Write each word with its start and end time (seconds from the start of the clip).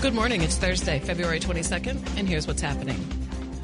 Good 0.00 0.14
morning. 0.14 0.42
It's 0.42 0.56
Thursday, 0.56 1.00
February 1.00 1.40
22nd, 1.40 2.16
and 2.16 2.28
here's 2.28 2.46
what's 2.46 2.62
happening. 2.62 3.04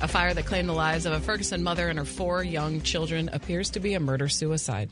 A 0.00 0.08
fire 0.08 0.34
that 0.34 0.47
claimed 0.47 0.68
the 0.68 0.73
lives 0.73 1.07
of 1.07 1.13
a 1.13 1.21
Ferguson 1.21 1.63
mother 1.63 1.89
and 1.89 1.97
her 1.97 2.05
four 2.05 2.42
young 2.42 2.81
children 2.81 3.31
appears 3.33 3.71
to 3.71 3.81
be 3.81 3.95
a 3.95 4.00
murder 4.00 4.29
suicide. 4.29 4.91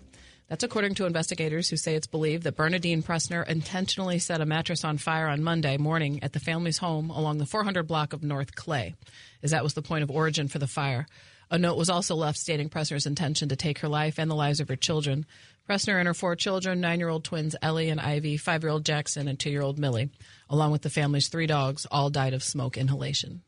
That's 0.49 0.63
according 0.63 0.95
to 0.95 1.05
investigators 1.05 1.69
who 1.69 1.77
say 1.77 1.97
it's 1.97 2.07
believed 2.07 2.45
that 2.45 2.55
Bernadine 2.55 3.03
Pressner 3.03 3.45
intentionally 3.45 4.21
set 4.21 4.41
a 4.41 4.47
mattress 4.47 4.85
on 4.85 4.99
fire 4.99 5.27
on 5.27 5.43
Monday 5.43 5.79
morning 5.79 6.23
at 6.23 6.33
the 6.33 6.39
family's 6.39 6.79
home 6.79 7.11
along 7.11 7.39
the 7.39 7.47
400 7.47 7.89
block 7.89 8.13
of 8.13 8.23
North 8.23 8.55
Clay, 8.55 8.95
as 9.43 9.51
that 9.51 9.65
was 9.65 9.75
the 9.75 9.83
point 9.83 10.05
of 10.05 10.13
origin 10.13 10.47
for 10.47 10.61
the 10.61 10.69
fire. 10.69 11.07
A 11.51 11.59
note 11.59 11.77
was 11.77 11.91
also 11.91 12.15
left 12.15 12.39
stating 12.39 12.71
Pressner's 12.71 13.05
intention 13.05 13.49
to 13.49 13.57
take 13.57 13.81
her 13.81 13.89
life 13.89 14.19
and 14.19 14.31
the 14.31 14.37
lives 14.37 14.61
of 14.61 14.69
her 14.69 14.77
children. 14.77 15.27
Pressner 15.73 15.99
and 15.99 16.07
her 16.07 16.13
four 16.13 16.37
children, 16.37 16.83
nine 16.83 16.99
year 16.99 17.09
old 17.09 17.25
twins 17.25 17.57
Ellie 17.63 17.89
and 17.89 17.99
Ivy, 17.99 18.37
five 18.37 18.63
year 18.63 18.71
old 18.71 18.85
Jackson, 18.85 19.27
and 19.27 19.39
two 19.39 19.49
year 19.49 19.63
old 19.63 19.79
Millie, 19.79 20.11
along 20.51 20.71
with 20.71 20.83
the 20.83 20.91
family's 20.91 21.29
three 21.29 21.47
dogs, 21.47 21.87
all 21.91 22.11
died 22.11 22.35
of 22.35 22.43
smoke 22.43 22.77
inhalation. 22.77 23.41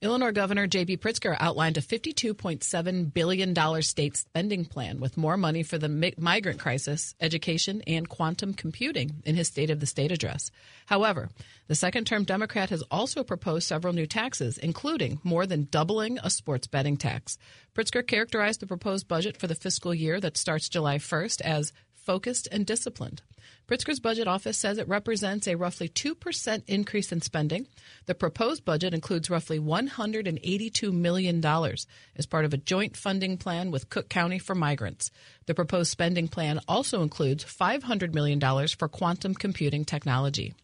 Illinois 0.00 0.30
Governor 0.30 0.68
J.B. 0.68 0.98
Pritzker 0.98 1.36
outlined 1.40 1.76
a 1.76 1.80
$52.7 1.80 3.12
billion 3.12 3.82
state 3.82 4.16
spending 4.16 4.64
plan 4.64 5.00
with 5.00 5.16
more 5.16 5.36
money 5.36 5.64
for 5.64 5.76
the 5.76 5.88
mi- 5.88 6.14
migrant 6.16 6.60
crisis, 6.60 7.16
education, 7.20 7.82
and 7.84 8.08
quantum 8.08 8.54
computing 8.54 9.20
in 9.24 9.34
his 9.34 9.48
State 9.48 9.70
of 9.70 9.80
the 9.80 9.86
State 9.86 10.12
address. 10.12 10.52
However, 10.86 11.30
the 11.66 11.74
second 11.74 12.06
term 12.06 12.22
Democrat 12.22 12.70
has 12.70 12.84
also 12.92 13.24
proposed 13.24 13.66
several 13.66 13.92
new 13.92 14.06
taxes, 14.06 14.56
including 14.56 15.18
more 15.24 15.46
than 15.46 15.66
doubling 15.68 16.20
a 16.22 16.30
sports 16.30 16.68
betting 16.68 16.96
tax. 16.96 17.36
Pritzker 17.74 18.06
characterized 18.06 18.60
the 18.60 18.68
proposed 18.68 19.08
budget 19.08 19.36
for 19.36 19.48
the 19.48 19.56
fiscal 19.56 19.92
year 19.92 20.20
that 20.20 20.36
starts 20.36 20.68
July 20.68 20.98
1st 20.98 21.40
as 21.40 21.72
focused 22.08 22.48
and 22.50 22.64
disciplined. 22.64 23.20
Pritzker's 23.68 24.00
budget 24.00 24.26
office 24.26 24.56
says 24.56 24.78
it 24.78 24.88
represents 24.88 25.46
a 25.46 25.56
roughly 25.56 25.90
2% 25.90 26.62
increase 26.66 27.12
in 27.12 27.20
spending. 27.20 27.66
The 28.06 28.14
proposed 28.14 28.64
budget 28.64 28.94
includes 28.94 29.28
roughly 29.28 29.60
$182 29.60 30.90
million 30.90 31.44
as 31.44 32.26
part 32.26 32.46
of 32.46 32.54
a 32.54 32.56
joint 32.56 32.96
funding 32.96 33.36
plan 33.36 33.70
with 33.70 33.90
Cook 33.90 34.08
County 34.08 34.38
for 34.38 34.54
migrants. 34.54 35.10
The 35.44 35.54
proposed 35.54 35.90
spending 35.90 36.28
plan 36.28 36.60
also 36.66 37.02
includes 37.02 37.44
$500 37.44 38.14
million 38.14 38.40
for 38.68 38.88
quantum 38.88 39.34
computing 39.34 39.84
technology. 39.84 40.54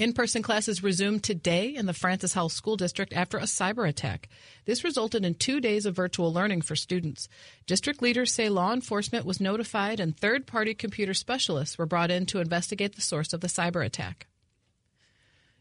In 0.00 0.14
person 0.14 0.40
classes 0.40 0.82
resumed 0.82 1.22
today 1.22 1.74
in 1.74 1.84
the 1.84 1.92
Francis 1.92 2.32
Howell 2.32 2.48
School 2.48 2.78
District 2.78 3.12
after 3.12 3.36
a 3.36 3.42
cyber 3.42 3.86
attack. 3.86 4.30
This 4.64 4.82
resulted 4.82 5.26
in 5.26 5.34
two 5.34 5.60
days 5.60 5.84
of 5.84 5.94
virtual 5.94 6.32
learning 6.32 6.62
for 6.62 6.74
students. 6.74 7.28
District 7.66 8.00
leaders 8.00 8.32
say 8.32 8.48
law 8.48 8.72
enforcement 8.72 9.26
was 9.26 9.42
notified 9.42 10.00
and 10.00 10.16
third 10.16 10.46
party 10.46 10.72
computer 10.72 11.12
specialists 11.12 11.76
were 11.76 11.84
brought 11.84 12.10
in 12.10 12.24
to 12.24 12.40
investigate 12.40 12.94
the 12.94 13.02
source 13.02 13.34
of 13.34 13.42
the 13.42 13.46
cyber 13.46 13.84
attack. 13.84 14.26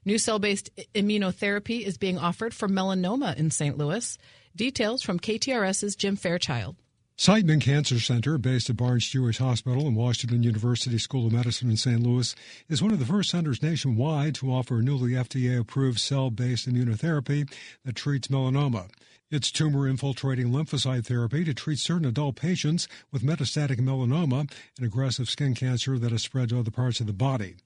New 0.05 0.17
cell 0.17 0.39
based 0.39 0.69
immunotherapy 0.95 1.81
is 1.81 1.97
being 1.97 2.17
offered 2.17 2.53
for 2.53 2.69
melanoma 2.69 3.35
in 3.35 3.51
St. 3.51 3.77
Louis. 3.77 4.17
Details 4.55 5.03
from 5.03 5.19
KTRS's 5.19 5.97
Jim 5.97 6.15
Fairchild. 6.15 6.77
Siteman 7.19 7.59
Cancer 7.59 7.99
Center, 7.99 8.37
based 8.37 8.69
at 8.69 8.77
Barnes 8.77 9.05
Jewish 9.05 9.39
Hospital 9.39 9.87
and 9.87 9.95
Washington 9.97 10.41
University 10.41 10.97
School 10.97 11.27
of 11.27 11.33
Medicine 11.33 11.69
in 11.69 11.75
St. 11.75 11.99
Louis, 11.99 12.33
is 12.69 12.81
one 12.81 12.93
of 12.93 12.99
the 12.99 13.05
first 13.05 13.29
centers 13.29 13.61
nationwide 13.61 14.35
to 14.35 14.49
offer 14.49 14.79
a 14.79 14.81
newly 14.81 15.11
FDA 15.11 15.59
approved 15.59 15.99
cell 15.99 16.29
based 16.29 16.69
immunotherapy 16.69 17.51
that 17.83 17.97
treats 17.97 18.29
melanoma. 18.29 18.89
It's 19.29 19.51
tumor 19.51 19.85
infiltrating 19.85 20.47
lymphocyte 20.47 21.07
therapy 21.07 21.43
to 21.43 21.53
treat 21.53 21.79
certain 21.79 22.07
adult 22.07 22.37
patients 22.37 22.87
with 23.11 23.21
metastatic 23.21 23.81
melanoma, 23.81 24.49
an 24.77 24.85
aggressive 24.85 25.29
skin 25.29 25.55
cancer 25.55 25.99
that 25.99 26.11
has 26.11 26.23
spread 26.23 26.47
to 26.49 26.59
other 26.59 26.71
parts 26.71 27.01
of 27.01 27.07
the 27.07 27.11
body. 27.11 27.57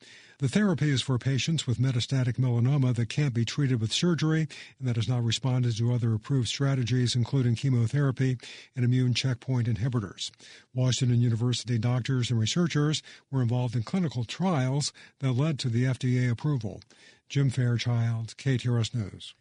The 0.44 0.49
therapy 0.49 0.89
is 0.89 1.02
for 1.02 1.17
patients 1.17 1.66
with 1.66 1.77
metastatic 1.77 2.33
melanoma 2.33 2.94
that 2.95 3.08
can't 3.08 3.33
be 3.33 3.45
treated 3.45 3.80
with 3.80 3.94
surgery 3.94 4.50
and 4.77 4.85
that 4.85 4.97
has 4.97 5.08
not 5.08 5.23
responded 5.23 5.77
to 5.77 5.94
other 5.94 6.13
approved 6.13 6.50
strategies, 6.50 7.16
including 7.16 7.56
chemotherapy 7.56 8.38
and 8.75 8.84
immune 8.84 9.13
checkpoint 9.13 9.69
inhibitors. 9.69 10.31
Washington 10.75 11.22
University 11.22 11.78
doctors 11.78 12.29
and 12.29 12.41
researchers 12.41 13.01
were 13.31 13.41
involved 13.41 13.73
in 13.73 13.84
clinical 13.84 14.25
trials 14.25 14.91
that 15.19 15.31
led 15.31 15.59
to 15.59 15.69
the 15.69 15.85
FDA 15.85 16.29
approval. 16.29 16.81
Jim 17.29 17.50
Fairchild, 17.50 18.35
KTRS 18.35 18.94
News. 18.94 19.34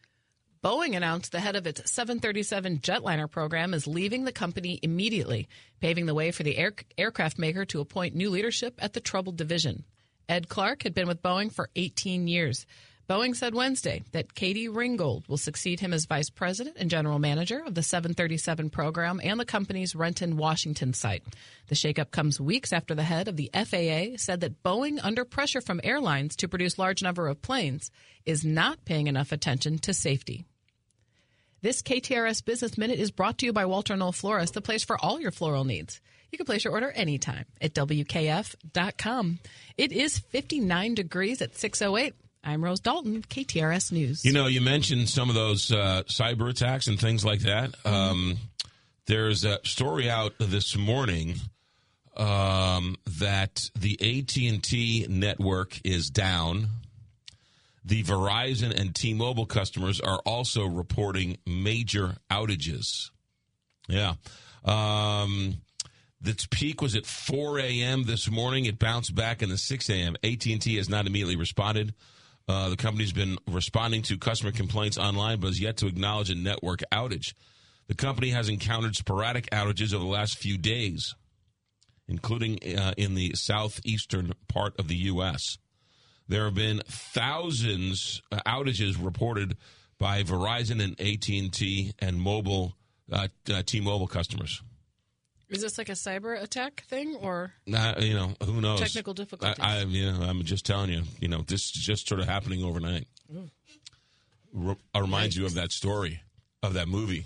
Boeing 0.62 0.96
announced 0.96 1.32
the 1.32 1.40
head 1.40 1.56
of 1.56 1.66
its 1.66 1.90
737 1.90 2.78
jetliner 2.78 3.28
program 3.28 3.74
is 3.74 3.88
leaving 3.88 4.22
the 4.22 4.30
company 4.30 4.78
immediately, 4.84 5.48
paving 5.80 6.06
the 6.06 6.14
way 6.14 6.30
for 6.30 6.44
the 6.44 6.56
air- 6.56 6.76
aircraft 6.96 7.40
maker 7.40 7.64
to 7.64 7.80
appoint 7.80 8.14
new 8.14 8.30
leadership 8.30 8.78
at 8.78 8.92
the 8.92 9.00
troubled 9.00 9.36
division. 9.36 9.82
Ed 10.28 10.48
Clark 10.48 10.82
had 10.82 10.94
been 10.94 11.08
with 11.08 11.22
Boeing 11.22 11.52
for 11.52 11.68
18 11.76 12.28
years. 12.28 12.66
Boeing 13.08 13.34
said 13.34 13.54
Wednesday 13.54 14.04
that 14.12 14.34
Katie 14.34 14.68
Ringgold 14.68 15.26
will 15.28 15.36
succeed 15.36 15.80
him 15.80 15.92
as 15.92 16.06
vice 16.06 16.30
president 16.30 16.76
and 16.78 16.88
general 16.88 17.18
manager 17.18 17.62
of 17.66 17.74
the 17.74 17.82
737 17.82 18.70
program 18.70 19.20
and 19.22 19.38
the 19.38 19.44
company's 19.44 19.94
Renton, 19.94 20.36
Washington 20.36 20.94
site. 20.94 21.22
The 21.66 21.74
shakeup 21.74 22.10
comes 22.10 22.40
weeks 22.40 22.72
after 22.72 22.94
the 22.94 23.02
head 23.02 23.28
of 23.28 23.36
the 23.36 23.50
FAA 23.52 24.16
said 24.16 24.40
that 24.40 24.62
Boeing, 24.62 24.98
under 25.02 25.24
pressure 25.24 25.60
from 25.60 25.80
airlines 25.82 26.36
to 26.36 26.48
produce 26.48 26.78
large 26.78 27.02
number 27.02 27.26
of 27.26 27.42
planes, 27.42 27.90
is 28.24 28.44
not 28.44 28.84
paying 28.84 29.08
enough 29.08 29.32
attention 29.32 29.78
to 29.80 29.92
safety. 29.92 30.46
This 31.60 31.82
KTRS 31.82 32.44
Business 32.44 32.78
Minute 32.78 32.98
is 32.98 33.10
brought 33.10 33.38
to 33.38 33.46
you 33.46 33.52
by 33.52 33.66
Walter 33.66 33.96
Knoll 33.96 34.12
Florist, 34.12 34.54
the 34.54 34.60
place 34.60 34.84
for 34.84 34.96
all 34.98 35.20
your 35.20 35.30
floral 35.30 35.64
needs. 35.64 36.00
You 36.32 36.38
can 36.38 36.46
place 36.46 36.64
your 36.64 36.72
order 36.72 36.90
anytime 36.90 37.44
at 37.60 37.74
WKF.com. 37.74 39.38
It 39.76 39.92
is 39.92 40.18
59 40.18 40.94
degrees 40.94 41.42
at 41.42 41.58
608. 41.58 42.14
I'm 42.42 42.64
Rose 42.64 42.80
Dalton, 42.80 43.20
KTRS 43.20 43.92
News. 43.92 44.24
You 44.24 44.32
know, 44.32 44.46
you 44.46 44.62
mentioned 44.62 45.10
some 45.10 45.28
of 45.28 45.34
those 45.34 45.70
uh, 45.70 46.04
cyber 46.06 46.48
attacks 46.48 46.86
and 46.86 46.98
things 46.98 47.22
like 47.22 47.40
that. 47.40 47.74
Um, 47.84 48.38
there's 49.06 49.44
a 49.44 49.58
story 49.62 50.08
out 50.08 50.32
this 50.38 50.74
morning 50.74 51.34
um, 52.16 52.96
that 53.18 53.68
the 53.78 53.98
AT&T 54.00 55.08
network 55.10 55.82
is 55.84 56.08
down. 56.08 56.68
The 57.84 58.02
Verizon 58.04 58.72
and 58.74 58.94
T-Mobile 58.94 59.46
customers 59.46 60.00
are 60.00 60.20
also 60.24 60.64
reporting 60.64 61.36
major 61.46 62.16
outages. 62.30 63.10
Yeah. 63.86 64.14
Um, 64.64 65.58
its 66.24 66.46
peak 66.46 66.80
was 66.80 66.94
at 66.94 67.06
4 67.06 67.58
a.m. 67.60 68.04
this 68.04 68.30
morning. 68.30 68.66
It 68.66 68.78
bounced 68.78 69.14
back 69.14 69.42
in 69.42 69.48
the 69.48 69.58
6 69.58 69.90
a.m. 69.90 70.16
AT&T 70.22 70.76
has 70.76 70.88
not 70.88 71.06
immediately 71.06 71.36
responded. 71.36 71.94
Uh, 72.48 72.68
the 72.68 72.76
company's 72.76 73.12
been 73.12 73.38
responding 73.48 74.02
to 74.02 74.18
customer 74.18 74.52
complaints 74.52 74.98
online, 74.98 75.40
but 75.40 75.48
has 75.48 75.60
yet 75.60 75.76
to 75.78 75.86
acknowledge 75.86 76.30
a 76.30 76.34
network 76.34 76.82
outage. 76.92 77.34
The 77.88 77.94
company 77.94 78.30
has 78.30 78.48
encountered 78.48 78.96
sporadic 78.96 79.50
outages 79.50 79.92
over 79.94 80.04
the 80.04 80.10
last 80.10 80.38
few 80.38 80.58
days, 80.58 81.14
including 82.08 82.58
uh, 82.76 82.94
in 82.96 83.14
the 83.14 83.34
southeastern 83.34 84.32
part 84.48 84.78
of 84.78 84.88
the 84.88 84.96
U.S. 84.96 85.58
There 86.28 86.44
have 86.44 86.54
been 86.54 86.82
thousands 86.86 88.22
uh, 88.30 88.40
outages 88.46 88.96
reported 89.02 89.56
by 89.98 90.22
Verizon 90.22 90.82
and 90.82 91.00
AT&T 91.00 91.92
and 91.98 92.20
mobile 92.20 92.76
uh, 93.10 93.28
uh, 93.52 93.62
T-Mobile 93.64 94.08
customers. 94.08 94.62
Is 95.52 95.60
this 95.62 95.76
like 95.78 95.88
a 95.88 95.92
cyber 95.92 96.40
attack 96.42 96.84
thing 96.88 97.14
or 97.16 97.52
Uh, 97.72 97.94
you 97.98 98.14
know, 98.14 98.34
who 98.44 98.60
knows? 98.60 98.80
technical 98.80 99.14
difficulties? 99.14 99.58
I, 99.62 99.80
I, 99.80 99.82
you 99.84 100.10
know, 100.10 100.22
I'm 100.22 100.42
just 100.44 100.64
telling 100.66 100.90
you. 100.90 101.02
You 101.20 101.28
know, 101.28 101.42
this 101.46 101.64
is 101.66 101.70
just 101.72 102.08
sort 102.08 102.20
of 102.20 102.26
happening 102.26 102.64
overnight. 102.64 103.06
Re- 104.52 104.76
reminds 104.96 105.36
you 105.36 105.46
of 105.46 105.54
that 105.54 105.72
story, 105.72 106.20
of 106.62 106.74
that 106.74 106.88
movie. 106.88 107.24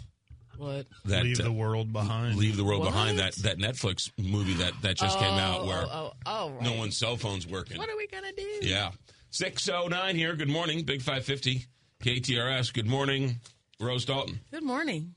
what? 0.56 0.86
That 1.06 1.24
Leave 1.24 1.40
uh, 1.40 1.44
the 1.44 1.52
world 1.52 1.92
behind. 1.92 2.36
Leave 2.36 2.56
the 2.56 2.64
world 2.64 2.80
What? 2.80 2.92
behind. 2.92 3.18
That 3.18 3.34
that 3.36 3.58
Netflix 3.58 4.10
movie 4.18 4.54
that 4.54 4.72
that 4.82 4.96
just 4.96 5.18
came 5.18 5.34
out 5.34 5.60
Oh, 5.62 5.66
where 5.66 5.82
oh, 5.82 5.88
oh, 5.88 6.12
oh, 6.26 6.50
right. 6.50 6.62
no 6.62 6.72
one's 6.74 6.96
cell 6.96 7.16
phone's 7.16 7.46
working. 7.46 7.78
What 7.78 7.88
are 7.90 7.96
we 7.96 8.06
gonna 8.06 8.32
do? 8.32 8.58
Yeah, 8.62 8.92
six 9.30 9.68
oh 9.68 9.88
nine 9.88 10.14
here. 10.16 10.34
Good 10.36 10.48
morning, 10.48 10.84
Big 10.84 11.02
Five 11.02 11.24
Fifty, 11.24 11.66
KTRS. 12.02 12.72
Good 12.72 12.86
morning, 12.86 13.40
Rose 13.80 14.04
Dalton. 14.04 14.38
Good 14.52 14.62
morning. 14.64 15.14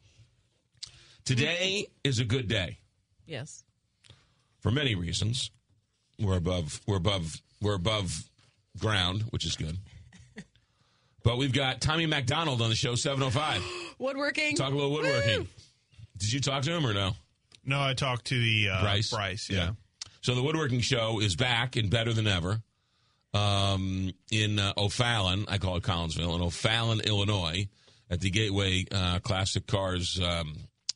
Today 1.25 1.85
is 2.03 2.17
a 2.19 2.25
good 2.25 2.47
day. 2.47 2.78
Yes. 3.29 3.63
for 4.59 4.71
many 4.71 4.95
reasons. 4.95 5.51
We're 6.19 6.37
above 6.37 6.81
we're 6.87 6.97
above 6.97 7.41
we're 7.61 7.75
above 7.75 8.29
ground, 8.79 9.23
which 9.29 9.45
is 9.45 9.55
good. 9.55 9.77
But 11.21 11.37
we've 11.37 11.51
got 11.53 11.81
Tommy 11.81 12.05
MacDonald 12.05 12.61
on 12.61 12.69
the 12.69 12.75
show 12.75 12.95
705. 12.95 13.61
Woodworking. 13.99 14.55
Talk 14.55 14.71
a 14.71 14.75
little 14.75 14.91
woodworking. 14.91 15.39
Woo! 15.41 15.47
Did 16.17 16.31
you 16.31 16.39
talk 16.39 16.63
to 16.63 16.71
him 16.71 16.85
or 16.87 16.93
no? 16.93 17.11
No, 17.65 17.81
I 17.81 17.93
talked 17.93 18.25
to 18.27 18.39
the 18.39 18.69
uh, 18.69 18.81
Bryce. 18.81 19.11
Bryce, 19.11 19.49
yeah. 19.49 19.71
So 20.21 20.33
the 20.33 20.41
woodworking 20.41 20.79
show 20.79 21.19
is 21.19 21.35
back 21.35 21.75
and 21.75 21.89
better 21.89 22.13
than 22.13 22.25
ever. 22.25 22.61
Um, 23.33 24.13
in 24.31 24.59
uh, 24.59 24.73
O'Fallon, 24.77 25.45
I 25.49 25.57
call 25.57 25.75
it 25.75 25.83
Collinsville, 25.83 26.35
in 26.35 26.41
O'Fallon, 26.41 27.01
Illinois, 27.01 27.67
at 28.09 28.21
the 28.21 28.29
Gateway 28.29 28.85
uh, 28.91 29.19
Classic 29.19 29.67
Cars 29.67 30.19
um, 30.23 30.55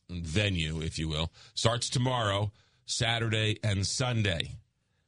venue, 0.09 0.81
if 0.81 0.97
you 1.00 1.07
will. 1.07 1.31
Starts 1.55 1.89
tomorrow, 1.89 2.51
Saturday, 2.85 3.57
and 3.63 3.85
Sunday. 3.85 4.51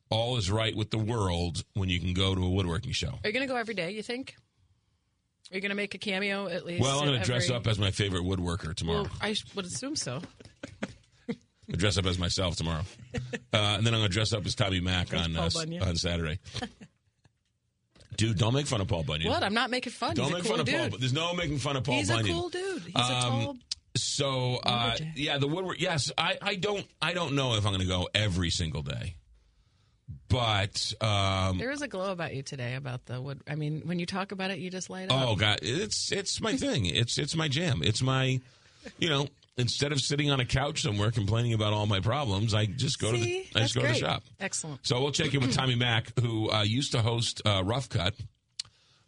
all 0.09 0.38
is 0.38 0.50
right 0.51 0.75
with 0.75 0.92
the 0.92 0.97
world 0.97 1.63
when 1.74 1.89
you 1.89 2.00
can 2.00 2.13
go 2.13 2.36
to 2.36 2.44
a 2.44 2.50
woodworking 2.50 2.92
show. 2.92 3.09
Are 3.24 3.27
you 3.27 3.33
going 3.33 3.45
to 3.47 3.51
go 3.51 3.57
every 3.57 3.74
day? 3.74 3.92
You 3.92 4.03
think? 4.03 4.36
Are 5.51 5.56
you 5.56 5.62
going 5.62 5.69
to 5.69 5.75
make 5.75 5.94
a 5.94 5.97
cameo 6.00 6.47
at 6.47 6.65
least? 6.65 6.81
Well, 6.81 7.00
I'm 7.00 7.06
going 7.07 7.19
to 7.19 7.25
dress 7.25 7.45
every- 7.45 7.56
up 7.57 7.68
as 7.68 7.77
my 7.77 7.92
favorite 7.92 8.24
woodworker 8.24 8.74
tomorrow. 8.75 9.03
Well, 9.03 9.12
I 9.21 9.36
would 9.56 9.65
assume 9.65 9.95
so. 9.95 10.21
I'll 11.69 11.77
dress 11.77 11.98
up 11.98 12.06
as 12.06 12.19
myself 12.19 12.56
tomorrow, 12.56 12.83
uh, 13.53 13.57
and 13.57 13.86
then 13.86 13.94
I'm 13.95 14.00
going 14.00 14.09
to 14.09 14.13
dress 14.13 14.33
up 14.33 14.45
as 14.45 14.53
Tommy 14.53 14.80
Mac 14.81 15.13
on 15.15 15.36
uh, 15.36 15.50
on 15.81 15.95
Saturday. 15.95 16.38
Dude, 18.18 18.38
don't 18.38 18.53
make 18.53 18.65
fun 18.68 18.80
of 18.81 18.88
Paul 18.88 19.03
Bunyan. 19.03 19.30
What? 19.30 19.44
I'm 19.44 19.53
not 19.53 19.69
making 19.69 19.91
fun. 19.91 20.15
Don't 20.15 20.25
He's 20.27 20.33
make 20.36 20.44
a 20.44 20.48
cool 20.48 20.51
fun 20.51 20.59
of 20.62 20.65
dude. 20.68 20.89
Paul. 20.91 21.00
There's 21.00 21.12
no 21.13 21.33
making 21.33 21.57
fun 21.57 21.75
of 21.75 21.83
Paul 21.83 21.95
He's 21.95 22.07
Bunyan. 22.09 22.25
a 22.31 22.33
cool 22.33 22.50
dude. 22.50 22.81
He's 22.83 22.95
a 22.95 23.00
Um, 23.00 23.21
tall. 23.44 23.57
So 23.95 24.59
uh, 24.63 24.97
yeah, 25.15 25.38
the 25.38 25.47
woodwork. 25.47 25.80
Yes, 25.80 26.12
I, 26.18 26.38
I 26.42 26.56
don't 26.56 26.86
I 27.01 27.13
don't 27.13 27.33
know 27.33 27.56
if 27.56 27.65
I'm 27.65 27.71
going 27.71 27.81
to 27.81 27.88
go 27.88 28.09
every 28.13 28.50
single 28.50 28.81
day, 28.81 29.15
but 30.27 30.94
um, 31.01 31.57
There 31.57 31.71
is 31.71 31.81
a 31.81 31.88
glow 31.88 32.12
about 32.12 32.36
you 32.36 32.44
today 32.44 32.75
about 32.75 33.06
the 33.06 33.21
wood. 33.21 33.42
I 33.47 33.56
mean, 33.56 33.83
when 33.86 34.00
you 34.00 34.06
talk 34.06 34.31
about 34.31 34.51
it, 34.51 34.59
you 34.59 34.69
just 34.69 34.89
light 34.89 35.12
up. 35.12 35.27
oh 35.27 35.36
god, 35.36 35.59
it's 35.62 36.12
it's 36.12 36.42
my 36.42 36.57
thing. 36.57 36.86
It's 36.86 37.18
it's 37.18 37.36
my 37.36 37.47
jam. 37.47 37.81
It's 37.83 38.01
my, 38.01 38.39
you 39.00 39.09
know, 39.09 39.27
instead 39.57 39.94
of 39.94 40.01
sitting 40.01 40.30
on 40.30 40.41
a 40.41 40.45
couch 40.45 40.81
somewhere 40.81 41.12
complaining 41.12 41.53
about 41.53 41.71
all 41.71 41.86
my 41.86 42.01
problems, 42.01 42.53
I 42.53 42.65
just 42.65 43.00
go 43.00 43.12
to 43.12 43.18
the 43.18 43.38
I 43.56 43.59
That's 43.59 43.74
just 43.74 43.75
go 43.75 43.81
to 43.81 43.88
the 43.88 43.94
shop. 43.94 44.24
Excellent. 44.39 44.86
So 44.86 45.00
we'll 45.01 45.12
check 45.12 45.33
in 45.33 45.39
with 45.39 45.53
Tommy 45.53 45.75
Mac, 45.75 46.12
who 46.19 46.51
uh, 46.51 46.63
used 46.63 46.91
to 46.91 47.01
host 47.01 47.41
uh, 47.45 47.63
Rough 47.63 47.88
Cut, 47.88 48.13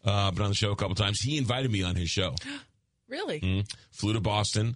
uh, 0.06 0.32
been 0.32 0.44
on 0.44 0.50
the 0.50 0.56
show 0.56 0.72
a 0.72 0.76
couple 0.78 0.96
times. 0.96 1.20
He 1.20 1.38
invited 1.38 1.72
me 1.72 1.84
on 1.84 1.96
his 1.96 2.10
show. 2.10 2.36
Really? 3.08 3.40
Mm-hmm. 3.40 3.62
Flew 3.92 4.14
to 4.14 4.20
Boston 4.22 4.76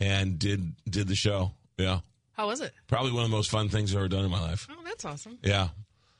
and 0.00 0.38
did 0.38 0.74
did 0.88 1.08
the 1.08 1.14
show. 1.14 1.52
Yeah, 1.78 2.00
How 2.32 2.46
was 2.46 2.60
it? 2.60 2.72
probably 2.86 3.12
one 3.12 3.24
of 3.24 3.30
the 3.30 3.36
most 3.36 3.50
fun 3.50 3.68
things 3.68 3.92
I've 3.92 3.98
ever 3.98 4.08
done 4.08 4.24
in 4.24 4.30
my 4.30 4.40
life. 4.40 4.68
Oh, 4.70 4.82
that's 4.84 5.04
awesome. 5.04 5.38
Yeah, 5.42 5.68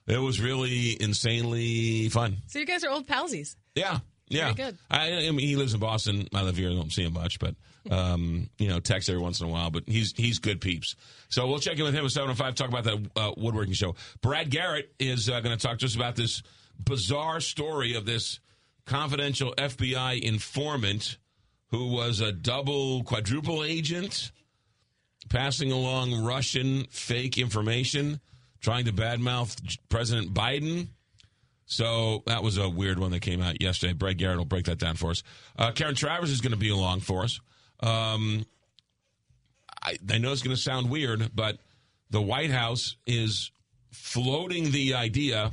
it 0.07 0.19
was 0.19 0.41
really 0.41 0.97
insanely 1.01 2.09
fun. 2.09 2.39
So 2.47 2.59
you 2.59 2.67
guys 2.67 2.85
are 2.85 2.91
old 2.91 3.07
palsies. 3.07 3.57
Yeah, 3.75 3.99
yeah. 4.29 4.53
Very 4.53 4.71
good. 4.71 4.79
I, 4.91 5.13
I 5.27 5.31
mean, 5.31 5.41
he 5.41 5.57
lives 5.57 5.75
in 5.75 5.81
Boston. 5.81 6.27
I 6.35 6.43
live 6.43 6.57
here. 6.57 6.71
I 6.71 6.75
don't 6.75 6.91
see 6.93 7.05
him 7.05 7.13
much, 7.13 7.39
but 7.39 7.55
um, 7.91 8.49
you 8.59 8.69
know, 8.69 8.81
text 8.81 9.09
every 9.11 9.21
once 9.21 9.41
in 9.41 9.47
a 9.47 9.51
while. 9.51 9.71
But 9.71 9.85
he's 9.87 10.15
he's 10.17 10.39
good 10.39 10.61
peeps. 10.61 10.97
So 11.29 11.47
we'll 11.47 11.59
check 11.59 11.79
in 11.79 11.85
with 11.85 11.95
him 11.95 12.05
at 12.05 12.11
seven 12.11 12.31
and 12.31 12.39
five. 12.39 12.55
Talk 12.55 12.69
about 12.69 12.85
that 12.85 13.11
uh, 13.15 13.33
woodworking 13.37 13.75
show. 13.75 13.95
Brad 14.23 14.51
Garrett 14.51 14.93
is 14.99 15.29
uh, 15.29 15.41
going 15.41 15.57
to 15.57 15.63
talk 15.67 15.79
to 15.81 15.87
us 15.87 15.95
about 15.95 16.17
this 16.17 16.43
bizarre 16.79 17.41
story 17.41 17.95
of 17.95 18.07
this 18.07 18.41
confidential 18.87 19.55
FBI 19.57 20.21
informant 20.21 21.19
who 21.73 21.89
was 21.89 22.21
a 22.21 22.31
double 22.31 23.03
quadruple 23.03 23.65
agent 23.65 24.31
passing 25.31 25.73
along 25.73 26.23
Russian 26.23 26.85
fake 26.91 27.39
information, 27.39 28.21
trying 28.61 28.85
to 28.85 28.93
badmouth 28.93 29.79
President 29.89 30.35
Biden. 30.35 30.89
So 31.65 32.23
that 32.27 32.43
was 32.43 32.59
a 32.59 32.69
weird 32.69 32.99
one 32.99 33.11
that 33.13 33.21
came 33.21 33.41
out 33.41 33.63
yesterday. 33.63 33.95
Brad 33.95 34.19
Garrett 34.19 34.37
will 34.37 34.45
break 34.45 34.67
that 34.67 34.79
down 34.79 34.97
for 34.97 35.11
us. 35.11 35.23
Uh, 35.59 35.73
Karen 35.73 35.95
Travers 35.95 36.31
is 36.31 36.43
going 36.43 36.53
to 36.53 36.59
be 36.59 36.69
along 36.69 37.01
for 37.01 37.25
us. 37.25 37.41
Um, 37.81 38.45
I, 39.83 39.97
I 40.11 40.19
know 40.19 40.33
it's 40.33 40.43
going 40.43 40.55
to 40.55 40.63
sound 40.63 40.91
weird, 40.91 41.35
but 41.35 41.59
the 42.11 42.21
White 42.21 42.51
House 42.51 42.97
is 43.07 43.51
floating 43.91 44.71
the 44.73 44.95
idea 44.95 45.53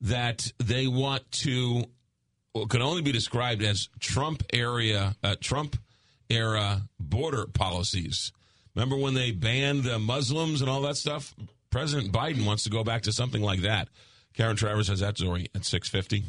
that 0.00 0.52
they 0.58 0.88
want 0.88 1.30
to 1.30 1.84
can 2.66 2.82
only 2.82 3.02
be 3.02 3.12
described 3.12 3.62
as 3.62 3.88
Trump 4.00 4.42
area 4.52 5.16
uh, 5.22 5.36
Trump 5.40 5.76
era 6.30 6.82
border 6.98 7.46
policies. 7.46 8.32
Remember 8.74 8.96
when 8.96 9.14
they 9.14 9.30
banned 9.30 9.84
the 9.84 9.98
Muslims 9.98 10.60
and 10.60 10.70
all 10.70 10.82
that 10.82 10.96
stuff? 10.96 11.34
President 11.70 12.12
Biden 12.12 12.46
wants 12.46 12.64
to 12.64 12.70
go 12.70 12.84
back 12.84 13.02
to 13.02 13.12
something 13.12 13.42
like 13.42 13.60
that. 13.60 13.88
Karen 14.34 14.56
Travers 14.56 14.88
has 14.88 15.00
that 15.00 15.18
story 15.18 15.48
at 15.54 15.64
six 15.64 15.88
fifty. 15.88 16.24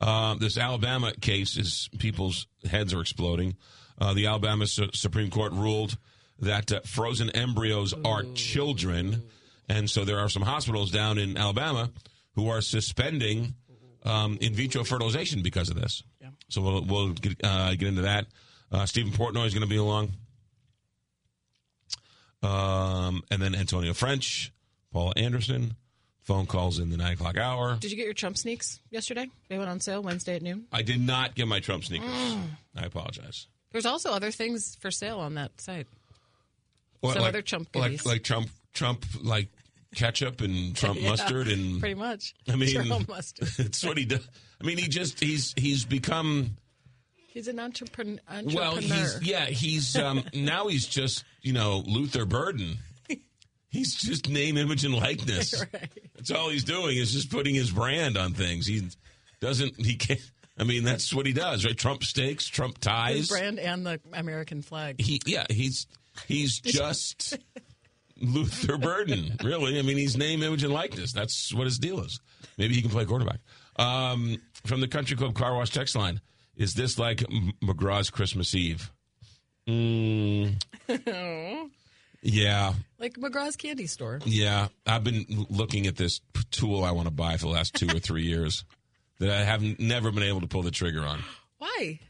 Uh, 0.00 0.34
this 0.34 0.58
Alabama 0.58 1.12
case 1.20 1.56
is 1.56 1.88
people's 1.98 2.46
heads 2.68 2.92
are 2.92 3.00
exploding. 3.00 3.56
Uh, 3.98 4.12
the 4.12 4.26
Alabama 4.26 4.66
Su- 4.66 4.90
Supreme 4.92 5.30
Court 5.30 5.52
ruled 5.52 5.96
that 6.38 6.70
uh, 6.70 6.80
frozen 6.84 7.30
embryos 7.30 7.94
are 8.04 8.24
children, 8.34 9.22
and 9.70 9.88
so 9.88 10.04
there 10.04 10.18
are 10.18 10.28
some 10.28 10.42
hospitals 10.42 10.90
down 10.90 11.16
in 11.16 11.38
Alabama 11.38 11.90
who 12.34 12.48
are 12.48 12.60
suspending 12.60 13.54
um, 14.06 14.38
in 14.40 14.54
vitro 14.54 14.84
fertilization 14.84 15.42
because 15.42 15.68
of 15.68 15.76
this. 15.80 16.02
So 16.48 16.62
we'll, 16.62 16.84
we'll 16.84 17.12
get, 17.12 17.44
uh, 17.44 17.70
get 17.70 17.88
into 17.88 18.02
that. 18.02 18.26
Uh, 18.70 18.86
Stephen 18.86 19.12
Portnoy 19.12 19.46
is 19.46 19.54
going 19.54 19.62
to 19.62 19.68
be 19.68 19.76
along, 19.76 20.12
um, 22.42 23.22
and 23.30 23.40
then 23.42 23.54
Antonio 23.54 23.92
French, 23.94 24.52
Paula 24.92 25.12
Anderson. 25.16 25.74
Phone 26.22 26.46
calls 26.46 26.80
in 26.80 26.90
the 26.90 26.96
nine 26.96 27.12
o'clock 27.12 27.38
hour. 27.38 27.76
Did 27.78 27.92
you 27.92 27.96
get 27.96 28.04
your 28.04 28.12
Trump 28.12 28.36
sneaks 28.36 28.80
yesterday? 28.90 29.28
They 29.48 29.58
went 29.58 29.70
on 29.70 29.78
sale 29.78 30.02
Wednesday 30.02 30.34
at 30.34 30.42
noon. 30.42 30.66
I 30.72 30.82
did 30.82 31.00
not 31.00 31.36
get 31.36 31.46
my 31.46 31.60
Trump 31.60 31.84
sneakers. 31.84 32.10
I 32.76 32.84
apologize. 32.84 33.46
There's 33.70 33.86
also 33.86 34.10
other 34.10 34.32
things 34.32 34.76
for 34.80 34.90
sale 34.90 35.20
on 35.20 35.34
that 35.34 35.60
site. 35.60 35.86
What, 36.98 37.12
Some 37.12 37.22
like, 37.22 37.28
other 37.28 37.42
Trump 37.42 37.68
like 37.76 37.84
goodies. 37.84 38.06
like 38.06 38.24
Trump 38.24 38.48
Trump 38.72 39.04
like 39.22 39.48
ketchup 39.96 40.40
and 40.40 40.76
Trump 40.76 41.00
Yeah, 41.00 41.10
mustard 41.10 41.48
and 41.48 41.80
pretty 41.80 41.96
much. 41.96 42.34
I 42.48 42.54
mean 42.54 42.72
Trump 42.86 43.08
mustard. 43.16 43.48
it's 43.58 43.84
what 43.84 43.98
he 43.98 44.04
does. 44.04 44.26
I 44.60 44.64
mean 44.64 44.78
he 44.78 44.86
just 44.86 45.18
he's 45.18 45.52
he's 45.56 45.84
become 45.84 46.56
He's 47.28 47.48
an 47.48 47.58
entrepreneur. 47.58 48.20
well 48.54 48.76
he's 48.76 49.18
yeah 49.22 49.44
he's 49.46 49.96
um 49.96 50.22
now 50.34 50.68
he's 50.68 50.86
just 50.86 51.24
you 51.42 51.52
know 51.52 51.82
Luther 51.86 52.24
Burden. 52.24 52.76
He's 53.68 53.94
just 53.94 54.30
name, 54.30 54.56
image, 54.56 54.84
and 54.86 54.94
likeness. 54.94 55.52
Right. 55.70 55.90
That's 56.14 56.30
all 56.30 56.48
he's 56.48 56.64
doing 56.64 56.96
is 56.96 57.12
just 57.12 57.30
putting 57.30 57.54
his 57.54 57.70
brand 57.70 58.16
on 58.16 58.32
things. 58.32 58.64
He 58.66 58.88
doesn't. 59.40 59.84
He 59.84 59.96
can't. 59.96 60.20
I 60.58 60.64
mean, 60.64 60.82
that's 60.84 61.12
what 61.12 61.26
he 61.26 61.34
does, 61.34 61.66
right? 61.66 61.76
Trump 61.76 62.02
steaks, 62.02 62.46
Trump 62.46 62.76
His 62.76 62.80
ties. 62.80 63.28
brand 63.28 63.58
and 63.58 63.84
the 63.84 64.00
American 64.14 64.62
flag. 64.62 64.98
he 64.98 65.20
yeah 65.26 65.44
he's 65.50 65.86
he's 66.26 66.58
just 66.60 67.36
Luther 68.20 68.78
Burden 68.78 69.36
really. 69.44 69.78
I 69.78 69.82
mean 69.82 69.96
he's 69.98 70.16
name 70.16 70.42
image 70.42 70.62
and 70.64 70.72
likeness. 70.72 71.12
That's 71.12 71.52
what 71.54 71.64
his 71.64 71.78
deal 71.78 72.00
is. 72.00 72.20
Maybe 72.58 72.74
he 72.74 72.82
can 72.82 72.90
play 72.90 73.04
quarterback. 73.04 73.40
Um, 73.76 74.38
from 74.64 74.80
the 74.80 74.88
Country 74.88 75.16
Club 75.16 75.34
Car 75.34 75.54
Wash 75.54 75.70
text 75.70 75.94
line 75.96 76.20
is 76.56 76.74
this 76.74 76.98
like 76.98 77.22
M- 77.30 77.52
McGraw's 77.62 78.08
Christmas 78.10 78.54
Eve? 78.54 78.90
Mm, 79.68 80.54
yeah. 82.22 82.72
Like 82.98 83.14
McGraw's 83.14 83.56
candy 83.56 83.86
store. 83.86 84.20
yeah. 84.24 84.68
I've 84.86 85.04
been 85.04 85.26
looking 85.50 85.86
at 85.86 85.96
this 85.96 86.20
tool 86.50 86.84
I 86.84 86.92
want 86.92 87.06
to 87.08 87.12
buy 87.14 87.36
for 87.36 87.46
the 87.46 87.52
last 87.52 87.74
two 87.74 87.88
or 87.94 87.98
three 87.98 88.22
years 88.26 88.64
that 89.18 89.30
I 89.30 89.44
haven't 89.44 89.78
never 89.80 90.10
been 90.10 90.22
able 90.22 90.40
to 90.40 90.46
pull 90.46 90.62
the 90.62 90.70
trigger 90.70 91.02
on. 91.02 91.22
Why? 91.58 92.00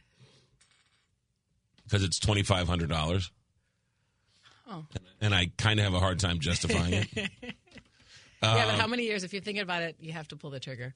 because 1.84 2.02
it's 2.02 2.18
twenty 2.18 2.42
five 2.42 2.66
hundred 2.68 2.88
dollars. 2.88 3.30
Oh. 4.68 4.84
And 5.20 5.34
I 5.34 5.50
kind 5.58 5.78
of 5.80 5.84
have 5.84 5.94
a 5.94 6.00
hard 6.00 6.18
time 6.18 6.40
justifying 6.40 6.92
it. 6.92 7.08
yeah, 7.16 7.26
Um, 8.42 8.56
but 8.66 8.74
how 8.74 8.86
many 8.86 9.04
years? 9.04 9.24
If 9.24 9.32
you're 9.32 9.42
thinking 9.42 9.62
about 9.62 9.82
it, 9.82 9.96
you 10.00 10.12
have 10.12 10.28
to 10.28 10.36
pull 10.36 10.50
the 10.50 10.60
trigger. 10.60 10.94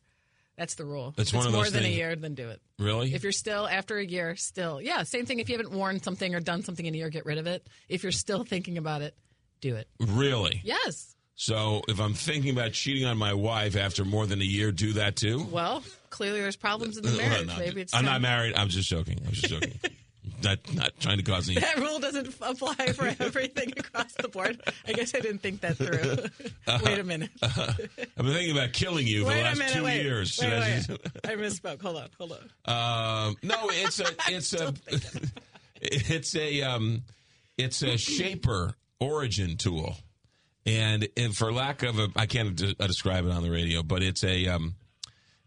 That's 0.57 0.75
the 0.75 0.85
rule. 0.85 1.15
It's 1.17 1.33
one 1.33 1.47
of 1.47 1.53
more 1.53 1.65
those 1.65 1.73
than 1.73 1.85
a 1.85 1.89
year, 1.89 2.15
then 2.17 2.35
do 2.35 2.51
it. 2.51 2.61
Really? 2.79 3.15
If 3.15 3.23
you're 3.23 3.33
still 3.33 3.67
after 3.67 3.97
a 3.97 4.05
year, 4.05 4.37
still 4.37 4.81
yeah, 4.83 5.05
same 5.05 5.25
thing. 5.25 5.39
If 5.39 5.49
you 5.49 5.57
haven't 5.57 5.73
worn 5.73 6.03
something 6.03 6.35
or 6.35 6.41
done 6.41 6.63
something 6.65 6.85
in 6.85 6.95
a 6.95 6.99
year, 6.99 7.09
get 7.09 7.25
rid 7.25 7.39
of 7.39 7.47
it. 7.47 7.67
If 7.89 8.03
you're 8.03 8.13
still 8.13 8.45
thinking 8.45 8.77
about 8.77 9.01
it, 9.01 9.15
do 9.63 9.77
it. 9.77 9.89
really? 10.01 10.61
Yes. 10.65 11.17
So 11.35 11.81
if 11.89 11.99
I'm 11.99 12.13
thinking 12.13 12.51
about 12.51 12.73
cheating 12.73 13.07
on 13.07 13.17
my 13.17 13.33
wife 13.33 13.75
after 13.75 14.05
more 14.05 14.27
than 14.27 14.43
a 14.43 14.45
year, 14.45 14.71
do 14.73 14.93
that 14.95 15.17
too? 15.17 15.47
Well, 15.51 15.83
clearly 16.11 16.41
there's 16.43 16.57
problems 16.57 16.99
in 16.99 17.05
the 17.05 17.13
marriage. 17.17 17.49
Maybe 17.59 17.81
it's 17.81 17.95
I'm 17.95 18.05
not 18.05 18.21
married. 18.21 18.55
I'm 18.55 18.69
just 18.69 18.91
joking. 18.91 19.19
I'm 19.27 19.33
just 19.33 19.49
joking. 19.49 19.81
not 20.43 20.59
not 20.75 20.93
trying 21.01 21.19
to 21.19 21.23
cause 21.23 21.49
any. 21.49 21.61
That 21.61 21.77
rule 21.79 21.99
doesn't 21.99 22.35
apply 22.41 22.93
for 22.93 23.07
everything 23.21 23.73
across 23.77 24.13
the 24.15 24.29
board. 24.29 24.61
I 24.87 24.93
guess 24.93 25.15
I 25.15 25.21
didn't 25.21 25.39
think 25.39 25.61
that 25.61 25.77
through. 25.77 26.25
wait 26.85 26.99
a 26.99 27.05
minute. 27.05 27.31
I've 27.43 27.77
been 28.17 28.33
thinking 28.33 28.57
about 28.57 28.73
killing 28.73 29.07
you 29.07 29.23
for 29.23 29.29
wait 29.29 29.37
the 29.39 29.43
last 29.43 29.59
minute. 29.59 29.73
two 29.75 29.85
wait. 29.85 30.03
years. 30.03 30.39
Wait, 30.41 30.53
I 30.53 30.61
wait. 30.61 30.75
just- 30.87 30.91
I 31.25 31.35
misspoke. 31.37 31.83
Hold 31.83 31.97
on. 31.97 32.09
Hold 32.19 32.33
on. 32.67 33.27
Um, 33.29 33.37
no, 33.43 33.57
it's 33.71 34.01
a 34.01 34.07
it's 34.29 34.53
a 34.55 34.75
it's 35.81 36.35
a 36.37 36.63
um, 36.63 37.03
it's 37.57 37.83
a 37.83 37.97
shaper 37.97 38.75
origin 38.99 39.57
tool, 39.57 39.97
and, 40.67 41.09
and 41.17 41.35
for 41.37 41.53
lack 41.53 41.83
of 41.83 41.99
a, 41.99 42.09
I 42.17 42.27
can't 42.27 42.55
de- 42.55 42.75
describe 42.75 43.25
it 43.27 43.31
on 43.33 43.43
the 43.43 43.51
radio, 43.51 43.83
but 43.83 44.03
it's 44.03 44.23
a 44.25 44.47
um, 44.49 44.75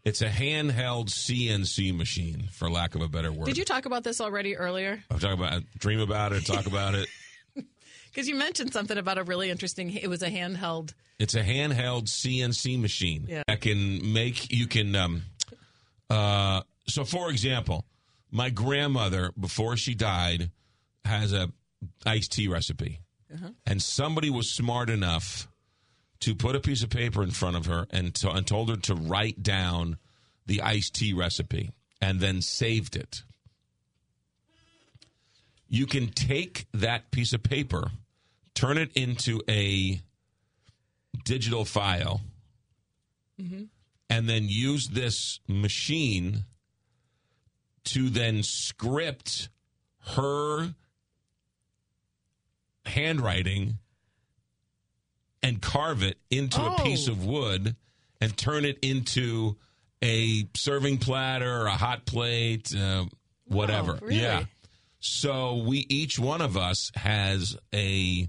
it's 0.04 0.20
a 0.22 0.28
handheld 0.28 1.06
CNC 1.08 1.96
machine, 1.96 2.48
for 2.52 2.70
lack 2.70 2.94
of 2.94 3.00
a 3.02 3.08
better 3.08 3.32
word. 3.32 3.46
Did 3.46 3.56
you 3.58 3.64
talk 3.64 3.86
about 3.86 4.04
this 4.04 4.20
already 4.20 4.56
earlier? 4.56 5.02
I'm 5.10 5.18
talking 5.18 5.38
about 5.38 5.62
dream 5.78 6.00
about 6.00 6.32
it, 6.32 6.44
talk 6.46 6.66
about 6.66 6.94
it. 6.94 7.08
Because 8.12 8.28
you 8.28 8.36
mentioned 8.36 8.72
something 8.72 8.96
about 8.96 9.18
a 9.18 9.24
really 9.24 9.50
interesting. 9.50 9.90
It 9.92 10.06
was 10.06 10.22
a 10.22 10.30
handheld. 10.30 10.94
It's 11.18 11.34
a 11.34 11.42
handheld 11.42 12.04
CNC 12.04 12.80
machine 12.80 13.26
Yeah. 13.28 13.42
that 13.48 13.60
can 13.60 14.12
make 14.12 14.52
you 14.52 14.68
can. 14.68 14.94
Um, 14.94 15.22
uh, 16.08 16.60
so, 16.86 17.04
for 17.04 17.28
example, 17.30 17.84
my 18.30 18.50
grandmother 18.50 19.32
before 19.36 19.76
she 19.76 19.96
died 19.96 20.52
has 21.04 21.32
a 21.32 21.50
iced 22.06 22.30
tea 22.30 22.46
recipe, 22.46 23.00
and 23.66 23.82
somebody 23.82 24.30
was 24.30 24.48
smart 24.48 24.90
enough 24.90 25.48
to 26.24 26.34
put 26.34 26.56
a 26.56 26.60
piece 26.60 26.82
of 26.82 26.88
paper 26.88 27.22
in 27.22 27.30
front 27.30 27.54
of 27.54 27.66
her 27.66 27.86
and, 27.90 28.14
to, 28.14 28.30
and 28.30 28.46
told 28.46 28.70
her 28.70 28.76
to 28.76 28.94
write 28.94 29.42
down 29.42 29.98
the 30.46 30.62
iced 30.62 30.94
tea 30.94 31.12
recipe 31.12 31.70
and 32.00 32.18
then 32.18 32.40
saved 32.40 32.96
it. 32.96 33.22
You 35.68 35.84
can 35.84 36.08
take 36.08 36.66
that 36.72 37.10
piece 37.10 37.34
of 37.34 37.42
paper, 37.42 37.90
turn 38.54 38.78
it 38.78 38.90
into 38.94 39.42
a 39.50 40.00
digital 41.26 41.66
file, 41.66 42.22
and 44.08 44.26
then 44.26 44.46
use 44.48 44.88
this 44.88 45.40
machine 45.46 46.44
to 47.84 48.08
then 48.08 48.42
script 48.42 49.50
her 50.14 50.74
handwriting 52.86 53.78
and 55.44 55.62
carve 55.62 56.02
it 56.02 56.18
into 56.30 56.60
a 56.60 56.82
piece 56.82 57.08
Oh. 57.08 57.12
of 57.12 57.24
wood 57.24 57.76
and 58.20 58.36
turn 58.36 58.64
it 58.64 58.78
into 58.82 59.56
a 60.02 60.48
serving 60.56 60.98
platter 60.98 61.60
or 61.62 61.66
a 61.66 61.76
hot 61.76 62.04
plate, 62.06 62.74
uh, 62.74 63.04
whatever. 63.46 63.98
really? 64.02 64.20
Yeah. 64.20 64.44
So 65.00 65.56
we 65.58 65.86
each 65.88 66.18
one 66.18 66.40
of 66.40 66.56
us 66.56 66.90
has 66.96 67.56
a 67.74 68.26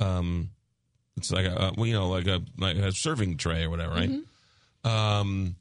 um 0.00 0.50
it's 1.16 1.30
like 1.32 1.46
a 1.46 1.72
well, 1.76 1.86
you 1.86 1.92
know 1.94 2.08
like 2.08 2.26
a 2.26 2.40
like 2.58 2.76
a 2.76 2.92
serving 2.92 3.36
tray 3.36 3.64
or 3.64 3.70
whatever, 3.70 3.94
right? 3.94 4.10
Um 4.84 5.56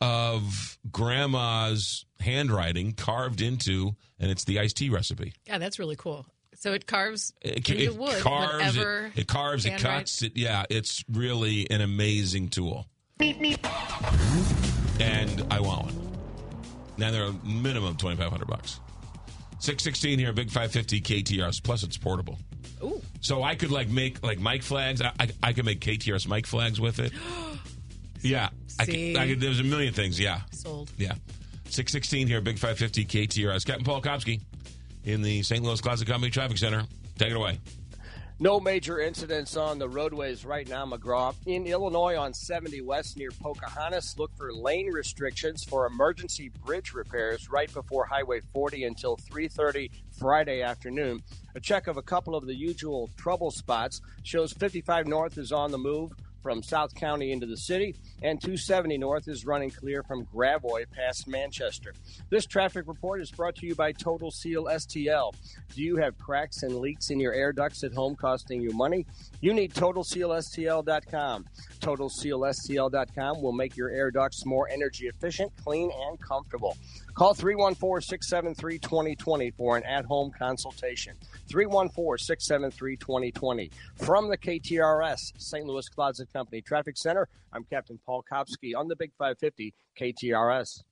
of 0.00 0.78
grandma's 0.90 2.04
handwriting 2.20 2.92
carved 2.92 3.40
into 3.40 3.94
and 4.18 4.30
it's 4.30 4.44
the 4.44 4.58
iced 4.58 4.76
tea 4.76 4.88
recipe. 4.90 5.32
Yeah, 5.46 5.58
that's 5.58 5.78
really 5.78 5.96
cool. 5.96 6.26
So 6.62 6.72
it 6.74 6.86
carves 6.86 7.32
It, 7.40 7.56
into 7.68 7.76
it 7.76 7.96
wood 7.96 8.20
carves, 8.20 8.76
it, 8.76 8.86
it 9.16 9.26
carves, 9.26 9.66
it 9.66 9.80
cuts. 9.80 10.22
It, 10.22 10.36
yeah, 10.36 10.62
it's 10.70 11.04
really 11.10 11.68
an 11.68 11.80
amazing 11.80 12.50
tool. 12.50 12.86
And 15.00 15.44
I 15.50 15.58
want 15.58 15.86
one. 15.86 16.18
Now 16.98 17.10
they're 17.10 17.24
a 17.24 17.32
minimum 17.44 17.96
twenty 17.96 18.16
five 18.16 18.30
hundred 18.30 18.46
bucks. 18.46 18.78
Six 19.58 19.82
sixteen 19.82 20.20
here, 20.20 20.32
big 20.32 20.50
five 20.52 20.70
fifty 20.70 21.00
KTRs. 21.00 21.60
Plus 21.60 21.82
it's 21.82 21.98
portable. 21.98 22.38
Ooh. 22.84 23.02
So 23.22 23.42
I 23.42 23.56
could 23.56 23.72
like 23.72 23.88
make 23.88 24.22
like 24.22 24.38
mic 24.38 24.62
flags. 24.62 25.02
I, 25.02 25.10
I, 25.18 25.28
I 25.42 25.52
could 25.54 25.64
make 25.64 25.80
KTRS 25.80 26.28
mic 26.28 26.46
flags 26.46 26.80
with 26.80 27.00
it. 27.00 27.10
yeah, 28.20 28.50
I 28.78 28.84
See? 28.84 29.14
could, 29.14 29.20
I 29.20 29.26
could. 29.26 29.40
There's 29.40 29.58
a 29.58 29.64
million 29.64 29.94
things. 29.94 30.20
Yeah, 30.20 30.42
Sold. 30.52 30.92
yeah. 30.96 31.14
Six 31.70 31.90
sixteen 31.90 32.28
here, 32.28 32.40
big 32.40 32.60
five 32.60 32.78
fifty 32.78 33.04
KTRS. 33.04 33.66
Captain 33.66 33.84
Paul 33.84 34.00
Kopsky 34.00 34.42
in 35.04 35.22
the 35.22 35.42
St. 35.42 35.62
Louis 35.62 35.80
Closet 35.80 36.06
Company 36.06 36.30
Traffic 36.30 36.58
Center. 36.58 36.84
Take 37.18 37.30
it 37.30 37.36
away. 37.36 37.58
No 38.42 38.58
major 38.58 38.98
incidents 38.98 39.56
on 39.56 39.78
the 39.78 39.88
roadways 39.88 40.44
right 40.44 40.68
now, 40.68 40.84
McGraw. 40.84 41.32
In 41.46 41.64
Illinois 41.64 42.16
on 42.16 42.34
70 42.34 42.80
West 42.80 43.16
near 43.16 43.30
Pocahontas, 43.30 44.16
look 44.18 44.34
for 44.36 44.52
lane 44.52 44.90
restrictions 44.90 45.62
for 45.62 45.86
emergency 45.86 46.50
bridge 46.64 46.92
repairs 46.92 47.48
right 47.48 47.72
before 47.72 48.04
Highway 48.04 48.40
40 48.52 48.82
until 48.82 49.16
3:30 49.16 49.90
Friday 50.18 50.60
afternoon. 50.60 51.22
A 51.54 51.60
check 51.60 51.86
of 51.86 51.98
a 51.98 52.02
couple 52.02 52.34
of 52.34 52.46
the 52.46 52.54
usual 52.54 53.10
trouble 53.16 53.52
spots 53.52 54.00
shows 54.24 54.52
55 54.52 55.06
North 55.06 55.38
is 55.38 55.52
on 55.52 55.70
the 55.70 55.78
move 55.78 56.10
from 56.42 56.62
South 56.62 56.94
County 56.94 57.32
into 57.32 57.46
the 57.46 57.56
city, 57.56 57.94
and 58.22 58.40
270 58.40 58.98
North 58.98 59.28
is 59.28 59.46
running 59.46 59.70
clear 59.70 60.02
from 60.02 60.24
Gravois 60.24 60.84
past 60.90 61.28
Manchester. 61.28 61.94
This 62.30 62.46
traffic 62.46 62.88
report 62.88 63.20
is 63.20 63.30
brought 63.30 63.56
to 63.56 63.66
you 63.66 63.74
by 63.74 63.92
Total 63.92 64.30
Seal 64.30 64.64
STL. 64.64 65.34
Do 65.74 65.82
you 65.82 65.96
have 65.96 66.18
cracks 66.18 66.62
and 66.62 66.76
leaks 66.76 67.10
in 67.10 67.20
your 67.20 67.32
air 67.32 67.52
ducts 67.52 67.84
at 67.84 67.92
home 67.92 68.16
costing 68.16 68.60
you 68.60 68.72
money? 68.72 69.06
You 69.40 69.52
need 69.52 69.72
TotalSealSTL.com. 69.74 71.46
TotalSealSTL.com 71.80 73.42
will 73.42 73.52
make 73.52 73.76
your 73.76 73.90
air 73.90 74.10
ducts 74.10 74.44
more 74.44 74.68
energy 74.68 75.06
efficient, 75.06 75.52
clean, 75.64 75.90
and 76.08 76.20
comfortable. 76.20 76.76
Call 77.14 77.34
314 77.34 78.00
673 78.08 78.78
2020 78.78 79.50
for 79.50 79.76
an 79.76 79.84
at 79.84 80.04
home 80.04 80.30
consultation. 80.36 81.14
314 81.48 82.24
673 82.24 82.96
2020. 82.96 83.70
From 83.96 84.28
the 84.28 84.38
KTRS, 84.38 85.32
St. 85.36 85.66
Louis 85.66 85.88
Closet 85.88 86.32
Company 86.32 86.62
Traffic 86.62 86.96
Center, 86.96 87.28
I'm 87.52 87.64
Captain 87.64 87.98
Paul 88.06 88.24
Kopsky 88.30 88.74
on 88.76 88.88
the 88.88 88.96
Big 88.96 89.12
550 89.18 89.74
KTRS. 90.00 90.82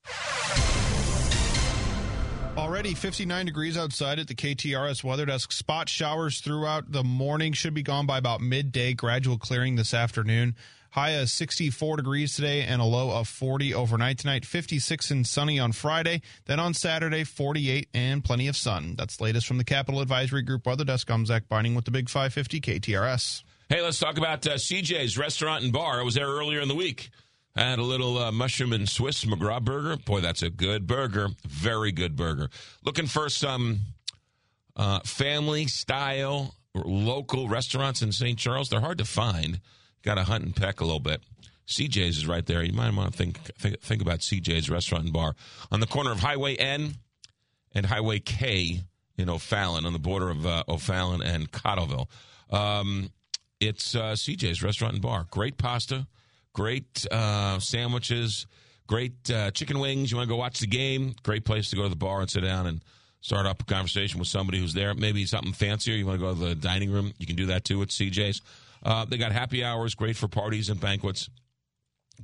Already 2.56 2.94
59 2.94 3.46
degrees 3.46 3.78
outside 3.78 4.18
at 4.18 4.28
the 4.28 4.34
KTRS 4.34 5.02
weather 5.02 5.24
desk. 5.24 5.52
Spot 5.52 5.88
showers 5.88 6.40
throughout 6.40 6.92
the 6.92 7.04
morning 7.04 7.54
should 7.54 7.72
be 7.72 7.82
gone 7.82 8.04
by 8.04 8.18
about 8.18 8.42
midday. 8.42 8.92
Gradual 8.92 9.38
clearing 9.38 9.76
this 9.76 9.94
afternoon. 9.94 10.54
High 10.90 11.10
of 11.10 11.30
64 11.30 11.98
degrees 11.98 12.34
today 12.34 12.62
and 12.62 12.82
a 12.82 12.84
low 12.84 13.10
of 13.10 13.28
40 13.28 13.74
overnight 13.74 14.18
tonight. 14.18 14.44
56 14.44 15.10
and 15.12 15.26
sunny 15.26 15.58
on 15.58 15.72
Friday. 15.72 16.22
Then 16.46 16.58
on 16.58 16.74
Saturday, 16.74 17.22
48 17.22 17.88
and 17.94 18.24
plenty 18.24 18.48
of 18.48 18.56
sun. 18.56 18.96
That's 18.98 19.20
latest 19.20 19.46
from 19.46 19.58
the 19.58 19.64
Capital 19.64 20.00
Advisory 20.00 20.42
Group 20.42 20.66
weather 20.66 20.84
desk. 20.84 21.10
I'm 21.10 21.26
Zach 21.26 21.48
Binding 21.48 21.74
with 21.74 21.84
the 21.84 21.92
Big 21.92 22.08
550 22.08 22.60
KTRS. 22.60 23.44
Hey, 23.68 23.82
let's 23.82 24.00
talk 24.00 24.18
about 24.18 24.44
uh, 24.48 24.54
CJ's 24.54 25.16
Restaurant 25.16 25.62
and 25.62 25.72
Bar. 25.72 26.00
I 26.00 26.02
was 26.02 26.14
there 26.14 26.26
earlier 26.26 26.60
in 26.60 26.66
the 26.66 26.74
week. 26.74 27.10
I 27.54 27.62
had 27.62 27.78
a 27.78 27.84
little 27.84 28.18
uh, 28.18 28.32
mushroom 28.32 28.72
and 28.72 28.88
Swiss 28.88 29.24
McGraw 29.24 29.62
burger. 29.62 29.96
Boy, 29.96 30.20
that's 30.20 30.42
a 30.42 30.50
good 30.50 30.88
burger. 30.88 31.28
Very 31.46 31.92
good 31.92 32.16
burger. 32.16 32.48
Looking 32.84 33.06
for 33.06 33.28
some 33.28 33.80
uh, 34.74 35.00
family 35.00 35.66
style 35.66 36.54
local 36.74 37.48
restaurants 37.48 38.02
in 38.02 38.12
St. 38.12 38.38
Charles. 38.38 38.68
They're 38.68 38.80
hard 38.80 38.98
to 38.98 39.04
find. 39.04 39.60
Got 40.02 40.14
to 40.14 40.24
hunt 40.24 40.44
and 40.44 40.56
peck 40.56 40.80
a 40.80 40.84
little 40.84 41.00
bit. 41.00 41.20
CJ's 41.66 42.18
is 42.18 42.26
right 42.26 42.44
there. 42.44 42.62
You 42.62 42.72
might 42.72 42.92
want 42.94 43.12
to 43.12 43.16
think, 43.16 43.38
think 43.56 43.80
think 43.80 44.02
about 44.02 44.18
CJ's 44.18 44.68
Restaurant 44.68 45.04
and 45.04 45.12
Bar 45.12 45.34
on 45.70 45.80
the 45.80 45.86
corner 45.86 46.10
of 46.10 46.18
Highway 46.18 46.56
N 46.56 46.96
and 47.72 47.86
Highway 47.86 48.18
K 48.18 48.82
in 49.16 49.28
O'Fallon, 49.28 49.86
on 49.86 49.92
the 49.92 49.98
border 49.98 50.30
of 50.30 50.44
uh, 50.44 50.64
O'Fallon 50.68 51.22
and 51.22 51.50
Cottleville. 51.50 52.08
Um, 52.50 53.10
it's 53.60 53.94
uh, 53.94 54.12
CJ's 54.12 54.62
Restaurant 54.62 54.94
and 54.94 55.02
Bar. 55.02 55.26
Great 55.30 55.58
pasta, 55.58 56.06
great 56.52 57.06
uh, 57.12 57.60
sandwiches, 57.60 58.46
great 58.88 59.30
uh, 59.30 59.52
chicken 59.52 59.78
wings. 59.78 60.10
You 60.10 60.16
want 60.16 60.28
to 60.28 60.32
go 60.32 60.38
watch 60.38 60.58
the 60.58 60.66
game? 60.66 61.14
Great 61.22 61.44
place 61.44 61.70
to 61.70 61.76
go 61.76 61.84
to 61.84 61.88
the 61.88 61.96
bar 61.96 62.20
and 62.20 62.30
sit 62.30 62.40
down 62.40 62.66
and 62.66 62.80
start 63.20 63.46
up 63.46 63.62
a 63.62 63.64
conversation 63.64 64.18
with 64.18 64.28
somebody 64.28 64.58
who's 64.58 64.74
there. 64.74 64.94
Maybe 64.94 65.24
something 65.26 65.52
fancier. 65.52 65.94
You 65.94 66.06
want 66.06 66.18
to 66.18 66.26
go 66.26 66.34
to 66.34 66.40
the 66.40 66.54
dining 66.54 66.90
room? 66.90 67.12
You 67.18 67.26
can 67.26 67.36
do 67.36 67.46
that 67.46 67.64
too 67.64 67.80
at 67.82 67.88
CJ's. 67.88 68.40
Uh, 68.82 69.04
they 69.04 69.18
got 69.18 69.32
happy 69.32 69.62
hours, 69.64 69.94
great 69.94 70.16
for 70.16 70.28
parties 70.28 70.68
and 70.68 70.80
banquets. 70.80 71.28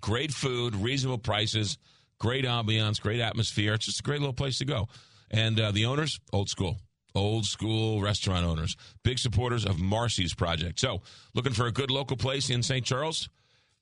Great 0.01 0.33
food, 0.33 0.75
reasonable 0.77 1.19
prices, 1.19 1.79
great 2.19 2.45
ambiance, 2.45 3.01
great 3.01 3.21
atmosphere. 3.21 3.75
It's 3.75 3.87
just 3.87 4.01
a 4.01 4.03
great 4.03 4.21
little 4.21 4.35
place 4.35 4.59
to 4.59 4.65
go. 4.65 4.89
And 5.31 5.59
uh, 5.59 5.73
the 5.73 5.87
owners, 5.87 6.21
old 6.33 6.49
school, 6.49 6.77
old 7.15 7.47
school 7.47 8.01
restaurant 8.01 8.45
owners, 8.45 8.77
big 9.03 9.19
supporters 9.19 9.65
of 9.65 9.79
Marcy's 9.79 10.35
project. 10.35 10.79
So, 10.79 11.03
looking 11.35 11.53
for 11.53 11.67
a 11.67 11.73
good 11.73 11.91
local 11.91 12.17
place 12.17 12.51
in 12.51 12.63
St. 12.63 12.85
Charles, 12.85 13.29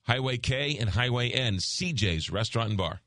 Highway 0.06 0.36
K 0.36 0.76
and 0.78 0.90
Highway 0.90 1.30
N, 1.30 1.56
CJ's 1.56 2.30
Restaurant 2.30 2.70
and 2.70 2.78
Bar. 2.78 3.00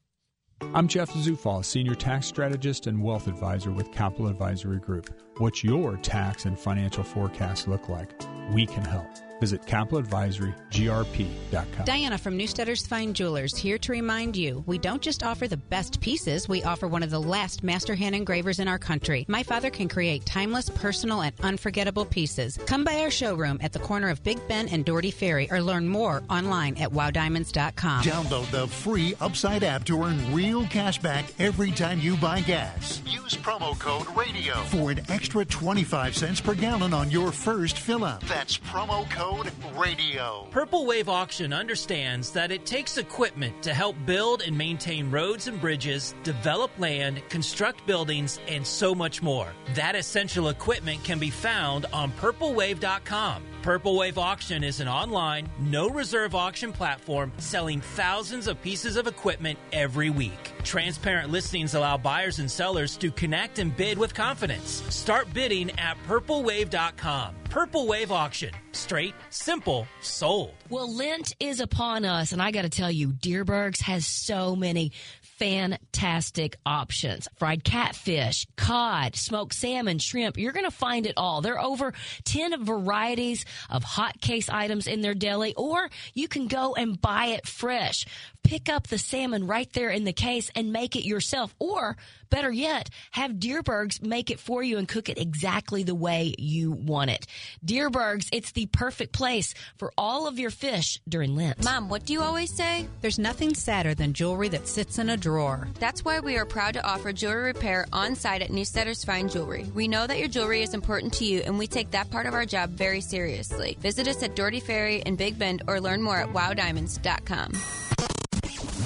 I'm 0.74 0.88
Jeff 0.88 1.12
Zufall, 1.14 1.64
Senior 1.64 1.94
Tax 1.94 2.26
Strategist 2.26 2.88
and 2.88 3.02
Wealth 3.02 3.28
Advisor 3.28 3.72
with 3.72 3.92
Capital 3.92 4.28
Advisory 4.28 4.80
Group. 4.80 5.14
What's 5.38 5.64
your 5.64 5.98
tax 5.98 6.46
and 6.46 6.58
financial 6.58 7.04
forecast 7.04 7.68
look 7.68 7.90
like? 7.90 8.12
We 8.52 8.66
can 8.66 8.84
help. 8.84 9.08
Visit 9.40 9.62
capitaladvisorygrp.com. 9.64 11.86
Diana 11.86 12.18
from 12.18 12.38
Newsteaders 12.38 12.88
Fine 12.88 13.14
Jewelers 13.14 13.56
here 13.56 13.78
to 13.78 13.92
remind 13.92 14.36
you 14.36 14.64
we 14.66 14.78
don't 14.78 15.02
just 15.02 15.24
offer 15.24 15.48
the 15.48 15.58
best 15.58 16.02
pieces, 16.02 16.50
we 16.50 16.64
offer 16.64 16.88
one 16.88 17.04
of 17.04 17.12
the 17.12 17.22
last 17.22 17.64
master 17.64 17.94
hand 17.94 18.16
engravers 18.16 18.60
in 18.60 18.68
our 18.68 18.80
country. 18.80 19.26
My 19.28 19.44
father 19.44 19.70
can 19.70 19.88
create 19.88 20.26
timeless, 20.26 20.70
personal, 20.70 21.22
and 21.22 21.34
unforgettable 21.42 22.06
pieces. 22.06 22.58
Come 22.66 22.84
by 22.84 23.02
our 23.02 23.12
showroom 23.12 23.60
at 23.62 23.74
the 23.74 23.80
corner 23.80 24.10
of 24.10 24.24
Big 24.24 24.46
Bend 24.48 24.70
and 24.72 24.84
Dougherty 24.84 25.12
Ferry 25.12 25.50
or 25.52 25.62
learn 25.62 25.88
more 25.88 26.24
online 26.30 26.76
at 26.78 26.90
wowdiamonds.com. 26.90 28.04
Download 28.04 28.50
the 28.52 28.68
free 28.68 29.14
Upside 29.22 29.64
app 29.64 29.84
to 29.86 30.04
earn 30.04 30.34
real 30.34 30.66
cash 30.68 31.00
back 31.00 31.26
every 31.40 31.72
time 31.72 32.00
you 32.00 32.18
buy 32.18 32.42
gas. 32.42 33.02
Use 33.06 33.36
promo 33.36 33.78
code 33.78 34.08
RADIO 34.16 34.56
for 34.66 34.92
an 34.92 35.02
extra 35.10 35.46
25 35.46 36.16
cents 36.16 36.42
per 36.42 36.56
gallon 36.56 36.94
on 36.94 37.12
your 37.12 37.32
first 37.32 37.78
fill 37.80 38.04
up. 38.04 38.22
That's 38.24 38.58
promo 38.58 39.10
code 39.10 39.27
RADIO. 39.76 40.48
Purple 40.52 40.86
Wave 40.86 41.10
Auction 41.10 41.52
understands 41.52 42.32
that 42.32 42.52
it 42.52 42.66
takes 42.66 42.98
equipment 42.98 43.62
to 43.64 43.74
help 43.74 43.96
build 44.06 44.42
and 44.42 44.58
maintain 44.58 45.12
roads 45.12 45.48
and 45.48 45.60
bridges, 45.60 46.16
develop 46.24 46.72
land, 46.80 47.22
construct 47.30 47.86
buildings, 47.86 48.40
and 48.48 48.66
so 48.66 48.96
much 48.96 49.22
more. 49.22 49.54
That 49.76 49.96
essential 49.96 50.50
equipment 50.50 51.04
can 51.04 51.20
be 51.20 51.30
found 51.30 51.86
on 51.92 52.12
purplewave.com. 52.14 53.44
Purple 53.62 53.98
Wave 53.98 54.18
Auction 54.18 54.64
is 54.64 54.80
an 54.80 54.88
online, 54.88 55.50
no 55.60 55.90
reserve 55.90 56.34
auction 56.34 56.72
platform 56.72 57.32
selling 57.38 57.82
thousands 57.82 58.48
of 58.48 58.62
pieces 58.62 58.96
of 58.96 59.08
equipment 59.08 59.60
every 59.74 60.10
week. 60.10 60.54
Transparent 60.68 61.32
listings 61.32 61.76
allow 61.76 61.96
buyers 61.96 62.40
and 62.40 62.52
sellers 62.52 62.98
to 62.98 63.10
connect 63.10 63.58
and 63.60 63.74
bid 63.74 63.98
with 63.98 64.14
confidence. 64.14 64.84
Start 64.90 65.34
bidding 65.34 65.72
at 65.80 65.96
purplewave.com. 66.10 67.36
Purple 67.50 67.88
Wave 67.88 68.12
Auction. 68.12 68.54
Straight, 68.74 69.16
simple, 69.30 69.88
sold. 70.02 70.54
Well, 70.70 70.94
Lent 70.94 71.34
is 71.40 71.62
upon 71.62 72.04
us, 72.04 72.34
and 72.34 72.42
I 72.42 72.52
got 72.52 72.64
to 72.64 72.70
tell 72.70 72.92
you, 72.92 73.14
Dierbergs 73.14 73.82
has 73.84 74.06
so 74.06 74.58
many 74.58 74.92
fantastic 75.22 76.58
options. 76.66 77.28
Fried 77.38 77.64
catfish, 77.64 78.46
cod, 78.58 79.16
smoked 79.16 79.54
salmon, 79.54 80.00
shrimp. 80.00 80.38
You're 80.38 80.52
going 80.52 80.66
to 80.66 80.72
find 80.72 81.06
it 81.06 81.14
all. 81.16 81.42
There 81.42 81.58
are 81.58 81.66
over 81.66 81.94
10 82.26 82.66
varieties 82.66 83.46
of 83.70 83.84
hot 83.84 84.20
case 84.20 84.50
items 84.50 84.88
in 84.88 85.02
their 85.02 85.14
deli, 85.14 85.54
or 85.56 85.90
you 86.14 86.28
can 86.28 86.48
go 86.48 86.76
and 86.76 87.00
buy 87.00 87.28
it 87.28 87.48
fresh. 87.48 88.06
Pick 88.48 88.70
up 88.70 88.88
the 88.88 88.98
salmon 88.98 89.46
right 89.46 89.70
there 89.74 89.90
in 89.90 90.06
the 90.06 90.14
case 90.14 90.50
and 90.56 90.72
make 90.72 90.96
it 90.96 91.04
yourself. 91.04 91.54
Or 91.60 91.98
better 92.30 92.50
yet, 92.50 92.90
have 93.12 93.32
Dierbergs 93.32 94.02
make 94.02 94.32
it 94.32 94.40
for 94.40 94.64
you 94.64 94.78
and 94.78 94.88
cook 94.88 95.10
it 95.10 95.18
exactly 95.18 95.84
the 95.84 95.94
way 95.94 96.34
you 96.38 96.72
want 96.72 97.10
it. 97.10 97.28
Dierbergs, 97.66 98.30
it's 98.32 98.54
the 98.54 98.68
perfect 98.68 99.12
place 99.12 99.54
for 99.76 99.92
all 99.98 100.28
of 100.28 100.40
your 100.40 100.50
fish 100.50 101.02
during 101.10 101.36
Lent. 101.36 101.62
Mom, 101.66 101.90
what 101.90 102.06
do 102.06 102.14
you 102.14 102.22
always 102.22 102.56
say? 102.56 102.88
There's 103.02 103.20
nothing 103.20 103.54
sadder 103.54 103.94
than 103.94 104.14
jewelry 104.14 104.48
that 104.48 104.70
sits 104.70 104.98
in 104.98 105.10
a 105.10 105.18
drawer. 105.18 105.68
That's 105.78 106.06
why 106.06 106.22
we 106.22 106.38
are 106.38 106.46
proud 106.46 106.76
to 106.76 106.88
offer 106.88 107.12
jewelry 107.12 107.48
repair 107.48 107.86
on 107.92 108.16
site 108.16 108.42
at 108.42 108.52
Newsteaders 108.52 109.04
Fine 109.04 109.28
Jewelry. 109.28 109.66
We 109.76 109.90
know 109.90 110.08
that 110.08 110.20
your 110.20 110.30
jewelry 110.30 110.62
is 110.62 110.74
important 110.74 111.12
to 111.16 111.26
you, 111.26 111.42
and 111.42 111.60
we 111.60 111.68
take 111.68 111.92
that 111.92 112.10
part 112.12 112.26
of 112.26 112.34
our 112.34 112.46
job 112.46 112.70
very 112.70 113.02
seriously. 113.02 113.78
Visit 113.82 114.08
us 114.08 114.24
at 114.24 114.38
Dougherty 114.38 114.62
Ferry 114.62 115.02
in 115.02 115.18
Big 115.18 115.38
Bend 115.38 115.64
or 115.68 115.82
learn 115.82 116.02
more 116.02 116.16
at 116.16 116.32
wowdiamonds.com. 116.32 117.87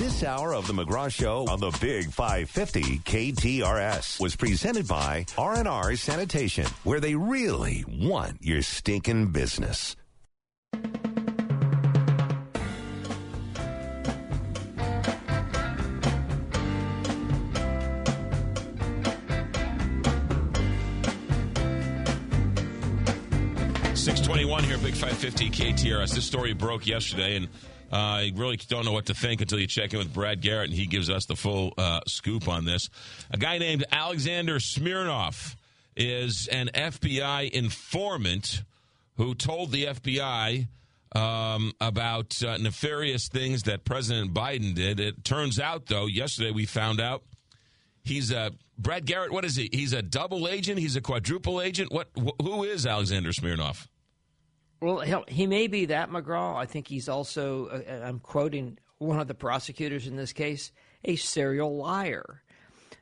This 0.02 0.24
hour 0.24 0.56
of 0.56 0.66
the 0.66 0.74
McGraw 0.74 1.14
Show 1.14 1.46
on 1.48 1.60
the 1.60 1.70
Big 1.80 2.06
550 2.06 2.82
KTRS 3.06 4.20
was 4.20 4.36
presented 4.36 4.88
by 4.88 5.28
R&R 5.38 5.96
Sanitation, 5.96 6.66
where 6.84 7.00
they 7.00 7.14
really 7.14 7.86
want 7.88 8.38
your 8.42 8.64
stinking 8.64 9.28
business. 9.28 9.96
Six 23.94 24.20
twenty-one 24.22 24.64
here, 24.64 24.80
Big 24.80 24.96
Five 24.96 25.16
Fifty 25.16 25.52
KTRS. 25.52 26.16
This 26.16 26.26
story 26.26 26.54
broke 26.54 26.88
yesterday, 26.88 27.36
and 27.36 27.48
uh, 27.92 27.96
I 27.96 28.32
really 28.36 28.58
don't 28.58 28.86
know 28.86 28.92
what 28.94 29.08
to 29.08 29.14
think 29.14 29.42
until 29.42 29.60
you 29.60 29.68
check 29.68 29.94
in 29.94 30.00
with 30.00 30.14
Brad 30.14 30.42
Garrett, 30.42 30.70
and 30.70 30.78
he 30.78 30.86
gives 30.86 31.10
us 31.10 31.26
the 31.26 31.36
full 31.36 31.74
uh, 31.78 32.00
scoop 32.08 32.48
on 32.48 32.66
this. 32.66 32.90
A 33.32 33.38
guy 33.38 33.58
named 33.58 33.84
Alexander 33.92 34.60
Smirnov 34.60 35.56
is 35.96 36.48
an 36.48 36.70
FBI 36.74 37.50
informant 37.52 38.64
who 39.18 39.36
told 39.36 39.72
the 39.72 39.86
FBI 39.86 40.68
um, 41.14 41.74
about 41.82 42.42
uh, 42.42 42.58
nefarious 42.58 43.28
things 43.28 43.64
that 43.64 43.84
President 43.84 44.34
Biden 44.34 44.74
did. 44.74 45.00
It 45.00 45.26
turns 45.26 45.60
out, 45.60 45.88
though, 45.88 46.06
yesterday 46.06 46.52
we 46.52 46.66
found 46.66 47.02
out 47.02 47.24
he's 48.04 48.32
a 48.32 48.52
Brad 48.78 49.06
Garrett. 49.06 49.32
What 49.32 49.44
is 49.46 49.58
he? 49.58 49.70
He's 49.72 49.94
a 49.94 50.02
double 50.02 50.48
agent. 50.48 50.80
He's 50.80 50.96
a 50.96 51.02
quadruple 51.02 51.62
agent. 51.62 51.92
What? 51.92 52.10
Wh- 52.18 52.42
who 52.42 52.64
is 52.64 52.86
Alexander 52.86 53.34
Smirnov? 53.34 53.88
Well, 54.82 55.24
he 55.28 55.46
may 55.46 55.68
be 55.68 55.86
that 55.86 56.10
McGraw. 56.10 56.56
I 56.56 56.66
think 56.66 56.88
he's 56.88 57.08
also, 57.08 57.68
uh, 57.68 58.04
I'm 58.04 58.20
quoting 58.20 58.80
one 58.98 59.20
of 59.20 59.28
the 59.28 59.36
prosecutors 59.36 60.08
in 60.08 60.16
this 60.16 60.34
case, 60.34 60.72
a 61.06 61.16
serial 61.16 61.78
liar. 61.78 62.42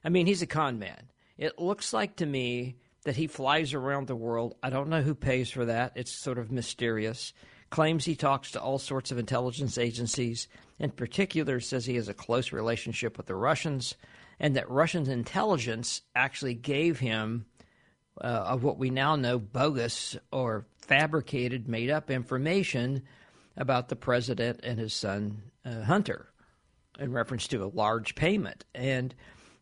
I 0.03 0.09
mean, 0.09 0.27
he's 0.27 0.41
a 0.41 0.47
con 0.47 0.77
man. 0.77 1.09
It 1.37 1.57
looks 1.57 1.93
like 1.93 2.17
to 2.17 2.25
me 2.25 2.75
that 3.05 3.15
he 3.15 3.27
flies 3.27 3.73
around 3.73 4.07
the 4.07 4.15
world. 4.15 4.55
I 4.61 4.69
don't 4.69 4.89
know 4.89 5.01
who 5.01 5.15
pays 5.15 5.49
for 5.49 5.65
that. 5.65 5.93
It's 5.95 6.11
sort 6.11 6.37
of 6.37 6.51
mysterious. 6.51 7.33
Claims 7.69 8.03
he 8.03 8.15
talks 8.15 8.51
to 8.51 8.61
all 8.61 8.79
sorts 8.79 9.11
of 9.11 9.17
intelligence 9.17 9.77
agencies. 9.77 10.49
In 10.79 10.91
particular, 10.91 11.61
says 11.61 11.85
he 11.85 11.95
has 11.95 12.09
a 12.09 12.13
close 12.13 12.51
relationship 12.51 13.15
with 13.15 13.27
the 13.27 13.35
Russians, 13.35 13.95
and 14.37 14.55
that 14.55 14.69
Russian 14.69 15.09
intelligence 15.09 16.01
actually 16.13 16.55
gave 16.55 16.99
him 16.99 17.45
uh, 18.19 18.27
of 18.27 18.63
what 18.63 18.77
we 18.77 18.89
now 18.89 19.15
know 19.15 19.39
bogus 19.39 20.17
or 20.31 20.65
fabricated, 20.89 21.67
made 21.67 21.91
up 21.91 22.09
information 22.09 23.03
about 23.55 23.89
the 23.89 23.95
president 23.95 24.59
and 24.63 24.79
his 24.79 24.91
son 24.91 25.39
uh, 25.63 25.83
Hunter 25.83 26.27
in 26.99 27.13
reference 27.13 27.47
to 27.49 27.63
a 27.63 27.69
large 27.69 28.15
payment. 28.15 28.65
And, 28.73 29.13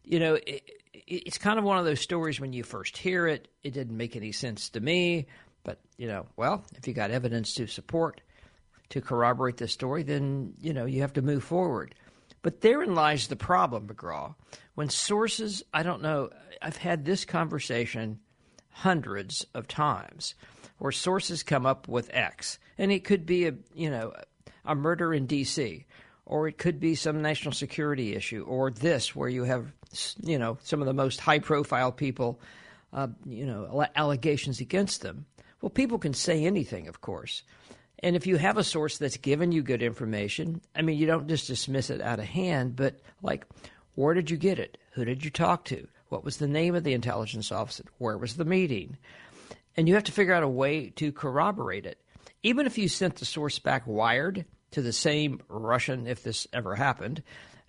you 0.06 0.20
know, 0.20 0.36
it, 0.36 0.64
it's 0.94 1.38
kind 1.38 1.60
of 1.60 1.66
one 1.66 1.78
of 1.78 1.84
those 1.84 2.00
stories 2.00 2.40
when 2.40 2.54
you 2.54 2.64
first 2.64 2.98
hear 2.98 3.28
it, 3.28 3.50
it 3.62 3.74
didn't 3.74 3.98
make 3.98 4.16
any 4.16 4.32
sense 4.32 4.70
to 4.70 4.80
me. 4.80 5.28
But, 5.66 5.82
you 5.98 6.08
know, 6.08 6.28
well, 6.38 6.64
if 6.78 6.88
you 6.88 6.94
got 6.94 7.12
evidence 7.12 7.54
to 7.56 7.68
support, 7.68 8.22
to 8.90 9.02
corroborate 9.02 9.58
this 9.58 9.74
story, 9.74 10.04
then, 10.04 10.54
you 10.62 10.74
know, 10.74 10.86
you 10.86 11.02
have 11.02 11.14
to 11.14 11.22
move 11.22 11.44
forward. 11.44 11.94
But 12.42 12.62
therein 12.62 12.96
lies 12.96 13.28
the 13.28 13.36
problem, 13.36 13.88
McGraw. 13.90 14.34
When 14.76 14.90
sources, 14.90 15.62
I 15.74 15.84
don't 15.84 16.02
know, 16.02 16.30
I've 16.62 16.78
had 16.78 17.04
this 17.04 17.26
conversation 17.26 18.20
hundreds 18.70 19.46
of 19.54 19.68
times 19.68 20.36
where 20.78 20.92
sources 20.92 21.44
come 21.44 21.66
up 21.66 21.88
with 21.88 22.10
X, 22.14 22.60
and 22.78 22.92
it 22.92 23.04
could 23.04 23.26
be 23.26 23.48
a 23.48 23.54
you 23.74 23.90
know 23.90 24.14
a 24.66 24.76
murder 24.76 25.14
in 25.14 25.26
D.C. 25.26 25.86
or 26.26 26.48
it 26.48 26.58
could 26.58 26.80
be 26.80 26.96
some 26.96 27.22
national 27.22 27.54
security 27.54 28.16
issue, 28.16 28.44
or 28.48 28.72
this 28.72 29.16
where 29.16 29.30
you 29.30 29.44
have 29.44 29.72
you 30.24 30.38
know 30.38 30.58
some 30.64 30.82
of 30.82 30.88
the 30.88 30.94
most 30.94 31.20
high 31.20 31.40
profile 31.40 31.92
people, 31.92 32.40
uh, 32.94 33.08
you 33.26 33.46
know 33.46 33.86
allegations 33.96 34.60
against 34.60 35.02
them. 35.02 35.26
Well, 35.62 35.70
people 35.70 35.98
can 35.98 36.14
say 36.14 36.46
anything, 36.46 36.88
of 36.88 37.02
course. 37.02 37.44
And 38.04 38.16
if 38.16 38.28
you 38.28 38.38
have 38.38 38.58
a 38.58 38.64
source 38.64 39.00
that's 39.00 39.18
given 39.18 39.52
you 39.52 39.64
good 39.64 39.82
information, 39.82 40.62
I 40.76 40.84
mean, 40.84 41.00
you 41.00 41.08
don't 41.08 41.28
just 41.28 41.48
dismiss 41.48 41.90
it 41.90 42.00
out 42.00 42.20
of 42.20 42.26
hand, 42.26 42.76
but 42.76 43.00
like, 43.24 43.46
where 43.96 44.14
did 44.14 44.30
you 44.30 44.38
get 44.38 44.60
it? 44.60 44.78
Who 44.92 45.04
did 45.04 45.26
you 45.26 45.32
talk 45.32 45.66
to? 45.66 45.88
What 46.10 46.24
was 46.24 46.38
the 46.38 46.48
name 46.48 46.76
of 46.76 46.84
the 46.84 46.94
intelligence 46.94 47.52
officer? 47.52 47.84
Where 47.98 48.18
was 48.18 48.36
the 48.36 48.46
meeting? 48.46 48.98
And 49.78 49.88
you 49.88 49.94
have 49.94 50.06
to 50.06 50.12
figure 50.12 50.34
out 50.34 50.44
a 50.44 50.50
way 50.50 50.90
to 50.96 51.12
corroborate 51.12 51.86
it. 51.86 52.00
Even 52.44 52.66
if 52.66 52.78
you 52.78 52.88
sent 52.88 53.18
the 53.18 53.26
source 53.26 53.60
back 53.60 53.84
wired 53.86 54.46
to 54.72 54.82
the 54.82 54.94
same 54.94 55.42
Russian, 55.48 56.08
if 56.08 56.24
this 56.24 56.48
ever 56.52 56.76
happened, 56.76 57.24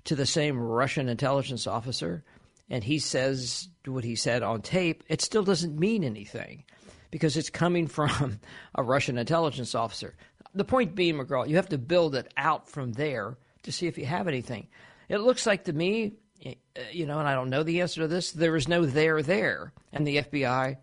to 0.04 0.16
the 0.16 0.26
same 0.26 0.58
Russian 0.58 1.08
intelligence 1.08 1.66
officer, 1.66 2.24
and 2.70 2.82
he 2.82 2.98
says 2.98 3.68
what 3.86 4.04
he 4.04 4.16
said 4.16 4.42
on 4.42 4.62
tape, 4.62 5.04
it 5.08 5.20
still 5.20 5.42
doesn't 5.42 5.78
mean 5.78 6.04
anything 6.04 6.64
because 7.10 7.36
it's 7.36 7.50
coming 7.50 7.86
from 7.86 8.40
a 8.74 8.82
Russian 8.82 9.18
intelligence 9.18 9.74
officer. 9.74 10.16
The 10.54 10.64
point 10.64 10.94
being, 10.94 11.16
McGraw, 11.16 11.48
you 11.48 11.56
have 11.56 11.68
to 11.70 11.78
build 11.78 12.14
it 12.14 12.32
out 12.36 12.68
from 12.68 12.92
there 12.92 13.36
to 13.64 13.72
see 13.72 13.86
if 13.86 13.98
you 13.98 14.06
have 14.06 14.28
anything. 14.28 14.68
It 15.08 15.18
looks 15.18 15.46
like 15.46 15.64
to 15.64 15.72
me, 15.72 16.14
eh, 16.44 16.54
you 16.92 17.06
know, 17.06 17.18
and 17.18 17.28
I 17.28 17.34
don't 17.34 17.50
know 17.50 17.62
the 17.62 17.80
answer 17.80 18.02
to 18.02 18.08
this, 18.08 18.32
there 18.32 18.56
is 18.56 18.68
no 18.68 18.86
there 18.86 19.22
there. 19.22 19.72
And 19.92 20.06
the 20.06 20.18
FBI, 20.18 20.76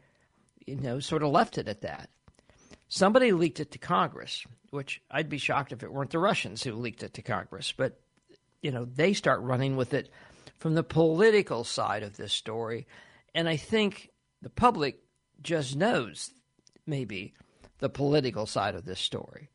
you 0.65 0.75
know, 0.75 0.99
sort 0.99 1.23
of 1.23 1.32
left 1.32 1.58
it 1.58 1.67
at 1.67 1.82
that. 1.82 2.10
Somebody 2.88 3.32
leaked 3.32 3.60
it 3.60 3.71
to 3.71 3.78
Congress, 3.78 4.45
which 4.69 5.01
I'd 5.10 5.30
be 5.30 5.38
shocked 5.38 5.71
if 5.71 5.84
it 5.84 5.91
weren't 5.91 6.12
the 6.12 6.19
Russians 6.19 6.63
who 6.63 6.73
leaked 6.73 7.04
it 7.04 7.13
to 7.15 7.21
Congress. 7.21 7.73
But, 7.75 7.99
you 8.62 8.71
know, 8.71 8.86
they 8.86 9.13
start 9.13 9.41
running 9.41 9.75
with 9.75 9.93
it 9.93 10.10
from 10.58 10.75
the 10.75 10.84
political 10.84 11.63
side 11.63 12.04
of 12.04 12.17
this 12.17 12.34
story. 12.34 12.88
And 13.34 13.49
I 13.49 13.58
think 13.58 14.12
the 14.41 14.49
public 14.49 14.99
just 15.41 15.75
knows 15.75 16.32
maybe 16.86 17.34
the 17.80 17.89
political 17.89 18.45
side 18.45 18.75
of 18.75 18.86
this 18.86 18.99
story. 18.99 19.49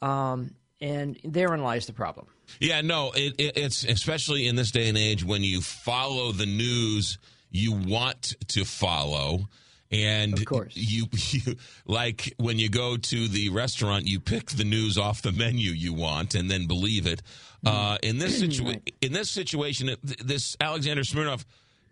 Um, 0.00 0.54
and 0.80 1.18
therein 1.24 1.62
lies 1.62 1.86
the 1.86 1.92
problem. 1.92 2.26
Yeah, 2.60 2.80
no, 2.80 3.12
it, 3.14 3.34
it, 3.38 3.56
it's 3.56 3.84
especially 3.84 4.46
in 4.46 4.56
this 4.56 4.70
day 4.70 4.88
and 4.88 4.96
age 4.96 5.24
when 5.24 5.42
you 5.42 5.60
follow 5.60 6.32
the 6.32 6.46
news 6.46 7.18
you 7.50 7.72
want 7.72 8.34
to 8.48 8.64
follow. 8.64 9.48
And 9.90 10.38
of 10.38 10.44
course. 10.44 10.72
You, 10.76 11.06
you 11.30 11.56
like 11.86 12.34
when 12.36 12.58
you 12.58 12.68
go 12.68 12.96
to 12.96 13.28
the 13.28 13.48
restaurant, 13.50 14.06
you 14.06 14.20
pick 14.20 14.50
the 14.50 14.64
news 14.64 14.98
off 14.98 15.22
the 15.22 15.32
menu 15.32 15.70
you 15.70 15.92
want 15.92 16.34
and 16.34 16.50
then 16.50 16.66
believe 16.66 17.06
it. 17.06 17.22
Uh, 17.64 17.98
in 18.02 18.18
this 18.18 18.38
situation, 18.38 18.82
in 19.00 19.12
this 19.12 19.30
situation, 19.30 19.96
this 20.02 20.56
Alexander 20.60 21.04
Smirnov 21.04 21.44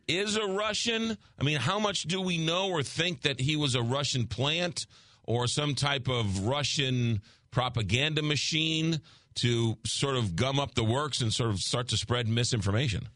is 0.09 0.37
a 0.37 0.47
Russian. 0.47 1.17
I 1.39 1.43
mean, 1.43 1.59
how 1.59 1.79
much 1.79 2.03
do 2.03 2.21
we 2.21 2.39
know 2.39 2.69
or 2.71 2.83
think 2.83 3.23
that 3.23 3.41
he 3.41 3.57
was 3.57 3.75
a 3.75 3.83
Russian 3.83 4.27
plant 4.27 4.87
or 5.25 5.47
some 5.47 5.75
type 5.75 6.09
of 6.09 6.47
Russian 6.47 7.21
propaganda 7.51 8.23
machine 8.23 9.01
to 9.37 9.77
sort 9.85 10.17
of 10.17 10.37
gum 10.37 10.59
up 10.61 10.75
the 10.75 10.85
works 10.85 11.21
and 11.21 11.33
sort 11.33 11.51
of 11.51 11.59
start 11.59 11.89
to 11.89 11.97
spread 11.97 12.29
misinformation? 12.29 13.09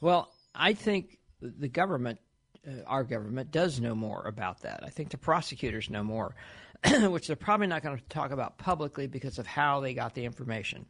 Well, 0.00 0.32
I 0.54 0.74
think 0.74 1.18
the 1.40 1.68
government, 1.68 2.18
uh, 2.66 2.82
our 2.86 3.04
government, 3.04 3.50
does 3.50 3.80
know 3.80 3.94
more 3.94 4.22
about 4.26 4.60
that. 4.62 4.80
I 4.82 4.88
think 4.88 5.10
the 5.10 5.18
prosecutors 5.18 5.90
know 5.90 6.02
more. 6.04 6.34
which 7.10 7.28
they're 7.28 7.36
probably 7.36 7.68
not 7.68 7.82
going 7.82 7.96
to 7.96 8.04
talk 8.08 8.32
about 8.32 8.58
publicly 8.58 9.06
because 9.06 9.38
of 9.38 9.46
how 9.46 9.78
they 9.78 9.94
got 9.94 10.14
the 10.14 10.24
information, 10.24 10.84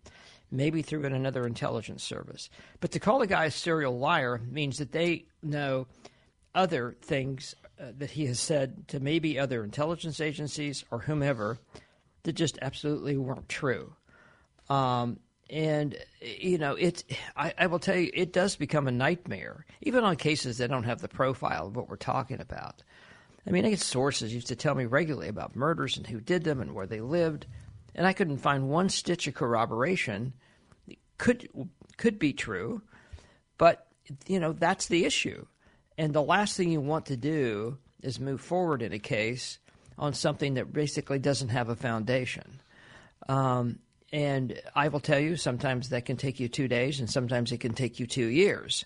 maybe 0.50 0.80
through 0.80 1.04
another 1.04 1.46
intelligence 1.46 2.02
service. 2.02 2.48
But 2.80 2.92
to 2.92 3.00
call 3.00 3.20
a 3.20 3.26
guy 3.26 3.44
a 3.44 3.50
serial 3.50 3.98
liar 3.98 4.40
means 4.50 4.78
that 4.78 4.92
they 4.92 5.26
know 5.42 5.86
other 6.54 6.96
things 7.02 7.54
uh, 7.78 7.92
that 7.98 8.10
he 8.10 8.26
has 8.26 8.40
said 8.40 8.88
to 8.88 9.00
maybe 9.00 9.38
other 9.38 9.64
intelligence 9.64 10.20
agencies 10.20 10.84
or 10.90 11.00
whomever 11.00 11.58
that 12.22 12.34
just 12.34 12.58
absolutely 12.62 13.16
weren't 13.16 13.48
true. 13.48 13.94
Um, 14.70 15.18
and 15.52 15.96
you 16.22 16.56
know, 16.56 16.72
it's 16.72 17.04
I, 17.36 17.52
I 17.58 17.66
will 17.66 17.78
tell 17.78 17.96
you, 17.96 18.10
it 18.14 18.32
does 18.32 18.56
become 18.56 18.88
a 18.88 18.92
nightmare, 18.92 19.66
even 19.82 20.02
on 20.02 20.16
cases 20.16 20.58
that 20.58 20.70
don't 20.70 20.84
have 20.84 21.02
the 21.02 21.08
profile 21.08 21.66
of 21.66 21.76
what 21.76 21.90
we're 21.90 21.96
talking 21.96 22.40
about. 22.40 22.82
I 23.46 23.50
mean, 23.50 23.66
I 23.66 23.70
get 23.70 23.80
sources 23.80 24.34
used 24.34 24.46
to 24.48 24.56
tell 24.56 24.74
me 24.74 24.86
regularly 24.86 25.28
about 25.28 25.54
murders 25.54 25.96
and 25.96 26.06
who 26.06 26.20
did 26.20 26.44
them 26.44 26.60
and 26.60 26.74
where 26.74 26.86
they 26.86 27.00
lived, 27.00 27.46
and 27.94 28.06
I 28.06 28.14
couldn't 28.14 28.38
find 28.38 28.70
one 28.70 28.88
stitch 28.88 29.26
of 29.26 29.34
corroboration. 29.34 30.32
Could 31.18 31.48
could 31.98 32.18
be 32.18 32.32
true, 32.32 32.80
but 33.58 33.86
you 34.26 34.40
know 34.40 34.54
that's 34.54 34.86
the 34.86 35.04
issue. 35.04 35.44
And 35.98 36.14
the 36.14 36.22
last 36.22 36.56
thing 36.56 36.70
you 36.70 36.80
want 36.80 37.06
to 37.06 37.16
do 37.16 37.76
is 38.02 38.18
move 38.18 38.40
forward 38.40 38.80
in 38.80 38.94
a 38.94 38.98
case 38.98 39.58
on 39.98 40.14
something 40.14 40.54
that 40.54 40.72
basically 40.72 41.18
doesn't 41.18 41.50
have 41.50 41.68
a 41.68 41.76
foundation. 41.76 42.60
Um, 43.28 43.78
and 44.12 44.60
I 44.74 44.88
will 44.88 45.00
tell 45.00 45.18
you, 45.18 45.36
sometimes 45.36 45.88
that 45.88 46.04
can 46.04 46.16
take 46.16 46.38
you 46.38 46.48
two 46.48 46.68
days, 46.68 47.00
and 47.00 47.08
sometimes 47.08 47.52
it 47.52 47.58
can 47.58 47.72
take 47.72 47.98
you 47.98 48.06
two 48.06 48.26
years 48.26 48.84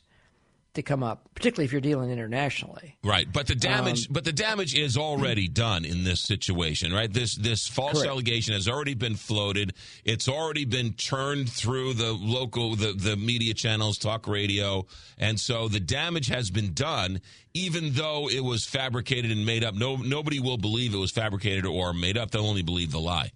to 0.77 0.83
come 0.83 1.03
up, 1.03 1.29
particularly 1.35 1.65
if 1.65 1.73
you're 1.73 1.81
dealing 1.81 2.11
internationally. 2.11 2.97
Right, 3.03 3.27
but 3.31 3.47
the 3.47 3.55
damage, 3.55 4.07
um, 4.07 4.13
but 4.13 4.25
the 4.25 4.33
damage 4.33 4.75
is 4.75 4.97
already 4.97 5.49
done 5.49 5.85
in 5.85 6.05
this 6.05 6.21
situation, 6.21 6.93
right? 6.93 7.13
This 7.13 7.35
this 7.35 7.67
false 7.67 7.95
correct. 7.95 8.11
allegation 8.11 8.55
has 8.55 8.69
already 8.69 8.95
been 8.95 9.17
floated. 9.17 9.73
It's 10.05 10.29
already 10.29 10.65
been 10.65 10.95
churned 10.95 11.51
through 11.51 11.95
the 11.95 12.13
local, 12.13 12.77
the 12.77 12.93
the 12.93 13.17
media 13.17 13.55
channels, 13.55 13.99
talk 13.99 14.29
radio, 14.29 14.87
and 15.19 15.41
so 15.41 15.67
the 15.67 15.81
damage 15.81 16.29
has 16.29 16.51
been 16.51 16.73
done. 16.73 17.21
Even 17.55 17.95
though 17.95 18.29
it 18.29 18.45
was 18.45 18.67
fabricated 18.67 19.31
and 19.31 19.45
made 19.47 19.65
up, 19.65 19.75
no 19.75 19.97
nobody 19.97 20.39
will 20.39 20.59
believe 20.59 20.95
it 20.95 20.99
was 20.99 21.11
fabricated 21.11 21.67
or 21.67 21.93
made 21.93 22.17
up. 22.17 22.31
They'll 22.31 22.47
only 22.47 22.63
believe 22.63 22.93
the 22.93 23.01
lie. 23.01 23.33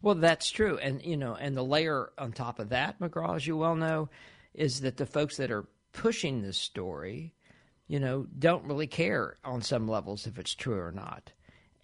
Well, 0.00 0.14
that's 0.14 0.50
true, 0.50 0.78
and 0.78 1.02
you 1.04 1.16
know, 1.16 1.34
and 1.34 1.56
the 1.56 1.64
layer 1.64 2.10
on 2.18 2.32
top 2.32 2.58
of 2.58 2.68
that, 2.68 3.00
McGraw, 3.00 3.34
as 3.36 3.46
you 3.46 3.56
well 3.56 3.74
know, 3.74 4.08
is 4.54 4.80
that 4.82 4.96
the 4.96 5.06
folks 5.06 5.36
that 5.38 5.50
are 5.50 5.66
pushing 5.92 6.42
this 6.42 6.58
story, 6.58 7.34
you 7.88 7.98
know, 7.98 8.26
don't 8.38 8.64
really 8.64 8.86
care 8.86 9.36
on 9.44 9.62
some 9.62 9.88
levels 9.88 10.26
if 10.26 10.38
it's 10.38 10.54
true 10.54 10.78
or 10.78 10.92
not. 10.92 11.32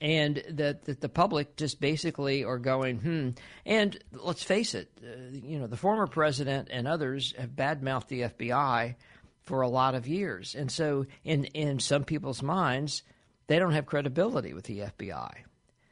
And 0.00 0.42
that, 0.50 0.84
that 0.84 1.00
the 1.00 1.08
public 1.08 1.56
just 1.56 1.80
basically 1.80 2.44
are 2.44 2.58
going, 2.58 2.98
hmm. 2.98 3.30
And 3.64 3.98
let's 4.12 4.42
face 4.42 4.74
it, 4.74 4.90
uh, 5.02 5.30
you 5.32 5.58
know, 5.58 5.66
the 5.66 5.76
former 5.76 6.06
president 6.06 6.68
and 6.70 6.86
others 6.86 7.32
have 7.38 7.50
badmouthed 7.50 8.08
the 8.08 8.22
FBI 8.22 8.96
for 9.44 9.62
a 9.62 9.68
lot 9.68 9.94
of 9.94 10.06
years. 10.06 10.54
And 10.54 10.70
so, 10.70 11.06
in, 11.24 11.44
in 11.46 11.78
some 11.78 12.04
people's 12.04 12.42
minds, 12.42 13.02
they 13.46 13.58
don't 13.58 13.72
have 13.72 13.86
credibility 13.86 14.52
with 14.52 14.64
the 14.64 14.80
FBI. 14.80 15.32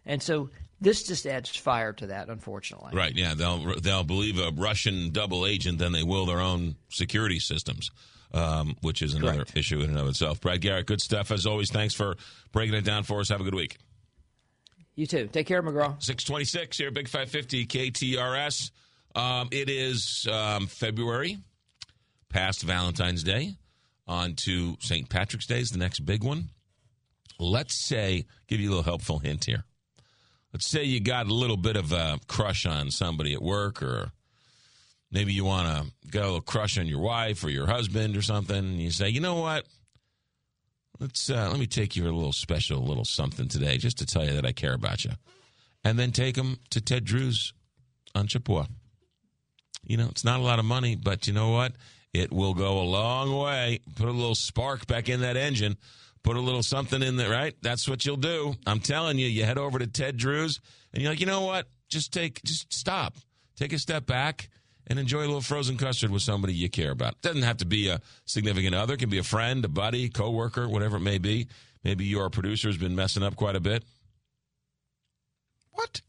And 0.04 0.22
so 0.22 0.50
this 0.82 1.04
just 1.04 1.26
adds 1.26 1.48
fire 1.56 1.92
to 1.94 2.08
that, 2.08 2.28
unfortunately. 2.28 2.90
Right? 2.92 3.14
Yeah, 3.14 3.34
they'll 3.34 3.80
they'll 3.80 4.04
believe 4.04 4.38
a 4.38 4.50
Russian 4.50 5.10
double 5.10 5.46
agent 5.46 5.78
than 5.78 5.92
they 5.92 6.02
will 6.02 6.26
their 6.26 6.40
own 6.40 6.74
security 6.90 7.38
systems, 7.38 7.90
um, 8.34 8.76
which 8.82 9.00
is 9.00 9.14
another 9.14 9.44
Correct. 9.44 9.56
issue 9.56 9.80
in 9.80 9.90
and 9.90 9.98
of 9.98 10.08
itself. 10.08 10.40
Brad 10.40 10.60
Garrett, 10.60 10.86
good 10.86 11.00
stuff 11.00 11.30
as 11.30 11.46
always. 11.46 11.70
Thanks 11.70 11.94
for 11.94 12.16
breaking 12.50 12.74
it 12.74 12.84
down 12.84 13.04
for 13.04 13.20
us. 13.20 13.28
Have 13.28 13.40
a 13.40 13.44
good 13.44 13.54
week. 13.54 13.78
You 14.96 15.06
too. 15.06 15.28
Take 15.32 15.46
care, 15.46 15.62
McGraw. 15.62 16.02
Six 16.02 16.24
twenty 16.24 16.44
six 16.44 16.76
here, 16.76 16.90
Big 16.90 17.08
Five 17.08 17.30
Fifty 17.30 17.64
KTRS. 17.64 18.72
Um, 19.14 19.48
it 19.52 19.68
is 19.68 20.26
um, 20.30 20.66
February, 20.66 21.38
past 22.28 22.62
Valentine's 22.62 23.22
Day, 23.22 23.54
on 24.08 24.34
to 24.46 24.76
St. 24.80 25.08
Patrick's 25.08 25.46
Day 25.46 25.60
is 25.60 25.70
the 25.70 25.78
next 25.78 26.00
big 26.00 26.24
one. 26.24 26.50
Let's 27.38 27.86
say, 27.86 28.26
give 28.48 28.60
you 28.60 28.68
a 28.68 28.70
little 28.70 28.84
helpful 28.84 29.18
hint 29.18 29.44
here 29.44 29.64
let's 30.52 30.66
say 30.66 30.84
you 30.84 31.00
got 31.00 31.26
a 31.26 31.34
little 31.34 31.56
bit 31.56 31.76
of 31.76 31.92
a 31.92 32.18
crush 32.28 32.66
on 32.66 32.90
somebody 32.90 33.32
at 33.32 33.42
work 33.42 33.82
or 33.82 34.12
maybe 35.10 35.32
you 35.32 35.44
want 35.44 35.66
to 35.68 36.10
get 36.10 36.22
a 36.22 36.26
little 36.26 36.40
crush 36.40 36.78
on 36.78 36.86
your 36.86 37.00
wife 37.00 37.42
or 37.44 37.50
your 37.50 37.66
husband 37.66 38.16
or 38.16 38.22
something 38.22 38.56
and 38.56 38.80
you 38.80 38.90
say 38.90 39.08
you 39.08 39.20
know 39.20 39.36
what? 39.36 39.66
Let's 41.00 41.30
uh, 41.30 41.48
let 41.50 41.58
me 41.58 41.66
take 41.66 41.96
you 41.96 42.04
a 42.04 42.12
little 42.12 42.32
special 42.32 42.84
little 42.84 43.04
something 43.04 43.48
today 43.48 43.78
just 43.78 43.98
to 43.98 44.06
tell 44.06 44.24
you 44.24 44.32
that 44.34 44.46
i 44.46 44.52
care 44.52 44.74
about 44.74 45.04
you. 45.04 45.12
And 45.84 45.98
then 45.98 46.12
take 46.12 46.36
them 46.36 46.60
to 46.70 46.80
Ted 46.80 47.04
Drewes 47.04 47.52
on 48.14 48.28
chippewa. 48.28 48.66
You 49.84 49.96
know 49.96 50.08
it's 50.10 50.24
not 50.24 50.38
a 50.38 50.42
lot 50.42 50.58
of 50.58 50.64
money 50.64 50.96
but 50.96 51.26
you 51.26 51.32
know 51.32 51.50
what? 51.50 51.72
It 52.12 52.30
will 52.30 52.52
go 52.52 52.78
a 52.78 52.84
long 52.84 53.34
way. 53.34 53.80
Put 53.96 54.06
a 54.06 54.12
little 54.12 54.34
spark 54.34 54.86
back 54.86 55.08
in 55.08 55.22
that 55.22 55.36
engine 55.38 55.78
put 56.22 56.36
a 56.36 56.40
little 56.40 56.62
something 56.62 57.02
in 57.02 57.16
there, 57.16 57.30
right? 57.30 57.54
That's 57.62 57.88
what 57.88 58.04
you'll 58.04 58.16
do. 58.16 58.54
I'm 58.66 58.80
telling 58.80 59.18
you, 59.18 59.26
you 59.26 59.44
head 59.44 59.58
over 59.58 59.78
to 59.78 59.86
Ted 59.86 60.16
Drewes 60.16 60.60
and 60.92 61.02
you're 61.02 61.12
like, 61.12 61.20
you 61.20 61.26
know 61.26 61.42
what? 61.42 61.68
Just 61.88 62.12
take, 62.12 62.42
just 62.44 62.72
stop, 62.72 63.16
take 63.56 63.72
a 63.72 63.78
step 63.78 64.06
back 64.06 64.48
and 64.86 64.98
enjoy 64.98 65.20
a 65.20 65.26
little 65.26 65.40
frozen 65.40 65.76
custard 65.76 66.10
with 66.10 66.22
somebody 66.22 66.54
you 66.54 66.68
care 66.68 66.90
about. 66.90 67.14
It 67.14 67.22
doesn't 67.22 67.42
have 67.42 67.58
to 67.58 67.66
be 67.66 67.88
a 67.88 68.00
significant 68.24 68.74
other. 68.74 68.94
It 68.94 68.98
can 68.98 69.10
be 69.10 69.18
a 69.18 69.22
friend, 69.22 69.64
a 69.64 69.68
buddy, 69.68 70.08
coworker, 70.08 70.68
whatever 70.68 70.96
it 70.96 71.00
may 71.00 71.18
be. 71.18 71.48
Maybe 71.84 72.04
your 72.04 72.30
producer 72.30 72.68
has 72.68 72.76
been 72.76 72.94
messing 72.94 73.22
up 73.22 73.36
quite 73.36 73.56
a 73.56 73.60
bit. 73.60 73.84
What? 75.72 76.00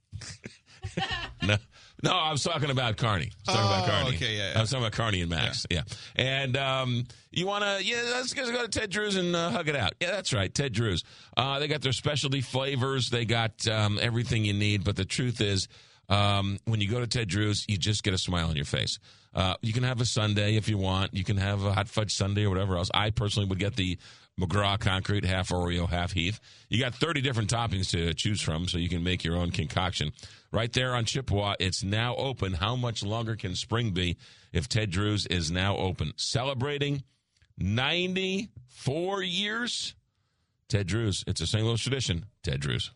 no, 1.41 1.57
no, 2.03 2.11
I 2.11 2.31
was 2.31 2.43
talking 2.43 2.69
about 2.69 2.97
Carney. 2.97 3.31
I 3.47 3.51
was 3.51 3.57
talking 3.57 3.61
oh, 3.61 3.65
about 3.65 3.87
Carney. 3.87 4.15
Okay, 4.15 4.37
yeah, 4.37 4.51
yeah, 4.51 4.57
I 4.57 4.61
was 4.61 4.69
talking 4.69 4.83
about 4.83 4.91
Carney 4.91 5.21
and 5.21 5.29
Max. 5.29 5.65
Yeah, 5.69 5.83
yeah. 6.17 6.23
and 6.23 6.57
um, 6.57 7.05
you 7.31 7.47
want 7.47 7.63
to? 7.63 7.83
Yeah, 7.83 8.01
let's 8.11 8.33
go 8.33 8.51
to 8.51 8.67
Ted 8.67 8.89
Drewes 8.89 9.15
and 9.15 9.33
uh, 9.35 9.49
hug 9.49 9.69
it 9.69 9.75
out. 9.75 9.93
Yeah, 10.01 10.11
that's 10.11 10.33
right, 10.33 10.53
Ted 10.53 10.73
Drewes. 10.73 11.03
Uh, 11.37 11.59
they 11.59 11.67
got 11.67 11.81
their 11.81 11.93
specialty 11.93 12.41
flavors. 12.41 13.09
They 13.09 13.23
got 13.23 13.67
um, 13.67 13.97
everything 14.01 14.43
you 14.43 14.53
need. 14.53 14.83
But 14.83 14.97
the 14.97 15.05
truth 15.05 15.39
is, 15.39 15.69
um, 16.09 16.59
when 16.65 16.81
you 16.81 16.89
go 16.89 16.99
to 16.99 17.07
Ted 17.07 17.29
Drew's, 17.29 17.65
you 17.69 17.77
just 17.77 18.03
get 18.03 18.13
a 18.13 18.17
smile 18.17 18.49
on 18.49 18.55
your 18.55 18.65
face. 18.65 18.99
Uh, 19.33 19.55
you 19.61 19.73
can 19.73 19.83
have 19.83 19.99
a 19.99 20.05
sundae 20.05 20.57
if 20.57 20.67
you 20.67 20.77
want. 20.77 21.13
You 21.13 21.23
can 21.23 21.37
have 21.37 21.63
a 21.63 21.73
hot 21.73 21.87
fudge 21.87 22.13
sundae 22.13 22.43
or 22.43 22.49
whatever 22.49 22.77
else. 22.77 22.91
I 22.93 23.09
personally 23.09 23.47
would 23.49 23.59
get 23.59 23.75
the 23.75 23.97
McGraw 24.39 24.79
concrete, 24.79 25.25
half 25.25 25.49
Oreo, 25.49 25.89
half 25.89 26.11
Heath. 26.11 26.39
You 26.69 26.79
got 26.79 26.95
30 26.95 27.21
different 27.21 27.49
toppings 27.49 27.89
to 27.91 28.13
choose 28.13 28.41
from, 28.41 28.67
so 28.67 28.77
you 28.77 28.89
can 28.89 29.03
make 29.03 29.23
your 29.23 29.37
own 29.37 29.51
concoction. 29.51 30.11
Right 30.53 30.71
there 30.71 30.93
on 30.93 31.05
Chippewa, 31.05 31.55
it's 31.59 31.83
now 31.83 32.15
open. 32.15 32.53
How 32.53 32.75
much 32.75 33.03
longer 33.03 33.35
can 33.35 33.55
spring 33.55 33.89
be 33.89 34.17
if 34.51 34.69
Ted 34.69 34.91
Drewes 34.91 35.25
is 35.25 35.49
now 35.49 35.75
open? 35.77 36.13
Celebrating 36.15 37.01
94 37.57 39.23
years. 39.23 39.95
Ted 40.69 40.85
Drewes. 40.85 41.23
It's 41.25 41.41
a 41.41 41.47
St. 41.47 41.65
Louis 41.65 41.81
tradition. 41.81 42.27
Ted 42.43 42.59
Drewes. 42.59 42.91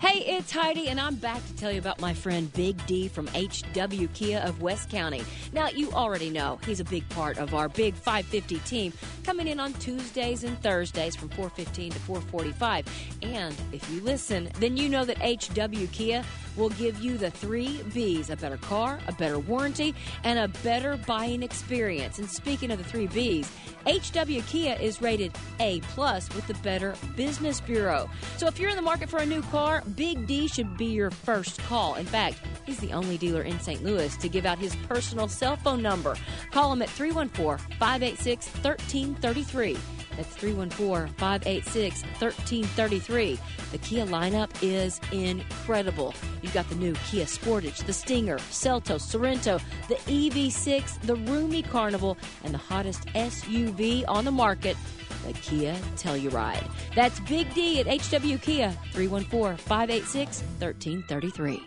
Hey, 0.00 0.36
it's 0.36 0.50
Heidi, 0.50 0.88
and 0.88 1.00
I'm 1.00 1.14
back 1.14 1.46
to 1.46 1.56
tell 1.56 1.70
you 1.70 1.78
about 1.78 2.00
my 2.00 2.12
friend 2.12 2.52
Big 2.52 2.84
D 2.86 3.08
from 3.08 3.28
HW 3.28 4.06
Kia 4.14 4.40
of 4.40 4.60
West 4.60 4.90
County. 4.90 5.22
Now, 5.52 5.68
you 5.68 5.92
already 5.92 6.28
know 6.28 6.58
he's 6.66 6.80
a 6.80 6.84
big 6.84 7.08
part 7.10 7.38
of 7.38 7.54
our 7.54 7.68
Big 7.68 7.94
550 7.94 8.58
team, 8.60 8.92
coming 9.22 9.46
in 9.46 9.60
on 9.60 9.72
Tuesdays 9.74 10.44
and 10.44 10.60
Thursdays 10.62 11.14
from 11.14 11.28
4:15 11.30 11.92
to 11.92 11.98
4:45. 12.00 12.86
And 13.22 13.54
if 13.72 13.88
you 13.90 14.00
listen, 14.00 14.48
then 14.58 14.76
you 14.76 14.88
know 14.88 15.04
that 15.04 15.18
HW 15.22 15.86
Kia 15.92 16.24
will 16.56 16.70
give 16.70 17.00
you 17.00 17.16
the 17.16 17.30
three 17.30 17.82
B's: 17.94 18.28
a 18.28 18.36
better 18.36 18.58
car, 18.58 18.98
a 19.06 19.12
better 19.12 19.38
warranty, 19.38 19.94
and 20.24 20.38
a 20.38 20.48
better 20.62 20.96
buying 21.06 21.42
experience. 21.42 22.18
And 22.18 22.28
speaking 22.28 22.70
of 22.70 22.78
the 22.78 22.84
three 22.84 23.06
B's, 23.06 23.48
HW 23.86 24.42
Kia 24.46 24.76
is 24.80 25.00
rated 25.00 25.32
A 25.60 25.80
plus 25.80 26.28
with 26.34 26.46
the 26.46 26.54
Better 26.54 26.94
Business 27.16 27.60
Bureau. 27.60 28.08
So 28.36 28.46
if 28.46 28.58
you're 28.58 28.70
in 28.70 28.76
the 28.76 28.82
market 28.82 29.08
for 29.08 29.18
a 29.18 29.26
new 29.26 29.42
car, 29.42 29.81
Big 29.96 30.26
D 30.26 30.48
should 30.48 30.76
be 30.76 30.86
your 30.86 31.10
first 31.10 31.58
call. 31.60 31.94
In 31.94 32.06
fact, 32.06 32.40
he's 32.64 32.78
the 32.78 32.92
only 32.92 33.18
dealer 33.18 33.42
in 33.42 33.58
St. 33.60 33.82
Louis 33.82 34.16
to 34.16 34.28
give 34.28 34.46
out 34.46 34.58
his 34.58 34.74
personal 34.88 35.28
cell 35.28 35.56
phone 35.56 35.82
number. 35.82 36.16
Call 36.50 36.72
him 36.72 36.82
at 36.82 36.90
314 36.90 37.58
586 37.78 38.46
1333. 38.46 39.78
That's 40.16 40.28
314 40.36 41.14
586 41.14 42.02
1333. 42.02 43.38
The 43.70 43.78
Kia 43.78 44.06
lineup 44.06 44.50
is 44.60 45.00
incredible. 45.10 46.14
You've 46.42 46.54
got 46.54 46.68
the 46.68 46.74
new 46.74 46.92
Kia 47.06 47.24
Sportage, 47.24 47.84
the 47.86 47.92
Stinger, 47.92 48.38
Seltos, 48.38 49.02
Sorento, 49.02 49.60
the 49.88 49.94
EV6, 49.94 51.00
the 51.02 51.16
roomy 51.16 51.62
Carnival, 51.62 52.18
and 52.44 52.52
the 52.52 52.58
hottest 52.58 53.06
SUV 53.08 54.04
on 54.06 54.24
the 54.24 54.30
market, 54.30 54.76
the 55.26 55.32
Kia 55.34 55.74
Telluride. 55.96 56.68
That's 56.94 57.20
Big 57.20 57.52
D 57.54 57.80
at 57.80 57.86
HW 57.86 58.36
Kia, 58.38 58.70
314 58.92 59.56
586 59.56 60.42
1333. 60.58 61.62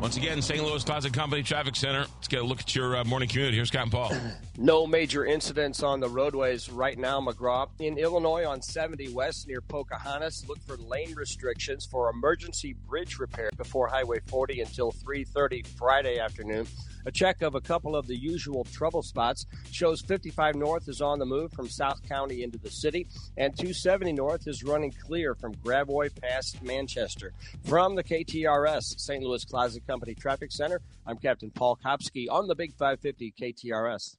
Once 0.00 0.16
again, 0.16 0.40
St. 0.40 0.64
Louis 0.64 0.82
Closet 0.84 1.12
Company 1.12 1.42
Traffic 1.42 1.74
Center. 1.74 2.06
Let's 2.16 2.28
get 2.28 2.40
a 2.40 2.44
look 2.44 2.60
at 2.60 2.74
your 2.74 2.96
uh, 2.96 3.04
morning 3.04 3.28
commute. 3.28 3.52
Here's 3.52 3.68
Scott 3.68 3.82
and 3.82 3.92
Paul. 3.92 4.12
No 4.60 4.88
major 4.88 5.24
incidents 5.24 5.84
on 5.84 6.00
the 6.00 6.08
roadways 6.08 6.68
right 6.68 6.98
now, 6.98 7.20
McGraw. 7.20 7.68
In 7.78 7.96
Illinois 7.96 8.44
on 8.44 8.60
70 8.60 9.10
West 9.10 9.46
near 9.46 9.60
Pocahontas, 9.60 10.46
look 10.48 10.58
for 10.66 10.76
lane 10.78 11.14
restrictions 11.14 11.86
for 11.86 12.10
emergency 12.10 12.74
bridge 12.88 13.20
repair 13.20 13.50
before 13.56 13.86
Highway 13.86 14.18
40 14.26 14.62
until 14.62 14.90
3:30 14.90 15.64
Friday 15.64 16.18
afternoon. 16.18 16.66
A 17.08 17.10
check 17.10 17.40
of 17.40 17.54
a 17.54 17.60
couple 17.62 17.96
of 17.96 18.06
the 18.06 18.14
usual 18.14 18.64
trouble 18.64 19.02
spots 19.02 19.46
shows 19.70 20.02
55 20.02 20.56
North 20.56 20.90
is 20.90 21.00
on 21.00 21.18
the 21.18 21.24
move 21.24 21.50
from 21.54 21.66
South 21.66 22.06
County 22.06 22.42
into 22.42 22.58
the 22.58 22.70
city, 22.70 23.06
and 23.38 23.56
270 23.56 24.12
North 24.12 24.46
is 24.46 24.62
running 24.62 24.92
clear 24.92 25.34
from 25.34 25.54
Gravois 25.64 26.10
past 26.20 26.62
Manchester. 26.62 27.32
From 27.64 27.94
the 27.94 28.04
KTRS 28.04 29.00
St. 29.00 29.24
Louis 29.24 29.42
Closet 29.46 29.86
Company 29.86 30.14
Traffic 30.14 30.52
Center, 30.52 30.82
I'm 31.06 31.16
Captain 31.16 31.50
Paul 31.50 31.78
Kopsky 31.82 32.26
on 32.30 32.46
the 32.46 32.54
Big 32.54 32.74
550 32.74 33.32
KTRS. 33.40 34.16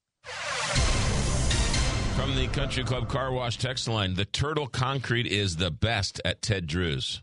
From 2.15 2.35
the 2.35 2.47
Country 2.47 2.83
Club 2.83 3.07
Car 3.07 3.31
Wash 3.31 3.59
text 3.59 3.87
line, 3.87 4.15
the 4.15 4.25
Turtle 4.25 4.65
Concrete 4.65 5.27
is 5.27 5.57
the 5.57 5.69
best 5.69 6.19
at 6.25 6.41
Ted 6.41 6.65
Drewes. 6.65 7.21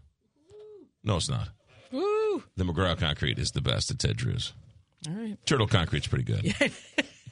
No, 1.03 1.17
it's 1.17 1.29
not. 1.29 1.49
Woo! 1.91 2.45
The 2.55 2.63
McGraw 2.63 2.97
Concrete 2.97 3.41
is 3.41 3.51
the 3.51 3.61
best 3.61 3.91
at 3.91 3.99
Ted 3.99 4.17
Drewes. 4.17 4.53
All 5.09 5.15
right. 5.15 5.37
Turtle 5.47 5.67
Concrete's 5.67 6.07
pretty 6.07 6.25
good. 6.25 6.45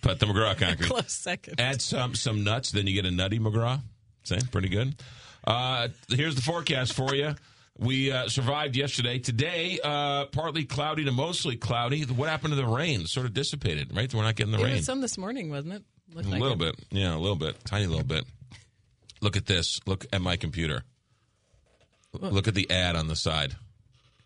but 0.02 0.18
the 0.20 0.26
McGraw 0.26 0.56
Concrete. 0.56 0.88
Close 0.90 1.12
second. 1.12 1.60
Add 1.60 1.80
some 1.82 2.14
some 2.14 2.44
nuts, 2.44 2.70
then 2.70 2.86
you 2.86 2.94
get 2.94 3.06
a 3.06 3.10
nutty 3.10 3.38
McGraw. 3.38 3.80
See, 4.24 4.38
pretty 4.50 4.68
good. 4.68 4.94
Uh, 5.46 5.88
here's 6.08 6.34
the 6.34 6.42
forecast 6.42 6.94
for 6.94 7.14
you. 7.14 7.34
We 7.76 8.12
uh, 8.12 8.28
survived 8.28 8.76
yesterday. 8.76 9.18
Today, 9.18 9.80
uh, 9.82 10.26
partly 10.26 10.64
cloudy 10.64 11.04
to 11.04 11.12
mostly 11.12 11.56
cloudy. 11.56 12.02
What 12.04 12.28
happened 12.28 12.52
to 12.52 12.56
the 12.56 12.64
rain? 12.66 13.06
Sort 13.06 13.26
of 13.26 13.34
dissipated, 13.34 13.94
right? 13.94 14.12
We're 14.14 14.22
not 14.22 14.36
getting 14.36 14.52
the 14.52 14.58
There 14.58 14.66
rain. 14.66 14.82
some 14.82 15.00
this 15.00 15.18
morning, 15.18 15.50
wasn't 15.50 15.74
it? 15.74 15.82
Looked 16.14 16.28
a 16.28 16.30
like 16.30 16.40
little 16.40 16.62
it. 16.62 16.76
bit. 16.76 16.86
Yeah, 16.90 17.16
a 17.16 17.18
little 17.18 17.36
bit. 17.36 17.56
Tiny 17.64 17.86
little 17.86 18.04
bit. 18.04 18.24
Look 19.20 19.36
at 19.36 19.46
this. 19.46 19.80
Look 19.86 20.06
at 20.12 20.20
my 20.22 20.36
computer. 20.36 20.84
What? 22.12 22.32
Look 22.32 22.46
at 22.48 22.54
the 22.54 22.70
ad 22.70 22.94
on 22.94 23.08
the 23.08 23.16
side. 23.16 23.56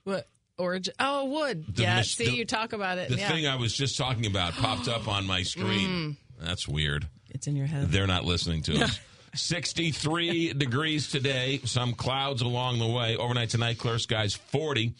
What? 0.04 0.28
Origin? 0.58 0.94
Oh, 0.98 1.24
wood. 1.26 1.64
The 1.76 1.82
yeah. 1.82 1.96
mis- 1.96 2.12
See, 2.12 2.26
the- 2.26 2.32
you 2.32 2.44
talk 2.44 2.72
about 2.72 2.98
it. 2.98 3.08
The 3.10 3.16
yeah. 3.16 3.28
thing 3.28 3.46
I 3.46 3.56
was 3.56 3.72
just 3.74 3.96
talking 3.96 4.26
about 4.26 4.52
popped 4.54 4.88
up 4.88 5.08
on 5.08 5.26
my 5.26 5.42
screen. 5.42 6.16
That's 6.40 6.66
weird. 6.68 7.06
It's 7.30 7.46
in 7.46 7.56
your 7.56 7.66
head. 7.66 7.90
They're 7.90 8.06
not 8.06 8.24
listening 8.24 8.62
to 8.62 8.84
us. 8.84 8.98
63 9.34 10.54
degrees 10.54 11.10
today. 11.10 11.60
Some 11.64 11.94
clouds 11.94 12.42
along 12.42 12.78
the 12.78 12.86
way. 12.86 13.16
Overnight 13.16 13.50
tonight, 13.50 13.78
clear 13.78 13.98
skies 13.98 14.34
40. 14.34 14.94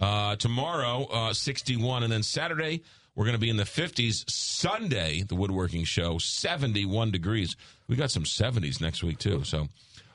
Uh, 0.00 0.36
tomorrow, 0.36 1.04
uh, 1.06 1.32
61. 1.32 2.02
And 2.02 2.12
then 2.12 2.22
Saturday, 2.22 2.82
we're 3.14 3.24
going 3.24 3.34
to 3.34 3.40
be 3.40 3.50
in 3.50 3.56
the 3.56 3.64
50s. 3.64 4.28
Sunday, 4.30 5.22
the 5.22 5.34
woodworking 5.34 5.84
show, 5.84 6.18
71 6.18 7.10
degrees. 7.10 7.56
We 7.88 7.96
got 7.96 8.10
some 8.10 8.24
70s 8.24 8.80
next 8.80 9.02
week, 9.02 9.18
too. 9.18 9.42
So 9.44 9.68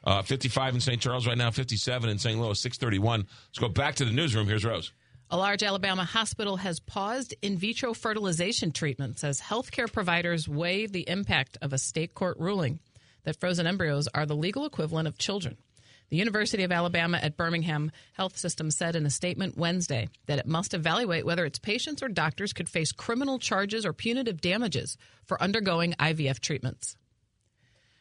uh, 0.06 0.22
55 0.22 0.76
in 0.76 0.82
St. 0.82 1.02
Charles 1.02 1.28
right 1.28 1.38
now, 1.38 1.52
57 1.52 2.10
in 2.10 2.18
St. 2.18 2.40
Louis, 2.40 2.60
631. 2.60 3.22
Let's 3.22 3.60
go 3.60 3.70
back 3.70 3.96
to 3.96 4.06
the 4.06 4.12
newsroom. 4.12 4.48
Here's 4.48 4.66
Rose. 4.66 4.92
A 5.32 5.38
large 5.38 5.64
Alabama 5.64 6.06
hospital 6.06 6.58
has 6.58 6.80
paused 6.80 7.34
in 7.42 7.58
vitro 7.58 7.96
fertilization 7.96 8.72
treatments 8.72 9.24
as 9.24 9.42
healthcare 9.42 9.92
providers 9.92 10.48
weigh 10.48 10.86
the 10.86 11.10
impact 11.10 11.58
of 11.64 11.74
a 11.74 11.80
state 11.80 12.14
court 12.14 12.38
ruling 12.40 12.80
that 13.24 13.40
frozen 13.40 13.66
embryos 13.66 14.08
are 14.14 14.28
the 14.28 14.36
legal 14.36 14.66
equivalent 14.66 15.08
of 15.08 15.18
children. 15.18 15.58
The 16.10 16.18
University 16.18 16.64
of 16.64 16.72
Alabama 16.72 17.18
at 17.18 17.36
Birmingham 17.36 17.92
Health 18.14 18.38
System 18.38 18.70
said 18.70 18.96
in 18.96 19.08
a 19.08 19.10
statement 19.10 19.58
Wednesday 19.58 20.10
that 20.28 20.38
it 20.38 20.46
must 20.46 20.76
evaluate 20.76 21.26
whether 21.26 21.44
its 21.44 21.58
patients 21.58 22.04
or 22.04 22.10
doctors 22.10 22.54
could 22.54 22.70
face 22.70 22.92
criminal 22.92 23.40
charges 23.40 23.86
or 23.86 23.94
punitive 23.94 24.40
damages 24.40 24.96
for 25.26 25.42
undergoing 25.42 25.94
IVF 25.94 26.40
treatments. 26.40 26.96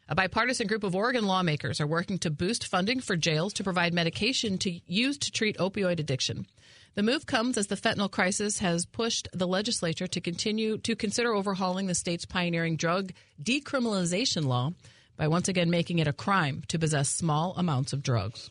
A 0.07 0.15
bipartisan 0.15 0.67
group 0.67 0.85
of 0.85 0.95
Oregon 0.95 1.25
lawmakers 1.25 1.81
are 1.81 1.87
working 1.87 2.19
to 2.19 2.31
boost 2.31 2.67
funding 2.67 3.01
for 3.01 3.17
jails 3.17 3.55
to 3.55 3.65
provide 3.65 3.95
medication 3.95 4.59
to 4.59 4.81
use 4.87 5.17
to 5.17 5.33
treat 5.33 5.57
opioid 5.57 5.99
addiction. 5.99 6.47
The 6.95 7.03
move 7.03 7.25
comes 7.25 7.57
as 7.57 7.69
the 7.69 7.77
fentanyl 7.77 8.11
crisis 8.11 8.59
has 8.59 8.85
pushed 8.85 9.29
the 9.33 9.47
legislature 9.47 10.07
to 10.07 10.21
continue 10.21 10.77
to 10.79 10.95
consider 10.95 11.33
overhauling 11.33 11.87
the 11.87 11.95
state's 11.95 12.27
pioneering 12.27 12.77
drug 12.77 13.15
decriminalization 13.43 14.45
law 14.45 14.73
by 15.17 15.27
once 15.27 15.49
again 15.49 15.71
making 15.71 16.01
it 16.01 16.07
a 16.07 16.13
crime 16.13 16.65
to 16.69 16.79
possess 16.79 17.09
small 17.09 17.55
amounts 17.57 17.95
of 17.95 18.03
drugs. 18.03 18.51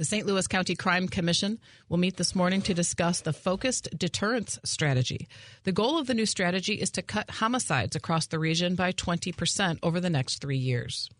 The 0.00 0.06
St. 0.06 0.24
Louis 0.24 0.46
County 0.46 0.74
Crime 0.74 1.08
Commission 1.08 1.58
will 1.90 1.98
meet 1.98 2.16
this 2.16 2.34
morning 2.34 2.62
to 2.62 2.72
discuss 2.72 3.20
the 3.20 3.34
focused 3.34 3.86
deterrence 3.98 4.58
strategy. 4.64 5.28
The 5.64 5.72
goal 5.72 5.98
of 5.98 6.06
the 6.06 6.14
new 6.14 6.24
strategy 6.24 6.72
is 6.72 6.90
to 6.92 7.02
cut 7.02 7.32
homicides 7.32 7.94
across 7.94 8.26
the 8.26 8.38
region 8.38 8.76
by 8.76 8.92
20% 8.92 9.78
over 9.82 10.00
the 10.00 10.08
next 10.08 10.40
three 10.40 10.56
years. 10.56 11.10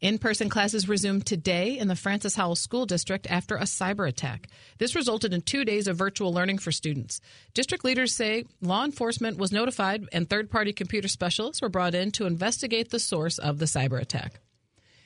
In 0.00 0.18
person 0.18 0.48
classes 0.48 0.88
resumed 0.88 1.26
today 1.26 1.78
in 1.78 1.86
the 1.86 1.94
Francis 1.94 2.34
Howell 2.34 2.56
School 2.56 2.86
District 2.86 3.24
after 3.30 3.54
a 3.54 3.70
cyber 3.70 4.08
attack. 4.08 4.48
This 4.78 4.96
resulted 4.96 5.32
in 5.32 5.42
two 5.42 5.64
days 5.64 5.86
of 5.86 5.96
virtual 5.96 6.34
learning 6.34 6.58
for 6.58 6.72
students. 6.72 7.20
District 7.54 7.84
leaders 7.84 8.12
say 8.12 8.46
law 8.62 8.84
enforcement 8.84 9.38
was 9.38 9.52
notified 9.52 10.08
and 10.12 10.28
third 10.28 10.50
party 10.50 10.72
computer 10.72 11.06
specialists 11.06 11.62
were 11.62 11.68
brought 11.68 11.94
in 11.94 12.10
to 12.10 12.26
investigate 12.26 12.90
the 12.90 12.98
source 12.98 13.38
of 13.38 13.60
the 13.60 13.66
cyber 13.66 14.00
attack. 14.00 14.40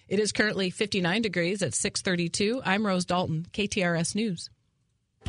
It 0.09 0.21
is 0.21 0.33
currently 0.33 0.71
59 0.71 1.21
degrees 1.21 1.62
at 1.62 1.75
632. 1.75 2.62
I'm 2.64 2.87
Rose 2.87 3.05
Dalton, 3.05 3.47
KTRS 3.53 4.14
News. 4.14 4.49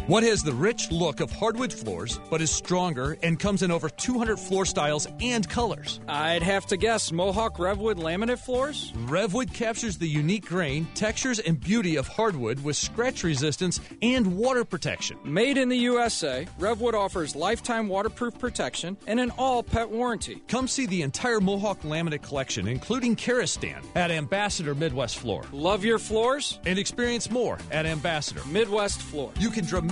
What 0.08 0.24
has 0.24 0.42
the 0.42 0.54
rich 0.54 0.92
look 0.92 1.20
of 1.20 1.32
hardwood 1.32 1.72
floors, 1.72 2.20
but 2.32 2.42
is 2.42 2.50
stronger 2.50 3.18
and 3.22 3.40
comes 3.40 3.62
in 3.62 3.70
over 3.70 3.90
200 3.90 4.40
floor 4.40 4.66
styles 4.66 5.08
and 5.22 5.48
colors? 5.48 6.00
I'd 6.08 6.42
have 6.42 6.66
to 6.68 6.78
guess 6.78 7.12
Mohawk 7.12 7.58
Revwood 7.58 7.98
laminate 7.98 8.40
floors? 8.40 8.92
Revwood 9.06 9.54
captures 9.54 10.00
the 10.00 10.08
unique 10.08 10.48
grain, 10.48 10.88
textures, 10.96 11.38
and 11.38 11.60
beauty 11.60 11.96
of 11.96 12.08
hardwood 12.08 12.64
with 12.64 12.76
scratch 12.76 13.24
resistance 13.24 13.80
and 14.02 14.36
water 14.36 14.66
protection. 14.66 15.18
Made 15.24 15.58
in 15.58 15.70
the 15.70 15.78
USA, 15.78 16.48
Revwood 16.58 16.96
offers 16.96 17.36
lifetime 17.36 17.88
waterproof 17.88 18.40
protection 18.40 18.98
and 19.06 19.20
an 19.20 19.32
all 19.38 19.62
pet 19.62 19.92
warranty. 19.92 20.42
Come 20.48 20.68
see 20.68 20.88
the 20.88 21.04
entire 21.04 21.40
Mohawk 21.40 21.82
laminate 21.82 22.24
collection, 22.24 22.68
including 22.68 23.16
Karastan, 23.16 23.86
at 23.96 24.10
Ambassador 24.10 24.74
Midwest 24.74 25.20
Floor. 25.20 25.44
Love 25.52 25.86
your 25.86 26.00
floors? 26.00 26.60
And 26.66 26.80
experience 26.80 27.30
more 27.30 27.60
at 27.72 27.86
Ambassador 27.86 28.42
Midwest 28.48 29.02
Floor. 29.02 29.32
You 29.40 29.52
can 29.52 29.66
dramatically 29.66 29.89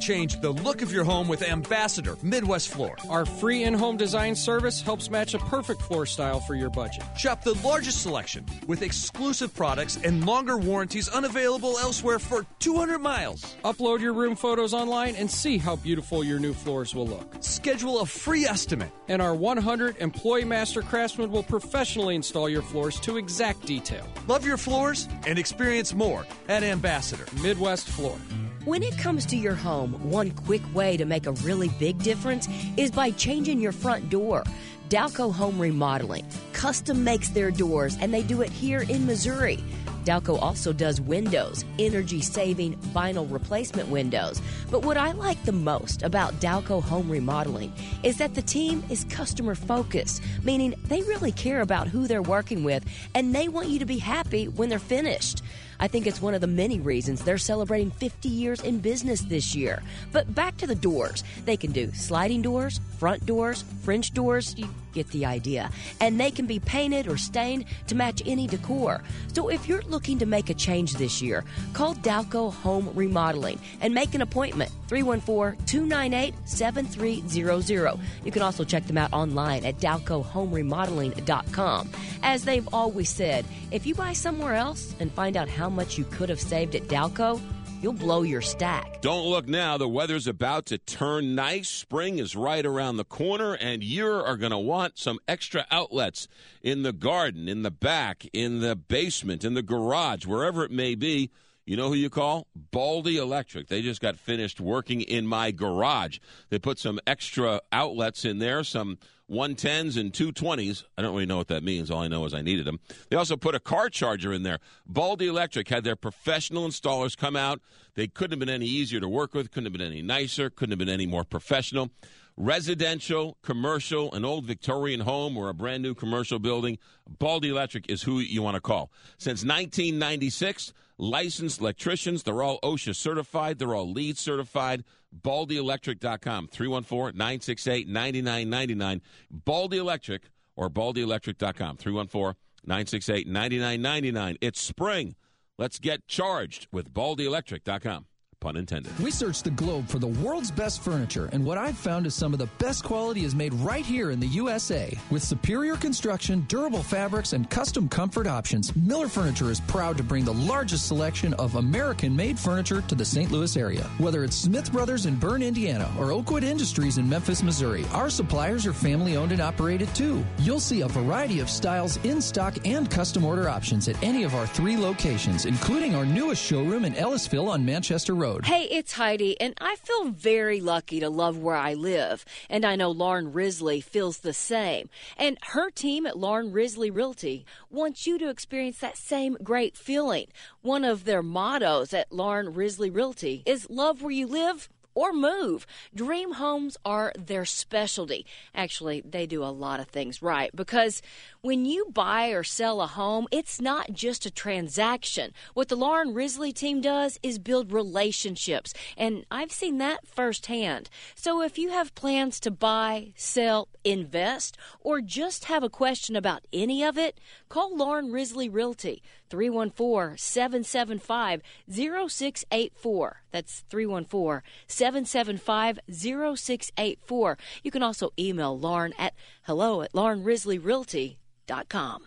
change 0.00 0.40
the 0.40 0.50
look 0.50 0.82
of 0.82 0.92
your 0.92 1.04
home 1.04 1.28
with 1.28 1.42
Ambassador 1.42 2.16
Midwest 2.22 2.68
Floor. 2.68 2.96
Our 3.08 3.24
free 3.24 3.64
in 3.64 3.74
home 3.74 3.96
design 3.96 4.34
service 4.34 4.82
helps 4.82 5.10
match 5.10 5.34
a 5.34 5.38
perfect 5.38 5.82
floor 5.82 6.06
style 6.06 6.40
for 6.40 6.54
your 6.54 6.70
budget. 6.70 7.04
Shop 7.16 7.42
the 7.42 7.54
largest 7.66 8.02
selection 8.02 8.44
with 8.66 8.82
exclusive 8.82 9.54
products 9.54 9.98
and 10.02 10.26
longer 10.26 10.56
warranties 10.56 11.08
unavailable 11.08 11.78
elsewhere 11.78 12.18
for 12.18 12.44
200 12.58 12.98
miles. 12.98 13.56
Upload 13.64 14.00
your 14.00 14.12
room 14.12 14.34
photos 14.34 14.74
online 14.74 15.14
and 15.16 15.30
see 15.30 15.58
how 15.58 15.76
beautiful 15.76 16.24
your 16.24 16.38
new 16.38 16.52
floors 16.52 16.94
will 16.94 17.06
look. 17.06 17.36
Schedule 17.40 18.00
a 18.00 18.06
free 18.06 18.44
estimate. 18.44 18.90
And 19.08 19.20
our 19.20 19.34
100 19.34 19.96
employee 19.98 20.44
master 20.44 20.82
craftsmen 20.82 21.30
will 21.30 21.42
professionally 21.42 22.14
install 22.14 22.48
your 22.48 22.62
floors 22.62 22.98
to 23.00 23.16
exact 23.16 23.66
detail. 23.66 24.06
Love 24.26 24.46
your 24.46 24.56
floors 24.56 25.08
and 25.26 25.38
experience 25.38 25.94
more 25.94 26.26
at 26.48 26.62
Ambassador 26.62 27.26
Midwest 27.42 27.88
Floor. 27.88 28.16
When 28.66 28.82
it 28.82 28.98
comes 28.98 29.24
to 29.26 29.36
your 29.38 29.54
home, 29.54 29.94
one 30.10 30.32
quick 30.32 30.60
way 30.74 30.98
to 30.98 31.06
make 31.06 31.26
a 31.26 31.32
really 31.32 31.68
big 31.78 32.02
difference 32.02 32.46
is 32.76 32.90
by 32.90 33.10
changing 33.10 33.58
your 33.58 33.72
front 33.72 34.10
door. 34.10 34.44
Dalco 34.90 35.32
Home 35.32 35.58
Remodeling 35.58 36.26
custom 36.52 37.02
makes 37.02 37.30
their 37.30 37.50
doors, 37.50 37.96
and 38.02 38.12
they 38.12 38.22
do 38.22 38.42
it 38.42 38.50
here 38.50 38.82
in 38.82 39.06
Missouri. 39.06 39.64
Dalco 40.04 40.38
also 40.42 40.74
does 40.74 41.00
windows, 41.00 41.64
energy 41.78 42.20
saving 42.20 42.76
vinyl 42.92 43.30
replacement 43.32 43.88
windows. 43.88 44.42
But 44.70 44.84
what 44.84 44.98
I 44.98 45.12
like 45.12 45.42
the 45.44 45.52
most 45.52 46.02
about 46.02 46.34
Dalco 46.34 46.82
Home 46.82 47.10
Remodeling 47.10 47.72
is 48.02 48.18
that 48.18 48.34
the 48.34 48.42
team 48.42 48.84
is 48.90 49.04
customer 49.04 49.54
focused, 49.54 50.22
meaning 50.42 50.74
they 50.84 51.00
really 51.02 51.32
care 51.32 51.62
about 51.62 51.88
who 51.88 52.06
they're 52.06 52.20
working 52.20 52.62
with 52.62 52.84
and 53.14 53.34
they 53.34 53.48
want 53.48 53.68
you 53.68 53.78
to 53.78 53.86
be 53.86 53.98
happy 53.98 54.48
when 54.48 54.68
they're 54.68 54.78
finished. 54.78 55.42
I 55.80 55.88
think 55.88 56.06
it's 56.06 56.20
one 56.20 56.34
of 56.34 56.42
the 56.42 56.46
many 56.46 56.78
reasons 56.78 57.24
they're 57.24 57.38
celebrating 57.38 57.90
50 57.90 58.28
years 58.28 58.60
in 58.60 58.78
business 58.78 59.22
this 59.22 59.56
year. 59.56 59.82
But 60.12 60.34
back 60.34 60.56
to 60.58 60.66
the 60.66 60.74
doors. 60.74 61.24
They 61.46 61.56
can 61.56 61.72
do 61.72 61.90
sliding 61.94 62.42
doors, 62.42 62.80
front 62.98 63.24
doors, 63.24 63.64
French 63.82 64.12
doors, 64.12 64.54
you 64.58 64.68
get 64.92 65.08
the 65.08 65.26
idea. 65.26 65.70
And 66.00 66.20
they 66.20 66.30
can 66.30 66.46
be 66.46 66.58
painted 66.58 67.06
or 67.06 67.16
stained 67.16 67.64
to 67.86 67.94
match 67.94 68.22
any 68.26 68.46
decor. 68.46 69.02
So 69.32 69.48
if 69.48 69.66
you're 69.68 69.82
looking 69.82 70.18
to 70.18 70.26
make 70.26 70.50
a 70.50 70.54
change 70.54 70.94
this 70.94 71.22
year, 71.22 71.44
call 71.72 71.94
Dalco 71.96 72.52
Home 72.52 72.90
Remodeling 72.94 73.58
and 73.80 73.94
make 73.94 74.14
an 74.14 74.22
appointment 74.22 74.70
314 74.88 75.64
298 75.66 76.34
7300. 76.44 77.98
You 78.24 78.32
can 78.32 78.42
also 78.42 78.64
check 78.64 78.86
them 78.86 78.98
out 78.98 79.12
online 79.12 79.64
at 79.64 79.78
dalcohomeremodeling.com. 79.78 81.90
As 82.22 82.44
they've 82.44 82.68
always 82.72 83.08
said, 83.08 83.44
if 83.70 83.86
you 83.86 83.94
buy 83.94 84.12
somewhere 84.12 84.54
else 84.54 84.94
and 85.00 85.12
find 85.12 85.36
out 85.36 85.48
how 85.48 85.68
much 85.68 85.98
you 85.98 86.04
could 86.04 86.28
have 86.28 86.40
saved 86.40 86.74
at 86.74 86.84
Dalco, 86.84 87.40
you'll 87.80 87.92
blow 87.92 88.22
your 88.22 88.40
stack. 88.40 89.00
Don't 89.00 89.28
look 89.28 89.48
now. 89.48 89.78
The 89.78 89.88
weather's 89.88 90.26
about 90.26 90.66
to 90.66 90.78
turn 90.78 91.34
nice. 91.34 91.68
Spring 91.68 92.18
is 92.18 92.36
right 92.36 92.64
around 92.64 92.96
the 92.96 93.04
corner, 93.04 93.54
and 93.54 93.82
you 93.82 94.06
are 94.06 94.36
going 94.36 94.52
to 94.52 94.58
want 94.58 94.98
some 94.98 95.18
extra 95.26 95.66
outlets 95.70 96.28
in 96.62 96.82
the 96.82 96.92
garden, 96.92 97.48
in 97.48 97.62
the 97.62 97.70
back, 97.70 98.26
in 98.32 98.60
the 98.60 98.76
basement, 98.76 99.44
in 99.44 99.54
the 99.54 99.62
garage, 99.62 100.26
wherever 100.26 100.64
it 100.64 100.70
may 100.70 100.94
be. 100.94 101.30
You 101.66 101.76
know 101.76 101.88
who 101.88 101.94
you 101.94 102.10
call? 102.10 102.48
Baldy 102.56 103.16
Electric. 103.16 103.68
They 103.68 103.80
just 103.80 104.00
got 104.00 104.16
finished 104.16 104.60
working 104.60 105.02
in 105.02 105.26
my 105.26 105.52
garage. 105.52 106.18
They 106.48 106.58
put 106.58 106.78
some 106.78 106.98
extra 107.06 107.60
outlets 107.70 108.24
in 108.24 108.38
there, 108.38 108.64
some 108.64 108.98
110s 109.30 109.96
and 109.96 110.12
220s. 110.12 110.84
I 110.98 111.02
don't 111.02 111.12
really 111.12 111.26
know 111.26 111.36
what 111.36 111.48
that 111.48 111.62
means. 111.62 111.90
All 111.90 112.00
I 112.00 112.08
know 112.08 112.24
is 112.24 112.34
I 112.34 112.42
needed 112.42 112.66
them. 112.66 112.80
They 113.08 113.16
also 113.16 113.36
put 113.36 113.54
a 113.54 113.60
car 113.60 113.88
charger 113.88 114.32
in 114.32 114.42
there. 114.42 114.58
Baldy 114.86 115.28
Electric 115.28 115.68
had 115.68 115.84
their 115.84 115.96
professional 115.96 116.66
installers 116.66 117.16
come 117.16 117.36
out. 117.36 117.60
They 117.94 118.08
couldn't 118.08 118.32
have 118.32 118.40
been 118.40 118.54
any 118.54 118.66
easier 118.66 119.00
to 119.00 119.08
work 119.08 119.34
with, 119.34 119.50
couldn't 119.50 119.66
have 119.66 119.72
been 119.72 119.86
any 119.86 120.02
nicer, 120.02 120.50
couldn't 120.50 120.72
have 120.72 120.78
been 120.78 120.88
any 120.88 121.06
more 121.06 121.24
professional. 121.24 121.90
Residential, 122.36 123.36
commercial, 123.42 124.12
an 124.14 124.24
old 124.24 124.46
Victorian 124.46 125.00
home 125.00 125.36
or 125.36 125.48
a 125.48 125.54
brand 125.54 125.82
new 125.82 125.94
commercial 125.94 126.38
building, 126.38 126.78
Baldy 127.18 127.50
Electric 127.50 127.90
is 127.90 128.02
who 128.02 128.18
you 128.18 128.42
want 128.42 128.54
to 128.54 128.60
call. 128.60 128.90
Since 129.18 129.44
1996, 129.44 130.72
licensed 131.00 131.60
electricians, 131.60 132.22
they're 132.22 132.42
all 132.42 132.60
OSHA 132.62 132.94
certified, 132.94 133.58
they're 133.58 133.74
all 133.74 133.90
LEED 133.90 134.18
certified. 134.18 134.84
BaldyElectric.com, 135.22 136.48
314 136.48 137.16
968 137.18 137.88
9999. 137.88 139.02
Baldy 139.30 139.78
Electric 139.78 140.30
or 140.54 140.70
BaldyElectric.com, 140.70 141.76
314 141.76 142.36
968 142.64 143.26
9999. 143.26 144.36
It's 144.40 144.60
spring. 144.60 145.16
Let's 145.58 145.78
get 145.78 146.06
charged 146.06 146.68
with 146.70 146.92
BaldyElectric.com. 146.94 148.06
Pun 148.40 148.56
intended. 148.56 148.98
We 148.98 149.10
searched 149.10 149.44
the 149.44 149.50
globe 149.50 149.86
for 149.86 149.98
the 149.98 150.06
world's 150.06 150.50
best 150.50 150.80
furniture, 150.80 151.28
and 151.30 151.44
what 151.44 151.58
I've 151.58 151.76
found 151.76 152.06
is 152.06 152.14
some 152.14 152.32
of 152.32 152.38
the 152.38 152.46
best 152.58 152.82
quality 152.82 153.26
is 153.26 153.34
made 153.34 153.52
right 153.52 153.84
here 153.84 154.10
in 154.10 154.18
the 154.18 154.28
USA. 154.28 154.96
With 155.10 155.22
superior 155.22 155.76
construction, 155.76 156.46
durable 156.48 156.82
fabrics, 156.82 157.34
and 157.34 157.50
custom 157.50 157.86
comfort 157.86 158.26
options, 158.26 158.74
Miller 158.74 159.08
Furniture 159.08 159.50
is 159.50 159.60
proud 159.60 159.98
to 159.98 160.02
bring 160.02 160.24
the 160.24 160.32
largest 160.32 160.88
selection 160.88 161.34
of 161.34 161.56
American 161.56 162.16
made 162.16 162.38
furniture 162.38 162.80
to 162.80 162.94
the 162.94 163.04
St. 163.04 163.30
Louis 163.30 163.58
area. 163.58 163.82
Whether 163.98 164.24
it's 164.24 164.36
Smith 164.36 164.72
Brothers 164.72 165.04
in 165.04 165.16
Berne, 165.16 165.42
Indiana, 165.42 165.90
or 165.98 166.10
Oakwood 166.10 166.42
Industries 166.42 166.96
in 166.96 167.06
Memphis, 167.06 167.42
Missouri, 167.42 167.84
our 167.92 168.08
suppliers 168.08 168.66
are 168.66 168.72
family 168.72 169.18
owned 169.18 169.32
and 169.32 169.42
operated 169.42 169.94
too. 169.94 170.24
You'll 170.38 170.60
see 170.60 170.80
a 170.80 170.88
variety 170.88 171.40
of 171.40 171.50
styles 171.50 171.98
in 172.04 172.22
stock 172.22 172.56
and 172.64 172.90
custom 172.90 173.22
order 173.22 173.50
options 173.50 173.86
at 173.86 174.02
any 174.02 174.22
of 174.22 174.34
our 174.34 174.46
three 174.46 174.78
locations, 174.78 175.44
including 175.44 175.94
our 175.94 176.06
newest 176.06 176.42
showroom 176.42 176.86
in 176.86 176.94
Ellisville 176.94 177.50
on 177.50 177.62
Manchester 177.62 178.14
Road. 178.14 178.29
Hey, 178.44 178.64
it's 178.64 178.92
Heidi, 178.92 179.40
and 179.40 179.54
I 179.60 179.76
feel 179.76 180.10
very 180.10 180.60
lucky 180.60 181.00
to 181.00 181.10
love 181.10 181.38
where 181.38 181.56
I 181.56 181.74
live. 181.74 182.24
And 182.48 182.64
I 182.64 182.76
know 182.76 182.90
Lauren 182.90 183.32
Risley 183.32 183.80
feels 183.80 184.18
the 184.18 184.32
same. 184.32 184.88
And 185.16 185.38
her 185.48 185.70
team 185.70 186.06
at 186.06 186.18
Lauren 186.18 186.52
Risley 186.52 186.90
Realty 186.90 187.44
wants 187.70 188.06
you 188.06 188.18
to 188.18 188.28
experience 188.28 188.78
that 188.78 188.96
same 188.96 189.36
great 189.42 189.76
feeling. 189.76 190.28
One 190.62 190.84
of 190.84 191.04
their 191.04 191.22
mottos 191.22 191.92
at 191.92 192.12
Lauren 192.12 192.54
Risley 192.54 192.90
Realty 192.90 193.42
is 193.46 193.68
love 193.68 194.02
where 194.02 194.12
you 194.12 194.26
live 194.26 194.68
or 194.94 195.12
move. 195.12 195.66
Dream 195.94 196.32
homes 196.32 196.76
are 196.84 197.12
their 197.18 197.44
specialty. 197.44 198.26
Actually, 198.54 199.00
they 199.02 199.26
do 199.26 199.42
a 199.42 199.46
lot 199.46 199.80
of 199.80 199.88
things 199.88 200.22
right 200.22 200.50
because 200.54 201.02
when 201.40 201.64
you 201.64 201.86
buy 201.92 202.28
or 202.28 202.44
sell 202.44 202.80
a 202.80 202.86
home, 202.86 203.26
it's 203.30 203.60
not 203.60 203.92
just 203.92 204.26
a 204.26 204.30
transaction. 204.30 205.32
What 205.54 205.68
the 205.68 205.76
Lauren 205.76 206.12
Risley 206.14 206.52
team 206.52 206.80
does 206.80 207.18
is 207.22 207.38
build 207.38 207.72
relationships, 207.72 208.74
and 208.96 209.24
I've 209.30 209.52
seen 209.52 209.78
that 209.78 210.06
firsthand. 210.06 210.90
So 211.14 211.42
if 211.42 211.58
you 211.58 211.70
have 211.70 211.94
plans 211.94 212.40
to 212.40 212.50
buy, 212.50 213.12
sell, 213.16 213.68
invest, 213.84 214.56
or 214.80 215.00
just 215.00 215.46
have 215.46 215.62
a 215.62 215.70
question 215.70 216.16
about 216.16 216.44
any 216.52 216.82
of 216.82 216.98
it, 216.98 217.18
call 217.50 217.76
Lauren 217.76 218.10
Risley 218.10 218.48
Realty 218.48 219.02
314 219.28 220.16
775 220.16 221.42
0684. 221.68 223.22
That's 223.30 223.64
314 223.68 224.40
775 224.66 225.78
0684. 225.90 227.38
You 227.62 227.70
can 227.70 227.82
also 227.82 228.14
email 228.18 228.58
Lauren 228.58 228.94
at 228.98 229.12
hello 229.42 229.82
at 229.82 229.92
laurenrisleyrealty.com. 229.92 232.06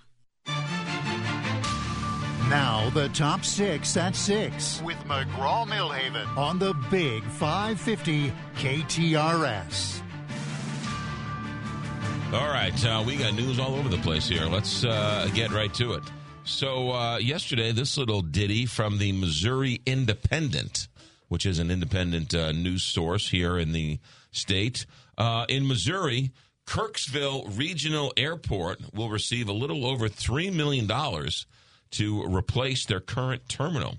Now, 2.49 2.89
the 2.91 3.09
top 3.09 3.43
six 3.45 3.97
at 3.97 4.15
six 4.15 4.81
with 4.83 4.97
McGraw 5.05 5.65
Milhaven 5.65 6.37
on 6.37 6.59
the 6.59 6.75
Big 6.91 7.23
550 7.23 8.31
KTRS. 8.55 10.02
All 12.33 12.47
right, 12.47 12.83
uh, 12.83 13.03
we 13.05 13.15
got 13.15 13.35
news 13.35 13.59
all 13.59 13.75
over 13.75 13.89
the 13.89 13.99
place 13.99 14.27
here. 14.27 14.47
Let's 14.47 14.83
uh, 14.83 15.29
get 15.35 15.51
right 15.51 15.71
to 15.75 15.93
it. 15.93 16.03
So, 16.45 16.91
uh, 16.91 17.17
yesterday, 17.17 17.71
this 17.71 17.95
little 17.95 18.23
ditty 18.23 18.65
from 18.65 18.97
the 18.97 19.11
Missouri 19.11 19.81
Independent, 19.85 20.87
which 21.27 21.45
is 21.45 21.59
an 21.59 21.69
independent 21.69 22.33
uh, 22.33 22.51
news 22.51 22.81
source 22.81 23.29
here 23.29 23.59
in 23.59 23.71
the 23.71 23.99
state. 24.31 24.87
Uh, 25.15 25.45
in 25.47 25.67
Missouri, 25.67 26.31
Kirksville 26.65 27.55
Regional 27.55 28.11
Airport 28.17 28.79
will 28.95 29.11
receive 29.11 29.47
a 29.47 29.53
little 29.53 29.85
over 29.85 30.09
$3 30.09 30.51
million 30.51 30.87
to 31.91 32.23
replace 32.35 32.87
their 32.87 32.99
current 32.99 33.47
terminal. 33.47 33.97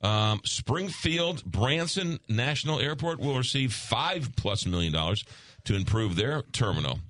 Um, 0.00 0.40
Springfield 0.46 1.44
Branson 1.44 2.20
National 2.26 2.80
Airport 2.80 3.20
will 3.20 3.36
receive 3.36 3.74
five 3.74 4.30
plus 4.34 4.64
million 4.64 4.94
dollars 4.94 5.26
to 5.64 5.74
improve 5.74 6.16
their 6.16 6.40
terminal 6.52 7.00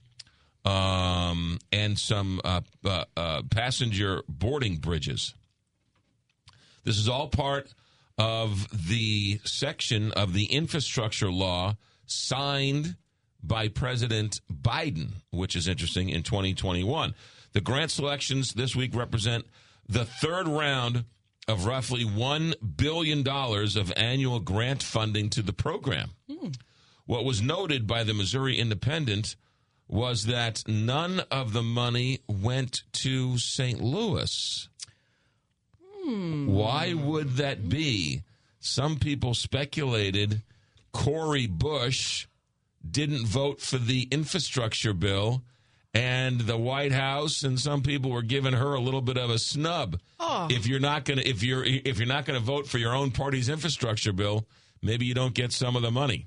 um, 0.66 1.58
and 1.70 1.96
some 1.96 2.40
uh, 2.44 2.60
uh, 2.84 3.04
uh, 3.16 3.42
passenger 3.50 4.22
boarding 4.28 4.76
bridges. 4.76 5.32
This 6.84 6.98
is 6.98 7.08
all 7.08 7.28
part 7.28 7.72
of 8.18 8.66
the 8.88 9.38
section 9.44 10.12
of 10.12 10.32
the 10.32 10.46
infrastructure 10.46 11.30
law 11.30 11.76
signed 12.06 12.96
by 13.42 13.68
President 13.68 14.40
Biden, 14.52 15.12
which 15.30 15.54
is 15.54 15.68
interesting 15.68 16.08
in 16.08 16.22
2021. 16.22 17.14
The 17.52 17.60
grant 17.60 17.92
selections 17.92 18.54
this 18.54 18.74
week 18.74 18.94
represent 18.94 19.46
the 19.88 20.04
third 20.04 20.48
round 20.48 21.04
of 21.46 21.64
roughly 21.64 22.04
$1 22.04 22.76
billion 22.76 23.26
of 23.28 23.92
annual 23.96 24.40
grant 24.40 24.82
funding 24.82 25.30
to 25.30 25.42
the 25.42 25.52
program. 25.52 26.10
What 27.04 27.24
was 27.24 27.40
noted 27.40 27.86
by 27.86 28.02
the 28.02 28.14
Missouri 28.14 28.58
Independent 28.58 29.36
was 29.88 30.26
that 30.26 30.62
none 30.66 31.20
of 31.30 31.52
the 31.52 31.62
money 31.62 32.20
went 32.28 32.82
to 32.92 33.38
St. 33.38 33.80
Louis. 33.80 34.68
Hmm. 36.02 36.46
Why 36.46 36.94
would 36.94 37.36
that 37.36 37.68
be? 37.68 38.22
Some 38.58 38.98
people 38.98 39.34
speculated 39.34 40.42
Cori 40.92 41.46
Bush 41.46 42.26
didn't 42.88 43.26
vote 43.26 43.60
for 43.60 43.78
the 43.78 44.08
infrastructure 44.10 44.92
bill 44.92 45.42
and 45.94 46.40
the 46.42 46.56
White 46.56 46.92
House 46.92 47.42
and 47.42 47.58
some 47.58 47.82
people 47.82 48.10
were 48.10 48.22
giving 48.22 48.52
her 48.52 48.74
a 48.74 48.80
little 48.80 49.00
bit 49.00 49.16
of 49.16 49.30
a 49.30 49.38
snub. 49.38 49.98
Oh. 50.20 50.48
If 50.50 50.66
you're 50.66 50.80
not 50.80 51.04
going 51.04 51.18
to 51.18 51.28
if 51.28 51.42
you're 51.42 51.64
if 51.64 51.98
you're 51.98 52.06
not 52.06 52.24
going 52.24 52.38
to 52.38 52.44
vote 52.44 52.66
for 52.66 52.78
your 52.78 52.94
own 52.94 53.10
party's 53.10 53.48
infrastructure 53.48 54.12
bill, 54.12 54.46
maybe 54.82 55.06
you 55.06 55.14
don't 55.14 55.34
get 55.34 55.52
some 55.52 55.76
of 55.76 55.82
the 55.82 55.90
money. 55.90 56.26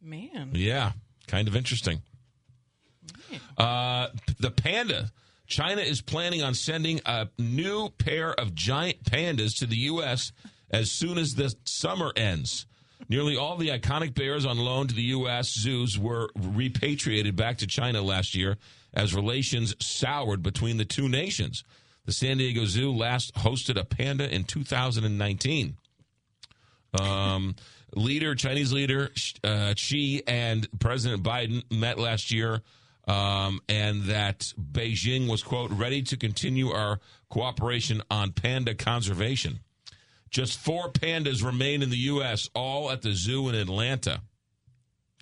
Man. 0.00 0.50
Yeah, 0.52 0.92
kind 1.26 1.48
of 1.48 1.56
interesting. 1.56 2.02
Uh, 3.56 4.08
the 4.38 4.50
panda. 4.50 5.10
China 5.46 5.80
is 5.80 6.02
planning 6.02 6.42
on 6.42 6.54
sending 6.54 7.00
a 7.06 7.28
new 7.38 7.88
pair 7.88 8.32
of 8.34 8.54
giant 8.54 9.02
pandas 9.04 9.58
to 9.58 9.66
the 9.66 9.76
U.S. 9.76 10.30
as 10.70 10.90
soon 10.90 11.16
as 11.16 11.34
the 11.34 11.54
summer 11.64 12.12
ends. 12.14 12.66
Nearly 13.08 13.36
all 13.36 13.56
the 13.56 13.68
iconic 13.68 14.14
bears 14.14 14.44
on 14.44 14.58
loan 14.58 14.88
to 14.88 14.94
the 14.94 15.02
U.S. 15.02 15.48
zoos 15.48 15.98
were 15.98 16.28
repatriated 16.36 17.36
back 17.36 17.58
to 17.58 17.66
China 17.66 18.02
last 18.02 18.34
year 18.34 18.58
as 18.92 19.14
relations 19.14 19.74
soured 19.80 20.42
between 20.42 20.76
the 20.76 20.84
two 20.84 21.08
nations. 21.08 21.64
The 22.04 22.12
San 22.12 22.38
Diego 22.38 22.64
Zoo 22.64 22.92
last 22.92 23.34
hosted 23.34 23.78
a 23.78 23.84
panda 23.84 24.32
in 24.32 24.44
2019. 24.44 25.76
Um, 26.98 27.54
leader, 27.94 28.34
Chinese 28.34 28.72
leader 28.72 29.10
uh, 29.44 29.74
Xi 29.76 30.22
and 30.26 30.66
President 30.80 31.22
Biden 31.22 31.62
met 31.70 31.98
last 31.98 32.30
year, 32.30 32.62
um, 33.08 33.60
and 33.68 34.04
that 34.04 34.52
Beijing 34.60 35.28
was, 35.28 35.42
quote, 35.42 35.70
ready 35.72 36.02
to 36.02 36.16
continue 36.16 36.70
our 36.70 37.00
cooperation 37.30 38.02
on 38.10 38.32
panda 38.32 38.74
conservation. 38.74 39.60
Just 40.30 40.58
four 40.58 40.92
pandas 40.92 41.42
remain 41.42 41.82
in 41.82 41.88
the 41.88 41.96
U.S., 41.96 42.50
all 42.54 42.90
at 42.90 43.00
the 43.00 43.12
zoo 43.12 43.48
in 43.48 43.54
Atlanta. 43.54 44.20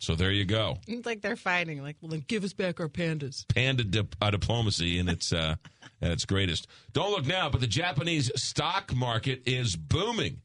So 0.00 0.16
there 0.16 0.32
you 0.32 0.44
go. 0.44 0.78
It's 0.88 1.06
like 1.06 1.22
they're 1.22 1.36
fighting. 1.36 1.80
Like, 1.80 1.96
well, 2.00 2.10
then 2.10 2.24
give 2.26 2.44
us 2.44 2.52
back 2.52 2.80
our 2.80 2.88
pandas. 2.88 3.46
Panda 3.48 3.84
dip, 3.84 4.14
uh, 4.20 4.30
diplomacy 4.30 4.98
in 4.98 5.08
its 5.08 5.32
uh, 5.32 5.54
at 6.02 6.10
its 6.10 6.24
greatest. 6.26 6.66
Don't 6.92 7.12
look 7.12 7.24
now, 7.24 7.48
but 7.48 7.60
the 7.60 7.66
Japanese 7.66 8.30
stock 8.34 8.94
market 8.94 9.42
is 9.46 9.74
booming. 9.74 10.42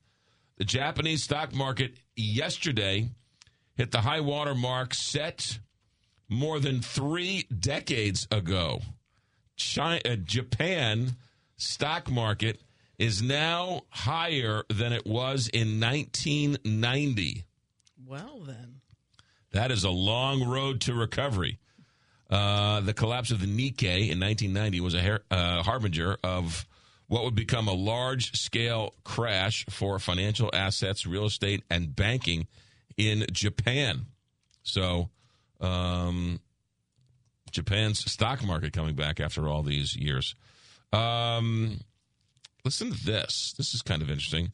The 0.57 0.63
Japanese 0.63 1.23
stock 1.23 1.53
market 1.53 1.95
yesterday 2.15 3.09
hit 3.75 3.91
the 3.91 4.01
high 4.01 4.21
water 4.21 4.55
mark 4.55 4.93
set 4.93 5.59
more 6.31 6.61
than 6.61 6.81
three 6.81 7.43
decades 7.59 8.25
ago. 8.31 8.79
China, 9.57 9.99
uh, 10.05 10.15
Japan 10.15 11.17
stock 11.57 12.09
market 12.09 12.61
is 12.97 13.21
now 13.21 13.81
higher 13.89 14.63
than 14.69 14.93
it 14.93 15.05
was 15.05 15.49
in 15.49 15.79
1990. 15.79 17.43
Well, 18.07 18.39
then. 18.45 18.81
That 19.51 19.71
is 19.71 19.83
a 19.83 19.89
long 19.89 20.47
road 20.47 20.79
to 20.81 20.93
recovery. 20.93 21.59
Uh, 22.29 22.79
the 22.79 22.93
collapse 22.93 23.31
of 23.31 23.41
the 23.41 23.47
Nikkei 23.47 24.09
in 24.09 24.19
1990 24.21 24.79
was 24.79 24.95
a 24.95 25.19
uh, 25.29 25.63
harbinger 25.63 26.17
of 26.23 26.65
what 27.07 27.25
would 27.25 27.35
become 27.35 27.67
a 27.67 27.73
large 27.73 28.31
scale 28.39 28.93
crash 29.03 29.65
for 29.69 29.99
financial 29.99 30.49
assets, 30.53 31.05
real 31.05 31.25
estate, 31.25 31.65
and 31.69 31.93
banking 31.93 32.47
in 32.95 33.25
Japan. 33.33 34.05
So, 34.63 35.09
um, 35.61 36.39
Japan's 37.51 38.09
stock 38.11 38.43
market 38.43 38.73
coming 38.73 38.95
back 38.95 39.19
after 39.19 39.47
all 39.47 39.63
these 39.63 39.95
years. 39.95 40.35
Um, 40.93 41.79
listen 42.65 42.91
to 42.91 43.05
this. 43.05 43.53
This 43.57 43.73
is 43.73 43.81
kind 43.81 44.01
of 44.01 44.09
interesting. 44.09 44.51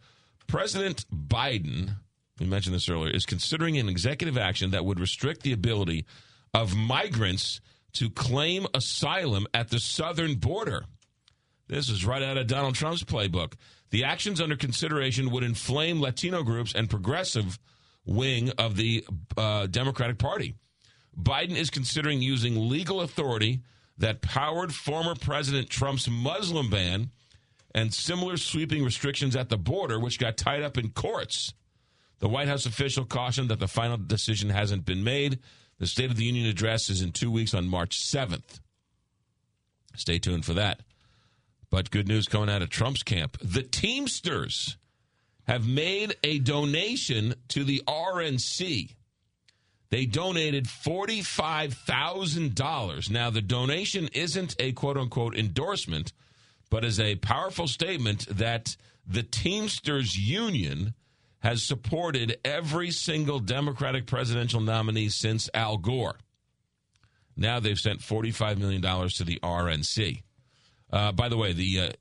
President 0.47 1.05
Biden, 1.11 1.95
we 2.39 2.45
mentioned 2.45 2.75
this 2.75 2.89
earlier, 2.89 3.11
is 3.11 3.25
considering 3.25 3.77
an 3.77 3.89
executive 3.89 4.37
action 4.37 4.71
that 4.71 4.85
would 4.85 4.99
restrict 4.99 5.43
the 5.43 5.53
ability 5.53 6.05
of 6.53 6.75
migrants 6.75 7.59
to 7.93 8.09
claim 8.09 8.67
asylum 8.73 9.47
at 9.53 9.69
the 9.69 9.79
southern 9.79 10.35
border. 10.35 10.85
This 11.67 11.89
is 11.89 12.05
right 12.05 12.23
out 12.23 12.37
of 12.37 12.47
Donald 12.47 12.75
Trump's 12.75 13.03
playbook. 13.03 13.53
The 13.89 14.03
actions 14.03 14.39
under 14.39 14.55
consideration 14.55 15.31
would 15.31 15.43
inflame 15.43 15.99
Latino 15.99 16.43
groups 16.43 16.73
and 16.73 16.89
progressive 16.89 17.59
wing 18.05 18.51
of 18.57 18.77
the 18.77 19.05
uh, 19.35 19.67
Democratic 19.67 20.17
Party. 20.17 20.55
Biden 21.19 21.55
is 21.55 21.69
considering 21.69 22.21
using 22.21 22.69
legal 22.69 23.01
authority 23.01 23.61
that 23.97 24.21
powered 24.21 24.73
former 24.73 25.15
President 25.15 25.69
Trump's 25.69 26.07
Muslim 26.07 26.69
ban 26.69 27.09
and 27.73 27.93
similar 27.93 28.37
sweeping 28.37 28.83
restrictions 28.83 29.35
at 29.35 29.49
the 29.49 29.57
border, 29.57 29.99
which 29.99 30.19
got 30.19 30.37
tied 30.37 30.63
up 30.63 30.77
in 30.77 30.89
courts. 30.89 31.53
The 32.19 32.29
White 32.29 32.47
House 32.47 32.65
official 32.65 33.05
cautioned 33.05 33.49
that 33.49 33.59
the 33.59 33.67
final 33.67 33.97
decision 33.97 34.49
hasn't 34.49 34.85
been 34.85 35.03
made. 35.03 35.39
The 35.79 35.87
State 35.87 36.09
of 36.09 36.17
the 36.17 36.25
Union 36.25 36.47
address 36.47 36.89
is 36.89 37.01
in 37.01 37.11
two 37.11 37.31
weeks 37.31 37.53
on 37.53 37.67
March 37.67 37.99
7th. 37.99 38.59
Stay 39.95 40.19
tuned 40.19 40.45
for 40.45 40.53
that. 40.53 40.81
But 41.69 41.91
good 41.91 42.07
news 42.07 42.27
coming 42.27 42.49
out 42.49 42.61
of 42.61 42.69
Trump's 42.69 43.03
camp. 43.03 43.37
The 43.41 43.63
Teamsters 43.63 44.77
have 45.47 45.67
made 45.67 46.15
a 46.23 46.39
donation 46.39 47.35
to 47.49 47.63
the 47.63 47.81
RNC. 47.87 48.95
They 49.89 50.05
donated 50.05 50.65
$45,000. 50.65 53.09
Now, 53.09 53.29
the 53.29 53.41
donation 53.41 54.09
isn't 54.13 54.57
a 54.59 54.73
quote 54.73 54.97
unquote 54.97 55.37
endorsement, 55.37 56.11
but 56.69 56.83
is 56.83 56.99
a 56.99 57.15
powerful 57.15 57.67
statement 57.67 58.27
that 58.29 58.75
the 59.07 59.23
Teamsters 59.23 60.17
Union 60.17 60.93
has 61.39 61.63
supported 61.63 62.37
every 62.43 62.91
single 62.91 63.39
Democratic 63.39 64.05
presidential 64.05 64.59
nominee 64.59 65.07
since 65.07 65.49
Al 65.53 65.77
Gore. 65.77 66.17
Now 67.37 67.59
they've 67.59 67.79
sent 67.79 67.99
$45 67.99 68.57
million 68.57 68.81
to 68.81 69.23
the 69.23 69.39
RNC. 69.41 70.23
Uh, 70.91 71.11
by 71.11 71.29
the 71.29 71.37
way, 71.37 71.53
the 71.53 71.79
uh, 71.79 71.91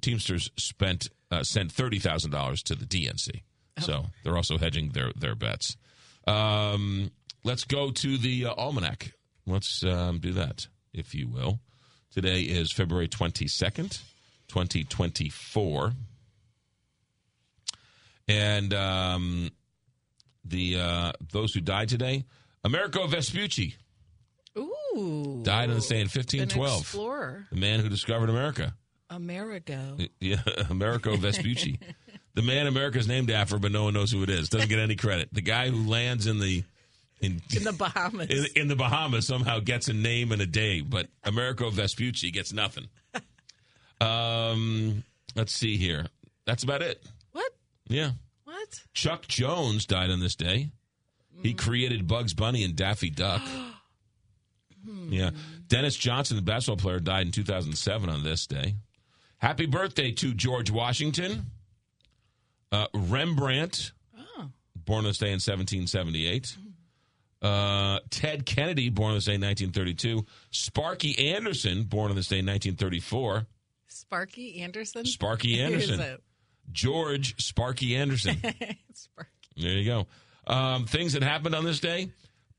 Teamsters 0.00 0.50
spent 0.56 1.08
uh, 1.30 1.42
sent 1.42 1.74
$30,000 1.74 2.62
to 2.64 2.74
the 2.74 2.84
DNC. 2.84 3.42
So 3.78 4.06
they're 4.22 4.36
also 4.36 4.58
hedging 4.58 4.90
their, 4.90 5.12
their 5.16 5.34
bets. 5.34 5.78
Um, 6.26 7.10
let's 7.44 7.64
go 7.64 7.90
to 7.90 8.18
the 8.18 8.46
uh, 8.46 8.54
almanac. 8.54 9.12
Let's 9.46 9.82
um, 9.84 10.18
do 10.18 10.32
that, 10.34 10.66
if 10.92 11.14
you 11.14 11.28
will. 11.28 11.60
Today 12.12 12.42
is 12.42 12.72
February 12.72 13.08
22nd, 13.08 14.00
2024. 14.48 15.92
And 18.28 18.74
um, 18.74 19.50
the 20.44 20.78
uh, 20.78 21.12
those 21.32 21.52
who 21.54 21.60
died 21.60 21.88
today, 21.88 22.24
Americo 22.62 23.06
Vespucci 23.06 23.74
Ooh. 24.56 25.40
died 25.42 25.70
on 25.70 25.76
this 25.76 25.88
day 25.88 25.96
in 25.96 26.02
An 26.02 26.08
1512. 26.08 26.80
explorer. 26.80 27.46
The 27.50 27.56
man 27.58 27.80
who 27.80 27.88
discovered 27.88 28.30
America. 28.30 28.74
Amerigo. 29.10 29.98
Yeah, 30.20 30.36
Americo 30.70 31.16
Vespucci. 31.16 31.78
the 32.34 32.42
man 32.42 32.66
America's 32.66 33.08
named 33.08 33.30
after, 33.30 33.58
but 33.58 33.72
no 33.72 33.84
one 33.84 33.94
knows 33.94 34.10
who 34.12 34.22
it 34.22 34.30
is. 34.30 34.48
Doesn't 34.48 34.68
get 34.68 34.78
any 34.78 34.96
credit. 34.96 35.28
The 35.32 35.42
guy 35.42 35.68
who 35.68 35.88
lands 35.88 36.26
in 36.26 36.38
the 36.38 36.64
in, 37.22 37.40
In 37.56 37.64
the 37.64 37.72
Bahamas. 37.72 38.28
in, 38.28 38.62
in 38.62 38.68
the 38.68 38.76
Bahamas 38.76 39.26
somehow 39.26 39.60
gets 39.60 39.88
a 39.88 39.92
name 39.92 40.32
and 40.32 40.42
a 40.42 40.46
day, 40.46 40.80
but 40.82 41.06
Americo 41.24 41.70
Vespucci 41.70 42.30
gets 42.30 42.52
nothing. 42.52 42.88
Um, 44.00 45.04
let's 45.36 45.52
see 45.52 45.76
here. 45.76 46.06
That's 46.44 46.64
about 46.64 46.82
it. 46.82 47.06
What? 47.30 47.52
Yeah. 47.86 48.10
What? 48.42 48.80
Chuck 48.94 49.28
Jones 49.28 49.86
died 49.86 50.10
on 50.10 50.18
this 50.18 50.34
day. 50.34 50.72
He 51.40 51.54
created 51.54 52.08
Bugs 52.08 52.34
Bunny 52.34 52.64
and 52.64 52.74
Daffy 52.74 53.10
Duck. 53.10 53.42
yeah. 55.08 55.30
Dennis 55.68 55.94
Johnson, 55.96 56.34
the 56.36 56.42
basketball 56.42 56.82
player, 56.82 56.98
died 56.98 57.26
in 57.26 57.32
2007 57.32 58.08
on 58.10 58.24
this 58.24 58.44
day. 58.48 58.74
Happy 59.38 59.66
birthday 59.66 60.10
to 60.10 60.34
George 60.34 60.72
Washington. 60.72 61.46
Uh, 62.72 62.88
Rembrandt, 62.92 63.92
born 64.74 64.98
on 64.98 65.04
this 65.04 65.18
day 65.18 65.28
in 65.28 65.34
1778. 65.34 66.56
Uh, 67.42 67.98
Ted 68.10 68.46
Kennedy, 68.46 68.88
born 68.88 69.10
on 69.10 69.16
this 69.16 69.24
day 69.24 69.34
in 69.34 69.40
1932. 69.40 70.24
Sparky 70.52 71.32
Anderson, 71.32 71.82
born 71.84 72.10
on 72.10 72.16
this 72.16 72.28
day 72.28 72.38
in 72.38 72.46
1934. 72.46 73.46
Sparky 73.88 74.60
Anderson? 74.62 75.04
Sparky 75.04 75.60
Anderson. 75.60 76.18
George 76.70 77.42
Sparky 77.42 77.96
Anderson. 77.96 78.36
Sparky. 78.94 79.30
There 79.56 79.72
you 79.72 79.84
go. 79.84 80.06
Um, 80.46 80.86
things 80.86 81.14
that 81.14 81.22
happened 81.22 81.54
on 81.54 81.64
this 81.64 81.80
day. 81.80 82.10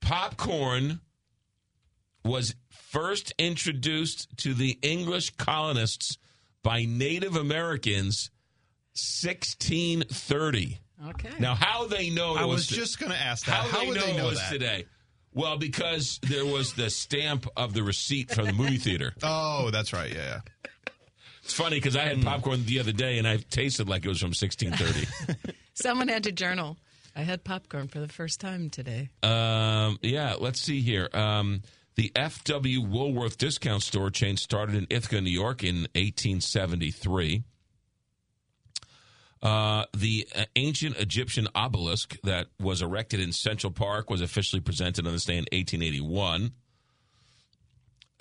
Popcorn 0.02 1.00
was 2.26 2.56
first 2.70 3.34
introduced 3.38 4.36
to 4.38 4.54
the 4.54 4.78
English 4.82 5.32
colonists 5.38 6.18
by 6.62 6.86
Native 6.86 7.36
Americans 7.36 8.30
1630. 8.96 10.80
Okay. 11.10 11.30
Now, 11.40 11.56
how 11.56 11.88
they 11.88 12.10
know 12.10 12.36
it 12.36 12.42
I 12.42 12.46
was, 12.46 12.68
was 12.70 12.78
just 12.78 13.00
gonna 13.00 13.16
ask 13.16 13.46
that. 13.46 13.54
How, 13.56 13.68
How 13.68 13.80
they 13.82 13.88
would 13.88 13.96
know, 13.98 14.06
they 14.06 14.12
it 14.12 14.18
know 14.18 14.28
was 14.28 14.40
that? 14.40 14.52
today? 14.52 14.86
Well, 15.34 15.58
because 15.58 16.20
there 16.22 16.46
was 16.46 16.74
the 16.74 16.90
stamp 16.90 17.48
of 17.58 17.74
the 17.74 17.84
receipt 17.84 18.32
from 18.32 18.46
the 18.46 18.54
movie 18.54 18.78
theater. 18.78 19.14
Oh, 19.24 19.70
that's 19.72 19.92
right. 19.92 20.14
Yeah, 20.14 20.40
yeah. 20.66 20.72
It's 21.44 21.54
funny 21.54 21.78
because 21.78 21.96
I 21.98 22.02
had 22.04 22.22
popcorn 22.24 22.64
the 22.66 22.80
other 22.80 22.92
day 22.94 23.18
and 23.18 23.28
I 23.28 23.38
tasted 23.38 23.90
like 23.90 24.06
it 24.06 24.10
was 24.10 24.20
from 24.20 24.30
1630. 24.30 25.54
Someone 25.74 26.08
had 26.08 26.24
to 26.24 26.32
journal. 26.32 26.78
I 27.16 27.22
had 27.24 27.44
popcorn 27.44 27.90
for 27.90 28.00
the 28.00 28.08
first 28.08 28.40
time 28.40 28.70
today. 28.70 29.10
Um, 29.24 30.00
yeah, 30.02 30.36
let's 30.40 30.62
see 30.62 30.82
here. 30.82 31.10
Um, 31.14 31.62
the 31.96 32.12
F.W. 32.16 32.82
Woolworth 32.82 33.38
discount 33.38 33.84
store 33.84 34.10
chain 34.10 34.38
started 34.38 34.76
in 34.76 34.88
Ithaca, 34.90 35.20
New 35.20 35.30
York 35.30 35.64
in 35.64 35.88
1873. 35.96 37.44
Uh, 39.44 39.86
the 39.94 40.26
uh, 40.34 40.46
ancient 40.56 40.96
Egyptian 40.98 41.50
obelisk 41.54 42.18
that 42.24 42.48
was 42.62 42.82
erected 42.82 43.20
in 43.20 43.34
Central 43.34 43.74
Park 43.74 44.10
was 44.10 44.22
officially 44.22 44.62
presented 44.62 45.06
on 45.06 45.12
this 45.12 45.26
day 45.26 45.34
in 45.34 45.46
1881. 45.52 46.52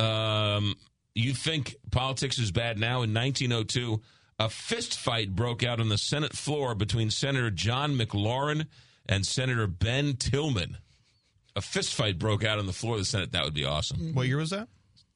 Um, 0.00 0.74
you 1.14 1.32
think 1.32 1.76
politics 1.92 2.38
is 2.38 2.50
bad 2.50 2.76
now? 2.76 3.02
In 3.02 3.14
1902, 3.14 4.00
a 4.40 4.48
fist 4.48 4.98
fight 4.98 5.36
broke 5.36 5.62
out 5.62 5.78
on 5.78 5.88
the 5.88 5.98
Senate 5.98 6.32
floor 6.32 6.74
between 6.74 7.08
Senator 7.08 7.50
John 7.50 7.96
McLaurin 7.96 8.66
and 9.06 9.24
Senator 9.24 9.68
Ben 9.68 10.16
Tillman. 10.16 10.78
A 11.54 11.60
fist 11.60 11.94
fight 11.94 12.18
broke 12.18 12.44
out 12.44 12.58
on 12.58 12.66
the 12.66 12.72
floor 12.72 12.94
of 12.94 13.00
the 13.00 13.04
Senate. 13.04 13.30
That 13.30 13.44
would 13.44 13.54
be 13.54 13.64
awesome. 13.64 14.12
What 14.14 14.26
year 14.26 14.38
was 14.38 14.50
that? 14.50 14.66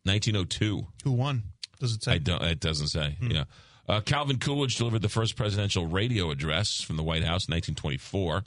1902. 0.05 0.87
Who 1.03 1.13
won? 1.13 1.43
Does 1.81 1.95
it 1.95 2.05
say? 2.05 2.13
I 2.13 2.19
don't. 2.19 2.43
It 2.43 2.61
doesn't 2.61 2.89
say. 2.89 3.17
Yeah. 3.21 3.45
Uh, 3.89 4.01
Calvin 4.01 4.39
Coolidge 4.39 4.77
delivered 4.77 5.03
the 5.03 5.09
first 5.09 5.37
presidential 5.37 5.87
radio 5.87 6.31
address 6.31 6.81
from 6.81 6.97
the 6.97 7.03
White 7.03 7.23
House 7.23 7.47
in 7.49 7.55
1924. 7.55 8.43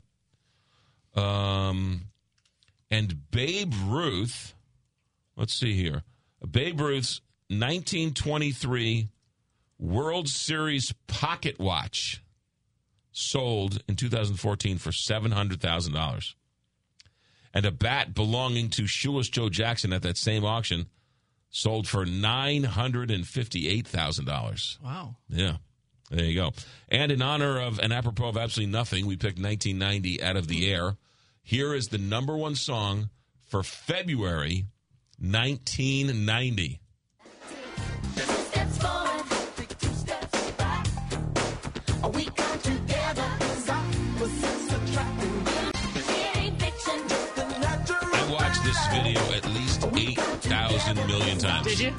Um, 1.16 2.02
and 2.92 3.32
Babe 3.32 3.74
Ruth. 3.86 4.54
Let's 5.36 5.54
see 5.54 5.74
here. 5.74 6.04
Babe 6.50 6.80
Ruth's 6.80 7.22
1923 7.48 9.10
World 9.80 10.28
Series 10.28 10.94
pocket 11.08 11.58
watch 11.58 12.22
sold 13.12 13.82
in 13.88 13.96
2014 13.96 14.78
for 14.78 14.92
$700,000. 14.92 16.34
And 17.54 17.66
a 17.66 17.72
bat 17.72 18.14
belonging 18.14 18.70
to 18.72 18.86
Shoeless 18.86 19.30
Joe 19.30 19.50
Jackson 19.50 19.94
at 19.94 20.04
that 20.04 20.18
same 20.18 20.46
auction 20.46 20.88
sold 21.50 21.88
for 21.88 22.06
$958,000. 22.06 24.84
Wow. 24.84 25.16
Yeah. 25.30 25.56
There 26.10 26.26
you 26.26 26.36
go. 26.36 26.52
And 26.90 27.12
in 27.12 27.22
honor 27.22 27.60
of 27.60 27.80
and 27.80 27.94
apropos 27.94 28.30
of 28.30 28.38
absolutely 28.38 28.72
nothing, 28.72 29.06
we 29.06 29.16
picked 29.16 29.40
1990 29.40 30.24
out 30.24 30.38
of 30.38 30.48
the 30.48 30.66
hmm. 30.66 30.74
air. 30.74 30.98
Here 31.44 31.74
is 31.74 31.90
the 31.90 31.98
number 31.98 32.38
one 32.38 32.56
song 32.56 33.10
for 33.46 33.64
February 33.64 34.66
1990. 35.20 36.80
8,000 50.08 51.08
million 51.08 51.38
times. 51.38 51.68
Did 51.68 51.80
you? 51.80 51.94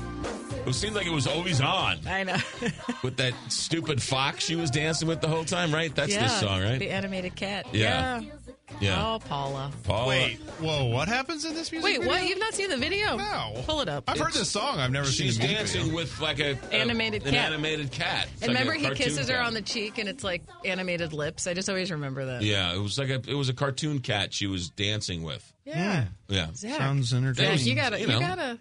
It 0.67 0.75
seemed 0.75 0.95
like 0.95 1.07
it 1.07 1.13
was 1.13 1.27
always 1.27 1.61
on 1.61 1.99
I 2.07 2.23
know. 2.23 2.37
with 3.03 3.17
that 3.17 3.33
stupid 3.49 4.01
fox 4.03 4.45
she 4.45 4.57
was 4.57 4.71
dancing 4.71 5.09
with 5.09 5.21
the 5.21 5.29
whole 5.29 5.45
time, 5.45 5.73
right? 5.73 5.93
That's 5.95 6.13
yeah, 6.13 6.25
this 6.25 6.39
song, 6.41 6.63
right? 6.63 6.79
The 6.79 6.91
animated 6.91 7.35
cat. 7.35 7.67
Yeah. 7.73 8.21
Yeah. 8.21 8.31
Yeah. 8.79 9.05
Oh, 9.15 9.19
Paula. 9.19 9.73
Paula. 9.83 10.09
Wait, 10.09 10.37
whoa, 10.61 10.85
what 10.87 11.09
happens 11.09 11.45
in 11.45 11.55
this 11.55 11.73
music 11.73 11.85
Wait, 11.85 11.97
video? 11.99 12.09
what? 12.09 12.29
You've 12.29 12.39
not 12.39 12.55
seen 12.55 12.71
the 12.71 12.77
video? 12.77 13.17
No. 13.17 13.63
Pull 13.67 13.81
it 13.81 13.89
up. 13.89 14.05
I've 14.07 14.19
heard 14.19 14.33
this 14.33 14.49
song. 14.49 14.79
I've 14.79 14.93
never 14.93 15.09
seen 15.09 15.27
She's 15.27 15.39
dancing 15.39 15.83
video. 15.83 15.97
with 15.97 16.21
like 16.21 16.39
a 16.39 16.53
a- 16.71 16.75
Animated 16.75 17.27
an 17.27 17.33
cat. 17.33 17.47
animated 17.53 17.91
cat. 17.91 18.29
It's 18.35 18.43
And 18.43 18.53
like 18.55 18.61
remember, 18.61 18.75
he 18.75 18.83
cartoon 18.87 18.97
kisses 19.07 19.29
her 19.29 19.41
on 19.41 19.55
the 19.55 19.63
cheek, 19.63 19.99
and 19.99 20.09
it's 20.09 20.23
like 20.23 20.43
animated 20.65 21.13
lips. 21.13 21.47
I 21.49 21.55
just 21.55 21.69
always 21.69 21.91
remember 21.91 22.27
that. 22.27 22.43
Yeah, 22.43 22.73
it 22.73 22.79
was 22.79 22.97
like 22.97 23.09
a 23.09 23.21
it 23.29 23.35
was 23.35 23.49
a 23.49 23.55
cartoon 23.55 23.99
cat 24.01 24.33
she 24.33 24.47
was 24.47 24.71
dancing 24.71 25.25
with. 25.25 25.53
Yeah. 25.77 26.05
Yeah. 26.29 26.47
Zach. 26.55 26.77
Sounds 26.79 27.13
Yeah, 27.13 27.19
entertaining. 27.19 27.67
you 27.67 27.75
gotta, 27.75 27.99
You 28.01 28.07
you, 28.07 28.13
know. 28.13 28.21
gotta 28.21 28.59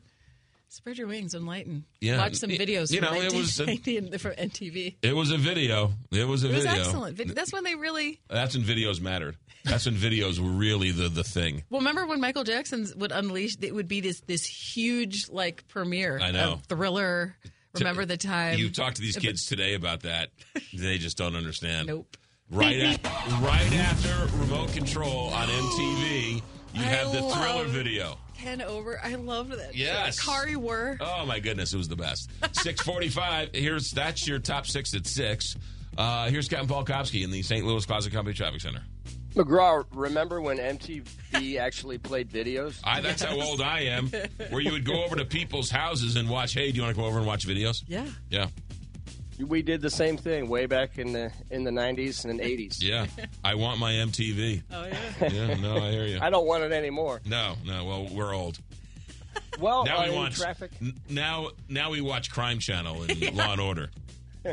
spread 0.69 0.97
your 0.97 1.07
wings 1.07 1.33
and 1.33 1.45
lighten. 1.45 1.85
Yeah. 2.01 2.17
Watch 2.17 2.35
some 2.35 2.49
videos. 2.49 2.91
you 2.91 3.01
from 3.01 3.13
know, 3.15 3.21
it 3.21 3.33
was 3.33 3.59
a- 3.59 3.65
from 4.19 4.31
MTV. 4.33 4.95
It 5.01 5.15
was 5.15 5.31
a 5.31 5.37
video. 5.37 5.93
It 6.11 6.27
was 6.27 6.43
a 6.43 6.49
It 6.49 6.55
was 6.55 6.63
video. 6.65 6.79
excellent. 6.81 7.17
Vid- 7.17 7.29
That's 7.35 7.51
when 7.51 7.63
they 7.63 7.75
really. 7.75 8.19
That's 8.29 8.55
when 8.55 8.63
videos 8.63 9.01
mattered. 9.01 9.35
That's 9.65 9.85
when 9.85 9.95
videos 9.95 10.39
were 10.39 10.49
really 10.49 10.91
the 10.91 11.09
the 11.09 11.23
thing. 11.23 11.63
Well, 11.69 11.81
remember 11.81 12.05
when 12.07 12.21
Michael 12.21 12.43
Jackson's 12.45 12.95
would 12.95 13.11
unleash? 13.11 13.57
It 13.61 13.75
would 13.75 13.87
be 13.89 13.99
this 14.01 14.21
this 14.21 14.45
huge 14.45 15.27
like 15.29 15.67
premiere. 15.67 16.19
I 16.21 16.31
know. 16.31 16.53
Of 16.53 16.63
Thriller. 16.63 17.35
Remember 17.75 18.03
the 18.05 18.17
time? 18.17 18.57
You 18.57 18.69
talk 18.71 18.95
to 18.95 19.01
these 19.01 19.15
kids 19.17 19.45
today 19.45 19.73
about 19.75 20.01
that, 20.01 20.29
they 20.73 20.97
just 20.97 21.17
don't 21.17 21.35
understand. 21.35 21.87
Nope. 21.87 22.17
Right, 22.51 22.77
at, 22.79 23.05
right 23.43 23.73
after 23.75 24.37
remote 24.37 24.73
control 24.73 25.27
on 25.27 25.47
MTV, 25.47 26.41
you 26.73 26.81
I 26.81 26.85
have 26.85 27.11
the 27.11 27.21
Thriller 27.21 27.65
video. 27.65 28.17
Ken 28.37 28.61
over. 28.61 28.99
I 29.03 29.15
love 29.15 29.49
that. 29.49 29.75
Yes. 29.75 30.19
Kari 30.19 30.55
were. 30.55 30.97
Oh 31.01 31.25
my 31.25 31.39
goodness, 31.39 31.73
it 31.73 31.77
was 31.77 31.89
the 31.89 31.95
best. 31.95 32.29
Six 32.53 32.81
forty-five. 32.81 33.49
Here's 33.53 33.91
that's 33.91 34.27
your 34.27 34.39
top 34.39 34.65
six 34.65 34.93
at 34.95 35.05
six. 35.05 35.55
Uh, 35.97 36.29
here's 36.29 36.47
Captain 36.47 36.67
Paul 36.67 36.85
Kopsky 36.85 37.23
in 37.23 37.31
the 37.31 37.41
St. 37.41 37.65
Louis 37.65 37.85
Closet 37.85 38.13
Company 38.13 38.33
Traffic 38.33 38.61
Center. 38.61 38.81
McGraw, 39.35 39.85
remember 39.93 40.41
when 40.41 40.57
MTV 40.57 41.59
actually 41.59 41.97
played 41.97 42.29
videos? 42.29 42.79
I, 42.83 43.01
that's 43.01 43.21
how 43.23 43.39
old 43.39 43.61
I 43.61 43.81
am. 43.81 44.07
Where 44.49 44.61
you 44.61 44.71
would 44.71 44.85
go 44.85 45.03
over 45.03 45.15
to 45.15 45.25
people's 45.25 45.69
houses 45.69 46.15
and 46.15 46.29
watch. 46.29 46.53
Hey, 46.53 46.71
do 46.71 46.77
you 46.77 46.83
want 46.83 46.95
to 46.95 47.01
come 47.01 47.07
over 47.07 47.19
and 47.19 47.27
watch 47.27 47.45
videos? 47.47 47.83
Yeah. 47.87 48.07
Yeah, 48.29 48.47
We 49.39 49.61
did 49.61 49.81
the 49.81 49.89
same 49.89 50.17
thing 50.17 50.49
way 50.49 50.65
back 50.65 50.97
in 50.97 51.13
the 51.13 51.31
in 51.49 51.63
the 51.63 51.71
90s 51.71 52.25
and 52.25 52.39
80s. 52.39 52.77
yeah. 52.83 53.05
I 53.43 53.55
want 53.55 53.79
my 53.79 53.93
MTV. 53.93 54.63
Oh 54.71 54.85
yeah. 54.85 55.29
Yeah, 55.29 55.53
no, 55.55 55.77
I 55.77 55.91
hear 55.91 56.05
you. 56.05 56.19
I 56.21 56.29
don't 56.29 56.45
want 56.45 56.63
it 56.63 56.71
anymore. 56.73 57.21
No, 57.25 57.55
no. 57.65 57.85
Well, 57.85 58.07
we're 58.11 58.33
old. 58.35 58.59
Well, 59.59 59.85
Now 59.85 59.97
uh, 59.99 60.03
we 60.03 60.09
in 60.09 60.15
watch. 60.15 60.37
traffic. 60.37 60.71
n- 60.81 60.93
Now, 61.09 61.49
now 61.69 61.89
we 61.91 62.01
watch 62.01 62.29
Crime 62.31 62.59
Channel 62.59 63.03
and 63.03 63.35
Law 63.35 63.51
and 63.53 63.61
Order. 63.61 63.89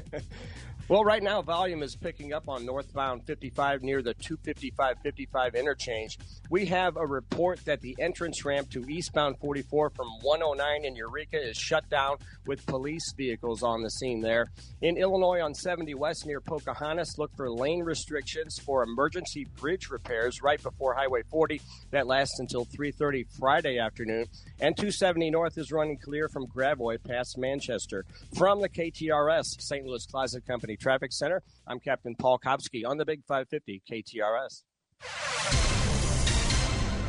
Well, 0.89 1.03
right 1.03 1.23
now, 1.23 1.43
volume 1.43 1.83
is 1.83 1.97
picking 1.97 2.33
up 2.33 2.49
on 2.49 2.65
northbound 2.65 3.25
55 3.27 3.83
near 3.83 4.03
the 4.03 4.15
255-55 4.15 5.57
interchange. 5.57 6.17
We 6.49 6.67
have 6.67 6.97
a 6.97 7.05
report 7.05 7.59
that 7.65 7.81
the 7.81 7.97
entrance 7.99 8.45
ramp 8.45 8.71
to 8.71 8.85
eastbound 8.89 9.41
44 9.41 9.91
from 9.91 10.07
109 10.21 10.85
in 10.85 10.95
Eureka 10.95 11.43
is 11.43 11.57
shut 11.57 11.91
down 11.91 12.19
with 12.47 12.65
police 12.67 13.13
vehicles 13.17 13.65
on 13.65 13.83
the 13.83 13.91
scene 13.91 14.21
there. 14.21 14.53
In 14.81 14.97
Illinois 14.97 15.41
on 15.41 15.55
70 15.55 15.93
West 15.95 16.25
near 16.25 16.41
Pocahontas, 16.41 17.19
look 17.19 17.35
for 17.37 17.51
lane 17.51 17.83
restrictions 17.83 18.57
for 18.65 18.85
emergency 18.85 19.45
bridge 19.57 19.91
repairs 19.91 20.41
right 20.41 20.63
before 20.63 20.95
Highway 20.95 21.23
40. 21.29 21.61
That 21.91 22.07
lasts 22.07 22.39
until 22.39 22.65
3:30 22.65 23.25
Friday 23.41 23.81
afternoon. 23.81 24.27
And 24.61 24.77
270 24.77 25.31
North 25.33 25.59
is 25.59 25.73
running 25.73 25.99
clear 25.99 26.29
from 26.29 26.47
Gravois 26.47 26.99
past 26.99 27.37
Manchester. 27.37 28.05
From 28.37 28.61
the 28.61 28.69
KTRS 28.69 29.57
St. 29.59 29.85
Louis 29.85 30.07
Closet 30.07 30.47
Company 30.47 30.76
Traffic 30.77 31.13
Center, 31.13 31.43
I'm 31.67 31.81
Captain 31.81 32.15
Paul 32.15 32.39
Kopsky 32.39 32.87
on 32.87 32.99
the 32.99 33.05
Big 33.05 33.23
550 33.27 33.83
KTRS. 33.91 35.86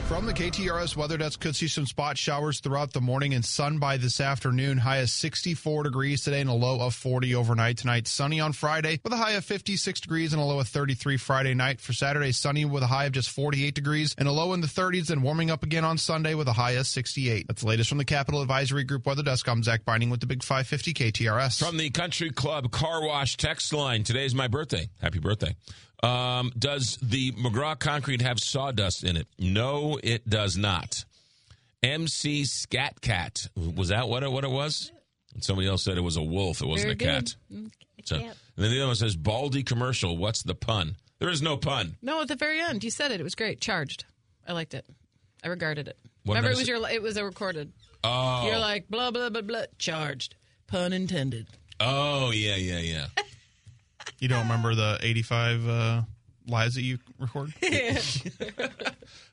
From 0.08 0.26
the 0.26 0.34
KTRS 0.34 0.96
weather 0.96 1.18
desk, 1.18 1.42
could 1.42 1.54
see 1.54 1.68
some 1.68 1.86
spot 1.86 2.18
showers 2.18 2.62
throughout 2.62 2.94
the 2.94 3.02
morning 3.02 3.34
and 3.34 3.44
sun 3.44 3.78
by 3.78 3.98
this 3.98 4.22
afternoon. 4.22 4.78
High 4.78 5.00
of 5.00 5.10
64 5.10 5.84
degrees 5.84 6.24
today 6.24 6.40
and 6.40 6.50
a 6.50 6.54
low 6.54 6.80
of 6.80 6.96
40 6.96 7.36
overnight 7.36 7.78
tonight. 7.78 8.08
Sunny 8.08 8.40
on 8.40 8.54
Friday 8.54 9.02
with 9.04 9.12
a 9.12 9.18
high 9.18 9.32
of 9.32 9.44
56 9.44 10.00
degrees 10.00 10.32
and 10.32 10.42
a 10.42 10.46
low 10.46 10.62
of 10.62 10.70
33 10.70 11.18
Friday 11.18 11.54
night. 11.54 11.82
For 11.82 11.92
Saturday, 11.92 12.32
sunny 12.32 12.64
with 12.64 12.84
a 12.84 12.88
high 12.88 13.04
of 13.04 13.12
just 13.12 13.30
48 13.32 13.76
degrees 13.76 14.16
and 14.18 14.30
a 14.30 14.32
low 14.32 14.54
in 14.54 14.62
the 14.62 14.68
30s 14.68 15.12
and 15.12 15.24
warming 15.24 15.52
up 15.52 15.64
again 15.64 15.84
on 15.84 15.98
Sunday 15.98 16.36
with 16.36 16.48
a 16.48 16.54
high 16.54 16.72
of 16.72 16.88
68. 16.88 17.46
That's 17.46 17.64
the 17.64 17.68
latest 17.68 17.90
from 17.90 17.98
the 17.98 18.06
Capital 18.06 18.42
Advisory 18.42 18.86
Group 18.86 19.06
weather 19.06 19.24
desk. 19.24 19.50
I'm 19.50 19.62
Zach 19.62 19.84
Binding 19.84 20.10
with 20.10 20.22
the 20.22 20.26
Big 20.26 20.42
550 20.42 20.94
KTRS. 20.94 21.60
From 21.60 21.76
the 21.76 21.90
Country 21.90 22.32
Club 22.32 22.72
Car 22.72 23.06
Wash 23.06 23.36
text 23.36 23.74
line. 23.74 24.06
Today's 24.06 24.34
my 24.34 24.48
birthday. 24.48 24.88
Happy 25.02 25.20
birthday. 25.20 25.54
Um, 26.04 26.52
does 26.58 26.98
the 27.02 27.32
McGraw 27.34 27.78
concrete 27.78 28.22
have 28.22 28.40
sawdust 28.40 29.04
in 29.04 29.18
it? 29.18 29.28
No, 29.40 30.00
it 30.04 30.30
does 30.30 30.56
not. 30.58 31.06
MC 31.84 32.46
Scat 32.46 33.02
Cat. 33.02 33.48
Was 33.56 33.90
that 33.90 34.08
what 34.08 34.24
it, 34.24 34.32
what 34.32 34.44
it 34.44 34.52
was? 34.52 34.92
And 35.34 35.44
somebody 35.44 35.68
else 35.68 35.84
said 35.84 35.98
it 35.98 36.02
was 36.02 36.18
a 36.18 36.22
wolf. 36.24 36.62
It 36.62 36.68
wasn't 36.68 36.98
Very 37.00 37.12
a 37.12 37.20
good. 37.20 37.26
cat. 37.28 37.36
Mm, 37.54 37.72
So, 38.04 38.16
and 38.16 38.26
then 38.56 38.72
the 38.72 38.78
other 38.78 38.88
one 38.88 38.96
says 38.96 39.16
Baldy 39.16 39.64
commercial. 39.64 40.18
What's 40.18 40.44
the 40.44 40.56
pun? 40.56 40.96
There 41.20 41.30
is 41.30 41.42
no 41.42 41.58
pun. 41.58 41.98
No, 42.02 42.22
at 42.22 42.28
the 42.28 42.36
very 42.36 42.62
end, 42.62 42.84
you 42.84 42.92
said 42.92 43.12
it. 43.12 43.20
It 43.20 43.24
was 43.24 43.36
great. 43.36 43.60
Charged. 43.60 44.06
I 44.48 44.54
liked 44.54 44.74
it. 44.74 44.86
I 45.44 45.48
regarded 45.48 45.88
it. 45.88 45.98
What 46.24 46.36
Remember, 46.36 46.52
it 46.52 46.58
was 46.58 46.68
your. 46.68 46.88
It 46.90 47.02
was 47.02 47.18
a 47.18 47.24
recorded. 47.24 47.72
Oh, 48.04 48.46
You're 48.48 48.60
like 48.60 48.88
blah 48.90 49.12
blah 49.12 49.30
blah 49.30 49.42
blah. 49.42 49.64
Charged. 49.80 50.36
Pun 50.68 50.94
intended. 50.94 51.48
oh 51.80 52.32
yeah, 52.32 52.56
yeah, 52.56 52.80
yeah. 52.80 53.06
You 54.20 54.28
don't 54.28 54.44
remember 54.44 54.74
the 54.74 54.98
85 55.02 55.68
uh, 55.68 56.02
lives 56.48 56.76
that 56.76 56.82
you 56.82 56.98
recorded? 57.20 57.54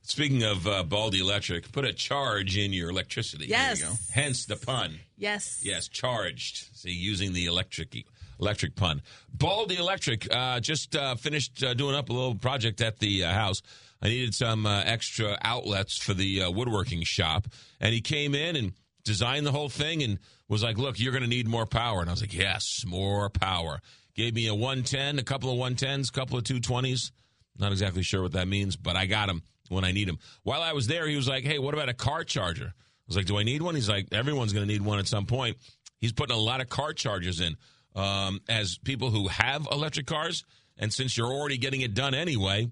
Speaking 0.02 0.42
of 0.42 0.66
uh, 0.66 0.82
Baldy 0.82 1.20
Electric, 1.20 1.72
put 1.72 1.84
a 1.84 1.92
charge 1.92 2.58
in 2.58 2.72
your 2.72 2.90
electricity. 2.90 3.46
Yes. 3.46 3.80
There 3.80 3.88
you 3.88 3.94
go. 3.94 3.98
Hence 4.12 4.44
the 4.44 4.56
pun. 4.56 4.98
Yes. 5.16 5.62
Yes, 5.64 5.88
charged. 5.88 6.76
See, 6.76 6.90
using 6.90 7.32
the 7.32 7.46
electric 7.46 8.04
electric 8.40 8.74
pun. 8.74 9.00
Baldy 9.32 9.76
Electric 9.76 10.32
uh, 10.34 10.60
just 10.60 10.94
uh, 10.96 11.14
finished 11.14 11.62
uh, 11.62 11.74
doing 11.74 11.94
up 11.94 12.08
a 12.08 12.12
little 12.12 12.34
project 12.34 12.80
at 12.80 12.98
the 12.98 13.24
uh, 13.24 13.32
house. 13.32 13.62
I 14.02 14.08
needed 14.08 14.34
some 14.34 14.66
uh, 14.66 14.82
extra 14.84 15.38
outlets 15.42 15.96
for 15.96 16.14
the 16.14 16.42
uh, 16.42 16.50
woodworking 16.50 17.02
shop, 17.04 17.46
and 17.80 17.94
he 17.94 18.00
came 18.00 18.34
in 18.34 18.56
and 18.56 18.72
designed 19.04 19.46
the 19.46 19.52
whole 19.52 19.68
thing 19.68 20.02
and 20.02 20.18
was 20.48 20.62
like, 20.62 20.76
"Look, 20.76 21.00
you're 21.00 21.12
going 21.12 21.22
to 21.22 21.28
need 21.28 21.48
more 21.48 21.64
power." 21.64 22.00
And 22.00 22.10
I 22.10 22.12
was 22.12 22.20
like, 22.20 22.34
"Yes, 22.34 22.84
more 22.86 23.30
power." 23.30 23.80
Gave 24.14 24.34
me 24.34 24.46
a 24.46 24.54
110, 24.54 25.18
a 25.18 25.22
couple 25.22 25.50
of 25.50 25.58
110s, 25.58 26.08
a 26.08 26.12
couple 26.12 26.38
of 26.38 26.44
220s. 26.44 27.10
Not 27.58 27.72
exactly 27.72 28.02
sure 28.02 28.22
what 28.22 28.32
that 28.32 28.48
means, 28.48 28.76
but 28.76 28.96
I 28.96 29.06
got 29.06 29.26
them 29.26 29.42
when 29.68 29.84
I 29.84 29.92
need 29.92 30.08
them. 30.08 30.18
While 30.42 30.62
I 30.62 30.72
was 30.72 30.86
there, 30.86 31.06
he 31.06 31.16
was 31.16 31.28
like, 31.28 31.44
"Hey, 31.44 31.58
what 31.58 31.74
about 31.74 31.88
a 31.88 31.94
car 31.94 32.24
charger?" 32.24 32.72
I 32.76 33.06
was 33.06 33.16
like, 33.16 33.26
"Do 33.26 33.38
I 33.38 33.42
need 33.42 33.62
one?" 33.62 33.74
He's 33.74 33.88
like, 33.88 34.08
"Everyone's 34.12 34.52
going 34.52 34.66
to 34.66 34.72
need 34.72 34.82
one 34.82 34.98
at 34.98 35.06
some 35.06 35.26
point." 35.26 35.56
He's 36.00 36.12
putting 36.12 36.36
a 36.36 36.38
lot 36.38 36.60
of 36.60 36.68
car 36.68 36.92
chargers 36.92 37.40
in 37.40 37.56
um, 37.94 38.40
as 38.48 38.78
people 38.78 39.10
who 39.10 39.28
have 39.28 39.66
electric 39.70 40.06
cars, 40.06 40.44
and 40.76 40.92
since 40.92 41.16
you're 41.16 41.32
already 41.32 41.58
getting 41.58 41.80
it 41.80 41.94
done 41.94 42.14
anyway, 42.14 42.68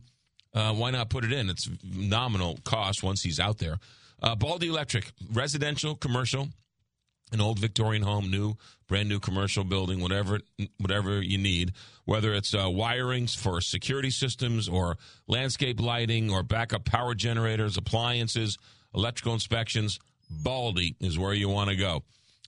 uh, 0.55 0.73
why 0.75 0.91
not 0.91 1.09
put 1.09 1.25
it 1.25 1.33
in? 1.33 1.49
It's 1.49 1.69
nominal 1.85 2.59
cost 2.65 3.03
once 3.03 3.23
he's 3.23 3.41
out 3.41 3.59
there. 3.59 3.79
Uh, 4.23 4.35
Baldy 4.35 4.69
Electric, 4.69 5.13
residential, 5.33 5.97
commercial, 5.97 6.49
an 7.33 7.41
old 7.41 7.59
Victorian 7.59 8.03
home, 8.03 8.31
new, 8.31 8.55
brand 8.89 9.09
new 9.09 9.19
commercial 9.19 9.65
building, 9.65 10.01
whatever 10.01 10.41
whatever 10.79 11.23
you 11.23 11.39
need, 11.39 11.73
whether 12.05 12.35
it's 12.35 12.55
uh, 12.55 12.65
wirings 12.65 13.37
for 13.37 13.61
security 13.61 14.11
systems 14.11 14.69
or 14.69 14.97
landscape 15.27 15.81
lighting 15.81 16.31
or 16.31 16.43
backup 16.43 16.85
power 16.85 17.15
generators, 17.15 17.77
appliances, 17.77 18.59
electrical 18.95 19.33
inspections. 19.33 19.99
Baldy 20.31 20.97
is 21.01 21.19
where 21.19 21.35
you 21.35 21.49
want 21.49 21.71
to 21.71 21.77
go. 21.77 22.03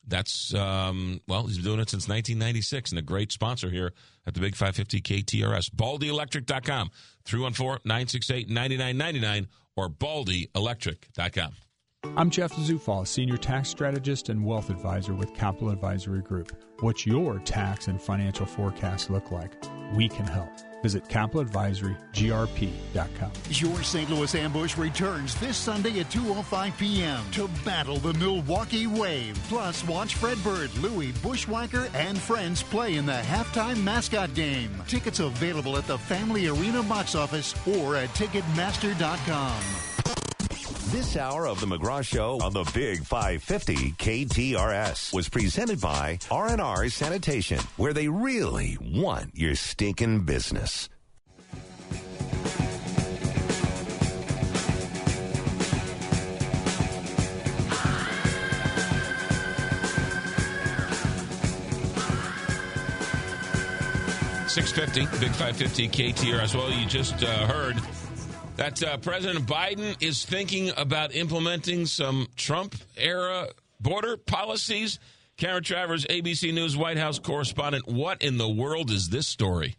That's 0.07 0.55
um, 0.55 1.21
well, 1.27 1.47
he's 1.47 1.57
been 1.57 1.65
doing 1.65 1.81
it 1.81 1.91
since 1.91 2.09
1996, 2.09 2.93
and 2.93 2.99
a 2.99 3.03
great 3.03 3.33
sponsor 3.33 3.71
here 3.71 3.93
at 4.27 4.35
the 4.35 4.41
Big 4.41 4.55
550 4.55 5.01
KTRS. 5.01 5.71
BaldyElectric.com, 5.71 6.91
314-968-9999, 7.27 9.47
or 9.77 9.89
BaldyElectric.com. 9.89 11.55
I'm 12.17 12.31
Jeff 12.31 12.53
Zufall, 12.53 13.07
Senior 13.09 13.37
Tax 13.37 13.69
Strategist 13.69 14.29
and 14.29 14.45
Wealth 14.45 14.71
Advisor 14.71 15.15
with 15.15 15.35
Capital 15.35 15.71
Advisory 15.71 16.23
Group. 16.23 16.53
What's 16.81 17.07
your 17.07 17.41
tax 17.41 17.89
and 17.89 18.01
financial 18.01 18.47
forecast 18.47 19.11
look 19.11 19.33
like? 19.33 19.53
We 19.95 20.09
can 20.09 20.27
help. 20.27 20.49
Visit 20.83 21.05
capitaladvisorygrp.com. 21.09 23.33
Your 23.49 23.83
St. 23.83 24.11
Louis 24.11 24.35
Ambush 24.35 24.77
returns 24.77 25.35
this 25.41 25.57
Sunday 25.57 25.99
at 25.99 26.11
2.05 26.11 26.79
p.m. 26.79 27.25
to 27.33 27.49
battle 27.65 27.97
the 27.97 28.13
Milwaukee 28.15 28.87
Wave. 28.87 29.37
Plus, 29.49 29.87
watch 29.89 30.15
Fred 30.15 30.43
Bird, 30.45 30.73
Louie, 30.77 31.13
Bushwhacker, 31.23 31.89
and 31.95 32.19
friends 32.19 32.63
play 32.63 32.95
in 32.95 33.07
the 33.07 33.13
halftime 33.13 33.83
mascot 33.83 34.35
game. 34.35 34.71
Tickets 34.87 35.21
available 35.21 35.77
at 35.77 35.87
the 35.87 35.99
Family 35.99 36.49
Arena 36.49 36.83
box 36.83 37.15
office 37.15 37.55
or 37.67 37.97
at 37.97 38.11
Ticketmaster.com. 38.11 39.94
This 40.89 41.17
hour 41.17 41.47
of 41.49 41.61
the 41.61 41.67
McGraw 41.67 42.05
Show 42.05 42.39
on 42.43 42.53
the 42.53 42.71
Big 42.75 43.05
550 43.05 43.93
KTRS 43.93 45.13
was 45.13 45.29
presented 45.29 45.81
by 45.81 46.19
R&R 46.31 46.89
Sanitation, 46.89 47.59
where 47.77 47.93
they 47.93 48.09
really 48.09 48.77
want 48.81 49.31
your 49.35 49.55
stinking 49.55 50.25
business. 50.25 50.89
Six 64.47 64.71
fifty, 64.71 65.07
Big 65.19 65.33
Five 65.33 65.57
Fifty 65.57 65.89
KTRS. 65.89 66.55
Well, 66.55 66.71
you 66.71 66.87
just 66.87 67.25
uh, 67.25 67.47
heard 67.49 67.77
that 68.57 68.83
uh, 68.83 68.97
President 68.99 69.47
Biden 69.47 70.01
is 70.03 70.25
thinking 70.25 70.71
about 70.77 71.15
implementing 71.15 71.87
some 71.87 72.29
Trump 72.37 72.77
era 72.97 73.49
border 73.81 74.17
policies. 74.17 74.99
Karen 75.37 75.63
Travers, 75.63 76.05
ABC 76.07 76.55
News 76.55 76.77
White 76.77 76.99
House 76.99 77.19
correspondent. 77.19 77.89
What 77.89 78.23
in 78.23 78.39
the 78.39 78.49
world 78.49 78.91
is 78.91 79.09
this 79.09 79.27
story? 79.27 79.77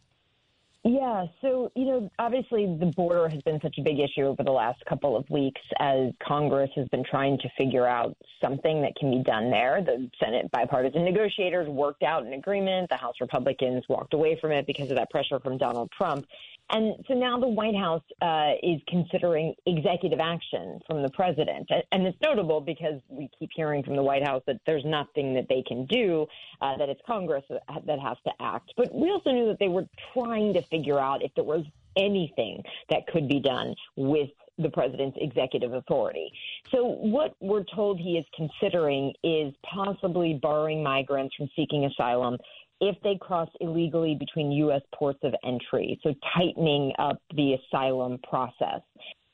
Yeah, 0.88 1.26
so, 1.42 1.72
you 1.76 1.86
know, 1.86 2.12
obviously 2.20 2.78
the 2.80 2.92
border 2.96 3.28
has 3.28 3.42
been 3.42 3.60
such 3.60 3.76
a 3.80 3.82
big 3.82 3.98
issue 4.00 4.22
over 4.22 4.44
the 4.44 4.52
last 4.52 4.86
couple 4.86 5.18
of 5.18 5.28
weeks 5.32 5.62
as 5.80 6.12
Congress 6.22 6.70
has 6.76 6.88
been 6.90 7.04
trying 7.04 7.40
to 7.40 7.50
figure 7.58 7.88
out 7.88 8.16
something 8.40 8.84
that 8.84 8.96
can 8.96 9.10
be 9.10 9.24
done 9.24 9.50
there. 9.50 9.82
The 9.84 10.08
Senate 10.24 10.52
bipartisan 10.52 11.04
negotiators 11.04 11.68
worked 11.68 12.04
out 12.04 12.24
an 12.24 12.34
agreement. 12.34 12.90
The 12.90 12.98
House 12.98 13.16
Republicans 13.20 13.84
walked 13.90 14.14
away 14.14 14.38
from 14.40 14.52
it 14.52 14.68
because 14.68 14.92
of 14.92 14.98
that 14.98 15.10
pressure 15.10 15.40
from 15.40 15.58
Donald 15.58 15.90
Trump. 15.98 16.28
And 16.72 16.96
so 17.08 17.14
now 17.14 17.40
the 17.40 17.48
White 17.48 17.76
House 17.76 18.04
uh, 18.22 18.54
is 18.64 18.82
considering 18.88 19.54
executive 19.66 20.20
action 20.20 20.80
from 20.88 21.04
the 21.04 21.10
president. 21.10 21.70
And 21.92 22.08
it's 22.08 22.18
notable 22.22 22.60
because 22.60 23.00
we 23.08 23.30
keep 23.38 23.52
hearing 23.56 23.84
from 23.84 23.96
the 23.96 24.04
White 24.04 24.26
House 24.26 24.42
that 24.48 24.60
there's 24.66 24.86
nothing 24.86 25.34
that 25.36 25.48
they 25.48 25.64
can 25.68 25.86
do, 25.86 26.26
uh, 26.62 26.78
that 26.78 26.90
it's 26.90 27.02
Congress 27.06 27.44
that 27.50 28.00
has 28.00 28.18
to 28.26 28.32
act. 28.40 28.74
But 28.78 28.94
we 28.94 29.12
also 29.12 29.32
knew 29.32 29.48
that 29.48 29.60
they 29.60 29.68
were 29.68 29.86
trying 30.14 30.54
to 30.54 30.62
figure 30.64 31.00
out 31.00 31.24
if 31.24 31.34
there 31.36 31.44
was 31.44 31.66
anything 31.96 32.62
that 32.90 33.08
could 33.08 33.28
be 33.28 33.40
done 33.40 33.76
with 33.96 34.30
the 34.58 34.70
president's 34.70 35.18
executive 35.20 35.74
authority. 35.74 36.32
So, 36.72 36.86
what 36.86 37.36
we're 37.42 37.66
told 37.76 38.00
he 38.00 38.18
is 38.18 38.26
considering 38.36 39.14
is 39.24 39.54
possibly 39.64 40.40
barring 40.42 40.82
migrants 40.82 41.36
from 41.36 41.50
seeking 41.56 41.86
asylum 41.86 42.38
if 42.82 42.96
they 43.04 43.18
cross 43.20 43.50
illegally 43.62 44.16
between 44.16 44.52
U.S. 44.52 44.82
ports 44.94 45.20
of 45.24 45.34
entry, 45.46 46.00
so 46.04 46.14
tightening 46.36 46.92
up 47.00 47.22
the 47.36 47.54
asylum 47.54 48.20
process. 48.28 48.82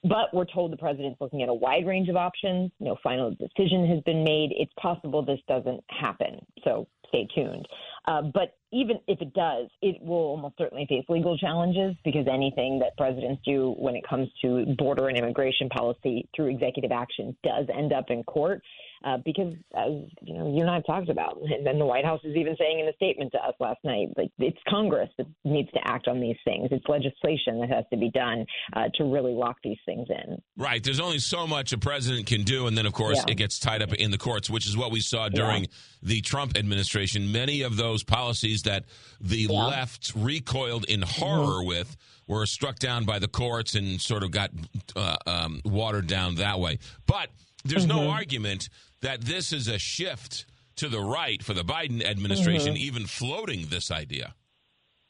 But 0.04 0.34
we're 0.34 0.46
told 0.46 0.72
the 0.72 0.78
president's 0.78 1.22
looking 1.22 1.44
at 1.44 1.50
a 1.50 1.54
wide 1.54 1.86
range 1.86 2.10
of 2.10 2.16
options. 2.16 2.72
No 2.80 2.98
final 3.04 3.32
decision 3.32 3.88
has 3.88 4.02
been 4.04 4.24
made. 4.24 4.50
It's 4.56 4.74
possible 4.80 5.24
this 5.24 5.40
doesn't 5.48 5.84
happen. 5.90 6.44
So 6.64 6.88
stay 7.12 7.28
tuned. 7.36 7.68
Uh, 8.08 8.24
but 8.34 8.58
even 8.72 8.98
if 9.08 9.22
it 9.22 9.34
does, 9.34 9.68
it 9.82 10.02
will 10.02 10.16
almost 10.16 10.58
certainly 10.58 10.86
face 10.88 11.06
legal 11.10 11.38
challenges 11.38 11.96
because 12.04 12.26
anything 12.32 12.80
that 12.80 12.98
presidents 12.98 13.42
do 13.46 13.76
when 13.78 13.96
it 13.96 14.08
comes 14.08 14.28
to 14.42 14.66
border 14.78 15.08
and 15.10 15.18
immigration 15.18 15.70
policy 15.70 16.28
through 16.36 16.48
executive 16.48 16.92
action 16.92 17.36
does 17.44 17.68
end 17.76 17.94
up 17.94 18.06
in 18.10 18.24
court. 18.24 18.62
Uh, 19.04 19.18
because 19.26 19.54
as 19.76 19.92
you 20.22 20.38
know, 20.38 20.54
you 20.54 20.62
and 20.62 20.70
I 20.70 20.76
have 20.76 20.86
talked 20.86 21.10
about, 21.10 21.38
and 21.42 21.66
then 21.66 21.80
the 21.80 21.86
White 21.86 22.06
House 22.06 22.22
is 22.24 22.36
even 22.36 22.56
saying 22.60 22.80
in 22.80 22.88
a 22.88 22.94
statement 22.94 23.32
to 23.32 23.40
us 23.40 23.56
last 23.60 23.80
night, 23.84 24.10
like 24.16 24.32
it's 24.38 24.58
Congress 24.70 25.10
that 25.18 25.28
needs 25.44 25.72
to 25.72 25.80
act 25.86 26.08
on 26.08 26.20
these 26.20 26.36
things. 26.46 26.70
It's 26.72 26.86
legislation 26.88 27.60
that 27.62 27.70
has 27.70 27.86
to 27.92 27.98
be 27.98 28.12
done 28.12 28.46
uh, 28.74 28.90
to 28.96 29.06
really 29.06 29.34
lock 29.34 29.58
these 29.64 29.80
things 29.86 30.08
in. 30.10 30.42
Right. 30.56 30.84
There's 30.84 31.00
only 31.00 31.20
so 31.20 31.48
much 31.48 31.74
a 31.74 31.78
president 31.78 32.28
can 32.28 32.44
do, 32.44 32.68
and 32.68 32.78
then 32.78 32.86
of 32.86 32.94
course 32.94 33.18
yeah. 33.18 33.32
it 33.32 33.36
gets 33.36 33.58
tied 33.58 33.82
up 33.82 33.94
in 33.94 34.12
the 34.12 34.18
courts, 34.18 34.50
which 34.50 34.68
is 34.68 34.78
what 34.78 34.92
we 34.92 35.00
saw 35.00 35.30
during 35.30 35.64
yeah. 35.64 35.70
the 36.04 36.22
Trump 36.22 36.58
administration. 36.58 37.32
Many 37.32 37.64
of 37.64 37.78
those 37.78 38.04
policies 38.04 38.64
that 38.64 38.86
the 39.20 39.48
yeah. 39.50 39.66
left 39.66 40.14
recoiled 40.16 40.86
in 40.86 41.02
horror 41.02 41.62
mm-hmm. 41.62 41.68
with 41.68 41.98
were 42.28 42.46
struck 42.46 42.78
down 42.78 43.06
by 43.06 43.20
the 43.20 43.28
courts 43.28 43.76
and 43.76 44.00
sort 44.00 44.24
of 44.24 44.32
got 44.32 44.52
uh, 44.96 45.18
um, 45.26 45.62
watered 45.66 46.08
down 46.08 46.36
that 46.36 46.60
way. 46.60 46.80
But 47.06 47.30
there's 47.66 47.86
mm-hmm. 47.86 48.06
no 48.06 48.10
argument 48.10 48.70
that 49.02 49.22
this 49.22 49.52
is 49.52 49.68
a 49.68 49.80
shift 49.80 50.46
to 50.78 50.88
the 50.88 51.02
right 51.02 51.44
for 51.44 51.54
the 51.54 51.64
Biden 51.64 52.04
administration, 52.04 52.74
mm-hmm. 52.74 52.84
even 52.84 53.06
floating 53.06 53.68
this 53.68 53.92
idea. 53.92 54.36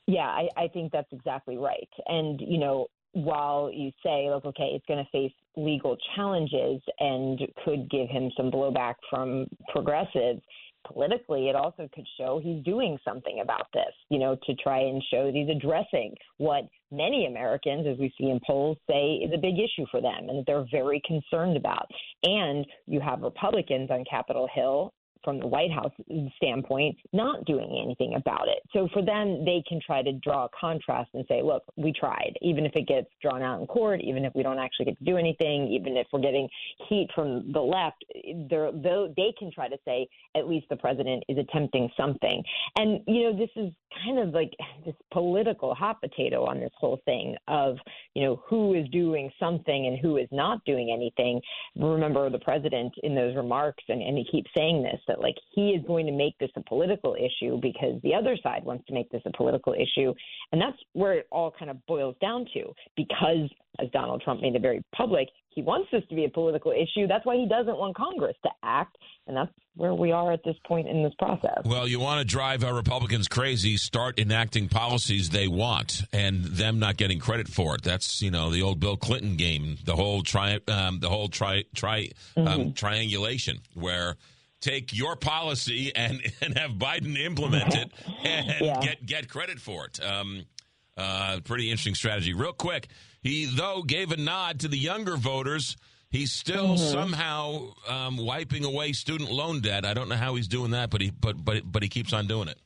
Yeah, 0.07 0.27
I, 0.27 0.49
I 0.57 0.67
think 0.67 0.91
that's 0.91 1.11
exactly 1.11 1.57
right. 1.57 1.89
And, 2.07 2.41
you 2.41 2.57
know, 2.57 2.87
while 3.13 3.69
you 3.71 3.91
say, 4.03 4.29
look, 4.29 4.45
okay, 4.45 4.71
it's 4.73 4.85
going 4.85 5.03
to 5.03 5.09
face 5.11 5.33
legal 5.55 5.97
challenges 6.15 6.81
and 6.99 7.39
could 7.63 7.89
give 7.89 8.09
him 8.09 8.31
some 8.35 8.49
blowback 8.49 8.95
from 9.09 9.47
progressives, 9.69 10.41
politically, 10.87 11.49
it 11.49 11.55
also 11.55 11.87
could 11.93 12.07
show 12.17 12.39
he's 12.43 12.63
doing 12.63 12.97
something 13.05 13.41
about 13.41 13.67
this, 13.73 13.93
you 14.09 14.17
know, 14.17 14.37
to 14.45 14.55
try 14.55 14.79
and 14.79 15.03
show 15.11 15.25
that 15.25 15.35
he's 15.35 15.49
addressing 15.49 16.15
what 16.37 16.63
many 16.91 17.25
Americans, 17.25 17.87
as 17.87 17.97
we 17.97 18.13
see 18.17 18.29
in 18.29 18.39
polls, 18.45 18.77
say 18.89 19.13
is 19.23 19.31
a 19.33 19.37
big 19.37 19.55
issue 19.55 19.85
for 19.89 20.01
them 20.01 20.29
and 20.29 20.39
that 20.39 20.43
they're 20.45 20.65
very 20.71 21.01
concerned 21.05 21.57
about. 21.57 21.87
And 22.23 22.65
you 22.87 22.99
have 22.99 23.21
Republicans 23.21 23.89
on 23.91 24.03
Capitol 24.09 24.47
Hill 24.53 24.93
from 25.23 25.39
the 25.39 25.47
White 25.47 25.71
House 25.71 25.91
standpoint, 26.37 26.97
not 27.13 27.45
doing 27.45 27.81
anything 27.83 28.15
about 28.15 28.47
it. 28.47 28.59
So 28.73 28.87
for 28.93 29.03
them, 29.03 29.45
they 29.45 29.63
can 29.67 29.79
try 29.85 30.01
to 30.01 30.13
draw 30.13 30.45
a 30.45 30.49
contrast 30.59 31.09
and 31.13 31.25
say, 31.27 31.41
look, 31.41 31.63
we 31.75 31.93
tried, 31.93 32.33
even 32.41 32.65
if 32.65 32.75
it 32.75 32.87
gets 32.87 33.07
drawn 33.21 33.41
out 33.41 33.61
in 33.61 33.67
court, 33.67 34.01
even 34.01 34.25
if 34.25 34.33
we 34.35 34.43
don't 34.43 34.59
actually 34.59 34.85
get 34.85 34.97
to 34.99 35.03
do 35.03 35.17
anything, 35.17 35.67
even 35.67 35.97
if 35.97 36.07
we're 36.11 36.19
getting 36.19 36.47
heat 36.87 37.09
from 37.13 37.51
the 37.51 37.61
left, 37.61 38.03
they're, 38.49 38.71
they 38.71 39.33
can 39.37 39.51
try 39.51 39.67
to 39.67 39.77
say, 39.85 40.07
at 40.35 40.47
least 40.47 40.67
the 40.69 40.75
president 40.75 41.23
is 41.27 41.37
attempting 41.37 41.89
something. 41.97 42.43
And, 42.75 43.01
you 43.07 43.23
know, 43.23 43.37
this 43.37 43.49
is 43.55 43.71
kind 44.05 44.19
of 44.19 44.29
like 44.29 44.51
this 44.85 44.95
political 45.11 45.75
hot 45.75 45.99
potato 46.01 46.45
on 46.45 46.59
this 46.59 46.71
whole 46.77 46.99
thing 47.05 47.35
of, 47.47 47.77
you 48.15 48.23
know, 48.23 48.41
who 48.47 48.73
is 48.73 48.87
doing 48.89 49.31
something 49.39 49.87
and 49.87 49.99
who 49.99 50.17
is 50.17 50.27
not 50.31 50.63
doing 50.65 50.91
anything. 50.91 51.41
Remember 51.75 52.29
the 52.29 52.39
president 52.39 52.93
in 53.03 53.15
those 53.15 53.35
remarks, 53.35 53.83
and, 53.89 54.01
and 54.01 54.17
he 54.17 54.25
keeps 54.31 54.49
saying 54.55 54.83
this 54.83 54.99
that 55.11 55.21
like 55.21 55.35
he 55.53 55.71
is 55.71 55.85
going 55.85 56.05
to 56.05 56.11
make 56.11 56.37
this 56.39 56.49
a 56.55 56.61
political 56.61 57.15
issue 57.15 57.59
because 57.61 58.01
the 58.01 58.15
other 58.15 58.37
side 58.41 58.63
wants 58.63 58.85
to 58.87 58.93
make 58.93 59.09
this 59.11 59.21
a 59.25 59.31
political 59.35 59.73
issue. 59.73 60.13
And 60.51 60.61
that's 60.61 60.77
where 60.93 61.13
it 61.13 61.27
all 61.31 61.53
kind 61.57 61.69
of 61.69 61.85
boils 61.85 62.15
down 62.21 62.45
to 62.53 62.73
because 62.95 63.49
as 63.79 63.89
Donald 63.91 64.21
Trump 64.21 64.41
made 64.41 64.55
it 64.55 64.61
very 64.61 64.83
public, 64.95 65.29
he 65.49 65.61
wants 65.61 65.89
this 65.91 66.03
to 66.09 66.15
be 66.15 66.25
a 66.25 66.29
political 66.29 66.71
issue. 66.71 67.07
That's 67.07 67.25
why 67.25 67.35
he 67.35 67.47
doesn't 67.47 67.77
want 67.77 67.95
Congress 67.95 68.35
to 68.43 68.49
act. 68.63 68.97
And 69.27 69.35
that's 69.35 69.51
where 69.75 69.93
we 69.93 70.11
are 70.11 70.31
at 70.31 70.43
this 70.43 70.55
point 70.65 70.87
in 70.87 71.03
this 71.03 71.13
process. 71.19 71.63
Well, 71.65 71.87
you 71.87 71.99
want 71.99 72.19
to 72.19 72.25
drive 72.25 72.63
our 72.63 72.73
Republicans 72.73 73.27
crazy, 73.27 73.77
start 73.77 74.19
enacting 74.19 74.69
policies 74.69 75.29
they 75.29 75.47
want 75.47 76.03
and 76.11 76.43
them 76.43 76.79
not 76.79 76.97
getting 76.97 77.19
credit 77.19 77.47
for 77.47 77.75
it. 77.75 77.83
That's, 77.83 78.21
you 78.21 78.31
know, 78.31 78.49
the 78.49 78.61
old 78.61 78.79
Bill 78.79 78.97
Clinton 78.97 79.35
game, 79.35 79.77
the 79.85 79.95
whole 79.95 80.23
tri 80.23 80.59
um, 80.67 80.99
the 80.99 81.09
whole 81.09 81.27
tri 81.27 81.63
tri 81.73 82.09
um, 82.35 82.45
mm-hmm. 82.45 82.71
triangulation 82.71 83.59
where 83.73 84.15
take 84.61 84.93
your 84.93 85.15
policy 85.15 85.93
and, 85.95 86.21
and 86.41 86.57
have 86.57 86.71
Biden 86.71 87.17
implement 87.17 87.75
it 87.75 87.91
and 88.23 88.61
yeah. 88.61 88.79
get 88.79 89.05
get 89.05 89.29
credit 89.29 89.59
for 89.59 89.85
it. 89.85 90.03
Um, 90.03 90.45
uh, 90.97 91.39
pretty 91.43 91.69
interesting 91.69 91.95
strategy. 91.95 92.33
Real 92.33 92.53
quick, 92.53 92.87
he 93.21 93.45
though 93.45 93.81
gave 93.81 94.11
a 94.11 94.17
nod 94.17 94.61
to 94.61 94.67
the 94.67 94.77
younger 94.77 95.17
voters. 95.17 95.75
He's 96.09 96.33
still 96.33 96.75
mm-hmm. 96.75 96.91
somehow 96.91 97.71
um, 97.87 98.17
wiping 98.17 98.65
away 98.65 98.91
student 98.91 99.31
loan 99.31 99.61
debt. 99.61 99.85
I 99.85 99.93
don't 99.93 100.09
know 100.09 100.15
how 100.15 100.35
he's 100.35 100.47
doing 100.49 100.71
that, 100.71 100.89
but 100.89 101.01
he 101.01 101.09
but 101.09 101.43
but 101.43 101.63
but 101.69 101.83
he 101.83 101.89
keeps 101.89 102.13
on 102.13 102.27
doing 102.27 102.47
it. 102.47 102.57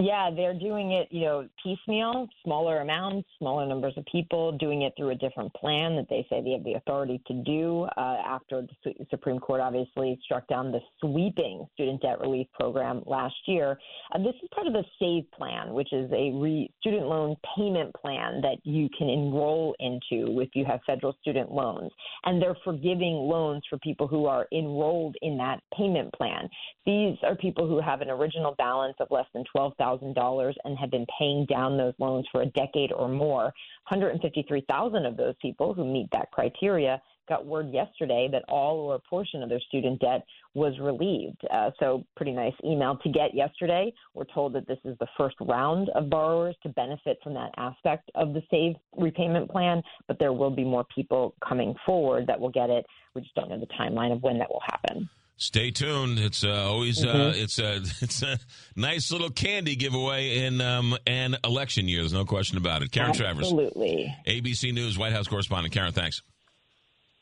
Yeah, 0.00 0.30
they're 0.30 0.54
doing 0.54 0.92
it, 0.92 1.08
you 1.10 1.22
know, 1.22 1.48
piecemeal, 1.60 2.28
smaller 2.44 2.82
amounts, 2.82 3.28
smaller 3.36 3.66
numbers 3.66 3.94
of 3.96 4.04
people, 4.06 4.52
doing 4.52 4.82
it 4.82 4.92
through 4.96 5.10
a 5.10 5.14
different 5.16 5.52
plan 5.54 5.96
that 5.96 6.06
they 6.08 6.24
say 6.30 6.40
they 6.40 6.52
have 6.52 6.62
the 6.62 6.74
authority 6.74 7.20
to 7.26 7.34
do 7.42 7.88
uh, 7.96 8.16
after 8.24 8.64
the 8.84 8.94
Supreme 9.10 9.40
Court 9.40 9.60
obviously 9.60 10.16
struck 10.24 10.46
down 10.46 10.70
the 10.70 10.78
sweeping 11.00 11.66
student 11.74 12.00
debt 12.00 12.20
relief 12.20 12.46
program 12.54 13.02
last 13.06 13.34
year. 13.46 13.76
Uh, 14.14 14.18
this 14.18 14.36
is 14.40 14.48
part 14.54 14.68
of 14.68 14.72
the 14.72 14.84
SAVE 15.00 15.28
plan, 15.32 15.74
which 15.74 15.92
is 15.92 16.08
a 16.12 16.30
re- 16.30 16.70
student 16.78 17.06
loan 17.06 17.34
payment 17.56 17.92
plan 17.96 18.40
that 18.40 18.58
you 18.62 18.88
can 18.96 19.08
enroll 19.08 19.74
into 19.80 20.40
if 20.40 20.50
you 20.54 20.64
have 20.64 20.78
federal 20.86 21.16
student 21.20 21.50
loans. 21.50 21.90
And 22.24 22.40
they're 22.40 22.56
forgiving 22.62 23.14
loans 23.14 23.64
for 23.68 23.78
people 23.78 24.06
who 24.06 24.26
are 24.26 24.46
enrolled 24.52 25.16
in 25.22 25.36
that 25.38 25.58
payment 25.76 26.12
plan. 26.14 26.48
These 26.86 27.16
are 27.24 27.34
people 27.34 27.66
who 27.66 27.80
have 27.80 28.00
an 28.00 28.10
original 28.10 28.54
balance 28.58 28.94
of 29.00 29.08
less 29.10 29.26
than 29.34 29.42
12000 29.52 29.87
$100,000 29.96 30.54
and 30.64 30.78
have 30.78 30.90
been 30.90 31.06
paying 31.18 31.46
down 31.46 31.76
those 31.76 31.94
loans 31.98 32.26
for 32.30 32.42
a 32.42 32.46
decade 32.46 32.92
or 32.92 33.08
more. 33.08 33.44
153,000 33.88 35.06
of 35.06 35.16
those 35.16 35.34
people 35.40 35.74
who 35.74 35.84
meet 35.84 36.08
that 36.12 36.30
criteria 36.30 37.00
got 37.28 37.44
word 37.44 37.70
yesterday 37.70 38.28
that 38.32 38.44
all 38.48 38.78
or 38.78 38.94
a 38.94 38.98
portion 38.98 39.42
of 39.42 39.48
their 39.48 39.60
student 39.60 40.00
debt 40.00 40.24
was 40.54 40.78
relieved. 40.80 41.40
Uh, 41.52 41.70
so, 41.78 42.04
pretty 42.16 42.32
nice 42.32 42.54
email 42.64 42.96
to 43.02 43.10
get 43.10 43.34
yesterday. 43.34 43.92
We're 44.14 44.24
told 44.24 44.54
that 44.54 44.66
this 44.66 44.78
is 44.84 44.96
the 44.98 45.06
first 45.16 45.36
round 45.40 45.90
of 45.90 46.10
borrowers 46.10 46.56
to 46.62 46.70
benefit 46.70 47.18
from 47.22 47.34
that 47.34 47.52
aspect 47.56 48.10
of 48.14 48.32
the 48.32 48.42
SAVE 48.50 48.76
repayment 48.96 49.50
plan, 49.50 49.82
but 50.06 50.18
there 50.18 50.32
will 50.32 50.50
be 50.50 50.64
more 50.64 50.84
people 50.94 51.34
coming 51.46 51.74
forward 51.84 52.26
that 52.26 52.40
will 52.40 52.50
get 52.50 52.70
it. 52.70 52.86
We 53.14 53.20
just 53.20 53.34
don't 53.34 53.50
know 53.50 53.60
the 53.60 53.66
timeline 53.66 54.12
of 54.12 54.22
when 54.22 54.38
that 54.38 54.48
will 54.48 54.62
happen. 54.66 55.08
Stay 55.40 55.70
tuned. 55.70 56.18
It's 56.18 56.42
uh, 56.42 56.68
always 56.68 57.04
uh, 57.04 57.14
mm-hmm. 57.14 57.40
it's 57.40 57.60
a 57.60 57.76
it's 58.04 58.22
a 58.22 58.38
nice 58.74 59.12
little 59.12 59.30
candy 59.30 59.76
giveaway 59.76 60.44
in 60.44 60.60
um, 60.60 60.96
an 61.06 61.36
election 61.44 61.86
year. 61.86 62.00
There's 62.00 62.12
no 62.12 62.24
question 62.24 62.58
about 62.58 62.82
it. 62.82 62.90
Karen 62.90 63.10
Absolutely. 63.10 64.12
Travers, 64.24 64.42
ABC 64.42 64.74
News 64.74 64.98
White 64.98 65.12
House 65.12 65.28
correspondent. 65.28 65.72
Karen, 65.72 65.92
thanks. 65.92 66.22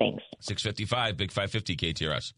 Thanks. 0.01 0.25
Six 0.41 0.63
fifty 0.63 0.87
five, 0.87 1.19
big 1.19 1.31
five 1.31 1.51
fifty 1.51 1.77
KTRS. 1.77 2.33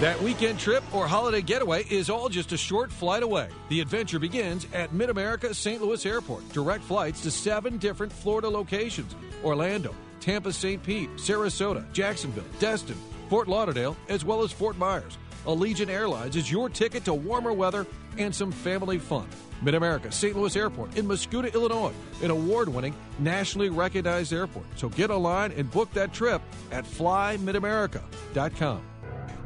That 0.00 0.20
weekend 0.20 0.58
trip 0.58 0.82
or 0.92 1.06
holiday 1.06 1.40
getaway 1.40 1.84
is 1.84 2.10
all 2.10 2.28
just 2.28 2.52
a 2.52 2.56
short 2.58 2.92
flight 2.92 3.22
away. 3.22 3.48
The 3.70 3.80
adventure 3.80 4.18
begins 4.18 4.66
at 4.74 4.92
Mid 4.92 5.08
America 5.08 5.54
St. 5.54 5.80
Louis 5.80 6.04
Airport. 6.04 6.46
Direct 6.52 6.84
flights 6.84 7.22
to 7.22 7.30
seven 7.30 7.78
different 7.78 8.12
Florida 8.12 8.50
locations 8.50 9.14
Orlando, 9.42 9.94
Tampa, 10.20 10.52
St. 10.52 10.82
Pete, 10.82 11.08
Sarasota, 11.16 11.90
Jacksonville, 11.92 12.44
Destin. 12.58 12.96
Fort 13.34 13.48
Lauderdale, 13.48 13.96
as 14.08 14.24
well 14.24 14.44
as 14.44 14.52
Fort 14.52 14.78
Myers. 14.78 15.18
Allegiant 15.44 15.88
Airlines 15.88 16.36
is 16.36 16.48
your 16.48 16.68
ticket 16.68 17.04
to 17.06 17.12
warmer 17.12 17.52
weather 17.52 17.84
and 18.16 18.32
some 18.32 18.52
family 18.52 18.96
fun. 18.96 19.26
Mid 19.60 19.74
America 19.74 20.12
St. 20.12 20.36
Louis 20.36 20.54
Airport 20.54 20.96
in 20.96 21.04
Mascoutah, 21.04 21.52
Illinois, 21.52 21.92
an 22.22 22.30
award 22.30 22.68
winning, 22.68 22.94
nationally 23.18 23.70
recognized 23.70 24.32
airport. 24.32 24.66
So 24.76 24.88
get 24.88 25.10
online 25.10 25.50
and 25.50 25.68
book 25.68 25.92
that 25.94 26.12
trip 26.12 26.42
at 26.70 26.84
flymidamerica.com. 26.84 28.82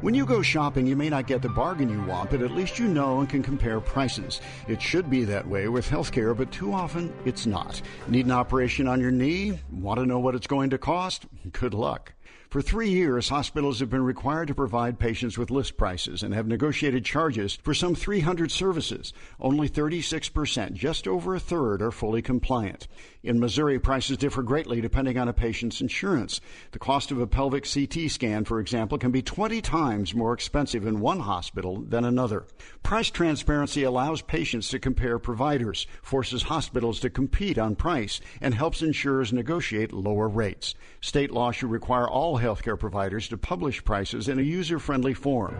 When 0.01 0.13
you 0.13 0.23
go 0.23 0.43
shopping, 0.43 0.85
you 0.85 0.95
may 0.95 1.09
not 1.09 1.25
get 1.25 1.41
the 1.41 1.49
bargain 1.49 1.89
you 1.89 2.03
want, 2.03 2.29
but 2.29 2.43
at 2.43 2.51
least 2.51 2.77
you 2.77 2.87
know 2.87 3.21
and 3.21 3.27
can 3.27 3.41
compare 3.41 3.81
prices. 3.81 4.39
It 4.67 4.83
should 4.83 5.09
be 5.09 5.23
that 5.23 5.47
way 5.47 5.67
with 5.67 5.89
healthcare, 5.89 6.37
but 6.37 6.51
too 6.51 6.73
often 6.73 7.11
it's 7.25 7.47
not. 7.47 7.81
Need 8.07 8.27
an 8.27 8.31
operation 8.33 8.87
on 8.87 9.01
your 9.01 9.09
knee? 9.09 9.59
Want 9.71 9.99
to 9.99 10.05
know 10.05 10.19
what 10.19 10.35
it's 10.35 10.45
going 10.45 10.69
to 10.69 10.77
cost? 10.77 11.25
Good 11.51 11.73
luck. 11.73 12.13
For 12.49 12.63
three 12.63 12.89
years, 12.89 13.29
hospitals 13.29 13.79
have 13.79 13.91
been 13.91 14.03
required 14.03 14.47
to 14.47 14.55
provide 14.55 14.97
patients 14.97 15.37
with 15.37 15.51
list 15.51 15.77
prices 15.77 16.23
and 16.23 16.33
have 16.33 16.47
negotiated 16.47 17.05
charges 17.05 17.59
for 17.61 17.75
some 17.75 17.93
300 17.93 18.49
services. 18.49 19.13
Only 19.39 19.69
36%, 19.69 20.73
just 20.73 21.07
over 21.07 21.35
a 21.35 21.39
third, 21.39 21.83
are 21.83 21.91
fully 21.91 22.23
compliant. 22.23 22.87
In 23.21 23.39
Missouri, 23.39 23.77
prices 23.77 24.17
differ 24.17 24.41
greatly 24.41 24.81
depending 24.81 25.19
on 25.19 25.27
a 25.27 25.33
patient's 25.33 25.79
insurance. 25.79 26.41
The 26.71 26.79
cost 26.79 27.11
of 27.11 27.19
a 27.19 27.27
pelvic 27.27 27.71
CT 27.71 28.09
scan, 28.09 28.45
for 28.45 28.59
example, 28.59 28.97
can 28.97 29.11
be 29.11 29.21
20 29.21 29.61
times 29.61 30.15
more 30.15 30.33
expensive 30.33 30.87
in 30.87 31.01
one 31.01 31.19
hospital 31.19 31.81
than 31.81 32.03
another. 32.03 32.47
Price 32.81 33.11
transparency 33.11 33.83
allows 33.83 34.23
patients 34.23 34.69
to 34.69 34.79
compare 34.79 35.19
providers, 35.19 35.85
forces 36.01 36.41
hospitals 36.41 36.99
to 37.01 37.11
compete 37.11 37.59
on 37.59 37.75
price, 37.75 38.19
and 38.41 38.55
helps 38.55 38.81
insurers 38.81 39.31
negotiate 39.31 39.93
lower 39.93 40.27
rates. 40.27 40.73
State 40.99 41.29
law 41.29 41.51
should 41.51 41.69
require 41.69 42.09
all 42.09 42.38
healthcare 42.39 42.79
providers 42.79 43.27
to 43.29 43.37
publish 43.37 43.83
prices 43.83 44.27
in 44.29 44.39
a 44.39 44.41
user 44.41 44.79
friendly 44.79 45.13
form. 45.13 45.53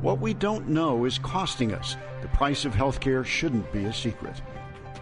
What 0.00 0.20
we 0.20 0.32
don't 0.32 0.68
know 0.68 1.04
is 1.04 1.18
costing 1.18 1.74
us. 1.74 1.96
The 2.22 2.28
price 2.28 2.64
of 2.64 2.72
healthcare 2.72 3.24
shouldn't 3.24 3.70
be 3.72 3.84
a 3.84 3.92
secret. 3.92 4.40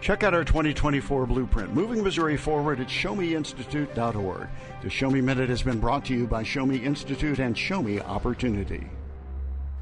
Check 0.01 0.23
out 0.23 0.33
our 0.33 0.43
2024 0.43 1.25
blueprint, 1.25 1.73
Moving 1.73 2.03
Missouri 2.03 2.37
Forward 2.37 2.79
at 2.79 2.87
ShowMeInstitute.org. 2.87 4.47
The 4.81 4.89
Show 4.89 5.09
Me 5.09 5.21
Minute 5.21 5.49
has 5.49 5.61
been 5.61 5.79
brought 5.79 6.05
to 6.05 6.13
you 6.13 6.25
by 6.25 6.43
Show 6.43 6.65
Me 6.65 6.77
Institute 6.77 7.39
and 7.39 7.57
Show 7.57 7.81
Me 7.83 7.99
Opportunity. 7.99 8.89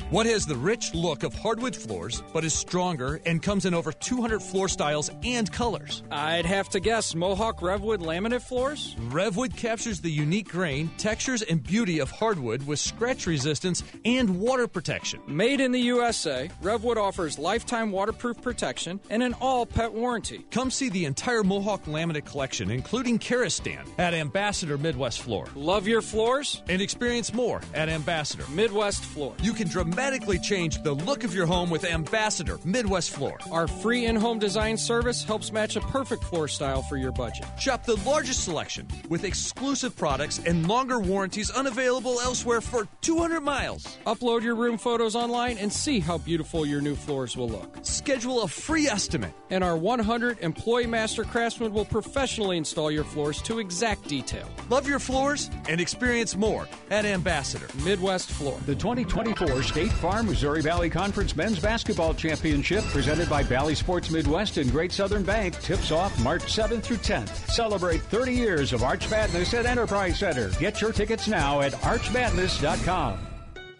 What 0.09 0.25
has 0.25 0.45
the 0.45 0.55
rich 0.55 0.93
look 0.93 1.23
of 1.23 1.33
hardwood 1.33 1.75
floors, 1.75 2.23
but 2.31 2.45
is 2.45 2.53
stronger 2.53 3.19
and 3.25 3.43
comes 3.43 3.65
in 3.65 3.73
over 3.73 3.91
200 3.91 4.41
floor 4.41 4.69
styles 4.69 5.11
and 5.21 5.51
colors? 5.51 6.01
I'd 6.09 6.45
have 6.45 6.69
to 6.69 6.79
guess 6.79 7.13
Mohawk 7.13 7.59
Revwood 7.59 7.97
laminate 7.97 8.41
floors? 8.41 8.95
Revwood 9.09 9.57
captures 9.57 9.99
the 9.99 10.09
unique 10.09 10.47
grain, 10.47 10.89
textures, 10.97 11.41
and 11.41 11.61
beauty 11.61 11.99
of 11.99 12.09
hardwood 12.09 12.65
with 12.65 12.79
scratch 12.79 13.27
resistance 13.27 13.83
and 14.05 14.39
water 14.39 14.65
protection. 14.65 15.19
Made 15.27 15.59
in 15.59 15.73
the 15.73 15.81
USA, 15.81 16.49
Revwood 16.63 16.95
offers 16.95 17.37
lifetime 17.37 17.91
waterproof 17.91 18.41
protection 18.41 19.01
and 19.09 19.21
an 19.21 19.33
all 19.41 19.65
pet 19.65 19.91
warranty. 19.91 20.45
Come 20.51 20.71
see 20.71 20.87
the 20.87 21.03
entire 21.03 21.43
Mohawk 21.43 21.83
laminate 21.83 22.23
collection, 22.23 22.71
including 22.71 23.19
Karastan, 23.19 23.85
at 23.97 24.13
Ambassador 24.13 24.77
Midwest 24.77 25.19
Floor. 25.19 25.47
Love 25.53 25.85
your 25.85 26.01
floors? 26.01 26.63
And 26.69 26.81
experience 26.81 27.33
more 27.33 27.59
at 27.73 27.89
Ambassador 27.89 28.45
Midwest 28.51 29.03
Floor. 29.03 29.35
You 29.43 29.51
can 29.51 29.67
dramatically 29.67 29.96
dramatically 29.97 30.37
change 30.37 30.83
the 30.83 30.93
look 30.93 31.23
of 31.23 31.33
your 31.33 31.47
home 31.47 31.71
with 31.71 31.83
Ambassador 31.83 32.59
Midwest 32.63 33.09
Floor. 33.09 33.39
Our 33.51 33.67
free 33.67 34.05
in 34.05 34.15
home 34.15 34.37
design 34.37 34.77
service 34.77 35.23
helps 35.23 35.51
match 35.51 35.75
a 35.75 35.81
perfect 35.81 36.23
floor 36.25 36.47
style 36.47 36.83
for 36.83 36.97
your 36.97 37.11
budget. 37.11 37.47
Shop 37.59 37.83
the 37.83 37.95
largest 38.05 38.43
selection 38.43 38.87
with 39.09 39.23
exclusive 39.23 39.97
products 39.97 40.39
and 40.45 40.67
longer 40.67 40.99
warranties 40.99 41.49
unavailable 41.49 42.19
elsewhere 42.19 42.61
for 42.61 42.87
200 43.01 43.41
miles. 43.41 43.97
Upload 44.05 44.43
your 44.43 44.53
room 44.53 44.77
photos 44.77 45.15
online 45.15 45.57
and 45.57 45.73
see 45.73 45.99
how 45.99 46.19
beautiful 46.19 46.63
your 46.63 46.79
new 46.79 46.95
floors 46.95 47.35
will 47.35 47.49
look. 47.49 47.79
Schedule 47.81 48.43
a 48.43 48.47
free 48.47 48.85
estimate. 48.85 49.33
And 49.49 49.63
our 49.63 49.77
100 49.77 50.39
employee 50.41 50.87
master 50.87 51.23
craftsmen 51.23 51.73
will 51.73 51.85
professionally 51.85 52.57
install 52.57 52.91
your 52.91 53.05
floors 53.05 53.41
to 53.43 53.59
exact 53.59 54.07
detail. 54.07 54.47
Love 54.69 54.87
your 54.87 54.99
floors 54.99 55.49
and 55.69 55.81
experience 55.81 56.35
more 56.35 56.67
at 56.91 57.05
Ambassador 57.05 57.67
Midwest 57.83 58.29
Floor. 58.29 58.59
The 58.65 58.75
2024 58.75 59.63
State 59.63 59.86
State 59.87 59.99
Farm 59.99 60.25
Missouri 60.25 60.61
Valley 60.61 60.89
Conference 60.89 61.33
Men's 61.33 61.59
Basketball 61.59 62.13
Championship 62.13 62.83
presented 62.85 63.29
by 63.29 63.41
Bally 63.41 63.73
Sports 63.73 64.11
Midwest 64.11 64.57
and 64.57 64.69
Great 64.69 64.91
Southern 64.91 65.23
Bank 65.23 65.57
tips 65.61 65.91
off 65.91 66.21
March 66.21 66.41
7th 66.41 66.83
through 66.83 66.97
10th. 66.97 67.49
Celebrate 67.49 68.01
30 68.01 68.33
years 68.33 68.73
of 68.73 68.83
Arch 68.83 69.09
Madness 69.09 69.53
at 69.53 69.65
Enterprise 69.65 70.19
Center. 70.19 70.49
Get 70.59 70.81
your 70.81 70.91
tickets 70.91 71.29
now 71.29 71.61
at 71.61 71.71
archmadness.com. 71.71 73.27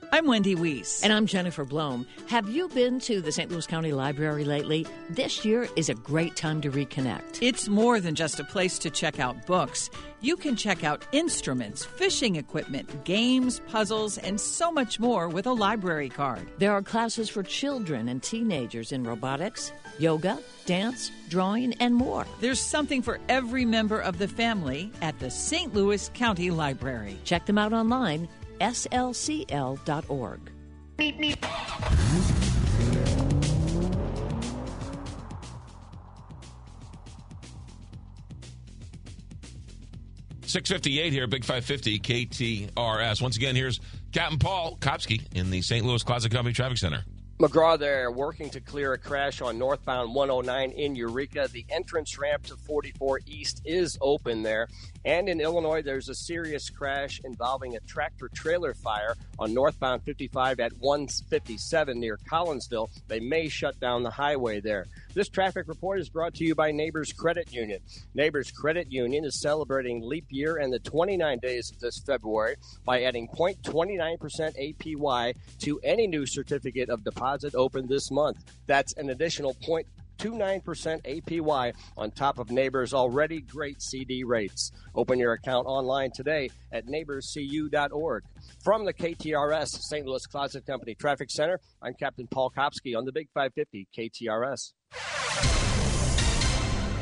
I'm 0.10 0.26
Wendy 0.26 0.56
Weiss. 0.56 1.04
And 1.04 1.12
I'm 1.12 1.26
Jennifer 1.26 1.66
Blome. 1.66 2.08
Have 2.30 2.48
you 2.48 2.70
been 2.70 3.02
to 3.02 3.20
the 3.22 3.34
St. 3.34 3.52
Louis 3.52 3.68
County 3.68 3.92
Library 3.92 4.46
lately? 4.46 4.88
This 5.10 5.44
year 5.44 5.68
is 5.76 5.90
a 5.90 5.94
great 5.96 6.38
time 6.38 6.62
to 6.62 6.72
reconnect. 6.72 7.40
It's 7.42 7.68
more 7.68 8.00
than 8.00 8.16
just 8.16 8.40
a 8.40 8.46
place 8.46 8.80
to 8.80 8.90
check 8.90 9.20
out 9.20 9.46
books. 9.46 9.90
You 10.20 10.36
can 10.36 10.56
check 10.56 10.84
out 10.84 11.06
instruments, 11.12 11.86
fishing 11.86 12.38
equipment, 12.38 13.04
games, 13.04 13.62
puzzles, 13.68 14.18
and 14.18 14.42
so 14.42 14.72
much 14.72 15.00
more 15.00 15.30
with 15.30 15.46
a 15.46 15.54
library 15.54 16.10
card. 16.10 16.48
There 16.58 16.72
are 16.72 16.82
classes 16.82 17.30
for 17.30 17.44
children 17.44 18.10
and 18.10 18.24
teenagers 18.24 18.92
in 18.92 19.04
robotics, 19.04 19.72
yoga, 20.00 20.40
dance, 20.66 21.12
drawing, 21.30 21.74
and 21.76 21.94
more. 21.94 22.26
There's 22.42 22.60
something 22.60 23.04
for 23.04 23.20
every 23.30 23.64
member 23.64 24.00
of 24.00 24.18
the 24.18 24.28
family 24.28 24.92
at 25.04 25.20
the 25.20 25.30
St. 25.30 25.76
Louis 25.76 26.10
County 26.16 26.50
Library. 26.50 27.20
Check 27.24 27.46
them 27.46 27.60
out 27.60 27.74
online, 27.74 28.28
slcl.org. 28.60 30.40
658 40.50 41.12
here, 41.12 41.28
Big 41.28 41.44
550 41.44 42.00
KTRS. 42.00 43.22
Once 43.22 43.36
again, 43.36 43.56
here's 43.56 43.80
Captain 44.12 44.40
Paul 44.40 44.78
Kopsky 44.80 45.22
in 45.34 45.52
the 45.52 45.62
St. 45.62 45.86
Louis 45.86 46.04
Closet 46.04 46.32
Company 46.32 46.54
Traffic 46.54 46.78
Center. 46.78 47.04
McGraw 47.40 47.78
there 47.78 48.10
working 48.10 48.50
to 48.50 48.60
clear 48.60 48.94
a 48.94 48.98
crash 48.98 49.42
on 49.42 49.60
northbound 49.60 50.16
109 50.16 50.72
in 50.72 50.96
Eureka. 50.96 51.48
The 51.52 51.68
entrance 51.70 52.18
ramp 52.18 52.46
to 52.46 52.56
44 52.56 53.20
East 53.28 53.62
is 53.64 53.96
open 54.02 54.42
there. 54.42 54.68
And 55.06 55.30
in 55.30 55.40
Illinois, 55.40 55.84
there's 55.84 56.10
a 56.10 56.16
serious 56.16 56.72
crash 56.72 57.22
involving 57.24 57.76
a 57.76 57.80
tractor 57.82 58.28
trailer 58.34 58.74
fire 58.74 59.14
on 59.38 59.54
northbound 59.54 60.02
55 60.02 60.60
at 60.60 60.74
157 60.80 62.00
near 62.00 62.18
Collinsville. 62.28 62.90
They 63.08 63.20
may 63.20 63.50
shut 63.50 63.80
down 63.80 64.02
the 64.02 64.10
highway 64.10 64.60
there. 64.60 64.88
This 65.18 65.30
traffic 65.30 65.68
report 65.68 66.00
is 66.00 66.10
brought 66.10 66.36
to 66.36 66.46
you 66.46 66.54
by 66.54 66.70
Neighbors 66.70 67.12
Credit 67.12 67.52
Union. 67.52 67.80
Neighbors 68.14 68.52
Credit 68.52 68.92
Union 68.92 69.26
is 69.26 69.42
celebrating 69.42 70.00
leap 70.00 70.26
year 70.30 70.58
and 70.58 70.72
the 70.72 70.78
29 70.78 71.40
days 71.40 71.72
of 71.72 71.80
this 71.80 71.98
February 72.06 72.58
by 72.86 73.02
adding 73.02 73.28
0.29% 73.30 74.20
APY 74.22 75.34
to 75.58 75.80
any 75.80 76.06
new 76.06 76.28
certificate 76.28 76.92
of 76.92 77.04
deposit 77.04 77.56
opened 77.56 77.90
this 77.90 78.12
month. 78.12 78.38
That's 78.68 78.94
an 78.94 79.10
additional 79.10 79.56
0.29% 79.56 81.02
APY 81.02 81.74
on 81.98 82.12
top 82.12 82.38
of 82.38 82.52
Neighbors' 82.52 82.94
already 82.94 83.42
great 83.42 83.82
CD 83.82 84.24
rates. 84.24 84.72
Open 84.94 85.18
your 85.18 85.34
account 85.34 85.66
online 85.66 86.12
today 86.12 86.52
at 86.72 86.86
neighborscu.org. 86.86 88.24
From 88.68 88.84
the 88.84 88.94
KTRS 88.94 89.82
St. 89.82 90.06
Louis 90.06 90.26
Closet 90.26 90.66
Company 90.66 90.94
Traffic 90.94 91.32
Center, 91.32 91.58
I'm 91.82 91.94
Captain 91.94 92.28
Paul 92.28 92.52
Kopsky 92.52 92.98
on 92.98 93.06
the 93.06 93.14
Big 93.14 93.30
550 93.34 93.88
KTRS. 93.98 94.74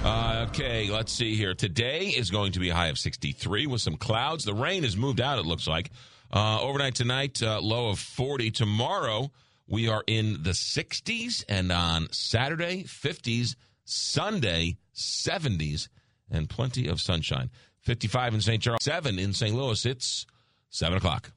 Uh, 0.05 0.45
okay, 0.47 0.91
let's 0.91 1.11
see 1.11 1.33
here. 1.33 1.55
Today 1.55 2.09
is 2.09 2.29
going 2.29 2.51
to 2.51 2.59
be 2.59 2.69
a 2.69 2.75
high 2.75 2.89
of 2.89 2.99
63 2.99 3.65
with 3.65 3.81
some 3.81 3.97
clouds. 3.97 4.45
The 4.45 4.53
rain 4.53 4.83
has 4.83 4.95
moved 4.95 5.19
out, 5.19 5.39
it 5.39 5.47
looks 5.47 5.67
like. 5.67 5.89
Uh, 6.31 6.61
overnight 6.61 6.93
tonight, 6.93 7.41
uh, 7.41 7.59
low 7.59 7.89
of 7.89 7.97
40. 7.97 8.51
Tomorrow, 8.51 9.31
we 9.65 9.89
are 9.89 10.03
in 10.05 10.43
the 10.43 10.51
60s, 10.51 11.45
and 11.49 11.71
on 11.71 12.09
Saturday, 12.11 12.83
50s, 12.83 13.55
Sunday, 13.85 14.77
70s, 14.93 15.87
and 16.29 16.47
plenty 16.47 16.87
of 16.87 17.01
sunshine. 17.01 17.49
55 17.81 18.35
in 18.35 18.41
St. 18.41 18.61
Charles, 18.61 18.83
7 18.83 19.17
in 19.17 19.33
St. 19.33 19.55
Louis. 19.55 19.83
It's 19.87 20.27
7 20.69 20.95
o'clock. 20.95 21.31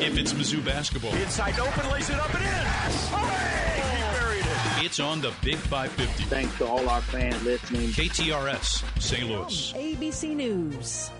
If 0.00 0.18
it's 0.18 0.34
Mizzou 0.34 0.62
basketball, 0.62 1.14
inside 1.14 1.58
open, 1.58 1.90
lays 1.90 2.10
it 2.10 2.16
up 2.16 2.34
and 2.34 2.44
in. 2.44 2.50
Hooray! 3.10 3.80
He 3.80 4.12
buried 4.12 4.80
it. 4.80 4.84
it's 4.84 5.00
on 5.00 5.22
the 5.22 5.32
Big 5.42 5.56
550. 5.56 6.24
Thanks 6.24 6.58
to 6.58 6.66
all 6.66 6.86
our 6.90 7.00
fans 7.00 7.42
listening. 7.42 7.88
KTRS, 7.88 9.00
St. 9.00 9.26
Louis. 9.26 9.72
ABC 9.72 10.36
News. 10.36 11.10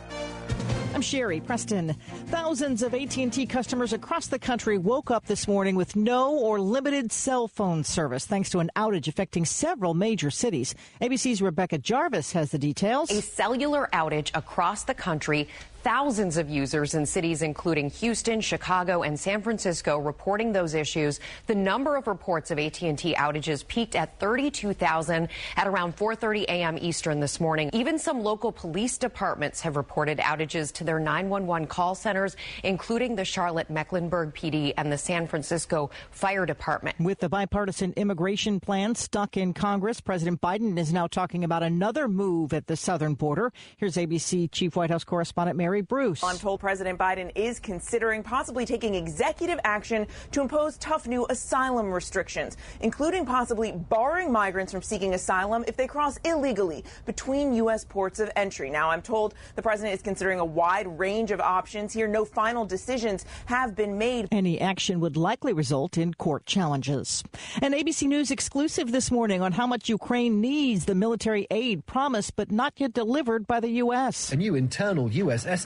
I'm 0.94 1.00
Sherry 1.00 1.40
Preston. 1.40 1.96
Thousands 2.26 2.82
of 2.82 2.94
AT&T 2.94 3.46
customers 3.46 3.92
across 3.94 4.26
the 4.26 4.38
country 4.38 4.76
woke 4.76 5.10
up 5.10 5.24
this 5.26 5.48
morning 5.48 5.76
with 5.76 5.96
no 5.96 6.36
or 6.38 6.60
limited 6.60 7.10
cell 7.10 7.48
phone 7.48 7.82
service 7.84 8.26
thanks 8.26 8.50
to 8.50 8.58
an 8.60 8.70
outage 8.76 9.08
affecting 9.08 9.44
several 9.44 9.94
major 9.94 10.30
cities. 10.30 10.74
ABC's 11.00 11.40
Rebecca 11.40 11.78
Jarvis 11.78 12.32
has 12.32 12.50
the 12.50 12.58
details. 12.58 13.10
A 13.10 13.22
cellular 13.22 13.88
outage 13.92 14.30
across 14.36 14.84
the 14.84 14.94
country 14.94 15.48
thousands 15.84 16.38
of 16.38 16.48
users 16.48 16.94
in 16.94 17.04
cities 17.04 17.42
including 17.42 17.90
Houston, 17.90 18.40
Chicago, 18.40 19.02
and 19.02 19.20
San 19.20 19.42
Francisco 19.42 19.98
reporting 19.98 20.50
those 20.50 20.72
issues. 20.72 21.20
The 21.46 21.54
number 21.54 21.96
of 21.96 22.06
reports 22.06 22.50
of 22.50 22.58
AT&T 22.58 23.14
outages 23.14 23.66
peaked 23.66 23.94
at 23.94 24.18
32,000 24.18 25.28
at 25.56 25.66
around 25.66 25.94
4:30 25.94 26.44
a.m. 26.44 26.78
Eastern 26.80 27.20
this 27.20 27.38
morning. 27.38 27.68
Even 27.74 27.98
some 27.98 28.22
local 28.22 28.50
police 28.50 28.96
departments 28.96 29.60
have 29.60 29.76
reported 29.76 30.18
outages 30.18 30.72
to 30.72 30.84
their 30.84 30.98
911 30.98 31.68
call 31.68 31.94
centers, 31.94 32.34
including 32.62 33.14
the 33.14 33.24
Charlotte 33.24 33.68
Mecklenburg 33.68 34.34
PD 34.34 34.72
and 34.78 34.90
the 34.90 34.96
San 34.98 35.26
Francisco 35.26 35.90
Fire 36.10 36.46
Department. 36.46 36.98
With 36.98 37.20
the 37.20 37.28
bipartisan 37.28 37.92
immigration 37.96 38.58
plan 38.58 38.94
stuck 38.94 39.36
in 39.36 39.52
Congress, 39.52 40.00
President 40.00 40.40
Biden 40.40 40.78
is 40.78 40.94
now 40.94 41.06
talking 41.06 41.44
about 41.44 41.62
another 41.62 42.08
move 42.08 42.54
at 42.54 42.68
the 42.68 42.76
southern 42.76 43.12
border. 43.12 43.52
Here's 43.76 43.96
ABC 43.96 44.50
Chief 44.50 44.76
White 44.76 44.88
House 44.88 45.04
correspondent 45.04 45.58
Mary 45.58 45.73
Bruce. 45.80 46.22
I'm 46.22 46.38
told 46.38 46.60
President 46.60 46.98
Biden 46.98 47.32
is 47.34 47.58
considering 47.58 48.22
possibly 48.22 48.64
taking 48.64 48.94
executive 48.94 49.58
action 49.64 50.06
to 50.30 50.40
impose 50.40 50.78
tough 50.78 51.08
new 51.08 51.26
asylum 51.28 51.92
restrictions, 51.92 52.56
including 52.80 53.26
possibly 53.26 53.72
barring 53.72 54.30
migrants 54.30 54.72
from 54.72 54.82
seeking 54.82 55.14
asylum 55.14 55.64
if 55.66 55.76
they 55.76 55.86
cross 55.86 56.18
illegally 56.24 56.84
between 57.04 57.52
U.S. 57.54 57.84
ports 57.84 58.20
of 58.20 58.30
entry. 58.36 58.70
Now, 58.70 58.90
I'm 58.90 59.02
told 59.02 59.34
the 59.56 59.62
president 59.62 59.94
is 59.94 60.02
considering 60.02 60.38
a 60.38 60.44
wide 60.44 60.86
range 60.98 61.30
of 61.32 61.40
options 61.40 61.92
here. 61.92 62.06
No 62.06 62.24
final 62.24 62.64
decisions 62.64 63.24
have 63.46 63.74
been 63.74 63.98
made. 63.98 64.28
Any 64.30 64.60
action 64.60 65.00
would 65.00 65.16
likely 65.16 65.52
result 65.52 65.98
in 65.98 66.14
court 66.14 66.46
challenges. 66.46 67.24
An 67.60 67.72
ABC 67.72 68.06
News 68.06 68.30
exclusive 68.30 68.92
this 68.92 69.10
morning 69.10 69.42
on 69.42 69.52
how 69.52 69.66
much 69.66 69.88
Ukraine 69.88 70.40
needs 70.40 70.84
the 70.84 70.94
military 70.94 71.46
aid 71.50 71.84
promised 71.86 72.36
but 72.36 72.52
not 72.52 72.74
yet 72.76 72.92
delivered 72.92 73.46
by 73.46 73.58
the 73.58 73.70
U.S. 73.84 74.32
A 74.32 74.36
new 74.36 74.54
internal 74.54 75.10
U.S. 75.10 75.44
estimate 75.44 75.63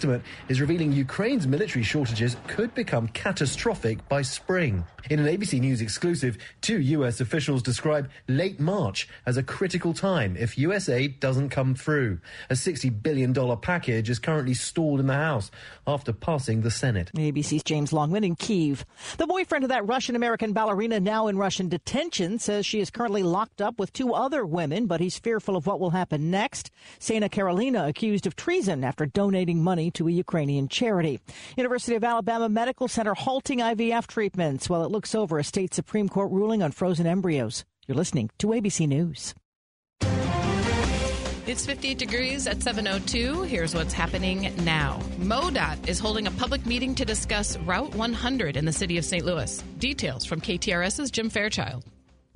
is 0.49 0.61
revealing 0.61 0.93
Ukraine's 0.93 1.47
military 1.47 1.83
shortages 1.83 2.37
could 2.47 2.75
become 2.75 3.09
catastrophic 3.09 4.09
by 4.09 4.23
spring. 4.23 4.85
In 5.11 5.21
an 5.21 5.27
ABC 5.27 5.61
News 5.61 5.81
exclusive, 5.81 6.39
two 6.61 6.81
U.S. 6.81 7.21
officials 7.21 7.63
describe 7.63 8.11
late 8.27 8.61
March 8.61 9.09
as 9.25 9.37
a 9.37 9.43
critical 9.43 9.95
time 9.95 10.37
if 10.37 10.59
U.S. 10.59 10.89
aid 10.89 11.21
doesn't 11.21 11.49
come 11.49 11.75
through. 11.75 12.19
A 12.51 12.55
$60 12.55 13.03
billion 13.03 13.35
package 13.59 14.11
is 14.11 14.19
currently 14.19 14.55
stalled 14.55 15.01
in 15.01 15.07
the 15.07 15.15
House 15.15 15.51
after 15.87 16.13
passing 16.13 16.61
the 16.61 16.71
Senate. 16.71 17.11
ABC's 17.15 17.63
James 17.63 17.93
Longman 17.93 18.25
in 18.25 18.37
Kiev. 18.37 18.85
The 19.17 19.27
boyfriend 19.27 19.65
of 19.65 19.71
that 19.71 19.87
Russian 19.87 20.17
American 20.17 20.53
ballerina 20.53 21.01
now 21.01 21.29
in 21.29 21.39
Russian 21.39 21.69
detention 21.69 22.39
says 22.39 22.67
she 22.67 22.81
is 22.81 22.91
currently 22.91 23.23
locked 23.23 23.63
up 23.63 23.79
with 23.79 23.93
two 23.93 24.13
other 24.13 24.45
women, 24.45 24.87
but 24.87 25.01
he's 25.01 25.19
fearful 25.19 25.57
of 25.57 25.67
what 25.67 25.81
will 25.81 25.91
happen 25.91 26.31
next. 26.31 26.71
Ksenia 27.01 27.31
Karelina 27.31 27.89
accused 27.89 28.27
of 28.27 28.37
treason 28.37 28.85
after 28.85 29.07
donating 29.07 29.63
money 29.63 29.88
to 29.93 30.09
a 30.09 30.11
Ukrainian 30.11 30.69
charity. 30.69 31.21
University 31.57 31.97
of 31.97 32.05
Alabama 32.05 32.49
Medical 32.49 32.89
Center 32.89 33.15
halting 33.15 33.59
IVF 33.59 34.07
treatments 34.07 34.69
while 34.69 34.85
it 34.85 34.91
looks 34.91 35.15
over 35.15 35.39
a 35.39 35.45
state 35.45 35.75
Supreme 35.75 36.09
Court 36.09 36.31
ruling 36.31 36.63
on 36.63 36.73
frozen 36.73 37.07
embryos. 37.07 37.65
You're 37.87 37.97
listening 37.97 38.31
to 38.39 38.49
ABC 38.49 38.87
News. 38.87 39.35
It's 41.49 41.65
58 41.65 41.97
degrees 41.97 42.47
at 42.47 42.63
702. 42.63 43.43
Here's 43.45 43.75
what's 43.75 43.95
happening 43.95 44.53
now. 44.65 45.01
MoDOT 45.19 45.89
is 45.89 45.99
holding 45.99 46.27
a 46.27 46.31
public 46.33 46.67
meeting 46.67 46.95
to 46.97 47.07
discuss 47.07 47.57
Route 47.61 47.95
100 47.95 48.59
in 48.59 48.67
the 48.67 48.73
city 48.73 48.99
of 48.99 49.05
St. 49.07 49.25
Louis. 49.25 49.63
Details 49.79 50.27
from 50.27 50.43
KTRS's 50.43 51.11
Jim 51.11 51.31
Fairchild. 51.31 51.85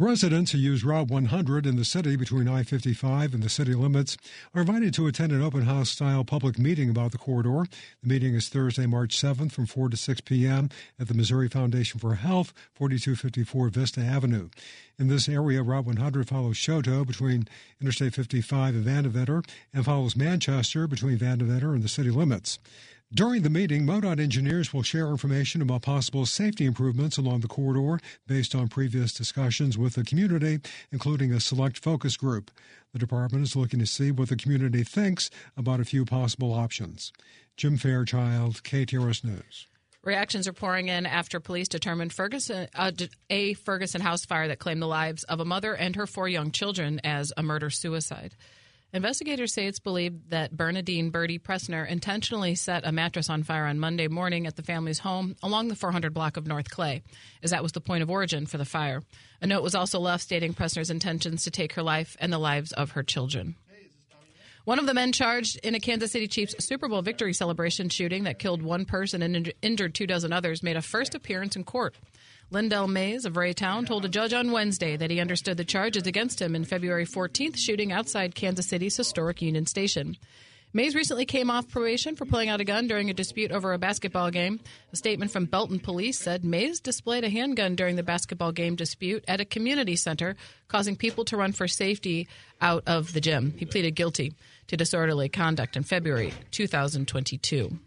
Residents 0.02 0.50
who 0.50 0.58
use 0.58 0.82
Route 0.82 1.06
100 1.06 1.64
in 1.64 1.76
the 1.76 1.84
city 1.84 2.16
between 2.16 2.48
I 2.48 2.64
55 2.64 3.34
and 3.34 3.40
the 3.40 3.48
city 3.48 3.72
limits 3.72 4.16
are 4.52 4.62
invited 4.62 4.92
to 4.94 5.06
attend 5.06 5.30
an 5.30 5.40
open 5.40 5.62
house 5.62 5.90
style 5.90 6.24
public 6.24 6.58
meeting 6.58 6.90
about 6.90 7.12
the 7.12 7.18
corridor. 7.18 7.66
The 8.02 8.08
meeting 8.08 8.34
is 8.34 8.48
Thursday, 8.48 8.86
March 8.86 9.16
7th 9.16 9.52
from 9.52 9.66
4 9.66 9.90
to 9.90 9.96
6 9.96 10.20
p.m. 10.22 10.70
at 10.98 11.06
the 11.06 11.14
Missouri 11.14 11.46
Foundation 11.46 12.00
for 12.00 12.16
Health, 12.16 12.52
4254 12.74 13.68
Vista 13.68 14.00
Avenue. 14.00 14.48
In 14.98 15.06
this 15.06 15.28
area, 15.28 15.62
Route 15.62 15.84
100 15.84 16.26
follows 16.26 16.56
Chouteau 16.56 17.06
between 17.06 17.46
Interstate 17.80 18.12
55 18.12 18.74
and 18.74 18.84
Vandeventer 18.84 19.46
and 19.72 19.84
follows 19.84 20.16
Manchester 20.16 20.88
between 20.88 21.16
Vandeventer 21.16 21.74
and 21.74 21.84
the 21.84 21.88
city 21.88 22.10
limits. 22.10 22.58
During 23.14 23.42
the 23.42 23.50
meeting, 23.50 23.84
MoDOT 23.84 24.18
engineers 24.20 24.72
will 24.72 24.82
share 24.82 25.08
information 25.08 25.60
about 25.60 25.82
possible 25.82 26.24
safety 26.24 26.64
improvements 26.64 27.18
along 27.18 27.40
the 27.40 27.48
corridor 27.48 28.02
based 28.26 28.54
on 28.54 28.68
previous 28.68 29.12
discussions 29.12 29.76
with 29.76 29.96
the 29.96 30.04
community, 30.04 30.60
including 30.90 31.30
a 31.30 31.38
select 31.38 31.78
focus 31.78 32.16
group. 32.16 32.50
The 32.94 32.98
department 32.98 33.44
is 33.44 33.54
looking 33.54 33.80
to 33.80 33.86
see 33.86 34.12
what 34.12 34.30
the 34.30 34.36
community 34.36 34.82
thinks 34.82 35.28
about 35.58 35.78
a 35.78 35.84
few 35.84 36.06
possible 36.06 36.54
options. 36.54 37.12
Jim 37.54 37.76
Fairchild, 37.76 38.62
KTRS 38.62 39.24
News. 39.24 39.66
Reactions 40.02 40.48
are 40.48 40.54
pouring 40.54 40.88
in 40.88 41.04
after 41.04 41.38
police 41.38 41.68
determined 41.68 42.14
Ferguson, 42.14 42.66
uh, 42.74 42.92
a 43.28 43.52
Ferguson 43.52 44.00
house 44.00 44.24
fire 44.24 44.48
that 44.48 44.58
claimed 44.58 44.80
the 44.80 44.86
lives 44.86 45.22
of 45.24 45.38
a 45.38 45.44
mother 45.44 45.74
and 45.74 45.96
her 45.96 46.06
four 46.06 46.30
young 46.30 46.50
children 46.50 46.98
as 47.04 47.30
a 47.36 47.42
murder 47.42 47.68
suicide. 47.68 48.34
Investigators 48.94 49.54
say 49.54 49.66
it's 49.66 49.78
believed 49.78 50.28
that 50.28 50.54
Bernadine 50.54 51.08
Birdie 51.08 51.38
Pressner 51.38 51.88
intentionally 51.88 52.54
set 52.54 52.86
a 52.86 52.92
mattress 52.92 53.30
on 53.30 53.42
fire 53.42 53.64
on 53.64 53.78
Monday 53.78 54.06
morning 54.06 54.46
at 54.46 54.56
the 54.56 54.62
family's 54.62 54.98
home 54.98 55.34
along 55.42 55.68
the 55.68 55.74
400 55.74 56.12
block 56.12 56.36
of 56.36 56.46
North 56.46 56.68
Clay, 56.68 57.02
as 57.42 57.52
that 57.52 57.62
was 57.62 57.72
the 57.72 57.80
point 57.80 58.02
of 58.02 58.10
origin 58.10 58.44
for 58.44 58.58
the 58.58 58.66
fire. 58.66 59.02
A 59.40 59.46
note 59.46 59.62
was 59.62 59.74
also 59.74 59.98
left 59.98 60.22
stating 60.22 60.52
Pressner's 60.52 60.90
intentions 60.90 61.44
to 61.44 61.50
take 61.50 61.72
her 61.72 61.82
life 61.82 62.18
and 62.20 62.30
the 62.30 62.38
lives 62.38 62.72
of 62.72 62.90
her 62.90 63.02
children. 63.02 63.56
One 64.64 64.78
of 64.78 64.86
the 64.86 64.94
men 64.94 65.10
charged 65.10 65.58
in 65.64 65.74
a 65.74 65.80
Kansas 65.80 66.12
City 66.12 66.28
Chiefs 66.28 66.54
Super 66.64 66.86
Bowl 66.86 67.02
victory 67.02 67.34
celebration 67.34 67.88
shooting 67.88 68.22
that 68.24 68.38
killed 68.38 68.62
one 68.62 68.84
person 68.84 69.20
and 69.20 69.52
injured 69.60 69.92
two 69.92 70.06
dozen 70.06 70.32
others 70.32 70.62
made 70.62 70.76
a 70.76 70.82
first 70.82 71.16
appearance 71.16 71.56
in 71.56 71.64
court. 71.64 71.96
Lyndell 72.52 72.88
Mays 72.88 73.24
of 73.24 73.32
Raytown 73.32 73.88
told 73.88 74.04
a 74.04 74.08
judge 74.08 74.32
on 74.32 74.52
Wednesday 74.52 74.96
that 74.96 75.10
he 75.10 75.18
understood 75.18 75.56
the 75.56 75.64
charges 75.64 76.06
against 76.06 76.40
him 76.40 76.54
in 76.54 76.64
February 76.64 77.06
14th 77.06 77.56
shooting 77.56 77.90
outside 77.90 78.36
Kansas 78.36 78.68
City's 78.68 78.96
historic 78.96 79.42
Union 79.42 79.66
Station. 79.66 80.16
Mays 80.74 80.94
recently 80.94 81.26
came 81.26 81.50
off 81.50 81.68
probation 81.68 82.14
for 82.14 82.24
pulling 82.24 82.48
out 82.48 82.60
a 82.60 82.64
gun 82.64 82.86
during 82.86 83.10
a 83.10 83.14
dispute 83.14 83.50
over 83.50 83.72
a 83.72 83.78
basketball 83.78 84.30
game. 84.30 84.60
A 84.92 84.96
statement 84.96 85.30
from 85.30 85.44
Belton 85.44 85.80
police 85.80 86.18
said 86.18 86.44
Mays 86.44 86.80
displayed 86.80 87.24
a 87.24 87.28
handgun 87.28 87.74
during 87.74 87.96
the 87.96 88.02
basketball 88.02 88.52
game 88.52 88.76
dispute 88.76 89.24
at 89.26 89.40
a 89.40 89.44
community 89.44 89.96
center, 89.96 90.34
causing 90.68 90.96
people 90.96 91.24
to 91.26 91.36
run 91.36 91.52
for 91.52 91.68
safety 91.68 92.26
out 92.60 92.84
of 92.86 93.12
the 93.12 93.20
gym. 93.20 93.54
He 93.58 93.66
pleaded 93.66 93.96
guilty 93.96 94.34
to 94.68 94.76
disorderly 94.76 95.28
conduct 95.28 95.76
in 95.76 95.82
February 95.82 96.32
2022. 96.50 97.78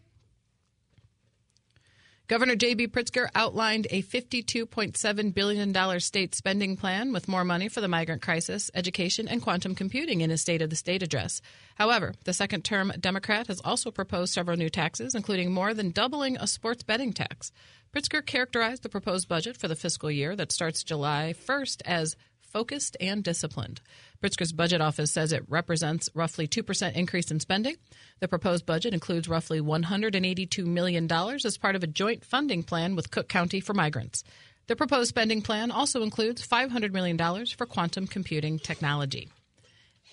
Governor 2.28 2.56
J.B. 2.56 2.88
Pritzker 2.88 3.30
outlined 3.36 3.86
a 3.92 4.02
$52.7 4.02 5.34
billion 5.36 6.00
state 6.00 6.34
spending 6.34 6.76
plan 6.76 7.14
with 7.14 7.28
more 7.28 7.44
money 7.44 7.70
for 7.70 7.82
the 7.82 7.88
migrant 7.88 8.24
crisis, 8.24 8.72
education, 8.74 9.28
and 9.28 9.44
quantum 9.44 9.76
computing 9.76 10.22
in 10.22 10.32
his 10.32 10.42
State 10.42 10.64
of 10.64 10.72
the 10.72 10.76
State 10.76 11.04
address. 11.04 11.40
However, 11.76 12.16
the 12.24 12.34
second 12.34 12.66
term 12.66 12.92
Democrat 13.00 13.46
has 13.46 13.62
also 13.64 13.92
proposed 13.92 14.34
several 14.34 14.58
new 14.58 14.72
taxes, 14.72 15.14
including 15.14 15.52
more 15.52 15.76
than 15.76 15.92
doubling 15.92 16.36
a 16.38 16.48
sports 16.48 16.82
betting 16.82 17.14
tax. 17.14 17.52
Pritzker 17.96 18.26
characterized 18.26 18.82
the 18.82 18.90
proposed 18.90 19.28
budget 19.28 19.56
for 19.56 19.68
the 19.68 19.76
fiscal 19.76 20.10
year 20.10 20.36
that 20.36 20.52
starts 20.52 20.84
July 20.84 21.36
1st 21.48 21.84
as 21.86 22.16
focused 22.56 22.96
and 23.02 23.22
disciplined. 23.22 23.82
Pritzker's 24.24 24.54
budget 24.54 24.80
office 24.80 25.12
says 25.12 25.34
it 25.34 25.44
represents 25.50 26.10
roughly 26.14 26.48
2% 26.48 26.94
increase 26.94 27.30
in 27.30 27.42
spending. 27.42 27.76
The 28.22 28.30
proposed 28.30 28.66
budget 28.66 28.94
includes 28.94 29.28
roughly 29.28 29.60
$182 29.60 30.66
million 30.66 31.12
as 31.12 31.58
part 31.58 31.76
of 31.76 31.84
a 31.84 31.88
joint 31.88 32.24
funding 32.24 32.64
plan 32.64 32.96
with 32.96 33.12
Cook 33.12 33.28
County 33.28 33.60
for 33.60 33.74
migrants. 33.74 34.24
The 34.68 34.78
proposed 34.78 35.10
spending 35.10 35.42
plan 35.42 35.70
also 35.70 36.02
includes 36.02 36.48
$500 36.48 36.94
million 36.94 37.18
for 37.58 37.66
quantum 37.66 38.08
computing 38.08 38.58
technology. 38.58 39.28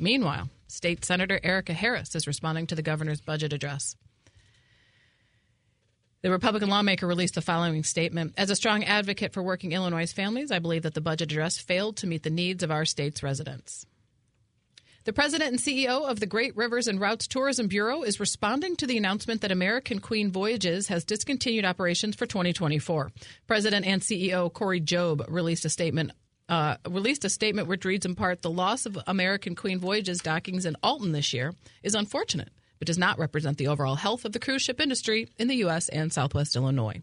Meanwhile, 0.00 0.48
State 0.66 1.04
Senator 1.04 1.38
Erica 1.44 1.74
Harriss 1.74 2.16
is 2.16 2.26
responding 2.26 2.66
to 2.66 2.74
the 2.74 2.82
governor's 2.82 3.20
budget 3.20 3.52
address. 3.52 3.94
The 6.22 6.30
Republican 6.30 6.68
lawmaker 6.68 7.08
released 7.08 7.34
the 7.34 7.42
following 7.42 7.82
statement 7.82 8.34
As 8.36 8.48
a 8.48 8.54
strong 8.54 8.84
advocate 8.84 9.32
for 9.32 9.42
working 9.42 9.72
Illinois 9.72 10.10
families, 10.12 10.52
I 10.52 10.60
believe 10.60 10.84
that 10.84 10.94
the 10.94 11.00
budget 11.00 11.32
address 11.32 11.58
failed 11.58 11.96
to 11.96 12.06
meet 12.06 12.22
the 12.22 12.30
needs 12.30 12.62
of 12.62 12.70
our 12.70 12.84
state's 12.84 13.24
residents. 13.24 13.86
The 15.02 15.12
president 15.12 15.50
and 15.50 15.58
CEO 15.58 16.08
of 16.08 16.20
the 16.20 16.26
Great 16.26 16.56
Rivers 16.56 16.86
and 16.86 17.00
Routes 17.00 17.26
Tourism 17.26 17.66
Bureau 17.66 18.02
is 18.02 18.20
responding 18.20 18.76
to 18.76 18.86
the 18.86 18.96
announcement 18.96 19.40
that 19.40 19.50
American 19.50 19.98
Queen 19.98 20.30
Voyages 20.30 20.86
has 20.86 21.04
discontinued 21.04 21.64
operations 21.64 22.14
for 22.14 22.24
2024. 22.24 23.10
President 23.48 23.84
and 23.84 24.00
CEO 24.00 24.52
Cory 24.52 24.80
Jobe 24.80 25.24
released 25.28 25.64
a 25.64 25.70
statement. 25.70 26.12
Uh, 26.48 26.76
released 26.88 27.24
a 27.24 27.30
statement 27.30 27.66
which 27.66 27.84
reads 27.84 28.06
in 28.06 28.14
part: 28.14 28.42
"The 28.42 28.50
loss 28.50 28.86
of 28.86 28.96
American 29.08 29.56
Queen 29.56 29.80
Voyages 29.80 30.20
dockings 30.20 30.66
in 30.66 30.76
Alton 30.84 31.10
this 31.10 31.32
year 31.32 31.52
is 31.82 31.96
unfortunate, 31.96 32.50
but 32.82 32.88
does 32.88 32.98
not 32.98 33.16
represent 33.16 33.58
the 33.58 33.68
overall 33.68 33.94
health 33.94 34.24
of 34.24 34.32
the 34.32 34.40
cruise 34.40 34.60
ship 34.60 34.80
industry 34.80 35.28
in 35.38 35.46
the 35.46 35.54
U.S. 35.66 35.88
and 35.88 36.12
Southwest 36.12 36.56
Illinois." 36.56 37.00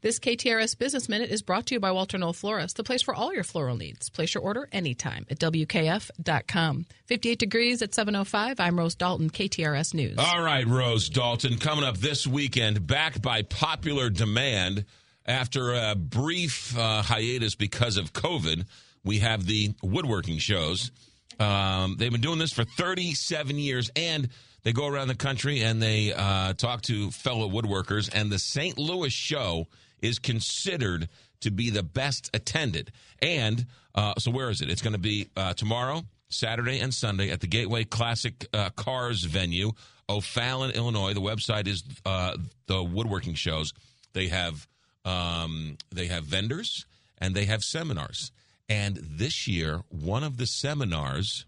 This 0.00 0.18
KTRS 0.18 0.78
Business 0.78 1.06
Minute 1.06 1.28
is 1.28 1.42
brought 1.42 1.66
to 1.66 1.74
you 1.74 1.80
by 1.80 1.90
Walter 1.90 2.16
Knoll 2.16 2.32
Florist, 2.32 2.78
the 2.78 2.82
place 2.82 3.02
for 3.02 3.14
all 3.14 3.34
your 3.34 3.44
floral 3.44 3.76
needs. 3.76 4.08
Place 4.08 4.32
your 4.32 4.42
order 4.42 4.70
anytime 4.72 5.26
at 5.28 5.38
WKF.com. 5.38 6.86
58 7.04 7.38
degrees 7.38 7.82
at 7.82 7.90
7.05. 7.90 8.58
I'm 8.58 8.78
Rose 8.78 8.94
Dalton, 8.94 9.28
KTRS 9.28 9.92
News. 9.92 10.16
All 10.16 10.42
right, 10.42 10.66
Rose 10.66 11.10
Dalton, 11.10 11.58
coming 11.58 11.84
up 11.84 11.98
this 11.98 12.26
weekend, 12.26 12.86
back 12.86 13.20
by 13.20 13.42
popular 13.42 14.08
demand 14.08 14.86
after 15.26 15.74
a 15.74 15.94
brief 15.94 16.74
uh, 16.78 17.02
hiatus 17.02 17.54
because 17.54 17.98
of 17.98 18.14
COVID. 18.14 18.64
We 19.04 19.18
have 19.18 19.44
the 19.44 19.74
woodworking 19.82 20.38
shows. 20.38 20.90
Um, 21.38 21.96
they've 21.98 22.10
been 22.10 22.22
doing 22.22 22.38
this 22.38 22.54
for 22.54 22.64
37 22.64 23.58
years, 23.58 23.90
and 23.94 24.30
they 24.62 24.72
go 24.72 24.86
around 24.86 25.08
the 25.08 25.14
country 25.14 25.62
and 25.62 25.82
they 25.82 26.12
uh, 26.12 26.52
talk 26.54 26.82
to 26.82 27.10
fellow 27.10 27.48
woodworkers. 27.48 28.10
And 28.12 28.30
the 28.30 28.38
St. 28.38 28.78
Louis 28.78 29.12
show 29.12 29.66
is 30.00 30.18
considered 30.18 31.08
to 31.40 31.50
be 31.50 31.70
the 31.70 31.82
best 31.82 32.30
attended. 32.34 32.92
And 33.20 33.66
uh, 33.94 34.14
so, 34.18 34.30
where 34.30 34.50
is 34.50 34.60
it? 34.60 34.70
It's 34.70 34.82
going 34.82 34.92
to 34.92 34.98
be 34.98 35.28
uh, 35.36 35.54
tomorrow, 35.54 36.02
Saturday, 36.28 36.80
and 36.80 36.92
Sunday 36.92 37.30
at 37.30 37.40
the 37.40 37.46
Gateway 37.46 37.84
Classic 37.84 38.46
uh, 38.52 38.70
Cars 38.70 39.24
venue, 39.24 39.72
O'Fallon, 40.08 40.70
Illinois. 40.72 41.14
The 41.14 41.20
website 41.20 41.66
is 41.66 41.82
uh, 42.04 42.36
the 42.66 42.82
woodworking 42.82 43.34
shows. 43.34 43.72
They 44.12 44.28
have 44.28 44.66
um, 45.04 45.78
they 45.90 46.06
have 46.06 46.24
vendors 46.24 46.86
and 47.18 47.34
they 47.34 47.46
have 47.46 47.62
seminars. 47.62 48.32
And 48.68 48.96
this 48.96 49.48
year, 49.48 49.82
one 49.88 50.22
of 50.22 50.36
the 50.36 50.46
seminars 50.46 51.46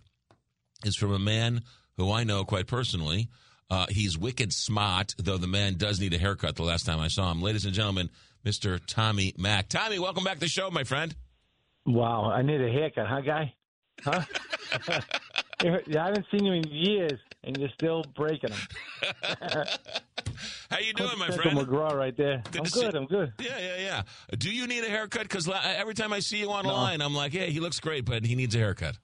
is 0.85 0.97
from 0.97 1.13
a 1.13 1.19
man 1.19 1.63
who 1.97 2.11
I 2.11 2.25
know 2.25 2.45
quite 2.45 2.67
personally. 2.67 3.29
Uh, 3.71 3.87
he's 3.89 4.19
wicked 4.19 4.53
smart, 4.53 5.15
though 5.19 5.39
the 5.39 5.47
man 5.47 5.75
does 5.77 5.99
need 5.99 6.13
a 6.13 6.19
haircut 6.19 6.57
the 6.57 6.63
last 6.63 6.85
time 6.85 7.01
I 7.01 7.09
saw 7.09 7.31
him. 7.31 7.41
Ladies 7.41 7.65
and 7.65 7.73
gentlemen, 7.73 8.11
Mr. 8.45 8.81
Tommy 8.87 9.35
Mac. 9.39 9.69
Tommy, 9.69 9.99
welcome 9.99 10.25
back 10.25 10.35
to 10.35 10.41
the 10.41 10.49
show, 10.49 10.71
my 10.71 10.85
friend. 10.85 11.15
Wow, 11.87 12.31
I 12.31 12.43
need 12.43 12.61
a 12.61 12.71
haircut, 12.71 13.07
huh, 13.07 13.21
guy? 13.23 13.55
Huh? 14.05 14.23
I 15.65 15.81
haven't 15.95 16.27
seen 16.31 16.45
you 16.45 16.53
in 16.53 16.65
years, 16.69 17.19
and 17.45 17.57
you're 17.57 17.69
still 17.71 18.05
breaking 18.17 18.51
them. 18.51 18.61
How 20.71 20.79
you 20.79 20.93
doing, 20.95 21.19
my 21.19 21.29
Central 21.31 21.55
friend? 21.55 21.69
McGraw 21.69 21.95
right 21.95 22.17
there. 22.17 22.43
Good 22.51 22.61
I'm 22.61 22.67
see- 22.67 22.81
good. 22.81 22.95
I'm 22.95 23.07
good. 23.07 23.33
Yeah, 23.39 23.59
yeah, 23.59 23.77
yeah. 23.79 24.03
Do 24.37 24.51
you 24.51 24.67
need 24.67 24.85
a 24.85 24.89
haircut? 24.89 25.23
Because 25.23 25.49
every 25.49 25.95
time 25.95 26.13
I 26.13 26.21
see 26.21 26.39
you 26.39 26.49
online, 26.49 27.01
I'm 27.01 27.15
like, 27.15 27.33
yeah, 27.35 27.45
he 27.45 27.61
looks 27.61 27.79
great, 27.81 28.05
but 28.05 28.25
he 28.25 28.35
needs 28.35 28.55
a 28.55 28.59
haircut. 28.59 28.97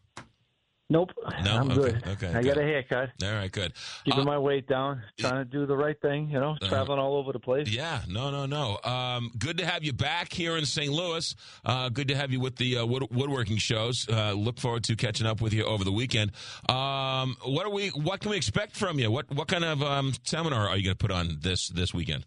Nope. 0.91 1.11
No, 1.45 1.57
I'm 1.59 1.70
okay, 1.70 1.74
good. 1.74 2.07
okay, 2.09 2.28
I 2.28 2.41
good. 2.43 2.55
got 2.55 2.57
a 2.59 2.62
haircut. 2.62 3.11
All 3.22 3.32
right, 3.34 3.53
good. 3.53 3.74
Keeping 4.07 4.20
Uh, 4.20 4.24
my 4.24 4.39
weight 4.39 4.66
down, 4.66 5.03
trying 5.18 5.36
to 5.36 5.45
do 5.45 5.66
the 5.66 5.76
right 5.76 6.01
thing. 6.01 6.30
You 6.30 6.41
know, 6.41 6.53
Uh-huh. 6.53 6.68
traveling 6.70 6.99
all 6.99 7.16
over 7.16 7.30
the 7.30 7.39
place. 7.39 7.68
Yeah, 7.68 8.01
no, 8.09 8.30
no, 8.30 8.47
no. 8.47 8.78
Um, 8.91 9.30
good 9.39 9.59
to 9.59 9.66
have 9.66 9.84
you 9.84 9.93
back 9.93 10.32
here 10.32 10.57
in 10.57 10.64
St. 10.64 10.91
Louis. 10.91 11.34
Uh, 11.62 11.91
good 11.91 12.09
to 12.09 12.16
have 12.16 12.32
you 12.32 12.41
with 12.41 12.57
the 12.57 12.78
uh, 12.78 12.86
wood- 12.86 13.09
woodworking 13.11 13.59
shows. 13.59 14.09
Uh, 14.09 14.32
look 14.32 14.59
forward 14.59 14.82
to 14.84 14.97
catching 14.97 15.26
up 15.26 15.43
with 15.43 15.53
you 15.53 15.64
over 15.64 15.84
the 15.84 15.93
weekend. 15.93 16.30
Um, 16.70 17.36
what 17.45 17.66
are 17.66 17.70
we? 17.70 17.89
What 17.91 18.20
can 18.20 18.30
we 18.30 18.39
expect 18.39 18.74
from 18.74 18.99
you? 18.99 19.11
What 19.11 19.30
what 19.30 19.47
kind 19.49 19.64
of 19.64 19.82
um, 19.82 20.14
seminar 20.22 20.68
are 20.68 20.76
you 20.78 20.84
going 20.84 20.97
to 20.97 20.99
put 21.07 21.11
on 21.12 21.36
this 21.43 21.68
this 21.68 21.93
weekend? 21.93 22.24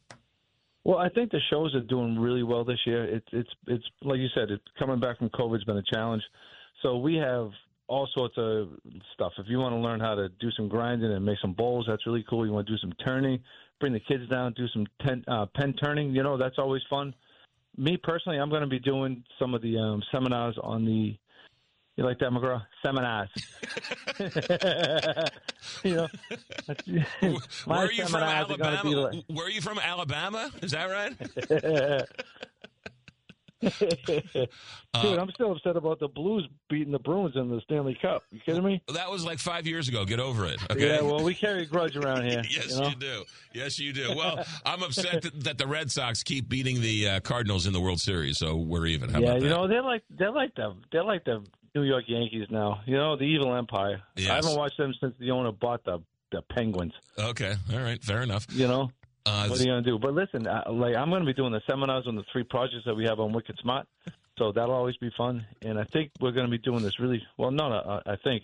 Well, 0.83 0.99
I 0.99 1.09
think 1.09 1.31
the 1.31 1.41
shows 1.49 1.73
are 1.73 1.81
doing 1.81 2.17
really 2.19 2.43
well 2.43 2.63
this 2.63 2.79
year. 2.85 3.05
It's 3.05 3.27
it's 3.31 3.49
it's 3.65 3.85
like 4.03 4.19
you 4.19 4.27
said, 4.35 4.51
it's 4.51 4.63
coming 4.77 4.99
back 4.99 5.17
from 5.17 5.29
COVID's 5.29 5.63
been 5.63 5.77
a 5.77 5.83
challenge. 5.91 6.21
So 6.83 6.97
we 6.97 7.15
have 7.15 7.49
all 7.87 8.07
sorts 8.13 8.35
of 8.37 8.69
stuff. 9.13 9.33
If 9.37 9.47
you 9.47 9.57
want 9.59 9.73
to 9.73 9.79
learn 9.79 9.99
how 9.99 10.15
to 10.15 10.29
do 10.39 10.49
some 10.51 10.67
grinding 10.67 11.11
and 11.11 11.25
make 11.25 11.37
some 11.41 11.53
bowls, 11.53 11.85
that's 11.87 12.05
really 12.07 12.25
cool. 12.29 12.45
You 12.45 12.53
want 12.53 12.67
to 12.67 12.73
do 12.73 12.77
some 12.77 12.93
turning, 13.03 13.39
bring 13.79 13.93
the 13.93 13.99
kids 13.99 14.27
down, 14.29 14.53
do 14.53 14.67
some 14.73 14.85
pen, 15.01 15.23
uh, 15.27 15.45
pen 15.55 15.73
turning. 15.73 16.15
You 16.15 16.23
know, 16.23 16.37
that's 16.37 16.57
always 16.57 16.81
fun. 16.89 17.13
Me 17.77 17.97
personally, 17.97 18.37
I'm 18.37 18.49
going 18.49 18.61
to 18.61 18.67
be 18.67 18.79
doing 18.79 19.23
some 19.39 19.53
of 19.53 19.61
the 19.61 19.77
um, 19.77 20.01
seminars 20.11 20.57
on 20.61 20.85
the. 20.85 21.17
You 21.97 22.05
like 22.05 22.19
that, 22.19 22.31
McGraw? 22.31 22.61
Seminars. 22.83 23.29
you 25.83 25.95
know, 25.95 26.07
Where 27.65 27.79
are 27.79 27.91
you 27.91 28.05
from, 28.05 28.23
are 28.23 28.45
going 28.45 28.57
to 28.57 28.83
be 28.83 28.93
Alabama? 28.93 29.23
Where 29.27 29.45
are 29.45 29.49
you 29.49 29.61
from, 29.61 29.77
Alabama? 29.77 30.49
Is 30.61 30.71
that 30.71 30.85
right? 30.85 32.07
Dude, 35.01 35.19
I'm 35.19 35.29
still 35.31 35.51
upset 35.51 35.75
about 35.77 35.99
the 35.99 36.07
Blues 36.07 36.47
beating 36.69 36.91
the 36.91 36.99
Bruins 36.99 37.35
in 37.35 37.49
the 37.49 37.61
Stanley 37.61 37.97
Cup. 38.01 38.23
You 38.31 38.39
kidding 38.45 38.63
me? 38.63 38.81
That 38.93 39.11
was 39.11 39.23
like 39.23 39.39
five 39.39 39.67
years 39.67 39.87
ago. 39.87 40.03
Get 40.03 40.19
over 40.19 40.45
it. 40.45 40.59
Okay. 40.69 40.87
Yeah, 40.87 41.01
well, 41.01 41.23
we 41.23 41.35
carry 41.35 41.63
a 41.63 41.65
grudge 41.65 41.95
around 41.95 42.25
here. 42.25 42.41
yes, 42.49 42.71
you, 42.71 42.81
know? 42.81 42.89
you 42.89 42.95
do. 42.95 43.23
Yes, 43.53 43.79
you 43.79 43.93
do. 43.93 44.13
Well, 44.15 44.43
I'm 44.65 44.81
upset 44.81 45.21
that, 45.21 45.43
that 45.43 45.57
the 45.57 45.67
Red 45.67 45.91
Sox 45.91 46.23
keep 46.23 46.49
beating 46.49 46.81
the 46.81 47.07
uh, 47.07 47.19
Cardinals 47.19 47.67
in 47.67 47.73
the 47.73 47.81
World 47.81 48.01
Series, 48.01 48.37
so 48.37 48.55
we're 48.55 48.87
even. 48.87 49.09
How 49.09 49.19
yeah, 49.19 49.29
about 49.29 49.41
you 49.41 49.49
know 49.49 49.67
they're 49.67 49.83
like 49.83 50.03
they're 50.09 50.31
like 50.31 50.55
the 50.55 50.75
they're 50.91 51.03
like 51.03 51.23
the 51.25 51.43
New 51.75 51.83
York 51.83 52.05
Yankees 52.07 52.47
now. 52.49 52.81
You 52.85 52.97
know 52.97 53.15
the 53.15 53.25
evil 53.25 53.55
empire. 53.55 54.01
Yes. 54.15 54.29
I 54.31 54.35
haven't 54.35 54.55
watched 54.55 54.77
them 54.77 54.93
since 54.99 55.13
the 55.19 55.31
owner 55.31 55.51
bought 55.51 55.83
the 55.83 55.99
the 56.31 56.41
Penguins. 56.41 56.93
Okay, 57.19 57.53
all 57.73 57.79
right, 57.79 58.03
fair 58.03 58.23
enough. 58.23 58.47
You 58.49 58.67
know. 58.67 58.91
Uh, 59.25 59.47
what 59.47 59.59
are 59.59 59.63
you 59.63 59.69
gonna 59.69 59.81
do? 59.81 59.99
But 59.99 60.13
listen, 60.13 60.47
uh, 60.47 60.63
like 60.69 60.95
I'm 60.95 61.09
gonna 61.11 61.25
be 61.25 61.33
doing 61.33 61.51
the 61.51 61.61
seminars 61.69 62.05
on 62.07 62.15
the 62.15 62.23
three 62.31 62.43
projects 62.43 62.85
that 62.85 62.95
we 62.95 63.05
have 63.05 63.19
on 63.19 63.33
Wicked 63.33 63.57
Smart, 63.61 63.87
so 64.37 64.51
that'll 64.51 64.73
always 64.73 64.97
be 64.97 65.11
fun. 65.17 65.45
And 65.61 65.79
I 65.79 65.83
think 65.83 66.11
we're 66.19 66.31
gonna 66.31 66.47
be 66.47 66.57
doing 66.57 66.81
this 66.83 66.99
really 66.99 67.21
well. 67.37 67.51
No, 67.51 67.69
no, 67.69 67.75
uh, 67.75 68.01
I 68.05 68.15
think 68.23 68.43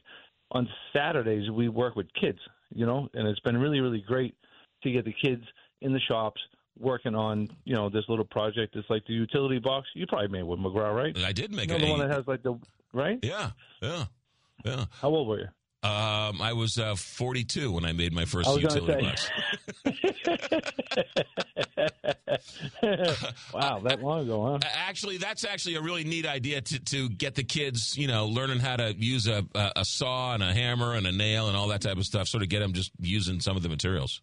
on 0.52 0.70
Saturdays 0.94 1.50
we 1.50 1.68
work 1.70 1.96
with 1.96 2.08
kids, 2.14 2.40
you 2.74 2.86
know, 2.86 3.10
and 3.14 3.28
it's 3.28 3.40
been 3.42 3.58
really, 3.58 3.80
really 3.82 4.02
great 4.02 4.36
to 4.84 4.92
get 4.92 5.04
the 5.06 5.14
kids 5.14 5.44
in 5.82 5.94
the 5.94 6.00
shops 6.00 6.40
working 6.80 7.16
on, 7.16 7.50
you 7.66 7.74
know, 7.74 7.90
this 7.90 8.04
little 8.08 8.24
project. 8.26 8.76
It's 8.76 8.90
like 8.90 9.04
the 9.08 9.14
utility 9.14 9.58
box. 9.60 9.88
You 9.96 10.06
probably 10.06 10.28
made 10.28 10.44
with 10.44 10.60
McGraw, 10.60 10.96
right? 10.96 11.18
I 11.26 11.32
did 11.34 11.52
make 11.52 11.70
you 11.70 11.78
know, 11.80 11.84
a- 11.84 11.86
the 11.88 11.92
one 11.92 12.00
that 12.08 12.12
has 12.12 12.28
like 12.28 12.44
the 12.44 12.54
right. 12.94 13.18
Yeah, 13.24 13.50
yeah, 13.82 14.06
yeah. 14.64 14.86
How 15.02 15.10
old 15.10 15.28
were 15.28 15.40
you? 15.40 15.48
Um, 15.84 16.42
I 16.42 16.54
was 16.54 16.80
uh, 16.80 16.96
42 16.96 17.72
when 17.72 17.86
I 17.86 17.92
made 17.94 18.12
my 18.12 18.26
first 18.26 18.50
utility 18.60 19.00
box. 19.00 19.30
wow, 23.54 23.80
that 23.84 24.02
long 24.02 24.22
ago, 24.22 24.52
huh? 24.52 24.70
Actually, 24.74 25.18
that's 25.18 25.46
actually 25.46 25.76
a 25.76 25.82
really 25.82 26.04
neat 26.04 26.26
idea 26.26 26.62
to, 26.62 26.80
to 26.80 27.10
get 27.10 27.36
the 27.36 27.44
kids, 27.44 27.96
you 27.96 28.08
know, 28.08 28.26
learning 28.26 28.60
how 28.60 28.76
to 28.76 28.96
use 28.98 29.28
a, 29.28 29.46
a, 29.54 29.72
a 29.78 29.86
saw 29.86 30.34
and 30.34 30.42
a 30.42 30.52
hammer 30.52 30.94
and 30.94 31.06
a 31.06 31.12
nail 31.12 31.48
and 31.48 31.56
all 31.56 31.68
that 31.68 31.82
type 31.82 31.98
of 31.98 32.06
stuff, 32.06 32.28
sort 32.28 32.42
of 32.42 32.50
get 32.50 32.60
them 32.60 32.74
just 32.74 32.92
using 33.00 33.40
some 33.40 33.56
of 33.56 33.62
the 33.62 33.70
materials. 33.70 34.22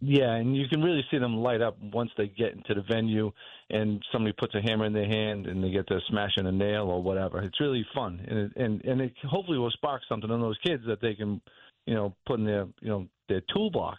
Yeah, 0.00 0.34
and 0.34 0.56
you 0.56 0.66
can 0.66 0.82
really 0.82 1.04
see 1.10 1.18
them 1.18 1.36
light 1.36 1.60
up 1.60 1.76
once 1.92 2.10
they 2.16 2.26
get 2.26 2.54
into 2.54 2.72
the 2.72 2.82
venue 2.90 3.32
and 3.70 4.02
somebody 4.12 4.34
puts 4.38 4.54
a 4.54 4.60
hammer 4.60 4.84
in 4.86 4.92
their 4.92 5.06
hand 5.06 5.46
and 5.46 5.62
they 5.62 5.70
get 5.70 5.86
to 5.88 6.00
smashing 6.08 6.46
a 6.46 6.52
nail 6.52 6.84
or 6.84 7.02
whatever. 7.02 7.40
It's 7.40 7.60
really 7.60 7.86
fun, 7.94 8.24
and 8.28 8.38
it, 8.38 8.52
and 8.56 8.84
and 8.84 9.00
it 9.00 9.12
hopefully 9.28 9.58
will 9.58 9.70
spark 9.70 10.02
something 10.08 10.30
in 10.30 10.40
those 10.40 10.58
kids 10.64 10.82
that 10.86 11.00
they 11.00 11.14
can, 11.14 11.40
you 11.86 11.94
know, 11.94 12.14
put 12.26 12.38
in 12.38 12.46
their 12.46 12.66
you 12.80 12.88
know 12.88 13.06
their 13.28 13.42
toolbox 13.52 13.98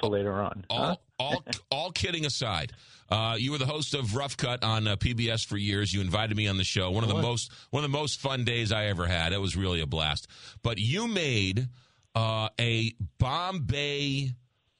for 0.00 0.08
later 0.08 0.40
on. 0.40 0.64
All, 0.70 1.00
all, 1.18 1.44
all 1.70 1.92
kidding 1.92 2.24
aside, 2.24 2.72
uh, 3.10 3.36
you 3.38 3.52
were 3.52 3.58
the 3.58 3.66
host 3.66 3.94
of 3.94 4.16
Rough 4.16 4.36
Cut 4.36 4.64
on 4.64 4.88
uh, 4.88 4.96
PBS 4.96 5.46
for 5.46 5.56
years. 5.56 5.92
You 5.92 6.00
invited 6.00 6.36
me 6.36 6.46
on 6.48 6.56
the 6.56 6.64
show. 6.64 6.90
One 6.90 7.04
of 7.04 7.08
the 7.08 7.16
What? 7.16 7.22
most 7.22 7.52
one 7.70 7.84
of 7.84 7.90
the 7.90 7.96
most 7.98 8.20
fun 8.20 8.44
days 8.44 8.72
I 8.72 8.86
ever 8.86 9.06
had. 9.06 9.32
It 9.32 9.40
was 9.40 9.56
really 9.56 9.80
a 9.80 9.86
blast. 9.86 10.26
But 10.62 10.78
you 10.78 11.06
made 11.06 11.68
uh, 12.14 12.48
a 12.58 12.92
Bombay 13.18 14.30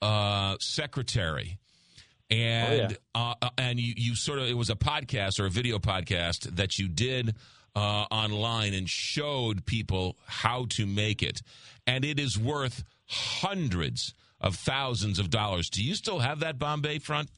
uh, 0.01 0.57
secretary. 0.59 1.57
And 2.31 2.97
uh, 3.13 3.33
uh, 3.41 3.49
and 3.57 3.77
you, 3.77 3.93
you 3.97 4.15
sort 4.15 4.39
of 4.39 4.47
it 4.47 4.53
was 4.53 4.69
a 4.69 4.75
podcast 4.75 5.39
or 5.39 5.45
a 5.45 5.49
video 5.49 5.79
podcast 5.79 6.55
that 6.55 6.79
you 6.79 6.87
did 6.87 7.35
uh, 7.75 8.05
online 8.09 8.73
and 8.73 8.89
showed 8.89 9.65
people 9.65 10.17
how 10.25 10.65
to 10.69 10.85
make 10.85 11.21
it, 11.21 11.41
and 11.85 12.05
it 12.05 12.19
is 12.19 12.39
worth 12.39 12.85
hundreds 13.05 14.13
of 14.39 14.55
thousands 14.55 15.19
of 15.19 15.29
dollars. 15.29 15.69
Do 15.69 15.83
you 15.83 15.93
still 15.93 16.19
have 16.19 16.39
that 16.39 16.57
Bombay 16.57 16.99
front 16.99 17.29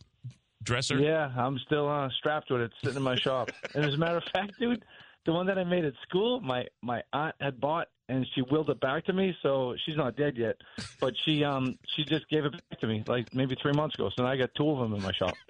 dresser? 0.62 1.00
Yeah, 1.00 1.32
I'm 1.36 1.60
still 1.66 1.90
uh, 1.90 2.10
strapped 2.20 2.52
with 2.52 2.62
it, 2.62 2.72
sitting 2.84 2.98
in 2.98 3.04
my 3.04 3.16
shop. 3.16 3.50
And 3.74 3.84
as 3.84 3.96
a 3.96 3.98
matter 3.98 4.18
of 4.18 4.24
fact, 4.32 4.54
dude, 4.60 4.86
the 5.26 5.34
one 5.34 5.48
that 5.48 5.58
I 5.58 5.64
made 5.64 5.86
at 5.86 5.94
school, 6.08 6.40
my 6.40 6.66
my 6.82 7.02
aunt 7.12 7.36
had 7.40 7.60
bought, 7.60 7.88
and 8.14 8.28
she 8.34 8.42
willed 8.44 8.70
it 8.70 8.80
back 8.80 9.06
to 9.06 9.14
me. 9.14 9.36
So 9.42 9.76
she's 9.84 9.96
not 9.98 10.16
dead 10.16 10.38
yet, 10.38 10.56
but 11.00 11.14
she 11.26 11.44
um 11.44 11.78
she 11.96 12.04
just 12.04 12.30
gave 12.30 12.46
it 12.46 12.52
back 12.52 12.80
to 12.80 12.88
me 12.88 13.04
like 13.08 13.34
maybe 13.34 13.56
three 13.62 13.74
months 13.74 13.96
ago. 13.96 14.10
So 14.16 14.24
now 14.24 14.30
I 14.30 14.38
got 14.38 14.54
two 14.56 14.70
of 14.70 14.80
them 14.80 14.94
in 14.94 15.02
my 15.02 15.12
shop. 15.12 15.36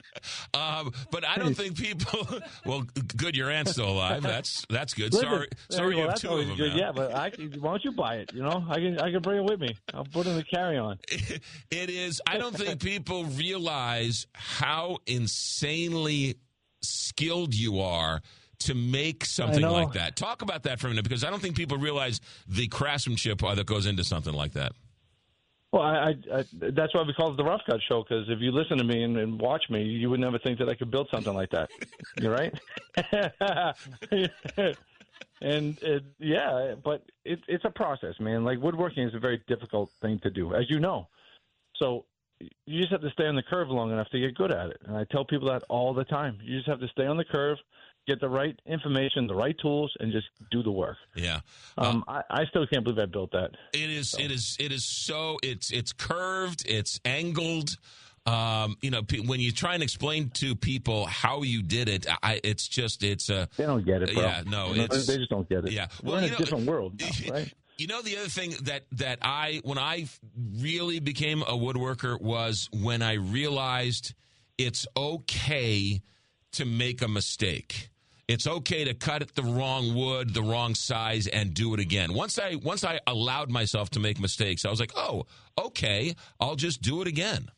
Um, 0.54 0.94
but 1.12 1.26
I 1.26 1.38
don't 1.38 1.56
think 1.56 1.76
people. 1.78 2.28
Well, 2.66 2.86
good, 3.18 3.36
your 3.36 3.50
aunt's 3.50 3.72
still 3.72 3.90
alive. 3.90 4.22
That's 4.22 4.66
that's 4.70 4.94
good. 4.94 5.12
Listen, 5.12 5.28
sorry, 5.28 5.48
sorry, 5.70 5.96
well, 5.96 6.04
you 6.04 6.10
have 6.10 6.20
two 6.20 6.34
of 6.34 6.48
them 6.48 6.56
good. 6.56 6.74
Yeah, 6.74 6.92
but 6.92 7.16
I 7.16 7.32
can, 7.32 7.52
why 7.60 7.72
don't 7.72 7.84
you 7.84 7.92
buy 7.92 8.18
it? 8.18 8.32
You 8.34 8.44
know, 8.44 8.64
I 8.70 8.76
can 8.76 9.00
I 9.00 9.12
can 9.12 9.22
bring 9.22 9.40
it 9.40 9.50
with 9.50 9.60
me. 9.60 9.76
I'll 9.94 10.06
put 10.06 10.28
it 10.28 10.30
in 10.30 10.36
the 10.38 10.44
carry 10.44 10.78
on. 10.78 11.00
It 11.72 11.90
is. 11.90 12.22
I 12.28 12.38
don't 12.38 12.56
think 12.56 12.80
people 12.80 13.26
realize 13.26 14.28
how 14.34 15.00
insanely 15.08 16.36
skilled 16.82 17.56
you 17.56 17.80
are 17.80 18.22
to 18.64 18.74
make 18.74 19.26
something 19.26 19.62
like 19.62 19.94
that. 19.94 20.16
Talk 20.16 20.42
about 20.42 20.64
that 20.64 20.80
for 20.80 20.88
a 20.88 20.90
minute 20.90 21.04
because 21.04 21.24
I 21.24 21.30
don't 21.30 21.42
think 21.42 21.56
people 21.56 21.78
realize 21.78 22.22
the 22.48 22.68
craftsmanship 22.68 23.44
uh, 23.44 23.56
that 23.56 23.66
goes 23.66 23.86
into 23.86 24.04
something 24.04 24.34
like 24.34 24.54
that. 24.54 24.74
Well, 25.72 25.82
I, 25.82 26.14
I, 26.32 26.40
I 26.40 26.44
that's 26.52 26.94
why 26.94 27.02
we 27.02 27.14
call 27.14 27.32
it 27.32 27.38
the 27.38 27.44
Rough 27.44 27.62
Cut 27.66 27.80
Show 27.90 28.04
because 28.04 28.30
if 28.30 28.40
you 28.40 28.52
listen 28.52 28.78
to 28.78 28.84
me 28.84 29.04
and, 29.04 29.18
and 29.18 29.42
watch 29.42 29.64
me, 29.72 29.82
you 29.84 30.10
would 30.12 30.20
never 30.20 30.38
think 30.38 30.60
that 30.60 30.70
I 30.70 30.76
could 30.76 30.92
build 30.92 31.10
something 31.12 31.34
like 31.34 31.50
that. 31.50 31.70
You're 32.22 32.32
right. 32.32 32.54
and 35.42 35.78
it, 35.82 36.04
yeah, 36.20 36.76
but 36.84 37.04
it, 37.26 37.40
it's 37.48 37.66
a 37.66 37.72
process, 37.72 38.14
man. 38.20 38.44
Like 38.44 38.60
woodworking 38.60 39.08
is 39.08 39.16
a 39.16 39.20
very 39.20 39.42
difficult 39.48 39.90
thing 40.00 40.20
to 40.20 40.30
do, 40.30 40.54
as 40.54 40.70
you 40.70 40.80
know. 40.80 41.08
So 41.78 42.06
you 42.66 42.82
just 42.82 42.92
have 42.92 43.02
to 43.02 43.10
stay 43.10 43.26
on 43.26 43.36
the 43.36 43.44
curve 43.44 43.70
long 43.70 43.92
enough 43.92 44.10
to 44.10 44.20
get 44.20 44.36
good 44.36 44.52
at 44.52 44.70
it. 44.70 44.82
And 44.86 44.96
I 44.96 45.06
tell 45.12 45.26
people 45.26 45.50
that 45.50 45.64
all 45.70 45.94
the 45.94 46.04
time. 46.04 46.38
You 46.44 46.58
just 46.58 46.70
have 46.70 46.80
to 46.82 46.88
stay 46.90 47.06
on 47.06 47.18
the 47.18 47.26
curve, 47.26 47.58
get 48.08 48.20
the 48.20 48.30
right 48.30 48.60
information, 48.66 49.28
the 49.28 49.36
right 49.36 49.56
tools, 49.62 49.94
and 50.00 50.12
just 50.12 50.28
do 50.52 50.64
the 50.64 50.72
work. 50.72 50.98
Yeah. 51.16 51.40
Um, 51.78 52.04
I, 52.08 52.22
I 52.30 52.46
still 52.46 52.66
can't 52.68 52.84
believe 52.84 53.00
I 53.00 53.06
built 53.06 53.32
that. 53.32 53.52
It 53.74 53.90
is. 53.90 54.16
It 54.18 54.32
is. 54.32 54.58
It 54.60 54.72
is 54.72 54.86
so. 54.86 55.38
It's. 55.44 55.72
It's 55.72 55.94
curved. 55.94 56.64
It's 56.68 57.00
angled. 57.06 57.78
Um, 58.26 58.78
you 58.82 58.90
know, 58.90 59.02
when 59.26 59.42
you 59.42 59.52
try 59.52 59.74
and 59.74 59.84
explain 59.84 60.30
to 60.36 60.56
people 60.56 61.06
how 61.06 61.42
you 61.42 61.62
did 61.62 61.90
it, 61.90 62.06
I, 62.22 62.40
it's 62.44 62.68
just. 62.68 63.04
It's 63.04 63.30
a. 63.30 63.50
They 63.58 63.66
don't 63.66 63.86
get 63.86 64.04
it, 64.04 64.14
bro. 64.14 64.24
Yeah. 64.24 64.44
No. 64.46 64.74
It's. 64.74 65.08
they 65.08 65.18
just 65.18 65.30
don't 65.30 65.48
get 65.48 65.66
it. 65.66 65.72
Yeah. 65.72 65.88
We're 66.04 66.20
in 66.20 66.26
a 66.26 66.28
know- 66.30 66.38
different 66.38 66.66
world, 66.66 67.00
now, 67.26 67.34
right? 67.34 67.54
You 67.78 67.88
know, 67.88 68.04
the 68.04 68.18
other 68.18 68.30
thing 68.30 68.54
that 68.64 68.84
that 68.94 69.20
I 69.24 69.62
when 69.64 69.80
I 69.80 70.08
really 70.60 71.00
became 71.00 71.42
a 71.42 71.54
woodworker 71.58 72.22
was 72.22 72.70
when 72.72 73.02
I 73.02 73.14
realized 73.14 74.14
it's 74.60 74.86
okay 74.96 76.02
to 76.54 76.66
make 76.66 77.02
a 77.02 77.08
mistake. 77.08 77.90
It's 78.28 78.48
okay 78.48 78.86
to 78.86 78.94
cut 78.94 79.22
it 79.22 79.36
the 79.36 79.44
wrong 79.44 79.94
wood, 79.96 80.34
the 80.34 80.42
wrong 80.42 80.76
size, 80.76 81.28
and 81.28 81.54
do 81.54 81.74
it 81.74 81.80
again. 81.80 82.14
Once 82.14 82.40
I 82.40 82.56
once 82.56 82.84
I 82.84 83.00
allowed 83.06 83.52
myself 83.52 83.90
to 83.92 84.00
make 84.00 84.20
mistakes, 84.20 84.66
I 84.66 84.70
was 84.70 84.80
like, 84.80 84.94
oh, 84.96 85.26
okay, 85.58 86.16
I'll 86.40 86.56
just 86.56 86.82
do 86.82 87.02
it 87.02 87.08
again. 87.08 87.50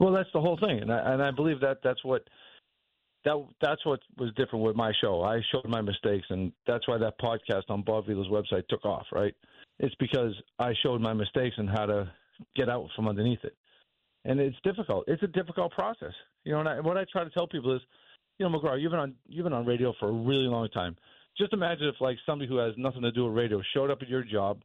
Well, 0.00 0.12
that's 0.12 0.28
the 0.34 0.40
whole 0.40 0.58
thing, 0.58 0.80
and 0.80 0.92
I, 0.92 1.12
and 1.12 1.22
I 1.22 1.30
believe 1.30 1.60
that 1.60 1.78
that's 1.84 2.04
what 2.04 2.24
that 3.24 3.36
that's 3.60 3.86
what 3.86 4.00
was 4.18 4.32
different 4.34 4.64
with 4.64 4.74
my 4.74 4.92
show. 5.00 5.22
I 5.22 5.40
showed 5.52 5.68
my 5.68 5.80
mistakes, 5.80 6.26
and 6.30 6.52
that's 6.66 6.88
why 6.88 6.98
that 6.98 7.20
podcast 7.20 7.62
on 7.68 7.82
Bob 7.82 8.06
Vila's 8.06 8.26
website 8.28 8.66
took 8.68 8.84
off. 8.84 9.06
Right? 9.12 9.34
It's 9.78 9.94
because 10.00 10.34
I 10.58 10.72
showed 10.82 11.00
my 11.00 11.12
mistakes 11.12 11.54
and 11.56 11.68
how 11.68 11.86
to 11.86 12.10
get 12.56 12.68
out 12.68 12.88
from 12.96 13.08
underneath 13.08 13.44
it. 13.44 13.54
And 14.24 14.40
it's 14.40 14.56
difficult. 14.64 15.04
It's 15.08 15.22
a 15.22 15.28
difficult 15.28 15.72
process. 15.72 16.12
You 16.44 16.52
know, 16.52 16.60
and 16.60 16.68
I, 16.68 16.80
what 16.80 16.96
I 16.96 17.04
try 17.10 17.24
to 17.24 17.30
tell 17.30 17.46
people 17.46 17.74
is, 17.74 17.82
you 18.42 18.50
know, 18.50 18.58
McGraw, 18.58 18.80
you've 18.80 18.90
been 18.90 19.00
on 19.00 19.14
you've 19.28 19.44
been 19.44 19.52
on 19.52 19.64
radio 19.64 19.94
for 20.00 20.08
a 20.08 20.12
really 20.12 20.46
long 20.46 20.68
time. 20.70 20.96
Just 21.38 21.52
imagine 21.52 21.86
if 21.86 22.00
like 22.00 22.16
somebody 22.26 22.48
who 22.48 22.56
has 22.56 22.74
nothing 22.76 23.02
to 23.02 23.12
do 23.12 23.26
with 23.26 23.34
radio 23.34 23.62
showed 23.72 23.90
up 23.90 24.02
at 24.02 24.08
your 24.08 24.24
job 24.24 24.60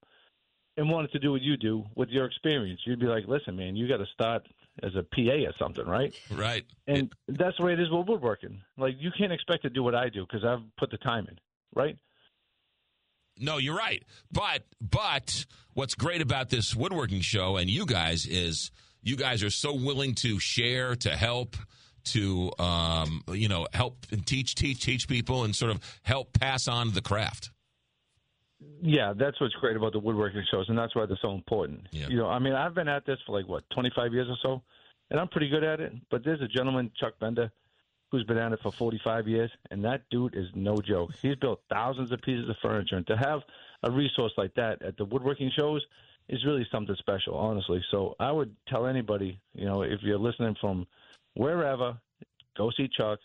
and 0.75 0.89
wanted 0.89 1.11
to 1.11 1.19
do 1.19 1.32
what 1.32 1.41
you 1.41 1.57
do 1.57 1.84
with 1.95 2.09
your 2.09 2.25
experience. 2.25 2.82
You'd 2.86 2.99
be 2.99 3.05
like, 3.05 3.25
listen, 3.28 3.55
man, 3.55 3.75
you 3.75 3.88
got 3.88 3.97
to 3.97 4.05
start 4.13 4.47
as 4.84 4.91
a 4.95 5.03
PA 5.03 5.47
or 5.47 5.53
something, 5.59 5.86
right? 5.86 6.13
Right. 6.32 6.65
And 6.88 7.11
that's 7.28 7.57
the 7.57 7.65
way 7.65 7.73
it 7.73 7.80
is 7.80 7.89
with 7.91 8.07
woodworking. 8.07 8.61
Like 8.78 8.95
you 8.99 9.11
can't 9.17 9.32
expect 9.32 9.63
to 9.63 9.69
do 9.69 9.84
what 9.84 9.93
I 9.93 10.09
do 10.09 10.25
because 10.25 10.43
I've 10.43 10.63
put 10.78 10.89
the 10.89 10.97
time 10.97 11.28
in, 11.30 11.38
right? 11.75 11.97
No, 13.39 13.57
you're 13.57 13.78
right. 13.78 14.03
But 14.32 14.63
but 14.82 15.45
what's 15.73 15.93
great 15.93 16.21
about 16.21 16.49
this 16.49 16.75
woodworking 16.75 17.21
show 17.21 17.57
and 17.57 17.69
you 17.69 17.86
guys 17.86 18.25
is 18.25 18.71
you 19.03 19.15
guys 19.15 19.43
are 19.43 19.51
so 19.51 19.75
willing 19.75 20.15
to 20.15 20.39
share, 20.39 20.95
to 20.95 21.11
help, 21.11 21.55
to 22.14 22.51
um, 22.60 23.24
you 23.32 23.47
know, 23.47 23.68
help 23.74 24.05
and 24.12 24.26
teach, 24.26 24.55
teach, 24.55 24.82
teach 24.82 25.08
people, 25.08 25.43
and 25.43 25.55
sort 25.55 25.72
of 25.72 25.80
help 26.03 26.34
pass 26.34 26.68
on 26.68 26.93
the 26.93 27.01
craft. 27.01 27.51
Yeah, 28.82 29.14
that's 29.18 29.39
what's 29.39 29.53
great 29.55 29.76
about 29.78 29.93
the 29.93 29.99
woodworking 29.99 30.43
shows, 30.51 30.66
and 30.70 30.78
that's 30.78 30.95
why 30.95 31.05
they're 31.05 31.20
so 31.22 31.32
important. 31.32 31.88
Yeah. 31.91 32.08
You 32.08 32.18
know, 32.18 32.28
I 32.28 32.39
mean, 32.39 32.53
I've 32.53 32.74
been 32.74 32.88
at 32.88 33.05
this 33.05 33.18
for 33.26 33.38
like 33.38 33.47
what 33.47 33.64
25 33.72 34.14
years 34.14 34.28
or 34.30 34.38
so, 34.41 34.62
and 35.12 35.20
I'm 35.20 35.28
pretty 35.28 35.49
good 35.49 35.64
at 35.64 35.80
it. 35.80 35.93
But 36.10 36.24
there's 36.24 36.41
a 36.41 36.47
gentleman, 36.47 36.91
Chuck 36.99 37.14
Bender, 37.20 37.51
who's 38.10 38.24
been 38.24 38.38
at 38.38 38.53
it 38.53 38.60
for 38.64 38.72
45 38.72 39.28
years, 39.28 39.51
and 39.70 39.84
that 39.86 40.03
dude 40.10 40.36
is 40.36 40.47
no 40.55 40.78
joke. 40.78 41.12
He's 41.22 41.36
built 41.36 41.62
thousands 41.70 42.12
of 42.12 42.22
pieces 42.22 42.49
of 42.49 42.55
furniture, 42.62 42.97
and 42.97 43.08
to 43.08 43.18
have 43.18 43.41
a 43.84 43.91
resource 43.91 44.32
like 44.38 44.53
that 44.55 44.82
at 44.82 44.97
the 44.97 45.05
woodworking 45.05 45.51
shows 45.55 45.86
is 46.30 46.43
really 46.45 46.68
something 46.72 46.95
special, 46.99 47.36
honestly. 47.36 47.84
So 47.91 48.16
I 48.20 48.32
would 48.32 48.55
tell 48.68 48.86
anybody, 48.88 49.39
you 49.53 49.66
know, 49.66 49.84
if 49.84 50.01
you're 50.01 50.18
listening 50.18 50.55
from 50.60 50.88
wherever, 51.38 51.98
go 52.58 52.72
see 52.76 52.90
Chuck. 52.98 53.20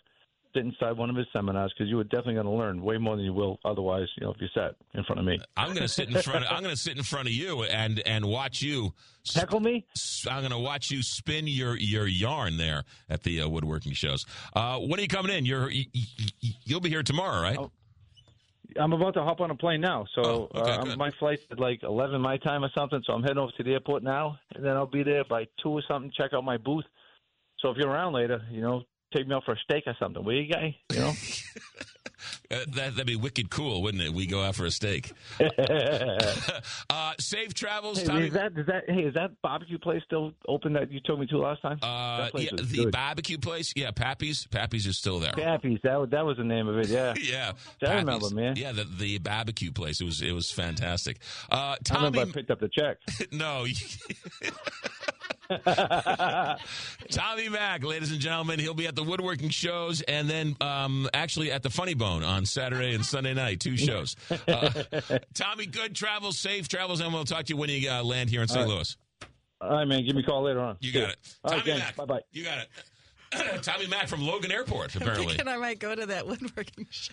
Sit 0.54 0.66
inside 0.66 0.98
one 0.98 1.08
of 1.08 1.16
his 1.16 1.26
seminars 1.32 1.72
because 1.72 1.88
you 1.88 1.98
are 1.98 2.04
definitely 2.04 2.34
going 2.34 2.44
to 2.44 2.52
learn 2.52 2.82
way 2.82 2.98
more 2.98 3.16
than 3.16 3.24
you 3.24 3.32
will 3.32 3.58
otherwise. 3.64 4.06
You 4.18 4.26
know, 4.26 4.32
if 4.32 4.36
you 4.38 4.48
sat 4.52 4.74
in 4.92 5.02
front 5.04 5.18
of 5.18 5.24
me. 5.24 5.40
I'm 5.56 5.68
going 5.68 5.80
to 5.80 5.88
sit 5.88 6.10
in 6.10 6.20
front. 6.20 6.44
Of, 6.44 6.52
I'm 6.52 6.62
going 6.62 6.74
to 6.74 6.80
sit 6.80 6.94
in 6.94 7.02
front 7.02 7.26
of 7.26 7.32
you 7.32 7.62
and 7.62 8.00
and 8.00 8.26
watch 8.26 8.60
you 8.60 8.92
heckle 9.34 9.60
me. 9.60 9.86
I'm 10.28 10.40
going 10.40 10.50
to 10.52 10.58
watch 10.58 10.90
you 10.90 11.02
spin 11.02 11.46
your 11.46 11.78
your 11.78 12.06
yarn 12.06 12.58
there 12.58 12.84
at 13.08 13.22
the 13.22 13.40
uh, 13.40 13.48
woodworking 13.48 13.94
shows. 13.94 14.26
Uh, 14.52 14.78
when 14.78 14.98
are 14.98 15.02
you 15.02 15.08
coming 15.08 15.34
in? 15.34 15.46
You're 15.46 15.70
you, 15.70 15.86
will 16.68 16.80
be 16.80 16.90
here 16.90 17.02
tomorrow, 17.02 17.40
right? 17.40 17.58
I'm 18.78 18.92
about 18.92 19.14
to 19.14 19.22
hop 19.22 19.40
on 19.40 19.50
a 19.50 19.54
plane 19.54 19.80
now, 19.80 20.06
so 20.14 20.48
Oh, 20.54 20.60
okay, 20.60 20.92
uh, 20.92 20.96
my 20.96 21.10
flight's 21.18 21.42
at 21.50 21.58
like 21.58 21.82
11 21.82 22.20
my 22.20 22.36
time 22.38 22.64
or 22.64 22.70
something. 22.74 23.02
So 23.06 23.12
I'm 23.12 23.22
heading 23.22 23.38
over 23.38 23.52
to 23.56 23.62
the 23.62 23.72
airport 23.72 24.02
now, 24.02 24.38
and 24.54 24.64
then 24.64 24.76
I'll 24.76 24.86
be 24.86 25.02
there 25.02 25.24
by 25.24 25.46
two 25.62 25.70
or 25.70 25.82
something. 25.88 26.12
Check 26.16 26.32
out 26.32 26.44
my 26.44 26.56
booth. 26.56 26.84
So 27.62 27.70
if 27.70 27.76
you're 27.78 27.88
around 27.88 28.12
later, 28.12 28.42
you 28.50 28.60
know, 28.60 28.82
take 29.14 29.26
me 29.26 29.34
out 29.34 29.44
for 29.44 29.52
a 29.54 29.58
steak 29.58 29.84
or 29.86 29.94
something, 29.98 30.22
will 30.24 30.34
you, 30.34 30.52
guy? 30.52 30.76
You 30.92 30.98
know. 31.00 31.12
Uh, 32.52 32.58
that, 32.68 32.92
that'd 32.94 33.06
be 33.06 33.16
wicked 33.16 33.50
cool, 33.50 33.82
wouldn't 33.82 34.02
it? 34.02 34.12
We 34.12 34.26
go 34.26 34.42
out 34.42 34.54
for 34.54 34.64
a 34.66 34.70
steak. 34.70 35.10
uh, 36.90 37.12
safe 37.18 37.52
travels, 37.54 37.98
Hey, 38.00 38.04
Tommy. 38.06 38.26
is 38.28 38.32
that 38.34 38.52
is 38.56 38.66
that 38.66 38.84
hey 38.86 39.00
is 39.02 39.14
that 39.14 39.30
barbecue 39.42 39.78
place 39.78 40.02
still 40.04 40.32
open 40.46 40.74
that 40.74 40.92
you 40.92 41.00
told 41.00 41.18
me 41.20 41.26
to 41.28 41.38
last 41.38 41.62
time? 41.62 41.78
Uh, 41.82 42.28
yeah, 42.34 42.50
the 42.52 42.84
good. 42.84 42.92
barbecue 42.92 43.38
place. 43.38 43.72
Yeah, 43.74 43.90
Pappy's. 43.90 44.46
Pappy's 44.46 44.86
is 44.86 44.98
still 44.98 45.18
there. 45.18 45.32
Pappy's. 45.32 45.78
That 45.82 45.98
was- 45.98 46.10
that 46.10 46.24
was 46.26 46.36
the 46.36 46.44
name 46.44 46.68
of 46.68 46.76
it. 46.78 46.88
Yeah. 46.88 47.14
yeah, 47.20 47.52
I 47.84 47.94
remember, 47.94 48.30
man. 48.30 48.54
Yeah, 48.56 48.72
the, 48.72 48.84
the 48.84 49.18
barbecue 49.18 49.72
place. 49.72 50.00
It 50.00 50.04
was 50.04 50.20
it 50.22 50.32
was 50.32 50.50
fantastic. 50.52 51.18
Uh, 51.50 51.56
I 51.56 51.76
Tommy, 51.82 52.04
remember 52.06 52.20
I 52.30 52.32
picked 52.32 52.50
up 52.50 52.60
the 52.60 52.68
check. 52.68 52.98
no, 53.32 53.64
Tommy 57.10 57.48
Mac, 57.48 57.84
ladies 57.84 58.10
and 58.10 58.20
gentlemen, 58.20 58.58
he'll 58.58 58.74
be 58.74 58.86
at 58.86 58.94
the 58.94 59.02
woodworking 59.02 59.50
shows 59.50 60.00
and 60.02 60.28
then 60.28 60.56
um, 60.60 61.08
actually 61.14 61.52
at 61.52 61.62
the 61.62 61.70
Funny 61.70 61.94
Bone 61.94 62.22
on 62.22 62.46
Saturday 62.46 62.94
and 62.94 63.04
Sunday 63.04 63.34
night, 63.34 63.60
two 63.60 63.76
shows. 63.76 64.16
Uh, 64.48 64.82
Tommy, 65.34 65.66
good 65.66 65.94
travels, 65.94 66.38
safe 66.38 66.68
travels, 66.68 67.00
and 67.00 67.12
we'll 67.12 67.24
talk 67.24 67.44
to 67.46 67.50
you 67.54 67.56
when 67.56 67.70
you 67.70 67.90
uh, 67.90 68.02
land 68.02 68.30
here 68.30 68.42
in 68.42 68.48
St. 68.48 68.66
Right. 68.66 68.68
Louis. 68.74 68.96
All 69.60 69.70
right, 69.70 69.84
man. 69.86 70.04
Give 70.04 70.16
me 70.16 70.22
a 70.22 70.26
call 70.26 70.42
later 70.42 70.60
on. 70.60 70.76
You 70.80 70.92
got 70.92 71.10
it. 71.10 71.16
All 71.44 71.52
right, 71.52 71.60
Tommy 71.60 71.70
thanks. 71.78 71.86
Mac. 71.86 71.96
Bye 71.96 72.04
bye. 72.04 72.20
You 72.32 72.44
got 72.44 72.58
it. 72.58 72.68
Tommy 73.62 73.86
Mac 73.86 74.08
from 74.08 74.20
Logan 74.26 74.50
Airport, 74.52 74.94
I'm 74.96 75.02
apparently. 75.02 75.26
thinking 75.28 75.48
I 75.48 75.56
might 75.56 75.78
go 75.78 75.94
to 75.94 76.06
that 76.06 76.26
woodworking 76.28 76.86
show. 76.90 77.12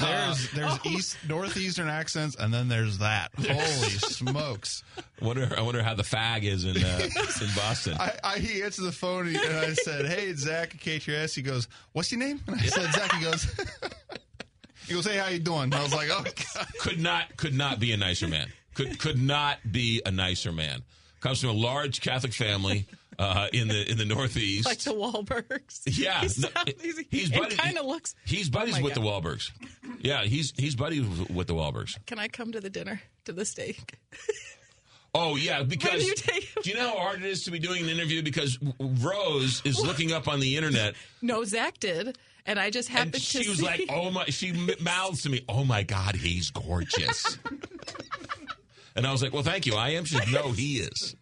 There's 0.00 0.50
there's 0.52 0.72
Oh. 0.84 0.90
east 0.90 1.16
northeastern 1.28 1.88
accents, 1.88 2.36
and 2.36 2.52
then 2.52 2.68
there's 2.68 2.98
that. 2.98 3.30
Holy 3.38 3.58
smokes! 3.58 4.82
Wonder, 5.20 5.52
I 5.56 5.60
wonder 5.62 5.82
how 5.82 5.94
the 5.94 6.02
fag 6.02 6.42
is 6.44 6.64
in 6.64 6.76
uh, 6.82 7.00
in 7.40 7.48
Boston. 7.56 7.96
I, 8.00 8.18
I 8.24 8.38
he 8.38 8.62
answered 8.62 8.84
the 8.84 8.92
phone 8.92 9.28
and 9.28 9.38
I 9.38 9.72
said, 9.74 10.06
"Hey, 10.06 10.26
it's 10.26 10.42
Zach 10.42 10.74
at 10.74 10.80
KTRS." 10.80 11.34
He 11.34 11.42
goes, 11.42 11.68
"What's 11.92 12.10
your 12.10 12.20
name?" 12.20 12.40
And 12.46 12.56
I 12.60 12.64
said, 12.64 12.90
"Zach." 12.92 13.12
He 13.14 13.24
goes, 13.24 13.46
"He 14.86 14.94
goes, 14.94 15.06
hey, 15.06 15.18
how 15.18 15.28
you 15.28 15.38
doing?" 15.38 15.72
I 15.74 15.82
was 15.82 15.94
like, 15.94 16.08
"Oh, 16.10 16.22
God. 16.22 16.66
could 16.80 17.00
not 17.00 17.36
could 17.36 17.54
not 17.54 17.78
be 17.80 17.92
a 17.92 17.96
nicer 17.96 18.26
man. 18.28 18.48
Could 18.74 18.98
could 18.98 19.20
not 19.20 19.58
be 19.70 20.00
a 20.04 20.10
nicer 20.10 20.52
man. 20.52 20.82
Comes 21.20 21.40
from 21.40 21.50
a 21.50 21.54
large 21.54 22.00
Catholic 22.00 22.32
family 22.32 22.86
uh, 23.20 23.48
in 23.52 23.68
the 23.68 23.90
in 23.90 23.98
the 23.98 24.04
Northeast. 24.04 24.66
Like 24.66 24.78
the 24.80 24.92
Wahlbergs. 24.94 25.82
Yeah, 25.98 26.20
He's, 26.22 26.38
no, 26.40 26.48
he's, 26.80 26.98
he's 27.10 27.30
buddy- 27.30 27.54
kind 27.56 27.76
of 27.78 27.84
looks. 27.86 28.14
He's 28.24 28.48
Oh 28.48 28.52
buddies 28.52 28.76
my 28.76 28.82
with 28.82 28.94
the 28.94 29.00
God. 29.00 29.22
Wahlbergs. 29.24 29.50
Yeah, 30.00 30.22
he's 30.24 30.52
he's 30.56 30.74
buddies 30.74 31.04
with 31.28 31.46
the 31.46 31.54
Wahlbergs. 31.54 31.98
Can 32.06 32.18
I 32.18 32.28
come 32.28 32.52
to 32.52 32.60
the 32.60 32.70
dinner 32.70 33.02
to 33.26 33.32
the 33.32 33.44
steak? 33.44 33.98
Oh 35.12 35.34
yeah, 35.34 35.64
because 35.64 36.06
you 36.06 36.14
do 36.62 36.70
you 36.70 36.76
know 36.76 36.88
how 36.90 36.96
hard 36.98 37.18
it 37.18 37.24
is 37.26 37.42
to 37.46 37.50
be 37.50 37.58
doing 37.58 37.82
an 37.82 37.88
interview 37.88 38.22
because 38.22 38.60
Rose 38.78 39.60
is 39.64 39.84
looking 39.84 40.12
up 40.12 40.28
on 40.28 40.38
the 40.38 40.56
internet 40.56 40.94
No, 41.20 41.42
Zach 41.42 41.80
did, 41.80 42.16
and 42.46 42.60
I 42.60 42.70
just 42.70 42.88
happened 42.88 43.14
and 43.16 43.22
to 43.24 43.42
she 43.42 43.48
was 43.48 43.58
see. 43.58 43.64
like, 43.64 43.86
"Oh 43.90 44.12
my!" 44.12 44.26
She 44.26 44.52
mouths 44.80 45.22
to 45.22 45.28
me, 45.30 45.44
"Oh 45.48 45.64
my 45.64 45.82
God, 45.82 46.14
he's 46.14 46.50
gorgeous." 46.52 47.38
and 48.94 49.04
I 49.04 49.10
was 49.10 49.20
like, 49.20 49.32
"Well, 49.32 49.42
thank 49.42 49.66
you. 49.66 49.74
I 49.74 49.90
am." 49.90 50.04
She 50.04 50.14
said, 50.16 50.28
"No, 50.32 50.52
he 50.52 50.76
is." 50.76 51.16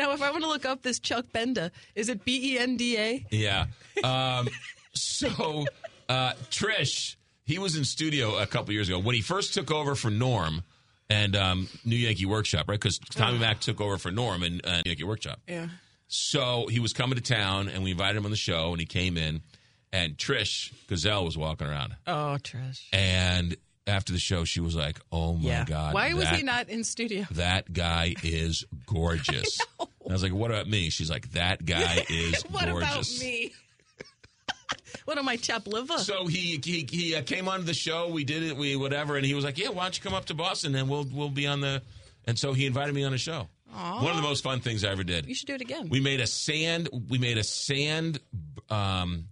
Now, 0.00 0.12
if 0.12 0.22
I 0.22 0.30
want 0.30 0.42
to 0.44 0.48
look 0.48 0.64
up 0.64 0.80
this 0.80 0.98
Chuck 0.98 1.26
Benda, 1.30 1.70
is 1.94 2.08
it 2.08 2.24
B 2.24 2.54
E 2.54 2.58
N 2.58 2.78
D 2.78 2.96
A? 2.96 3.26
Yeah. 3.30 3.66
Um, 4.02 4.48
so 4.94 5.66
uh, 6.08 6.32
Trish, 6.50 7.16
he 7.44 7.58
was 7.58 7.76
in 7.76 7.84
studio 7.84 8.38
a 8.38 8.46
couple 8.46 8.72
years 8.72 8.88
ago 8.88 8.98
when 8.98 9.14
he 9.14 9.20
first 9.20 9.52
took 9.52 9.70
over 9.70 9.94
for 9.94 10.10
Norm 10.10 10.62
and 11.10 11.36
um, 11.36 11.68
New 11.84 11.96
Yankee 11.96 12.24
Workshop, 12.24 12.66
right? 12.68 12.80
Because 12.80 12.98
Tommy 12.98 13.38
Mac 13.38 13.60
took 13.60 13.78
over 13.80 13.98
for 13.98 14.10
Norm 14.10 14.42
and 14.42 14.64
uh, 14.64 14.76
New 14.86 14.90
Yankee 14.90 15.04
Workshop. 15.04 15.38
Yeah. 15.46 15.68
So 16.08 16.66
he 16.68 16.80
was 16.80 16.94
coming 16.94 17.16
to 17.16 17.22
town, 17.22 17.68
and 17.68 17.84
we 17.84 17.90
invited 17.90 18.16
him 18.16 18.24
on 18.24 18.30
the 18.30 18.36
show, 18.38 18.70
and 18.70 18.80
he 18.80 18.86
came 18.86 19.18
in, 19.18 19.42
and 19.92 20.16
Trish 20.16 20.72
Gazelle 20.88 21.26
was 21.26 21.36
walking 21.36 21.66
around, 21.66 21.94
Oh, 22.06 22.38
Trish. 22.42 22.84
and 22.92 23.54
after 23.86 24.12
the 24.12 24.18
show, 24.18 24.44
she 24.44 24.60
was 24.60 24.74
like, 24.74 24.98
"Oh 25.12 25.34
my 25.34 25.48
yeah. 25.50 25.64
god, 25.64 25.94
Why 25.94 26.14
was 26.14 26.28
he 26.28 26.42
not 26.42 26.68
in 26.68 26.84
studio? 26.84 27.26
That 27.32 27.72
guy 27.72 28.14
is 28.22 28.64
gorgeous." 28.86 29.58
And 30.10 30.14
I 30.14 30.16
was 30.16 30.24
like, 30.24 30.32
"What 30.32 30.50
about 30.50 30.66
me?" 30.66 30.90
She's 30.90 31.08
like, 31.08 31.30
"That 31.34 31.64
guy 31.64 32.04
is 32.10 32.42
what 32.50 32.64
about 32.64 32.80
gorgeous." 32.80 33.20
me? 33.20 33.52
what 35.04 35.16
am 35.18 35.28
I, 35.28 35.36
chap 35.36 35.68
liver? 35.68 35.98
So 35.98 36.26
he 36.26 36.60
he, 36.64 36.84
he 36.90 37.14
uh, 37.14 37.22
came 37.22 37.46
on 37.46 37.64
the 37.64 37.74
show. 37.74 38.08
We 38.08 38.24
did 38.24 38.42
it. 38.42 38.56
We 38.56 38.74
whatever, 38.74 39.16
and 39.16 39.24
he 39.24 39.34
was 39.34 39.44
like, 39.44 39.56
"Yeah, 39.56 39.68
why 39.68 39.84
don't 39.84 39.96
you 39.96 40.02
come 40.02 40.14
up 40.14 40.24
to 40.24 40.34
Boston 40.34 40.74
and 40.74 40.90
we'll 40.90 41.06
we'll 41.12 41.28
be 41.28 41.46
on 41.46 41.60
the." 41.60 41.82
And 42.26 42.36
so 42.36 42.54
he 42.54 42.66
invited 42.66 42.92
me 42.92 43.04
on 43.04 43.14
a 43.14 43.18
show. 43.18 43.46
Aw. 43.72 44.02
One 44.02 44.10
of 44.10 44.16
the 44.16 44.22
most 44.22 44.42
fun 44.42 44.58
things 44.58 44.84
I 44.84 44.90
ever 44.90 45.04
did. 45.04 45.26
You 45.26 45.34
should 45.36 45.46
do 45.46 45.54
it 45.54 45.60
again. 45.60 45.88
We 45.88 46.00
made 46.00 46.18
a 46.20 46.26
sand. 46.26 46.88
We 47.08 47.18
made 47.18 47.38
a 47.38 47.44
sand. 47.44 48.18
Um, 48.68 49.28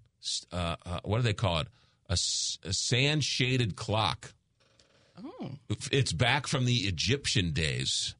uh, 0.53 0.77
uh, 0.87 1.01
what 1.03 1.17
do 1.17 1.23
they 1.25 1.33
call 1.33 1.59
it? 1.59 1.67
A 2.09 2.17
sand 2.17 3.25
shaded 3.25 3.75
clock. 3.75 4.33
Oh. 5.25 5.51
It's 5.91 6.13
back 6.13 6.47
from 6.47 6.67
the 6.67 6.77
Egyptian 6.87 7.51
days, 7.51 8.15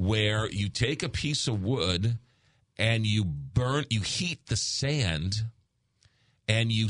where 0.00 0.48
you 0.50 0.70
take 0.70 1.02
a 1.02 1.08
piece 1.10 1.46
of 1.46 1.62
wood 1.62 2.16
and 2.78 3.04
you 3.04 3.22
burn, 3.22 3.84
you 3.90 4.00
heat 4.00 4.46
the 4.46 4.56
sand, 4.56 5.42
and 6.48 6.72
you 6.72 6.88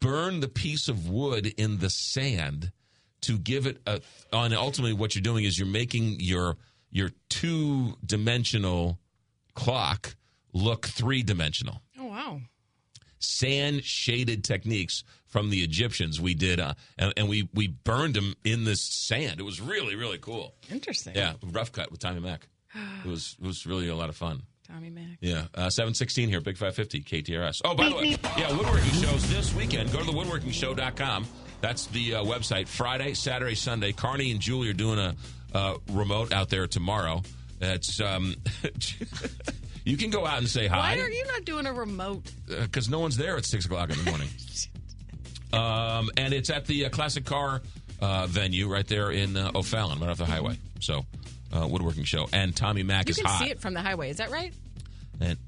burn 0.00 0.40
the 0.40 0.48
piece 0.48 0.88
of 0.88 1.06
wood 1.10 1.46
in 1.58 1.78
the 1.80 1.90
sand 1.90 2.72
to 3.20 3.36
give 3.36 3.66
it 3.66 3.82
a. 3.86 4.00
On 4.32 4.54
ultimately, 4.54 4.94
what 4.94 5.14
you're 5.14 5.20
doing 5.22 5.44
is 5.44 5.58
you're 5.58 5.68
making 5.68 6.16
your 6.20 6.56
your 6.90 7.10
two 7.28 7.98
dimensional 8.04 8.98
clock 9.54 10.16
look 10.54 10.86
three 10.86 11.22
dimensional 11.22 11.82
Oh, 11.98 12.06
wow. 12.06 12.40
sand 13.18 13.84
shaded 13.84 14.42
techniques 14.44 15.04
from 15.30 15.50
the 15.50 15.60
Egyptians. 15.60 16.20
We 16.20 16.34
did, 16.34 16.60
uh, 16.60 16.74
and, 16.98 17.12
and 17.16 17.28
we 17.28 17.48
we 17.54 17.68
burned 17.68 18.14
them 18.14 18.34
in 18.44 18.64
this 18.64 18.82
sand. 18.82 19.40
It 19.40 19.44
was 19.44 19.60
really 19.60 19.96
really 19.96 20.18
cool. 20.18 20.54
Interesting. 20.70 21.14
Yeah, 21.14 21.34
rough 21.42 21.72
cut 21.72 21.90
with 21.90 22.00
Tommy 22.00 22.20
Mac. 22.20 22.46
It 23.04 23.08
was 23.08 23.36
it 23.40 23.46
was 23.46 23.66
really 23.66 23.88
a 23.88 23.96
lot 23.96 24.08
of 24.10 24.16
fun. 24.16 24.42
Tommy 24.68 24.90
Mac. 24.90 25.18
Yeah, 25.20 25.46
uh, 25.54 25.70
seven 25.70 25.94
sixteen 25.94 26.28
here, 26.28 26.40
Big 26.40 26.56
Five 26.56 26.74
Fifty 26.74 27.00
KTRS. 27.00 27.62
Oh, 27.64 27.74
by 27.74 27.88
the 27.88 27.96
way, 27.96 28.16
yeah, 28.36 28.52
woodworking 28.56 28.90
shows 28.92 29.28
this 29.30 29.54
weekend. 29.54 29.92
Go 29.92 29.98
to 29.98 30.04
thewoodworkingshow.com. 30.04 31.26
That's 31.60 31.86
the 31.86 32.16
uh, 32.16 32.24
website. 32.24 32.68
Friday, 32.68 33.14
Saturday, 33.14 33.54
Sunday. 33.54 33.92
Carney 33.92 34.30
and 34.30 34.40
Julie 34.40 34.70
are 34.70 34.74
doing 34.74 34.98
a 34.98 35.14
uh, 35.54 35.76
remote 35.90 36.32
out 36.32 36.48
there 36.48 36.66
tomorrow. 36.66 37.22
It's 37.60 38.00
um, 38.00 38.36
you 39.84 39.96
can 39.96 40.10
go 40.10 40.24
out 40.26 40.38
and 40.38 40.48
say 40.48 40.66
hi 40.66 40.96
Why 40.96 41.02
are 41.02 41.10
you 41.10 41.26
not 41.26 41.44
doing 41.44 41.66
a 41.66 41.72
remote? 41.72 42.22
because 42.46 42.88
no 42.88 43.00
one's 43.00 43.16
there 43.16 43.36
at 43.36 43.44
six 43.44 43.66
o'clock 43.66 43.90
in 43.90 44.02
the 44.02 44.10
morning. 44.10 44.28
um, 45.52 46.10
and 46.16 46.32
it's 46.32 46.50
at 46.50 46.66
the 46.66 46.86
uh, 46.86 46.88
classic 46.90 47.24
car 47.24 47.62
uh, 48.00 48.26
venue 48.26 48.68
right 48.68 48.86
there 48.86 49.10
in 49.10 49.36
uh, 49.36 49.50
O'Fallon, 49.54 49.98
right 50.00 50.08
off 50.10 50.18
the 50.18 50.24
highway. 50.26 50.58
So, 50.80 51.04
uh, 51.52 51.66
woodworking 51.68 52.04
show, 52.04 52.28
and 52.32 52.54
Tommy 52.54 52.82
Mac 52.82 53.06
You 53.08 53.12
is 53.12 53.20
hot. 53.20 53.32
You 53.32 53.38
can 53.38 53.46
see 53.46 53.50
it 53.52 53.60
from 53.60 53.74
the 53.74 53.82
highway. 53.82 54.10
Is 54.10 54.18
that 54.18 54.30
right? 54.30 54.52
And 55.20 55.38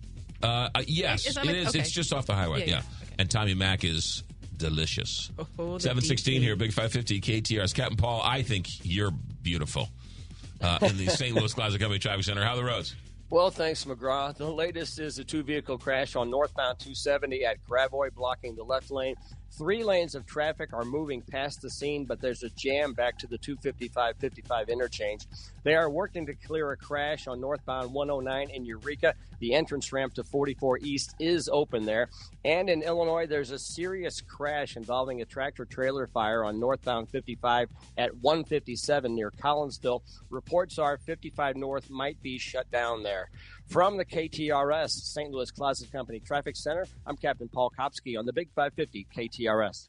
uh, 0.42 0.68
uh, 0.74 0.82
yes, 0.86 1.26
Is 1.26 1.34
that 1.36 1.44
it 1.44 1.48
my- 1.48 1.52
is. 1.58 1.68
okay. 1.68 1.80
It's 1.80 1.90
just 1.90 2.12
off 2.12 2.26
the 2.26 2.34
highway. 2.34 2.60
Yeah, 2.60 2.66
Yeah, 2.66 2.74
yeah. 2.76 3.14
and 3.20 3.30
Tommy 3.30 3.54
Mac 3.54 3.84
is 3.84 4.22
delicious. 4.56 5.30
Oh, 5.58 5.78
Seven 5.78 6.02
sixteen 6.02 6.40
DT. 6.40 6.44
here, 6.44 6.56
Big 6.56 6.72
Five 6.72 6.92
Fifty 6.92 7.20
KTRS. 7.20 7.74
Captain 7.74 7.96
Paul, 7.96 8.20
I 8.24 8.42
think 8.42 8.66
you're 8.84 9.12
beautiful 9.42 9.88
uh, 10.60 10.78
in 10.82 10.96
the 10.98 11.06
St. 11.10 11.34
Louis 11.34 11.52
Closet 11.54 11.78
Company 11.80 11.98
Traffic 12.00 12.24
Center. 12.24 12.44
How 12.44 12.52
are 12.52 12.56
the 12.56 12.64
roads? 12.64 12.94
Well, 13.30 13.50
thanks, 13.50 13.84
McGraw. 13.86 14.36
The 14.36 14.50
latest 14.50 14.98
is 15.00 15.18
a 15.18 15.24
two 15.24 15.42
vehicle 15.42 15.78
crash 15.78 16.16
on 16.16 16.30
northbound 16.30 16.78
270 16.80 17.44
at 17.46 17.56
Gravois, 17.66 18.10
blocking 18.14 18.54
the 18.56 18.62
left 18.62 18.90
lane. 18.90 19.14
Three 19.58 19.84
lanes 19.84 20.14
of 20.14 20.24
traffic 20.24 20.72
are 20.72 20.84
moving 20.84 21.20
past 21.20 21.60
the 21.60 21.68
scene, 21.68 22.06
but 22.06 22.22
there's 22.22 22.42
a 22.42 22.48
jam 22.50 22.94
back 22.94 23.18
to 23.18 23.26
the 23.26 23.36
255 23.36 24.16
55 24.16 24.68
interchange. 24.70 25.26
They 25.62 25.74
are 25.74 25.90
working 25.90 26.24
to 26.26 26.34
clear 26.34 26.72
a 26.72 26.76
crash 26.76 27.26
on 27.26 27.38
northbound 27.38 27.92
109 27.92 28.48
in 28.48 28.64
Eureka. 28.64 29.14
The 29.42 29.54
entrance 29.54 29.92
ramp 29.92 30.14
to 30.14 30.22
44 30.22 30.78
East 30.82 31.16
is 31.18 31.50
open 31.52 31.84
there. 31.84 32.08
And 32.44 32.70
in 32.70 32.80
Illinois, 32.80 33.26
there's 33.26 33.50
a 33.50 33.58
serious 33.58 34.20
crash 34.20 34.76
involving 34.76 35.20
a 35.20 35.24
tractor 35.24 35.64
trailer 35.64 36.06
fire 36.06 36.44
on 36.44 36.60
northbound 36.60 37.10
55 37.10 37.68
at 37.98 38.16
157 38.18 39.12
near 39.12 39.32
Collinsville. 39.32 40.02
Reports 40.30 40.78
are 40.78 40.96
55 40.96 41.56
North 41.56 41.90
might 41.90 42.22
be 42.22 42.38
shut 42.38 42.70
down 42.70 43.02
there. 43.02 43.30
From 43.66 43.96
the 43.96 44.04
KTRS 44.04 44.90
St. 44.90 45.32
Louis 45.32 45.50
Closet 45.50 45.90
Company 45.90 46.20
Traffic 46.20 46.54
Center, 46.54 46.86
I'm 47.04 47.16
Captain 47.16 47.48
Paul 47.48 47.72
Kopsky 47.76 48.16
on 48.16 48.26
the 48.26 48.32
Big 48.32 48.48
550 48.54 49.08
KTRS. 49.12 49.88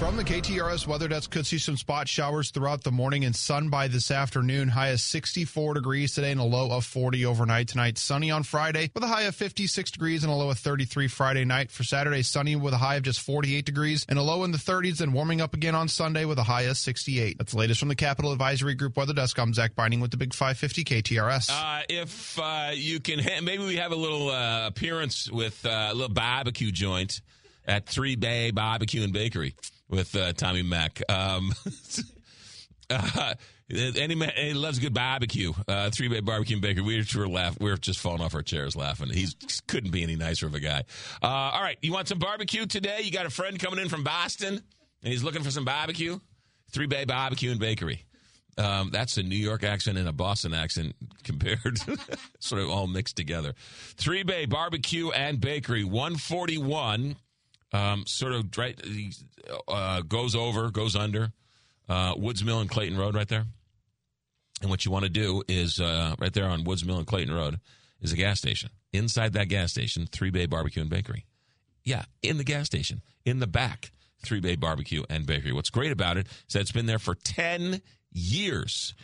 From 0.00 0.16
the 0.16 0.24
KTRS 0.24 0.86
weather 0.86 1.08
desk, 1.08 1.30
could 1.30 1.46
see 1.46 1.58
some 1.58 1.76
spot 1.76 2.08
showers 2.08 2.50
throughout 2.50 2.82
the 2.82 2.90
morning 2.90 3.26
and 3.26 3.36
sun 3.36 3.68
by 3.68 3.86
this 3.86 4.10
afternoon. 4.10 4.68
High 4.68 4.88
of 4.88 5.00
64 5.00 5.74
degrees 5.74 6.14
today 6.14 6.32
and 6.32 6.40
a 6.40 6.44
low 6.44 6.72
of 6.72 6.86
40 6.86 7.26
overnight 7.26 7.68
tonight. 7.68 7.98
Sunny 7.98 8.30
on 8.30 8.42
Friday 8.42 8.90
with 8.94 9.04
a 9.04 9.06
high 9.06 9.24
of 9.24 9.34
56 9.34 9.90
degrees 9.90 10.24
and 10.24 10.32
a 10.32 10.34
low 10.34 10.48
of 10.48 10.58
33 10.58 11.06
Friday 11.06 11.44
night. 11.44 11.70
For 11.70 11.84
Saturday, 11.84 12.22
sunny 12.22 12.56
with 12.56 12.72
a 12.72 12.78
high 12.78 12.94
of 12.94 13.02
just 13.02 13.20
48 13.20 13.66
degrees 13.66 14.06
and 14.08 14.18
a 14.18 14.22
low 14.22 14.42
in 14.44 14.52
the 14.52 14.58
30s 14.58 15.02
and 15.02 15.12
warming 15.12 15.42
up 15.42 15.52
again 15.52 15.74
on 15.74 15.86
Sunday 15.86 16.24
with 16.24 16.38
a 16.38 16.44
high 16.44 16.62
of 16.62 16.78
68. 16.78 17.36
That's 17.36 17.52
the 17.52 17.58
latest 17.58 17.78
from 17.78 17.90
the 17.90 17.94
Capital 17.94 18.32
Advisory 18.32 18.74
Group 18.74 18.96
weather 18.96 19.12
desk. 19.12 19.38
I'm 19.38 19.52
Zach 19.52 19.76
Binding 19.76 20.00
with 20.00 20.12
the 20.12 20.16
Big 20.16 20.32
550 20.32 20.82
KTRS. 20.82 21.50
Uh, 21.52 21.82
if 21.90 22.38
uh, 22.38 22.70
you 22.72 23.00
can, 23.00 23.18
ha- 23.18 23.40
maybe 23.42 23.66
we 23.66 23.76
have 23.76 23.92
a 23.92 23.96
little 23.96 24.30
uh, 24.30 24.66
appearance 24.66 25.30
with 25.30 25.66
uh, 25.66 25.88
a 25.90 25.94
little 25.94 26.14
barbecue 26.14 26.72
joint 26.72 27.20
at 27.66 27.84
Three 27.84 28.16
Bay 28.16 28.50
Barbecue 28.50 29.04
and 29.04 29.12
Bakery 29.12 29.54
with 29.90 30.14
uh, 30.16 30.32
Tommy 30.32 30.62
Mac. 30.62 31.02
Um, 31.08 31.52
uh, 32.90 33.34
any 33.72 34.14
man 34.14 34.32
he 34.36 34.54
loves 34.54 34.78
good 34.78 34.94
barbecue. 34.94 35.52
Uh, 35.68 35.90
Three 35.90 36.08
Bay 36.08 36.20
Barbecue 36.20 36.56
and 36.56 36.62
Bakery. 36.62 36.82
We 36.82 36.96
were, 36.98 37.04
we 37.14 37.20
were 37.20 37.28
laugh. 37.28 37.58
We 37.60 37.70
were 37.70 37.76
just 37.76 38.00
falling 38.00 38.20
off 38.20 38.34
our 38.34 38.42
chairs 38.42 38.74
laughing. 38.74 39.10
He 39.10 39.28
couldn't 39.66 39.90
be 39.90 40.02
any 40.02 40.16
nicer 40.16 40.46
of 40.46 40.54
a 40.54 40.60
guy. 40.60 40.84
Uh, 41.22 41.26
all 41.26 41.62
right, 41.62 41.78
you 41.82 41.92
want 41.92 42.08
some 42.08 42.18
barbecue 42.18 42.66
today? 42.66 43.00
You 43.02 43.10
got 43.10 43.26
a 43.26 43.30
friend 43.30 43.58
coming 43.58 43.78
in 43.78 43.88
from 43.88 44.04
Boston, 44.04 44.54
and 45.02 45.12
he's 45.12 45.22
looking 45.22 45.42
for 45.42 45.50
some 45.50 45.64
barbecue. 45.64 46.18
Three 46.72 46.86
Bay 46.86 47.04
Barbecue 47.04 47.50
and 47.50 47.60
Bakery. 47.60 48.04
Um, 48.58 48.90
that's 48.92 49.16
a 49.16 49.22
New 49.22 49.36
York 49.36 49.64
accent 49.64 49.96
and 49.96 50.08
a 50.08 50.12
Boston 50.12 50.52
accent 50.52 50.94
compared, 51.24 51.78
sort 52.40 52.60
of 52.60 52.68
all 52.68 52.86
mixed 52.86 53.16
together. 53.16 53.54
Three 53.96 54.22
Bay 54.22 54.46
Barbecue 54.46 55.10
and 55.10 55.40
Bakery, 55.40 55.84
141, 55.84 57.16
um, 57.72 58.04
sort 58.06 58.32
of 58.32 58.46
right, 58.56 58.80
uh, 59.68 60.02
goes 60.02 60.34
over, 60.34 60.70
goes 60.70 60.96
under 60.96 61.32
uh, 61.88 62.14
Woods 62.16 62.44
Mill 62.44 62.60
and 62.60 62.70
Clayton 62.70 62.96
Road 62.96 63.14
right 63.14 63.28
there. 63.28 63.46
And 64.62 64.70
what 64.70 64.84
you 64.84 64.90
want 64.90 65.04
to 65.04 65.10
do 65.10 65.42
is 65.48 65.80
uh, 65.80 66.14
right 66.18 66.32
there 66.32 66.46
on 66.46 66.64
Woods 66.64 66.84
Mill 66.84 66.98
and 66.98 67.06
Clayton 67.06 67.34
Road 67.34 67.60
is 68.00 68.12
a 68.12 68.16
gas 68.16 68.38
station. 68.38 68.70
Inside 68.92 69.32
that 69.32 69.48
gas 69.48 69.70
station, 69.72 70.06
Three 70.06 70.30
Bay 70.30 70.46
Barbecue 70.46 70.82
and 70.82 70.90
Bakery. 70.90 71.26
Yeah, 71.82 72.04
in 72.22 72.36
the 72.36 72.44
gas 72.44 72.66
station, 72.66 73.02
in 73.24 73.38
the 73.38 73.46
back, 73.46 73.90
Three 74.24 74.40
Bay 74.40 74.56
Barbecue 74.56 75.02
and 75.08 75.26
Bakery. 75.26 75.52
What's 75.52 75.70
great 75.70 75.92
about 75.92 76.16
it 76.16 76.26
is 76.46 76.52
that 76.52 76.60
it's 76.60 76.72
been 76.72 76.86
there 76.86 76.98
for 76.98 77.14
10 77.14 77.80
years. 78.12 78.94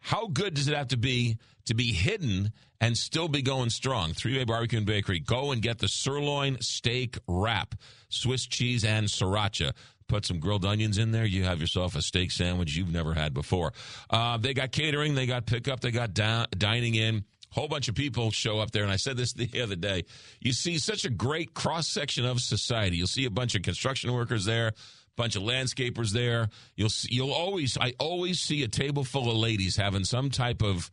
How 0.00 0.26
good 0.26 0.54
does 0.54 0.68
it 0.68 0.76
have 0.76 0.88
to 0.88 0.96
be 0.96 1.38
to 1.66 1.74
be 1.74 1.92
hidden 1.92 2.52
and 2.80 2.96
still 2.96 3.28
be 3.28 3.42
going 3.42 3.70
strong? 3.70 4.12
Three 4.12 4.36
Bay 4.36 4.44
Barbecue 4.44 4.78
and 4.78 4.86
Bakery. 4.86 5.20
Go 5.20 5.52
and 5.52 5.62
get 5.62 5.78
the 5.78 5.88
sirloin 5.88 6.58
steak 6.60 7.18
wrap, 7.28 7.74
Swiss 8.08 8.46
cheese 8.46 8.84
and 8.84 9.06
sriracha. 9.06 9.72
Put 10.08 10.26
some 10.26 10.40
grilled 10.40 10.64
onions 10.64 10.98
in 10.98 11.12
there. 11.12 11.24
You 11.24 11.44
have 11.44 11.60
yourself 11.60 11.94
a 11.94 12.02
steak 12.02 12.32
sandwich 12.32 12.74
you've 12.74 12.92
never 12.92 13.14
had 13.14 13.32
before. 13.32 13.72
Uh, 14.08 14.38
they 14.38 14.54
got 14.54 14.72
catering, 14.72 15.14
they 15.14 15.26
got 15.26 15.46
pickup, 15.46 15.80
they 15.80 15.92
got 15.92 16.14
da- 16.14 16.46
dining 16.56 16.96
in 16.96 17.24
whole 17.50 17.68
bunch 17.68 17.88
of 17.88 17.94
people 17.94 18.30
show 18.30 18.58
up 18.58 18.70
there 18.70 18.82
and 18.82 18.92
i 18.92 18.96
said 18.96 19.16
this 19.16 19.32
the 19.34 19.60
other 19.60 19.76
day 19.76 20.04
you 20.40 20.52
see 20.52 20.78
such 20.78 21.04
a 21.04 21.10
great 21.10 21.54
cross 21.54 21.88
section 21.88 22.24
of 22.24 22.40
society 22.40 22.96
you'll 22.96 23.06
see 23.06 23.24
a 23.24 23.30
bunch 23.30 23.54
of 23.54 23.62
construction 23.62 24.12
workers 24.12 24.44
there 24.44 24.72
bunch 25.20 25.36
of 25.36 25.42
landscapers 25.42 26.12
there. 26.12 26.48
You'll 26.76 26.88
see, 26.88 27.08
you'll 27.12 27.32
always 27.32 27.76
I 27.78 27.92
always 27.98 28.40
see 28.40 28.62
a 28.62 28.68
table 28.68 29.04
full 29.04 29.30
of 29.30 29.36
ladies 29.36 29.76
having 29.76 30.04
some 30.04 30.30
type 30.30 30.62
of 30.62 30.90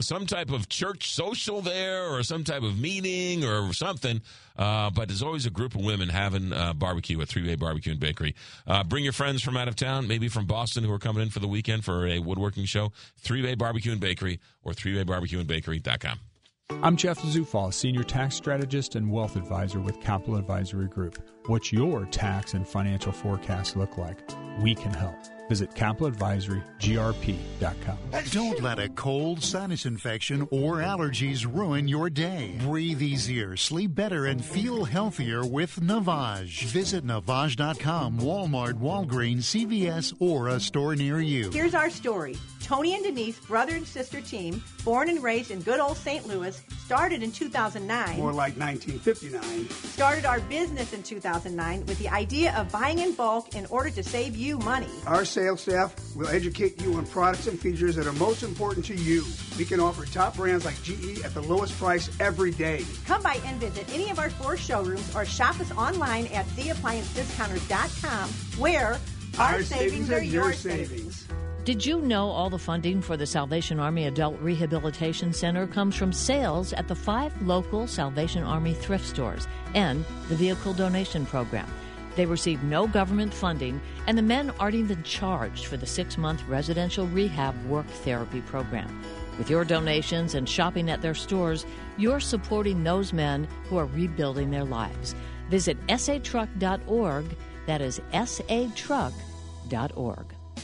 some 0.00 0.24
type 0.24 0.50
of 0.50 0.66
church 0.70 1.12
social 1.12 1.60
there 1.60 2.08
or 2.08 2.22
some 2.22 2.42
type 2.42 2.62
of 2.62 2.78
meeting 2.78 3.44
or 3.44 3.70
something. 3.74 4.22
Uh, 4.56 4.88
but 4.88 5.08
there's 5.08 5.22
always 5.22 5.44
a 5.44 5.50
group 5.50 5.74
of 5.74 5.84
women 5.84 6.08
having 6.08 6.54
uh, 6.54 6.70
a 6.70 6.74
barbecue 6.74 7.20
at 7.20 7.28
Three 7.28 7.42
Bay 7.42 7.54
Barbecue 7.54 7.92
and 7.92 8.00
Bakery. 8.00 8.34
Uh, 8.66 8.82
bring 8.82 9.04
your 9.04 9.12
friends 9.12 9.42
from 9.42 9.58
out 9.58 9.68
of 9.68 9.76
town, 9.76 10.08
maybe 10.08 10.28
from 10.28 10.46
Boston, 10.46 10.82
who 10.82 10.92
are 10.92 10.98
coming 10.98 11.22
in 11.22 11.28
for 11.28 11.40
the 11.40 11.48
weekend 11.48 11.84
for 11.84 12.06
a 12.06 12.18
woodworking 12.18 12.64
show. 12.64 12.92
Three 13.18 13.42
Bay 13.42 13.56
Barbecue 13.56 13.92
and 13.92 14.00
Bakery 14.00 14.40
or 14.62 14.72
3baybarbecueandbakery.com. 14.72 16.29
I'm 16.70 16.96
Jeff 16.96 17.18
Zufall, 17.20 17.74
Senior 17.74 18.04
Tax 18.04 18.36
Strategist 18.36 18.94
and 18.94 19.10
Wealth 19.10 19.36
Advisor 19.36 19.80
with 19.80 20.00
Capital 20.00 20.36
Advisory 20.36 20.88
Group. 20.88 21.18
What's 21.46 21.72
your 21.72 22.06
tax 22.06 22.54
and 22.54 22.66
financial 22.66 23.12
forecast 23.12 23.76
look 23.76 23.98
like? 23.98 24.18
We 24.62 24.74
can 24.74 24.94
help. 24.94 25.18
Visit 25.50 25.74
capitaladvisorygrp.com. 25.74 27.98
Don't 28.30 28.62
let 28.62 28.78
a 28.78 28.88
cold, 28.90 29.42
sinus 29.42 29.84
infection, 29.84 30.46
or 30.52 30.76
allergies 30.76 31.44
ruin 31.44 31.88
your 31.88 32.08
day. 32.08 32.56
Breathe 32.60 33.02
easier, 33.02 33.56
sleep 33.56 33.92
better, 33.92 34.26
and 34.26 34.44
feel 34.44 34.84
healthier 34.84 35.44
with 35.44 35.80
Navage. 35.80 36.62
Visit 36.66 37.04
Navage.com, 37.04 38.20
Walmart, 38.20 38.74
Walgreens, 38.74 39.42
CVS, 39.42 40.14
or 40.20 40.46
a 40.46 40.60
store 40.60 40.94
near 40.94 41.20
you. 41.20 41.50
Here's 41.50 41.74
our 41.74 41.90
story. 41.90 42.36
Tony 42.70 42.94
and 42.94 43.02
Denise, 43.02 43.36
brother 43.40 43.74
and 43.74 43.84
sister 43.84 44.20
team, 44.20 44.62
born 44.84 45.08
and 45.08 45.20
raised 45.20 45.50
in 45.50 45.60
good 45.62 45.80
old 45.80 45.96
St. 45.96 46.24
Louis, 46.28 46.62
started 46.78 47.20
in 47.20 47.32
2009. 47.32 48.16
More 48.16 48.32
like 48.32 48.56
1959. 48.56 49.68
Started 49.68 50.24
our 50.24 50.38
business 50.42 50.92
in 50.92 51.02
2009 51.02 51.84
with 51.86 51.98
the 51.98 52.08
idea 52.08 52.56
of 52.56 52.70
buying 52.70 53.00
in 53.00 53.12
bulk 53.14 53.56
in 53.56 53.66
order 53.66 53.90
to 53.90 54.04
save 54.04 54.36
you 54.36 54.56
money. 54.58 54.86
Our 55.08 55.24
sales 55.40 55.62
staff 55.62 55.94
will 56.14 56.28
educate 56.28 56.78
you 56.82 56.92
on 56.96 57.06
products 57.06 57.46
and 57.46 57.58
features 57.58 57.96
that 57.96 58.06
are 58.06 58.12
most 58.12 58.42
important 58.42 58.84
to 58.84 58.94
you. 58.94 59.24
We 59.56 59.64
can 59.64 59.80
offer 59.80 60.04
top 60.04 60.36
brands 60.36 60.66
like 60.66 60.80
GE 60.82 61.24
at 61.24 61.32
the 61.32 61.40
lowest 61.40 61.78
price 61.78 62.10
every 62.20 62.50
day. 62.50 62.84
Come 63.06 63.22
by 63.22 63.40
and 63.46 63.58
visit 63.58 63.88
any 63.94 64.10
of 64.10 64.18
our 64.18 64.28
four 64.28 64.58
showrooms 64.58 65.16
or 65.16 65.24
shop 65.24 65.58
us 65.58 65.72
online 65.72 66.26
at 66.26 66.44
theappliancediscounters.com 66.48 68.28
where 68.58 68.98
our, 69.38 69.54
our 69.54 69.62
savings, 69.62 70.08
savings, 70.08 70.10
are 70.10 70.22
your 70.22 70.52
savings. 70.52 70.90
savings. 70.90 71.28
Did 71.64 71.86
you 71.86 72.02
know 72.02 72.28
all 72.28 72.50
the 72.50 72.58
funding 72.58 73.00
for 73.00 73.16
the 73.16 73.26
Salvation 73.26 73.80
Army 73.80 74.08
Adult 74.08 74.38
Rehabilitation 74.40 75.32
Center 75.32 75.66
comes 75.66 75.96
from 75.96 76.12
sales 76.12 76.74
at 76.74 76.86
the 76.86 76.94
five 76.94 77.32
local 77.40 77.86
Salvation 77.86 78.42
Army 78.42 78.74
thrift 78.74 79.06
stores 79.06 79.48
and 79.74 80.04
the 80.28 80.36
Vehicle 80.36 80.74
Donation 80.74 81.24
Program? 81.24 81.70
They 82.16 82.26
receive 82.26 82.62
no 82.62 82.86
government 82.86 83.32
funding, 83.32 83.80
and 84.06 84.18
the 84.18 84.22
men 84.22 84.50
aren't 84.58 84.74
even 84.74 85.02
charged 85.02 85.66
for 85.66 85.76
the 85.76 85.86
six 85.86 86.18
month 86.18 86.42
residential 86.48 87.06
rehab 87.06 87.54
work 87.66 87.86
therapy 87.86 88.40
program. 88.42 89.02
With 89.38 89.48
your 89.48 89.64
donations 89.64 90.34
and 90.34 90.48
shopping 90.48 90.90
at 90.90 91.02
their 91.02 91.14
stores, 91.14 91.64
you're 91.96 92.20
supporting 92.20 92.84
those 92.84 93.12
men 93.12 93.48
who 93.64 93.78
are 93.78 93.86
rebuilding 93.86 94.50
their 94.50 94.64
lives. 94.64 95.14
Visit 95.48 95.78
satruck.org. 95.86 97.24
That 97.66 97.80
is 97.80 98.00
satruck.org. 98.12 99.14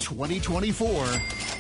2024 0.01 1.07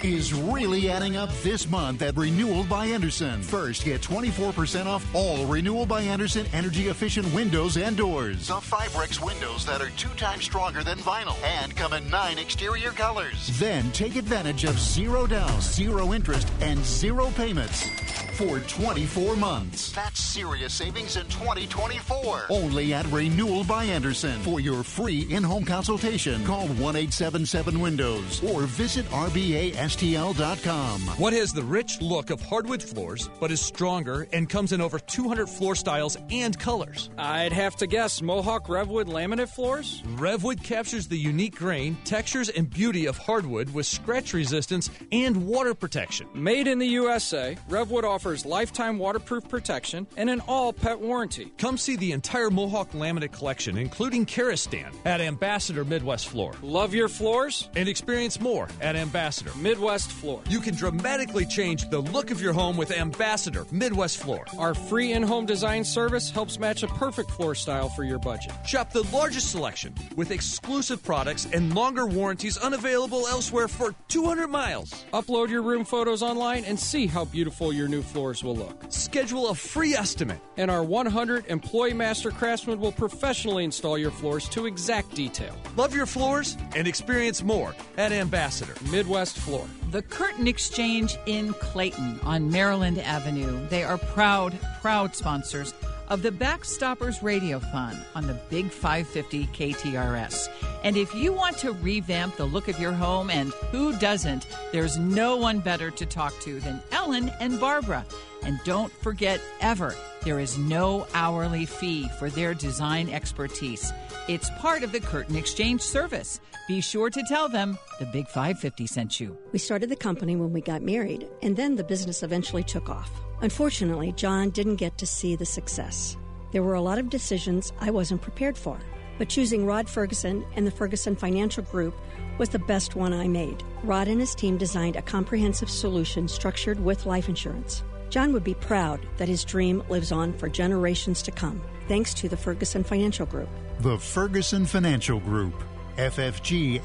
is 0.02 0.32
really 0.34 0.90
adding 0.90 1.16
up 1.16 1.30
this 1.42 1.68
month 1.68 2.02
at 2.02 2.16
Renewal 2.16 2.64
by 2.64 2.86
Andersen. 2.86 3.42
First, 3.42 3.84
get 3.84 4.00
24% 4.00 4.86
off 4.86 5.06
all 5.14 5.46
Renewal 5.46 5.86
by 5.86 6.02
Andersen 6.02 6.46
energy 6.52 6.88
efficient 6.88 7.32
windows 7.34 7.76
and 7.76 7.96
doors. 7.96 8.48
The 8.48 8.54
Fibrex 8.54 9.24
windows 9.24 9.64
that 9.66 9.80
are 9.80 9.90
two 9.90 10.14
times 10.16 10.44
stronger 10.44 10.82
than 10.82 10.98
vinyl 10.98 11.36
and 11.42 11.74
come 11.76 11.92
in 11.92 12.08
nine 12.10 12.38
exterior 12.38 12.90
colors. 12.90 13.58
Then 13.58 13.90
take 13.92 14.16
advantage 14.16 14.64
of 14.64 14.78
zero 14.78 15.26
down, 15.26 15.60
zero 15.60 16.12
interest, 16.12 16.48
and 16.60 16.84
zero 16.84 17.30
payments 17.36 17.88
for 18.36 18.60
24 18.60 19.34
months. 19.36 19.92
That's 19.92 20.20
serious 20.20 20.74
savings 20.74 21.16
in 21.16 21.24
2024. 21.28 22.44
Only 22.50 22.92
at 22.92 23.06
Renewal 23.06 23.64
by 23.64 23.84
Andersen. 23.84 24.38
For 24.40 24.60
your 24.60 24.82
free 24.82 25.26
in 25.32 25.42
home 25.42 25.64
consultation, 25.64 26.44
call 26.44 26.66
1 26.68 26.78
877 26.78 27.80
Windows 27.80 28.44
or 28.44 28.62
visit 28.62 29.06
RBASTL.com. 29.06 31.00
What 31.18 31.32
has 31.32 31.54
the 31.54 31.62
rich 31.62 32.02
look 32.02 32.28
of 32.28 32.42
hardwood 32.42 32.82
floors 32.82 33.30
but 33.40 33.50
is 33.50 33.62
stronger 33.62 34.28
and 34.34 34.50
comes 34.50 34.72
in 34.72 34.82
over 34.82 34.98
200 34.98 35.48
floor 35.48 35.74
styles 35.74 36.18
and 36.28 36.58
colors? 36.58 37.08
I'd 37.16 37.54
have 37.54 37.76
to 37.76 37.86
guess 37.86 38.20
Mohawk 38.20 38.66
Revwood 38.66 39.06
laminate 39.06 39.48
floors? 39.48 40.02
Revwood 40.16 40.62
captures 40.62 41.08
the 41.08 41.16
unique 41.16 41.56
grain, 41.56 41.96
textures, 42.04 42.50
and 42.50 42.68
beauty 42.68 43.06
of 43.06 43.16
hardwood 43.16 43.72
with 43.72 43.86
scratch 43.86 44.34
resistance 44.34 44.90
and 45.10 45.46
water 45.46 45.72
protection. 45.72 46.28
Made 46.34 46.66
in 46.66 46.78
the 46.78 46.86
USA, 46.86 47.56
Revwood 47.70 48.04
offers 48.04 48.25
lifetime 48.34 48.98
waterproof 48.98 49.48
protection 49.48 50.06
and 50.16 50.28
an 50.28 50.40
all 50.48 50.72
pet 50.72 50.98
warranty. 50.98 51.52
Come 51.58 51.78
see 51.78 51.96
the 51.96 52.12
entire 52.12 52.50
Mohawk 52.50 52.90
laminate 52.92 53.32
collection, 53.32 53.78
including 53.78 54.26
Karastan, 54.26 54.92
at 55.04 55.20
Ambassador 55.20 55.84
Midwest 55.84 56.28
Floor. 56.28 56.54
Love 56.62 56.94
your 56.94 57.08
floors? 57.08 57.68
And 57.76 57.88
experience 57.88 58.40
more 58.40 58.68
at 58.80 58.96
Ambassador 58.96 59.52
Midwest 59.56 60.10
Floor. 60.10 60.42
You 60.48 60.60
can 60.60 60.74
dramatically 60.74 61.46
change 61.46 61.88
the 61.88 62.00
look 62.00 62.30
of 62.30 62.40
your 62.40 62.52
home 62.52 62.76
with 62.76 62.90
Ambassador 62.90 63.66
Midwest 63.70 64.18
Floor. 64.18 64.44
Our 64.58 64.74
free 64.74 65.12
in 65.12 65.22
home 65.22 65.46
design 65.46 65.84
service 65.84 66.30
helps 66.30 66.58
match 66.58 66.82
a 66.82 66.88
perfect 66.88 67.30
floor 67.30 67.54
style 67.54 67.88
for 67.88 68.02
your 68.02 68.18
budget. 68.18 68.52
Shop 68.66 68.92
the 68.92 69.04
largest 69.12 69.50
selection 69.50 69.94
with 70.16 70.30
exclusive 70.30 71.02
products 71.02 71.46
and 71.52 71.74
longer 71.74 72.06
warranties 72.06 72.58
unavailable 72.58 73.26
elsewhere 73.28 73.68
for 73.68 73.94
200 74.08 74.48
miles. 74.48 75.04
Upload 75.12 75.48
your 75.48 75.62
room 75.62 75.84
photos 75.84 76.22
online 76.22 76.64
and 76.64 76.78
see 76.78 77.06
how 77.06 77.24
beautiful 77.24 77.72
your 77.72 77.88
new 77.88 78.02
floors 78.16 78.42
will 78.42 78.56
look. 78.56 78.82
Schedule 78.88 79.50
a 79.50 79.54
free 79.54 79.92
estimate. 79.94 80.38
And 80.56 80.70
our 80.70 80.82
100 80.82 81.48
employee 81.48 81.92
master 81.92 82.30
craftsmen 82.30 82.80
will 82.80 82.92
professionally 82.92 83.62
install 83.62 83.98
your 83.98 84.10
floors 84.10 84.48
to 84.50 84.64
exact 84.64 85.14
detail. 85.14 85.54
Love 85.76 85.94
your 85.94 86.06
floors 86.06 86.56
and 86.74 86.88
experience 86.88 87.42
more 87.42 87.74
at 87.98 88.12
Ambassador 88.12 88.72
Midwest 88.90 89.36
Floor. 89.36 89.66
The 89.90 90.00
Curtain 90.00 90.48
Exchange 90.48 91.18
in 91.26 91.52
Clayton 91.52 92.18
on 92.22 92.50
Maryland 92.50 92.98
Avenue. 93.00 93.68
They 93.68 93.84
are 93.84 93.98
proud, 93.98 94.58
proud 94.80 95.14
sponsors 95.14 95.74
of 96.08 96.22
the 96.22 96.30
Backstoppers 96.30 97.22
Radio 97.22 97.58
Fund 97.58 97.98
on 98.14 98.26
the 98.26 98.34
Big 98.50 98.70
550 98.70 99.46
KTRS. 99.46 100.48
And 100.84 100.96
if 100.96 101.14
you 101.14 101.32
want 101.32 101.58
to 101.58 101.72
revamp 101.72 102.36
the 102.36 102.44
look 102.44 102.68
of 102.68 102.78
your 102.78 102.92
home, 102.92 103.30
and 103.30 103.52
who 103.70 103.96
doesn't, 103.98 104.46
there's 104.72 104.98
no 104.98 105.36
one 105.36 105.58
better 105.58 105.90
to 105.90 106.06
talk 106.06 106.38
to 106.40 106.60
than 106.60 106.82
Ellen 106.92 107.30
and 107.40 107.58
Barbara. 107.58 108.04
And 108.42 108.60
don't 108.64 108.92
forget 109.02 109.40
ever, 109.60 109.94
there 110.22 110.38
is 110.38 110.58
no 110.58 111.06
hourly 111.14 111.66
fee 111.66 112.08
for 112.18 112.30
their 112.30 112.54
design 112.54 113.08
expertise. 113.08 113.92
It's 114.28 114.50
part 114.58 114.82
of 114.82 114.92
the 114.92 115.00
Curtain 115.00 115.36
Exchange 115.36 115.80
service. 115.80 116.40
Be 116.68 116.80
sure 116.80 117.10
to 117.10 117.22
tell 117.28 117.48
them 117.48 117.78
the 117.98 118.06
Big 118.06 118.28
550 118.28 118.86
sent 118.86 119.20
you. 119.20 119.36
We 119.52 119.58
started 119.58 119.88
the 119.88 119.96
company 119.96 120.36
when 120.36 120.52
we 120.52 120.60
got 120.60 120.82
married, 120.82 121.28
and 121.42 121.56
then 121.56 121.76
the 121.76 121.84
business 121.84 122.22
eventually 122.22 122.62
took 122.62 122.88
off. 122.88 123.10
Unfortunately, 123.40 124.12
John 124.12 124.50
didn't 124.50 124.76
get 124.76 124.96
to 124.98 125.06
see 125.06 125.36
the 125.36 125.44
success. 125.46 126.16
There 126.52 126.62
were 126.62 126.74
a 126.74 126.80
lot 126.80 126.98
of 126.98 127.10
decisions 127.10 127.72
I 127.80 127.90
wasn't 127.90 128.22
prepared 128.22 128.56
for. 128.56 128.78
but 129.18 129.28
choosing 129.28 129.64
Rod 129.64 129.88
Ferguson 129.88 130.44
and 130.56 130.66
the 130.66 130.70
Ferguson 130.70 131.16
Financial 131.16 131.62
Group 131.64 131.94
was 132.38 132.50
the 132.50 132.58
best 132.58 132.96
one 132.96 133.12
I 133.14 133.28
made. 133.28 133.62
Rod 133.82 134.08
and 134.08 134.20
his 134.20 134.34
team 134.34 134.58
designed 134.58 134.96
a 134.96 135.02
comprehensive 135.02 135.70
solution 135.70 136.28
structured 136.28 136.78
with 136.78 137.06
life 137.06 137.28
insurance. 137.28 137.82
John 138.10 138.32
would 138.34 138.44
be 138.44 138.52
proud 138.54 139.00
that 139.16 139.28
his 139.28 139.42
dream 139.44 139.82
lives 139.88 140.12
on 140.12 140.32
for 140.34 140.48
generations 140.50 141.22
to 141.22 141.30
come, 141.30 141.62
thanks 141.88 142.12
to 142.14 142.28
the 142.28 142.36
Ferguson 142.36 142.84
Financial 142.84 143.24
Group. 143.26 143.48
The 143.80 143.98
Ferguson 143.98 144.66
Financial 144.66 145.18
Group. 145.20 145.54
FFGSTL.com. 145.96 146.82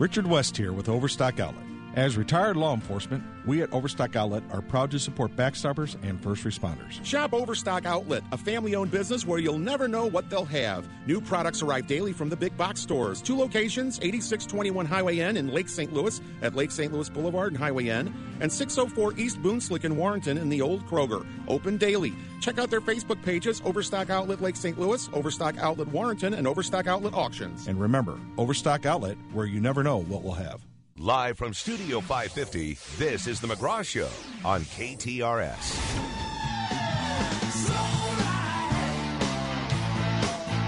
Richard 0.00 0.26
West 0.26 0.56
here 0.56 0.72
with 0.72 0.88
Overstock 0.88 1.38
Outlet. 1.38 1.69
As 1.96 2.16
retired 2.16 2.56
law 2.56 2.72
enforcement, 2.72 3.24
we 3.44 3.62
at 3.62 3.72
Overstock 3.72 4.14
Outlet 4.14 4.44
are 4.52 4.62
proud 4.62 4.92
to 4.92 4.98
support 5.00 5.34
backstoppers 5.34 5.96
and 6.04 6.22
first 6.22 6.44
responders. 6.44 7.04
Shop 7.04 7.34
Overstock 7.34 7.84
Outlet, 7.84 8.22
a 8.30 8.38
family 8.38 8.76
owned 8.76 8.92
business 8.92 9.26
where 9.26 9.40
you'll 9.40 9.58
never 9.58 9.88
know 9.88 10.06
what 10.06 10.30
they'll 10.30 10.44
have. 10.44 10.88
New 11.06 11.20
products 11.20 11.62
arrive 11.62 11.88
daily 11.88 12.12
from 12.12 12.28
the 12.28 12.36
big 12.36 12.56
box 12.56 12.80
stores. 12.80 13.20
Two 13.20 13.36
locations 13.36 13.98
8621 13.98 14.86
Highway 14.86 15.18
N 15.18 15.36
in 15.36 15.48
Lake 15.48 15.68
St. 15.68 15.92
Louis 15.92 16.20
at 16.42 16.54
Lake 16.54 16.70
St. 16.70 16.92
Louis 16.92 17.08
Boulevard 17.08 17.54
and 17.54 17.58
Highway 17.58 17.88
N, 17.88 18.14
and 18.40 18.52
604 18.52 19.14
East 19.18 19.42
Boonslick 19.42 19.84
in 19.84 19.96
Warrenton 19.96 20.38
in 20.38 20.48
the 20.48 20.62
Old 20.62 20.86
Kroger. 20.86 21.26
Open 21.48 21.76
daily. 21.76 22.14
Check 22.40 22.60
out 22.60 22.70
their 22.70 22.80
Facebook 22.80 23.20
pages 23.24 23.60
Overstock 23.64 24.10
Outlet 24.10 24.40
Lake 24.40 24.54
St. 24.54 24.78
Louis, 24.78 25.10
Overstock 25.12 25.58
Outlet 25.58 25.88
Warrenton, 25.88 26.34
and 26.34 26.46
Overstock 26.46 26.86
Outlet 26.86 27.14
Auctions. 27.14 27.66
And 27.66 27.80
remember, 27.80 28.20
Overstock 28.38 28.86
Outlet, 28.86 29.16
where 29.32 29.46
you 29.46 29.60
never 29.60 29.82
know 29.82 29.98
what 30.02 30.22
we'll 30.22 30.34
have. 30.34 30.64
Live 31.02 31.38
from 31.38 31.54
Studio 31.54 32.02
550, 32.02 32.76
this 32.98 33.26
is 33.26 33.40
The 33.40 33.46
McGraw 33.46 33.82
Show 33.82 34.10
on 34.44 34.60
KTRS. 34.60 35.56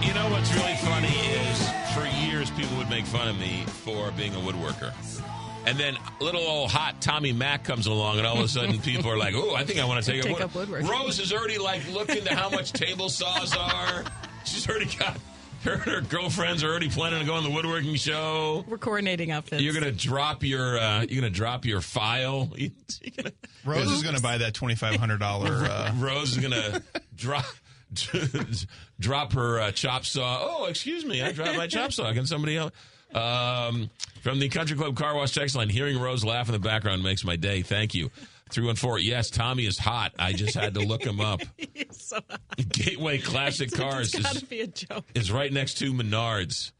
You 0.02 0.14
know 0.14 0.30
what's 0.30 0.50
really 0.54 0.74
funny 0.76 1.08
is 1.08 1.68
for 1.92 2.06
years 2.26 2.50
people 2.52 2.78
would 2.78 2.88
make 2.88 3.04
fun 3.04 3.28
of 3.28 3.38
me 3.38 3.64
for 3.84 4.10
being 4.12 4.34
a 4.34 4.38
woodworker. 4.38 4.94
And 5.66 5.76
then 5.76 5.98
little 6.18 6.40
old 6.40 6.70
hot 6.70 7.02
Tommy 7.02 7.32
Mac 7.32 7.62
comes 7.64 7.86
along, 7.86 8.16
and 8.16 8.26
all 8.26 8.38
of 8.38 8.44
a 8.44 8.48
sudden 8.48 8.78
people 8.80 9.10
are 9.10 9.18
like, 9.18 9.34
"Oh, 9.36 9.54
I 9.54 9.64
think 9.64 9.80
I 9.80 9.84
want 9.84 10.02
to 10.02 10.12
take, 10.12 10.22
Take 10.22 10.36
up, 10.36 10.40
up 10.40 10.54
woodworking." 10.54 10.88
Rose 10.88 11.20
is 11.20 11.30
already 11.34 11.58
like 11.58 11.86
looking 11.92 12.24
to 12.24 12.34
how 12.34 12.48
much 12.48 12.72
table 12.72 13.10
saws 13.10 13.54
are. 13.54 14.02
She's 14.46 14.66
already 14.66 14.86
got 14.96 15.18
her 15.64 15.72
and 15.72 15.82
her 15.82 16.00
girlfriends 16.00 16.62
are 16.62 16.68
already 16.68 16.88
planning 16.88 17.20
to 17.20 17.26
go 17.26 17.34
on 17.34 17.44
the 17.44 17.50
woodworking 17.50 17.94
show. 17.94 18.64
We're 18.68 18.78
coordinating 18.78 19.30
outfits. 19.30 19.62
You're 19.62 19.74
gonna 19.74 19.92
drop 19.92 20.42
your 20.42 20.78
uh, 20.78 21.02
you're 21.08 21.20
gonna 21.20 21.30
drop 21.30 21.64
your 21.64 21.80
file. 21.80 22.50
Rose 23.64 23.90
is 23.90 24.02
going 24.02 24.16
to 24.16 24.22
buy 24.22 24.38
that 24.38 24.54
twenty 24.54 24.74
five 24.74 24.96
hundred 24.96 25.20
dollar. 25.20 25.64
Uh, 25.64 25.92
Rose 25.98 26.36
is 26.36 26.38
gonna 26.38 26.82
drop 27.14 27.44
drop 29.00 29.32
her 29.32 29.60
uh, 29.60 29.72
chop 29.72 30.04
saw. 30.04 30.38
Oh, 30.42 30.66
excuse 30.66 31.04
me, 31.04 31.22
I 31.22 31.32
dropped 31.32 31.56
my 31.56 31.66
chop 31.66 31.92
saw. 31.92 32.12
Can 32.12 32.26
somebody 32.26 32.56
else? 32.56 32.72
Um, 33.14 33.90
from 34.22 34.38
the 34.38 34.48
Country 34.48 34.76
Club 34.76 34.96
Car 34.96 35.14
Wash 35.14 35.32
text 35.32 35.54
line, 35.54 35.68
hearing 35.68 35.98
Rose 35.98 36.24
laugh 36.24 36.48
in 36.48 36.52
the 36.52 36.58
background 36.58 37.02
makes 37.02 37.24
my 37.24 37.36
day. 37.36 37.62
Thank 37.62 37.94
you. 37.94 38.10
Three 38.52 38.66
one 38.66 38.76
four. 38.76 38.98
Yes, 38.98 39.30
Tommy 39.30 39.64
is 39.64 39.78
hot. 39.78 40.12
I 40.18 40.34
just 40.34 40.54
had 40.54 40.74
to 40.74 40.80
look 40.80 41.02
him 41.02 41.20
up. 41.20 41.40
so 41.90 42.18
Gateway 42.68 43.18
Classic 43.18 43.72
Cars 43.72 44.14
is, 44.14 44.42
be 44.42 44.60
a 44.60 44.66
joke. 44.66 45.04
is 45.14 45.32
right 45.32 45.50
next 45.50 45.78
to 45.78 45.92
Menards. 45.94 46.72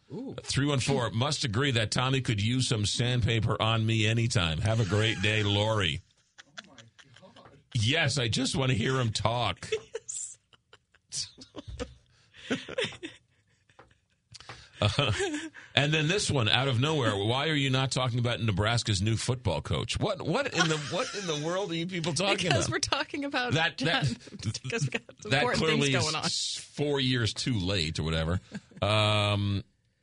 Three 0.42 0.66
one 0.66 0.80
four. 0.80 1.10
Must 1.10 1.44
agree 1.44 1.70
that 1.70 1.90
Tommy 1.90 2.20
could 2.20 2.42
use 2.42 2.68
some 2.68 2.84
sandpaper 2.84 3.60
on 3.60 3.86
me 3.86 4.06
anytime. 4.06 4.58
Have 4.58 4.80
a 4.80 4.84
great 4.84 5.22
day, 5.22 5.42
Lori. 5.42 6.02
Yes, 7.74 8.18
I 8.18 8.28
just 8.28 8.54
want 8.54 8.70
to 8.70 8.76
hear 8.76 9.00
him 9.00 9.10
talk. 9.10 9.70
Uh, 14.98 15.12
and 15.74 15.92
then 15.94 16.08
this 16.08 16.30
one 16.30 16.48
out 16.48 16.66
of 16.68 16.80
nowhere. 16.80 17.14
Why 17.16 17.48
are 17.48 17.54
you 17.54 17.70
not 17.70 17.90
talking 17.92 18.18
about 18.18 18.40
Nebraska's 18.42 19.00
new 19.00 19.16
football 19.16 19.60
coach? 19.60 19.98
What 20.00 20.20
what 20.22 20.52
in 20.52 20.68
the 20.68 20.76
what 20.90 21.06
in 21.14 21.26
the 21.26 21.46
world 21.46 21.70
are 21.70 21.74
you 21.74 21.86
people 21.86 22.12
talking 22.12 22.36
because 22.36 22.46
about? 22.46 22.56
Because 22.56 22.70
we're 22.70 22.78
talking 22.98 23.24
about 23.24 23.52
That- 23.52 23.78
that- 23.78 24.08
because 24.62 24.82
we 24.84 24.88
got 24.90 25.02
that 25.30 25.46
clearly 25.54 25.92
things 25.92 26.02
going 26.04 26.14
on. 26.16 26.24
is 26.24 26.56
four 26.74 26.98
years 27.00 27.32
too 27.32 27.54
late 27.54 27.98
or 27.98 28.02
whatever. 28.02 28.40
Um, 28.80 29.62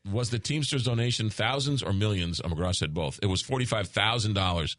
was 0.10 0.30
the 0.30 0.39
Teamsters 0.39 0.84
donation 0.85 1.30
thousands 1.30 1.84
or 1.84 1.91
millions? 1.93 2.39
Oh, 2.43 2.47
McGraw 2.47 2.73
said 2.73 2.93
both. 2.93 3.19
It 3.22 3.27
was 3.27 3.41
forty 3.41 3.65
five 3.65 3.89
thousand 3.89 4.34
dollars. 4.34 4.77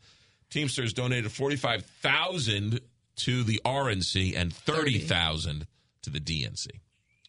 Teamsters 0.50 0.92
donated 0.94 1.30
forty 1.30 1.56
five 1.56 1.84
thousand 1.84 2.80
to 3.16 3.42
the 3.44 3.60
RNC 3.64 4.34
and 4.36 4.52
thirty 4.52 4.98
thousand 4.98 5.66
to 6.02 6.10
the 6.10 6.20
DNC. 6.20 6.68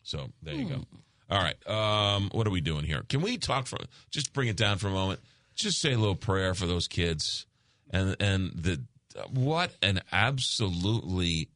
So 0.04 0.30
there 0.42 0.56
you 0.56 0.66
go. 0.66 0.86
All 1.32 1.42
right. 1.42 1.56
Um, 1.68 2.30
what 2.34 2.46
are 2.46 2.52
we 2.52 2.60
doing 2.60 2.84
here? 2.84 3.04
Can 3.08 3.22
we 3.22 3.38
talk 3.38 3.66
for 3.66 3.78
just 4.12 4.34
bring 4.34 4.50
it 4.50 4.58
down 4.58 4.78
for 4.78 4.90
a 4.90 4.92
moment? 4.92 5.22
Just 5.56 5.80
say 5.80 5.94
a 5.94 5.98
little 5.98 6.16
prayer 6.16 6.54
for 6.54 6.68
those 6.68 6.88
kids 6.88 7.46
and 7.90 8.18
and 8.20 8.52
the 8.54 8.82
what 9.30 9.72
an 9.82 10.02
absolutely 10.12 11.50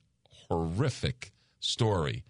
horrific 0.47 1.33
story. 1.59 2.23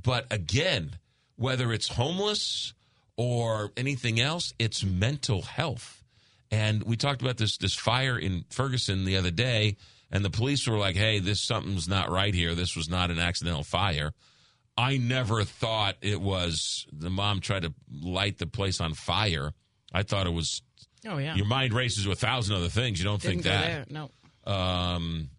But 0.00 0.26
again, 0.30 0.98
whether 1.36 1.72
it's 1.72 1.88
homeless 1.88 2.74
or 3.16 3.72
anything 3.76 4.20
else, 4.20 4.52
it's 4.58 4.84
mental 4.84 5.42
health. 5.42 6.02
And 6.50 6.84
we 6.84 6.96
talked 6.96 7.22
about 7.22 7.38
this 7.38 7.56
this 7.56 7.74
fire 7.74 8.16
in 8.16 8.44
Ferguson 8.50 9.04
the 9.04 9.16
other 9.16 9.32
day, 9.32 9.78
and 10.12 10.24
the 10.24 10.30
police 10.30 10.68
were 10.68 10.78
like, 10.78 10.94
"Hey, 10.94 11.18
this 11.18 11.40
something's 11.40 11.88
not 11.88 12.08
right 12.08 12.34
here. 12.34 12.54
This 12.54 12.76
was 12.76 12.88
not 12.88 13.10
an 13.10 13.18
accidental 13.18 13.64
fire." 13.64 14.12
I 14.76 14.96
never 14.96 15.44
thought 15.44 15.96
it 16.00 16.20
was 16.20 16.86
the 16.92 17.10
mom 17.10 17.40
tried 17.40 17.62
to 17.62 17.72
light 18.02 18.38
the 18.38 18.46
place 18.46 18.80
on 18.80 18.94
fire. 18.94 19.52
I 19.92 20.02
thought 20.02 20.26
it 20.26 20.32
was. 20.32 20.62
Oh 21.06 21.18
yeah. 21.18 21.34
Your 21.36 21.46
mind 21.46 21.72
races 21.72 22.04
to 22.04 22.10
a 22.12 22.16
thousand 22.16 22.56
other 22.56 22.68
things. 22.68 22.98
You 22.98 23.04
don't 23.04 23.20
Didn't 23.20 23.42
think 23.42 23.44
that. 23.44 23.62
there. 23.66 23.84
No. 23.88 24.10
Um, 24.52 25.30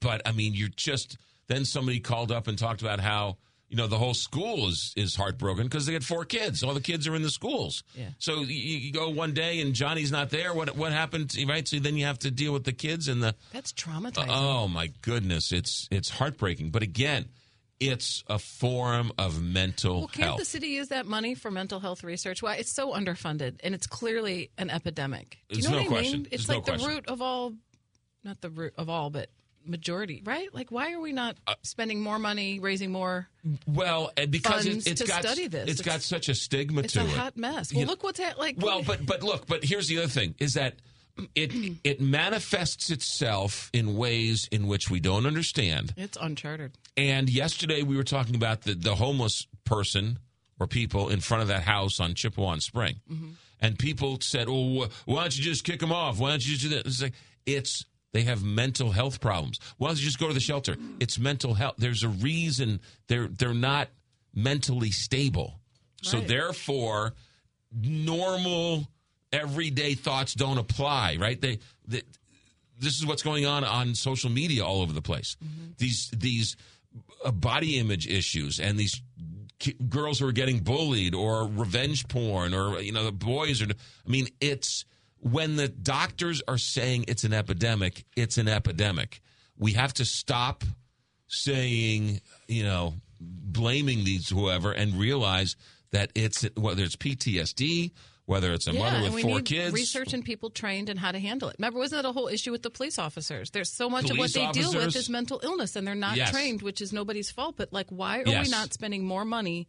but 0.00 0.22
I 0.26 0.32
mean, 0.32 0.52
you're 0.54 0.68
just 0.76 1.16
then 1.48 1.64
somebody 1.64 2.00
called 2.00 2.32
up 2.32 2.46
and 2.48 2.58
talked 2.58 2.82
about 2.82 3.00
how 3.00 3.38
you 3.68 3.76
know 3.76 3.86
the 3.86 3.98
whole 3.98 4.14
school 4.14 4.68
is 4.68 4.92
is 4.96 5.16
heartbroken 5.16 5.64
because 5.64 5.86
they 5.86 5.92
had 5.92 6.04
four 6.04 6.24
kids. 6.24 6.62
All 6.62 6.74
the 6.74 6.80
kids 6.80 7.06
are 7.08 7.14
in 7.14 7.22
the 7.22 7.30
schools. 7.30 7.82
Yeah. 7.94 8.08
So 8.18 8.40
you, 8.40 8.78
you 8.78 8.92
go 8.92 9.08
one 9.10 9.32
day 9.34 9.60
and 9.60 9.74
Johnny's 9.74 10.12
not 10.12 10.30
there. 10.30 10.52
What 10.54 10.76
what 10.76 10.92
happened? 10.92 11.34
Right. 11.48 11.66
So 11.66 11.78
then 11.78 11.96
you 11.96 12.04
have 12.06 12.18
to 12.20 12.30
deal 12.30 12.52
with 12.52 12.64
the 12.64 12.72
kids 12.72 13.08
and 13.08 13.22
the. 13.22 13.34
That's 13.52 13.72
traumatizing. 13.72 14.26
Oh 14.28 14.68
my 14.68 14.88
goodness, 15.02 15.52
it's 15.52 15.88
it's 15.90 16.10
heartbreaking. 16.10 16.70
But 16.70 16.82
again, 16.82 17.26
it's 17.80 18.24
a 18.28 18.38
form 18.38 19.12
of 19.18 19.42
mental 19.42 19.98
Well, 20.00 20.08
can't 20.08 20.24
health. 20.28 20.38
the 20.38 20.44
city 20.44 20.68
use 20.68 20.88
that 20.88 21.06
money 21.06 21.34
for 21.34 21.50
mental 21.50 21.78
health 21.80 22.02
research? 22.04 22.42
Why 22.42 22.56
it's 22.56 22.72
so 22.72 22.92
underfunded 22.94 23.56
and 23.62 23.74
it's 23.74 23.86
clearly 23.86 24.50
an 24.58 24.70
epidemic. 24.70 25.38
Do 25.48 25.56
you 25.56 25.62
There's 25.62 25.70
know 25.72 25.78
no 25.78 25.82
what 25.84 25.84
I 25.84 25.88
question. 26.00 26.12
mean? 26.22 26.28
It's 26.30 26.46
There's 26.46 26.48
no 26.48 26.54
like 26.56 26.64
the 26.64 26.70
question. 26.72 26.90
root 26.90 27.06
of 27.08 27.20
all, 27.22 27.52
not 28.24 28.40
the 28.40 28.50
root 28.50 28.72
of 28.78 28.88
all, 28.88 29.10
but 29.10 29.28
majority, 29.64 30.22
right? 30.24 30.54
Like, 30.54 30.70
why 30.70 30.92
are 30.92 31.00
we 31.00 31.12
not 31.12 31.36
uh, 31.46 31.54
spending 31.64 32.00
more 32.00 32.18
money, 32.18 32.60
raising 32.60 32.92
more? 32.92 33.28
well, 33.66 34.10
and 34.16 34.30
because 34.30 34.64
it, 34.64 34.86
it's 34.86 35.00
to 35.02 35.06
got 35.06 35.22
study 35.24 35.48
this? 35.48 35.68
it's 35.68 35.82
got 35.82 36.02
such 36.02 36.28
a 36.28 36.34
stigma 36.34 36.82
It's 36.82 36.92
to 36.94 37.00
a 37.00 37.04
it. 37.04 37.10
hot 37.10 37.36
mess. 37.36 37.72
Well, 37.74 37.84
know- 37.84 37.90
look 37.90 38.02
what's 38.04 38.20
ha- 38.20 38.34
like. 38.38 38.56
Well, 38.58 38.82
but 38.82 39.04
but 39.04 39.22
look, 39.22 39.46
but 39.46 39.64
here's 39.64 39.88
the 39.88 39.98
other 39.98 40.06
thing: 40.08 40.34
is 40.38 40.54
that 40.54 40.76
it 41.34 41.52
it 41.84 42.00
manifests 42.00 42.90
itself 42.90 43.70
in 43.72 43.96
ways 43.96 44.48
in 44.50 44.66
which 44.66 44.90
we 44.90 45.00
don't 45.00 45.26
understand. 45.26 45.94
it's 45.96 46.18
uncharted. 46.20 46.72
And 46.96 47.28
yesterday 47.28 47.82
we 47.82 47.96
were 47.96 48.04
talking 48.04 48.34
about 48.34 48.62
the 48.62 48.74
the 48.74 48.94
homeless 48.94 49.46
person 49.64 50.18
or 50.58 50.66
people 50.66 51.08
in 51.10 51.20
front 51.20 51.42
of 51.42 51.48
that 51.48 51.62
house 51.62 52.00
on 52.00 52.14
Chippewa 52.14 52.52
and 52.52 52.62
Spring, 52.62 52.96
mm-hmm. 53.10 53.30
and 53.60 53.78
people 53.78 54.18
said, 54.20 54.46
"Oh, 54.48 54.84
wh- 54.84 55.08
why 55.08 55.22
don't 55.22 55.36
you 55.36 55.44
just 55.44 55.64
kick 55.64 55.80
them 55.80 55.92
off? 55.92 56.18
Why 56.18 56.30
don't 56.30 56.46
you 56.46 56.56
just 56.56 56.62
do 56.62 56.76
that?" 56.76 56.86
It's 56.86 57.02
like 57.02 57.14
it's 57.44 57.84
they 58.12 58.22
have 58.22 58.42
mental 58.42 58.92
health 58.92 59.20
problems. 59.20 59.58
Why 59.76 59.88
don't 59.88 59.98
you 59.98 60.04
just 60.04 60.18
go 60.18 60.28
to 60.28 60.34
the 60.34 60.40
shelter? 60.40 60.76
It's 61.00 61.18
mental 61.18 61.54
health. 61.54 61.74
There's 61.76 62.02
a 62.02 62.08
reason 62.08 62.80
they're 63.08 63.28
they're 63.28 63.52
not 63.52 63.88
mentally 64.34 64.90
stable. 64.90 65.60
So 66.02 66.20
therefore, 66.20 67.14
normal 67.72 68.86
everyday 69.36 69.94
thoughts 69.94 70.34
don't 70.34 70.58
apply. 70.58 71.16
Right? 71.20 71.40
They, 71.40 71.58
they 71.86 72.02
this 72.78 72.98
is 72.98 73.06
what's 73.06 73.22
going 73.22 73.46
on 73.46 73.64
on 73.64 73.94
social 73.94 74.30
media 74.30 74.64
all 74.64 74.82
over 74.82 74.92
the 74.92 75.02
place. 75.02 75.36
These 75.78 76.10
these 76.16 76.56
uh, 77.24 77.30
body 77.30 77.78
image 77.78 78.06
issues 78.06 78.60
and 78.60 78.78
these 78.78 79.00
ki- 79.58 79.76
girls 79.88 80.18
who 80.18 80.28
are 80.28 80.32
getting 80.32 80.60
bullied 80.60 81.14
or 81.14 81.46
revenge 81.46 82.08
porn 82.08 82.54
or 82.54 82.80
you 82.80 82.92
know 82.92 83.04
the 83.04 83.12
boys 83.12 83.62
are. 83.62 83.66
I 83.66 84.10
mean, 84.10 84.28
it's 84.40 84.84
when 85.20 85.56
the 85.56 85.68
doctors 85.68 86.42
are 86.46 86.58
saying 86.58 87.06
it's 87.08 87.24
an 87.24 87.32
epidemic. 87.32 88.04
It's 88.16 88.38
an 88.38 88.48
epidemic. 88.48 89.20
We 89.58 89.72
have 89.72 89.94
to 89.94 90.04
stop 90.04 90.64
saying 91.28 92.20
you 92.48 92.64
know 92.64 92.94
blaming 93.20 94.04
these 94.04 94.28
whoever 94.28 94.72
and 94.72 94.94
realize 94.94 95.56
that 95.92 96.10
it's 96.14 96.46
whether 96.56 96.82
it's 96.82 96.96
PTSD. 96.96 97.92
Whether 98.26 98.52
it's 98.52 98.66
a 98.66 98.72
yeah, 98.72 98.80
mother 98.80 99.04
with 99.04 99.14
we 99.14 99.22
four 99.22 99.36
need 99.36 99.44
kids, 99.44 99.72
research 99.72 100.12
and 100.12 100.24
people 100.24 100.50
trained 100.50 100.88
in 100.88 100.96
how 100.96 101.12
to 101.12 101.18
handle 101.20 101.48
it. 101.48 101.56
Remember, 101.58 101.78
wasn't 101.78 102.02
that 102.02 102.08
a 102.08 102.12
whole 102.12 102.26
issue 102.26 102.50
with 102.50 102.62
the 102.62 102.70
police 102.70 102.98
officers? 102.98 103.50
There's 103.50 103.70
so 103.70 103.88
much 103.88 104.10
of 104.10 104.18
what 104.18 104.32
Police 104.32 104.34
they 104.34 104.50
deal 104.50 104.74
with 104.74 104.96
is 104.96 105.08
mental 105.08 105.40
illness, 105.44 105.76
and 105.76 105.86
they're 105.86 105.94
not 105.94 106.16
Yes. 106.16 106.32
trained, 106.32 106.60
which 106.60 106.80
is 106.80 106.92
nobody's 106.92 107.30
fault. 107.30 107.54
But 107.56 107.72
like, 107.72 107.86
why 107.88 108.22
are 108.22 108.26
Yes. 108.26 108.46
we 108.46 108.50
not 108.50 108.74
spending 108.74 109.04
more 109.04 109.24
money 109.24 109.68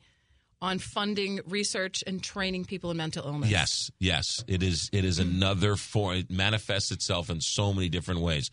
on 0.60 0.80
funding 0.80 1.40
research 1.46 2.04
and 2.08 2.24
training 2.24 2.66
people 2.66 2.90
in 2.90 2.98
mental 2.98 3.24
illness. 3.28 3.52
Yes, 3.52 3.92
yes, 4.00 4.44
it 4.48 4.64
is. 4.64 4.90
It 4.92 5.06
is 5.06 5.20
another 5.20 5.76
form. 5.76 6.18
It 6.18 6.32
manifests 6.32 6.92
itself 6.92 7.30
in 7.30 7.42
so 7.42 7.74
many 7.74 7.90
different 7.90 8.22
ways. 8.22 8.50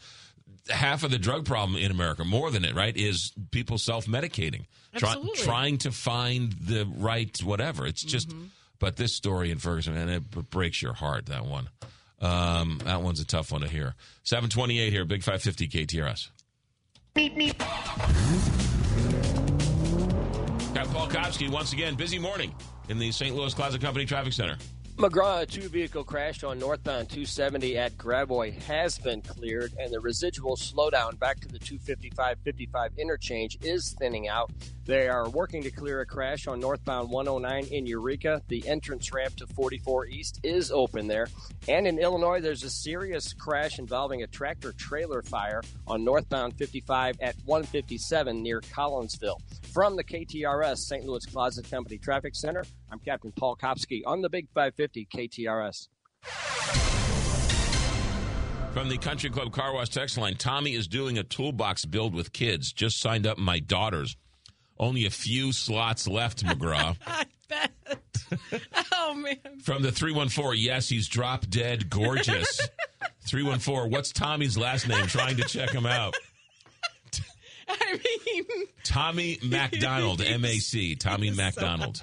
Half 0.68 1.02
of 1.02 1.10
the 1.12 1.18
drug 1.18 1.46
problem 1.46 1.78
in 1.78 1.90
America, 1.90 2.22
more 2.24 2.50
than 2.50 2.62
it, 2.62 2.74
right, 2.74 2.94
is 2.94 3.32
people 3.52 3.78
self-medicating, 3.78 4.66
try, 4.96 5.16
trying 5.36 5.78
to 5.78 5.90
find 5.90 6.52
the 6.52 6.84
right 6.94 7.42
whatever. 7.42 7.86
It's 7.86 8.02
just. 8.02 8.28
Mm-hmm. 8.28 8.44
But 8.78 8.96
this 8.96 9.14
story 9.14 9.50
in 9.50 9.58
Ferguson, 9.58 9.96
and 9.96 10.10
it 10.10 10.50
breaks 10.50 10.82
your 10.82 10.92
heart. 10.94 11.26
That 11.26 11.46
one. 11.46 11.68
Um, 12.20 12.80
that 12.84 13.02
one's 13.02 13.20
a 13.20 13.26
tough 13.26 13.52
one 13.52 13.60
to 13.60 13.68
hear. 13.68 13.94
Seven 14.22 14.50
twenty-eight 14.50 14.92
here, 14.92 15.04
Big 15.04 15.22
Five 15.22 15.42
Fifty 15.42 15.68
KTRS. 15.68 16.28
Got 20.74 20.88
Paul 20.88 21.08
Kopsky 21.08 21.48
once 21.48 21.72
again. 21.72 21.94
Busy 21.94 22.18
morning 22.18 22.52
in 22.88 22.98
the 22.98 23.12
St. 23.12 23.34
Louis 23.36 23.54
Closet 23.54 23.80
Company 23.80 24.04
Traffic 24.04 24.32
Center. 24.32 24.56
McGraw, 24.96 25.42
a 25.42 25.46
two 25.46 25.68
vehicle 25.68 26.04
crash 26.04 26.44
on 26.44 26.56
northbound 26.58 27.08
270 27.08 27.76
at 27.76 27.98
Gravois 27.98 28.52
has 28.62 28.96
been 28.96 29.22
cleared, 29.22 29.72
and 29.78 29.92
the 29.92 29.98
residual 29.98 30.56
slowdown 30.56 31.18
back 31.18 31.40
to 31.40 31.48
the 31.48 31.58
255 31.58 32.38
55 32.44 32.92
interchange 32.96 33.58
is 33.62 33.96
thinning 33.98 34.28
out. 34.28 34.52
They 34.86 35.08
are 35.08 35.30
working 35.30 35.62
to 35.62 35.70
clear 35.70 36.00
a 36.02 36.06
crash 36.06 36.46
on 36.46 36.60
northbound 36.60 37.10
109 37.10 37.72
in 37.72 37.86
Eureka. 37.86 38.42
The 38.48 38.68
entrance 38.68 39.12
ramp 39.14 39.34
to 39.36 39.46
44 39.46 40.06
East 40.06 40.40
is 40.42 40.70
open 40.70 41.06
there. 41.06 41.28
And 41.68 41.86
in 41.86 41.98
Illinois, 41.98 42.40
there's 42.40 42.64
a 42.64 42.70
serious 42.70 43.32
crash 43.32 43.78
involving 43.78 44.22
a 44.22 44.26
tractor 44.26 44.72
trailer 44.72 45.22
fire 45.22 45.62
on 45.86 46.04
northbound 46.04 46.58
55 46.58 47.16
at 47.22 47.34
157 47.46 48.42
near 48.42 48.60
Collinsville. 48.60 49.38
From 49.72 49.96
the 49.96 50.04
KTRS 50.04 50.78
St. 50.78 51.06
Louis 51.06 51.24
Closet 51.24 51.70
Company 51.70 51.96
Traffic 51.96 52.34
Center, 52.36 52.64
I'm 52.92 52.98
Captain 52.98 53.32
Paul 53.32 53.56
Kopsky 53.56 54.02
on 54.04 54.20
the 54.20 54.28
Big 54.28 54.48
550 54.54 55.06
KTRS. 55.06 55.88
From 58.74 58.88
the 58.88 58.98
Country 58.98 59.30
Club 59.30 59.52
Car 59.52 59.72
Wash 59.72 59.88
text 59.88 60.18
line, 60.18 60.34
Tommy 60.34 60.74
is 60.74 60.88
doing 60.88 61.16
a 61.16 61.22
toolbox 61.22 61.86
build 61.86 62.12
with 62.12 62.32
kids. 62.32 62.72
Just 62.72 63.00
signed 63.00 63.26
up 63.26 63.38
my 63.38 63.60
daughters. 63.60 64.16
Only 64.78 65.06
a 65.06 65.10
few 65.10 65.52
slots 65.52 66.08
left, 66.08 66.44
McGraw. 66.44 66.96
I 67.06 67.24
bet. 67.48 67.70
oh 68.92 69.14
man. 69.14 69.36
From 69.62 69.82
the 69.82 69.92
314, 69.92 70.62
yes, 70.62 70.88
he's 70.88 71.08
drop 71.08 71.46
dead 71.48 71.88
gorgeous. 71.90 72.60
314, 73.26 73.90
what's 73.90 74.12
Tommy's 74.12 74.58
last 74.58 74.88
name? 74.88 75.06
Trying 75.06 75.36
to 75.36 75.44
check 75.44 75.70
him 75.70 75.86
out. 75.86 76.14
I 77.68 77.98
mean, 78.26 78.44
Tommy 78.82 79.38
MacDonald, 79.44 80.20
M 80.20 80.44
A 80.44 80.58
C. 80.58 80.94
Tommy 80.96 81.30
MacDonald. 81.30 82.02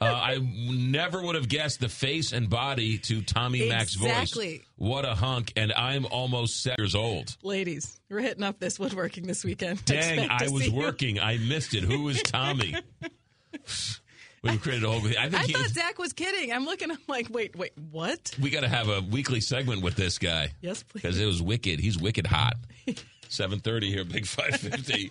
Uh, 0.00 0.04
I 0.04 0.38
never 0.38 1.22
would 1.22 1.36
have 1.36 1.48
guessed 1.48 1.78
the 1.80 1.88
face 1.88 2.32
and 2.32 2.50
body 2.50 2.98
to 2.98 3.22
Tommy 3.22 3.68
Mac's 3.68 3.94
voice. 3.94 4.10
Exactly. 4.10 4.62
What 4.76 5.04
a 5.04 5.14
hunk. 5.14 5.52
And 5.56 5.72
I'm 5.72 6.06
almost 6.06 6.62
seven 6.62 6.76
years 6.78 6.94
old. 6.94 7.36
ladies, 7.42 8.00
we're 8.10 8.20
hitting 8.20 8.42
up 8.42 8.58
this 8.58 8.78
woodworking 8.80 9.26
this 9.26 9.44
weekend. 9.44 9.84
Dang, 9.84 10.28
I 10.28 10.48
was 10.48 10.64
see 10.64 10.70
you. 10.70 10.76
working. 10.76 11.20
I 11.20 11.38
missed 11.38 11.74
it. 11.74 11.84
Who 11.84 12.08
is 12.08 12.20
Tommy? 12.22 12.74
we 14.42 14.58
created 14.58 14.84
a 14.84 14.90
whole. 14.90 15.00
I 15.18 15.26
I 15.26 15.28
think 15.30 15.46
he, 15.46 15.52
thought 15.52 15.68
Zach 15.68 15.98
was 15.98 16.12
kidding. 16.12 16.52
I'm 16.52 16.64
looking. 16.64 16.90
I'm 16.90 16.98
like, 17.06 17.28
wait, 17.30 17.56
wait, 17.56 17.72
what? 17.90 18.34
we 18.40 18.50
got 18.50 18.62
to 18.62 18.68
have 18.68 18.88
a 18.88 19.00
weekly 19.00 19.40
segment 19.40 19.82
with 19.82 19.94
this 19.94 20.18
guy. 20.18 20.50
Yes, 20.60 20.82
please. 20.82 21.02
Because 21.02 21.18
it 21.20 21.26
was 21.26 21.40
wicked. 21.40 21.78
He's 21.80 21.98
wicked 21.98 22.26
hot. 22.26 22.54
Seven 23.28 23.60
thirty 23.60 23.90
here, 23.90 24.04
Big 24.04 24.26
Five 24.26 24.56
Fifty. 24.56 25.10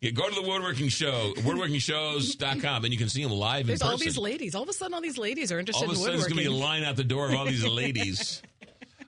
Yeah, 0.00 0.10
go 0.12 0.28
to 0.28 0.34
the 0.34 0.42
woodworking 0.42 0.88
show, 0.88 1.32
woodworkingshows.com, 1.38 2.84
and 2.84 2.92
you 2.92 2.98
can 2.98 3.08
see 3.08 3.22
them 3.22 3.32
live 3.32 3.62
in 3.62 3.66
There's 3.66 3.80
person. 3.80 3.92
all 3.92 3.98
these 3.98 4.16
ladies. 4.16 4.54
All 4.54 4.62
of 4.62 4.68
a 4.68 4.72
sudden, 4.72 4.94
all 4.94 5.00
these 5.00 5.18
ladies 5.18 5.50
are 5.50 5.58
interested 5.58 5.84
All 5.84 5.90
of 5.90 5.96
a 5.96 5.98
in 5.98 6.04
sudden, 6.04 6.20
there's 6.20 6.32
going 6.32 6.44
to 6.44 6.50
be 6.50 6.54
a 6.54 6.58
line 6.58 6.84
out 6.84 6.94
the 6.96 7.02
door 7.04 7.28
of 7.28 7.34
all 7.34 7.44
these 7.44 7.64
ladies. 7.66 8.40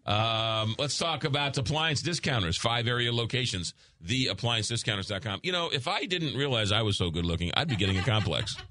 Um, 0.05 0.75
let's 0.79 0.99
talk 0.99 1.23
about 1.25 1.57
appliance 1.59 2.03
discounters, 2.03 2.57
five 2.57 2.89
area 2.89 3.13
locations, 3.13 3.75
theappliancediscounters.com. 4.05 5.41
You 5.45 5.53
know, 5.53 5.71
if 5.73 5.87
I 5.87 6.07
didn't 6.07 6.37
realize 6.37 6.73
I 6.73 6.83
was 6.83 6.99
so 6.99 7.11
good 7.11 7.25
looking, 7.25 7.53
I'd 7.55 7.69
be 7.69 7.77
getting 7.77 7.97
a 7.99 8.03
complex. 8.03 8.57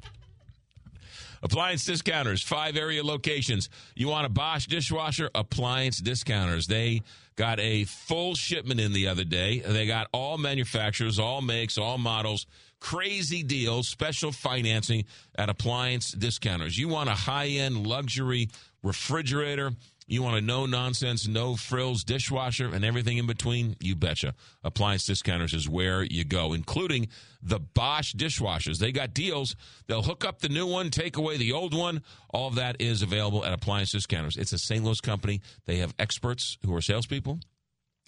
Appliance 1.42 1.86
discounters, 1.86 2.42
five 2.42 2.76
area 2.76 3.04
locations. 3.04 3.70
You 3.96 4.08
want 4.08 4.26
a 4.26 4.30
Bosch 4.30 4.68
dishwasher? 4.68 5.30
Appliance 5.34 6.00
discounters. 6.00 6.68
They 6.68 7.02
got 7.36 7.60
a 7.60 7.86
full 7.86 8.36
shipment 8.36 8.80
in 8.80 8.92
the 8.94 9.08
other 9.08 9.24
day. 9.24 9.60
They 9.60 9.88
got 9.88 10.08
all 10.12 10.38
manufacturers, 10.38 11.20
all 11.20 11.42
makes, 11.42 11.78
all 11.78 11.98
models, 11.98 12.46
crazy 12.80 13.44
deals, 13.44 13.88
special 13.88 14.32
financing 14.32 15.06
at 15.36 15.50
appliance 15.50 16.12
discounters. 16.12 16.78
You 16.78 16.90
want 16.90 17.10
a 17.10 17.14
high 17.14 17.48
end 17.48 17.88
luxury 17.88 18.50
refrigerator? 18.84 19.72
You 20.10 20.24
want 20.24 20.38
a 20.38 20.42
no 20.42 20.66
nonsense, 20.66 21.28
no 21.28 21.56
frills 21.56 22.04
dishwasher 22.04 22.74
and 22.74 22.84
everything 22.84 23.20
in 23.20 23.28
between? 23.28 23.76
You 23.80 23.96
betcha. 23.96 24.34
Appliance 24.64 25.06
Discounters 25.06 25.54
is 25.54 25.70
where 25.70 26.02
you 26.02 26.26
go, 26.26 26.54
including 26.54 27.10
the 27.44 27.60
Bosch 27.60 28.16
dishwashers. 28.16 28.80
They 28.80 28.92
got 28.92 29.14
deals. 29.14 29.56
They'll 29.86 30.02
hook 30.02 30.26
up 30.26 30.40
the 30.40 30.50
new 30.50 30.66
one, 30.66 30.90
take 30.90 31.18
away 31.18 31.38
the 31.38 31.54
old 31.54 31.76
one. 31.76 32.02
All 32.32 32.48
of 32.48 32.56
that 32.56 32.82
is 32.82 33.04
available 33.04 33.46
at 33.46 33.54
Appliance 33.54 33.92
Discounters. 33.92 34.36
It's 34.36 34.52
a 34.52 34.58
St. 34.58 34.84
Louis 34.84 35.00
company. 35.00 35.42
They 35.68 35.78
have 35.78 35.94
experts 36.00 36.58
who 36.66 36.76
are 36.76 36.82
salespeople, 36.82 37.42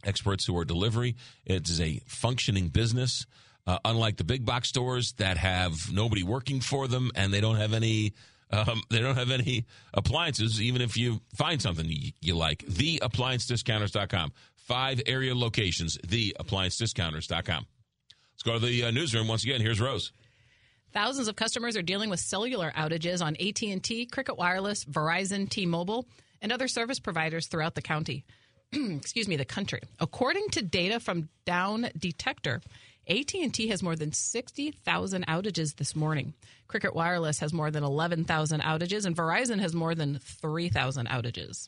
experts 0.04 0.48
who 0.48 0.58
are 0.58 0.66
delivery. 0.66 1.16
It 1.46 1.70
is 1.70 1.80
a 1.80 2.02
functioning 2.08 2.70
business. 2.70 3.28
Uh, 3.68 3.78
unlike 3.86 4.18
the 4.18 4.24
big 4.24 4.44
box 4.44 4.70
stores 4.70 5.14
that 5.20 5.38
have 5.38 5.74
nobody 5.94 6.24
working 6.24 6.62
for 6.62 6.88
them 6.88 7.12
and 7.14 7.32
they 7.32 7.40
don't 7.40 7.58
have 7.58 7.74
any 7.76 8.16
um, 8.52 8.82
they 8.90 9.00
don't 9.00 9.16
have 9.16 9.32
any 9.32 9.66
appliances, 9.94 10.62
even 10.62 10.82
if 10.82 10.98
you 10.98 11.22
find 11.36 11.62
something 11.62 11.88
you, 12.22 12.36
like. 12.36 12.66
TheApplianceDiscounters.com. 12.66 14.34
Five 14.56 15.02
area 15.06 15.36
locations. 15.36 15.98
TheApplianceDiscounters.com. 15.98 17.66
Let's 18.34 18.44
go 18.44 18.54
to 18.54 18.60
the 18.60 18.86
uh, 18.86 18.92
newsroom 18.92 19.28
once 19.28 19.44
again. 19.44 19.62
Here's 19.62 19.80
Rose. 19.80 20.12
Thousands 20.94 21.30
of 21.30 21.36
customers 21.38 21.78
are 21.78 21.82
dealing 21.82 22.10
with 22.10 22.20
cellular 22.20 22.72
outages 22.76 23.24
on 23.24 23.36
AT&T, 23.36 24.08
Cricket 24.08 24.38
Wireless, 24.38 24.84
Verizon, 24.84 25.50
T-Mobile, 25.50 26.06
and 26.42 26.52
other 26.52 26.68
service 26.68 27.00
providers 27.00 27.48
throughout 27.48 27.76
the 27.76 27.82
county. 27.82 28.26
Excuse 28.74 29.28
me, 29.28 29.38
the 29.38 29.46
country. 29.46 29.80
According 30.00 30.50
to 30.50 30.62
data 30.62 31.00
from 31.00 31.30
Down 31.46 31.90
Detector, 31.98 32.62
AT&T 33.08 33.68
has 33.68 33.82
more 33.82 33.96
than 33.96 34.12
60,000 34.12 35.28
outages 35.28 35.76
this 35.76 35.96
morning. 35.96 36.34
Cricket 36.72 36.96
Wireless 36.96 37.40
has 37.40 37.52
more 37.52 37.70
than 37.70 37.84
11,000 37.84 38.62
outages 38.62 39.06
and 39.06 39.14
Verizon 39.14 39.60
has 39.60 39.76
more 39.76 39.94
than 39.94 40.20
3,000 40.20 41.06
outages. 41.10 41.68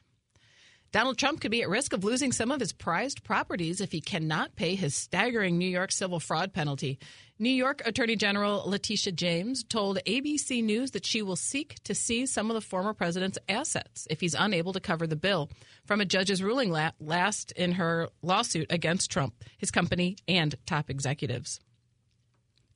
Donald 0.93 1.17
Trump 1.17 1.41
could 1.41 1.51
be 1.51 1.61
at 1.61 1.67
risk 1.67 1.91
of 1.91 2.05
losing 2.05 2.31
some 2.31 2.51
of 2.51 2.61
his 2.61 2.71
prized 2.71 3.23
properties 3.23 3.81
if 3.81 3.91
he 3.91 3.99
cannot 3.99 4.55
pay 4.55 4.75
his 4.75 4.95
staggering 4.95 5.57
New 5.57 5.67
York 5.67 5.91
civil 5.91 6.21
fraud 6.21 6.53
penalty. 6.53 6.99
New 7.37 7.49
York 7.49 7.81
Attorney 7.83 8.15
General 8.15 8.63
Letitia 8.65 9.11
James 9.11 9.65
told 9.65 9.99
ABC 10.05 10.63
News 10.63 10.91
that 10.91 11.05
she 11.05 11.21
will 11.21 11.35
seek 11.35 11.83
to 11.83 11.93
seize 11.93 12.31
some 12.31 12.49
of 12.49 12.53
the 12.53 12.61
former 12.61 12.93
president's 12.93 13.39
assets 13.49 14.07
if 14.09 14.21
he's 14.21 14.35
unable 14.35 14.71
to 14.71 14.79
cover 14.79 15.05
the 15.05 15.17
bill 15.17 15.49
from 15.85 15.99
a 15.99 16.05
judge's 16.05 16.41
ruling 16.41 16.71
last 16.99 17.51
in 17.53 17.73
her 17.73 18.07
lawsuit 18.21 18.67
against 18.69 19.11
Trump, 19.11 19.33
his 19.57 19.71
company, 19.71 20.15
and 20.29 20.55
top 20.65 20.89
executives. 20.89 21.59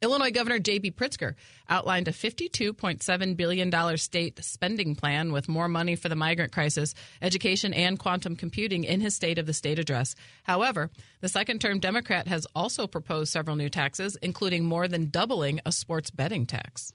Illinois 0.02 0.32
Governor 0.32 0.60
J.B. 0.60 0.92
Pritzker 0.92 1.34
outlined 1.68 2.08
a 2.08 2.12
$52.7 2.12 3.38
billion 3.38 3.98
state 3.98 4.44
spending 4.44 4.96
plan 4.96 5.32
with 5.32 5.50
more 5.50 5.68
money 5.68 5.96
for 5.96 6.08
the 6.08 6.16
migrant 6.16 6.52
crisis, 6.52 6.94
education, 7.22 7.74
and 7.74 7.98
quantum 7.98 8.36
computing 8.36 8.84
in 8.84 9.02
his 9.02 9.16
State 9.16 9.40
of 9.40 9.48
the 9.48 9.54
State 9.54 9.80
address. 9.80 10.14
However, 10.44 10.92
the 11.22 11.30
second 11.30 11.62
term 11.62 11.80
Democrat 11.80 12.28
has 12.28 12.46
also 12.54 12.86
proposed 12.86 13.32
several 13.32 13.56
new 13.56 13.70
taxes, 13.70 14.16
including 14.22 14.66
more 14.66 14.88
than 14.88 15.10
doubling 15.10 15.62
a 15.66 15.72
sports 15.72 16.12
betting 16.12 16.46
tax. 16.46 16.94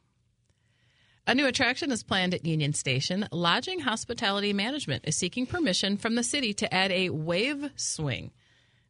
A 1.27 1.35
new 1.35 1.47
attraction 1.47 1.91
is 1.91 2.03
planned 2.03 2.35
at 2.35 2.47
Union 2.47 2.73
Station. 2.73 3.29
Lodging 3.33 3.81
Hospitality 3.81 4.53
Management 4.53 5.05
is 5.07 5.17
seeking 5.17 5.47
permission 5.47 5.97
from 5.97 6.15
the 6.15 6.25
city 6.25 6.53
to 6.55 6.73
add 6.73 6.93
a 6.93 7.11
wave 7.11 7.71
swing 7.77 8.33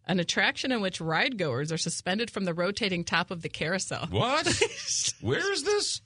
an 0.07 0.19
attraction 0.21 0.73
in 0.73 0.81
which 0.81 1.01
ride 1.01 1.39
goers 1.39 1.71
are 1.73 1.79
suspended 1.79 2.31
from 2.31 2.45
the 2.45 2.55
rotating 2.55 3.05
top 3.05 3.31
of 3.31 3.43
the 3.43 3.49
carousel. 3.49 4.07
What? 4.11 4.47
Where 5.21 5.53
is 5.53 5.63
this? 5.65 6.01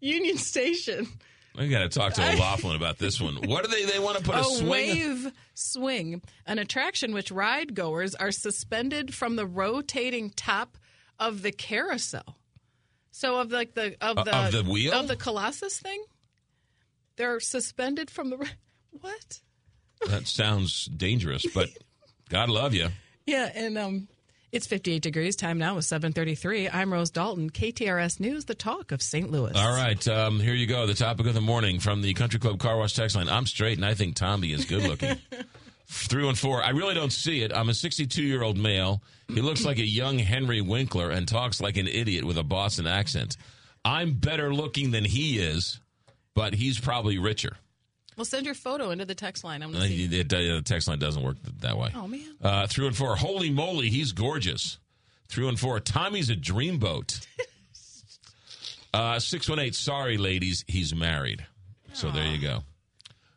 Union 0.00 0.36
Station. 0.38 1.06
We 1.58 1.68
got 1.68 1.80
to 1.80 1.88
talk 1.88 2.14
to 2.14 2.32
O'Loughlin 2.34 2.76
about 2.76 2.98
this 2.98 3.20
one. 3.20 3.34
What 3.36 3.64
do 3.64 3.70
they? 3.70 3.84
They 3.84 3.98
want 3.98 4.18
to 4.18 4.22
put 4.22 4.36
a, 4.36 4.40
a 4.40 4.44
swing? 4.44 4.68
wave 4.68 5.32
swing, 5.54 6.22
an 6.46 6.58
attraction 6.58 7.12
which 7.12 7.30
ride 7.30 7.74
goers 7.74 8.14
are 8.14 8.30
suspended 8.30 9.14
from 9.14 9.36
the 9.36 9.46
rotating 9.46 10.30
top 10.30 10.78
of 11.18 11.42
the 11.42 11.52
carousel. 11.52 12.36
So 13.10 13.40
of 13.40 13.50
like 13.50 13.74
the 13.74 13.96
of 14.00 14.18
Uh, 14.18 14.24
the 14.24 14.36
of 14.36 14.52
the 14.52 14.62
wheel? 14.70 14.94
of 14.94 15.08
the 15.08 15.16
Colossus 15.16 15.78
thing, 15.80 16.02
they're 17.16 17.40
suspended 17.40 18.10
from 18.10 18.30
the 18.30 18.36
what? 18.92 19.40
That 20.06 20.26
sounds 20.28 20.86
dangerous, 20.86 21.44
but 21.52 21.68
God 22.30 22.48
love 22.48 22.72
you. 22.74 22.88
Yeah, 23.26 23.50
and 23.54 23.76
um, 23.76 24.08
It's 24.52 24.66
58 24.66 25.02
degrees. 25.02 25.36
Time 25.36 25.58
now 25.58 25.76
is 25.76 25.86
7:33. 25.86 26.70
I'm 26.72 26.92
Rose 26.92 27.10
Dalton, 27.10 27.50
KTRS 27.50 28.18
News, 28.20 28.46
the 28.46 28.54
talk 28.54 28.92
of 28.92 29.02
St. 29.02 29.30
Louis. 29.30 29.52
All 29.54 29.72
right, 29.72 30.06
um, 30.08 30.40
here 30.40 30.54
you 30.54 30.66
go. 30.66 30.86
The 30.86 30.94
topic 30.94 31.26
of 31.26 31.34
the 31.34 31.40
morning 31.40 31.80
from 31.80 32.02
the 32.02 32.14
Country 32.14 32.40
Club 32.40 32.58
Car 32.58 32.78
Wash 32.78 32.94
text 32.94 33.14
line. 33.16 33.28
I'm 33.28 33.46
straight, 33.46 33.76
and 33.78 33.84
I 33.84 33.94
think 33.94 34.14
Tommy 34.16 34.52
is 34.52 34.64
good 34.64 34.82
looking. 34.84 35.16
Three 35.92 36.26
and 36.26 36.38
four. 36.38 36.62
I 36.62 36.70
really 36.70 36.94
don't 36.94 37.12
see 37.12 37.42
it. 37.42 37.52
I'm 37.52 37.68
a 37.68 37.74
62 37.74 38.22
year 38.22 38.44
old 38.44 38.56
male. 38.56 39.02
He 39.28 39.40
looks 39.40 39.64
like 39.64 39.78
a 39.78 39.86
young 39.86 40.18
Henry 40.18 40.60
Winkler 40.60 41.10
and 41.10 41.26
talks 41.26 41.60
like 41.60 41.76
an 41.76 41.88
idiot 41.88 42.24
with 42.24 42.38
a 42.38 42.44
Boston 42.44 42.86
accent. 42.86 43.36
I'm 43.84 44.12
better 44.14 44.54
looking 44.54 44.92
than 44.92 45.04
he 45.04 45.38
is, 45.40 45.80
but 46.34 46.54
he's 46.54 46.78
probably 46.78 47.18
richer. 47.18 47.56
Well, 48.20 48.26
send 48.26 48.44
your 48.44 48.54
photo 48.54 48.90
into 48.90 49.06
the 49.06 49.14
text 49.14 49.44
line. 49.44 49.62
I'm 49.62 49.70
Uh, 49.70 49.78
going 49.78 49.90
to 49.92 49.96
see. 49.96 50.06
The 50.06 50.22
the 50.24 50.60
text 50.62 50.86
line 50.88 50.98
doesn't 50.98 51.22
work 51.22 51.38
that 51.60 51.78
way. 51.78 51.90
Oh, 51.94 52.06
man. 52.06 52.20
Uh, 52.42 52.66
three 52.66 52.86
and 52.86 52.94
four. 52.94 53.16
Holy 53.16 53.48
moly, 53.48 53.88
he's 53.88 54.12
gorgeous. 54.12 54.76
Three 55.28 55.48
and 55.48 55.58
four. 55.58 55.80
Tommy's 55.80 56.28
a 56.28 56.36
dreamboat. 56.36 57.26
uh, 58.92 59.20
six 59.20 59.48
one 59.48 59.58
eight. 59.58 59.74
Sorry, 59.74 60.18
ladies, 60.18 60.66
he's 60.68 60.94
married. 60.94 61.46
So 61.94 62.10
there 62.10 62.26
you 62.26 62.36
go. 62.38 62.62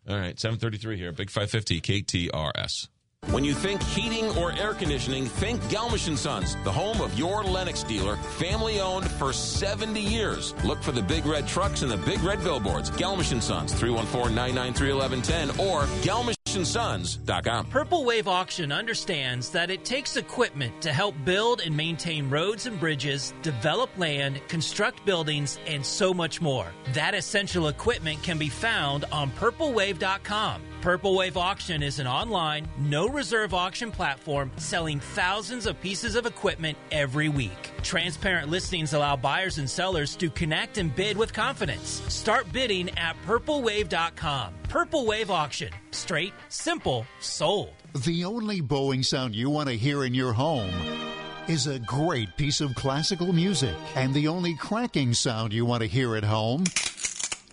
All 0.09 0.17
right, 0.19 0.37
seven 0.37 0.59
thirty 0.59 0.77
three 0.77 0.97
here. 0.97 1.13
Big 1.13 1.29
five 1.29 1.49
fifty 1.49 1.79
KTRS. 1.79 2.89
When 3.31 3.43
you 3.43 3.53
think 3.53 3.81
heating 3.81 4.29
or 4.37 4.51
air 4.51 4.73
conditioning, 4.73 5.25
think 5.25 5.61
Gelmish 5.63 6.15
Sons, 6.17 6.57
the 6.63 6.71
home 6.71 6.99
of 7.01 7.17
your 7.17 7.43
Lennox 7.43 7.83
dealer, 7.83 8.17
family 8.17 8.81
owned 8.81 9.09
for 9.11 9.31
70 9.31 9.99
years. 9.99 10.53
Look 10.65 10.83
for 10.83 10.91
the 10.91 11.01
big 11.01 11.25
red 11.25 11.47
trucks 11.47 11.81
and 11.83 11.91
the 11.91 11.97
big 11.97 12.21
red 12.21 12.43
billboards. 12.43 12.91
Gelmish 12.91 13.41
Sons, 13.41 13.73
314-993-1110 13.75 15.57
or 15.59 15.83
gelmishandsons.com. 16.03 17.67
Purple 17.67 18.03
Wave 18.03 18.27
Auction 18.27 18.71
understands 18.71 19.49
that 19.51 19.71
it 19.71 19.85
takes 19.85 20.17
equipment 20.17 20.81
to 20.81 20.91
help 20.91 21.15
build 21.23 21.61
and 21.61 21.75
maintain 21.75 22.29
roads 22.29 22.65
and 22.65 22.77
bridges, 22.79 23.33
develop 23.41 23.89
land, 23.97 24.41
construct 24.49 25.05
buildings, 25.05 25.57
and 25.65 25.85
so 25.85 26.13
much 26.13 26.41
more. 26.41 26.67
That 26.91 27.15
essential 27.15 27.69
equipment 27.69 28.21
can 28.21 28.37
be 28.37 28.49
found 28.49 29.05
on 29.11 29.31
purplewave.com. 29.31 30.61
Purple 30.83 31.15
Wave 31.15 31.37
Auction 31.37 31.81
is 31.81 31.99
an 31.99 32.07
online, 32.07 32.67
no 32.77 33.07
reserve 33.07 33.53
auction 33.53 33.89
platform 33.89 34.51
selling 34.57 34.99
thousands 34.99 35.65
of 35.65 35.79
pieces 35.79 36.17
of 36.17 36.25
equipment 36.25 36.77
every 36.91 37.29
week. 37.29 37.71
Transparent 37.83 38.49
listings 38.49 38.91
allow 38.91 39.15
buyers 39.15 39.59
and 39.59 39.69
sellers 39.69 40.17
to 40.17 40.29
connect 40.29 40.77
and 40.77 40.93
bid 40.93 41.15
with 41.15 41.31
confidence. 41.31 42.01
Start 42.09 42.51
bidding 42.51 42.89
at 42.97 43.15
purplewave.com. 43.25 44.53
Purple 44.63 45.05
Wave 45.05 45.31
Auction. 45.31 45.71
Straight, 45.91 46.33
simple, 46.49 47.05
sold. 47.21 47.71
The 48.03 48.25
only 48.25 48.61
Boeing 48.61 49.05
sound 49.05 49.33
you 49.33 49.49
want 49.49 49.69
to 49.69 49.77
hear 49.77 50.03
in 50.03 50.13
your 50.13 50.33
home 50.33 50.73
is 51.47 51.65
a 51.65 51.79
great 51.79 52.35
piece 52.35 52.59
of 52.59 52.75
classical 52.75 53.31
music. 53.31 53.75
And 53.95 54.13
the 54.13 54.27
only 54.27 54.57
cracking 54.57 55.13
sound 55.13 55.53
you 55.53 55.65
want 55.65 55.79
to 55.79 55.87
hear 55.87 56.17
at 56.17 56.25
home 56.25 56.65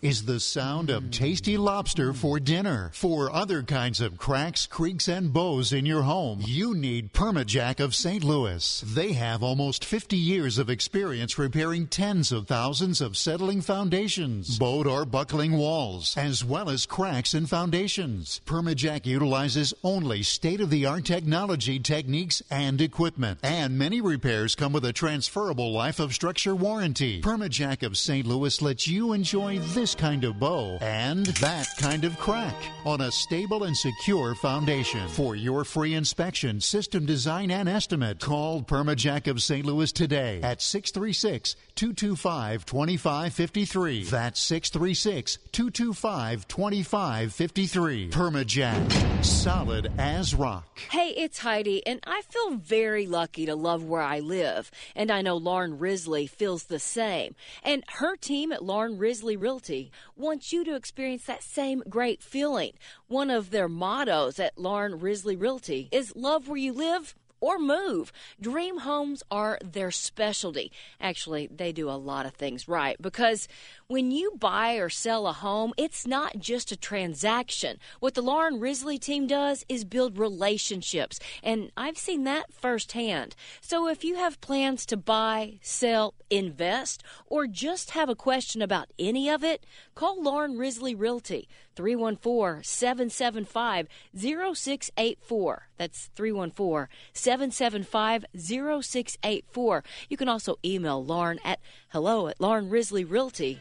is 0.03 0.25
the 0.25 0.41
sound 0.41 0.89
of 0.91 1.11
tasty 1.11 1.57
lobster 1.57 2.13
for 2.13 2.41
dinner. 2.41 2.91
For 2.95 3.31
other 3.33 3.63
kinds 3.63 4.01
of 4.01 4.17
cracks, 4.17 4.67
creaks, 4.67 5.09
and 5.09 5.33
bows 5.33 5.73
in 5.73 5.85
your 5.85 6.03
home, 6.03 6.41
you 6.45 6.75
need 6.75 7.13
Permajack 7.13 7.81
of 7.81 7.95
St. 7.95 8.25
Louis. 8.25 8.83
They 8.87 9.13
have 9.13 9.43
almost 9.43 9.85
50 9.85 10.17
years 10.17 10.59
of 10.59 10.71
experience 10.71 11.39
repairing 11.39 11.87
tens 11.87 12.33
of 12.33 12.47
thousands 12.47 13.01
of 13.01 13.17
settling 13.17 13.61
foundations, 13.61 14.59
bowed 14.59 14.87
or 14.87 15.05
buckling 15.05 15.57
walls, 15.57 16.17
as 16.17 16.45
well 16.45 16.71
as 16.71 16.87
cracks 16.87 17.35
in 17.35 17.47
foundations. 17.47 18.41
Permajack 18.47 19.05
utilizes 19.05 19.75
only 19.85 20.23
state-of-the-art 20.23 21.05
technology, 21.05 21.79
techniques, 21.79 22.43
and 22.51 22.81
equipment. 22.81 23.39
And 23.43 23.79
many 23.79 24.01
repairs 24.01 24.55
come 24.55 24.73
with 24.73 24.85
a 24.85 24.93
transferable 24.93 25.73
life 25.73 26.01
of 26.01 26.15
structure 26.15 26.55
warranty. 26.55 27.21
Permajack 27.21 27.83
of 27.83 27.99
St. 27.99 28.27
Louis 28.27 28.63
lets 28.63 28.87
you 28.87 29.13
enjoy 29.13 29.59
this 29.59 29.90
kind 29.97 30.25
of 30.25 30.39
bow 30.39 30.79
and 30.81 31.27
that 31.27 31.69
kind 31.79 32.05
of 32.05 32.19
crack 32.19 32.55
on 32.85 33.01
a 33.01 33.11
stable 33.11 33.65
and 33.65 33.77
secure 33.77 34.35
foundation. 34.35 35.09
For 35.09 35.37
your 35.37 35.65
free 35.65 35.95
inspection, 35.95 36.61
system 36.61 37.07
design, 37.07 37.51
and 37.51 37.69
estimate, 37.69 38.21
call 38.21 38.63
Permajack 38.63 39.27
of 39.27 39.43
St. 39.43 39.65
Louis 39.65 39.93
today 39.93 40.41
at 40.43 40.63
636 40.63 41.57
225 41.81 42.67
2553. 42.67 44.05
That's 44.05 44.39
636 44.39 45.39
225 45.51 46.47
2553. 46.47 48.11
Permajack, 48.11 49.25
solid 49.25 49.91
as 49.97 50.35
rock. 50.35 50.79
Hey, 50.91 51.15
it's 51.17 51.39
Heidi, 51.39 51.87
and 51.87 52.01
I 52.07 52.21
feel 52.29 52.57
very 52.57 53.07
lucky 53.07 53.47
to 53.47 53.55
love 53.55 53.83
where 53.83 54.03
I 54.03 54.21
live. 54.21 54.71
And 54.95 55.11
I 55.11 55.23
know 55.23 55.39
Lauren 55.39 55.79
Risley 55.79 56.27
feels 56.27 56.65
the 56.65 56.79
same. 56.79 57.35
And 57.63 57.83
her 57.89 58.15
team 58.15 58.53
at 58.53 58.63
Lauren 58.63 58.99
Risley 58.99 59.39
Realty 59.39 59.91
wants 60.17 60.53
you 60.53 60.65
to 60.65 60.75
experience 60.75 61.25
that 61.25 61.43
same 61.43 61.83
great 61.89 62.23
feeling. 62.23 62.73
One 63.09 63.31
of 63.31 63.53
their 63.53 63.71
mottos 63.71 64.39
at 64.39 64.59
Lauren 64.59 65.01
Risley 65.01 65.35
Realty 65.35 65.89
is 65.91 66.15
love 66.15 66.47
where 66.47 66.59
you 66.59 66.75
live 66.75 67.15
or 67.41 67.59
move. 67.59 68.13
Dream 68.41 68.79
homes 68.79 69.23
are 69.31 69.59
their 69.65 69.91
specialty. 69.91 70.71
Actually, 71.01 71.49
they 71.49 71.73
do 71.73 71.89
a 71.89 71.93
lot 71.93 72.27
of 72.27 72.35
things 72.35 72.69
right 72.69 73.01
because 73.01 73.49
when 73.91 74.13
you 74.13 74.31
buy 74.39 74.75
or 74.75 74.89
sell 74.89 75.27
a 75.27 75.33
home, 75.33 75.75
it's 75.77 76.07
not 76.07 76.39
just 76.39 76.71
a 76.71 76.77
transaction. 76.77 77.77
What 77.99 78.15
the 78.15 78.23
Lauren 78.23 78.61
Risley 78.61 78.99
team 78.99 79.27
does 79.27 79.65
is 79.69 79.85
build 79.85 80.17
relationships, 80.17 81.19
and 81.43 81.73
I've 81.77 81.99
seen 81.99 82.23
that 82.23 82.53
firsthand. 82.53 83.35
So 83.61 83.89
if 83.89 84.05
you 84.05 84.15
have 84.15 84.41
plans 84.41 84.87
to 84.87 84.97
buy, 84.97 85.59
sell, 85.61 86.15
invest, 86.31 87.03
or 87.27 87.49
just 87.49 87.91
have 87.91 88.09
a 88.09 88.15
question 88.15 88.63
about 88.63 88.93
any 88.97 89.29
of 89.29 89.43
it, 89.43 89.67
call 89.97 90.23
Lauren 90.23 90.57
Risley 90.57 90.95
Realty. 90.95 91.49
314 91.75 92.63
775 92.63 93.89
0684. 94.15 95.69
That's 95.79 96.11
314 96.15 96.89
775 97.13 98.25
0684. 98.37 99.85
You 100.09 100.17
can 100.17 100.29
also 100.29 100.59
email 100.65 101.03
Lauren 101.03 101.41
at 101.43 101.59
hello 101.89 102.29
at 102.29 102.39
laurenrisleyrealty.com. 102.39 103.61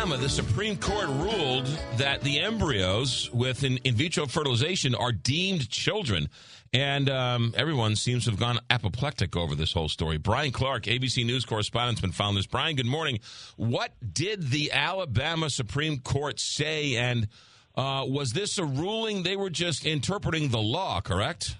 Alabama, 0.00 0.22
the 0.22 0.30
Supreme 0.30 0.78
Court 0.78 1.08
ruled 1.08 1.66
that 1.98 2.22
the 2.22 2.40
embryos 2.40 3.30
with 3.34 3.64
in, 3.64 3.76
in 3.84 3.94
vitro 3.94 4.24
fertilization 4.24 4.94
are 4.94 5.12
deemed 5.12 5.68
children. 5.68 6.30
And 6.72 7.10
um, 7.10 7.52
everyone 7.54 7.96
seems 7.96 8.24
to 8.24 8.30
have 8.30 8.40
gone 8.40 8.60
apoplectic 8.70 9.36
over 9.36 9.54
this 9.54 9.74
whole 9.74 9.90
story. 9.90 10.16
Brian 10.16 10.52
Clark, 10.52 10.84
ABC 10.84 11.26
News 11.26 11.44
correspondent, 11.44 11.98
has 11.98 12.00
been 12.00 12.12
found 12.12 12.38
this. 12.38 12.46
Brian, 12.46 12.76
good 12.76 12.86
morning. 12.86 13.20
What 13.56 13.92
did 14.10 14.48
the 14.48 14.72
Alabama 14.72 15.50
Supreme 15.50 15.98
Court 15.98 16.40
say? 16.40 16.96
And 16.96 17.28
uh, 17.74 18.06
was 18.08 18.32
this 18.32 18.56
a 18.56 18.64
ruling 18.64 19.22
they 19.22 19.36
were 19.36 19.50
just 19.50 19.84
interpreting 19.84 20.48
the 20.48 20.62
law, 20.62 21.02
correct? 21.02 21.56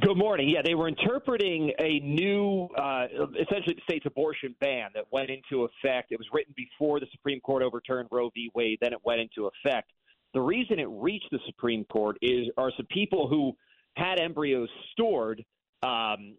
Good 0.00 0.16
morning. 0.16 0.48
Yeah, 0.48 0.62
they 0.64 0.74
were 0.74 0.88
interpreting 0.88 1.70
a 1.78 2.00
new, 2.00 2.66
uh, 2.78 3.08
essentially 3.38 3.74
the 3.74 3.82
state's 3.84 4.06
abortion 4.06 4.54
ban 4.58 4.88
that 4.94 5.04
went 5.10 5.28
into 5.28 5.64
effect. 5.64 6.12
It 6.12 6.18
was 6.18 6.26
written 6.32 6.54
before 6.56 6.98
the 6.98 7.06
Supreme 7.12 7.40
Court 7.40 7.62
overturned 7.62 8.08
Roe 8.10 8.30
v. 8.34 8.50
Wade. 8.54 8.78
Then 8.80 8.94
it 8.94 9.00
went 9.04 9.20
into 9.20 9.50
effect. 9.50 9.90
The 10.32 10.40
reason 10.40 10.78
it 10.78 10.88
reached 10.88 11.28
the 11.30 11.40
Supreme 11.44 11.84
Court 11.84 12.16
is 12.22 12.46
are 12.56 12.72
some 12.74 12.86
people 12.86 13.28
who 13.28 13.52
had 13.98 14.18
embryos 14.18 14.70
stored. 14.92 15.44
Um, 15.82 16.36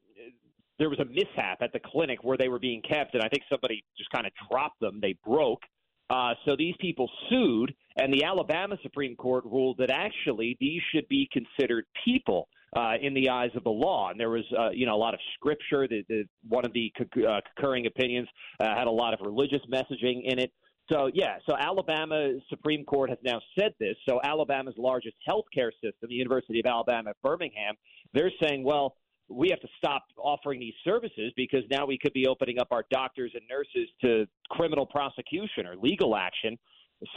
there 0.80 0.90
was 0.90 0.98
a 0.98 1.06
mishap 1.06 1.62
at 1.62 1.72
the 1.74 1.80
clinic 1.86 2.24
where 2.24 2.38
they 2.38 2.48
were 2.48 2.58
being 2.58 2.82
kept, 2.82 3.14
and 3.14 3.22
I 3.22 3.30
think 3.30 3.44
somebody 3.52 3.84
just 3.96 4.10
kind 4.10 4.26
of 4.26 4.34
dropped 4.50 4.80
them. 4.80 4.98
They 5.00 5.16
broke. 5.24 5.62
Uh, 6.10 6.34
so 6.46 6.56
these 6.58 6.74
people 6.80 7.08
sued, 7.30 7.76
and 7.98 8.12
the 8.12 8.24
Alabama 8.24 8.78
Supreme 8.82 9.16
Court 9.16 9.46
ruled 9.46 9.78
that 9.78 9.92
actually 9.92 10.58
these 10.60 10.82
should 10.92 11.08
be 11.08 11.30
considered 11.32 11.86
people 12.04 12.48
uh, 12.76 12.94
in 13.02 13.14
the 13.14 13.30
eyes 13.30 13.52
of 13.56 13.64
the 13.64 13.70
law. 13.70 14.10
And 14.10 14.20
there 14.20 14.30
was, 14.30 14.44
uh, 14.58 14.70
you 14.72 14.86
know, 14.86 14.96
a 14.96 14.98
lot 14.98 15.14
of 15.14 15.20
scripture. 15.36 15.88
The, 15.88 16.04
the, 16.10 16.24
one 16.48 16.66
of 16.66 16.74
the 16.74 16.92
uh, 17.00 17.40
concurring 17.56 17.86
opinions 17.86 18.28
uh, 18.60 18.76
had 18.76 18.88
a 18.88 18.92
lot 18.92 19.14
of 19.14 19.20
religious 19.22 19.62
messaging 19.72 20.22
in 20.26 20.40
it. 20.40 20.52
So 20.92 21.10
yeah, 21.14 21.38
so 21.48 21.56
Alabama 21.58 22.34
Supreme 22.50 22.84
Court 22.84 23.10
has 23.10 23.20
now 23.24 23.40
said 23.58 23.74
this. 23.80 23.96
So 24.08 24.20
Alabama's 24.24 24.76
largest 24.78 25.16
healthcare 25.28 25.72
system, 25.82 26.10
the 26.10 26.16
University 26.16 26.60
of 26.60 26.66
Alabama 26.66 27.12
at 27.12 27.22
Birmingham, 27.24 27.76
they're 28.14 28.32
saying, 28.42 28.64
well, 28.64 28.96
we 29.30 29.50
have 29.50 29.62
to 29.62 29.68
stop 29.78 30.04
offering 30.18 30.60
these 30.60 30.74
services 30.84 31.32
because 31.38 31.62
now 31.72 31.86
we 31.86 31.98
could 31.98 32.12
be 32.12 32.28
opening 32.28 32.60
up 32.60 32.68
our 32.72 32.84
doctors 32.92 33.32
and 33.34 33.44
nurses 33.50 33.90
to 34.02 34.28
criminal 34.50 34.86
prosecution 34.86 35.66
or 35.66 35.76
legal 35.78 36.16
action 36.16 36.58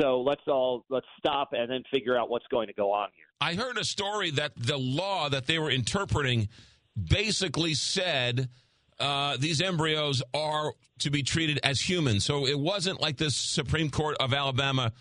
So 0.01 0.21
let's 0.21 0.43
all 0.49 0.85
let's 0.89 1.07
stop 1.19 1.51
and 1.53 1.71
then 1.71 1.83
figure 1.93 2.19
out 2.19 2.29
what's 2.29 2.47
going 2.49 2.67
to 2.69 2.73
go 2.73 2.93
on 2.93 3.09
here. 3.15 3.27
I 3.41 3.55
heard 3.55 3.79
a 3.79 3.85
story 3.85 4.31
that 4.33 4.53
the 4.57 4.79
law 4.79 5.29
that 5.29 5.47
they 5.47 5.59
were 5.59 5.71
interpreting 5.71 6.49
basically 6.97 7.75
said 7.75 8.49
uh, 8.99 9.37
these 9.39 9.61
embryos 9.61 10.23
are 10.35 10.73
to 11.01 11.11
be 11.11 11.23
treated 11.23 11.61
as 11.63 11.81
humans. 11.81 12.25
So 12.25 12.47
it 12.47 12.59
wasn't 12.59 13.01
like 13.01 13.19
the 13.19 13.31
Supreme 13.31 13.91
Court 13.91 14.17
of 14.19 14.33
Alabama 14.33 14.93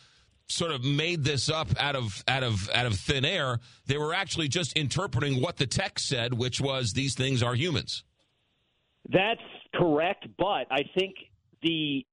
sort 0.48 0.72
of 0.72 0.84
made 0.84 1.24
this 1.24 1.50
up 1.50 1.70
out 1.80 1.96
of 1.96 2.24
out 2.28 2.44
of 2.44 2.70
out 2.72 2.86
of 2.86 2.96
thin 2.96 3.26
air. 3.26 3.60
They 3.88 3.98
were 3.98 4.14
actually 4.14 4.48
just 4.48 4.74
interpreting 4.74 5.42
what 5.42 5.58
the 5.58 5.66
text 5.66 6.08
said, 6.08 6.34
which 6.34 6.62
was 6.62 6.94
these 6.94 7.16
things 7.16 7.42
are 7.42 7.56
humans. 7.56 8.04
That's 9.10 9.42
correct, 9.74 10.28
but 10.38 10.68
I 10.72 10.84
think 10.98 11.16
the 11.62 12.06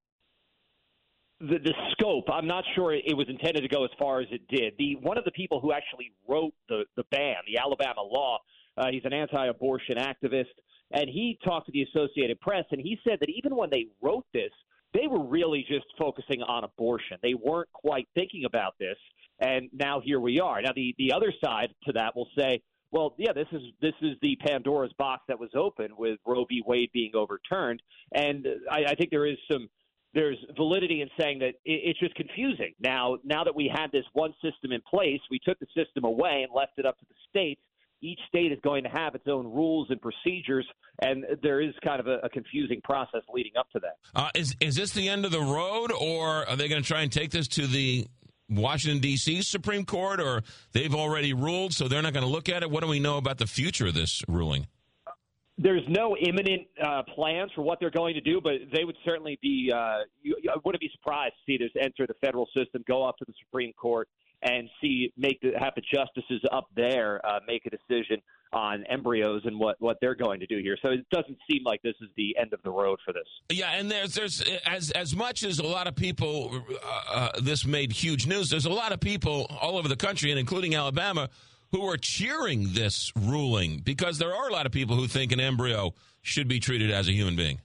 the, 1.43 1.59
the 1.59 1.75
scope. 1.93 2.25
I'm 2.33 2.47
not 2.47 2.65
sure 2.75 2.93
it 2.95 3.17
was 3.17 3.27
intended 3.29 3.63
to 3.63 3.69
go 3.69 3.85
as 3.85 3.91
far 3.99 4.21
as 4.21 4.29
it 4.31 4.47
did. 4.49 4.75
The 4.79 4.97
one 4.97 5.19
of 5.19 5.25
the 5.25 5.31
people 5.33 5.61
who 5.61 5.73
actually 5.73 6.13
wrote 6.29 6.55
the 6.69 6.85
the 6.97 7.05
ban, 7.11 7.37
the 7.47 7.59
Alabama 7.59 8.03
law, 8.03 8.39
uh, 8.77 8.87
he's 8.91 9.05
an 9.05 9.13
anti-abortion 9.13 9.97
activist, 9.97 10.55
and 10.93 11.09
he 11.09 11.39
talked 11.45 11.67
to 11.67 11.73
the 11.73 11.83
Associated 11.83 12.41
Press, 12.41 12.65
and 12.71 12.81
he 12.81 12.99
said 13.07 13.19
that 13.21 13.29
even 13.29 13.57
when 13.57 13.71
they 13.71 13.87
wrote 14.01 14.25
this, 14.33 14.53
they 14.95 15.07
were 15.07 15.25
really 15.25 15.65
just 15.69 15.87
focusing 15.99 16.43
on 16.43 16.65
abortion. 16.65 17.19
They 17.23 17.35
weren't 17.35 17.73
quite 17.73 18.09
thinking 18.15 18.45
about 18.45 18.75
this, 18.79 18.97
and 19.41 19.69
now 19.73 20.01
here 20.01 20.21
we 20.21 20.41
are. 20.41 20.63
Now 20.63 20.73
the 20.75 20.95
the 20.99 21.13
other 21.13 21.33
side 21.45 21.75
to 21.87 21.93
that 21.93 22.15
will 22.15 22.29
say, 22.39 22.63
well, 22.93 23.15
yeah, 23.19 23.33
this 23.33 23.49
is 23.53 23.63
this 23.81 23.95
is 24.01 24.17
the 24.23 24.37
Pandora's 24.47 24.93
box 24.99 25.23
that 25.29 25.41
was 25.41 25.51
open 25.55 25.89
with 25.97 26.19
Roe 26.27 26.45
v. 26.45 26.63
Wade 26.67 26.91
being 26.93 27.13
overturned, 27.15 27.83
and 28.15 28.47
I, 28.71 28.85
I 28.89 28.95
think 28.95 29.11
there 29.11 29.27
is 29.27 29.39
some 29.51 29.69
there's 30.15 30.37
validity 30.57 31.01
in 31.01 31.09
saying 31.19 31.39
that 31.39 31.55
it's 31.65 31.99
just 31.99 32.15
confusing. 32.15 32.75
Now, 32.81 33.19
now 33.25 33.45
that 33.45 33.55
we 33.55 33.71
had 33.73 33.91
this 33.93 34.05
one 34.13 34.35
system 34.43 34.73
in 34.73 34.81
place, 34.89 35.21
we 35.31 35.39
took 35.39 35.59
the 35.59 35.67
system 35.75 36.05
away 36.05 36.45
and 36.47 36.53
left 36.55 36.73
it 36.77 36.87
up 36.87 36.99
to 36.99 37.07
the 37.09 37.15
states 37.29 37.61
each 38.03 38.19
state 38.29 38.53
is 38.53 38.59
going 38.63 38.83
to 38.83 38.91
have 38.91 39.15
its 39.15 39.25
own 39.29 39.47
rules 39.47 39.89
and 39.91 40.01
procedures, 40.01 40.67
and 41.01 41.25
there 41.43 41.61
is 41.61 41.73
kind 41.85 42.01
of 42.01 42.07
a, 42.07 42.19
a 42.25 42.29
confusing 42.29 42.81
process 42.83 43.23
leading 43.33 43.53
up 43.59 43.71
to 43.71 43.81
that. 43.81 43.97
Uh, 44.15 44.29
is 44.35 44.55
is 44.61 44.75
this 44.75 44.91
the 44.91 45.09
end 45.09 45.25
of 45.25 45.31
the 45.31 45.41
road, 45.41 45.93
or 45.93 46.47
are 46.49 46.57
they 46.57 46.69
going 46.69 46.83
to 46.83 46.87
try 46.87 47.03
and 47.03 47.13
take 47.13 47.31
this 47.31 47.49
to 47.49 47.67
the 47.67 48.07
Washington 48.51 49.01
D.C. 49.01 49.43
Supreme 49.43 49.85
Court, 49.85 50.21
or 50.21 50.43
they've 50.73 50.95
already 50.95 51.33
ruled, 51.33 51.73
so 51.73 51.89
they're 51.89 52.03
not 52.03 52.13
going 52.13 52.27
to 52.27 52.31
look 52.31 52.49
at 52.49 52.63
it? 52.63 52.71
What 52.71 52.83
do 52.83 52.89
we 52.89 53.01
know 53.01 53.17
about 53.17 53.39
the 53.39 53.47
future 53.47 53.87
of 53.87 53.95
this 53.95 54.23
ruling? 54.29 54.67
There's 55.59 55.83
no 55.89 56.17
imminent 56.17 56.63
uh, 56.83 57.03
plans 57.15 57.51
for 57.55 57.63
what 57.63 57.79
they're 57.79 57.91
going 57.91 58.15
to 58.15 58.21
do, 58.21 58.41
but 58.41 58.55
they 58.73 58.85
would 58.85 58.97
certainly 59.05 59.39
be. 59.43 59.71
Uh, 59.75 59.99
you, 60.23 60.35
I 60.51 60.57
wouldn't 60.65 60.81
be 60.81 60.91
surprised 60.93 61.35
to 61.35 61.53
see 61.53 61.59
this 61.59 61.71
enter 61.81 62.07
the 62.07 62.15
federal 62.21 62.47
system, 62.57 62.83
go 62.89 63.05
up 63.05 63.19
to 63.19 63.25
the 63.27 63.35
Supreme 63.45 63.73
Court, 63.75 64.09
and 64.43 64.69
see 64.81 65.13
make 65.17 65.41
the, 65.41 65.53
have 65.59 65.75
the 65.77 65.83
justices 65.83 66.43
up 66.51 66.69
there 66.75 67.25
uh, 67.27 67.41
make 67.47 67.67
a 67.67 67.71
decision 67.71 68.21
on 68.53 68.85
embryos 68.85 69.43
and 69.45 69.59
what 69.59 69.77
what 69.81 69.99
they're 70.01 70.15
going 70.15 70.41
to 70.41 70.47
do 70.47 70.59
here. 70.59 70.77
So 70.83 70.91
it 70.91 71.07
doesn't 71.11 71.39
seem 71.51 71.63
like 71.65 71.81
this 71.83 71.95
is 72.03 72.09
the 72.17 72.37
end 72.41 72.53
of 72.53 72.63
the 72.63 72.71
road 72.71 72.99
for 73.05 73.13
this. 73.13 73.27
Yeah, 73.51 73.73
and 73.73 73.91
there's 73.91 74.15
there's 74.15 74.43
as 74.67 74.91
as 74.93 75.17
much 75.17 75.43
as 75.43 75.59
a 75.59 75.67
lot 75.67 75.87
of 75.87 75.97
people 75.97 76.63
uh, 76.85 77.03
uh, 77.15 77.41
this 77.41 77.65
made 77.65 77.93
huge 77.93 78.27
news. 78.27 78.51
There's 78.51 78.67
a 78.67 78.71
lot 78.73 78.93
of 78.93 79.01
people 79.01 79.47
all 79.61 79.79
over 79.79 79.89
the 79.89 79.97
country 79.97 80.31
and 80.31 80.39
including 80.39 80.75
Alabama 80.75 81.31
who 81.73 81.89
are 81.89 81.97
cheering 81.97 82.75
this 82.75 83.13
ruling 83.19 83.79
because 83.79 84.19
there 84.19 84.35
are 84.35 84.49
a 84.49 84.53
lot 84.53 84.67
of 84.67 84.73
people 84.73 84.95
who 84.95 85.09
think 85.09 85.33
an 85.33 85.41
embryo 85.41 85.95
should 86.21 86.47
be 86.47 86.61
treated 86.61 86.91
as 86.91 87.09
a 87.09 87.13
human 87.13 87.35
being. 87.35 87.59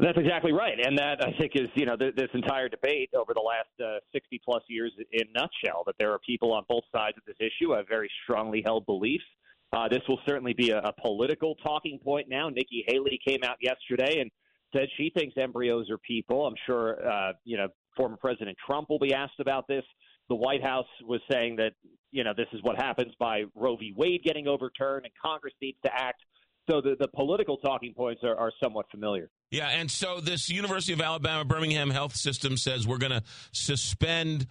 That's 0.00 0.18
exactly 0.18 0.52
right, 0.52 0.74
and 0.84 0.98
that 0.98 1.24
I 1.24 1.32
think 1.38 1.52
is 1.54 1.68
you 1.74 1.86
know 1.86 1.96
th- 1.96 2.16
this 2.16 2.30
entire 2.34 2.68
debate 2.68 3.10
over 3.14 3.32
the 3.32 3.40
last 3.40 3.68
uh, 3.80 4.00
sixty 4.12 4.40
plus 4.44 4.62
years 4.68 4.90
in 5.12 5.26
nutshell. 5.32 5.84
That 5.86 5.94
there 6.00 6.10
are 6.10 6.18
people 6.18 6.52
on 6.52 6.64
both 6.68 6.82
sides 6.92 7.16
of 7.16 7.22
this 7.26 7.36
issue 7.38 7.72
have 7.72 7.86
very 7.88 8.10
strongly 8.24 8.60
held 8.64 8.86
beliefs. 8.86 9.24
Uh, 9.72 9.88
this 9.88 10.02
will 10.08 10.18
certainly 10.26 10.52
be 10.52 10.70
a, 10.70 10.78
a 10.78 10.92
political 11.00 11.54
talking 11.56 12.00
point 12.02 12.28
now. 12.28 12.48
Nikki 12.48 12.84
Haley 12.88 13.20
came 13.24 13.44
out 13.44 13.56
yesterday 13.60 14.20
and 14.20 14.30
said 14.74 14.88
she 14.96 15.12
thinks 15.16 15.36
embryos 15.36 15.88
are 15.90 15.98
people. 15.98 16.44
I'm 16.44 16.56
sure 16.66 17.08
uh, 17.08 17.32
you 17.44 17.56
know 17.56 17.68
former 17.96 18.16
President 18.16 18.56
Trump 18.66 18.90
will 18.90 18.98
be 18.98 19.14
asked 19.14 19.38
about 19.38 19.68
this. 19.68 19.84
The 20.28 20.34
White 20.34 20.62
House 20.62 20.86
was 21.06 21.20
saying 21.30 21.56
that 21.56 21.72
you 22.10 22.24
know 22.24 22.32
this 22.36 22.46
is 22.52 22.62
what 22.62 22.76
happens 22.76 23.12
by 23.18 23.44
Roe 23.54 23.76
v. 23.76 23.92
Wade 23.96 24.22
getting 24.24 24.48
overturned, 24.48 25.04
and 25.04 25.12
Congress 25.22 25.54
needs 25.60 25.78
to 25.84 25.90
act. 25.92 26.22
So 26.70 26.80
the, 26.80 26.96
the 26.98 27.08
political 27.08 27.58
talking 27.58 27.92
points 27.92 28.22
are, 28.24 28.36
are 28.36 28.50
somewhat 28.62 28.86
familiar. 28.90 29.28
Yeah, 29.50 29.68
and 29.68 29.90
so 29.90 30.20
this 30.20 30.48
University 30.48 30.94
of 30.94 31.00
Alabama 31.00 31.44
Birmingham 31.44 31.90
Health 31.90 32.16
System 32.16 32.56
says 32.56 32.88
we're 32.88 32.98
going 32.98 33.12
to 33.12 33.22
suspend 33.52 34.46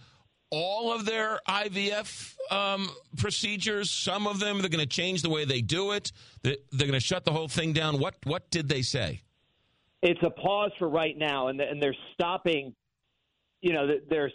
all 0.50 0.92
of 0.94 1.04
their 1.04 1.40
IVF 1.48 2.34
um, 2.52 2.88
procedures. 3.16 3.90
Some 3.90 4.26
of 4.26 4.38
them 4.38 4.60
they're 4.60 4.68
going 4.68 4.78
to 4.78 4.86
change 4.86 5.22
the 5.22 5.30
way 5.30 5.44
they 5.44 5.60
do 5.60 5.92
it. 5.92 6.12
They're 6.42 6.56
going 6.72 6.92
to 6.92 7.00
shut 7.00 7.24
the 7.24 7.32
whole 7.32 7.48
thing 7.48 7.72
down. 7.72 7.98
What 7.98 8.14
what 8.24 8.50
did 8.50 8.68
they 8.68 8.82
say? 8.82 9.22
It's 10.02 10.22
a 10.22 10.30
pause 10.30 10.70
for 10.78 10.88
right 10.88 11.16
now, 11.16 11.48
and 11.48 11.60
and 11.60 11.82
they're 11.82 11.96
stopping. 12.12 12.74
You 13.62 13.72
know, 13.72 13.88
they're 14.08 14.30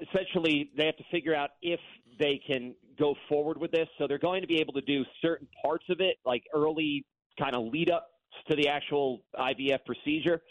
essentially 0.00 0.70
they 0.76 0.86
have 0.86 0.96
to 0.96 1.04
figure 1.10 1.34
out 1.34 1.50
if 1.60 1.80
they 2.18 2.40
can 2.46 2.74
go 2.98 3.14
forward 3.28 3.58
with 3.58 3.72
this. 3.72 3.88
So 3.98 4.06
they're 4.06 4.18
going 4.18 4.42
to 4.42 4.46
be 4.46 4.60
able 4.60 4.74
to 4.74 4.80
do 4.82 5.04
certain 5.20 5.48
parts 5.64 5.84
of 5.88 6.00
it, 6.00 6.16
like 6.24 6.44
early 6.54 7.04
kind 7.38 7.54
of 7.54 7.64
lead 7.72 7.90
up 7.90 8.08
to 8.50 8.56
the 8.56 8.68
actual 8.68 9.22
IVF 9.38 9.84
procedure. 9.84 10.42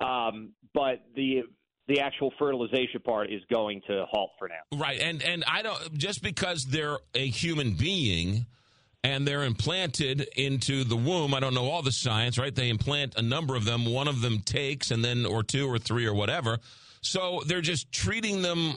Um, 0.00 0.52
but 0.74 1.02
the 1.14 1.42
the 1.88 2.00
actual 2.00 2.32
fertilization 2.38 3.00
part 3.04 3.32
is 3.32 3.42
going 3.50 3.82
to 3.88 4.04
halt 4.10 4.30
for 4.38 4.48
now. 4.48 4.78
Right, 4.78 5.00
and 5.00 5.22
and 5.22 5.44
I 5.46 5.62
don't 5.62 5.98
just 5.98 6.22
because 6.22 6.66
they're 6.66 6.98
a 7.14 7.26
human 7.26 7.74
being 7.74 8.46
and 9.02 9.26
they're 9.26 9.44
implanted 9.44 10.28
into 10.36 10.84
the 10.84 10.96
womb. 10.96 11.34
I 11.34 11.40
don't 11.40 11.54
know 11.54 11.68
all 11.68 11.82
the 11.82 11.92
science, 11.92 12.38
right? 12.38 12.54
They 12.54 12.68
implant 12.68 13.16
a 13.16 13.22
number 13.22 13.56
of 13.56 13.64
them. 13.64 13.86
One 13.86 14.08
of 14.08 14.20
them 14.20 14.40
takes, 14.40 14.90
and 14.90 15.04
then 15.04 15.26
or 15.26 15.42
two 15.42 15.68
or 15.68 15.78
three 15.78 16.06
or 16.06 16.14
whatever. 16.14 16.58
So 17.02 17.42
they're 17.46 17.60
just 17.60 17.90
treating 17.92 18.42
them. 18.42 18.74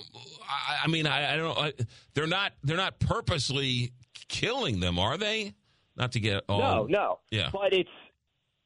I, 0.50 0.86
I 0.86 0.88
mean, 0.88 1.08
I, 1.08 1.34
I 1.34 1.38
don't. 1.38 1.58
I, 1.58 1.74
they're 2.14 2.28
not. 2.28 2.54
They're 2.64 2.78
not 2.78 3.00
purposely 3.00 3.92
killing 4.30 4.80
them, 4.80 4.98
are 5.00 5.18
they? 5.18 5.54
Not 5.96 6.14
to 6.14 6.20
get 6.20 6.44
all. 6.50 6.60
No, 6.60 6.86
no. 6.86 7.20
Yeah. 7.32 7.50
But 7.52 7.74
it's 7.74 7.90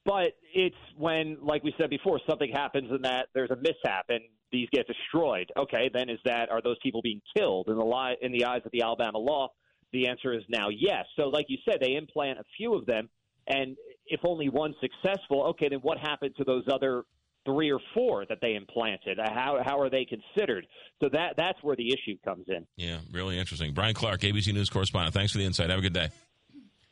but 0.05 0.37
it's 0.53 0.75
when, 0.95 1.37
like 1.41 1.63
we 1.65 1.73
said 1.77 1.89
before, 1.89 2.21
something 2.29 2.49
happens 2.53 2.89
and 2.91 3.03
that 3.03 3.27
there's 3.33 3.51
a 3.51 3.57
mishap 3.57 4.05
and 4.07 4.21
these 4.53 4.69
get 4.71 4.87
destroyed. 4.87 5.51
Okay, 5.57 5.89
then 5.93 6.09
is 6.09 6.19
that 6.23 6.49
are 6.49 6.61
those 6.61 6.77
people 6.81 7.01
being 7.01 7.21
killed 7.35 7.67
in 7.67 7.77
the 7.77 7.83
li- 7.83 8.15
in 8.21 8.31
the 8.31 8.45
eyes 8.45 8.61
of 8.63 8.71
the 8.71 8.81
Alabama 8.81 9.17
law? 9.17 9.49
The 9.91 10.07
answer 10.07 10.33
is 10.33 10.43
now 10.47 10.69
yes. 10.69 11.05
So, 11.17 11.23
like 11.23 11.47
you 11.49 11.57
said, 11.69 11.79
they 11.81 11.95
implant 11.95 12.39
a 12.39 12.43
few 12.55 12.73
of 12.73 12.85
them, 12.85 13.09
and 13.47 13.75
if 14.05 14.21
only 14.23 14.47
one 14.47 14.73
successful, 14.79 15.43
okay, 15.49 15.67
then 15.69 15.79
what 15.79 15.97
happened 15.97 16.35
to 16.37 16.45
those 16.45 16.63
other 16.71 17.03
three 17.47 17.71
or 17.71 17.79
four 17.93 18.25
that 18.27 18.39
they 18.41 18.55
implanted? 18.55 19.17
How 19.17 19.59
how 19.65 19.79
are 19.79 19.89
they 19.89 20.05
considered? 20.05 20.67
So 21.01 21.09
that 21.13 21.35
that's 21.37 21.57
where 21.63 21.75
the 21.75 21.87
issue 21.87 22.17
comes 22.23 22.45
in. 22.49 22.67
Yeah, 22.75 22.97
really 23.11 23.39
interesting. 23.39 23.73
Brian 23.73 23.93
Clark, 23.93 24.21
ABC 24.21 24.53
News 24.53 24.69
correspondent. 24.69 25.13
Thanks 25.13 25.31
for 25.31 25.37
the 25.37 25.45
insight. 25.45 25.69
Have 25.69 25.79
a 25.79 25.81
good 25.81 25.93
day. 25.93 26.09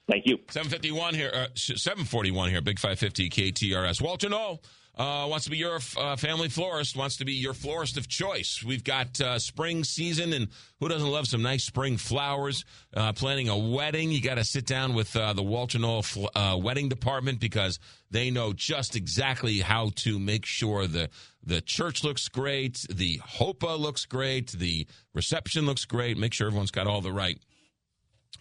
Thank 0.09 0.23
you. 0.27 0.37
751 0.51 1.15
here, 1.15 1.31
uh, 1.33 1.47
741 1.55 2.49
here, 2.51 2.61
Big 2.61 2.79
550 2.79 3.29
KTRS. 3.29 4.01
Walter 4.01 4.29
Knoll 4.29 4.61
uh, 4.97 5.27
wants 5.29 5.45
to 5.45 5.51
be 5.51 5.57
your 5.57 5.79
uh, 5.97 6.15
family 6.15 6.47
florist, 6.47 6.95
wants 6.95 7.17
to 7.17 7.25
be 7.25 7.33
your 7.33 7.53
florist 7.53 7.97
of 7.97 8.07
choice. 8.07 8.63
We've 8.63 8.83
got 8.83 9.19
uh, 9.19 9.39
spring 9.39 9.83
season, 9.83 10.31
and 10.33 10.47
who 10.79 10.87
doesn't 10.87 11.09
love 11.09 11.27
some 11.27 11.41
nice 11.41 11.63
spring 11.63 11.97
flowers? 11.97 12.63
Uh, 12.95 13.11
planning 13.13 13.49
a 13.49 13.57
wedding, 13.57 14.11
you 14.11 14.21
got 14.21 14.35
to 14.35 14.45
sit 14.45 14.65
down 14.65 14.93
with 14.93 15.15
uh, 15.15 15.33
the 15.33 15.43
Walter 15.43 15.79
Knoll 15.79 16.01
fl- 16.01 16.27
wedding 16.57 16.87
department 16.87 17.39
because 17.39 17.79
they 18.09 18.31
know 18.31 18.53
just 18.53 18.95
exactly 18.95 19.59
how 19.59 19.91
to 19.95 20.17
make 20.17 20.45
sure 20.45 20.87
the 20.87 21.09
the 21.43 21.61
church 21.61 22.03
looks 22.03 22.27
great, 22.27 22.85
the 22.89 23.19
chuppah 23.19 23.77
looks 23.77 24.05
great, 24.05 24.51
the 24.51 24.87
reception 25.13 25.65
looks 25.65 25.85
great. 25.85 26.17
Make 26.17 26.33
sure 26.33 26.47
everyone's 26.47 26.71
got 26.71 26.87
all 26.87 27.01
the 27.01 27.13
right 27.13 27.37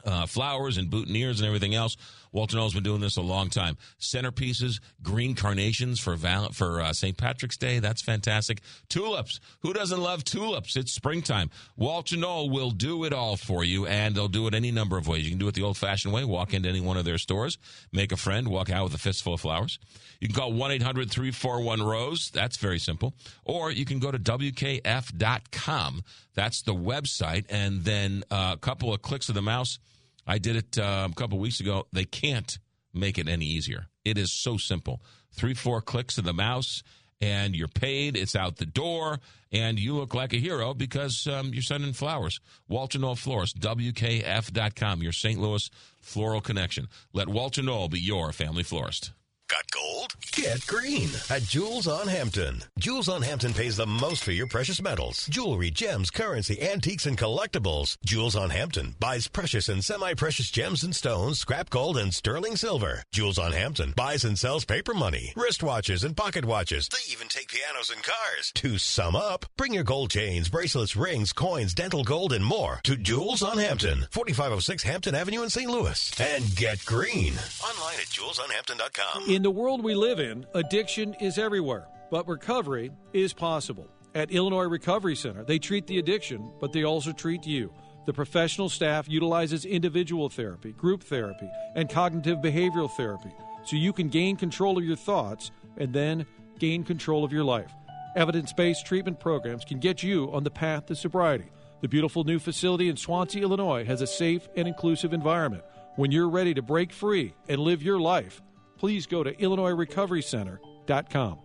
uh, 0.05 0.27
flowers 0.27 0.77
and 0.77 0.91
boutonnieres 0.91 1.39
and 1.39 1.47
everything 1.47 1.75
else. 1.75 1.97
Walter 2.35 2.57
Knoll's 2.57 2.75
been 2.75 2.83
doing 2.83 3.01
this 3.01 3.17
a 3.17 3.23
long 3.23 3.49
time. 3.49 3.79
Centerpieces, 4.01 4.81
green 5.05 5.37
carnations 5.37 6.01
for 6.01 6.17
val- 6.17 6.51
for 6.51 6.81
uh, 6.81 6.93
St. 6.93 7.17
Patrick's 7.17 7.57
Day. 7.57 7.79
That's 7.79 8.03
fantastic. 8.03 8.61
Tulips. 8.89 9.39
Who 9.61 9.73
doesn't 9.73 10.01
love 10.01 10.25
tulips? 10.25 10.75
It's 10.77 10.91
springtime. 10.93 11.51
Walter 11.77 12.17
Knoll 12.17 12.51
will 12.51 12.73
do 12.73 13.05
it 13.05 13.13
all 13.13 13.37
for 13.37 13.63
you, 13.63 13.87
and 13.87 14.17
they'll 14.17 14.27
do 14.27 14.49
it 14.49 14.55
any 14.55 14.73
number 14.73 14.99
of 14.99 15.07
ways. 15.07 15.23
You 15.25 15.31
can 15.31 15.39
do 15.39 15.47
it 15.47 15.55
the 15.55 15.63
old-fashioned 15.63 16.13
way. 16.13 16.25
Walk 16.25 16.53
into 16.53 16.69
any 16.69 16.81
one 16.81 16.97
of 16.97 17.05
their 17.05 17.19
stores, 17.19 17.57
make 17.93 18.11
a 18.11 18.17
friend, 18.17 18.49
walk 18.49 18.69
out 18.69 18.83
with 18.83 18.95
a 18.95 18.99
fistful 18.99 19.35
of 19.35 19.41
flowers. 19.41 19.79
You 20.19 20.27
can 20.27 20.35
call 20.35 20.53
1-800-341-ROSE. 20.55 22.31
That's 22.31 22.57
very 22.57 22.81
simple. 22.81 23.15
Or 23.45 23.71
you 23.71 23.85
can 23.85 24.01
go 24.01 24.11
to 24.11 24.19
WKF.com. 24.19 26.03
That's 26.35 26.63
the 26.63 26.75
website, 26.75 27.45
and 27.49 27.85
then 27.85 28.25
uh, 28.29 28.55
a 28.55 28.59
couple 28.59 28.93
of 28.93 29.03
clicks 29.03 29.29
of 29.29 29.37
the 29.37 29.43
mouse– 29.43 29.79
I 30.27 30.39
did 30.39 30.57
it 30.57 30.79
uh, 30.79 31.09
a 31.11 31.15
couple 31.15 31.39
weeks 31.39 31.61
ago. 31.61 31.87
They 31.93 32.05
can't 32.05 32.59
make 32.93 33.19
it 33.19 33.29
any 33.29 33.47
easier. 33.47 33.87
It 34.05 34.19
is 34.19 34.33
so 34.33 34.57
simple. 34.57 35.03
Three, 35.33 35.55
four 35.55 35.81
clicks 35.81 36.19
of 36.19 36.25
the 36.25 36.33
mouse, 36.33 36.83
and 37.21 37.57
you're 37.57 37.69
paid. 37.69 38.17
It's 38.17 38.37
out 38.37 38.57
the 38.57 38.67
door, 38.67 39.19
and 39.53 39.79
you 39.79 39.95
look 39.95 40.15
like 40.15 40.33
a 40.33 40.39
hero 40.39 40.75
because 40.75 41.27
um, 41.27 41.53
you're 41.53 41.63
sending 41.63 41.93
flowers. 41.93 42.41
Walter 42.69 42.99
Knoll 42.99 43.17
Florist, 43.17 43.59
WKF.com, 43.61 45.03
your 45.03 45.13
St. 45.13 45.41
Louis 45.41 45.71
floral 46.01 46.41
connection. 46.41 46.89
Let 47.13 47.29
Walter 47.29 47.63
Knoll 47.63 47.89
be 47.89 48.01
your 48.01 48.33
family 48.33 48.63
florist. 48.63 49.13
Got 49.51 49.71
gold? 49.71 50.15
Get 50.33 50.67
green 50.67 51.11
at 51.29 51.43
Jewels 51.43 51.87
on 51.87 52.09
Hampton. 52.09 52.63
Jewels 52.79 53.11
on 53.11 53.21
Hampton 53.21 53.53
pays 53.53 53.77
the 53.77 53.87
most 53.87 54.25
for 54.25 54.33
your 54.33 54.47
precious 54.47 54.81
metals, 54.81 55.27
jewelry, 55.27 55.71
gems, 55.71 56.11
currency, 56.11 56.61
antiques, 56.63 57.05
and 57.05 57.19
collectibles. 57.19 57.99
Jewels 58.07 58.37
on 58.37 58.49
Hampton 58.49 58.95
buys 58.99 59.29
precious 59.29 59.69
and 59.69 59.85
semi-precious 59.85 60.51
gems 60.51 60.83
and 60.83 60.97
stones, 60.97 61.41
scrap 61.41 61.69
gold, 61.69 61.99
and 61.99 62.15
sterling 62.15 62.57
silver. 62.57 63.03
Jewels 63.13 63.39
on 63.39 63.53
Hampton 63.53 63.93
buys 63.95 64.25
and 64.25 64.39
sells 64.39 64.65
paper 64.65 64.95
money, 64.95 65.35
wristwatches, 65.37 66.05
and 66.05 66.17
pocket 66.17 66.47
watches. 66.47 66.89
They 66.89 67.13
even 67.13 67.29
take 67.29 67.49
pianos 67.49 67.91
and 67.91 68.03
cars. 68.03 68.51
To 68.57 68.79
sum 68.79 69.15
up, 69.15 69.45
bring 69.59 69.75
your 69.75 69.85
gold 69.85 70.11
chains, 70.11 70.49
bracelets, 70.49 70.97
rings, 70.97 71.35
coins, 71.35 71.75
dental 71.75 72.03
gold, 72.03 72.33
and 72.33 72.45
more 72.45 72.81
to 72.85 72.97
Jewels 72.97 73.43
on 73.43 73.59
Hampton, 73.59 74.07
4506 74.11 74.83
Hampton 74.85 75.15
Avenue 75.15 75.43
in 75.43 75.51
St. 75.51 75.71
Louis. 75.71 76.11
And 76.19 76.57
get 76.57 76.83
green. 76.87 77.35
Online 77.63 77.97
at 78.01 78.07
jewelsonhampton.com. 78.07 79.34
In 79.35 79.43
the 79.43 79.51
world 79.51 79.83
we 79.83 79.97
live 79.97 80.21
in, 80.21 80.47
addiction 80.55 81.15
is 81.15 81.39
everywhere, 81.39 81.89
but 82.09 82.29
recovery 82.29 82.93
is 83.13 83.33
possible. 83.33 83.89
At 84.15 84.31
Illinois 84.31 84.69
Recovery 84.69 85.17
Center, 85.17 85.43
they 85.43 85.59
treat 85.59 85.89
the 85.89 85.99
addiction, 85.99 86.53
but 86.61 86.73
they 86.73 86.85
also 86.85 87.11
treat 87.11 87.45
you. 87.45 87.73
The 88.07 88.13
professional 88.13 88.69
staff 88.69 89.09
utilizes 89.09 89.65
individual 89.65 90.29
therapy, 90.29 90.71
group 90.71 91.03
therapy, 91.03 91.51
and 91.75 91.91
cognitive 91.91 92.39
behavioral 92.39 92.89
therapy 92.89 93.33
so 93.65 93.75
you 93.75 93.93
can 93.93 94.09
gain 94.09 94.37
control 94.37 94.79
of 94.79 94.85
your 94.85 94.95
thoughts 94.95 95.51
and 95.79 95.93
then 95.93 96.27
gain 96.61 96.85
control 96.85 97.25
of 97.25 97.33
your 97.33 97.43
life. 97.43 97.73
Evidence 98.15 98.53
based 98.53 98.87
treatment 98.87 99.19
programs 99.19 99.65
can 99.65 99.81
get 99.81 100.01
you 100.01 100.33
on 100.33 100.45
the 100.45 100.51
path 100.53 100.87
to 100.87 100.95
sobriety. 100.95 101.51
The 101.81 101.89
beautiful 101.89 102.23
new 102.23 102.39
facility 102.39 102.89
in 102.89 102.97
Swansea, 102.97 103.43
Illinois 103.43 103.85
has 103.85 104.01
a 104.01 104.07
safe 104.07 104.49
and 104.55 104.69
inclusive 104.69 105.13
environment. 105.13 105.65
When 105.97 106.13
you're 106.13 106.31
ready 106.31 106.55
to 106.55 106.63
break 106.63 106.93
free 106.93 107.35
and 107.49 107.61
live 107.61 107.83
your 107.83 107.99
life, 107.99 108.41
please 108.85 109.07
go 109.07 109.25
to 109.25 109.33
IllinoisRecoveryCenter.com. 109.33 111.39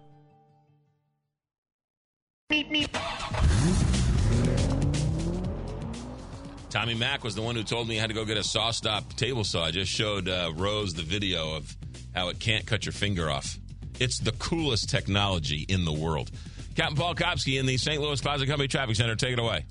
Tommy 6.70 6.96
Mac 6.96 7.24
was 7.24 7.36
the 7.36 7.42
one 7.42 7.56
who 7.56 7.64
told 7.64 7.88
me 7.88 7.98
I 7.98 8.02
had 8.02 8.10
to 8.10 8.14
go 8.14 8.26
get 8.26 8.36
a 8.36 8.42
SawStop 8.42 9.16
table 9.16 9.46
saw. 9.46 9.64
I 9.64 9.72
just 9.72 9.90
showed 9.90 10.28
uh, 10.28 10.52
Rose 10.54 10.94
the 10.94 11.04
video 11.04 11.56
of 11.56 11.74
how 12.14 12.28
it 12.28 12.42
can't 12.42 12.66
cut 12.66 12.86
your 12.86 12.92
finger 12.92 13.30
off. 13.30 13.58
It's 14.02 14.20
the 14.20 14.34
coolest 14.34 14.90
technology 14.90 15.66
in 15.70 15.86
the 15.86 15.94
world. 15.94 16.32
Captain 16.76 16.98
Paul 16.98 17.16
Kopsky 17.16 17.58
in 17.58 17.66
the 17.66 17.78
St. 17.78 18.02
Louis 18.02 18.20
Closet 18.20 18.48
Company 18.48 18.68
Traffic 18.68 18.98
Center. 18.98 19.16
Take 19.16 19.32
it 19.32 19.40
away. 19.40 19.64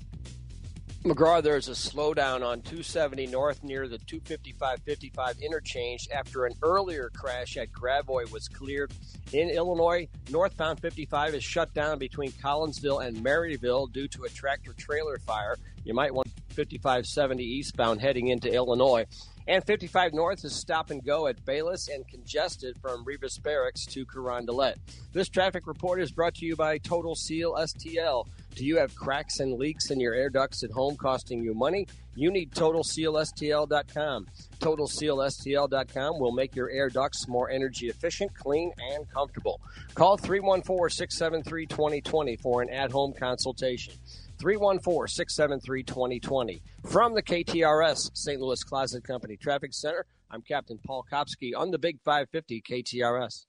McGraw, 1.05 1.41
there's 1.41 1.69
a 1.69 1.71
slowdown 1.71 2.45
on 2.45 2.61
270 2.61 3.27
North 3.27 3.63
near 3.63 3.87
the 3.87 3.99
255-55 3.99 5.41
interchange 5.41 6.09
after 6.13 6.45
an 6.45 6.53
earlier 6.61 7.09
crash 7.15 7.55
at 7.55 7.71
Gravois 7.71 8.29
was 8.33 8.49
cleared. 8.49 8.91
In 9.31 9.49
Illinois, 9.49 10.09
northbound 10.29 10.81
55 10.81 11.35
is 11.35 11.43
shut 11.43 11.73
down 11.73 11.99
between 11.99 12.33
Collinsville 12.33 13.07
and 13.07 13.15
Maryville 13.23 13.89
due 13.93 14.09
to 14.09 14.23
a 14.23 14.29
tractor-trailer 14.29 15.19
fire. 15.19 15.55
You 15.85 15.93
might 15.93 16.13
want 16.13 16.27
5570 16.49 17.45
eastbound 17.45 18.01
heading 18.01 18.27
into 18.27 18.53
Illinois. 18.53 19.05
And 19.47 19.63
55 19.63 20.13
North 20.13 20.43
is 20.43 20.53
stop 20.53 20.89
and 20.89 21.01
go 21.01 21.27
at 21.27 21.45
Bayless 21.45 21.87
and 21.87 22.05
congested 22.09 22.77
from 22.81 23.05
Reavis 23.05 23.41
Barracks 23.41 23.85
to 23.85 24.05
Carondelet. 24.05 24.75
This 25.13 25.29
traffic 25.29 25.65
report 25.65 26.01
is 26.01 26.11
brought 26.11 26.35
to 26.35 26.45
you 26.45 26.57
by 26.57 26.77
Total 26.77 27.15
Seal 27.15 27.53
STL. 27.53 28.25
Do 28.55 28.65
you 28.65 28.77
have 28.77 28.95
cracks 28.95 29.39
and 29.39 29.53
leaks 29.53 29.89
in 29.91 29.99
your 29.99 30.13
air 30.13 30.29
ducts 30.29 30.63
at 30.63 30.71
home 30.71 30.97
costing 30.97 31.41
you 31.41 31.53
money? 31.53 31.87
You 32.15 32.31
need 32.31 32.51
TotalSealSTL.com. 32.51 34.27
TotalSealSTL.com 34.59 36.19
will 36.19 36.31
make 36.31 36.55
your 36.55 36.69
air 36.69 36.89
ducts 36.89 37.27
more 37.27 37.49
energy 37.49 37.87
efficient, 37.87 38.33
clean, 38.35 38.73
and 38.91 39.09
comfortable. 39.09 39.61
Call 39.95 40.17
314 40.17 40.89
673 40.89 41.65
2020 41.67 42.35
for 42.37 42.61
an 42.61 42.69
at 42.69 42.91
home 42.91 43.13
consultation. 43.13 43.93
314 44.39 45.07
673 45.07 45.83
2020. 45.83 46.61
From 46.89 47.13
the 47.13 47.23
KTRS 47.23 48.11
St. 48.13 48.41
Louis 48.41 48.63
Closet 48.63 49.03
Company 49.03 49.37
Traffic 49.37 49.73
Center, 49.73 50.05
I'm 50.31 50.41
Captain 50.41 50.79
Paul 50.85 51.05
Kopsky 51.11 51.51
on 51.55 51.71
the 51.71 51.79
Big 51.79 51.99
550 52.03 52.61
KTRS. 52.61 53.45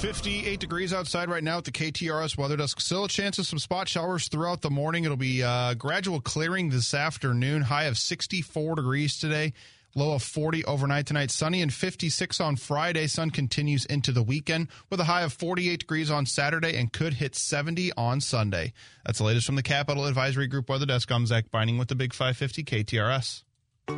58 0.00 0.58
degrees 0.58 0.94
outside 0.94 1.28
right 1.28 1.44
now 1.44 1.58
at 1.58 1.64
the 1.64 1.70
KTRS 1.70 2.38
weather 2.38 2.56
desk. 2.56 2.80
Still 2.80 3.04
a 3.04 3.08
chance 3.08 3.38
of 3.38 3.46
some 3.46 3.58
spot 3.58 3.86
showers 3.86 4.28
throughout 4.28 4.62
the 4.62 4.70
morning. 4.70 5.04
It'll 5.04 5.14
be 5.18 5.42
uh, 5.42 5.74
gradual 5.74 6.22
clearing 6.22 6.70
this 6.70 6.94
afternoon. 6.94 7.60
High 7.60 7.84
of 7.84 7.98
64 7.98 8.76
degrees 8.76 9.18
today. 9.18 9.52
Low 9.94 10.14
of 10.14 10.22
40 10.22 10.64
overnight 10.64 11.04
tonight. 11.04 11.30
Sunny 11.30 11.60
and 11.60 11.70
56 11.70 12.40
on 12.40 12.56
Friday. 12.56 13.08
Sun 13.08 13.28
continues 13.28 13.84
into 13.84 14.10
the 14.10 14.22
weekend 14.22 14.68
with 14.88 15.00
a 15.00 15.04
high 15.04 15.20
of 15.20 15.34
48 15.34 15.80
degrees 15.80 16.10
on 16.10 16.24
Saturday 16.24 16.78
and 16.78 16.90
could 16.90 17.12
hit 17.12 17.34
70 17.34 17.92
on 17.92 18.22
Sunday. 18.22 18.72
That's 19.04 19.18
the 19.18 19.24
latest 19.24 19.44
from 19.44 19.56
the 19.56 19.62
Capital 19.62 20.06
Advisory 20.06 20.46
Group 20.46 20.70
Weather 20.70 20.86
Desk. 20.86 21.12
I'm 21.12 21.26
Zach 21.26 21.50
Binding 21.50 21.76
with 21.76 21.88
the 21.88 21.94
Big 21.94 22.14
550 22.14 22.64
KTRS. 22.64 23.42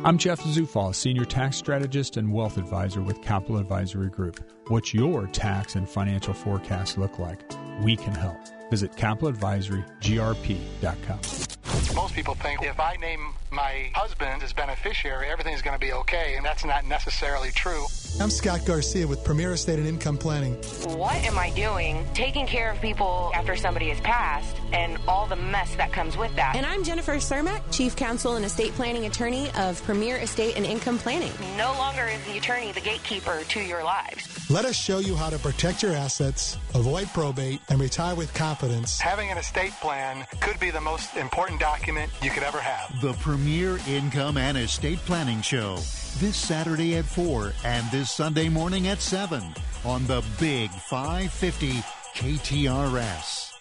I'm 0.05 0.17
Jeff 0.17 0.41
Zufall, 0.41 0.93
Senior 0.93 1.23
Tax 1.23 1.55
Strategist 1.55 2.17
and 2.17 2.33
Wealth 2.33 2.57
Advisor 2.57 3.01
with 3.01 3.21
Capital 3.21 3.57
Advisory 3.57 4.09
Group. 4.09 4.41
What's 4.67 4.93
your 4.93 5.27
tax 5.27 5.75
and 5.75 5.87
financial 5.87 6.33
forecast 6.33 6.97
look 6.97 7.19
like? 7.19 7.39
We 7.81 7.95
can 7.95 8.13
help. 8.13 8.35
Visit 8.69 8.91
capitaladvisorygrp.com. 8.93 11.52
Most 11.95 12.13
people 12.13 12.35
think 12.35 12.61
if 12.63 12.79
I 12.79 12.95
name 12.97 13.33
my 13.51 13.91
husband 13.93 14.43
as 14.43 14.53
beneficiary, 14.53 15.29
everything's 15.29 15.61
going 15.61 15.75
to 15.75 15.79
be 15.79 15.93
okay, 15.93 16.35
and 16.35 16.45
that's 16.45 16.65
not 16.65 16.85
necessarily 16.85 17.51
true. 17.51 17.85
I'm 18.21 18.29
Scott 18.29 18.63
Garcia 18.65 19.07
with 19.07 19.23
Premier 19.23 19.53
Estate 19.53 19.79
and 19.79 19.87
Income 19.87 20.17
Planning. 20.19 20.53
What 20.97 21.15
am 21.23 21.37
I 21.37 21.49
doing 21.51 22.05
taking 22.13 22.45
care 22.45 22.71
of 22.71 22.79
people 22.79 23.31
after 23.33 23.55
somebody 23.55 23.89
has 23.89 23.99
passed 24.01 24.55
and 24.71 24.99
all 25.07 25.25
the 25.25 25.35
mess 25.35 25.75
that 25.75 25.91
comes 25.91 26.15
with 26.15 26.35
that? 26.35 26.55
And 26.55 26.65
I'm 26.65 26.83
Jennifer 26.83 27.13
Cermak, 27.13 27.61
Chief 27.71 27.95
Counsel 27.95 28.35
and 28.35 28.45
Estate 28.45 28.71
Planning 28.73 29.05
Attorney 29.05 29.49
of 29.57 29.81
Premier 29.83 30.17
Estate 30.17 30.55
and 30.55 30.65
Income 30.65 30.99
Planning. 30.99 31.31
No 31.57 31.71
longer 31.73 32.05
is 32.05 32.23
the 32.25 32.37
attorney 32.37 32.71
the 32.71 32.81
gatekeeper 32.81 33.41
to 33.49 33.59
your 33.59 33.83
lives. 33.83 34.27
Let 34.49 34.65
us 34.65 34.75
show 34.75 34.99
you 34.99 35.15
how 35.15 35.31
to 35.31 35.39
protect 35.39 35.81
your 35.81 35.93
assets, 35.93 36.57
avoid 36.75 37.07
probate, 37.13 37.61
and 37.69 37.79
retire 37.79 38.13
with 38.13 38.31
confidence. 38.35 38.99
Having 38.99 39.31
an 39.31 39.37
estate 39.39 39.73
plan 39.81 40.25
could 40.39 40.59
be 40.59 40.69
the 40.69 40.81
most 40.81 41.15
important 41.17 41.59
document 41.63 42.11
you 42.21 42.29
could 42.29 42.43
ever 42.43 42.59
have. 42.59 42.99
The 42.99 43.13
Premier 43.13 43.79
Income 43.87 44.35
and 44.35 44.57
Estate 44.57 44.99
Planning 45.05 45.41
Show 45.41 45.75
this 46.19 46.35
Saturday 46.35 46.97
at 46.97 47.05
4 47.05 47.53
and 47.63 47.89
this 47.89 48.11
Sunday 48.11 48.49
morning 48.49 48.89
at 48.89 48.99
7 48.99 49.41
on 49.85 50.05
the 50.05 50.21
Big 50.41 50.69
550 50.71 51.71
KTRS. 52.15 53.53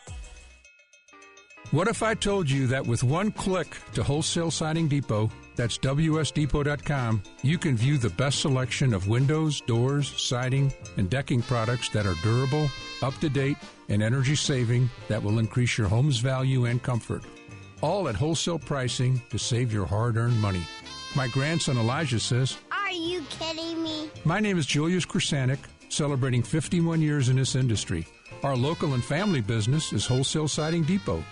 What 1.71 1.87
if 1.87 2.03
I 2.03 2.15
told 2.15 2.51
you 2.51 2.67
that 2.67 2.85
with 2.85 3.05
one 3.05 3.31
click 3.31 3.77
to 3.95 4.03
Wholesale 4.03 4.51
Siding 4.51 4.89
Depot, 4.89 5.31
that's 5.55 5.79
WSDepot.com, 5.79 7.23
you 7.43 7.57
can 7.57 7.77
view 7.77 7.99
the 7.99 8.11
best 8.11 8.41
selection 8.41 8.93
of 8.95 9.07
windows, 9.07 9.61
doors, 9.61 10.13
siding, 10.21 10.75
and 10.97 11.09
decking 11.09 11.41
products 11.41 11.89
that 11.91 12.05
are 12.05 12.17
durable, 12.25 12.69
up 13.01 13.15
to 13.21 13.29
date, 13.29 13.59
and 13.89 14.03
energy 14.03 14.35
saving 14.35 14.91
that 15.07 15.23
will 15.23 15.39
increase 15.39 15.79
your 15.79 15.87
home's 15.87 16.19
value 16.19 16.65
and 16.65 16.83
comfort. 16.83 17.23
All 17.83 18.09
at 18.09 18.15
wholesale 18.15 18.61
pricing 18.61 19.21
to 19.31 19.39
save 19.39 19.73
your 19.73 19.87
hard 19.87 20.17
earned 20.17 20.41
money. 20.41 20.63
My 21.17 21.27
grandson 21.29 21.77
Elijah 21.77 22.21
says, 22.21 22.57
Are 22.71 22.93
you 22.93 23.23
kidding 23.29 23.83
me? 23.83 24.09
My 24.25 24.39
name 24.39 24.57
is 24.57 24.67
Julius 24.67 25.05
Krasanik, 25.05 25.59
celebrating 25.89 26.45
51 26.45 27.03
years 27.03 27.29
in 27.29 27.37
this 27.37 27.57
industry. 27.57 28.07
Our 28.45 28.57
local 28.57 28.95
and 28.95 29.05
family 29.05 29.41
business 29.41 29.93
is 29.93 30.07
Wholesale 30.07 30.49
Siding 30.49 30.85
Depot. 30.85 31.25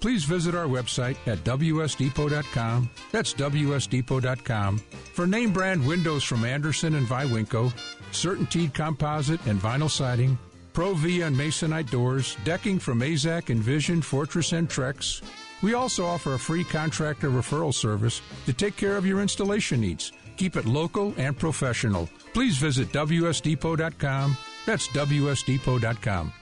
Please 0.00 0.24
visit 0.24 0.54
our 0.54 0.66
website 0.66 1.16
at 1.26 1.38
WSDepot.com. 1.44 2.90
That's 3.12 3.34
WSDepot.com 3.34 4.78
for 5.12 5.26
name 5.26 5.52
brand 5.52 5.86
windows 5.86 6.24
from 6.24 6.44
Andersen 6.44 6.94
and 6.94 7.06
Viwinco, 7.06 7.72
CertainTeed 8.12 8.72
composite 8.72 9.44
and 9.46 9.60
vinyl 9.60 9.90
siding, 9.90 10.38
ProVia 10.72 11.26
and 11.26 11.36
Masonite 11.36 11.90
doors, 11.90 12.36
decking 12.44 12.78
from 12.78 13.00
AZEK, 13.00 13.50
Envision, 13.50 14.00
Fortress, 14.00 14.52
and 14.52 14.68
Trex. 14.70 15.22
We 15.62 15.74
also 15.74 16.04
offer 16.04 16.34
a 16.34 16.38
free 16.38 16.64
contractor 16.64 17.30
referral 17.30 17.74
service 17.74 18.22
to 18.46 18.52
take 18.52 18.76
care 18.76 18.96
of 18.96 19.06
your 19.06 19.20
installation 19.20 19.80
needs. 19.80 20.12
Keep 20.36 20.56
it 20.56 20.66
local 20.66 21.12
and 21.16 21.36
professional. 21.36 22.08
Please 22.32 22.56
visit 22.56 22.92
WSDepot.com. 22.92 24.36
That's 24.66 24.88
WSDepot.com. 24.88 26.32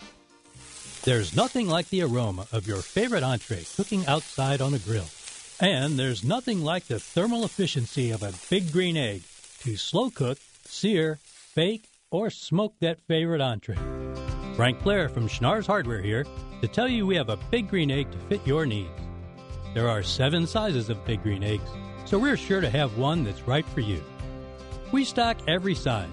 There's 1.04 1.36
nothing 1.36 1.68
like 1.68 1.88
the 1.88 2.02
aroma 2.02 2.46
of 2.52 2.66
your 2.66 2.78
favorite 2.78 3.22
entree 3.22 3.64
cooking 3.76 4.06
outside 4.06 4.60
on 4.60 4.74
a 4.74 4.78
grill. 4.78 5.06
And 5.60 5.98
there's 5.98 6.24
nothing 6.24 6.62
like 6.62 6.86
the 6.86 6.98
thermal 7.00 7.44
efficiency 7.44 8.10
of 8.10 8.22
a 8.22 8.34
big 8.50 8.72
green 8.72 8.96
egg 8.96 9.22
to 9.60 9.76
slow 9.76 10.10
cook, 10.10 10.38
sear, 10.64 11.18
bake, 11.54 11.84
or 12.10 12.28
smoke 12.28 12.74
that 12.80 13.00
favorite 13.00 13.40
entree. 13.40 13.78
Frank 14.56 14.82
Blair 14.82 15.08
from 15.08 15.28
Schnarr's 15.28 15.66
Hardware 15.66 16.02
here 16.02 16.26
to 16.60 16.68
tell 16.68 16.88
you 16.88 17.06
we 17.06 17.16
have 17.16 17.28
a 17.28 17.38
big 17.50 17.68
green 17.68 17.90
egg 17.90 18.10
to 18.10 18.18
fit 18.18 18.46
your 18.46 18.66
needs. 18.66 19.05
There 19.74 19.88
are 19.88 20.02
seven 20.02 20.46
sizes 20.46 20.88
of 20.88 21.04
big 21.04 21.22
green 21.22 21.42
eggs, 21.42 21.68
so 22.04 22.18
we're 22.18 22.36
sure 22.36 22.60
to 22.60 22.70
have 22.70 22.96
one 22.96 23.24
that's 23.24 23.46
right 23.46 23.66
for 23.66 23.80
you. 23.80 24.02
We 24.92 25.04
stock 25.04 25.36
every 25.46 25.74
size, 25.74 26.08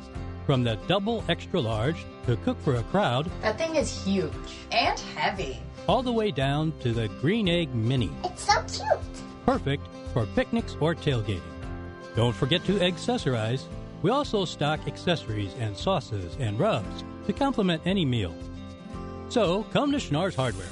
from 0.45 0.63
the 0.63 0.75
double 0.87 1.23
extra 1.29 1.61
large 1.61 2.05
to 2.25 2.35
cook 2.37 2.59
for 2.61 2.75
a 2.75 2.83
crowd, 2.83 3.29
That 3.41 3.57
thing 3.57 3.75
is 3.75 4.03
huge 4.03 4.33
and 4.71 4.99
heavy. 5.15 5.59
all 5.87 6.03
the 6.03 6.11
way 6.11 6.31
down 6.31 6.73
to 6.81 6.91
the 6.91 7.07
green 7.21 7.47
egg 7.47 7.73
mini, 7.73 8.11
It's 8.25 8.43
so 8.45 8.61
cute. 8.63 8.99
perfect 9.45 9.87
for 10.13 10.25
picnics 10.35 10.75
or 10.79 10.93
tailgating. 10.95 11.41
Don't 12.15 12.35
forget 12.35 12.63
to 12.65 12.73
accessorize. 12.79 13.63
We 14.03 14.11
also 14.11 14.43
stock 14.45 14.81
accessories 14.87 15.53
and 15.59 15.75
sauces 15.75 16.35
and 16.39 16.59
rubs 16.59 17.03
to 17.25 17.33
complement 17.33 17.81
any 17.85 18.05
meal. 18.05 18.35
So 19.29 19.63
come 19.71 19.91
to 19.93 19.97
Schnarr's 19.97 20.35
Hardware 20.35 20.67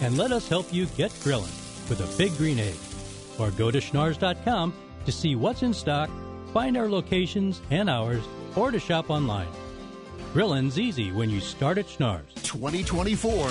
and 0.00 0.16
let 0.16 0.32
us 0.32 0.48
help 0.48 0.72
you 0.72 0.86
get 0.96 1.12
grilling 1.22 1.52
with 1.90 2.00
a 2.00 2.16
big 2.16 2.34
green 2.38 2.58
egg. 2.58 2.76
Or 3.38 3.50
go 3.50 3.70
to 3.70 3.78
schnarrs.com 3.78 4.72
to 5.04 5.12
see 5.12 5.34
what's 5.36 5.62
in 5.62 5.74
stock, 5.74 6.08
find 6.54 6.76
our 6.76 6.88
locations 6.88 7.60
and 7.70 7.90
hours, 7.90 8.24
or 8.56 8.70
to 8.70 8.78
shop 8.78 9.10
online. 9.10 9.48
Grilling's 10.32 10.78
easy 10.78 11.10
when 11.10 11.28
you 11.28 11.40
start 11.40 11.76
at 11.76 11.86
Schnarr's. 11.86 12.32
2024 12.42 13.50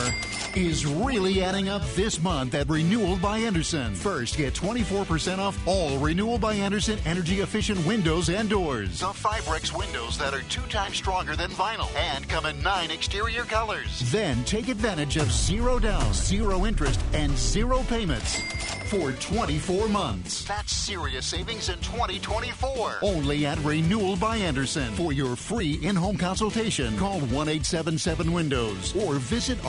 is 0.56 0.86
really 0.86 1.44
adding 1.44 1.70
up 1.70 1.82
this 1.96 2.22
month 2.22 2.56
at 2.56 2.70
Renewal 2.70 3.18
by 3.18 3.40
Andersen. 3.40 3.94
First, 3.94 4.38
get 4.38 4.54
24% 4.54 5.38
off 5.38 5.58
all 5.68 5.98
Renewal 5.98 6.38
by 6.38 6.54
Andersen 6.54 7.00
energy 7.06 7.42
efficient 7.42 7.86
windows 7.86 8.30
and 8.30 8.50
doors. 8.50 9.00
The 9.00 9.08
Fibrex 9.08 9.78
windows 9.78 10.18
that 10.18 10.34
are 10.34 10.42
two 10.44 10.62
times 10.70 10.96
stronger 10.96 11.36
than 11.36 11.52
vinyl 11.52 11.94
and 11.96 12.28
come 12.28 12.46
in 12.46 12.62
nine 12.62 12.92
exterior 12.92 13.44
colors. 13.44 14.00
Then 14.12 14.44
take 14.46 14.68
advantage 14.68 15.18
of 15.18 15.32
zero 15.32 15.80
down, 15.80 16.14
zero 16.14 16.66
interest, 16.66 17.00
and 17.14 17.38
zero 17.38 17.84
payments 17.84 18.42
for 18.90 19.12
24 19.12 19.88
months. 19.88 20.44
That's 20.46 20.76
serious 20.76 21.28
savings 21.28 21.70
in 21.70 21.78
2024. 21.80 22.98
Only 23.04 23.46
at 23.46 23.60
Renewal 23.60 24.16
by 24.16 24.38
Andersen. 24.38 24.92
For 24.94 25.14
your 25.14 25.36
free 25.36 25.80
in 25.84 25.96
home 25.96 26.18
consultation, 26.18 26.98
call 26.98 27.20
1 27.20 27.32
877 27.32 28.32
Windows 28.32 28.96
or 28.96 29.16
visit 29.16 29.64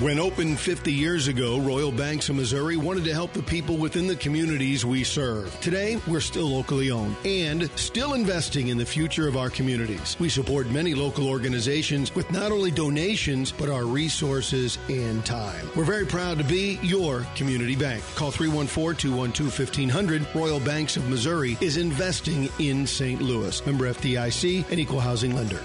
When 0.00 0.18
opened 0.18 0.60
50 0.60 0.92
years 0.92 1.26
ago, 1.26 1.58
Royal 1.58 1.90
Banks 1.90 2.28
of 2.28 2.36
Missouri 2.36 2.76
wanted 2.76 3.04
to 3.04 3.14
help 3.14 3.32
the 3.32 3.42
people 3.42 3.78
within 3.78 4.06
the 4.06 4.14
communities 4.14 4.84
we 4.84 5.02
serve. 5.04 5.58
Today, 5.62 5.98
we're 6.06 6.20
still 6.20 6.48
locally 6.48 6.90
owned 6.90 7.16
and 7.24 7.70
still 7.76 8.12
investing 8.12 8.68
in 8.68 8.76
the 8.76 8.84
future 8.84 9.26
of 9.26 9.38
our 9.38 9.48
communities. 9.48 10.14
We 10.20 10.28
support 10.28 10.68
many 10.68 10.92
local 10.92 11.26
organizations 11.26 12.14
with 12.14 12.30
not 12.30 12.52
only 12.52 12.70
donations, 12.70 13.50
but 13.50 13.70
our 13.70 13.86
resources 13.86 14.76
and 14.90 15.24
time. 15.24 15.66
We're 15.74 15.84
very 15.84 16.04
proud 16.04 16.36
to 16.36 16.44
be 16.44 16.78
your 16.82 17.26
community 17.34 17.74
bank. 17.74 18.04
Call 18.16 18.30
314 18.30 19.00
212 19.00 19.58
1500. 19.58 20.26
Royal 20.34 20.60
Banks 20.60 20.98
of 20.98 21.08
Missouri 21.08 21.56
is 21.62 21.78
investing 21.78 22.50
in 22.58 22.86
St. 22.86 23.22
Louis. 23.22 23.64
Member 23.64 23.90
FDIC 23.90 24.70
and 24.70 24.78
equal 24.78 25.00
housing 25.00 25.34
lender. 25.34 25.62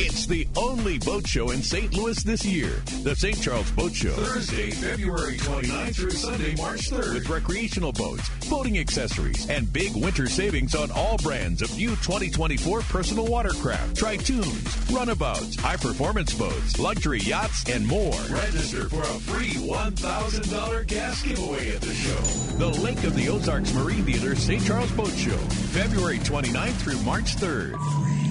It's 0.00 0.26
the 0.26 0.46
only 0.56 0.98
boat 0.98 1.26
show 1.26 1.50
in 1.50 1.60
St. 1.60 1.92
Louis 1.92 2.22
this 2.22 2.44
year. 2.44 2.70
The 3.02 3.16
St. 3.16 3.40
Charles 3.42 3.68
Boat 3.72 3.92
Show. 3.92 4.10
Thursday, 4.10 4.70
February 4.70 5.38
29th 5.38 5.96
through 5.96 6.10
Sunday, 6.10 6.54
March 6.54 6.88
3rd. 6.88 7.14
With 7.14 7.28
recreational 7.28 7.92
boats, 7.92 8.28
boating 8.48 8.78
accessories, 8.78 9.50
and 9.50 9.72
big 9.72 9.96
winter 9.96 10.28
savings 10.28 10.76
on 10.76 10.92
all 10.92 11.16
brands 11.18 11.62
of 11.62 11.76
new 11.76 11.90
2024 11.90 12.80
personal 12.82 13.26
watercraft, 13.26 13.96
tritoons, 13.96 14.94
runabouts, 14.94 15.56
high 15.56 15.76
performance 15.76 16.32
boats, 16.32 16.78
luxury 16.78 17.18
yachts, 17.20 17.68
and 17.68 17.84
more. 17.84 18.14
Register 18.30 18.88
for 18.88 19.02
a 19.02 19.20
free 19.26 19.54
$1,000 19.54 20.86
gas 20.86 21.22
giveaway 21.22 21.74
at 21.74 21.80
the 21.80 21.92
show. 21.92 22.56
The 22.58 22.68
Lake 22.68 23.02
of 23.02 23.16
the 23.16 23.28
Ozarks 23.28 23.74
Marine 23.74 24.04
Theater 24.04 24.36
St. 24.36 24.64
Charles 24.64 24.92
Boat 24.92 25.10
Show, 25.10 25.38
February 25.72 26.18
29th 26.18 26.76
through 26.76 27.02
March 27.02 27.34
3rd. 27.36 28.27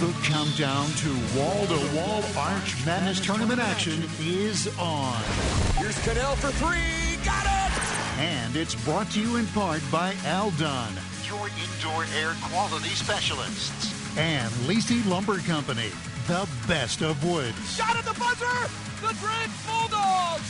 The 0.00 0.12
countdown 0.24 0.86
to 0.86 1.10
wall 1.36 1.66
to 1.66 1.96
wall 1.96 2.24
Arch 2.36 2.86
Madness 2.86 3.20
tournament 3.20 3.60
action 3.60 4.02
is 4.20 4.66
on. 4.78 5.22
Here's 5.76 5.98
Cadell 6.02 6.36
for 6.36 6.50
three. 6.52 7.22
Got 7.24 7.44
it! 7.44 8.20
And 8.20 8.56
it's 8.56 8.74
brought 8.74 9.10
to 9.10 9.20
you 9.20 9.36
in 9.36 9.46
part 9.48 9.82
by 9.92 10.14
Aldon, 10.26 10.94
your 11.28 11.48
indoor 11.48 12.04
air 12.16 12.34
quality 12.44 12.88
specialists, 12.90 13.94
and 14.16 14.50
Lacey 14.66 15.02
Lumber 15.02 15.38
Company, 15.38 15.90
the 16.26 16.48
best 16.66 17.02
of 17.02 17.22
woods. 17.24 17.76
Shot 17.76 17.96
at 17.96 18.04
the 18.04 18.18
buzzer! 18.18 18.70
The 19.02 19.14
Drake 19.20 19.50
Bulldogs 19.66 20.48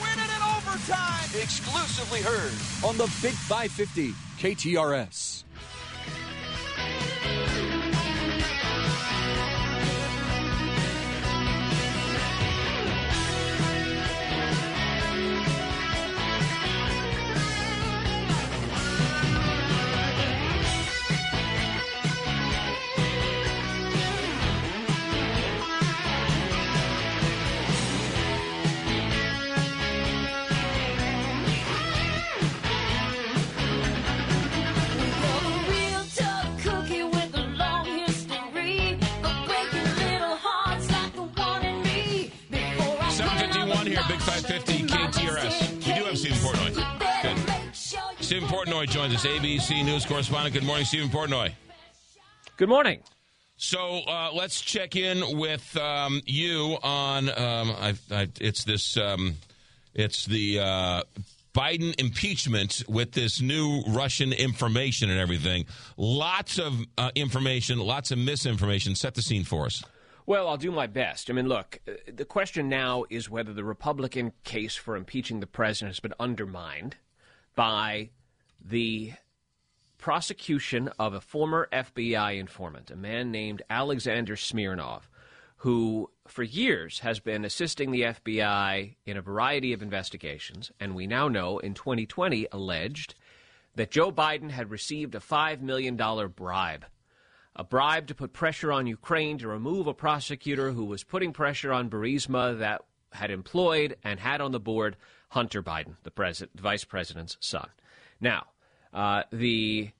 win 0.00 0.18
it 0.18 0.30
in 0.30 0.42
overtime! 0.56 1.40
Exclusively 1.40 2.20
heard 2.20 2.52
on 2.84 2.96
the 2.96 3.06
Big 3.22 3.34
550 3.34 4.12
KTRS. 4.38 5.41
Thank 6.84 7.36
you. 7.36 7.41
Stephen 48.32 48.48
Portnoy 48.48 48.88
joins 48.88 49.14
us, 49.14 49.26
ABC 49.26 49.84
News 49.84 50.06
correspondent. 50.06 50.54
Good 50.54 50.64
morning, 50.64 50.86
Stephen 50.86 51.10
Portnoy. 51.10 51.52
Good 52.56 52.70
morning. 52.70 53.00
So 53.58 53.98
uh, 54.08 54.30
let's 54.32 54.62
check 54.62 54.96
in 54.96 55.36
with 55.36 55.76
um, 55.76 56.22
you 56.24 56.78
on. 56.82 57.28
Um, 57.28 57.72
I, 57.72 57.94
I, 58.10 58.28
it's 58.40 58.64
this. 58.64 58.96
Um, 58.96 59.36
it's 59.92 60.24
the 60.24 60.60
uh, 60.60 61.02
Biden 61.54 61.94
impeachment 62.00 62.82
with 62.88 63.12
this 63.12 63.42
new 63.42 63.82
Russian 63.88 64.32
information 64.32 65.10
and 65.10 65.20
everything. 65.20 65.66
Lots 65.98 66.58
of 66.58 66.72
uh, 66.96 67.10
information, 67.14 67.80
lots 67.80 68.12
of 68.12 68.16
misinformation. 68.16 68.94
Set 68.94 69.12
the 69.12 69.20
scene 69.20 69.44
for 69.44 69.66
us. 69.66 69.84
Well, 70.24 70.48
I'll 70.48 70.56
do 70.56 70.72
my 70.72 70.86
best. 70.86 71.28
I 71.28 71.34
mean, 71.34 71.50
look, 71.50 71.80
uh, 71.86 71.92
the 72.10 72.24
question 72.24 72.70
now 72.70 73.04
is 73.10 73.28
whether 73.28 73.52
the 73.52 73.62
Republican 73.62 74.32
case 74.42 74.74
for 74.74 74.96
impeaching 74.96 75.40
the 75.40 75.46
president 75.46 75.90
has 75.90 76.00
been 76.00 76.14
undermined 76.18 76.96
by 77.54 78.08
the 78.64 79.12
prosecution 79.98 80.88
of 80.98 81.14
a 81.14 81.20
former 81.20 81.68
FBI 81.72 82.38
informant, 82.38 82.90
a 82.90 82.96
man 82.96 83.30
named 83.30 83.62
Alexander 83.70 84.36
Smirnov, 84.36 85.08
who 85.58 86.10
for 86.26 86.42
years 86.42 87.00
has 87.00 87.20
been 87.20 87.44
assisting 87.44 87.92
the 87.92 88.02
FBI 88.02 88.96
in 89.06 89.16
a 89.16 89.22
variety 89.22 89.72
of 89.72 89.82
investigations, 89.82 90.72
and 90.80 90.94
we 90.94 91.06
now 91.06 91.28
know 91.28 91.58
in 91.58 91.74
2020 91.74 92.48
alleged 92.50 93.14
that 93.76 93.90
Joe 93.90 94.10
Biden 94.10 94.50
had 94.50 94.70
received 94.70 95.14
a 95.14 95.20
$5 95.20 95.60
million 95.60 95.96
bribe. 96.34 96.84
A 97.54 97.64
bribe 97.64 98.06
to 98.08 98.14
put 98.14 98.32
pressure 98.32 98.72
on 98.72 98.86
Ukraine 98.86 99.38
to 99.38 99.46
remove 99.46 99.86
a 99.86 99.94
prosecutor 99.94 100.72
who 100.72 100.84
was 100.84 101.04
putting 101.04 101.32
pressure 101.32 101.72
on 101.72 101.90
Burisma 101.90 102.58
that 102.58 102.82
had 103.12 103.30
employed 103.30 103.96
and 104.02 104.18
had 104.18 104.40
on 104.40 104.52
the 104.52 104.60
board 104.60 104.96
Hunter 105.28 105.62
Biden, 105.62 105.96
the, 106.02 106.10
president, 106.10 106.56
the 106.56 106.62
vice 106.62 106.84
president's 106.84 107.36
son. 107.40 107.68
Now, 108.22 108.46
uh, 108.94 109.24
the 109.32 109.90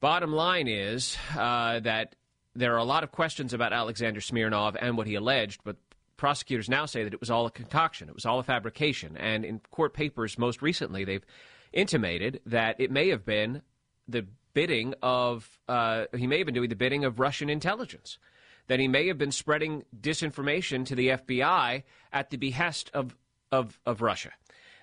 bottom 0.00 0.32
line 0.32 0.66
is 0.66 1.16
uh, 1.38 1.78
that 1.80 2.16
there 2.56 2.74
are 2.74 2.78
a 2.78 2.84
lot 2.84 3.04
of 3.04 3.12
questions 3.12 3.54
about 3.54 3.72
Alexander 3.72 4.20
Smirnov 4.20 4.76
and 4.80 4.96
what 4.96 5.06
he 5.06 5.14
alleged, 5.14 5.60
but 5.62 5.76
prosecutors 6.16 6.68
now 6.68 6.86
say 6.86 7.04
that 7.04 7.14
it 7.14 7.20
was 7.20 7.30
all 7.30 7.46
a 7.46 7.50
concoction, 7.50 8.08
it 8.08 8.14
was 8.14 8.26
all 8.26 8.40
a 8.40 8.42
fabrication. 8.42 9.16
And 9.16 9.44
in 9.44 9.60
court 9.70 9.94
papers 9.94 10.36
most 10.38 10.60
recently, 10.60 11.04
they've 11.04 11.24
intimated 11.72 12.40
that 12.46 12.80
it 12.80 12.90
may 12.90 13.10
have 13.10 13.24
been 13.24 13.62
the 14.08 14.26
bidding 14.52 14.94
of, 15.00 15.48
uh, 15.68 16.06
he 16.16 16.26
may 16.26 16.38
have 16.38 16.46
been 16.46 16.54
doing 16.54 16.70
the 16.70 16.74
bidding 16.74 17.04
of 17.04 17.20
Russian 17.20 17.48
intelligence. 17.48 18.18
That 18.66 18.80
he 18.80 18.88
may 18.88 19.06
have 19.06 19.18
been 19.18 19.30
spreading 19.30 19.84
disinformation 20.00 20.84
to 20.86 20.96
the 20.96 21.08
FBI 21.08 21.84
at 22.12 22.30
the 22.30 22.36
behest 22.36 22.90
of, 22.92 23.14
of, 23.52 23.78
of 23.86 24.02
Russia. 24.02 24.32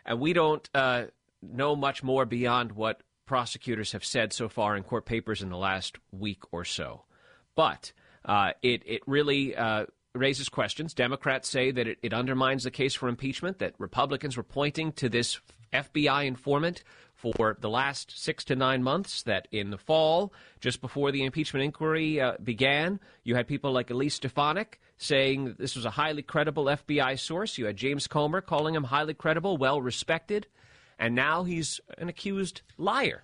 And 0.05 0.21
we 0.21 0.31
don't 0.31 0.69
uh, 0.73 1.05
know 1.51 1.75
much 1.75 2.03
more 2.03 2.25
beyond 2.25 2.73
what 2.73 3.03
prosecutors 3.25 3.91
have 3.93 4.05
said 4.05 4.33
so 4.33 4.49
far 4.49 4.75
in 4.75 4.83
court 4.83 5.05
papers 5.05 5.41
in 5.41 5.49
the 5.49 5.57
last 5.57 5.97
week 6.11 6.43
or 6.51 6.65
so. 6.65 7.03
But 7.55 7.93
uh, 8.25 8.51
it, 8.61 8.83
it 8.85 9.01
really 9.07 9.55
uh, 9.55 9.85
raises 10.13 10.49
questions. 10.49 10.93
Democrats 10.93 11.49
say 11.49 11.71
that 11.71 11.87
it, 11.87 11.97
it 12.01 12.13
undermines 12.13 12.63
the 12.63 12.71
case 12.71 12.93
for 12.93 13.07
impeachment, 13.07 13.59
that 13.59 13.75
Republicans 13.77 14.37
were 14.37 14.43
pointing 14.43 14.91
to 14.93 15.09
this 15.09 15.39
FBI 15.73 16.25
informant 16.25 16.83
for 17.15 17.57
the 17.59 17.69
last 17.69 18.17
six 18.17 18.43
to 18.45 18.55
nine 18.55 18.83
months. 18.83 19.23
That 19.23 19.47
in 19.51 19.71
the 19.71 19.77
fall, 19.77 20.33
just 20.59 20.81
before 20.81 21.11
the 21.11 21.23
impeachment 21.23 21.63
inquiry 21.63 22.21
uh, 22.21 22.33
began, 22.43 22.99
you 23.23 23.35
had 23.35 23.47
people 23.47 23.71
like 23.71 23.89
Elise 23.89 24.15
Stefanik 24.15 24.79
saying 24.97 25.55
this 25.57 25.75
was 25.75 25.85
a 25.85 25.91
highly 25.91 26.21
credible 26.21 26.65
FBI 26.65 27.19
source. 27.19 27.57
You 27.57 27.65
had 27.65 27.77
James 27.77 28.07
Comer 28.07 28.41
calling 28.41 28.75
him 28.75 28.85
highly 28.85 29.13
credible, 29.13 29.57
well 29.57 29.81
respected. 29.81 30.47
And 30.99 31.15
now 31.15 31.43
he's 31.43 31.79
an 31.97 32.09
accused 32.09 32.61
liar. 32.77 33.23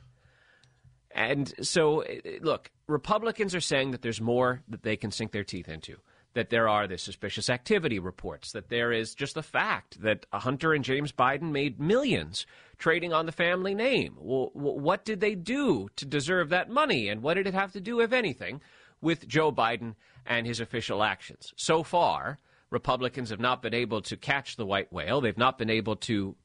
And 1.12 1.54
so, 1.62 2.04
look, 2.42 2.72
Republicans 2.88 3.56
are 3.56 3.62
saying 3.62 3.92
that 3.92 4.02
there's 4.02 4.22
more 4.22 4.62
that 4.70 4.84
they 4.84 4.96
can 4.96 5.12
sink 5.12 5.32
their 5.32 5.44
teeth 5.44 5.68
into 5.68 5.98
that 6.34 6.50
there 6.50 6.70
are 6.70 6.88
the 6.88 6.98
suspicious 6.98 7.50
activity 7.50 8.00
reports, 8.00 8.52
that 8.52 8.70
there 8.70 8.92
is 8.92 9.16
just 9.16 9.34
the 9.34 9.44
fact 9.44 10.02
that 10.02 10.26
Hunter 10.32 10.74
and 10.74 10.84
James 10.84 11.12
Biden 11.12 11.52
made 11.52 11.80
millions 11.80 12.46
trading 12.78 13.14
on 13.14 13.26
the 13.26 13.32
family 13.32 13.74
name. 13.74 14.16
Well, 14.20 14.52
what 14.54 15.06
did 15.06 15.20
they 15.20 15.36
do 15.36 15.90
to 15.96 16.06
deserve 16.06 16.50
that 16.50 16.70
money? 16.70 17.10
And 17.10 17.22
what 17.22 17.34
did 17.34 17.48
it 17.48 17.54
have 17.54 17.72
to 17.74 17.82
do, 17.82 18.00
if 18.00 18.14
anything, 18.14 18.62
with 19.02 19.28
Joe 19.28 19.52
Biden 19.52 19.96
and 20.26 20.46
his 20.46 20.60
official 20.60 21.04
actions? 21.04 21.52
So 21.56 21.84
far, 21.84 22.38
Republicans 22.70 23.32
have 23.32 23.40
not 23.40 23.64
been 23.64 23.74
able 23.74 24.02
to 24.04 24.16
catch 24.16 24.56
the 24.56 24.66
white 24.66 24.94
whale. 24.94 25.22
They've 25.22 25.38
not 25.38 25.58
been 25.58 25.72
able 25.72 25.96
to 25.98 26.36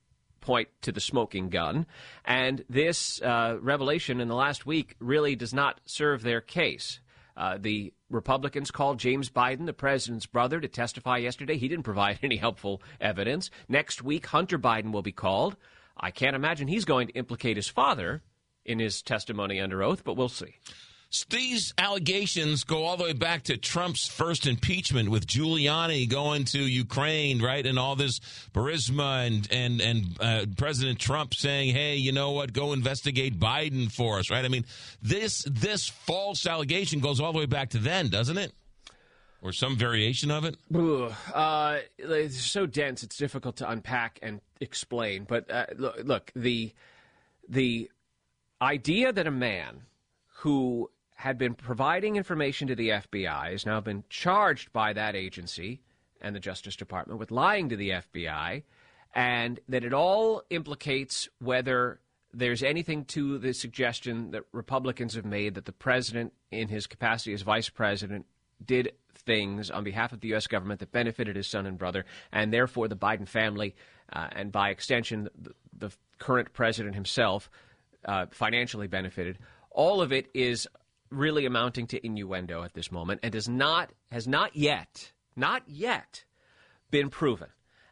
point 0.45 0.69
to 0.83 0.93
the 0.93 1.01
smoking 1.01 1.49
gun. 1.49 1.87
And 2.25 2.65
this 2.69 3.21
uh, 3.23 3.57
revelation 3.61 4.21
in 4.21 4.29
the 4.29 4.35
last 4.35 4.67
week 4.67 4.95
really 5.01 5.35
does 5.35 5.55
not 5.55 5.81
serve 5.87 6.23
their 6.23 6.43
case. 6.43 7.01
Uh, 7.37 7.57
the 7.59 7.93
Republicans 8.11 8.71
called 8.71 8.99
James 8.99 9.31
Biden, 9.31 9.65
the 9.65 9.73
president's 9.73 10.27
brother, 10.27 10.61
to 10.61 10.69
testify 10.69 11.17
yesterday. 11.17 11.57
He 11.57 11.67
didn't 11.67 11.85
provide 11.85 12.19
any 12.23 12.37
helpful 12.37 12.83
evidence. 13.01 13.51
Next 13.69 14.03
week, 14.03 14.27
Hunter 14.27 14.59
Biden 14.59 14.93
will 14.93 15.03
be 15.03 15.13
called. 15.13 15.57
I 15.97 16.11
can't 16.11 16.37
imagine 16.37 16.69
he's 16.69 16.85
going 16.85 17.09
to 17.09 17.15
implicate 17.15 17.57
his 17.57 17.69
father 17.69 18.23
in 18.65 18.79
his 18.79 19.03
testimony 19.03 19.61
under 19.61 19.83
oath, 19.83 20.05
but 20.05 20.17
we'll 20.17 20.29
see. 20.29 20.57
These 21.31 21.75
allegations 21.79 22.65
go 22.65 22.85
all 22.85 22.97
the 22.97 23.05
way 23.05 23.13
back 23.13 23.45
to 23.45 23.57
Trump's 23.57 24.09
first 24.09 24.47
impeachment 24.47 25.11
with 25.11 25.27
Giuliani 25.27 26.09
going 26.09 26.45
to 26.47 26.59
Ukraine, 26.59 27.41
right, 27.41 27.65
and 27.65 27.79
all 27.79 27.95
this 27.95 28.21
Burisma 28.53 29.27
and 29.27 29.49
and 29.51 29.81
and 29.81 30.17
uh, 30.21 30.47
President 30.57 30.99
Trump 30.99 31.35
saying, 31.35 31.75
"Hey, 31.75 31.97
you 31.97 32.11
know 32.11 32.33
what? 32.33 32.53
Go 32.53 32.73
investigate 32.73 33.39
Biden 33.39 33.93
for 33.93 34.19
us," 34.19 34.31
right? 34.31 34.45
I 34.45 34.49
mean, 34.49 34.65
this 35.03 35.45
this 35.49 35.89
false 35.89 36.47
allegation 36.47 37.01
goes 37.01 37.21
all 37.21 37.33
the 37.33 37.39
way 37.39 37.47
back 37.47 37.71
to 37.71 37.79
then, 37.79 38.09
doesn't 38.09 38.39
it? 38.39 38.53
Or 39.41 39.53
some 39.53 39.77
variation 39.77 40.31
of 40.31 40.45
it? 40.45 40.57
Uh, 41.33 41.81
it's 41.99 42.41
so 42.41 42.67
dense; 42.67 43.03
it's 43.03 43.17
difficult 43.17 43.57
to 43.57 43.71
unpack 43.71 44.19
and 44.23 44.41
explain. 44.61 45.25
But 45.25 45.51
uh, 45.51 45.67
look, 45.77 46.01
look, 46.03 46.33
the 46.35 46.73
the 47.49 47.91
idea 48.61 49.13
that 49.13 49.27
a 49.27 49.31
man 49.31 49.83
who 50.39 50.91
had 51.15 51.39
been 51.39 51.55
providing 51.55 52.17
information 52.17 52.69
to 52.69 52.75
the 52.75 52.91
FBI, 52.91 53.53
has 53.53 53.65
now 53.65 53.81
been 53.81 54.05
charged 54.09 54.73
by 54.73 54.93
that 54.93 55.15
agency 55.15 55.81
and 56.21 56.35
the 56.35 56.41
Justice 56.41 56.77
Department 56.77 57.19
with 57.19 57.31
lying 57.31 57.69
to 57.69 57.77
the 57.77 57.91
FBI, 57.91 58.63
and 59.15 59.61
that 59.69 59.85
it 59.85 59.93
all 59.93 60.43
implicates 60.51 61.29
whether 61.39 62.01
there's 62.33 62.63
anything 62.63 63.05
to 63.05 63.39
the 63.39 63.53
suggestion 63.53 64.33
that 64.33 64.43
Republicans 64.53 65.15
have 65.15 65.25
made 65.25 65.55
that 65.55 65.67
the 65.67 65.73
president, 65.73 66.33
in 66.51 66.69
his 66.69 66.87
capacity 66.87 67.33
as 67.33 67.43
vice 67.43 67.69
president, 67.69 68.27
did 68.65 68.93
things 69.15 69.71
on 69.71 69.85
behalf 69.85 70.13
of 70.13 70.21
the 70.21 70.29
U.S. 70.29 70.47
government 70.47 70.81
that 70.81 70.93
benefited 70.93 71.37
his 71.37 71.47
son 71.47 71.67
and 71.67 71.79
brother, 71.79 72.05
and 72.33 72.53
therefore 72.53 72.89
the 72.89 72.97
Biden 72.97 73.29
family, 73.29 73.75
uh, 74.13 74.29
and 74.33 74.51
by 74.51 74.71
extension, 74.71 75.29
the, 75.41 75.55
the, 75.77 75.91
current 76.19 76.53
president 76.53 76.95
himself, 76.95 77.51
uh, 78.05 78.25
financially 78.31 78.87
benefited. 78.87 79.37
All 79.73 80.01
of 80.01 80.13
it 80.13 80.29
is 80.33 80.69
really 81.15 81.47
amounting 81.47 81.87
to 81.89 82.05
innuendo 82.05 82.63
at 82.63 82.75
this 82.75 82.93
moment 82.93 83.21
and 83.23 83.33
does 83.33 83.49
not 83.49 83.91
has 84.11 84.27
not 84.27 84.55
yet 84.57 85.13
not 85.37 85.63
yet 85.67 86.25
been 86.91 87.11
proven. 87.11 87.49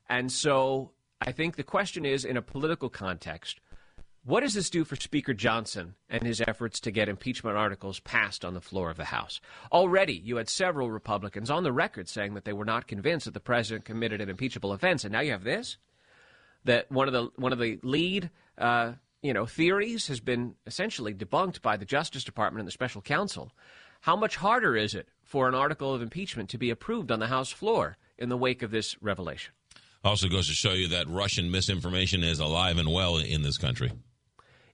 And 0.09 0.31
so 0.31 0.93
I 1.21 1.33
think 1.33 1.57
the 1.57 1.63
question 1.63 2.05
is 2.05 2.25
in 2.25 2.37
a 2.37 2.43
political 2.43 2.89
context, 2.89 3.61
what 4.25 4.41
does 4.41 4.55
this 4.55 4.71
do 4.71 4.85
for 4.85 4.95
Speaker 4.95 5.35
Johnson 5.35 5.95
and 6.09 6.23
his 6.23 6.41
efforts 6.41 6.79
to 6.81 6.93
get 6.93 7.09
impeachment 7.09 7.57
articles 7.57 7.99
passed 8.01 8.45
on 8.45 8.55
the 8.55 8.61
floor 8.61 8.89
of 8.91 8.97
the 8.97 9.07
House? 9.07 9.41
Already, 9.73 10.15
you 10.15 10.37
had 10.37 10.49
several 10.49 10.91
Republicans 10.91 11.51
on 11.51 11.65
the 11.65 11.73
record 11.73 12.09
saying 12.09 12.35
that 12.35 12.45
they 12.45 12.53
were 12.53 12.65
not 12.65 12.87
convinced 12.87 13.25
that 13.25 13.35
the 13.35 13.41
president 13.41 13.85
committed 13.85 14.21
an 14.21 14.29
impeachable 14.29 14.73
offense, 14.73 15.05
and 15.05 15.13
now 15.13 15.21
you 15.21 15.33
have 15.33 15.43
this. 15.43 15.77
That 16.65 16.91
one 16.93 17.09
of 17.09 17.13
the 17.13 17.31
one 17.35 17.53
of 17.53 17.59
the 17.59 17.81
lead 17.83 18.31
uh, 18.57 18.93
you 19.23 19.33
know, 19.33 19.47
theories 19.47 20.09
has 20.09 20.21
been 20.21 20.55
essentially 20.67 21.15
debunked 21.15 21.63
by 21.63 21.77
the 21.77 21.85
Justice 21.85 22.25
Department 22.25 22.61
and 22.61 22.69
the 22.69 22.73
special 22.73 23.01
counsel. 23.01 23.53
How 24.01 24.17
much 24.17 24.37
harder 24.37 24.77
is 24.77 24.95
it 24.95 25.09
for 25.23 25.49
an 25.49 25.55
article 25.55 25.95
of 25.95 26.03
impeachment 26.03 26.51
to 26.51 26.59
be 26.59 26.71
approved 26.71 27.13
on 27.13 27.21
the 27.21 27.29
House 27.29 27.51
floor 27.51 27.97
in 28.19 28.29
the 28.29 28.37
wake 28.37 28.63
of 28.63 28.73
this 28.73 29.01
revelation? 29.01 29.55
Also 30.05 30.29
goes 30.29 30.49
to 30.49 30.55
show 30.55 30.73
you 30.73 30.89
that 30.89 31.09
Russian 31.09 31.51
misinformation 31.53 32.25
is 32.25 32.41
alive 32.41 32.79
and 32.79 32.93
well 32.93 33.19
in 33.19 33.43
this 33.43 33.57
country. 33.57 33.93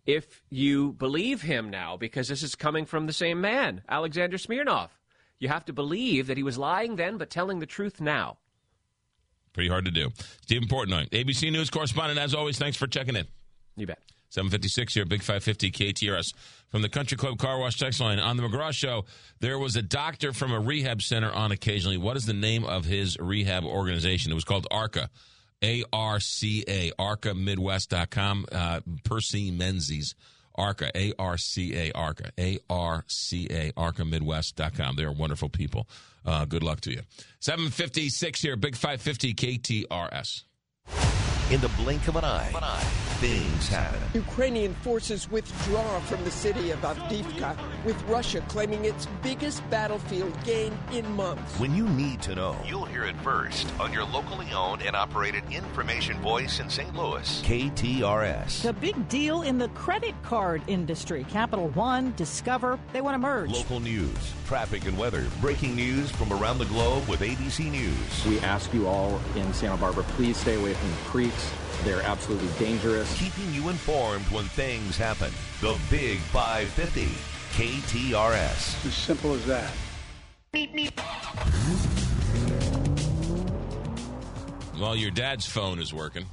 If 0.07 0.43
you 0.49 0.93
believe 0.93 1.43
him 1.43 1.69
now, 1.69 1.99
because 1.99 2.29
this 2.29 2.43
is 2.43 2.55
coming 2.55 2.87
from 2.87 3.07
the 3.07 3.13
same 3.13 3.43
man, 3.43 3.83
Alexander 3.91 4.39
Smirnov, 4.39 4.89
you 5.39 5.49
have 5.49 5.67
to 5.67 5.75
believe 5.75 6.29
that 6.29 6.39
he 6.39 6.43
was 6.43 6.57
lying 6.57 6.97
then 6.97 7.19
but 7.19 7.29
telling 7.29 7.59
the 7.59 7.67
truth 7.67 8.01
now. 8.01 8.39
Pretty 9.53 9.69
hard 9.69 9.85
to 9.85 9.91
do. 9.91 10.09
Stephen 10.41 10.67
Portnoy, 10.67 11.11
ABC 11.11 11.53
News 11.53 11.69
correspondent, 11.69 12.19
as 12.19 12.35
always, 12.35 12.59
thanks 12.59 12.79
for 12.79 12.87
checking 12.87 13.17
in. 13.17 13.27
You 13.77 13.87
bet. 13.87 13.99
756 14.31 14.95
here, 14.95 15.05
Big 15.05 15.21
550 15.23 15.71
KTRS. 15.71 16.35
From 16.69 16.83
the 16.83 16.89
Country 16.89 17.17
Club 17.17 17.39
Car 17.39 17.59
Wash 17.59 17.79
text 17.79 17.99
line. 18.01 18.19
On 18.19 18.37
the 18.37 18.43
McGraw 18.43 18.73
Show, 18.73 19.07
there 19.41 19.59
was 19.59 19.77
a 19.77 19.83
doctor 19.83 20.33
from 20.33 20.53
a 20.53 20.61
rehab 20.61 21.01
center 21.01 21.33
on 21.33 21.51
occasionally. 21.51 21.97
What 21.97 22.17
is 22.17 22.27
the 22.27 22.35
name 22.35 22.65
of 22.65 22.85
his 22.85 23.17
rehab 23.19 23.65
organization? 23.65 24.31
It 24.31 24.35
was 24.35 24.45
called 24.45 24.67
ARCA. 24.71 25.09
A 25.65 25.83
R 25.93 26.21
C 26.21 26.63
A, 26.69 26.91
arcamidwest.com. 26.93 28.47
Uh, 28.53 28.81
Percy 29.05 29.51
Menzies. 29.51 30.15
ARCA, 30.55 30.91
A 30.95 31.13
R 31.19 31.39
C 31.39 31.75
A, 31.75 31.93
ARCA, 31.93 32.31
A 32.39 32.59
R 32.69 33.05
C 33.07 33.47
A, 33.49 33.73
arcamidwest.com. 33.73 34.97
They 34.97 35.05
are 35.05 35.13
wonderful 35.13 35.49
people. 35.49 35.89
Uh, 36.27 36.45
good 36.45 36.63
luck 36.63 36.81
to 36.83 36.91
you. 36.91 37.03
756 37.41 38.43
here, 38.43 38.57
Big 38.57 38.77
550 38.77 39.35
KTRS. 39.35 40.43
In 41.51 41.63
the 41.63 41.69
blink 41.79 42.09
of 42.09 42.17
an 42.17 42.27
eye, 42.27 42.51
things 43.21 43.69
happen. 43.69 43.99
Ukrainian 44.13 44.75
forces 44.75 45.31
withdraw 45.31 45.99
from 46.01 46.23
the 46.25 46.31
city 46.31 46.73
of 46.73 46.79
Avdiivka, 46.81 47.57
with 47.87 48.01
Russia 48.03 48.45
claiming 48.49 48.85
its 48.85 49.09
biggest 49.23 49.63
battlefield 49.71 50.33
gain 50.45 50.77
in 50.93 51.11
months. 51.13 51.59
When 51.59 51.75
you 51.75 51.89
need 51.89 52.21
to 52.23 52.35
know, 52.35 52.55
you'll 52.67 52.85
hear 52.85 53.05
it 53.05 53.17
first 53.23 53.67
on 53.81 53.95
your 53.95 54.05
locally 54.05 54.49
owned 54.53 54.83
and 54.83 54.95
operated 54.95 55.43
information 55.51 56.21
voice 56.21 56.61
in 56.61 56.69
St. 56.69 56.95
Louis, 56.95 57.43
KTRS. 57.47 58.61
The 58.61 58.75
big 58.75 59.09
deal 59.09 59.41
in 59.41 59.57
the 59.57 59.69
credit 59.69 60.15
card 60.23 60.61
industry. 60.67 61.25
Capital 61.31 61.69
One, 61.69 62.13
Discover, 62.17 62.79
they 62.93 63.01
want 63.01 63.15
to 63.15 63.19
merge. 63.19 63.51
Local 63.51 63.81
news, 63.81 64.35
traffic 64.47 64.85
and 64.85 64.99
weather, 64.99 65.25
breaking 65.41 65.77
news 65.77 66.11
from 66.11 66.31
around 66.31 66.59
the 66.59 66.67
globe 66.67 67.09
with 67.09 67.21
ABC 67.21 67.71
News. 67.71 68.27
We 68.27 68.39
ask 68.41 68.75
you 68.75 68.87
all 68.87 69.19
in 69.35 69.51
Santa 69.55 69.79
Barbara, 69.79 70.05
please 70.11 70.37
stay 70.37 70.57
away 70.57 70.75
from 70.75 70.91
the 70.91 70.97
creeks 71.07 71.38
they're 71.85 72.03
absolutely 72.03 72.49
dangerous. 72.59 73.19
Keeping 73.19 73.53
you 73.55 73.69
informed 73.69 74.25
when 74.27 74.45
things 74.45 74.97
happen. 74.97 75.33
The 75.61 75.79
Big 75.91 76.19
550. 76.19 77.09
KTRS. 77.53 78.87
As 78.87 78.95
simple 78.95 79.35
as 79.35 79.45
that. 79.47 79.73
Well, 84.79 84.95
your 84.95 85.11
dad's 85.11 85.47
phone 85.47 85.81
is 85.81 85.93
working. 85.93 86.25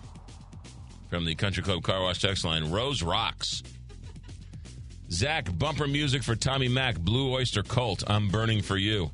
From 1.10 1.26
the 1.26 1.36
Country 1.36 1.64
Club 1.64 1.84
Car 1.84 2.02
Wash 2.02 2.22
text 2.22 2.46
line, 2.46 2.72
Rose 2.72 3.02
rocks. 3.02 3.64
Zach, 5.12 5.48
bumper 5.58 5.88
music 5.88 6.24
for 6.24 6.36
Tommy 6.36 6.68
Mac, 6.68 7.00
Blue 7.00 7.32
Oyster 7.34 7.64
Cult. 7.64 8.04
I'm 8.08 8.28
burning 8.28 8.62
for 8.62 8.78
you. 8.78 9.12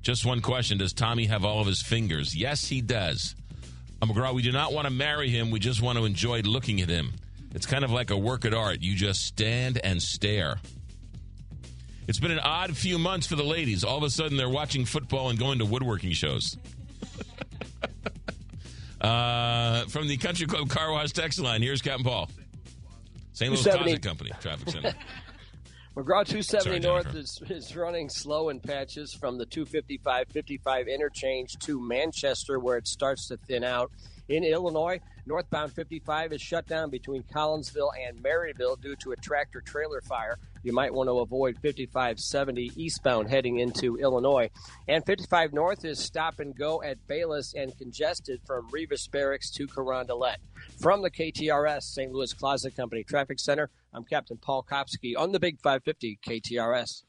Just 0.00 0.24
one 0.24 0.40
question 0.40 0.78
Does 0.78 0.92
Tommy 0.92 1.26
have 1.26 1.44
all 1.44 1.60
of 1.60 1.66
his 1.66 1.82
fingers? 1.82 2.34
Yes, 2.34 2.66
he 2.66 2.80
does. 2.80 3.36
McGraw, 4.06 4.34
we 4.34 4.42
do 4.42 4.52
not 4.52 4.72
want 4.72 4.86
to 4.86 4.92
marry 4.92 5.28
him. 5.28 5.50
We 5.50 5.60
just 5.60 5.80
want 5.80 5.98
to 5.98 6.04
enjoy 6.04 6.40
looking 6.40 6.80
at 6.80 6.88
him. 6.88 7.12
It's 7.54 7.66
kind 7.66 7.84
of 7.84 7.90
like 7.90 8.10
a 8.10 8.16
work 8.16 8.44
of 8.44 8.54
art. 8.54 8.78
You 8.80 8.96
just 8.96 9.24
stand 9.24 9.78
and 9.82 10.02
stare. 10.02 10.58
It's 12.08 12.18
been 12.18 12.30
an 12.30 12.40
odd 12.40 12.76
few 12.76 12.98
months 12.98 13.26
for 13.26 13.36
the 13.36 13.44
ladies. 13.44 13.84
All 13.84 13.96
of 13.96 14.02
a 14.02 14.10
sudden, 14.10 14.36
they're 14.36 14.48
watching 14.48 14.84
football 14.84 15.30
and 15.30 15.38
going 15.38 15.58
to 15.60 15.64
woodworking 15.64 16.12
shows. 16.12 16.56
uh, 19.00 19.84
from 19.86 20.08
the 20.08 20.16
Country 20.16 20.46
Club 20.46 20.68
Car 20.68 20.90
Wash 20.90 21.12
text 21.12 21.38
line, 21.38 21.62
here's 21.62 21.80
Captain 21.80 22.04
Paul. 22.04 22.28
St. 23.34 23.52
Louis 23.52 23.62
Closet 23.62 24.02
Company 24.02 24.30
Traffic 24.40 24.70
Center. 24.70 24.94
McGraw 25.94 26.24
270 26.24 26.64
Sorry, 26.64 26.80
North 26.80 27.14
is, 27.14 27.42
is 27.50 27.76
running 27.76 28.08
slow 28.08 28.48
in 28.48 28.60
patches 28.60 29.12
from 29.12 29.36
the 29.36 29.44
255 29.44 30.26
55 30.30 30.88
interchange 30.88 31.58
to 31.58 31.78
Manchester, 31.78 32.58
where 32.58 32.78
it 32.78 32.88
starts 32.88 33.28
to 33.28 33.36
thin 33.36 33.62
out. 33.62 33.92
In 34.30 34.42
Illinois, 34.42 35.00
northbound 35.26 35.72
55 35.74 36.32
is 36.32 36.40
shut 36.40 36.66
down 36.66 36.88
between 36.88 37.22
Collinsville 37.24 37.90
and 38.08 38.22
Maryville 38.22 38.80
due 38.80 38.96
to 38.96 39.12
a 39.12 39.16
tractor 39.16 39.60
trailer 39.60 40.00
fire. 40.00 40.38
You 40.62 40.72
might 40.72 40.94
want 40.94 41.08
to 41.08 41.18
avoid 41.18 41.56
5570 41.56 42.72
eastbound 42.76 43.28
heading 43.28 43.58
into 43.58 43.98
Illinois. 43.98 44.48
And 44.88 45.04
55 45.04 45.52
North 45.52 45.84
is 45.84 45.98
stop 45.98 46.40
and 46.40 46.56
go 46.56 46.82
at 46.82 47.06
Bayless 47.06 47.52
and 47.52 47.76
congested 47.76 48.40
from 48.46 48.70
Reavis 48.70 49.10
Barracks 49.10 49.50
to 49.50 49.66
Carondelet. 49.66 50.36
From 50.80 51.02
the 51.02 51.10
KTRS 51.10 51.82
St. 51.82 52.10
Louis 52.12 52.32
Closet 52.32 52.74
Company 52.74 53.04
Traffic 53.04 53.38
Center, 53.38 53.68
I'm 53.94 54.04
Captain 54.04 54.38
Paul 54.38 54.64
Kopsky 54.68 55.14
on 55.16 55.32
the 55.32 55.40
Big 55.40 55.60
550 55.60 56.18
KTRS. 56.26 57.02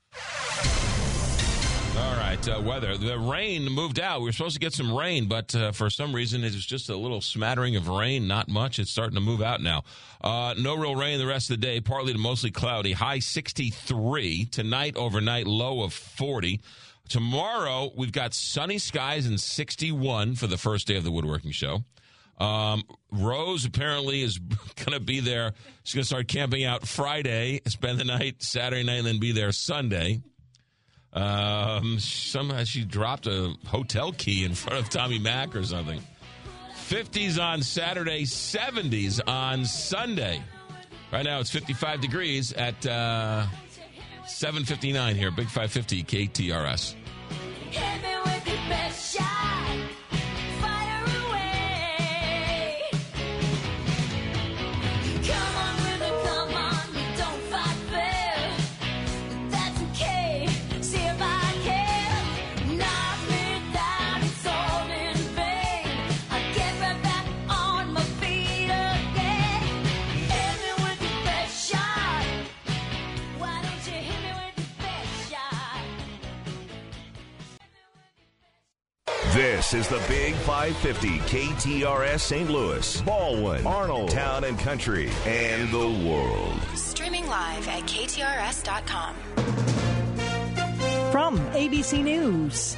All 1.95 2.17
right, 2.17 2.49
uh, 2.49 2.59
weather. 2.59 2.97
The 2.97 3.17
rain 3.17 3.65
moved 3.71 3.99
out. 3.99 4.19
We 4.19 4.25
were 4.25 4.31
supposed 4.33 4.55
to 4.55 4.59
get 4.59 4.73
some 4.73 4.93
rain, 4.93 5.27
but 5.27 5.55
uh, 5.55 5.71
for 5.71 5.89
some 5.89 6.13
reason 6.13 6.43
it 6.43 6.53
was 6.53 6.65
just 6.65 6.89
a 6.89 6.97
little 6.97 7.21
smattering 7.21 7.75
of 7.77 7.87
rain, 7.87 8.27
not 8.27 8.49
much. 8.49 8.79
It's 8.79 8.91
starting 8.91 9.15
to 9.15 9.21
move 9.21 9.41
out 9.41 9.61
now. 9.61 9.83
Uh, 10.19 10.55
no 10.57 10.75
real 10.75 10.95
rain 10.95 11.19
the 11.19 11.27
rest 11.27 11.49
of 11.51 11.61
the 11.61 11.65
day, 11.65 11.79
partly 11.79 12.11
to 12.11 12.19
mostly 12.19 12.51
cloudy. 12.51 12.93
High 12.93 13.19
63. 13.19 14.45
Tonight, 14.45 14.97
overnight, 14.97 15.47
low 15.47 15.83
of 15.83 15.93
40. 15.93 16.59
Tomorrow, 17.07 17.91
we've 17.95 18.11
got 18.11 18.33
sunny 18.33 18.77
skies 18.77 19.25
and 19.25 19.39
61 19.39 20.35
for 20.35 20.47
the 20.47 20.57
first 20.57 20.87
day 20.87 20.95
of 20.95 21.03
the 21.03 21.11
woodworking 21.11 21.51
show. 21.51 21.83
Um, 22.39 22.83
Rose 23.11 23.65
apparently 23.65 24.21
is 24.21 24.37
going 24.75 24.97
to 24.97 24.99
be 24.99 25.19
there. 25.19 25.53
She's 25.83 25.95
going 25.95 26.03
to 26.03 26.07
start 26.07 26.27
camping 26.27 26.63
out 26.65 26.87
Friday, 26.87 27.61
spend 27.67 27.99
the 27.99 28.05
night 28.05 28.41
Saturday 28.41 28.83
night, 28.83 28.99
and 28.99 29.07
then 29.07 29.19
be 29.19 29.31
there 29.31 29.51
Sunday. 29.51 30.21
Um, 31.13 31.99
somehow 31.99 32.63
she 32.63 32.83
dropped 32.85 33.27
a 33.27 33.53
hotel 33.67 34.11
key 34.11 34.43
in 34.43 34.55
front 34.55 34.79
of 34.79 34.89
Tommy 34.89 35.19
Mac 35.19 35.55
or 35.55 35.63
something. 35.63 36.01
50s 36.87 37.41
on 37.41 37.61
Saturday, 37.61 38.23
70s 38.23 39.21
on 39.27 39.65
Sunday. 39.65 40.41
Right 41.11 41.23
now 41.23 41.39
it's 41.39 41.51
55 41.51 42.01
degrees 42.01 42.53
at 42.53 42.85
uh, 42.87 43.45
7:59 44.25 45.15
here, 45.15 45.29
Big 45.29 45.47
550 45.47 46.03
KTRS. 46.03 46.95
This 79.33 79.73
is 79.73 79.87
the 79.87 79.99
Big 80.07 80.35
550 80.35 81.17
KTRS 81.21 82.19
St. 82.19 82.51
Louis, 82.51 83.01
Ballwin, 83.01 83.65
Arnold, 83.65 84.11
Town 84.11 84.43
and 84.43 84.59
Country, 84.59 85.09
and 85.25 85.71
the 85.71 86.07
world. 86.07 86.61
Streaming 86.75 87.25
live 87.25 87.67
at 87.67 87.81
KTRS.com. 87.81 89.15
From 91.11 91.39
ABC 91.53 92.03
News. 92.03 92.77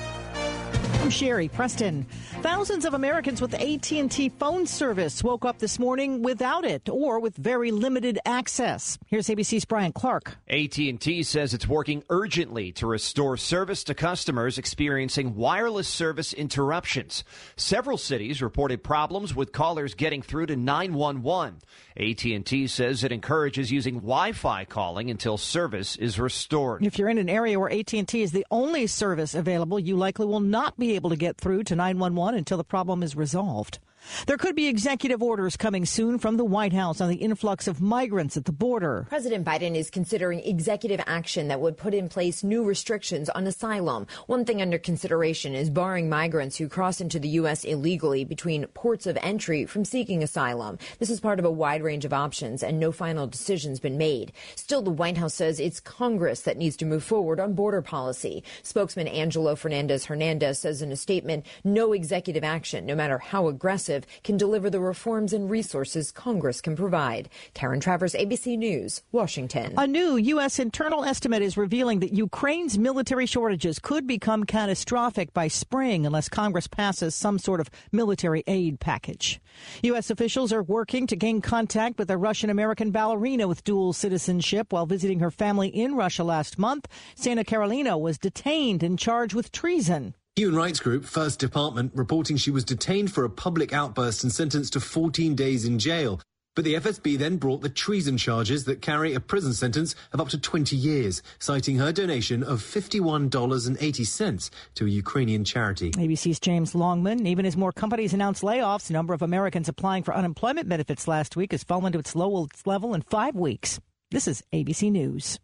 I'm 0.98 1.12
Sherry 1.12 1.48
Preston. 1.48 2.06
Thousands 2.42 2.84
of 2.86 2.94
Americans 2.96 3.40
with 3.40 3.54
AT&T 3.54 4.30
phone 4.40 4.66
service 4.66 5.24
woke 5.24 5.46
up 5.46 5.60
this 5.60 5.78
morning 5.78 6.24
without 6.24 6.66
it 6.66 6.90
or 6.90 7.20
with 7.20 7.36
very 7.36 7.70
limited 7.72 8.18
access. 8.26 8.98
Here's 9.08 9.28
ABC's 9.28 9.66
Brian 9.66 9.92
Clark. 9.92 10.36
AT&T 10.48 11.24
says 11.24 11.54
it's 11.54 11.68
working 11.68 12.04
urgently 12.10 12.72
to 12.74 12.88
restore 12.88 13.38
service 13.38 13.84
to 13.84 13.94
customers 13.94 14.58
experiencing 14.58 15.36
wireless 15.36 15.88
service 15.88 16.34
interruptions. 16.34 17.24
Several 17.56 17.98
cities 17.98 18.42
reported 18.42 18.84
problems 18.84 19.36
with 19.36 19.52
callers 19.52 19.94
getting 19.94 20.22
through 20.22 20.48
to 20.48 20.56
911. 20.56 21.60
AT&T 21.98 22.68
says 22.68 23.04
it 23.04 23.12
encourages 23.12 23.72
using 23.72 23.96
Wi-Fi 23.96 24.66
calling 24.66 25.10
until 25.10 25.38
service 25.38 25.96
is 25.96 26.20
restored. 26.20 26.86
If 26.86 27.00
you're 27.00 27.10
in 27.10 27.18
an 27.18 27.30
area 27.30 27.60
where 27.60 27.72
AT&T 27.72 28.22
is 28.22 28.32
the 28.32 28.46
only 28.52 28.88
service 28.88 29.34
available, 29.34 29.80
you 29.80 29.96
likely 29.96 30.26
will 30.26 30.42
not 30.42 30.78
be 30.78 30.85
able 30.92 31.10
to 31.10 31.16
get 31.16 31.38
through 31.38 31.64
to 31.64 31.76
911 31.76 32.38
until 32.38 32.58
the 32.58 32.64
problem 32.64 33.02
is 33.02 33.16
resolved. 33.16 33.80
There 34.28 34.38
could 34.38 34.56
be 34.56 34.68
executive 34.68 35.22
orders 35.22 35.58
coming 35.58 35.86
soon 35.86 36.20
from 36.20 36.38
the 36.38 36.46
White 36.46 36.74
House 36.74 37.02
on 37.02 37.10
the 37.10 37.16
influx 37.16 37.68
of 37.68 37.82
migrants 37.82 38.38
at 38.38 38.46
the 38.46 38.52
border. 38.52 39.06
President 39.10 39.46
Biden 39.46 39.76
is 39.76 39.90
considering 39.90 40.40
executive 40.40 41.02
action 41.08 41.48
that 41.48 41.62
would 41.62 41.78
put 41.78 41.94
in 41.94 42.10
place 42.10 42.44
new 42.44 42.64
restrictions 42.64 43.30
on 43.30 43.48
asylum. 43.48 44.08
One 44.28 44.46
thing 44.46 44.62
under 44.62 44.78
consideration 44.78 45.54
is 45.54 45.70
barring 45.70 46.10
migrants 46.10 46.58
who 46.58 46.68
cross 46.68 47.02
into 47.02 47.20
the 47.20 47.30
U.S. 47.30 47.64
illegally 47.64 48.26
between 48.26 48.66
ports 48.68 49.08
of 49.08 49.18
entry 49.22 49.66
from 49.66 49.86
seeking 49.86 50.24
asylum. 50.24 50.78
This 51.00 51.10
is 51.10 51.20
part 51.20 51.40
of 51.40 51.46
a 51.46 51.52
wide 51.52 51.84
range 51.84 52.06
of 52.06 52.14
options, 52.14 52.64
and 52.64 52.80
no 52.80 52.92
final 52.92 53.28
decision's 53.28 53.80
been 53.80 53.98
made. 53.98 54.32
Still, 54.56 54.82
the 54.82 54.92
White 54.92 55.18
House 55.18 55.34
says 55.34 55.60
it's 55.60 55.80
Congress 55.80 56.42
that 56.42 56.58
needs 56.58 56.76
to 56.78 56.86
move 56.86 57.04
forward 57.04 57.40
on 57.40 57.54
border 57.54 57.82
policy. 57.82 58.44
Spokesman 58.64 59.08
Angelo 59.08 59.56
Fernandez 59.56 60.06
Hernandez 60.06 60.60
says 60.60 60.82
in 60.82 60.92
a 60.92 60.96
statement, 60.96 61.46
no 61.64 61.94
executive 61.94 62.44
action, 62.44 62.86
no 62.86 62.96
matter 62.96 63.18
how 63.18 63.48
aggressive, 63.48 63.95
can 64.24 64.36
deliver 64.36 64.70
the 64.70 64.80
reforms 64.80 65.32
and 65.32 65.50
resources 65.50 66.12
Congress 66.12 66.60
can 66.62 66.76
provide. 66.76 67.30
Karen 67.54 67.80
Travers, 67.80 68.14
ABC 68.14 68.58
News, 68.58 69.04
Washington. 69.12 69.74
A 69.78 69.86
new 69.86 70.18
U.S. 70.18 70.60
internal 70.60 71.06
estimate 71.06 71.42
is 71.42 71.56
revealing 71.56 72.00
that 72.00 72.14
Ukraine's 72.14 72.78
military 72.78 73.26
shortages 73.26 73.80
could 73.80 74.08
become 74.08 74.44
catastrophic 74.44 75.34
by 75.34 75.48
spring 75.48 76.06
unless 76.06 76.30
Congress 76.30 76.68
passes 76.68 77.16
some 77.16 77.40
sort 77.40 77.60
of 77.60 77.70
military 77.92 78.44
aid 78.48 78.80
package. 78.80 79.40
U.S. 79.84 80.10
officials 80.10 80.52
are 80.52 80.64
working 80.64 81.08
to 81.08 81.16
gain 81.16 81.42
contact 81.42 81.98
with 81.98 82.10
a 82.10 82.18
Russian 82.18 82.50
American 82.50 82.92
ballerina 82.92 83.48
with 83.48 83.64
dual 83.64 83.94
citizenship 83.94 84.74
while 84.74 84.86
visiting 84.86 85.20
her 85.20 85.32
family 85.32 85.70
in 85.70 85.96
Russia 85.96 86.24
last 86.24 86.58
month. 86.58 86.88
Ksenia 87.18 87.46
Karelina 87.46 87.98
was 87.98 88.18
detained 88.18 88.84
and 88.84 88.98
charged 89.00 89.34
with 89.34 89.52
treason. 89.52 90.16
Human 90.38 90.58
rights 90.58 90.82
group 90.82 91.06
First 91.06 91.40
Department 91.40 91.94
reporting 91.96 92.36
she 92.36 92.52
was 92.52 92.66
detained 92.66 93.10
for 93.10 93.24
a 93.24 93.30
public 93.30 93.72
outburst 93.72 94.22
and 94.22 94.34
sentenced 94.34 94.74
to 94.74 94.82
14 94.82 95.34
days 95.34 95.64
in 95.64 95.80
jail. 95.80 96.20
But 96.58 96.66
the 96.66 96.74
FSB 96.74 97.18
then 97.18 97.38
brought 97.38 97.62
the 97.62 97.70
treason 97.70 98.18
charges 98.18 98.66
that 98.66 98.82
carry 98.82 99.14
a 99.14 99.22
prison 99.22 99.54
sentence 99.54 99.96
of 100.12 100.20
up 100.20 100.28
to 100.28 100.38
20 100.38 100.76
years, 100.76 101.24
citing 101.40 101.78
her 101.78 101.94
donation 101.94 102.44
of 102.44 102.62
$51.80 102.62 104.50
to 104.74 104.86
a 104.86 104.90
Ukrainian 104.90 105.46
charity. 105.46 105.92
ABC's 105.92 106.42
James 106.42 106.76
Longman. 106.76 107.26
Even 107.26 107.46
as 107.46 107.56
more 107.56 107.72
companies 107.72 108.14
announce 108.14 108.44
layoffs, 108.44 108.88
the 108.88 108.94
number 108.94 109.14
of 109.14 109.22
Americans 109.22 109.70
applying 109.70 110.04
for 110.04 110.14
unemployment 110.14 110.68
benefits 110.68 111.08
last 111.08 111.38
week 111.38 111.54
has 111.54 111.64
fallen 111.64 111.94
to 111.94 112.00
its 112.00 112.14
lowest 112.14 112.68
level 112.68 112.94
in 112.94 113.04
five 113.04 113.38
weeks. 113.38 113.80
This 114.12 114.28
is 114.28 114.44
ABC 114.52 114.92
News. 114.92 115.40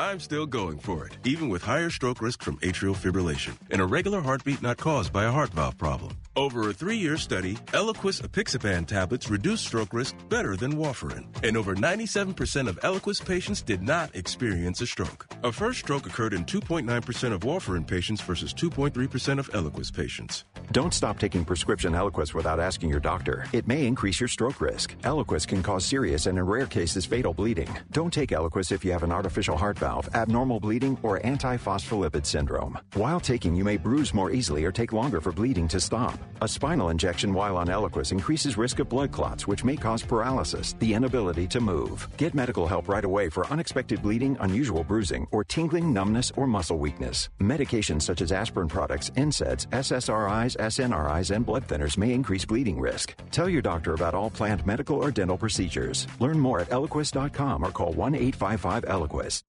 I'm 0.00 0.18
still 0.18 0.46
going 0.46 0.78
for 0.78 1.06
it, 1.06 1.18
even 1.24 1.50
with 1.50 1.60
higher 1.60 1.90
stroke 1.90 2.22
risk 2.22 2.42
from 2.42 2.56
atrial 2.60 2.96
fibrillation 2.96 3.52
and 3.70 3.82
a 3.82 3.84
regular 3.84 4.22
heartbeat 4.22 4.62
not 4.62 4.78
caused 4.78 5.12
by 5.12 5.24
a 5.24 5.30
heart 5.30 5.50
valve 5.50 5.76
problem. 5.76 6.16
Over 6.36 6.70
a 6.70 6.72
three-year 6.72 7.18
study, 7.18 7.56
Eliquis 7.74 8.22
apixaban 8.22 8.86
tablets 8.86 9.28
reduced 9.28 9.66
stroke 9.66 9.92
risk 9.92 10.16
better 10.30 10.56
than 10.56 10.72
warfarin, 10.72 11.26
and 11.44 11.54
over 11.54 11.74
97% 11.74 12.66
of 12.66 12.80
Eliquis 12.80 13.22
patients 13.22 13.60
did 13.60 13.82
not 13.82 14.16
experience 14.16 14.80
a 14.80 14.86
stroke. 14.86 15.26
A 15.42 15.52
first 15.52 15.80
stroke 15.80 16.06
occurred 16.06 16.32
in 16.32 16.46
2.9% 16.46 17.32
of 17.34 17.40
warfarin 17.40 17.86
patients 17.86 18.22
versus 18.22 18.54
2.3% 18.54 19.38
of 19.38 19.50
Eliquis 19.50 19.92
patients. 19.92 20.44
Don't 20.72 20.94
stop 20.94 21.18
taking 21.18 21.44
prescription 21.44 21.92
Eliquis 21.92 22.32
without 22.32 22.58
asking 22.58 22.88
your 22.88 23.00
doctor. 23.00 23.44
It 23.52 23.68
may 23.68 23.86
increase 23.86 24.18
your 24.18 24.28
stroke 24.28 24.62
risk. 24.62 24.96
Eliquis 25.02 25.46
can 25.46 25.62
cause 25.62 25.84
serious 25.84 26.24
and 26.24 26.38
in 26.38 26.46
rare 26.46 26.66
cases 26.66 27.04
fatal 27.04 27.34
bleeding. 27.34 27.68
Don't 27.90 28.14
take 28.14 28.30
Eliquis 28.30 28.72
if 28.72 28.82
you 28.82 28.92
have 28.92 29.02
an 29.02 29.12
artificial 29.12 29.58
heart 29.58 29.78
valve, 29.78 29.89
abnormal 30.14 30.60
bleeding, 30.60 30.98
or 31.02 31.18
antiphospholipid 31.20 32.24
syndrome. 32.24 32.78
While 32.94 33.20
taking, 33.20 33.54
you 33.54 33.64
may 33.64 33.76
bruise 33.76 34.14
more 34.14 34.30
easily 34.30 34.64
or 34.64 34.72
take 34.72 34.92
longer 34.92 35.20
for 35.20 35.32
bleeding 35.32 35.68
to 35.68 35.80
stop. 35.80 36.18
A 36.42 36.48
spinal 36.48 36.90
injection 36.90 37.34
while 37.34 37.56
on 37.56 37.68
Eliquis 37.68 38.12
increases 38.12 38.56
risk 38.56 38.78
of 38.78 38.88
blood 38.88 39.12
clots, 39.12 39.46
which 39.46 39.64
may 39.64 39.76
cause 39.76 40.02
paralysis, 40.02 40.74
the 40.78 40.94
inability 40.94 41.46
to 41.48 41.60
move. 41.60 42.08
Get 42.16 42.34
medical 42.34 42.66
help 42.66 42.88
right 42.88 43.04
away 43.04 43.28
for 43.28 43.46
unexpected 43.48 44.02
bleeding, 44.02 44.36
unusual 44.40 44.84
bruising, 44.84 45.26
or 45.32 45.44
tingling, 45.44 45.92
numbness, 45.92 46.32
or 46.36 46.46
muscle 46.46 46.78
weakness. 46.78 47.28
Medications 47.40 48.02
such 48.02 48.22
as 48.22 48.32
aspirin 48.32 48.68
products, 48.68 49.10
NSAIDs, 49.10 49.66
SSRIs, 49.68 50.56
SNRIs, 50.56 51.34
and 51.34 51.44
blood 51.44 51.66
thinners 51.66 51.98
may 51.98 52.12
increase 52.12 52.44
bleeding 52.44 52.78
risk. 52.80 53.14
Tell 53.30 53.48
your 53.48 53.62
doctor 53.62 53.94
about 53.94 54.14
all 54.14 54.30
planned 54.30 54.66
medical 54.66 54.96
or 54.96 55.10
dental 55.10 55.38
procedures. 55.38 56.06
Learn 56.18 56.38
more 56.38 56.60
at 56.60 56.70
Eliquis.com 56.70 57.64
or 57.64 57.70
call 57.70 57.92
1 57.92 58.14
855 58.14 58.84
Eliquis. 58.84 59.42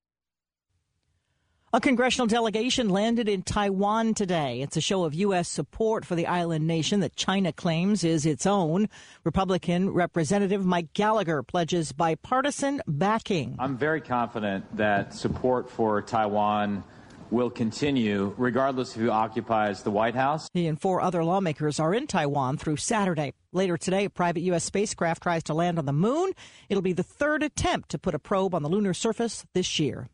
A 1.73 1.79
congressional 1.79 2.27
delegation 2.27 2.89
landed 2.89 3.29
in 3.29 3.43
Taiwan 3.43 4.13
today. 4.13 4.59
It's 4.59 4.75
a 4.75 4.81
show 4.81 5.05
of 5.05 5.13
U.S. 5.13 5.47
support 5.47 6.03
for 6.03 6.15
the 6.15 6.27
island 6.27 6.67
nation 6.67 6.99
that 6.99 7.15
China 7.15 7.53
claims 7.53 8.03
is 8.03 8.25
its 8.25 8.45
own. 8.45 8.89
Republican 9.23 9.89
Representative 9.89 10.65
Mike 10.65 10.91
Gallagher 10.91 11.41
pledges 11.43 11.93
bipartisan 11.93 12.81
backing. 12.87 13.55
I'm 13.57 13.77
very 13.77 14.01
confident 14.01 14.65
that 14.75 15.13
support 15.13 15.69
for 15.69 16.01
Taiwan 16.01 16.83
will 17.29 17.49
continue 17.49 18.35
regardless 18.37 18.93
of 18.93 19.01
who 19.01 19.09
occupies 19.09 19.83
the 19.83 19.91
White 19.91 20.15
House. 20.15 20.49
He 20.53 20.67
and 20.67 20.77
four 20.77 20.99
other 20.99 21.23
lawmakers 21.23 21.79
are 21.79 21.93
in 21.93 22.05
Taiwan 22.05 22.57
through 22.57 22.75
Saturday. 22.75 23.31
Later 23.53 23.77
today, 23.77 24.03
a 24.03 24.09
private 24.09 24.41
U.S. 24.41 24.65
spacecraft 24.65 25.23
tries 25.23 25.43
to 25.43 25.53
land 25.53 25.79
on 25.79 25.85
the 25.85 25.93
moon. 25.93 26.33
It'll 26.67 26.83
be 26.83 26.91
the 26.91 27.01
third 27.01 27.41
attempt 27.43 27.87
to 27.91 27.97
put 27.97 28.13
a 28.13 28.19
probe 28.19 28.53
on 28.53 28.61
the 28.61 28.67
lunar 28.67 28.93
surface 28.93 29.45
this 29.53 29.79
year. 29.79 30.09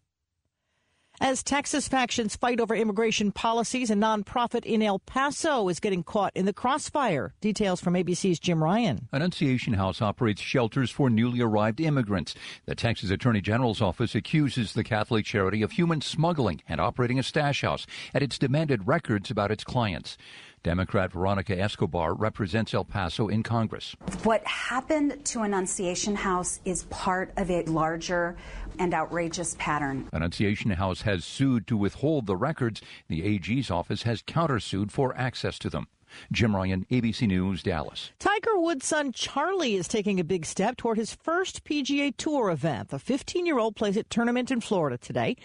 As 1.20 1.42
Texas 1.42 1.88
factions 1.88 2.36
fight 2.36 2.60
over 2.60 2.76
immigration 2.76 3.32
policies, 3.32 3.90
a 3.90 3.96
nonprofit 3.96 4.66
in 4.66 4.84
El 4.84 5.00
Paso 5.00 5.68
is 5.68 5.80
getting 5.80 6.04
caught 6.04 6.32
in 6.36 6.46
the 6.46 6.54
crossfire. 6.54 7.34
Details 7.42 7.82
from 7.82 7.96
ABC's 7.96 8.38
Jim 8.38 8.64
Ryan. 8.64 9.08
Annunciation 9.12 9.74
House 9.74 10.00
operates 10.00 10.42
shelters 10.42 10.92
for 10.92 11.10
newly 11.10 11.42
arrived 11.42 11.82
immigrants. 11.82 12.36
The 12.68 12.76
Texas 12.76 13.10
Attorney 13.10 13.42
General's 13.42 13.82
office 13.82 14.14
accuses 14.14 14.74
the 14.74 14.84
Catholic 14.84 15.26
charity 15.26 15.64
of 15.64 15.72
human 15.72 16.02
smuggling 16.02 16.62
and 16.70 16.80
operating 16.80 17.18
a 17.18 17.24
stash 17.24 17.64
house, 17.64 17.88
and 18.14 18.24
it's 18.24 18.38
demanded 18.38 18.88
records 18.88 19.32
about 19.32 19.52
its 19.52 19.64
clients. 19.64 20.18
Democrat 20.64 21.12
Veronica 21.12 21.58
Escobar 21.58 22.14
represents 22.14 22.74
El 22.74 22.84
Paso 22.84 23.28
in 23.28 23.44
Congress. 23.44 23.96
What 24.24 24.46
happened 24.46 25.24
to 25.26 25.42
Annunciation 25.42 26.16
House 26.16 26.60
is 26.66 26.84
part 26.86 27.32
of 27.38 27.50
a 27.50 27.64
larger 27.64 28.36
and 28.80 28.94
outrageous 28.94 29.56
pattern. 29.60 30.08
Annunciation 30.12 30.72
House 30.72 31.02
has 31.02 31.24
sued 31.26 31.68
to 31.68 31.78
withhold 31.78 32.26
the 32.26 32.36
records. 32.36 32.82
The 33.08 33.24
AG's 33.24 33.72
office 33.72 34.04
has 34.04 34.22
countersued 34.22 34.92
for 34.92 35.16
access 35.18 35.58
to 35.60 35.70
them. 35.70 35.88
Jim 36.32 36.56
Ryan, 36.56 36.86
ABC 36.90 37.28
News, 37.28 37.64
Dallas. 37.64 38.12
Tiger 38.20 38.58
Woods' 38.58 38.86
son 38.86 39.12
Charlie 39.12 39.76
is 39.76 39.88
taking 39.88 40.20
a 40.20 40.24
big 40.24 40.46
step 40.46 40.78
toward 40.78 40.98
his 40.98 41.14
first 41.14 41.64
PGA 41.64 42.16
Tour 42.16 42.50
event. 42.50 42.90
The 42.90 43.00
15 43.00 43.46
year 43.46 43.60
old 43.60 43.76
plays 43.76 43.98
at 43.98 44.10
tournament 44.10 44.52
in 44.52 44.62
Florida 44.62 44.98
today. 44.98 45.36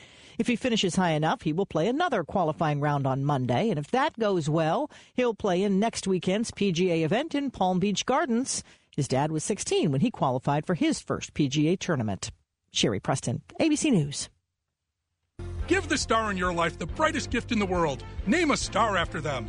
If 0.42 0.48
he 0.48 0.56
finishes 0.56 0.96
high 0.96 1.12
enough, 1.12 1.42
he 1.42 1.52
will 1.52 1.66
play 1.66 1.86
another 1.86 2.24
qualifying 2.24 2.80
round 2.80 3.06
on 3.06 3.24
Monday. 3.24 3.70
And 3.70 3.78
if 3.78 3.92
that 3.92 4.18
goes 4.18 4.50
well, 4.50 4.90
he'll 5.14 5.34
play 5.34 5.62
in 5.62 5.78
next 5.78 6.08
weekend's 6.08 6.50
PGA 6.50 7.04
event 7.04 7.36
in 7.36 7.52
Palm 7.52 7.78
Beach 7.78 8.04
Gardens. 8.04 8.64
His 8.96 9.06
dad 9.06 9.30
was 9.30 9.44
16 9.44 9.92
when 9.92 10.00
he 10.00 10.10
qualified 10.10 10.66
for 10.66 10.74
his 10.74 10.98
first 10.98 11.32
PGA 11.32 11.78
tournament. 11.78 12.32
Sherry 12.72 12.98
Preston, 12.98 13.42
ABC 13.60 13.92
News. 13.92 14.30
Give 15.68 15.88
the 15.88 15.96
star 15.96 16.32
in 16.32 16.36
your 16.36 16.52
life 16.52 16.76
the 16.76 16.86
brightest 16.86 17.30
gift 17.30 17.52
in 17.52 17.60
the 17.60 17.64
world. 17.64 18.02
Name 18.26 18.50
a 18.50 18.56
star 18.56 18.96
after 18.96 19.20
them. 19.20 19.48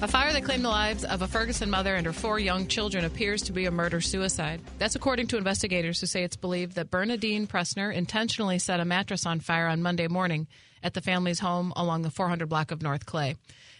A 0.00 0.06
fire 0.06 0.32
that 0.32 0.44
claimed 0.44 0.64
the 0.64 0.68
lives 0.68 1.04
of 1.04 1.22
a 1.22 1.26
Ferguson 1.26 1.70
mother 1.70 1.96
and 1.96 2.06
her 2.06 2.12
four 2.12 2.38
young 2.38 2.68
children 2.68 3.04
appears 3.04 3.42
to 3.42 3.52
be 3.52 3.66
a 3.66 3.72
murder 3.72 4.00
suicide. 4.00 4.60
That's 4.78 4.94
according 4.94 5.26
to 5.28 5.36
investigators 5.36 5.98
who 5.98 6.06
say 6.06 6.22
it's 6.22 6.36
believed 6.36 6.76
that 6.76 6.92
Bernadine 6.92 7.48
Pressner 7.48 7.92
intentionally 7.92 8.60
set 8.60 8.78
a 8.78 8.84
mattress 8.84 9.26
on 9.26 9.40
fire 9.40 9.66
on 9.66 9.82
Monday 9.82 10.06
morning 10.06 10.46
at 10.84 10.94
the 10.94 11.00
family's 11.00 11.40
home 11.40 11.72
along 11.74 12.02
the 12.02 12.12
400 12.12 12.48
block 12.48 12.70
of 12.70 12.80
North 12.80 13.06
Clay, 13.06 13.34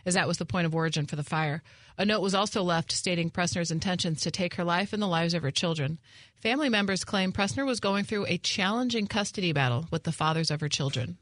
as 0.05 0.15
that 0.15 0.27
was 0.27 0.39
the 0.39 0.45
point 0.45 0.67
of 0.67 0.75
origin 0.75 1.07
for 1.07 1.15
the 1.15 1.23
fire. 1.23 1.63
A 1.97 2.05
note 2.05 2.21
was 2.21 2.35
also 2.35 2.65
left 2.65 2.91
stating 2.91 3.31
Pressner's 3.31 3.71
intentions 3.71 4.23
to 4.23 4.33
take 4.33 4.55
her 4.55 4.65
life 4.65 4.93
and 4.93 5.01
the 5.01 5.07
lives 5.07 5.35
of 5.35 5.45
her 5.45 5.53
children. 5.53 6.01
Family 6.43 6.69
members 6.69 7.05
claim 7.05 7.33
Pressner 7.33 7.65
was 7.65 7.79
going 7.79 8.03
through 8.03 8.27
a 8.27 8.39
challenging 8.39 9.07
custody 9.07 9.53
battle 9.53 9.87
with 9.93 10.03
the 10.03 10.11
fathers 10.11 10.51
of 10.51 10.61
her 10.63 10.69
children. 10.69 11.17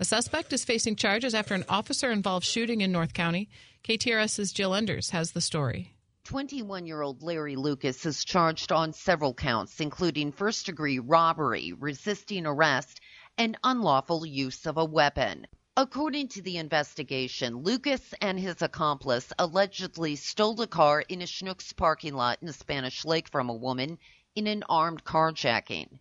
A 0.00 0.04
suspect 0.04 0.52
is 0.52 0.64
facing 0.64 0.94
charges 0.94 1.34
after 1.34 1.56
an 1.56 1.64
officer 1.68 2.12
involved 2.12 2.46
shooting 2.46 2.82
in 2.82 2.92
North 2.92 3.12
County. 3.12 3.48
KTRS's 3.82 4.52
Jill 4.52 4.72
Enders 4.72 5.10
has 5.10 5.32
the 5.32 5.40
story. 5.40 5.96
21 6.22 6.86
year 6.86 7.02
old 7.02 7.20
Larry 7.20 7.56
Lucas 7.56 8.06
is 8.06 8.24
charged 8.24 8.70
on 8.70 8.92
several 8.92 9.34
counts, 9.34 9.80
including 9.80 10.30
first 10.30 10.66
degree 10.66 11.00
robbery, 11.00 11.72
resisting 11.72 12.46
arrest, 12.46 13.00
and 13.36 13.58
unlawful 13.64 14.24
use 14.24 14.66
of 14.66 14.76
a 14.76 14.84
weapon. 14.84 15.48
According 15.76 16.28
to 16.28 16.42
the 16.42 16.58
investigation, 16.58 17.64
Lucas 17.64 18.14
and 18.20 18.38
his 18.38 18.62
accomplice 18.62 19.32
allegedly 19.36 20.14
stole 20.14 20.60
a 20.60 20.68
car 20.68 21.00
in 21.08 21.22
a 21.22 21.26
Schnucks 21.26 21.74
parking 21.76 22.14
lot 22.14 22.38
in 22.40 22.52
Spanish 22.52 23.04
Lake 23.04 23.28
from 23.28 23.48
a 23.48 23.54
woman 23.54 23.98
in 24.36 24.46
an 24.46 24.62
armed 24.68 25.02
carjacking. 25.02 25.98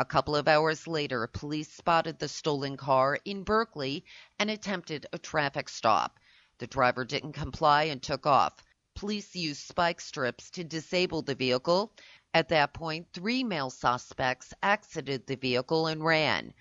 A 0.00 0.04
couple 0.06 0.34
of 0.34 0.48
hours 0.48 0.86
later, 0.86 1.26
police 1.26 1.70
spotted 1.70 2.18
the 2.18 2.28
stolen 2.28 2.78
car 2.78 3.18
in 3.26 3.44
Berkeley 3.44 4.02
and 4.38 4.50
attempted 4.50 5.04
a 5.12 5.18
traffic 5.18 5.68
stop. 5.68 6.18
The 6.56 6.66
driver 6.66 7.04
didn't 7.04 7.34
comply 7.34 7.82
and 7.82 8.02
took 8.02 8.24
off. 8.24 8.64
Police 8.94 9.36
used 9.36 9.60
spike 9.60 10.00
strips 10.00 10.48
to 10.52 10.64
disable 10.64 11.20
the 11.20 11.34
vehicle. 11.34 11.92
At 12.32 12.48
that 12.48 12.72
point, 12.72 13.08
three 13.12 13.44
male 13.44 13.68
suspects 13.68 14.54
exited 14.62 15.26
the 15.26 15.36
vehicle 15.36 15.86
and 15.86 16.02
ran. 16.02 16.54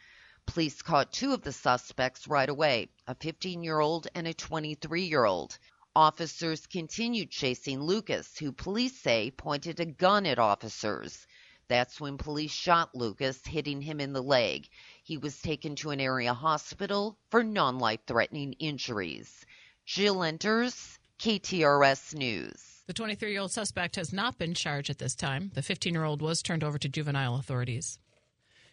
Police 0.46 0.82
caught 0.82 1.14
two 1.14 1.32
of 1.32 1.42
the 1.42 1.54
suspects 1.54 2.28
right 2.28 2.50
away 2.50 2.90
a 3.08 3.16
15 3.16 3.64
year 3.64 3.80
old 3.80 4.10
and 4.16 4.28
a 4.28 4.34
23 4.34 5.04
year 5.04 5.24
old. 5.24 5.58
Officers 5.96 6.68
continued 6.68 7.32
chasing 7.32 7.82
Lucas, 7.82 8.38
who 8.38 8.52
police 8.52 9.00
say 9.00 9.32
pointed 9.32 9.80
a 9.80 9.86
gun 9.86 10.26
at 10.26 10.40
officers. 10.40 11.26
That's 11.70 12.02
when 12.02 12.18
police 12.18 12.52
shot 12.52 12.96
Lucas, 12.96 13.46
hitting 13.46 13.82
him 13.82 14.02
in 14.02 14.12
the 14.12 14.24
leg. 14.24 14.68
He 15.04 15.18
was 15.18 15.42
taken 15.42 15.76
to 15.78 15.92
an 15.92 16.00
area 16.02 16.34
hospital 16.34 17.18
for 17.30 17.44
non 17.44 17.78
life 17.80 18.02
threatening 18.08 18.54
injuries. 18.54 19.46
Jill 19.86 20.24
Enders, 20.24 21.00
KTRS 21.20 22.16
News. 22.16 22.84
The 22.88 22.94
23 22.94 23.32
year 23.32 23.42
old 23.42 23.52
suspect 23.52 23.96
has 23.98 24.12
not 24.12 24.40
been 24.40 24.56
charged 24.56 24.90
at 24.90 24.98
this 24.98 25.16
time. 25.16 25.52
The 25.54 25.62
15 25.62 25.94
year 25.94 26.04
old 26.04 26.24
was 26.24 26.42
turned 26.42 26.64
over 26.64 26.80
to 26.80 26.90
juvenile 26.90 27.36
authorities. 27.36 28.00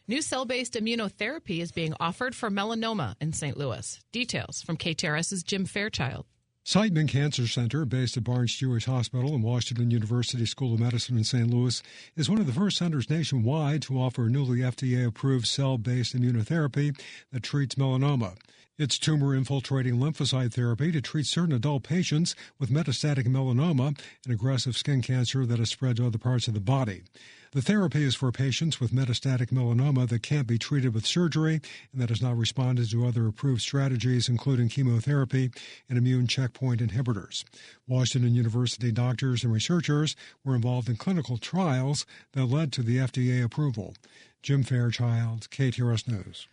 New 0.09 0.23
cell 0.23 0.47
based 0.47 0.73
immunotherapy 0.73 1.61
is 1.61 1.73
being 1.73 1.93
offered 2.01 2.35
for 2.35 2.49
melanoma 2.49 3.17
in 3.21 3.33
St. 3.33 3.59
Louis. 3.59 4.01
Details 4.11 4.63
from 4.63 4.79
KTRS's 4.79 5.43
Jim 5.43 5.67
Fairchild. 5.67 6.25
Siteman 6.67 7.07
Cancer 7.09 7.47
Center, 7.47 7.85
based 7.85 8.17
at 8.17 8.25
Barnes 8.25 8.53
Jewish 8.53 8.87
Hospital 8.87 9.37
and 9.37 9.45
Washington 9.45 9.93
University 9.93 10.45
School 10.45 10.75
of 10.75 10.81
Medicine 10.81 11.17
in 11.17 11.23
St. 11.23 11.49
Louis, 11.49 11.81
is 12.17 12.29
one 12.29 12.41
of 12.41 12.49
the 12.49 12.53
first 12.53 12.77
centers 12.77 13.09
nationwide 13.09 13.83
to 13.83 14.01
offer 14.01 14.27
a 14.27 14.29
newly 14.29 14.59
FDA 14.59 15.07
approved 15.07 15.47
cell 15.47 15.79
based 15.79 16.17
immunotherapy 16.17 17.01
that 17.31 17.45
treats 17.45 17.77
melanoma. 17.77 18.37
It's 18.79 18.99
tumor 18.99 19.35
infiltrating 19.35 19.97
lymphocyte 19.97 20.53
therapy 20.53 20.93
to 20.93 21.01
treat 21.01 21.25
certain 21.25 21.55
adult 21.55 21.83
patients 21.83 22.37
with 22.59 22.69
metastatic 22.69 23.27
melanoma, 23.27 23.99
an 24.27 24.31
aggressive 24.31 24.77
skin 24.77 25.01
cancer 25.01 25.47
that 25.47 25.59
has 25.59 25.71
spread 25.71 25.97
to 25.97 26.07
other 26.07 26.19
parts 26.19 26.47
of 26.47 26.53
the 26.53 26.61
body. 26.61 27.05
The 27.53 27.63
therapy 27.63 28.05
is 28.05 28.15
for 28.15 28.31
patients 28.33 28.79
with 28.79 28.93
metastatic 28.93 29.47
melanoma 29.47 30.07
that 30.11 30.23
can't 30.23 30.47
be 30.47 30.59
treated 30.59 30.93
with 30.93 31.07
surgery 31.07 31.63
and 31.91 32.03
that 32.03 32.11
has 32.11 32.21
not 32.21 32.37
responded 32.37 32.91
to 32.91 33.07
other 33.07 33.27
approved 33.27 33.63
strategies, 33.63 34.29
including 34.29 34.69
chemotherapy 34.69 35.51
and 35.89 35.97
immune 35.97 36.27
checkpoint 36.27 36.83
inhibitors. 36.83 37.45
Washington 37.89 38.35
University 38.35 38.93
doctors 38.93 39.43
and 39.43 39.55
researchers 39.55 40.15
were 40.45 40.55
involved 40.55 40.91
in 40.91 40.97
clinical 40.97 41.39
trials 41.39 42.05
that 42.33 42.45
led 42.45 42.75
to 42.75 42.83
the 42.83 42.99
FDA 42.99 43.43
approval. 43.43 43.95
Jim 44.43 44.63
Fairchild, 44.63 45.49
KTRS 45.49 46.07
News. 46.07 46.47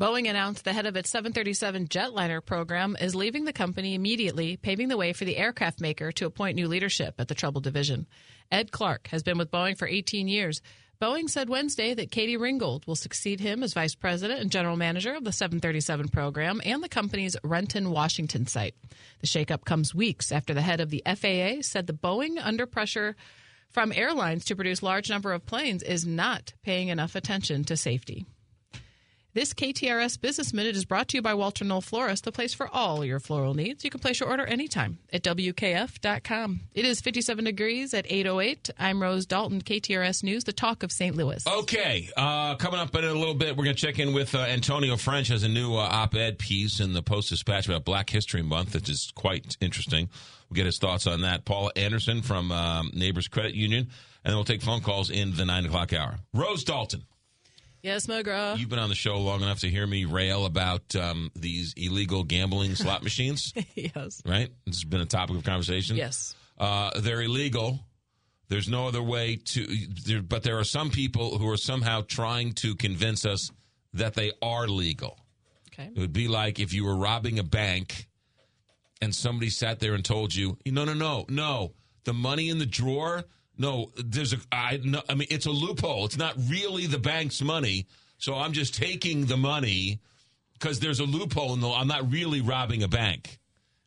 Boeing 0.00 0.28
announced 0.28 0.64
the 0.64 0.72
head 0.72 0.86
of 0.86 0.96
its 0.96 1.08
737 1.10 1.86
jetliner 1.86 2.44
program 2.44 2.96
is 3.00 3.14
leaving 3.14 3.44
the 3.44 3.52
company 3.52 3.94
immediately, 3.94 4.56
paving 4.56 4.88
the 4.88 4.96
way 4.96 5.12
for 5.12 5.24
the 5.24 5.36
aircraft 5.36 5.80
maker 5.80 6.10
to 6.10 6.26
appoint 6.26 6.56
new 6.56 6.66
leadership 6.66 7.14
at 7.20 7.28
the 7.28 7.34
troubled 7.34 7.62
division. 7.62 8.08
Ed 8.50 8.72
Clark 8.72 9.06
has 9.12 9.22
been 9.22 9.38
with 9.38 9.52
Boeing 9.52 9.78
for 9.78 9.86
18 9.86 10.26
years. 10.26 10.60
Boeing 11.00 11.30
said 11.30 11.48
Wednesday 11.48 11.94
that 11.94 12.10
Katie 12.10 12.36
Ringgold 12.36 12.84
will 12.88 12.96
succeed 12.96 13.38
him 13.38 13.62
as 13.62 13.72
vice 13.72 13.94
president 13.94 14.40
and 14.40 14.50
general 14.50 14.76
manager 14.76 15.14
of 15.14 15.22
the 15.22 15.30
737 15.30 16.08
program 16.08 16.60
and 16.64 16.82
the 16.82 16.88
company's 16.88 17.36
Renton, 17.44 17.92
Washington 17.92 18.48
site. 18.48 18.74
The 19.20 19.28
shakeup 19.28 19.64
comes 19.64 19.94
weeks 19.94 20.32
after 20.32 20.54
the 20.54 20.62
head 20.62 20.80
of 20.80 20.90
the 20.90 21.04
FAA 21.06 21.62
said 21.62 21.86
the 21.86 21.92
Boeing, 21.92 22.44
under 22.44 22.66
pressure 22.66 23.14
from 23.70 23.92
airlines 23.92 24.44
to 24.46 24.56
produce 24.56 24.82
large 24.82 25.08
number 25.08 25.32
of 25.32 25.46
planes, 25.46 25.84
is 25.84 26.04
not 26.04 26.52
paying 26.64 26.88
enough 26.88 27.14
attention 27.14 27.62
to 27.64 27.76
safety. 27.76 28.26
This 29.34 29.52
KTRS 29.52 30.20
Business 30.20 30.52
Minute 30.52 30.76
is 30.76 30.84
brought 30.84 31.08
to 31.08 31.16
you 31.16 31.20
by 31.20 31.34
Walter 31.34 31.64
Knoll 31.64 31.80
Florist, 31.80 32.22
the 32.22 32.30
place 32.30 32.54
for 32.54 32.68
all 32.68 33.04
your 33.04 33.18
floral 33.18 33.52
needs. 33.52 33.82
You 33.82 33.90
can 33.90 33.98
place 33.98 34.20
your 34.20 34.28
order 34.28 34.46
anytime 34.46 34.98
at 35.12 35.24
WKF.com. 35.24 36.60
It 36.72 36.84
is 36.84 37.00
57 37.00 37.44
degrees 37.44 37.94
at 37.94 38.06
808. 38.08 38.70
I'm 38.78 39.02
Rose 39.02 39.26
Dalton, 39.26 39.60
KTRS 39.60 40.22
News, 40.22 40.44
the 40.44 40.52
talk 40.52 40.84
of 40.84 40.92
St. 40.92 41.16
Louis. 41.16 41.44
Okay, 41.48 42.08
uh, 42.16 42.54
coming 42.54 42.78
up 42.78 42.94
in 42.94 43.02
a 43.02 43.12
little 43.12 43.34
bit, 43.34 43.56
we're 43.56 43.64
going 43.64 43.74
to 43.74 43.86
check 43.86 43.98
in 43.98 44.14
with 44.14 44.36
uh, 44.36 44.38
Antonio 44.38 44.96
French 44.96 45.26
has 45.26 45.42
a 45.42 45.48
new 45.48 45.74
uh, 45.74 45.80
op-ed 45.80 46.38
piece 46.38 46.78
in 46.78 46.92
the 46.92 47.02
Post-Dispatch 47.02 47.66
about 47.66 47.84
Black 47.84 48.10
History 48.10 48.42
Month, 48.42 48.74
which 48.74 48.88
is 48.88 49.10
quite 49.16 49.56
interesting. 49.60 50.10
We'll 50.48 50.54
get 50.54 50.66
his 50.66 50.78
thoughts 50.78 51.08
on 51.08 51.22
that. 51.22 51.44
Paula 51.44 51.72
Anderson 51.74 52.22
from 52.22 52.52
um, 52.52 52.92
Neighbors 52.94 53.26
Credit 53.26 53.56
Union, 53.56 53.80
and 54.24 54.30
then 54.30 54.36
we'll 54.36 54.44
take 54.44 54.62
phone 54.62 54.80
calls 54.80 55.10
in 55.10 55.34
the 55.34 55.44
9 55.44 55.66
o'clock 55.66 55.92
hour. 55.92 56.18
Rose 56.32 56.62
Dalton. 56.62 57.02
Yes, 57.84 58.06
McGraw. 58.06 58.58
You've 58.58 58.70
been 58.70 58.78
on 58.78 58.88
the 58.88 58.94
show 58.94 59.18
long 59.18 59.42
enough 59.42 59.60
to 59.60 59.68
hear 59.68 59.86
me 59.86 60.06
rail 60.06 60.46
about 60.46 60.96
um, 60.96 61.30
these 61.36 61.74
illegal 61.76 62.24
gambling 62.24 62.74
slot 62.76 63.02
machines, 63.02 63.52
yes. 63.74 64.22
right? 64.24 64.48
This 64.64 64.76
has 64.76 64.84
been 64.84 65.02
a 65.02 65.06
topic 65.06 65.36
of 65.36 65.44
conversation. 65.44 65.94
Yes. 65.94 66.34
Uh, 66.56 66.98
they're 66.98 67.20
illegal. 67.20 67.80
There's 68.48 68.70
no 68.70 68.88
other 68.88 69.02
way 69.02 69.36
to, 69.36 69.66
there, 70.06 70.22
but 70.22 70.44
there 70.44 70.58
are 70.58 70.64
some 70.64 70.88
people 70.88 71.36
who 71.36 71.46
are 71.50 71.58
somehow 71.58 72.00
trying 72.08 72.54
to 72.54 72.74
convince 72.74 73.26
us 73.26 73.50
that 73.92 74.14
they 74.14 74.32
are 74.40 74.66
legal. 74.66 75.18
Okay. 75.68 75.90
It 75.94 76.00
would 76.00 76.14
be 76.14 76.26
like 76.26 76.58
if 76.58 76.72
you 76.72 76.86
were 76.86 76.96
robbing 76.96 77.38
a 77.38 77.44
bank 77.44 78.08
and 79.02 79.14
somebody 79.14 79.50
sat 79.50 79.80
there 79.80 79.92
and 79.92 80.02
told 80.02 80.34
you, 80.34 80.56
no, 80.64 80.86
no, 80.86 80.94
no, 80.94 81.26
no, 81.28 81.74
the 82.04 82.14
money 82.14 82.48
in 82.48 82.58
the 82.58 82.64
drawer, 82.64 83.24
no, 83.56 83.92
there's 83.96 84.32
a, 84.32 84.38
I, 84.50 84.80
no, 84.82 85.02
I 85.08 85.14
mean, 85.14 85.28
it's 85.30 85.46
a 85.46 85.50
loophole. 85.50 86.04
It's 86.06 86.16
not 86.16 86.34
really 86.48 86.86
the 86.86 86.98
bank's 86.98 87.40
money. 87.42 87.86
So 88.18 88.34
I'm 88.34 88.52
just 88.52 88.74
taking 88.74 89.26
the 89.26 89.36
money 89.36 90.00
because 90.54 90.80
there's 90.80 91.00
a 91.00 91.04
loophole. 91.04 91.54
in 91.54 91.62
And 91.62 91.72
I'm 91.72 91.88
not 91.88 92.10
really 92.10 92.40
robbing 92.40 92.82
a 92.82 92.88
bank. 92.88 93.38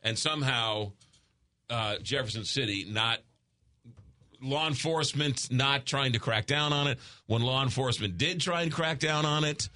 And 0.02 0.18
somehow, 0.18 0.92
uh, 1.68 1.96
Jefferson 2.02 2.44
City, 2.44 2.86
not 2.88 3.18
law 4.40 4.66
enforcement, 4.66 5.50
not 5.50 5.84
trying 5.84 6.12
to 6.12 6.18
crack 6.18 6.46
down 6.46 6.72
on 6.72 6.86
it. 6.86 6.98
When 7.26 7.42
law 7.42 7.62
enforcement 7.62 8.16
did 8.16 8.40
try 8.40 8.62
and 8.62 8.72
crack 8.72 8.98
down 9.00 9.26
on 9.26 9.44
it, 9.44 9.68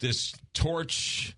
this 0.00 0.34
torch 0.52 1.36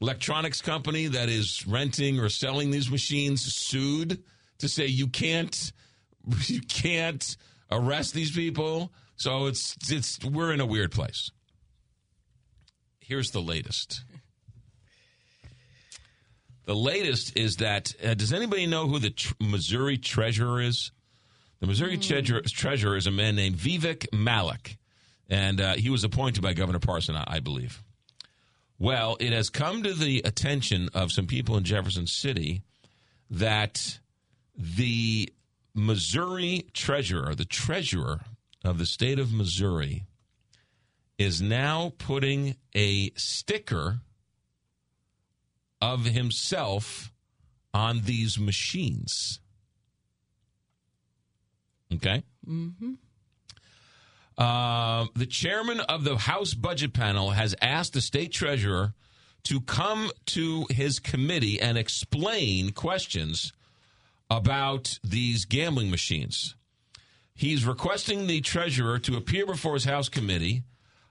electronics 0.00 0.62
company 0.62 1.08
that 1.08 1.28
is 1.28 1.66
renting 1.66 2.20
or 2.20 2.28
selling 2.28 2.70
these 2.70 2.90
machines 2.90 3.42
sued 3.42 4.22
to 4.58 4.68
say 4.68 4.86
you 4.86 5.06
can't 5.06 5.72
you 6.46 6.60
can't 6.60 7.36
arrest 7.70 8.14
these 8.14 8.30
people. 8.30 8.92
So 9.16 9.46
it's 9.46 9.76
it's 9.90 10.18
we're 10.24 10.52
in 10.52 10.60
a 10.60 10.66
weird 10.66 10.92
place. 10.92 11.30
Here's 13.00 13.30
the 13.30 13.42
latest. 13.42 14.04
The 16.64 16.74
latest 16.74 17.36
is 17.36 17.56
that 17.56 17.92
uh, 18.04 18.14
does 18.14 18.32
anybody 18.32 18.66
know 18.66 18.86
who 18.86 18.98
the 18.98 19.10
tr- 19.10 19.34
Missouri 19.40 19.98
treasurer 19.98 20.60
is? 20.60 20.92
The 21.58 21.66
Missouri 21.66 21.98
treasurer, 21.98 22.40
treasurer 22.42 22.96
is 22.96 23.06
a 23.06 23.10
man 23.10 23.36
named 23.36 23.56
Vivek 23.56 24.06
Malek, 24.12 24.78
and 25.28 25.60
uh, 25.60 25.74
he 25.74 25.90
was 25.90 26.04
appointed 26.04 26.42
by 26.42 26.54
Governor 26.54 26.78
Parson, 26.78 27.16
I, 27.16 27.24
I 27.26 27.40
believe. 27.40 27.82
Well, 28.78 29.18
it 29.20 29.32
has 29.32 29.50
come 29.50 29.82
to 29.82 29.92
the 29.92 30.22
attention 30.24 30.88
of 30.94 31.12
some 31.12 31.26
people 31.26 31.56
in 31.58 31.64
Jefferson 31.64 32.06
City 32.06 32.62
that 33.28 33.98
the 34.56 35.30
Missouri 35.74 36.66
treasurer, 36.72 37.34
the 37.34 37.44
treasurer 37.44 38.20
of 38.64 38.78
the 38.78 38.86
state 38.86 39.18
of 39.18 39.32
Missouri, 39.32 40.04
is 41.18 41.40
now 41.40 41.92
putting 41.98 42.56
a 42.74 43.10
sticker 43.14 44.00
of 45.80 46.04
himself 46.04 47.12
on 47.72 48.02
these 48.04 48.38
machines. 48.38 49.40
Okay? 51.94 52.22
Mm-hmm. 52.46 52.92
Uh, 54.38 55.06
the 55.14 55.26
chairman 55.26 55.80
of 55.80 56.04
the 56.04 56.16
House 56.16 56.54
Budget 56.54 56.94
Panel 56.94 57.30
has 57.30 57.54
asked 57.60 57.92
the 57.92 58.00
state 58.00 58.32
treasurer 58.32 58.94
to 59.44 59.60
come 59.60 60.10
to 60.26 60.66
his 60.70 60.98
committee 60.98 61.60
and 61.60 61.76
explain 61.76 62.70
questions 62.70 63.52
about 64.30 64.98
these 65.02 65.44
gambling 65.44 65.90
machines. 65.90 66.54
He's 67.34 67.64
requesting 67.64 68.26
the 68.26 68.40
treasurer 68.40 68.98
to 69.00 69.16
appear 69.16 69.46
before 69.46 69.74
his 69.74 69.84
House 69.84 70.08
committee, 70.08 70.62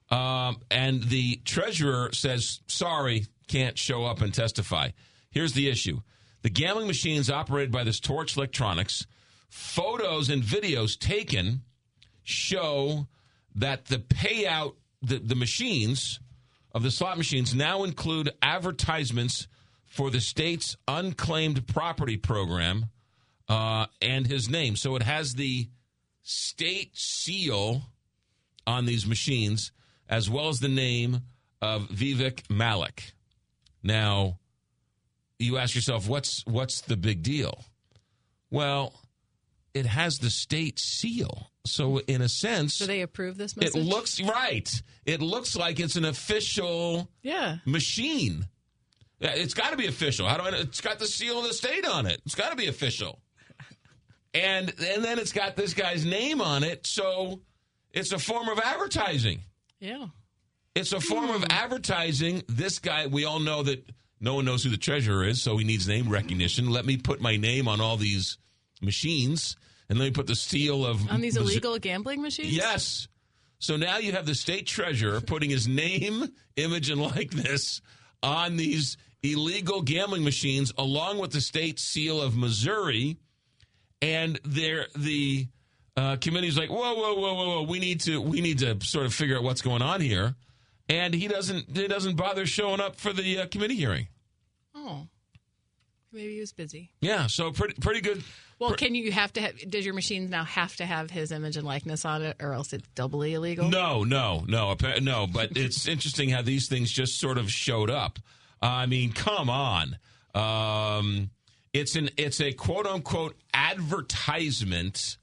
um, 0.10 0.62
and 0.72 1.04
the 1.04 1.38
treasurer 1.44 2.12
says, 2.14 2.62
sorry, 2.68 3.26
can't 3.48 3.78
show 3.78 4.06
up 4.06 4.22
and 4.22 4.34
testify. 4.34 4.90
Here's 5.32 5.54
the 5.54 5.70
issue 5.70 6.02
the 6.42 6.50
gambling 6.50 6.88
machines 6.88 7.30
operated 7.30 7.72
by 7.72 7.84
this 7.84 8.00
Torch 8.00 8.38
Electronics, 8.38 9.06
photos 9.50 10.30
and 10.30 10.42
videos 10.42 10.98
taken 10.98 11.64
show 12.24 13.08
that 13.56 13.86
the 13.86 13.98
payout, 13.98 14.76
the, 15.02 15.20
the 15.20 15.36
machines 15.36 16.20
of 16.74 16.84
the 16.84 16.92
slot 16.92 17.18
machines 17.18 17.54
now 17.54 17.84
include 17.84 18.32
advertisements 18.42 19.48
for 19.86 20.12
the 20.12 20.22
state's 20.22 20.78
unclaimed 20.88 21.68
property 21.68 22.16
program 22.16 22.86
uh, 23.50 23.88
and 24.02 24.28
his 24.28 24.48
name. 24.50 24.76
So 24.76 24.96
it 24.96 25.04
has 25.04 25.34
the 25.34 25.68
state 26.22 26.92
seal 26.96 27.82
on 28.68 28.86
these 28.86 29.06
machines 29.08 29.72
as 30.08 30.30
well 30.30 30.50
as 30.50 30.60
the 30.60 30.68
name 30.70 31.22
of 31.62 31.90
Vivek 31.90 32.50
Malek. 32.50 33.14
Now, 33.84 34.40
you 35.40 35.58
ask 35.58 35.76
yourself, 35.76 36.08
what's 36.08 36.46
what's 36.46 36.82
the 36.82 36.98
big 36.98 37.24
deal? 37.24 37.64
Well, 38.52 38.94
it 39.74 39.86
has 39.86 40.18
the 40.20 40.30
state 40.30 40.80
seal. 40.80 41.52
So 41.66 42.00
in 42.00 42.22
a 42.22 42.30
sense, 42.30 42.80
Do 42.80 42.88
they 42.88 43.02
approve 43.02 43.38
this 43.38 43.56
it 43.58 43.76
looks 43.76 44.22
right. 44.22 44.70
It 45.06 45.22
looks 45.22 45.56
like 45.56 45.80
it's 45.80 45.96
an 45.96 46.06
official 46.06 47.10
Yeah. 47.22 47.58
machine. 47.66 48.48
It's 49.22 49.54
got 49.54 49.72
to 49.72 49.78
be 49.78 49.86
official. 49.88 50.28
How 50.28 50.38
do 50.38 50.44
I 50.44 50.50
know? 50.52 50.60
It's 50.60 50.82
got 50.82 50.98
the 51.00 51.06
seal 51.08 51.40
of 51.40 51.48
the 51.48 51.54
state 51.54 51.86
on 51.86 52.06
it. 52.08 52.22
It's 52.26 52.36
got 52.36 52.52
to 52.52 52.56
be 52.56 52.68
official. 52.68 53.20
And 54.34 54.74
and 54.80 55.04
then 55.04 55.20
it's 55.20 55.32
got 55.32 55.56
this 55.56 55.74
guy's 55.74 56.06
name 56.06 56.42
on 56.42 56.64
it, 56.64 56.86
so 56.86 57.42
it's 57.92 58.12
a 58.12 58.20
form 58.20 58.48
of 58.50 58.60
advertising. 58.60 59.42
Yeah. 59.80 60.08
It's 60.76 60.94
a 60.94 61.02
form 61.02 61.30
of 61.30 61.44
hmm. 61.44 61.52
advertising. 61.52 62.44
This 62.48 62.80
guy, 62.80 63.08
we 63.08 63.26
all 63.26 63.40
know 63.40 63.64
that 63.64 63.90
no 64.20 64.36
one 64.36 64.46
knows 64.46 64.64
who 64.64 64.70
the 64.70 64.78
treasurer 64.78 65.26
is, 65.26 65.42
so 65.42 65.58
he 65.58 65.66
needs 65.66 65.88
name 65.88 66.10
recognition. 66.10 66.70
Let 66.70 66.86
me 66.86 66.98
put 66.98 67.22
my 67.22 67.38
name 67.38 67.68
on 67.68 67.82
all 67.82 67.98
these 67.98 68.38
machines, 68.82 69.56
and 69.90 69.98
let 69.98 70.06
me 70.06 70.12
put 70.12 70.28
the 70.28 70.36
seal 70.36 70.86
of 70.86 71.10
On 71.10 71.22
these 71.22 71.38
illegal 71.38 71.78
gambling 71.80 72.22
machines? 72.22 72.56
Yes. 72.56 73.08
So 73.60 73.76
now 73.76 73.98
you 73.98 74.14
have 74.14 74.26
the 74.26 74.36
state 74.36 74.68
treasurer 74.68 75.22
putting 75.26 75.50
his 75.50 75.68
name, 75.68 76.28
image, 76.56 76.90
and 76.90 77.02
likeness 77.02 77.82
on 78.22 78.58
these 78.58 78.98
illegal 79.24 79.82
gambling 79.82 80.24
machines, 80.24 80.72
along 80.78 81.20
with 81.20 81.32
the 81.32 81.42
state 81.42 81.80
seal 81.80 82.22
of 82.22 82.38
Missouri. 82.38 83.18
And 84.02 84.40
there, 84.44 84.88
the 84.96 85.48
uh, 85.98 86.16
committee's 86.18 86.58
like, 86.58 86.70
whoa, 86.70 86.96
whoa, 86.96 87.16
whoa, 87.16 87.34
whoa, 87.34 87.48
whoa! 87.48 87.64
We 87.64 87.80
need 87.80 88.02
to, 88.02 88.22
we 88.22 88.42
need 88.42 88.60
to 88.60 88.78
sort 88.82 89.06
of 89.06 89.14
figure 89.14 89.38
out 89.38 89.44
what's 89.44 89.62
going 89.62 89.82
on 89.82 90.02
here. 90.02 90.36
And 90.88 91.14
he 91.14 91.28
doesn't, 91.28 91.78
he 91.78 91.88
doesn't 91.88 92.16
bother 92.16 92.46
showing 92.46 92.80
up 92.80 92.96
for 92.96 93.14
the 93.14 93.40
uh, 93.40 93.48
committee 93.48 93.76
hearing. 93.76 94.08
Oh. 94.74 95.08
Maybe 96.12 96.36
he 96.36 96.40
was 96.40 96.54
busy. 96.54 96.92
Yeah, 97.02 97.28
so 97.28 97.52
pretty, 97.52 97.76
pretty 97.80 98.02
good. 98.02 98.24
Well, 98.58 98.74
can 98.74 98.96
you 98.96 99.12
have 99.12 99.32
to 99.34 99.42
have, 99.42 99.58
does 99.70 99.86
your 99.86 99.94
machine 99.94 100.30
now 100.30 100.44
have 100.44 100.76
to 100.78 100.86
have 100.86 101.12
his 101.12 101.32
image 101.32 101.56
and 101.56 101.66
likeness 101.66 102.04
on 102.04 102.24
it 102.24 102.38
or 102.42 102.54
else 102.54 102.74
it's 102.74 102.88
doubly 102.96 103.36
illegal? 103.36 103.70
No, 103.70 104.04
no, 104.04 104.44
no, 104.48 104.76
no. 105.00 105.28
But 105.28 105.52
it's 105.56 105.88
interesting 105.88 106.30
how 106.30 106.42
these 106.42 106.68
things 106.68 106.92
just 106.92 107.20
sort 107.20 107.38
of 107.38 107.52
showed 107.52 107.90
up. 107.90 108.20
I 108.62 108.86
mean, 108.88 109.14
come 109.14 109.50
on. 109.50 109.98
Um, 110.34 111.30
it's 111.74 111.96
an 111.96 112.10
it's 112.18 112.42
a 112.42 112.52
quote 112.52 112.88
unquote 112.88 113.36
advertisement 113.54 115.18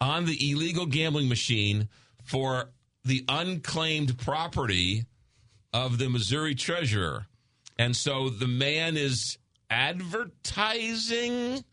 on 0.00 0.24
the 0.24 0.50
illegal 0.50 0.86
gambling 0.86 1.28
machine 1.28 1.88
for 2.24 2.70
the 3.04 3.24
unclaimed 3.28 4.18
property 4.18 5.04
of 5.72 5.98
the 5.98 6.08
Missouri 6.08 6.54
treasurer, 6.54 7.26
and 7.78 7.96
so 7.96 8.28
the 8.30 8.46
man 8.46 8.96
is 8.96 9.38
advertising 9.70 11.64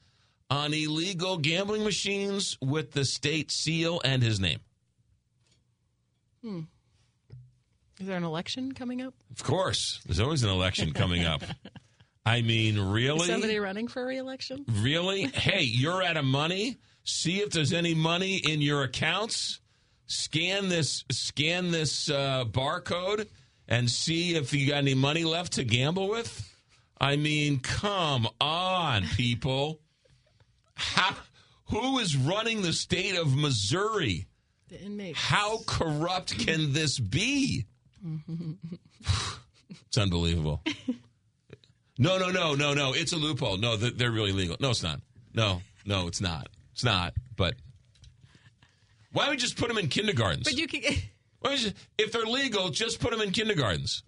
on 0.49 0.73
illegal 0.73 1.37
gambling 1.37 1.83
machines 1.83 2.57
with 2.61 2.91
the 2.91 3.05
state 3.05 3.51
seal 3.51 4.01
and 4.03 4.21
his 4.21 4.39
name. 4.39 4.59
Hmm. 6.43 6.61
Is 7.99 8.07
there 8.07 8.17
an 8.17 8.23
election 8.23 8.73
coming 8.73 9.01
up? 9.01 9.13
Of 9.31 9.43
course, 9.43 10.01
there's 10.05 10.19
always 10.19 10.43
an 10.43 10.49
election 10.49 10.91
coming 10.91 11.23
up. 11.23 11.43
I 12.25 12.41
mean, 12.41 12.79
really? 12.79 13.21
Is 13.21 13.27
somebody 13.27 13.57
running 13.59 13.87
for 13.87 14.05
reelection? 14.05 14.65
Really? 14.81 15.23
Hey, 15.23 15.63
you're 15.63 16.03
out 16.03 16.17
of 16.17 16.25
money. 16.25 16.77
See 17.03 17.39
if 17.39 17.49
there's 17.49 17.73
any 17.73 17.95
money 17.95 18.37
in 18.37 18.61
your 18.61 18.83
accounts. 18.83 19.59
Scan 20.05 20.69
this. 20.69 21.03
Scan 21.11 21.71
this 21.71 22.09
uh, 22.09 22.45
barcode 22.45 23.27
and 23.67 23.89
see 23.89 24.35
if 24.35 24.53
you 24.53 24.67
got 24.67 24.77
any 24.77 24.93
money 24.93 25.23
left 25.23 25.53
to 25.53 25.63
gamble 25.63 26.09
with. 26.09 26.47
I 26.99 27.15
mean, 27.15 27.59
come 27.59 28.27
on, 28.39 29.03
people. 29.15 29.79
How, 30.75 31.15
who 31.65 31.97
is 31.99 32.15
running 32.15 32.61
the 32.61 32.73
state 32.73 33.15
of 33.15 33.35
Missouri? 33.35 34.27
The 34.67 34.79
inmates. 34.81 35.17
How 35.17 35.59
corrupt 35.65 36.37
can 36.37 36.73
this 36.73 36.99
be? 36.99 37.65
It's 39.87 39.97
unbelievable. 39.97 40.61
No, 42.01 42.17
no, 42.17 42.31
no, 42.31 42.55
no, 42.55 42.73
no. 42.73 42.93
It's 42.93 43.13
a 43.13 43.15
loophole. 43.15 43.57
No, 43.57 43.77
they're 43.77 43.91
they're 43.91 44.11
really 44.11 44.31
legal. 44.31 44.57
No, 44.59 44.71
it's 44.71 44.81
not. 44.81 45.01
No, 45.35 45.61
no, 45.85 46.07
it's 46.07 46.19
not. 46.19 46.47
It's 46.73 46.83
not. 46.83 47.13
But 47.37 47.53
why 49.13 49.25
don't 49.25 49.31
we 49.31 49.37
just 49.37 49.55
put 49.55 49.67
them 49.67 49.77
in 49.77 49.87
kindergartens? 49.87 50.45
But 50.45 50.57
you 50.57 50.67
can 50.67 50.81
we 50.81 51.73
if 51.99 52.11
they're 52.11 52.25
legal, 52.25 52.69
just 52.69 52.99
put 52.99 53.11
them 53.11 53.21
in 53.21 53.29
kindergartens. 53.29 54.01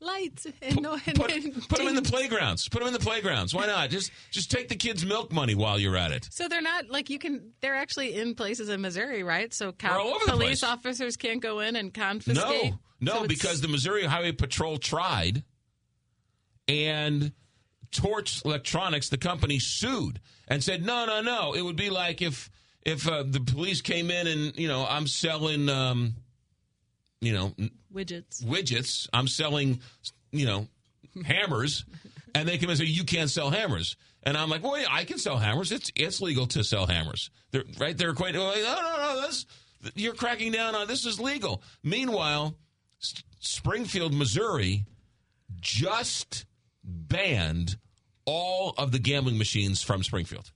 lights 0.00 0.46
and 0.62 0.80
no 0.80 0.92
and, 1.04 1.16
Put, 1.16 1.32
put 1.68 1.78
them 1.78 1.88
in 1.88 1.96
the 1.96 2.02
playgrounds. 2.02 2.68
Put 2.68 2.78
them 2.78 2.86
in 2.86 2.94
the 2.94 3.00
playgrounds. 3.00 3.52
Why 3.52 3.66
not? 3.66 3.90
Just 3.90 4.12
just 4.30 4.48
take 4.48 4.68
the 4.68 4.76
kids' 4.76 5.04
milk 5.04 5.32
money 5.32 5.56
while 5.56 5.80
you're 5.80 5.96
at 5.96 6.12
it. 6.12 6.28
So 6.30 6.46
they're 6.46 6.62
not 6.62 6.90
like 6.90 7.10
you 7.10 7.18
can. 7.18 7.54
They're 7.60 7.74
actually 7.74 8.14
in 8.14 8.36
places 8.36 8.68
in 8.68 8.80
Missouri, 8.80 9.24
right? 9.24 9.52
So 9.52 9.72
cop, 9.72 10.00
police 10.28 10.60
place. 10.60 10.62
officers 10.62 11.16
can't 11.16 11.42
go 11.42 11.58
in 11.58 11.74
and 11.74 11.92
confiscate. 11.92 12.72
No, 12.72 12.78
no, 13.00 13.22
So 13.22 13.26
because 13.26 13.62
the 13.62 13.68
Missouri 13.68 14.04
Highway 14.04 14.30
Patrol 14.32 14.76
tried, 14.78 15.42
and 16.68 17.32
Torch 17.90 18.44
Electronics, 18.44 19.08
the 19.08 19.18
company, 19.18 19.58
sued 19.58 20.20
and 20.48 20.62
said, 20.62 20.84
"No, 20.84 21.06
no, 21.06 21.20
no. 21.20 21.54
It 21.54 21.62
would 21.62 21.76
be 21.76 21.90
like 21.90 22.22
if 22.22 22.50
if 22.82 23.08
uh, 23.08 23.24
the 23.26 23.40
police 23.40 23.80
came 23.80 24.10
in 24.10 24.26
and 24.26 24.56
you 24.58 24.68
know 24.68 24.86
I'm 24.88 25.06
selling, 25.06 25.68
um, 25.68 26.14
you 27.20 27.32
know, 27.32 27.54
widgets. 27.92 28.44
widgets. 28.44 29.08
I'm 29.12 29.28
selling, 29.28 29.80
you 30.32 30.46
know, 30.46 30.68
hammers, 31.24 31.84
and 32.34 32.48
they 32.48 32.58
come 32.58 32.70
and 32.70 32.78
say 32.78 32.84
you 32.84 33.04
can't 33.04 33.30
sell 33.30 33.50
hammers." 33.50 33.96
And 34.22 34.36
I'm 34.36 34.50
like, 34.50 34.64
well, 34.64 34.76
yeah, 34.76 34.88
I 34.90 35.04
can 35.04 35.18
sell 35.18 35.36
hammers. 35.36 35.70
It's 35.70 35.92
it's 35.94 36.20
legal 36.20 36.46
to 36.48 36.64
sell 36.64 36.86
hammers. 36.86 37.30
They're, 37.52 37.62
right? 37.78 37.96
They're 37.96 38.12
quite. 38.12 38.34
Like, 38.34 38.56
no, 38.56 38.74
no, 38.74 38.96
no. 39.14 39.20
That's 39.20 39.46
you're 39.94 40.14
cracking 40.14 40.50
down 40.50 40.74
on. 40.74 40.88
This 40.88 41.06
is 41.06 41.20
legal. 41.20 41.62
Meanwhile, 41.84 42.56
S- 43.00 43.22
Springfield, 43.38 44.12
Missouri, 44.12 44.84
just 45.60 46.44
banned 46.86 47.76
all 48.24 48.74
of 48.78 48.92
the 48.92 48.98
gambling 48.98 49.36
machines 49.38 49.82
from 49.82 50.02
Springfield. 50.02 50.50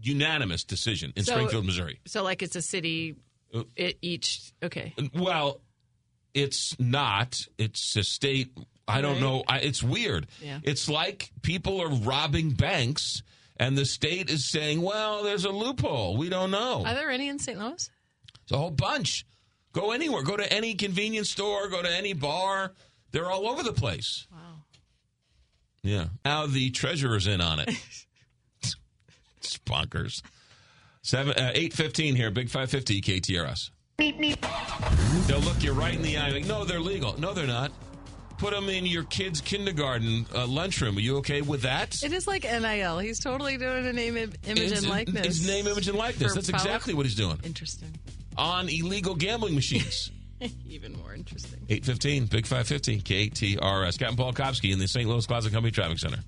Unanimous 0.00 0.64
decision 0.64 1.12
in 1.16 1.24
So- 1.24 1.32
Springfield, 1.32 1.66
Missouri. 1.66 2.00
So 2.06 2.22
like 2.22 2.42
it's 2.42 2.56
a 2.56 2.62
city. 2.62 3.16
Uh, 3.52 3.64
it 3.76 3.98
each 4.02 4.52
okay. 4.62 4.94
Well, 5.14 5.60
it's 6.34 6.78
not. 6.78 7.46
It's 7.56 7.96
a 7.96 8.04
state. 8.04 8.52
I 8.86 9.00
don't 9.00 9.14
Right. 9.14 9.20
know. 9.22 9.44
I, 9.48 9.58
it's 9.60 9.82
weird. 9.82 10.26
Yeah. 10.42 10.60
It's 10.62 10.88
like 10.88 11.30
people 11.42 11.80
are 11.80 11.88
robbing 11.88 12.50
banks, 12.52 13.22
and 13.56 13.76
the 13.76 13.84
state 13.86 14.30
is 14.30 14.44
saying, 14.48 14.82
"Well, 14.82 15.24
there's 15.24 15.44
a 15.44 15.50
loophole. 15.50 16.16
We 16.16 16.28
don't 16.28 16.50
know." 16.50 16.84
Are 16.86 16.94
there 16.94 17.10
any 17.10 17.28
in 17.28 17.38
St. 17.38 17.58
Louis? 17.58 17.90
It's 18.42 18.52
a 18.52 18.56
whole 18.58 18.70
bunch. 18.70 19.26
Go 19.72 19.90
anywhere. 19.92 20.22
Go 20.22 20.36
to 20.36 20.52
any 20.52 20.74
convenience 20.74 21.30
store. 21.30 21.68
Go 21.68 21.82
to 21.82 21.90
any 21.90 22.12
bar. 22.12 22.74
They're 23.10 23.30
all 23.30 23.48
over 23.48 23.62
the 23.62 23.72
place. 23.72 24.26
Wow. 24.30 24.47
Yeah. 25.82 26.06
Now 26.24 26.46
the 26.46 26.70
treasurer's 26.70 27.26
in 27.26 27.40
on 27.40 27.60
it. 27.60 27.70
it's 29.38 29.58
bonkers. 29.66 30.22
Seven 31.02 31.34
uh, 31.34 31.52
eight 31.54 31.72
fifteen 31.72 32.16
here. 32.16 32.30
Big 32.30 32.50
five 32.50 32.70
fifty 32.70 33.00
KTRS. 33.00 33.70
They'll 33.98 35.40
look 35.40 35.62
you 35.62 35.72
right 35.72 35.94
in 35.94 36.02
the 36.02 36.16
eye. 36.18 36.30
Like, 36.30 36.46
no, 36.46 36.64
they're 36.64 36.80
legal. 36.80 37.18
No, 37.18 37.32
they're 37.32 37.46
not. 37.46 37.72
Put 38.38 38.52
them 38.52 38.68
in 38.68 38.86
your 38.86 39.02
kid's 39.04 39.40
kindergarten 39.40 40.24
uh, 40.34 40.46
lunchroom. 40.46 40.96
Are 40.96 41.00
you 41.00 41.16
okay 41.18 41.40
with 41.42 41.62
that? 41.62 41.96
It 42.04 42.12
is 42.12 42.28
like 42.28 42.44
NIL. 42.44 42.98
He's 43.00 43.18
totally 43.18 43.56
doing 43.56 43.84
a 43.86 43.92
name, 43.92 44.16
image, 44.16 44.36
It's- 44.46 44.78
and 44.82 44.88
likeness. 44.88 45.26
It's 45.26 45.46
name, 45.46 45.66
image, 45.66 45.88
and 45.88 45.98
likeness. 45.98 46.32
for 46.32 46.34
That's 46.36 46.50
power- 46.50 46.60
exactly 46.60 46.94
what 46.94 47.04
he's 47.06 47.16
doing 47.16 47.40
Interesting. 47.42 47.92
on 48.36 48.68
illegal 48.68 49.16
gambling 49.16 49.56
machines. 49.56 50.12
Even 50.68 50.96
more 50.96 51.14
interesting. 51.14 51.60
815, 51.68 52.26
Big 52.26 52.46
550, 52.46 53.00
KTRS. 53.00 53.98
Captain 53.98 54.16
Paul 54.16 54.32
Kopsky 54.32 54.72
in 54.72 54.78
the 54.78 54.88
St. 54.88 55.08
Louis 55.08 55.26
Closet 55.26 55.52
Company 55.52 55.70
Traffic 55.70 55.98
Center. 55.98 56.18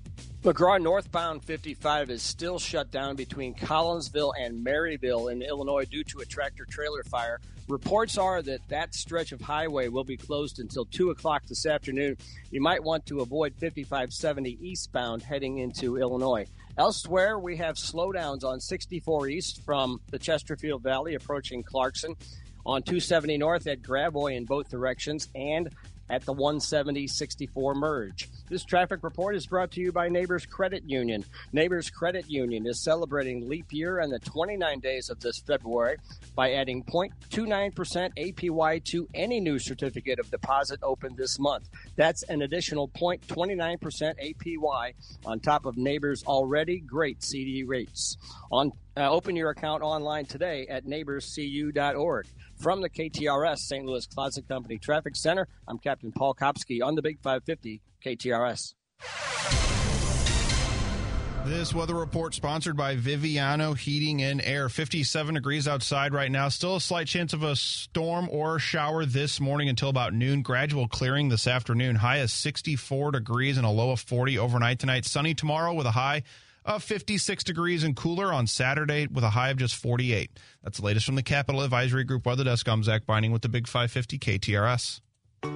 McGraw 0.43 0.81
northbound 0.81 1.43
55 1.43 2.09
is 2.09 2.23
still 2.23 2.57
shut 2.57 2.89
down 2.89 3.15
between 3.15 3.53
Collinsville 3.53 4.33
and 4.39 4.65
Maryville 4.65 5.31
in 5.31 5.43
Illinois 5.43 5.85
due 5.85 6.03
to 6.05 6.19
a 6.19 6.25
tractor 6.25 6.65
trailer 6.65 7.03
fire. 7.03 7.39
Reports 7.67 8.17
are 8.17 8.41
that 8.41 8.67
that 8.67 8.95
stretch 8.95 9.31
of 9.31 9.39
highway 9.39 9.87
will 9.87 10.03
be 10.03 10.17
closed 10.17 10.59
until 10.59 10.85
2 10.85 11.11
o'clock 11.11 11.43
this 11.45 11.67
afternoon. 11.67 12.17
You 12.49 12.59
might 12.59 12.83
want 12.83 13.05
to 13.05 13.19
avoid 13.19 13.53
5570 13.53 14.57
eastbound 14.59 15.21
heading 15.21 15.59
into 15.59 15.97
Illinois. 15.97 16.47
Elsewhere, 16.75 17.37
we 17.37 17.57
have 17.57 17.75
slowdowns 17.75 18.43
on 18.43 18.59
64 18.59 19.27
east 19.27 19.63
from 19.63 20.01
the 20.09 20.17
Chesterfield 20.17 20.81
Valley 20.81 21.13
approaching 21.13 21.61
Clarkson, 21.61 22.15
on 22.65 22.83
270 22.83 23.37
north 23.37 23.67
at 23.67 23.81
Gravois 23.81 24.35
in 24.35 24.45
both 24.45 24.69
directions, 24.69 25.29
and 25.35 25.69
at 26.11 26.25
the 26.25 26.33
170 26.33 27.07
64 27.07 27.73
merge. 27.73 28.29
This 28.49 28.65
traffic 28.65 28.99
report 29.01 29.35
is 29.35 29.47
brought 29.47 29.71
to 29.71 29.81
you 29.81 29.93
by 29.93 30.09
Neighbors 30.09 30.45
Credit 30.45 30.83
Union. 30.85 31.23
Neighbors 31.53 31.89
Credit 31.89 32.29
Union 32.29 32.67
is 32.67 32.83
celebrating 32.83 33.47
leap 33.47 33.67
year 33.71 33.99
and 33.99 34.11
the 34.11 34.19
29 34.19 34.81
days 34.81 35.09
of 35.09 35.21
this 35.21 35.39
February 35.39 35.95
by 36.35 36.51
adding 36.51 36.83
0.29% 36.83 38.11
APY 38.17 38.83
to 38.83 39.07
any 39.13 39.39
new 39.39 39.57
certificate 39.57 40.19
of 40.19 40.29
deposit 40.29 40.79
opened 40.83 41.15
this 41.15 41.39
month. 41.39 41.69
That's 41.95 42.23
an 42.23 42.41
additional 42.41 42.89
0.29% 42.89 43.79
APY 43.79 44.93
on 45.25 45.39
top 45.39 45.65
of 45.65 45.77
Neighbors' 45.77 46.23
already 46.25 46.81
great 46.81 47.23
CD 47.23 47.63
rates. 47.63 48.17
On 48.51 48.73
uh, 48.97 49.09
open 49.09 49.35
your 49.35 49.49
account 49.49 49.83
online 49.83 50.25
today 50.25 50.67
at 50.67 50.85
neighborscu.org. 50.85 52.27
From 52.57 52.81
the 52.81 52.89
KTRS 52.89 53.59
St. 53.59 53.85
Louis 53.85 54.05
Closet 54.05 54.47
Company 54.47 54.77
Traffic 54.77 55.15
Center, 55.15 55.47
I'm 55.67 55.79
Captain 55.79 56.11
Paul 56.11 56.35
Kopsky 56.35 56.83
on 56.83 56.95
the 56.95 57.01
Big 57.01 57.19
550 57.21 57.81
KTRS. 58.05 58.73
This 61.43 61.73
weather 61.73 61.95
report 61.95 62.35
sponsored 62.35 62.77
by 62.77 62.95
Viviano 62.95 63.75
Heating 63.75 64.21
and 64.21 64.39
Air. 64.43 64.69
57 64.69 65.33
degrees 65.33 65.67
outside 65.67 66.13
right 66.13 66.31
now. 66.31 66.49
Still 66.49 66.75
a 66.75 66.81
slight 66.81 67.07
chance 67.07 67.33
of 67.33 67.41
a 67.41 67.55
storm 67.55 68.29
or 68.31 68.59
shower 68.59 69.05
this 69.05 69.39
morning 69.39 69.67
until 69.67 69.89
about 69.89 70.13
noon. 70.13 70.43
Gradual 70.43 70.87
clearing 70.87 71.29
this 71.29 71.47
afternoon. 71.47 71.95
High 71.95 72.19
is 72.19 72.31
64 72.31 73.11
degrees 73.11 73.57
and 73.57 73.65
a 73.65 73.71
low 73.71 73.89
of 73.89 73.99
40 73.99 74.37
overnight 74.37 74.77
tonight. 74.77 75.05
Sunny 75.05 75.33
tomorrow 75.33 75.73
with 75.73 75.87
a 75.87 75.91
high 75.91 76.21
of 76.75 76.83
56 76.83 77.43
degrees 77.43 77.83
and 77.83 77.95
cooler 77.95 78.31
on 78.33 78.47
Saturday 78.47 79.07
with 79.07 79.23
a 79.23 79.29
high 79.29 79.49
of 79.49 79.57
just 79.57 79.75
48. 79.75 80.31
That's 80.63 80.79
the 80.79 80.85
latest 80.85 81.05
from 81.05 81.15
the 81.15 81.23
Capital 81.23 81.61
Advisory 81.61 82.03
Group 82.03 82.25
Weather 82.25 82.43
Desk. 82.43 82.67
I'm 82.67 82.83
Zach 82.83 83.05
Binding 83.05 83.31
with 83.31 83.41
the 83.41 83.49
Big 83.49 83.67
550 83.67 84.19
KTRS. 84.19 85.01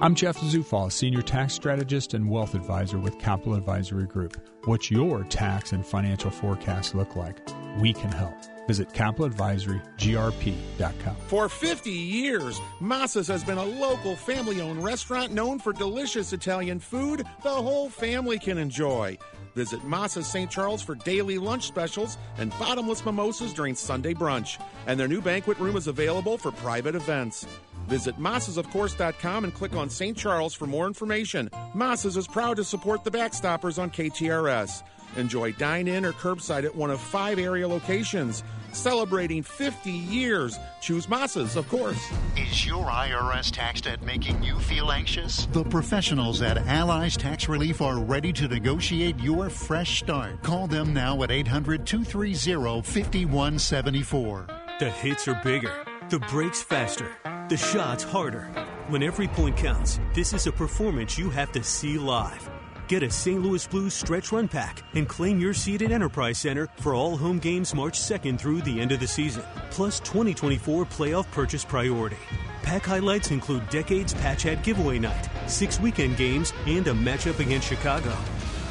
I'm 0.00 0.14
Jeff 0.14 0.36
Zufall, 0.38 0.90
Senior 0.90 1.22
Tax 1.22 1.54
Strategist 1.54 2.14
and 2.14 2.28
Wealth 2.28 2.54
Advisor 2.54 2.98
with 2.98 3.18
Capital 3.18 3.54
Advisory 3.54 4.06
Group. 4.06 4.36
What's 4.64 4.90
your 4.90 5.22
tax 5.24 5.72
and 5.72 5.86
financial 5.86 6.30
forecast 6.30 6.94
look 6.94 7.14
like? 7.14 7.38
We 7.78 7.92
can 7.92 8.10
help. 8.10 8.34
Visit 8.66 8.88
capitaladvisorygrp.com. 8.90 11.16
For 11.28 11.48
50 11.48 11.90
years, 11.90 12.60
Massa's 12.80 13.28
has 13.28 13.44
been 13.44 13.58
a 13.58 13.64
local 13.64 14.16
family 14.16 14.60
owned 14.60 14.82
restaurant 14.82 15.32
known 15.32 15.58
for 15.58 15.72
delicious 15.72 16.32
Italian 16.32 16.80
food 16.80 17.24
the 17.42 17.48
whole 17.48 17.88
family 17.88 18.38
can 18.38 18.58
enjoy. 18.58 19.16
Visit 19.54 19.84
Massa's 19.84 20.26
St. 20.26 20.50
Charles 20.50 20.82
for 20.82 20.96
daily 20.96 21.38
lunch 21.38 21.66
specials 21.66 22.18
and 22.36 22.50
bottomless 22.58 23.06
mimosas 23.06 23.54
during 23.54 23.74
Sunday 23.74 24.12
brunch. 24.12 24.60
And 24.86 25.00
their 25.00 25.08
new 25.08 25.22
banquet 25.22 25.58
room 25.58 25.76
is 25.76 25.86
available 25.86 26.36
for 26.36 26.52
private 26.52 26.94
events. 26.94 27.46
Visit 27.88 28.18
massasofcourse.com 28.18 29.44
and 29.44 29.54
click 29.54 29.74
on 29.74 29.88
St. 29.88 30.16
Charles 30.16 30.52
for 30.52 30.66
more 30.66 30.86
information. 30.86 31.48
Massas 31.74 32.18
is 32.18 32.26
proud 32.26 32.58
to 32.58 32.64
support 32.64 33.02
the 33.02 33.10
Backstoppers 33.10 33.80
on 33.80 33.90
KTRS. 33.90 34.82
Enjoy 35.16 35.52
dine 35.52 35.88
in 35.88 36.04
or 36.04 36.12
curbside 36.12 36.64
at 36.64 36.74
one 36.74 36.90
of 36.90 37.00
five 37.00 37.38
area 37.38 37.66
locations. 37.66 38.44
Celebrating 38.72 39.42
50 39.42 39.90
years. 39.90 40.58
Choose 40.82 41.08
Massas, 41.08 41.56
of 41.56 41.66
course. 41.68 41.98
Is 42.36 42.66
your 42.66 42.84
IRS 42.86 43.50
tax 43.50 43.80
debt 43.80 44.02
making 44.02 44.42
you 44.42 44.58
feel 44.58 44.92
anxious? 44.92 45.46
The 45.52 45.64
professionals 45.64 46.42
at 46.42 46.58
Allies 46.66 47.16
Tax 47.16 47.48
Relief 47.48 47.80
are 47.80 47.98
ready 47.98 48.32
to 48.34 48.46
negotiate 48.48 49.18
your 49.18 49.48
fresh 49.48 50.00
start. 50.00 50.42
Call 50.42 50.66
them 50.66 50.92
now 50.92 51.22
at 51.22 51.30
800 51.30 51.86
230 51.86 52.82
5174. 52.82 54.46
The 54.78 54.90
hits 54.90 55.26
are 55.26 55.40
bigger, 55.42 55.72
the 56.10 56.18
breaks 56.18 56.62
faster. 56.62 57.10
the 57.48 57.56
shots 57.56 58.02
harder. 58.04 58.42
When 58.88 59.02
every 59.02 59.28
point 59.28 59.56
counts, 59.56 59.98
this 60.14 60.32
is 60.34 60.46
a 60.46 60.52
performance 60.52 61.16
you 61.16 61.30
have 61.30 61.50
to 61.52 61.62
see 61.62 61.96
live. 61.96 62.50
Get 62.88 63.02
a 63.02 63.10
St. 63.10 63.42
Louis 63.42 63.66
Blues 63.66 63.94
stretch 63.94 64.30
run 64.30 64.46
pack 64.46 64.84
and 64.94 65.08
claim 65.08 65.40
your 65.40 65.54
seat 65.54 65.82
at 65.82 65.90
Enterprise 65.90 66.38
Center 66.38 66.68
for 66.76 66.94
all 66.94 67.16
home 67.16 67.40
games 67.40 67.74
March 67.74 67.98
2nd 67.98 68.38
through 68.38 68.62
the 68.62 68.80
end 68.80 68.92
of 68.92 69.00
the 69.00 69.08
season, 69.08 69.42
plus 69.70 69.98
2024 70.00 70.84
playoff 70.86 71.28
purchase 71.32 71.64
priority. 71.64 72.16
Pack 72.62 72.84
highlights 72.84 73.32
include 73.32 73.68
Decades 73.70 74.14
Patch 74.14 74.44
Hat 74.44 74.62
Giveaway 74.62 75.00
Night, 75.00 75.28
six 75.48 75.80
weekend 75.80 76.16
games, 76.16 76.52
and 76.66 76.86
a 76.86 76.92
matchup 76.92 77.40
against 77.40 77.66
Chicago. 77.66 78.16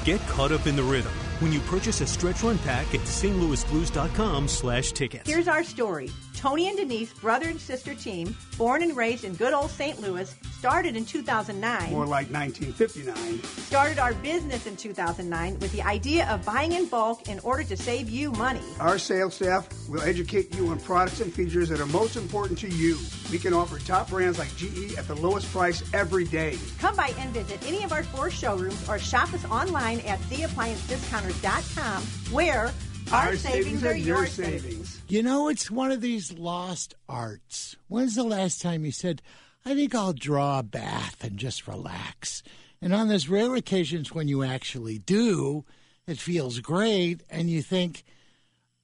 Get 0.05 0.21
caught 0.27 0.53
up 0.53 0.65
in 0.65 0.77
the 0.77 0.83
rhythm 0.83 1.13
when 1.39 1.51
you 1.51 1.59
purchase 1.61 1.99
a 1.99 2.07
stretch 2.07 2.41
run 2.41 2.57
pack 2.59 2.93
at 2.95 3.01
stlouisblues.com 3.01 4.47
slash 4.47 4.93
tickets. 4.93 5.29
Here's 5.29 5.49
our 5.49 5.63
story. 5.63 6.09
Tony 6.45 6.67
and 6.67 6.77
Denise, 6.77 7.11
brother 7.11 7.49
and 7.49 7.59
sister 7.59 7.95
team, 7.95 8.35
born 8.55 8.83
and 8.83 8.95
raised 8.95 9.23
in 9.23 9.33
good 9.33 9.51
old 9.51 9.71
St. 9.71 9.99
Louis, 9.99 10.35
started 10.51 10.95
in 10.95 11.03
2009. 11.03 11.91
More 11.91 12.05
like 12.05 12.29
1959. 12.31 13.41
Started 13.63 13.97
our 13.97 14.13
business 14.13 14.67
in 14.67 14.77
2009 14.77 15.59
with 15.59 15.71
the 15.71 15.81
idea 15.81 16.29
of 16.29 16.45
buying 16.45 16.73
in 16.73 16.85
bulk 16.85 17.27
in 17.29 17.39
order 17.39 17.63
to 17.63 17.75
save 17.75 18.11
you 18.11 18.31
money. 18.33 18.61
Our 18.79 18.99
sales 18.99 19.33
staff 19.33 19.67
will 19.89 20.03
educate 20.03 20.53
you 20.55 20.67
on 20.67 20.79
products 20.81 21.19
and 21.19 21.33
features 21.33 21.67
that 21.69 21.79
are 21.79 21.87
most 21.87 22.15
important 22.15 22.59
to 22.59 22.69
you. 22.69 22.99
We 23.31 23.39
can 23.39 23.51
offer 23.51 23.79
top 23.79 24.11
brands 24.11 24.37
like 24.37 24.55
GE 24.55 24.99
at 24.99 25.07
the 25.07 25.15
lowest 25.15 25.51
price 25.51 25.81
every 25.95 26.25
day. 26.25 26.59
Come 26.77 26.95
by 26.95 27.11
and 27.17 27.31
visit 27.31 27.59
any 27.67 27.83
of 27.83 27.91
our 27.91 28.03
four 28.03 28.29
showrooms 28.29 28.87
or 28.87 28.99
shop 28.99 29.33
us 29.33 29.43
online 29.45 29.99
at 30.01 30.19
theappliancediscounters.com 30.19 32.03
where 32.31 32.71
our, 33.11 33.29
Our 33.29 33.35
savings, 33.35 33.81
savings 33.81 33.83
are 33.83 33.95
your 33.95 34.27
savings. 34.27 34.61
savings. 34.61 34.94
You 35.07 35.21
know, 35.21 35.49
it's 35.49 35.69
one 35.69 35.91
of 35.91 36.01
these 36.01 36.33
lost 36.33 36.95
arts. 37.07 37.75
When's 37.87 38.15
the 38.15 38.23
last 38.23 38.59
time 38.59 38.85
you 38.85 38.91
said, 38.91 39.21
I 39.63 39.75
think 39.75 39.93
I'll 39.93 40.13
draw 40.13 40.57
a 40.57 40.63
bath 40.63 41.23
and 41.23 41.37
just 41.37 41.67
relax? 41.67 42.41
And 42.81 42.91
on 42.91 43.07
those 43.07 43.29
rare 43.29 43.53
occasions 43.55 44.11
when 44.11 44.27
you 44.27 44.41
actually 44.41 44.97
do, 44.97 45.63
it 46.07 46.17
feels 46.17 46.59
great, 46.59 47.21
and 47.29 47.51
you 47.51 47.61
think, 47.61 48.03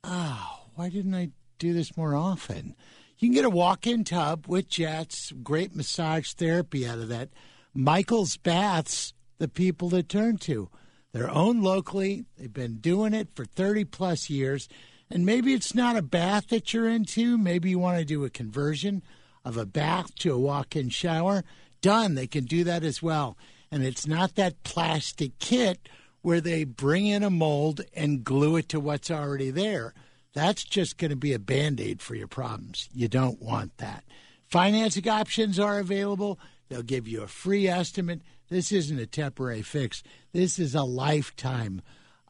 oh, 0.03 0.59
why 0.75 0.89
didn't 0.89 1.15
I 1.15 1.29
do 1.57 1.73
this 1.73 1.97
more 1.97 2.15
often? 2.15 2.75
You 3.17 3.29
can 3.29 3.35
get 3.35 3.45
a 3.45 3.49
walk 3.49 3.87
in 3.87 4.03
tub 4.03 4.45
with 4.47 4.69
jets, 4.69 5.31
great 5.41 5.75
massage 5.75 6.33
therapy 6.33 6.87
out 6.87 6.99
of 6.99 7.09
that. 7.09 7.29
Michael's 7.73 8.37
Baths, 8.37 9.13
the 9.39 9.47
people 9.47 9.89
to 9.89 10.03
turn 10.03 10.37
to. 10.37 10.69
They're 11.13 11.31
owned 11.31 11.63
locally, 11.63 12.25
they've 12.37 12.53
been 12.53 12.77
doing 12.77 13.15
it 13.15 13.29
for 13.33 13.43
30 13.43 13.85
plus 13.85 14.29
years. 14.29 14.69
And 15.11 15.25
maybe 15.25 15.53
it's 15.53 15.75
not 15.75 15.97
a 15.97 16.01
bath 16.01 16.47
that 16.47 16.73
you're 16.73 16.87
into. 16.87 17.37
Maybe 17.37 17.71
you 17.71 17.79
want 17.79 17.99
to 17.99 18.05
do 18.05 18.23
a 18.23 18.29
conversion 18.29 19.03
of 19.43 19.57
a 19.57 19.65
bath 19.65 20.15
to 20.19 20.33
a 20.33 20.39
walk 20.39 20.75
in 20.75 20.89
shower. 20.89 21.43
Done. 21.81 22.15
They 22.15 22.27
can 22.27 22.45
do 22.45 22.63
that 22.63 22.83
as 22.83 23.03
well. 23.03 23.37
And 23.71 23.83
it's 23.83 24.07
not 24.07 24.35
that 24.35 24.63
plastic 24.63 25.37
kit 25.39 25.89
where 26.21 26.39
they 26.39 26.63
bring 26.63 27.07
in 27.07 27.23
a 27.23 27.29
mold 27.29 27.81
and 27.93 28.23
glue 28.23 28.55
it 28.55 28.69
to 28.69 28.79
what's 28.79 29.11
already 29.11 29.49
there. 29.49 29.93
That's 30.33 30.63
just 30.63 30.97
going 30.97 31.09
to 31.09 31.17
be 31.17 31.33
a 31.33 31.39
band 31.39 31.81
aid 31.81 32.01
for 32.01 32.15
your 32.15 32.27
problems. 32.27 32.87
You 32.93 33.07
don't 33.07 33.41
want 33.41 33.77
that. 33.77 34.03
Financing 34.47 35.09
options 35.09 35.59
are 35.59 35.79
available. 35.79 36.39
They'll 36.69 36.83
give 36.83 37.07
you 37.07 37.21
a 37.21 37.27
free 37.27 37.67
estimate. 37.67 38.21
This 38.49 38.71
isn't 38.71 38.99
a 38.99 39.05
temporary 39.05 39.61
fix, 39.61 40.03
this 40.33 40.59
is 40.59 40.75
a 40.75 40.83
lifetime 40.83 41.81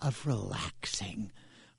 of 0.02 0.26
relaxing. 0.26 1.32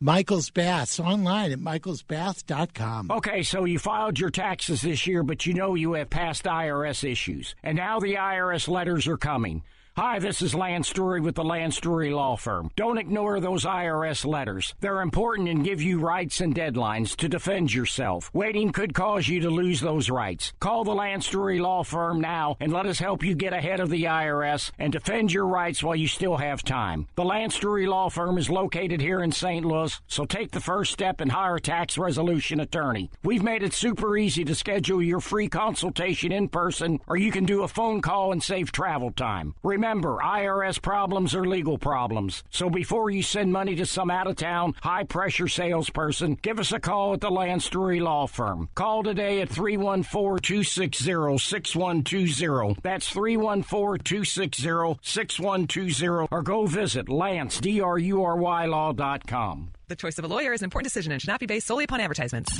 Michael's 0.02 0.50
Baths 0.50 0.98
online 0.98 1.52
at 1.52 1.60
michaelsbaths.com. 1.60 3.12
Okay, 3.12 3.44
so 3.44 3.64
you 3.64 3.78
filed 3.78 4.18
your 4.18 4.30
taxes 4.30 4.80
this 4.80 5.06
year, 5.06 5.22
but 5.22 5.46
you 5.46 5.54
know 5.54 5.76
you 5.76 5.92
have 5.92 6.10
past 6.10 6.42
IRS 6.42 7.08
issues. 7.08 7.54
And 7.62 7.76
now 7.76 8.00
the 8.00 8.14
IRS 8.14 8.66
letters 8.66 9.06
are 9.06 9.16
coming. 9.16 9.62
Hi, 9.94 10.18
this 10.20 10.40
is 10.40 10.54
Lance 10.54 10.88
Drury 10.88 11.20
with 11.20 11.34
the 11.34 11.44
Lance 11.44 11.76
Drury 11.78 12.08
Law 12.08 12.34
Firm. 12.36 12.70
Don't 12.76 12.96
ignore 12.96 13.40
those 13.40 13.66
IRS 13.66 14.24
letters. 14.24 14.74
They're 14.80 15.02
important 15.02 15.50
and 15.50 15.62
give 15.62 15.82
you 15.82 16.00
rights 16.00 16.40
and 16.40 16.54
deadlines 16.54 17.14
to 17.16 17.28
defend 17.28 17.74
yourself. 17.74 18.30
Waiting 18.32 18.72
could 18.72 18.94
cause 18.94 19.28
you 19.28 19.40
to 19.40 19.50
lose 19.50 19.82
those 19.82 20.08
rights. 20.08 20.54
Call 20.60 20.84
the 20.84 20.94
Lance 20.94 21.28
Drury 21.28 21.58
Law 21.58 21.84
Firm 21.84 22.22
now 22.22 22.56
and 22.58 22.72
let 22.72 22.86
us 22.86 22.98
help 22.98 23.22
you 23.22 23.34
get 23.34 23.52
ahead 23.52 23.80
of 23.80 23.90
the 23.90 24.04
IRS 24.04 24.70
and 24.78 24.94
defend 24.94 25.30
your 25.30 25.46
rights 25.46 25.82
while 25.82 25.94
you 25.94 26.08
still 26.08 26.38
have 26.38 26.62
time. 26.62 27.06
The 27.14 27.26
Lance 27.26 27.58
Drury 27.58 27.86
Law 27.86 28.08
Firm 28.08 28.38
is 28.38 28.48
located 28.48 29.02
here 29.02 29.22
in 29.22 29.30
St. 29.30 29.62
Louis, 29.62 30.00
so 30.06 30.24
take 30.24 30.52
the 30.52 30.60
first 30.60 30.94
step 30.94 31.20
and 31.20 31.30
hire 31.30 31.56
a 31.56 31.60
tax 31.60 31.98
resolution 31.98 32.60
attorney. 32.60 33.10
We've 33.24 33.42
made 33.42 33.62
it 33.62 33.74
super 33.74 34.16
easy 34.16 34.42
to 34.46 34.54
schedule 34.54 35.02
your 35.02 35.20
free 35.20 35.48
consultation 35.48 36.32
in 36.32 36.48
person, 36.48 36.98
or 37.06 37.18
you 37.18 37.30
can 37.30 37.44
do 37.44 37.62
a 37.62 37.68
phone 37.68 38.00
call 38.00 38.32
and 38.32 38.42
save 38.42 38.72
travel 38.72 39.10
time. 39.10 39.54
Remember, 39.62 39.81
IRS 39.82 40.80
problems 40.80 41.34
are 41.34 41.44
legal 41.44 41.78
problems. 41.78 42.44
So 42.50 42.70
before 42.70 43.10
you 43.10 43.22
send 43.22 43.52
money 43.52 43.74
to 43.76 43.86
some 43.86 44.10
out 44.10 44.26
of 44.26 44.36
town, 44.36 44.74
high 44.80 45.04
pressure 45.04 45.48
salesperson, 45.48 46.36
give 46.40 46.58
us 46.58 46.72
a 46.72 46.80
call 46.80 47.14
at 47.14 47.20
the 47.20 47.30
Lance 47.30 47.68
Drury 47.68 48.00
Law 48.00 48.26
Firm. 48.26 48.68
Call 48.74 49.02
today 49.02 49.40
at 49.40 49.48
314 49.48 50.40
260 50.40 51.38
6120. 51.38 52.80
That's 52.82 53.08
314 53.08 54.04
260 54.04 54.98
6120. 55.02 56.28
Or 56.30 56.42
go 56.42 56.66
visit 56.66 57.08
Lance, 57.08 57.60
D 57.60 57.80
R 57.80 57.98
U 57.98 58.22
R 58.22 58.36
Y 58.36 58.66
Law.com. 58.66 59.72
The 59.88 59.96
choice 59.96 60.18
of 60.18 60.24
a 60.24 60.28
lawyer 60.28 60.52
is 60.52 60.62
an 60.62 60.66
important 60.66 60.92
decision 60.92 61.12
and 61.12 61.20
should 61.20 61.28
not 61.28 61.40
be 61.40 61.46
based 61.46 61.66
solely 61.66 61.84
upon 61.84 62.00
advertisements. 62.00 62.52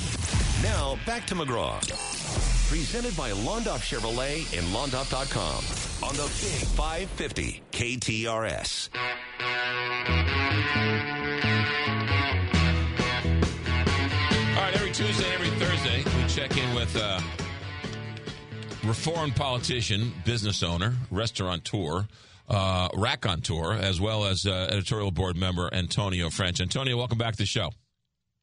Now, 0.63 0.99
back 1.07 1.27
to 1.27 1.35
McGraw. 1.35 1.81
Presented 2.69 3.17
by 3.17 3.31
Londoff 3.31 3.81
Chevrolet 3.81 4.41
and 4.59 4.67
Londoff.com 4.75 5.92
on 6.03 6.15
the 6.15 6.23
Big 6.23 6.67
550 6.77 7.63
KTRS. 7.71 8.89
All 14.57 14.63
right, 14.63 14.75
every 14.75 14.91
Tuesday, 14.91 15.33
every 15.33 15.51
Thursday, 15.51 16.05
we 16.05 16.29
check 16.29 16.57
in 16.57 16.75
with 16.75 16.97
uh, 16.97 17.21
reformed 18.85 19.37
politician, 19.37 20.13
business 20.25 20.63
owner, 20.63 20.95
restaurateur, 21.11 22.07
uh, 22.49 22.89
raconteur, 22.95 23.75
as 23.75 24.01
well 24.01 24.25
as 24.25 24.45
uh, 24.45 24.69
editorial 24.71 25.13
board 25.13 25.37
member 25.37 25.73
Antonio 25.73 26.31
French. 26.31 26.61
Antonio, 26.61 26.97
welcome 26.97 27.19
back 27.19 27.33
to 27.33 27.39
the 27.39 27.47
show. 27.47 27.71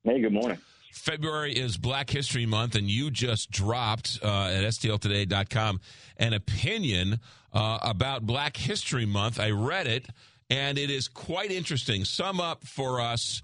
Hey, 0.04 0.22
good 0.22 0.34
morning. 0.34 0.58
February 0.92 1.54
is 1.54 1.78
Black 1.78 2.10
History 2.10 2.46
Month, 2.46 2.76
and 2.76 2.90
you 2.90 3.12
just 3.12 3.52
dropped 3.52 4.20
uh, 4.24 4.46
at 4.46 4.64
STLtoday.com 4.64 5.80
an 6.18 6.34
opinion 6.34 7.20
uh, 7.54 7.80
about 7.82 8.26
Black 8.26 8.58
History 8.58 9.06
Month. 9.06 9.40
I 9.40 9.52
read 9.52 9.88
it, 9.88 10.08
and 10.50 10.78
it 10.78 10.90
is 10.90 11.08
quite 11.08 11.52
interesting. 11.52 12.06
Sum 12.06 12.40
up 12.40 12.66
for 12.66 13.02
us 13.02 13.42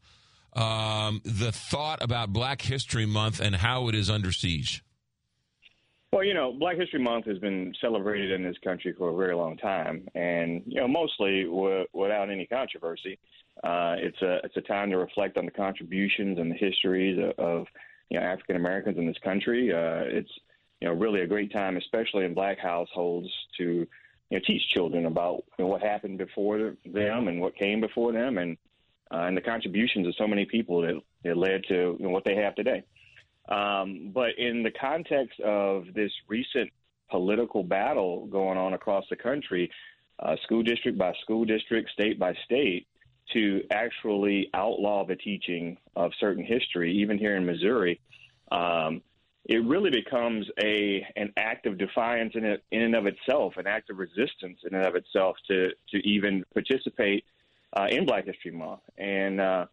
um, 0.54 1.22
the 1.24 1.52
thought 1.52 2.02
about 2.02 2.32
Black 2.32 2.62
History 2.62 3.06
Month 3.06 3.40
and 3.40 3.56
how 3.56 3.90
it 3.90 3.96
is 3.96 4.10
under 4.10 4.32
siege. 4.32 4.84
Well, 6.12 6.24
you 6.24 6.34
know, 6.34 6.54
Black 6.54 6.78
History 6.78 7.02
Month 7.02 7.26
has 7.26 7.40
been 7.40 7.74
celebrated 7.82 8.32
in 8.32 8.42
this 8.42 8.56
country 8.64 8.96
for 8.98 9.10
a 9.10 9.16
very 9.16 9.36
long 9.36 9.58
time, 9.58 10.08
and 10.16 10.64
you 10.66 10.80
know, 10.80 10.88
mostly 10.88 11.44
w- 11.44 11.86
without 11.94 12.30
any 12.30 12.46
controversy. 12.46 13.20
Uh, 13.64 13.96
it's 13.98 14.22
a 14.22 14.40
it's 14.46 14.56
a 14.56 14.62
time 14.62 14.90
to 14.92 14.98
reflect 14.98 15.38
on 15.38 15.44
the 15.46 15.52
contributions 15.52 16.40
and 16.40 16.50
the 16.50 16.56
histories 16.56 17.20
of, 17.20 17.46
of 17.46 17.68
you 18.10 18.18
know 18.18 18.26
African 18.26 18.56
Americans 18.56 18.98
in 18.98 19.08
this 19.08 19.18
country. 19.26 19.74
Uh, 19.74 20.04
it's 20.06 20.32
you 20.82 20.88
know 20.88 20.94
really 20.94 21.22
a 21.22 21.28
great 21.28 21.52
time, 21.52 21.78
especially 21.78 22.26
in 22.26 22.34
Black 22.34 22.60
households, 22.60 23.30
to 23.58 23.64
you 23.64 23.88
know 24.32 24.40
teach 24.46 24.62
children 24.70 25.06
about 25.06 25.44
you 25.58 25.66
know, 25.66 25.68
what 25.68 25.82
happened 25.82 26.18
before 26.18 26.74
them 26.86 27.28
and 27.28 27.42
what 27.42 27.56
came 27.56 27.82
before 27.82 28.12
them, 28.12 28.38
and 28.38 28.58
uh, 29.12 29.26
and 29.28 29.38
the 29.38 29.42
contributions 29.42 30.08
of 30.08 30.16
so 30.18 30.28
many 30.28 30.46
people 30.46 30.82
that, 30.82 31.00
that 31.24 31.38
led 31.38 31.64
to 31.68 31.96
you 32.00 32.06
know, 32.06 32.10
what 32.10 32.26
they 32.26 32.36
have 32.36 32.56
today. 32.56 32.84
Um, 33.48 34.12
but 34.14 34.32
in 34.38 34.64
the 34.64 34.72
context 34.72 35.40
of 35.42 35.86
this 35.94 36.12
recent 36.28 36.72
political 37.12 37.64
battle 37.64 38.26
going 38.26 38.58
on 38.58 38.74
across 38.74 39.06
the 39.10 39.16
country, 39.16 39.70
uh, 40.20 40.36
school 40.44 40.64
district 40.64 40.98
by 40.98 41.14
school 41.22 41.46
district, 41.46 41.92
state 41.92 42.18
by 42.18 42.34
state, 42.46 42.88
to 43.34 43.62
actually 43.72 44.50
outlaw 44.54 45.06
the 45.06 45.16
teaching 45.16 45.78
of 45.96 46.12
certain 46.20 46.44
history, 46.44 46.94
even 46.94 47.18
here 47.18 47.36
in 47.36 47.46
Missouri, 47.46 48.00
um, 48.52 49.02
it 49.46 49.64
really 49.64 49.92
becomes 49.92 50.48
a 50.60 51.06
an 51.16 51.32
act 51.38 51.68
of 51.68 51.78
defiance 51.78 52.34
in, 52.36 52.44
it, 52.44 52.64
in 52.72 52.82
and 52.82 52.96
of 52.96 53.06
itself, 53.06 53.54
an 53.58 53.68
act 53.68 53.90
of 53.90 53.98
resistance 53.98 54.60
in 54.64 54.74
and 54.74 54.86
of 54.86 54.96
itself 54.96 55.38
to 55.48 55.70
to 55.92 55.98
even 56.08 56.44
participate 56.54 57.24
uh, 57.78 57.88
in 57.90 58.06
Black 58.06 58.26
History 58.26 58.52
Month, 58.52 58.82
and 58.98 59.40
uh, 59.40 59.66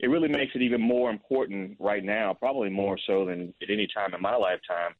it 0.00 0.08
really 0.08 0.28
makes 0.28 0.52
it 0.54 0.62
even 0.62 0.80
more 0.80 1.10
important 1.10 1.76
right 1.78 2.02
now, 2.02 2.34
probably 2.34 2.70
more 2.70 2.98
so 3.06 3.24
than 3.24 3.54
at 3.62 3.70
any 3.70 3.86
time 3.86 4.14
in 4.14 4.20
my 4.20 4.34
lifetime, 4.34 4.94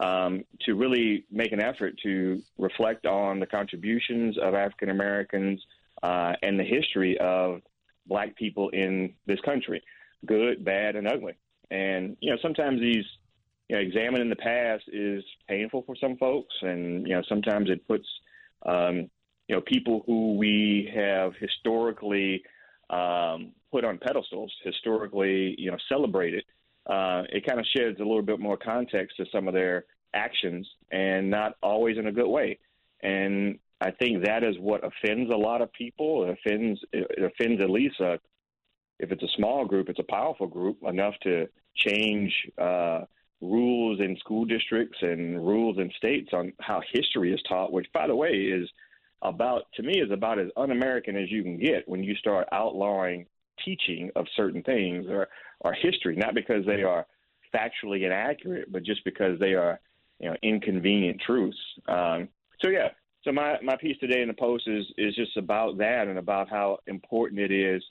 um, 0.00 0.44
to 0.62 0.74
really 0.74 1.24
make 1.30 1.52
an 1.52 1.60
effort 1.60 1.94
to 2.04 2.40
reflect 2.56 3.04
on 3.04 3.40
the 3.40 3.46
contributions 3.46 4.38
of 4.38 4.54
African 4.54 4.90
Americans 4.90 5.60
uh, 6.02 6.34
and 6.42 6.58
the 6.58 6.64
history 6.64 7.18
of 7.18 7.60
Black 8.06 8.36
people 8.36 8.70
in 8.70 9.12
this 9.26 9.40
country, 9.40 9.82
good, 10.24 10.64
bad, 10.64 10.96
and 10.96 11.06
ugly. 11.06 11.34
And 11.70 12.16
you 12.20 12.30
know, 12.30 12.38
sometimes 12.40 12.80
these 12.80 13.04
you 13.68 13.76
know, 13.76 13.82
examining 13.82 14.28
the 14.28 14.36
past 14.36 14.84
is 14.88 15.24
painful 15.48 15.82
for 15.86 15.96
some 15.96 16.16
folks, 16.16 16.54
and 16.62 17.06
you 17.06 17.14
know, 17.14 17.22
sometimes 17.28 17.70
it 17.70 17.86
puts 17.86 18.06
um, 18.66 19.10
you 19.48 19.56
know 19.56 19.60
people 19.60 20.02
who 20.06 20.36
we 20.36 20.90
have 20.94 21.32
historically 21.40 22.42
um, 22.90 23.52
put 23.72 23.84
on 23.84 23.98
pedestals, 23.98 24.52
historically, 24.64 25.54
you 25.58 25.70
know, 25.70 25.78
celebrated. 25.88 26.44
Uh, 26.86 27.22
it 27.30 27.46
kind 27.46 27.58
of 27.58 27.66
sheds 27.66 27.98
a 27.98 28.04
little 28.04 28.22
bit 28.22 28.38
more 28.38 28.58
context 28.58 29.16
to 29.16 29.24
some 29.32 29.48
of 29.48 29.54
their 29.54 29.86
actions, 30.12 30.68
and 30.92 31.30
not 31.30 31.56
always 31.62 31.96
in 31.96 32.06
a 32.06 32.12
good 32.12 32.28
way. 32.28 32.58
And 33.02 33.58
I 33.80 33.90
think 33.90 34.24
that 34.24 34.44
is 34.44 34.56
what 34.58 34.82
offends 34.84 35.32
a 35.32 35.36
lot 35.36 35.62
of 35.62 35.72
people. 35.72 36.24
It 36.24 36.38
offends 36.38 36.80
it 36.92 37.22
offends 37.22 37.62
at 37.62 37.70
least 37.70 38.00
a, 38.00 38.20
if 38.98 39.10
it's 39.10 39.22
a 39.22 39.36
small 39.36 39.64
group, 39.64 39.88
it's 39.88 39.98
a 39.98 40.12
powerful 40.12 40.46
group 40.46 40.78
enough 40.86 41.14
to 41.22 41.48
change 41.74 42.32
uh, 42.58 43.00
rules 43.50 44.00
in 44.00 44.16
school 44.18 44.44
districts 44.44 44.98
and 45.02 45.46
rules 45.46 45.78
in 45.78 45.90
states 45.96 46.30
on 46.32 46.52
how 46.60 46.80
history 46.92 47.32
is 47.32 47.40
taught. 47.48 47.72
Which, 47.72 47.86
by 47.92 48.06
the 48.06 48.16
way, 48.16 48.30
is 48.30 48.68
about 49.22 49.64
to 49.74 49.82
me 49.82 50.00
is 50.00 50.10
about 50.10 50.38
as 50.38 50.48
un-American 50.56 51.16
as 51.16 51.30
you 51.30 51.42
can 51.42 51.58
get 51.58 51.88
when 51.88 52.02
you 52.02 52.14
start 52.16 52.46
outlawing 52.52 53.26
teaching 53.64 54.10
of 54.16 54.26
certain 54.36 54.62
things 54.62 55.06
or 55.08 55.28
or 55.60 55.72
history, 55.72 56.16
not 56.16 56.34
because 56.34 56.64
they 56.66 56.82
are 56.82 57.06
factually 57.54 58.04
inaccurate, 58.04 58.70
but 58.70 58.82
just 58.82 59.04
because 59.04 59.38
they 59.38 59.54
are 59.54 59.80
you 60.20 60.30
know 60.30 60.36
inconvenient 60.42 61.20
truths. 61.24 61.58
Um, 61.88 62.28
so 62.62 62.70
yeah, 62.70 62.88
so 63.22 63.32
my 63.32 63.56
my 63.62 63.76
piece 63.76 63.98
today 63.98 64.22
in 64.22 64.28
the 64.28 64.34
post 64.34 64.68
is 64.68 64.84
is 64.98 65.14
just 65.14 65.36
about 65.36 65.78
that 65.78 66.06
and 66.08 66.18
about 66.18 66.48
how 66.48 66.78
important 66.86 67.40
it 67.40 67.52
is 67.52 67.82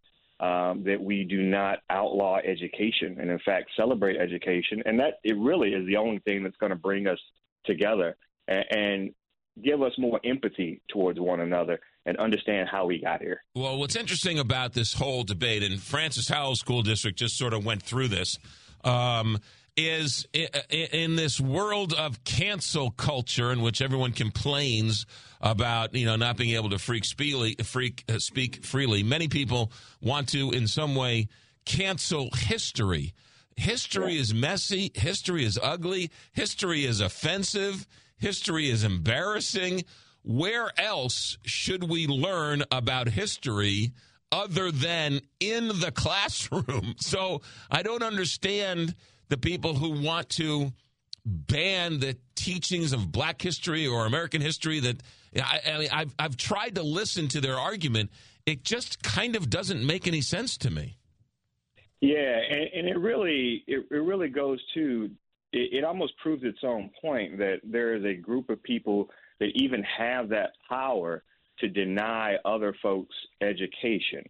um, 0.43 0.83
that 0.83 1.01
we 1.01 1.23
do 1.23 1.41
not 1.41 1.79
outlaw 1.89 2.37
education 2.43 3.17
and 3.19 3.31
in 3.31 3.39
fact 3.45 3.69
celebrate 3.77 4.17
education, 4.17 4.83
and 4.85 4.99
that 4.99 5.19
it 5.23 5.37
really 5.37 5.69
is 5.69 5.87
the 5.87 5.95
only 5.95 6.19
thing 6.19 6.43
that's 6.43 6.57
going 6.57 6.71
to 6.71 6.75
bring 6.75 7.07
us 7.07 7.19
together 7.65 8.17
and, 8.49 8.65
and 8.71 9.15
give 9.63 9.81
us 9.81 9.93
more 9.97 10.19
empathy 10.25 10.81
towards 10.89 11.17
one 11.17 11.39
another 11.39 11.79
and 12.05 12.17
understand 12.17 12.67
how 12.69 12.85
we 12.85 12.99
got 12.99 13.21
here. 13.21 13.41
Well, 13.55 13.77
what's 13.77 13.95
interesting 13.95 14.37
about 14.37 14.73
this 14.73 14.91
whole 14.91 15.23
debate, 15.23 15.63
and 15.63 15.79
Francis 15.79 16.27
Howell 16.27 16.55
School 16.55 16.81
District 16.81 17.17
just 17.17 17.37
sort 17.37 17.53
of 17.53 17.65
went 17.65 17.81
through 17.81 18.09
this. 18.09 18.37
Um, 18.83 19.37
is 19.75 20.27
in 20.69 21.15
this 21.15 21.39
world 21.39 21.93
of 21.93 22.23
cancel 22.23 22.91
culture 22.91 23.51
in 23.51 23.61
which 23.61 23.81
everyone 23.81 24.11
complains 24.11 25.05
about 25.41 25.93
you 25.95 26.05
know 26.05 26.15
not 26.15 26.37
being 26.37 26.55
able 26.55 26.69
to 26.69 26.79
freak 26.79 27.05
freely, 27.05 27.55
freak 27.63 28.03
uh, 28.09 28.19
speak 28.19 28.63
freely. 28.63 29.03
Many 29.03 29.27
people 29.27 29.71
want 30.01 30.29
to, 30.29 30.51
in 30.51 30.67
some 30.67 30.95
way, 30.95 31.27
cancel 31.65 32.29
history. 32.35 33.13
History 33.55 34.17
is 34.17 34.33
messy. 34.33 34.91
History 34.95 35.45
is 35.45 35.59
ugly. 35.61 36.11
History 36.33 36.85
is 36.85 37.01
offensive. 37.01 37.87
History 38.17 38.69
is 38.69 38.83
embarrassing. 38.83 39.83
Where 40.23 40.71
else 40.79 41.37
should 41.43 41.89
we 41.89 42.07
learn 42.07 42.63
about 42.71 43.09
history 43.09 43.91
other 44.31 44.71
than 44.71 45.21
in 45.39 45.67
the 45.67 45.91
classroom? 45.95 46.95
So 46.97 47.41
I 47.69 47.83
don't 47.83 48.03
understand 48.03 48.95
the 49.33 49.37
people 49.39 49.73
who 49.73 49.99
want 49.99 50.29
to 50.29 50.71
ban 51.25 51.99
the 51.99 52.15
teachings 52.35 52.93
of 52.93 53.11
black 53.11 53.41
history 53.41 53.87
or 53.87 54.05
American 54.05 54.41
history 54.41 54.79
that 54.79 55.01
I, 55.35 55.59
I 55.65 55.77
mean, 55.79 55.89
I've, 55.91 56.13
I've 56.19 56.37
tried 56.37 56.75
to 56.75 56.83
listen 56.83 57.27
to 57.29 57.41
their 57.41 57.57
argument. 57.57 58.11
It 58.45 58.63
just 58.63 59.01
kind 59.01 59.35
of 59.35 59.49
doesn't 59.49 59.83
make 59.83 60.07
any 60.07 60.21
sense 60.21 60.55
to 60.59 60.69
me. 60.69 60.97
Yeah, 61.99 62.37
and, 62.47 62.69
and 62.75 62.87
it 62.87 62.99
really 62.99 63.63
it, 63.65 63.87
it 63.89 64.03
really 64.03 64.27
goes 64.27 64.59
to 64.75 65.09
it, 65.51 65.79
it 65.79 65.83
almost 65.83 66.15
proves 66.17 66.43
its 66.43 66.59
own 66.63 66.91
point 67.01 67.39
that 67.39 67.61
there 67.63 67.95
is 67.95 68.05
a 68.05 68.13
group 68.13 68.51
of 68.51 68.61
people 68.61 69.09
that 69.39 69.49
even 69.55 69.81
have 69.81 70.29
that 70.29 70.51
power 70.69 71.23
to 71.57 71.67
deny 71.67 72.35
other 72.45 72.75
folks 72.83 73.15
education. 73.41 74.23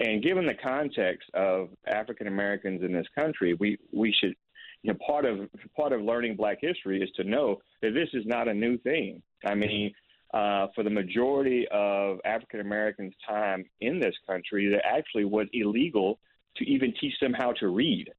And 0.00 0.20
given 0.20 0.46
the 0.46 0.54
context 0.54 1.28
of 1.34 1.68
African 1.86 2.26
Americans 2.26 2.82
in 2.82 2.92
this 2.92 3.06
country, 3.14 3.54
we, 3.54 3.78
we 3.92 4.14
should 4.20 4.34
you 4.82 4.92
know, 4.92 4.98
part 5.04 5.24
of 5.24 5.48
part 5.76 5.92
of 5.92 6.00
learning 6.02 6.36
Black 6.36 6.58
history 6.60 7.02
is 7.02 7.10
to 7.16 7.24
know 7.24 7.58
that 7.82 7.94
this 7.94 8.08
is 8.12 8.24
not 8.26 8.48
a 8.48 8.54
new 8.54 8.78
thing. 8.78 9.22
I 9.44 9.54
mean, 9.54 9.92
uh, 10.32 10.68
for 10.74 10.84
the 10.84 10.90
majority 10.90 11.66
of 11.70 12.18
African 12.24 12.60
Americans' 12.60 13.14
time 13.26 13.64
in 13.80 13.98
this 13.98 14.14
country, 14.26 14.72
it 14.72 14.80
actually 14.84 15.24
was 15.24 15.46
illegal 15.52 16.18
to 16.56 16.64
even 16.64 16.92
teach 17.00 17.14
them 17.20 17.32
how 17.32 17.52
to 17.52 17.68
read. 17.68 18.10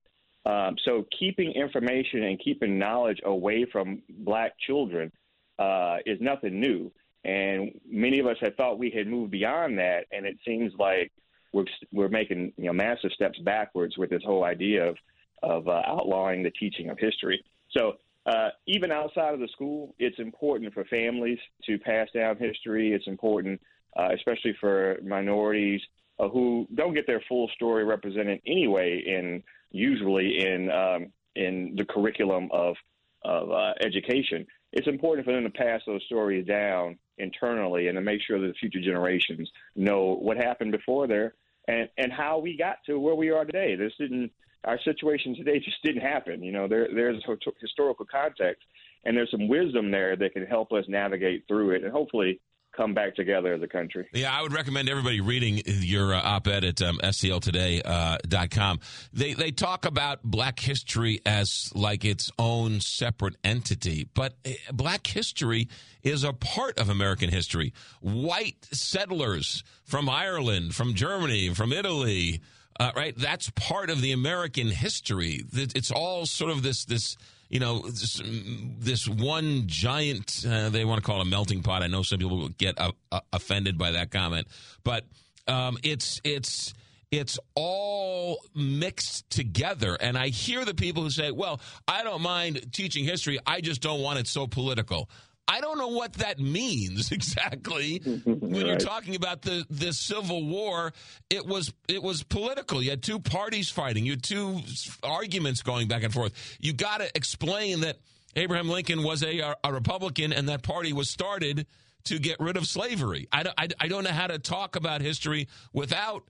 Um, 0.46 0.76
so, 0.86 1.06
keeping 1.18 1.52
information 1.52 2.24
and 2.24 2.40
keeping 2.40 2.80
knowledge 2.80 3.20
away 3.26 3.66
from 3.72 4.02
Black 4.10 4.54
children 4.66 5.12
uh, 5.60 5.98
is 6.06 6.18
nothing 6.22 6.60
new. 6.60 6.92
And 7.26 7.72
many 7.88 8.20
of 8.20 8.28
us 8.28 8.38
had 8.40 8.56
thought 8.56 8.80
we 8.80 8.90
had 8.90 9.08
moved 9.08 9.32
beyond 9.32 9.78
that, 9.78 10.06
and 10.12 10.26
it 10.26 10.38
seems 10.46 10.74
like 10.80 11.12
we're 11.54 11.66
we're 11.92 12.10
making 12.10 12.54
you 12.58 12.66
know 12.66 12.74
massive 12.74 13.12
steps 13.12 13.38
backwards 13.40 13.98
with 13.98 14.10
this 14.10 14.24
whole 14.24 14.44
idea 14.44 14.88
of 14.88 14.98
of 15.44 15.68
uh, 15.68 15.82
outlawing 15.86 16.44
the 16.44 16.52
teaching 16.52 16.90
of 16.90 16.98
history. 17.00 17.44
So 17.72 17.94
uh, 18.26 18.50
even 18.68 18.92
outside 18.92 19.34
of 19.34 19.40
the 19.40 19.48
school, 19.48 19.96
it's 20.00 20.20
important 20.20 20.74
for 20.74 20.84
families 20.86 21.40
to 21.66 21.78
pass 21.80 22.08
down 22.14 22.38
history. 22.38 22.94
It's 22.94 23.08
important, 23.08 23.62
uh, 23.98 24.10
especially 24.14 24.56
for 24.60 25.00
minorities 25.04 25.82
uh, 26.20 26.28
who 26.30 26.68
don't 26.76 26.94
get 26.94 27.08
their 27.08 27.24
full 27.28 27.50
story 27.56 27.86
represented 27.86 28.42
anyway, 28.46 29.02
in 29.06 29.44
usually 29.72 30.46
in 30.46 30.70
um, 30.70 31.08
in 31.36 31.76
the 31.78 31.86
curriculum 31.86 32.50
of 32.52 32.76
of 33.24 33.52
uh, 33.52 33.74
education. 33.82 34.46
It's 34.72 34.88
important 34.88 35.26
for 35.26 35.34
them 35.34 35.44
to 35.44 35.50
pass 35.50 35.82
those 35.88 36.04
stories 36.06 36.46
down 36.46 36.98
internally 37.18 37.88
and 37.88 37.96
to 37.96 38.02
make 38.02 38.22
sure 38.22 38.40
that 38.40 38.48
the 38.48 38.54
future 38.54 38.82
generations 38.82 39.50
know 39.76 40.18
what 40.22 40.38
happened 40.38 40.72
before 40.72 41.08
there 41.08 41.34
and 41.68 41.90
and 41.98 42.12
how 42.12 42.40
we 42.40 42.58
got 42.58 42.78
to 42.86 43.00
where 43.00 43.16
we 43.16 43.30
are 43.30 43.46
today. 43.46 43.76
This 43.76 43.94
didn't 44.00 44.32
our 44.66 44.80
situation 44.84 45.36
today 45.36 45.60
just 45.60 45.78
didn't 45.84 46.02
happen. 46.02 46.44
You 46.44 46.52
know, 46.52 46.68
there 46.68 46.88
there's 46.94 47.24
historical 47.62 48.06
context, 48.06 48.64
and 49.06 49.16
there's 49.16 49.32
some 49.32 49.48
wisdom 49.48 49.92
there 49.92 50.16
that 50.16 50.34
can 50.34 50.46
help 50.46 50.72
us 50.72 50.86
navigate 50.88 51.46
through 51.48 51.72
it, 51.72 51.84
and 51.84 51.92
hopefully 51.92 52.40
come 52.76 52.94
back 52.94 53.16
together 53.16 53.54
as 53.54 53.62
a 53.62 53.68
country. 53.68 54.08
Yeah, 54.14 54.38
I 54.38 54.42
would 54.42 54.54
recommend 54.54 54.90
everybody 54.90 55.22
reading 55.22 55.62
your 55.66 56.14
uh, 56.14 56.22
op-ed 56.22 56.64
at 56.64 56.82
um, 56.82 57.00
stltoday.com. 57.04 58.80
Uh, 58.82 58.86
they 59.12 59.34
they 59.34 59.52
talk 59.52 59.86
about 59.86 60.24
Black 60.24 60.60
history 60.60 61.20
as 61.26 61.72
like 61.76 62.06
its 62.06 62.32
own 62.38 62.80
separate 62.80 63.36
entity, 63.44 64.08
but 64.14 64.36
uh, 64.46 64.52
Black 64.74 65.08
history 65.08 65.68
is 66.04 66.24
a 66.24 66.34
part 66.34 66.78
of 66.80 66.90
American 66.90 67.30
history. 67.30 67.74
White 68.02 68.68
settlers 68.72 69.64
from 69.84 70.08
Ireland, 70.08 70.76
from 70.76 70.94
Germany, 70.94 71.54
from 71.54 71.74
Italy 71.74 72.42
uh, 72.80 72.92
right? 72.96 73.14
That's 73.18 73.50
part 73.52 73.90
of 73.90 74.02
the 74.02 74.12
American 74.12 74.68
history. 74.68 75.44
It's 75.54 75.92
all 75.92 76.26
sort 76.26 76.52
of 76.52 76.64
this 76.64 76.86
this 76.86 77.18
you 77.50 77.60
know 77.60 77.80
this, 77.80 78.22
this 78.24 79.08
one 79.08 79.64
giant. 79.68 80.46
Uh, 80.48 80.70
they 80.70 80.86
want 80.86 81.02
to 81.02 81.06
call 81.06 81.20
it 81.20 81.24
a 81.24 81.30
melting 81.30 81.64
pot. 81.64 81.84
I 81.84 81.88
know 81.88 82.04
some 82.04 82.20
people 82.20 82.38
will 82.38 82.50
get 82.50 82.80
uh, 82.80 82.92
uh, 83.12 83.22
offended 83.34 83.78
by 83.78 83.92
that 83.92 84.12
comment, 84.12 84.48
but 84.84 85.06
um, 85.48 85.78
it's 85.84 86.22
it's 86.24 86.74
it's 87.12 87.40
all 87.56 88.40
mixed 88.54 89.30
together. 89.30 89.98
And 90.00 90.18
I 90.18 90.28
hear 90.28 90.64
the 90.64 90.76
people 90.76 91.04
who 91.04 91.10
say, 91.10 91.32
well, 91.32 91.60
I 91.88 92.04
don't 92.04 92.22
mind 92.22 92.72
teaching 92.72 93.04
history. 93.04 93.40
I 93.46 93.62
just 93.62 93.82
don't 93.82 94.02
want 94.02 94.20
it 94.20 94.28
so 94.28 94.46
political. 94.46 95.10
I 95.50 95.62
don't 95.62 95.80
know 95.80 95.88
what 95.88 96.14
that 96.14 96.40
means 96.40 97.12
exactly 97.12 97.98
when 98.24 98.52
right. 98.52 98.66
you're 98.68 98.78
talking 98.78 99.16
about 99.16 99.42
the, 99.42 99.66
the 99.70 99.92
Civil 99.92 100.46
War. 100.46 100.94
It 101.30 101.46
was 101.46 101.74
it 101.88 102.04
was 102.04 102.24
political. 102.24 102.82
You 102.82 102.92
had 102.92 103.02
two 103.02 103.20
parties 103.20 103.70
fighting. 103.70 104.06
You 104.06 104.14
had 104.14 104.24
two 104.24 104.62
arguments 105.04 105.64
going 105.64 105.88
back 105.88 106.04
and 106.04 106.14
forth. 106.14 106.58
You 106.60 106.74
got 106.74 107.00
to 107.00 107.10
explain 107.16 107.82
that 107.82 107.98
Abraham 108.36 108.70
Lincoln 108.70 109.04
was 109.04 109.24
a, 109.24 109.56
a 109.64 109.74
Republican 109.74 110.32
and 110.32 110.48
that 110.50 110.62
party 110.62 110.94
was 110.94 111.10
started 111.10 111.66
to 112.06 112.20
get 112.20 112.40
rid 112.40 112.56
of 112.56 112.68
slavery. 112.68 113.28
I 113.32 113.44
don't, 113.44 113.56
I, 113.58 113.68
I 113.80 113.88
don't 113.88 114.04
know 114.04 114.12
how 114.12 114.28
to 114.28 114.38
talk 114.40 114.76
about 114.76 115.02
history 115.02 115.48
without 115.74 116.24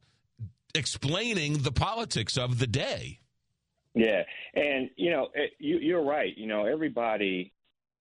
explaining 0.73 1.59
the 1.59 1.71
politics 1.71 2.37
of 2.37 2.57
the 2.57 2.67
day. 2.67 3.19
Yeah, 3.93 4.23
and 4.53 4.89
you 4.95 5.11
know, 5.11 5.27
eh, 5.35 5.47
you, 5.57 5.79
you're 5.79 6.03
right. 6.03 6.35
You 6.37 6.47
know, 6.47 6.65
everybody 6.65 7.53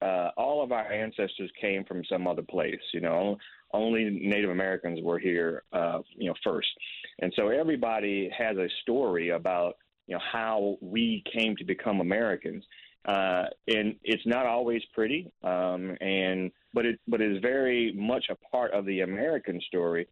uh, 0.02 0.30
all 0.36 0.62
of 0.62 0.72
our 0.72 0.90
ancestors 0.90 1.50
came 1.60 1.84
from 1.84 2.04
some 2.04 2.26
other 2.26 2.42
place. 2.42 2.80
You 2.92 3.00
know, 3.00 3.36
only 3.72 4.04
Native 4.10 4.50
Americans 4.50 5.00
were 5.02 5.18
here, 5.18 5.62
uh, 5.72 6.00
you 6.16 6.28
know, 6.28 6.34
first, 6.44 6.68
and 7.20 7.32
so 7.36 7.48
everybody 7.48 8.30
has 8.36 8.56
a 8.56 8.68
story 8.82 9.30
about 9.30 9.76
you 10.06 10.14
know 10.14 10.22
how 10.32 10.76
we 10.80 11.22
came 11.32 11.56
to 11.56 11.64
become 11.64 12.00
Americans, 12.00 12.64
uh, 13.06 13.44
and 13.66 13.96
it's 14.04 14.26
not 14.26 14.46
always 14.46 14.82
pretty, 14.94 15.30
um, 15.42 15.96
and 16.00 16.50
but 16.72 16.86
it 16.86 17.00
but 17.08 17.20
it 17.20 17.32
is 17.32 17.42
very 17.42 17.92
much 17.92 18.26
a 18.30 18.36
part 18.50 18.72
of 18.72 18.86
the 18.86 19.00
American 19.00 19.60
story. 19.66 20.06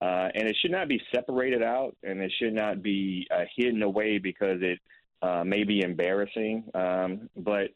Uh, 0.00 0.28
and 0.36 0.46
it 0.48 0.56
should 0.62 0.70
not 0.70 0.86
be 0.86 1.00
separated 1.12 1.60
out, 1.60 1.96
and 2.04 2.20
it 2.20 2.32
should 2.38 2.54
not 2.54 2.84
be 2.84 3.26
uh, 3.34 3.42
hidden 3.56 3.82
away 3.82 4.16
because 4.16 4.58
it 4.60 4.78
uh, 5.22 5.42
maybe 5.44 5.80
embarrassing, 5.80 6.62
um, 6.74 7.28
but 7.38 7.70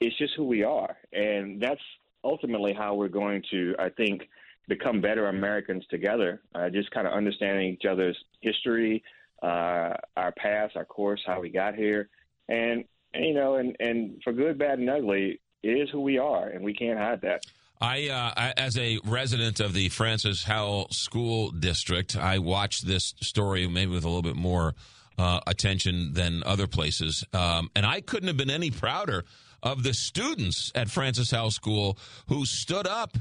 it's 0.00 0.16
just 0.18 0.34
who 0.36 0.44
we 0.44 0.62
are, 0.62 0.96
and 1.12 1.60
that's 1.60 1.80
ultimately 2.24 2.72
how 2.72 2.94
we're 2.94 3.08
going 3.08 3.42
to, 3.50 3.74
I 3.78 3.88
think, 3.90 4.28
become 4.68 5.00
better 5.00 5.28
Americans 5.28 5.84
together. 5.90 6.42
Uh, 6.54 6.68
just 6.70 6.90
kind 6.90 7.06
of 7.06 7.12
understanding 7.12 7.68
each 7.72 7.84
other's 7.88 8.16
history, 8.40 9.02
uh, 9.42 9.94
our 10.16 10.32
past, 10.36 10.76
our 10.76 10.84
course, 10.84 11.22
how 11.26 11.40
we 11.40 11.50
got 11.50 11.74
here, 11.74 12.08
and, 12.48 12.84
and 13.14 13.24
you 13.24 13.34
know, 13.34 13.56
and 13.56 13.76
and 13.80 14.20
for 14.24 14.32
good, 14.32 14.58
bad, 14.58 14.78
and 14.78 14.90
ugly, 14.90 15.40
it 15.62 15.68
is 15.68 15.88
who 15.90 16.00
we 16.00 16.18
are, 16.18 16.48
and 16.48 16.64
we 16.64 16.74
can't 16.74 16.98
hide 16.98 17.20
that. 17.22 17.42
I, 17.80 18.08
uh, 18.08 18.32
I, 18.36 18.54
as 18.56 18.78
a 18.78 18.98
resident 19.04 19.60
of 19.60 19.74
the 19.74 19.90
Francis 19.90 20.44
Howell 20.44 20.88
School 20.92 21.50
District, 21.50 22.16
I 22.16 22.38
watched 22.38 22.86
this 22.86 23.14
story 23.20 23.68
maybe 23.68 23.92
with 23.92 24.04
a 24.04 24.08
little 24.08 24.22
bit 24.22 24.36
more 24.36 24.74
uh, 25.18 25.40
attention 25.46 26.14
than 26.14 26.42
other 26.44 26.66
places, 26.66 27.24
um, 27.34 27.70
and 27.76 27.84
I 27.84 28.00
couldn't 28.00 28.28
have 28.28 28.36
been 28.36 28.50
any 28.50 28.70
prouder 28.70 29.24
of 29.62 29.82
the 29.82 29.94
students 29.94 30.72
at 30.74 30.90
Francis 30.90 31.30
Howell 31.30 31.50
School 31.50 31.98
who 32.28 32.44
stood 32.44 32.86
up 32.86 33.16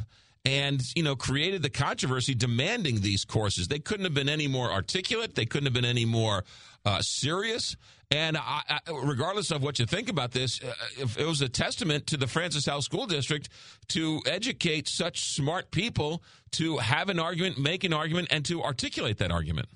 and 0.46 0.82
you 0.96 1.04
know 1.04 1.16
created 1.16 1.64
the 1.64 1.70
controversy 1.70 2.36
demanding 2.36 3.02
these 3.02 3.26
courses. 3.26 3.68
They 3.68 3.80
couldn't 3.80 4.06
have 4.06 4.14
been 4.14 4.30
any 4.30 4.48
more 4.48 4.72
articulate. 4.72 5.36
They 5.36 5.46
couldn't 5.46 5.66
have 5.66 5.74
been 5.74 5.86
any 5.86 6.06
more 6.06 6.44
uh, 6.86 7.02
serious. 7.02 7.76
And 8.12 8.38
I, 8.38 8.62
I, 8.70 8.80
regardless 9.04 9.50
of 9.50 9.64
what 9.64 9.80
you 9.80 9.88
think 9.88 10.10
about 10.10 10.32
this, 10.32 10.62
uh, 10.64 10.74
it 11.18 11.26
was 11.26 11.42
a 11.42 11.50
testament 11.50 12.06
to 12.08 12.18
the 12.18 12.28
Francis 12.28 12.68
Howell 12.68 12.84
School 12.84 13.08
District 13.08 13.50
to 13.90 14.22
educate 14.28 14.88
such 14.88 15.34
smart 15.34 15.72
people 15.72 16.22
to 16.52 16.78
have 16.78 17.10
an 17.10 17.20
argument, 17.20 17.58
make 17.58 17.84
an 17.84 17.94
argument, 17.94 18.28
and 18.30 18.46
to 18.46 18.62
articulate 18.62 19.18
that 19.18 19.32
argument. 19.32 19.68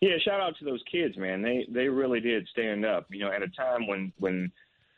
Yeah, 0.00 0.16
shout 0.24 0.40
out 0.40 0.56
to 0.58 0.64
those 0.64 0.82
kids, 0.90 1.16
man. 1.16 1.42
They 1.42 1.66
they 1.68 1.88
really 1.88 2.20
did 2.20 2.48
stand 2.48 2.84
up. 2.84 3.06
You 3.10 3.20
know, 3.20 3.30
at 3.30 3.42
a 3.42 3.48
time 3.48 3.86
when 3.86 4.12
when 4.18 4.50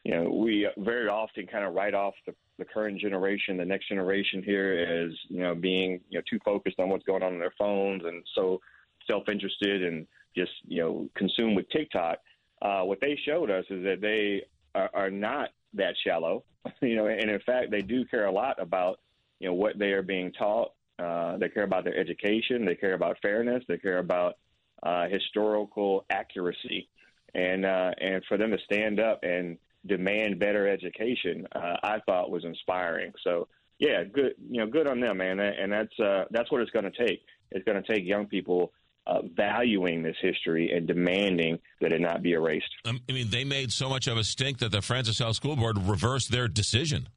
you 0.05 0.15
know 0.15 0.31
we 0.31 0.69
very 0.79 1.09
often 1.09 1.47
kind 1.47 1.65
of 1.65 1.75
write 1.75 1.95
off 1.95 2.15
the 2.27 2.35
the 2.59 2.65
current 2.65 3.01
generation, 3.01 3.57
the 3.57 3.65
next 3.65 3.89
generation 3.89 4.43
here, 4.43 5.07
as 5.07 5.13
you 5.29 5.41
know 5.41 5.55
being 5.55 6.01
you 6.11 6.19
know 6.19 6.23
too 6.29 6.39
focused 6.45 6.79
on 6.79 6.89
what's 6.89 7.05
going 7.05 7.23
on 7.23 7.35
in 7.35 7.39
their 7.39 7.55
phones 7.59 8.03
and 8.05 8.23
so 8.35 8.61
self 9.09 9.29
interested 9.29 9.83
and 9.85 10.07
just 10.37 10.53
you 10.67 10.81
know 10.81 11.09
consumed 11.17 11.57
with 11.57 11.69
TikTok. 11.71 12.19
Uh, 12.61 12.83
what 12.83 13.01
they 13.01 13.19
showed 13.27 13.51
us 13.51 13.65
is 13.71 13.83
that 13.83 14.01
they 14.01 14.43
are, 14.79 14.91
are 14.95 15.11
not 15.11 15.49
that 15.75 15.95
shallow, 16.05 16.45
you 16.81 16.95
know, 16.95 17.07
and 17.07 17.31
in 17.31 17.41
fact 17.45 17.71
they 17.71 17.81
do 17.81 18.05
care 18.05 18.27
a 18.27 18.33
lot 18.33 18.61
about 18.61 19.01
you 19.41 19.49
know 19.49 19.55
what 19.55 19.79
they 19.79 19.93
are 19.93 20.03
being 20.03 20.33
taught. 20.33 20.73
Uh, 20.99 21.37
they 21.39 21.49
care 21.49 21.65
about 21.65 21.85
their 21.85 21.97
education. 21.97 22.65
They 22.65 22.77
care 22.77 22.95
about 22.95 23.17
fairness. 23.23 23.65
They 23.67 23.79
care 23.79 23.99
about 23.99 24.35
uh, 24.83 25.09
historical 25.09 26.05
accuracy, 26.11 26.89
and 27.35 27.65
uh, 27.65 27.93
and 28.01 28.23
for 28.29 28.37
them 28.37 28.51
to 28.51 28.59
stand 28.67 29.01
up 29.01 29.21
and 29.23 29.59
demand 29.87 30.39
better 30.39 30.69
education, 30.69 31.47
uh, 31.55 31.77
I 31.83 31.99
thought 32.07 32.31
was 32.31 32.45
inspiring. 32.45 33.13
So 33.25 33.49
yeah, 33.79 34.05
good, 34.05 34.35
you 34.51 34.61
know, 34.61 34.67
good 34.67 34.87
on 34.87 35.01
them, 35.01 35.19
man. 35.19 35.41
And 35.41 35.73
that's 35.73 35.99
uh, 35.99 36.25
that's 36.31 36.51
what 36.53 36.61
it's 36.61 36.71
going 36.71 36.91
to 36.91 37.07
take. 37.07 37.21
It's 37.51 37.65
going 37.65 37.83
to 37.83 37.95
take 37.95 38.05
young 38.05 38.27
people 38.27 38.73
uh, 39.07 39.23
valuing 39.35 40.03
this 40.03 40.17
history 40.21 40.71
and 40.71 40.87
demanding 40.87 41.59
that 41.81 41.93
it 41.93 42.01
not 42.01 42.23
be 42.23 42.33
erased. 42.33 42.71
Um, 42.85 43.01
I 43.09 43.13
mean, 43.13 43.31
they 43.31 43.45
made 43.45 43.73
so 43.73 43.89
much 43.89 44.07
of 44.07 44.17
a 44.17 44.25
stink 44.25 44.59
that 44.59 44.71
the 44.71 44.83
Francis 44.83 45.19
Howell 45.19 45.35
School 45.35 45.57
Board 45.57 45.79
reversed 45.79 46.31
their 46.31 46.49
decision. 46.49 47.09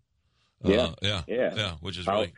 Yeah, 0.64 0.78
uh, 0.78 0.94
yeah, 1.02 1.22
yeah, 1.28 1.54
yeah, 1.56 1.72
which 1.82 1.98
is 2.00 2.08
really 2.08 2.34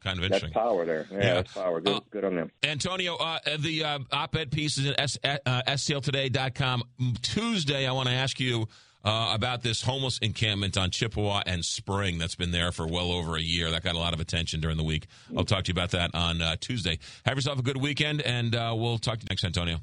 kind 0.00 0.18
of 0.18 0.24
interesting. 0.24 0.52
That's 0.54 0.64
power 0.64 0.84
there. 0.84 1.08
Yeah, 1.10 1.16
yeah. 1.18 1.34
that's 1.34 1.52
power. 1.52 1.80
Good, 1.80 1.96
uh, 1.96 2.00
good 2.10 2.24
on 2.24 2.36
them. 2.36 2.50
Antonio, 2.62 3.16
uh, 3.16 3.38
the 3.58 3.84
uh, 3.84 3.98
op-ed 4.12 4.52
piece 4.52 4.78
is 4.78 4.90
at 4.90 5.00
S- 5.00 5.18
uh, 5.24 5.62
STLtoday.com. 5.66 6.84
Tuesday, 7.22 7.86
I 7.88 7.92
want 7.92 8.08
to 8.08 8.14
ask 8.14 8.38
you 8.38 8.68
uh, 9.04 9.32
about 9.34 9.62
this 9.62 9.82
homeless 9.82 10.18
encampment 10.18 10.76
on 10.76 10.90
Chippewa 10.90 11.42
and 11.46 11.64
Spring 11.64 12.18
that's 12.18 12.34
been 12.34 12.50
there 12.50 12.72
for 12.72 12.86
well 12.86 13.10
over 13.10 13.36
a 13.36 13.40
year. 13.40 13.70
That 13.70 13.82
got 13.82 13.94
a 13.94 13.98
lot 13.98 14.14
of 14.14 14.20
attention 14.20 14.60
during 14.60 14.76
the 14.76 14.84
week. 14.84 15.06
I'll 15.36 15.44
talk 15.44 15.64
to 15.64 15.68
you 15.68 15.74
about 15.74 15.90
that 15.90 16.14
on 16.14 16.40
uh, 16.40 16.56
Tuesday. 16.60 16.98
Have 17.24 17.36
yourself 17.36 17.58
a 17.58 17.62
good 17.62 17.80
weekend, 17.80 18.22
and 18.22 18.54
uh, 18.54 18.74
we'll 18.76 18.98
talk 18.98 19.18
to 19.18 19.22
you 19.22 19.28
next, 19.30 19.44
Antonio. 19.44 19.78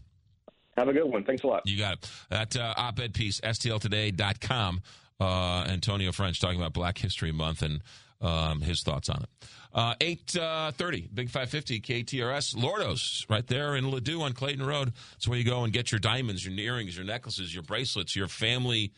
Have 0.78 0.88
a 0.88 0.94
good 0.94 1.06
one. 1.06 1.24
Thanks 1.26 1.44
a 1.44 1.48
lot. 1.48 1.64
You 1.66 1.78
got 1.78 1.94
it. 1.94 2.10
That 2.30 2.56
uh, 2.56 2.74
op-ed 2.78 3.14
piece, 3.14 3.42
stltoday.com. 3.42 4.82
Uh, 5.20 5.66
Antonio 5.68 6.14
French 6.14 6.40
talking 6.40 6.58
about 6.58 6.72
Black 6.72 6.98
History 6.98 7.34
Month 7.34 7.62
and 7.62 7.82
um, 8.22 8.62
his 8.62 8.84
thoughts 8.84 9.10
on 9.10 9.24
it. 9.24 9.30
Uh, 9.74 9.94
830, 10.00 11.04
uh, 11.04 11.08
Big 11.14 11.30
550, 11.30 11.82
KTRS, 11.82 12.56
Lordo's, 12.56 13.26
right 13.30 13.46
there 13.46 13.76
in 13.76 13.86
Ladue 13.86 14.22
on 14.22 14.34
Clayton 14.34 14.66
Road. 14.66 14.94
That's 15.12 15.28
where 15.28 15.38
you 15.38 15.44
go 15.44 15.64
and 15.64 15.74
get 15.74 15.92
your 15.92 16.00
diamonds, 16.00 16.46
your 16.46 16.58
earrings, 16.58 16.96
your 16.96 17.06
necklaces, 17.06 17.54
your 17.54 17.64
bracelets, 17.64 18.16
your 18.16 18.28
family 18.28 18.94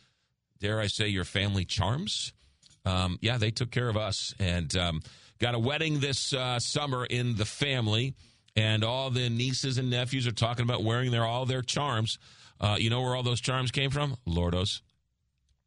dare 0.61 0.80
I 0.80 0.88
say, 0.88 1.07
your 1.07 1.25
family 1.25 1.65
charms. 1.65 2.33
Um, 2.85 3.17
yeah, 3.22 3.38
they 3.38 3.51
took 3.51 3.72
care 3.72 3.90
of 3.90 3.98
us 3.98 4.33
and 4.40 4.75
um, 4.77 5.01
got 5.40 5.56
a 5.56 5.59
wedding 5.59 5.99
this 5.99 6.33
uh, 6.33 6.59
summer 6.59 7.06
in 7.06 7.35
the 7.35 7.45
family, 7.45 8.14
and 8.56 8.83
all 8.83 9.09
the 9.09 9.30
nieces 9.30 9.77
and 9.77 9.90
nephews 9.90 10.27
are 10.27 10.31
talking 10.31 10.64
about 10.64 10.83
wearing 10.83 11.11
their 11.11 11.25
all 11.25 11.45
their 11.45 11.61
charms. 11.61 12.17
Uh, 12.59 12.77
you 12.80 12.90
know 12.90 13.01
where 13.01 13.15
all 13.15 13.23
those 13.23 13.41
charms 13.41 13.72
came 13.72 13.90
from? 13.90 14.15
Lordos. 14.27 14.81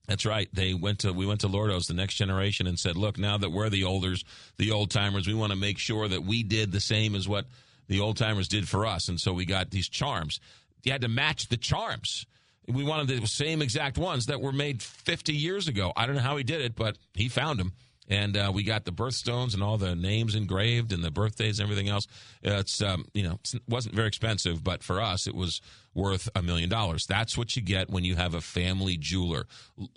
That's 0.07 0.27
right. 0.27 0.49
They 0.53 0.75
went 0.75 1.01
to 1.01 1.13
we 1.13 1.27
went 1.27 1.41
to 1.41 1.49
Lordos, 1.49 1.87
the 1.87 1.95
next 1.95 2.15
generation, 2.15 2.67
and 2.67 2.79
said, 2.79 2.97
"Look, 2.97 3.19
now 3.19 3.39
that 3.39 3.51
we're 3.51 3.71
the 3.71 3.85
olders, 3.85 4.25
the 4.59 4.71
old 4.71 4.91
timers, 4.91 5.27
we 5.27 5.35
want 5.35 5.51
to 5.51 5.59
make 5.59 5.79
sure 5.79 6.09
that 6.09 6.25
we 6.25 6.43
did 6.43 6.73
the 6.73 6.81
same 6.81 7.15
as 7.15 7.29
what 7.29 7.47
the 7.89 8.01
old 8.01 8.17
timers 8.17 8.49
did 8.49 8.69
for 8.69 8.87
us." 8.87 9.09
And 9.09 9.19
so 9.19 9.33
we 9.33 9.47
got 9.47 9.71
these 9.71 9.89
charms. 9.89 10.41
You 10.83 10.93
had 10.93 11.01
to 11.01 11.09
match 11.09 11.49
the 11.49 11.57
charms 11.57 12.27
we 12.69 12.85
wanted 12.85 13.21
the 13.21 13.27
same 13.27 13.63
exact 13.63 13.99
ones 13.99 14.27
that 14.27 14.41
were 14.41 14.53
made 14.53 14.83
50 14.83 15.33
years 15.33 15.69
ago. 15.69 15.93
I 15.97 16.07
don't 16.07 16.17
know 16.17 16.23
how 16.23 16.37
he 16.37 16.45
did 16.45 16.61
it, 16.61 16.75
but 16.75 16.97
he 17.15 17.29
found 17.29 17.59
them. 17.59 17.73
And 18.09 18.37
uh, 18.37 18.53
we 18.55 18.65
got 18.65 18.85
the 18.85 18.93
birthstones 18.93 19.55
and 19.55 19.63
all 19.63 19.79
the 19.79 19.95
names 19.95 20.35
engraved 20.35 20.93
and 20.93 21.03
the 21.03 21.11
birthdays 21.11 21.59
and 21.59 21.67
everything 21.67 21.89
else. 21.89 22.07
It's 22.43 22.83
um, 22.83 23.07
you 23.15 23.23
know 23.23 23.39
it 23.55 23.63
wasn't 23.67 23.95
very 23.95 24.09
expensive, 24.09 24.63
but 24.63 24.83
for 24.83 25.01
us 25.01 25.27
it 25.27 25.35
was 25.35 25.63
worth 25.95 26.29
a 26.35 26.43
million 26.43 26.69
dollars. 26.69 27.07
That's 27.07 27.39
what 27.39 27.57
you 27.57 27.63
get 27.63 27.89
when 27.89 28.05
you 28.05 28.17
have 28.17 28.35
a 28.35 28.43
family 28.43 28.99
jeweler. 28.99 29.47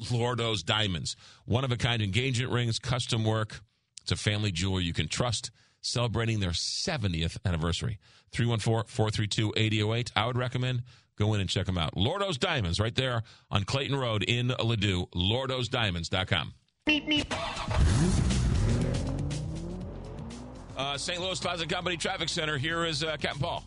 Lordo's 0.09 0.63
Diamonds, 0.63 1.17
one 1.45 1.65
of 1.65 1.71
a 1.73 1.77
kind 1.77 2.01
engagement 2.01 2.53
rings, 2.53 2.79
custom 2.79 3.25
work. 3.25 3.59
It's 4.03 4.11
a 4.13 4.15
family 4.15 4.53
jeweler 4.53 4.79
you 4.79 4.93
can 4.93 5.09
trust. 5.09 5.51
Celebrating 5.81 6.39
their 6.39 6.51
70th 6.51 7.37
anniversary. 7.45 7.99
314 8.31 8.89
432 8.89 9.53
8008. 9.55 10.11
I 10.15 10.25
would 10.25 10.37
recommend 10.37 10.83
Go 11.17 11.33
in 11.33 11.41
and 11.41 11.49
check 11.49 11.65
them 11.65 11.77
out. 11.77 11.95
Lordo's 11.97 12.37
Diamonds, 12.37 12.79
right 12.79 12.95
there 12.95 13.23
on 13.49 13.63
Clayton 13.63 13.95
Road 13.95 14.23
in 14.23 14.49
Ladue. 14.49 15.09
LordosDiamonds.com. 15.11 16.53
Meep, 16.87 17.07
meep. 17.07 18.37
Uh, 20.77 20.97
St. 20.97 21.19
Louis 21.19 21.39
Closet 21.39 21.67
Company 21.67 21.97
Traffic 21.97 22.29
Center. 22.29 22.57
Here 22.57 22.85
is 22.85 23.03
uh, 23.03 23.17
Captain 23.17 23.41
Paul. 23.41 23.63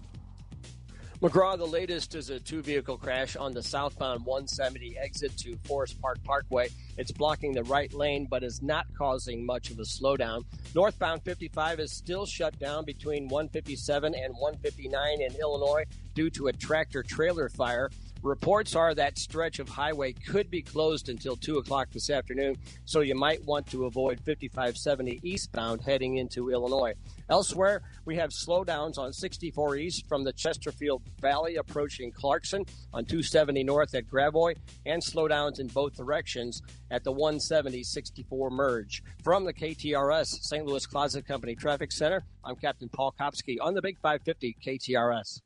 McGraw, 1.23 1.59
the 1.59 1.67
latest 1.67 2.15
is 2.15 2.31
a 2.31 2.41
two 2.41 2.63
vehicle 2.63 2.97
crash 2.97 3.37
on 3.37 3.53
the 3.53 3.63
southbound 3.63 4.25
170 4.25 4.97
exit 4.97 5.37
to 5.37 5.55
Forest 5.65 6.01
Park 6.01 6.17
Parkway. 6.25 6.71
It's 6.97 7.13
blocking 7.13 7.53
the 7.53 7.63
right 7.65 7.93
lane, 7.93 8.27
but 8.31 8.43
is 8.43 8.63
not 8.63 8.87
causing 8.97 9.45
much 9.45 9.71
of 9.71 9.79
a 9.81 9.83
slowdown. 9.83 10.47
Northbound 10.75 11.23
55 11.23 11.79
is 11.81 11.93
still 11.93 12.25
shut 12.25 12.59
down 12.59 12.87
between 12.87 13.29
157 13.29 14.15
and 14.15 14.33
159 14.33 15.21
in 15.21 15.35
Illinois 15.35 15.85
due 16.15 16.31
to 16.31 16.47
a 16.47 16.55
tractor 16.55 17.03
trailer 17.03 17.51
fire. 17.51 17.91
Reports 18.23 18.77
are 18.77 18.95
that 18.95 19.19
stretch 19.19 19.61
of 19.61 19.69
highway 19.71 20.13
could 20.13 20.51
be 20.51 20.61
closed 20.61 21.09
until 21.09 21.37
2 21.37 21.57
o'clock 21.57 21.89
this 21.91 22.11
afternoon, 22.11 22.55
so 22.85 23.01
you 23.01 23.15
might 23.15 23.43
want 23.47 23.67
to 23.69 23.87
avoid 23.87 24.21
5570 24.21 25.21
eastbound 25.23 25.81
heading 25.81 26.19
into 26.19 26.51
Illinois. 26.51 26.93
Elsewhere, 27.31 27.81
we 28.05 28.17
have 28.17 28.29
slowdowns 28.29 28.99
on 28.99 29.15
64 29.15 29.77
east 29.77 30.07
from 30.07 30.23
the 30.23 30.35
Chesterfield 30.35 31.01
Valley 31.19 31.57
approaching 31.57 32.13
Clarkson 32.13 32.67
on 32.93 33.07
270 33.07 33.65
north 33.65 33.95
at 33.95 34.07
Gravois, 34.07 34.55
and 34.85 35.03
slowdowns 35.03 35.59
in 35.59 35.69
both 35.69 35.97
directions 35.97 36.61
at 36.91 37.05
the 37.05 37.13
170 37.13 37.83
64 37.83 38.51
merge. 38.51 39.03
From 39.25 39.45
the 39.45 39.55
KTRS 39.55 40.43
St. 40.43 40.67
Louis 40.67 40.85
Closet 40.85 41.27
Company 41.27 41.55
Traffic 41.55 41.91
Center, 41.91 42.23
I'm 42.45 42.57
Captain 42.57 42.91
Paul 42.91 43.15
Kopsky 43.19 43.57
on 43.63 43.73
the 43.73 43.81
Big 43.81 43.99
550 43.99 44.59
KTRS. 44.63 45.41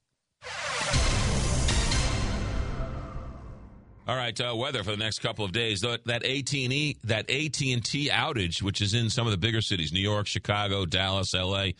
All 4.06 4.16
right, 4.16 4.38
uh, 4.38 4.54
weather 4.54 4.84
for 4.84 4.90
the 4.90 4.98
next 4.98 5.20
couple 5.20 5.46
of 5.46 5.52
days. 5.52 5.80
That 5.80 6.02
AT 6.06 6.52
and 6.52 6.72
E, 6.72 6.98
that 7.04 7.30
AT 7.30 7.60
and 7.62 7.82
T 7.82 8.10
outage, 8.10 8.60
which 8.60 8.82
is 8.82 8.92
in 8.92 9.08
some 9.08 9.26
of 9.26 9.30
the 9.30 9.38
bigger 9.38 9.62
cities, 9.62 9.94
New 9.94 10.00
York, 10.00 10.26
Chicago, 10.26 10.84
Dallas, 10.84 11.32
L.A. 11.32 11.74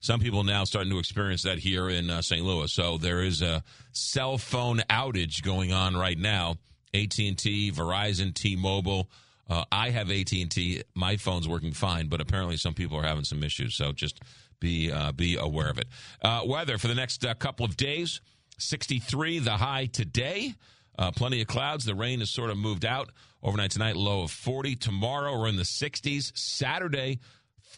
Some 0.00 0.20
people 0.20 0.44
now 0.44 0.64
starting 0.64 0.92
to 0.92 0.98
experience 0.98 1.42
that 1.44 1.58
here 1.58 1.88
in 1.88 2.10
uh, 2.10 2.20
St. 2.20 2.44
Louis. 2.44 2.70
So 2.70 2.98
there 2.98 3.22
is 3.22 3.40
a 3.40 3.64
cell 3.92 4.36
phone 4.36 4.82
outage 4.90 5.42
going 5.42 5.72
on 5.72 5.96
right 5.96 6.18
now. 6.18 6.56
AT 6.92 7.18
and 7.18 7.38
T, 7.38 7.72
Verizon, 7.72 8.34
T-Mobile. 8.34 9.08
Uh, 9.48 9.64
I 9.72 9.88
have 9.88 10.10
AT 10.10 10.32
and 10.32 10.50
T. 10.50 10.82
My 10.94 11.16
phone's 11.16 11.48
working 11.48 11.72
fine, 11.72 12.08
but 12.08 12.20
apparently 12.20 12.58
some 12.58 12.74
people 12.74 12.98
are 12.98 13.06
having 13.06 13.24
some 13.24 13.42
issues. 13.42 13.74
So 13.74 13.92
just 13.92 14.20
be 14.58 14.92
uh, 14.92 15.12
be 15.12 15.36
aware 15.36 15.70
of 15.70 15.78
it. 15.78 15.86
Uh, 16.20 16.42
weather 16.44 16.76
for 16.76 16.88
the 16.88 16.94
next 16.94 17.24
uh, 17.24 17.32
couple 17.32 17.64
of 17.64 17.76
days: 17.78 18.20
63 18.58 19.38
the 19.38 19.52
high 19.52 19.86
today. 19.86 20.54
Uh, 21.00 21.10
plenty 21.10 21.40
of 21.40 21.48
clouds. 21.48 21.84
The 21.84 21.94
rain 21.96 22.20
has 22.20 22.30
sort 22.30 22.50
of 22.50 22.58
moved 22.58 22.84
out 22.84 23.10
overnight 23.42 23.72
tonight. 23.72 23.96
Low 23.96 24.22
of 24.22 24.30
40. 24.30 24.76
Tomorrow 24.76 25.36
we're 25.36 25.48
in 25.48 25.56
the 25.56 25.62
60s. 25.62 26.36
Saturday 26.36 27.18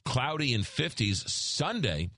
cloudy 0.05 0.55
and 0.55 0.65
50s. 0.65 1.29
Sunday 1.29 2.11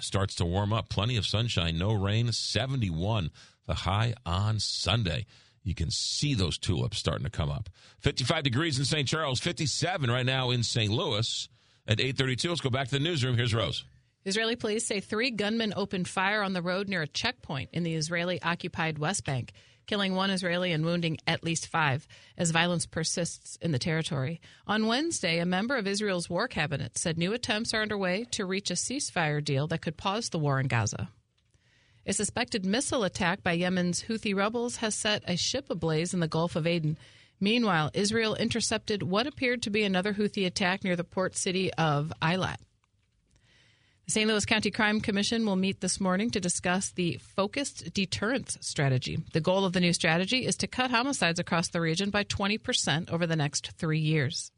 starts 0.00 0.34
to 0.36 0.44
warm 0.44 0.72
up. 0.72 0.88
Plenty 0.88 1.16
of 1.16 1.26
sunshine, 1.26 1.78
no 1.78 1.92
rain. 1.92 2.32
71 2.32 3.30
the 3.66 3.74
high 3.74 4.14
on 4.26 4.58
Sunday. 4.58 5.26
You 5.62 5.74
can 5.74 5.90
see 5.90 6.34
those 6.34 6.58
tulips 6.58 6.98
starting 6.98 7.24
to 7.24 7.30
come 7.30 7.50
up. 7.50 7.68
55 8.00 8.42
degrees 8.42 8.78
in 8.78 8.84
St. 8.84 9.06
Charles, 9.06 9.38
57 9.38 10.10
right 10.10 10.26
now 10.26 10.50
in 10.50 10.62
St. 10.64 10.90
Louis 10.90 11.48
at 11.86 12.00
832. 12.00 12.48
Let's 12.48 12.60
go 12.60 12.70
back 12.70 12.88
to 12.88 12.94
the 12.94 13.04
newsroom. 13.04 13.36
Here's 13.36 13.54
Rose. 13.54 13.84
Israeli 14.24 14.56
police 14.56 14.86
say 14.86 15.00
three 15.00 15.30
gunmen 15.30 15.72
opened 15.76 16.08
fire 16.08 16.42
on 16.42 16.52
the 16.52 16.62
road 16.62 16.88
near 16.88 17.02
a 17.02 17.06
checkpoint 17.06 17.70
in 17.72 17.84
the 17.84 17.94
Israeli 17.94 18.42
occupied 18.42 18.98
West 18.98 19.24
Bank, 19.24 19.52
killing 19.90 20.14
one 20.14 20.30
Israeli 20.30 20.70
and 20.70 20.84
wounding 20.84 21.18
at 21.26 21.42
least 21.42 21.66
five 21.66 22.06
as 22.38 22.52
violence 22.52 22.86
persists 22.86 23.58
in 23.60 23.72
the 23.72 23.78
territory. 23.78 24.40
On 24.68 24.86
Wednesday, 24.86 25.40
a 25.40 25.44
member 25.44 25.76
of 25.76 25.88
Israel's 25.88 26.30
war 26.30 26.46
cabinet 26.46 26.96
said 26.96 27.18
new 27.18 27.32
attempts 27.32 27.74
are 27.74 27.82
underway 27.82 28.24
to 28.30 28.46
reach 28.46 28.70
a 28.70 28.74
ceasefire 28.74 29.42
deal 29.42 29.66
that 29.66 29.82
could 29.82 29.96
pause 29.96 30.28
the 30.28 30.38
war 30.38 30.60
in 30.60 30.68
Gaza. 30.68 31.08
A 32.06 32.12
suspected 32.12 32.64
missile 32.64 33.02
attack 33.02 33.42
by 33.42 33.50
Yemen's 33.50 34.04
Houthi 34.04 34.32
rebels 34.32 34.76
has 34.76 34.94
set 34.94 35.24
a 35.26 35.36
ship 35.36 35.66
ablaze 35.68 36.14
in 36.14 36.20
the 36.20 36.28
Gulf 36.28 36.54
of 36.54 36.68
Aden. 36.68 36.96
Meanwhile, 37.40 37.90
Israel 37.92 38.36
intercepted 38.36 39.02
what 39.02 39.26
appeared 39.26 39.60
to 39.62 39.70
be 39.70 39.82
another 39.82 40.14
Houthi 40.14 40.46
attack 40.46 40.84
near 40.84 40.94
the 40.94 41.02
port 41.02 41.36
city 41.36 41.72
of 41.74 42.12
Eilat. 42.22 42.58
St. 44.10 44.28
Louis 44.28 44.44
County 44.44 44.72
Crime 44.72 45.00
Commission 45.00 45.46
will 45.46 45.54
meet 45.54 45.80
this 45.80 46.00
morning 46.00 46.30
to 46.30 46.40
discuss 46.40 46.90
the 46.90 47.20
focused 47.36 47.94
deterrence 47.94 48.58
strategy. 48.60 49.20
The 49.32 49.40
goal 49.40 49.64
of 49.64 49.72
the 49.72 49.78
new 49.78 49.92
strategy 49.92 50.46
is 50.46 50.56
to 50.56 50.66
cut 50.66 50.90
homicides 50.90 51.38
across 51.38 51.68
the 51.68 51.80
region 51.80 52.10
by 52.10 52.24
20% 52.24 53.08
over 53.12 53.24
the 53.24 53.36
next 53.36 53.70
three 53.78 54.00
years. 54.00 54.50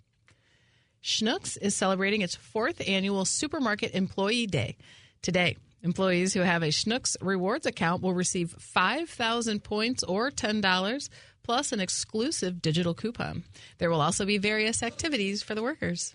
Schnucks 1.04 1.58
is 1.60 1.76
celebrating 1.76 2.22
its 2.22 2.34
fourth 2.34 2.80
annual 2.88 3.26
Supermarket 3.26 3.94
Employee 3.94 4.46
Day 4.46 4.78
today. 5.20 5.58
Employees 5.82 6.32
who 6.32 6.40
have 6.40 6.62
a 6.62 6.68
Schnucks 6.68 7.16
rewards 7.20 7.66
account 7.66 8.00
will 8.00 8.14
receive 8.14 8.52
5,000 8.58 9.62
points 9.62 10.02
or 10.02 10.30
$10 10.30 11.10
plus 11.42 11.72
an 11.72 11.80
exclusive 11.80 12.62
digital 12.62 12.94
coupon. 12.94 13.44
There 13.76 13.90
will 13.90 14.00
also 14.00 14.24
be 14.24 14.38
various 14.38 14.82
activities 14.82 15.42
for 15.42 15.54
the 15.54 15.62
workers. 15.62 16.14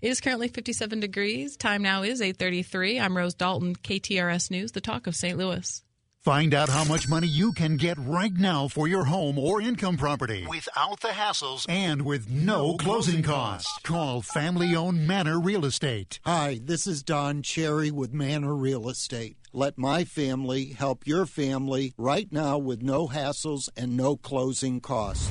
It 0.00 0.08
is 0.08 0.20
currently 0.20 0.48
57 0.48 1.00
degrees. 1.00 1.56
Time 1.56 1.82
now 1.82 2.02
is 2.02 2.20
8:33. 2.20 3.00
I'm 3.00 3.16
Rose 3.16 3.34
Dalton, 3.34 3.74
KTRS 3.76 4.50
News, 4.50 4.72
the 4.72 4.80
talk 4.80 5.06
of 5.06 5.16
St. 5.16 5.38
Louis. 5.38 5.82
Find 6.26 6.54
out 6.54 6.68
how 6.68 6.82
much 6.82 7.08
money 7.08 7.28
you 7.28 7.52
can 7.52 7.76
get 7.76 7.96
right 7.98 8.32
now 8.34 8.66
for 8.66 8.88
your 8.88 9.04
home 9.04 9.38
or 9.38 9.62
income 9.62 9.96
property 9.96 10.44
without 10.48 10.98
the 10.98 11.10
hassles 11.10 11.64
and 11.68 12.02
with 12.02 12.28
no 12.28 12.76
closing 12.76 13.22
costs. 13.22 13.72
Call 13.84 14.22
family 14.22 14.74
owned 14.74 15.06
Manor 15.06 15.38
Real 15.38 15.64
Estate. 15.64 16.18
Hi, 16.24 16.58
this 16.60 16.88
is 16.88 17.04
Don 17.04 17.42
Cherry 17.42 17.92
with 17.92 18.12
Manor 18.12 18.56
Real 18.56 18.88
Estate. 18.88 19.36
Let 19.52 19.78
my 19.78 20.02
family 20.02 20.72
help 20.72 21.06
your 21.06 21.26
family 21.26 21.94
right 21.96 22.26
now 22.32 22.58
with 22.58 22.82
no 22.82 23.06
hassles 23.06 23.68
and 23.76 23.96
no 23.96 24.16
closing 24.16 24.80
costs. 24.80 25.30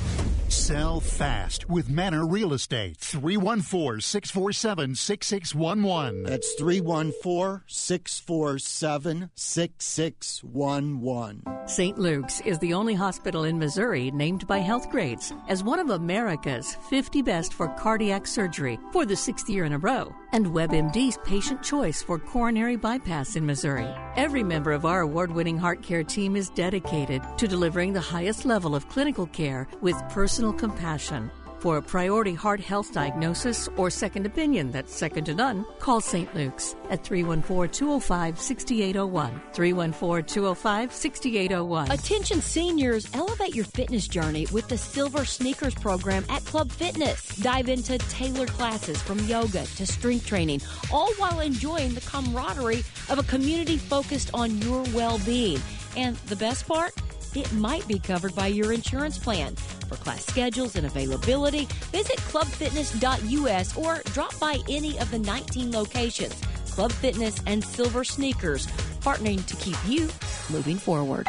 Sell 0.66 0.98
fast 0.98 1.70
with 1.70 1.88
Manor 1.88 2.26
Real 2.26 2.52
Estate. 2.52 2.96
314 2.96 4.00
647 4.00 4.96
6611. 4.96 6.24
That's 6.24 6.54
314 6.54 7.62
647 7.68 9.30
6611. 9.36 11.68
St. 11.68 11.98
Luke's 11.98 12.40
is 12.40 12.58
the 12.58 12.74
only 12.74 12.94
hospital 12.94 13.44
in 13.44 13.60
Missouri 13.60 14.10
named 14.10 14.44
by 14.48 14.60
Healthgrades 14.60 15.32
as 15.48 15.62
one 15.62 15.78
of 15.78 15.90
America's 15.90 16.74
50 16.90 17.22
best 17.22 17.54
for 17.54 17.68
cardiac 17.68 18.26
surgery 18.26 18.76
for 18.92 19.06
the 19.06 19.14
sixth 19.14 19.48
year 19.48 19.66
in 19.66 19.72
a 19.72 19.78
row, 19.78 20.12
and 20.32 20.46
WebMD's 20.46 21.18
patient 21.24 21.62
choice 21.62 22.02
for 22.02 22.18
coronary 22.18 22.76
bypass 22.76 23.36
in 23.36 23.44
Missouri. 23.44 23.88
Every 24.16 24.42
member 24.42 24.72
of 24.72 24.84
our 24.84 25.00
award 25.00 25.32
winning 25.32 25.58
heart 25.58 25.82
care 25.82 26.04
team 26.04 26.36
is 26.36 26.50
dedicated 26.50 27.22
to 27.38 27.48
delivering 27.48 27.92
the 27.92 28.00
highest 28.00 28.44
level 28.44 28.74
of 28.74 28.88
clinical 28.88 29.26
care 29.26 29.66
with 29.80 29.96
personal 30.08 30.52
compassion. 30.52 31.30
For 31.58 31.78
a 31.78 31.82
priority 31.82 32.34
heart 32.34 32.60
health 32.60 32.92
diagnosis 32.92 33.68
or 33.76 33.88
second 33.88 34.26
opinion 34.26 34.70
that's 34.70 34.94
second 34.94 35.24
to 35.24 35.34
none, 35.34 35.64
call 35.78 36.00
St. 36.00 36.32
Luke's 36.34 36.76
at 36.90 37.02
314 37.02 37.72
205 37.72 38.38
6801. 38.38 39.40
314 39.54 40.24
205 40.26 40.92
6801. 40.92 41.90
Attention 41.90 42.40
seniors, 42.42 43.08
elevate 43.14 43.54
your 43.54 43.64
fitness 43.64 44.06
journey 44.06 44.46
with 44.52 44.68
the 44.68 44.76
Silver 44.76 45.24
Sneakers 45.24 45.74
program 45.74 46.24
at 46.28 46.44
Club 46.44 46.70
Fitness. 46.70 47.36
Dive 47.36 47.68
into 47.68 47.96
tailored 47.98 48.50
classes 48.50 49.00
from 49.00 49.18
yoga 49.20 49.64
to 49.64 49.86
strength 49.86 50.26
training, 50.26 50.60
all 50.92 51.12
while 51.14 51.40
enjoying 51.40 51.94
the 51.94 52.02
camaraderie 52.02 52.84
of 53.08 53.18
a 53.18 53.22
community 53.22 53.78
focused 53.78 54.30
on 54.34 54.58
your 54.58 54.84
well 54.94 55.18
being. 55.24 55.60
And 55.96 56.16
the 56.28 56.36
best 56.36 56.68
part? 56.68 56.92
It 57.36 57.52
might 57.52 57.86
be 57.86 57.98
covered 57.98 58.34
by 58.34 58.46
your 58.46 58.72
insurance 58.72 59.18
plan. 59.18 59.56
For 59.90 59.96
class 59.96 60.24
schedules 60.24 60.74
and 60.74 60.86
availability, 60.86 61.66
visit 61.92 62.16
clubfitness.us 62.16 63.76
or 63.76 64.00
drop 64.14 64.40
by 64.40 64.58
any 64.70 64.98
of 64.98 65.10
the 65.10 65.18
19 65.18 65.70
locations. 65.70 66.32
Club 66.70 66.92
Fitness 66.92 67.38
and 67.46 67.62
Silver 67.62 68.04
Sneakers, 68.04 68.66
partnering 69.02 69.44
to 69.48 69.56
keep 69.56 69.76
you 69.86 70.08
moving 70.50 70.78
forward. 70.78 71.28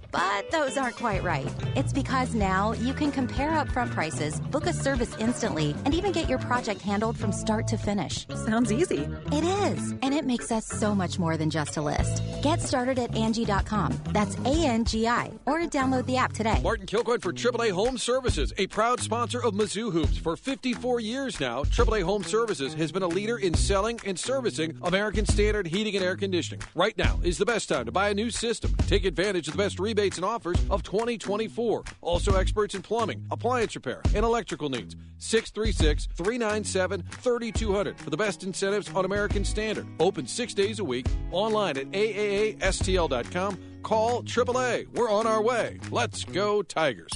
But 0.11 0.51
those 0.51 0.77
aren't 0.77 0.97
quite 0.97 1.23
right. 1.23 1.47
It's 1.75 1.93
because 1.93 2.35
now 2.35 2.73
you 2.73 2.93
can 2.93 3.11
compare 3.11 3.51
upfront 3.51 3.91
prices, 3.91 4.39
book 4.39 4.65
a 4.65 4.73
service 4.73 5.15
instantly, 5.19 5.75
and 5.85 5.93
even 5.93 6.11
get 6.11 6.27
your 6.27 6.39
project 6.39 6.81
handled 6.81 7.17
from 7.17 7.31
start 7.31 7.67
to 7.69 7.77
finish. 7.77 8.27
Sounds 8.45 8.71
easy. 8.71 9.07
It 9.31 9.43
is, 9.43 9.91
and 9.91 10.13
it 10.13 10.25
makes 10.25 10.51
us 10.51 10.65
so 10.65 10.93
much 10.93 11.17
more 11.17 11.37
than 11.37 11.49
just 11.49 11.77
a 11.77 11.81
list. 11.81 12.21
Get 12.41 12.61
started 12.61 12.99
at 12.99 13.15
Angie.com. 13.15 13.97
That's 14.11 14.37
A 14.39 14.65
N 14.65 14.85
G 14.85 15.07
I, 15.07 15.31
or 15.45 15.59
download 15.61 16.05
the 16.05 16.17
app 16.17 16.33
today. 16.33 16.59
Martin 16.61 16.85
Kilcoyne 16.85 17.21
for 17.21 17.31
AAA 17.31 17.71
Home 17.71 17.97
Services, 17.97 18.53
a 18.57 18.67
proud 18.67 18.99
sponsor 18.99 19.41
of 19.41 19.53
Mizzou 19.53 19.91
Hoops. 19.91 20.17
For 20.17 20.35
54 20.35 20.99
years 20.99 21.39
now, 21.39 21.63
AAA 21.63 22.03
Home 22.03 22.23
Services 22.23 22.73
has 22.73 22.91
been 22.91 23.03
a 23.03 23.07
leader 23.07 23.37
in 23.37 23.53
selling 23.53 23.99
and 24.05 24.19
servicing 24.19 24.77
American 24.81 25.25
Standard 25.25 25.67
heating 25.67 25.95
and 25.95 26.03
air 26.03 26.15
conditioning. 26.15 26.61
Right 26.75 26.97
now 26.97 27.19
is 27.23 27.37
the 27.37 27.45
best 27.45 27.69
time 27.69 27.85
to 27.85 27.91
buy 27.91 28.09
a 28.09 28.13
new 28.13 28.29
system. 28.29 28.75
Take 28.87 29.05
advantage 29.05 29.47
of 29.47 29.53
the 29.53 29.63
best 29.63 29.79
and 30.01 30.25
offers 30.25 30.57
of 30.69 30.83
2024. 30.83 31.83
Also 32.01 32.35
experts 32.35 32.75
in 32.75 32.81
plumbing, 32.81 33.25
appliance 33.31 33.75
repair, 33.75 34.01
and 34.15 34.25
electrical 34.25 34.69
needs. 34.69 34.95
636-397-3200 35.19 37.97
for 37.97 38.09
the 38.09 38.17
best 38.17 38.43
incentives 38.43 38.91
on 38.93 39.05
American 39.05 39.45
Standard. 39.45 39.85
Open 39.99 40.25
six 40.25 40.53
days 40.53 40.79
a 40.79 40.83
week, 40.83 41.05
online 41.31 41.77
at 41.77 41.89
AAASTL.com. 41.91 43.59
Call 43.83 44.23
AAA. 44.23 44.87
We're 44.93 45.11
on 45.11 45.27
our 45.27 45.41
way. 45.41 45.77
Let's 45.91 46.23
go 46.23 46.61
Tigers. 46.63 47.11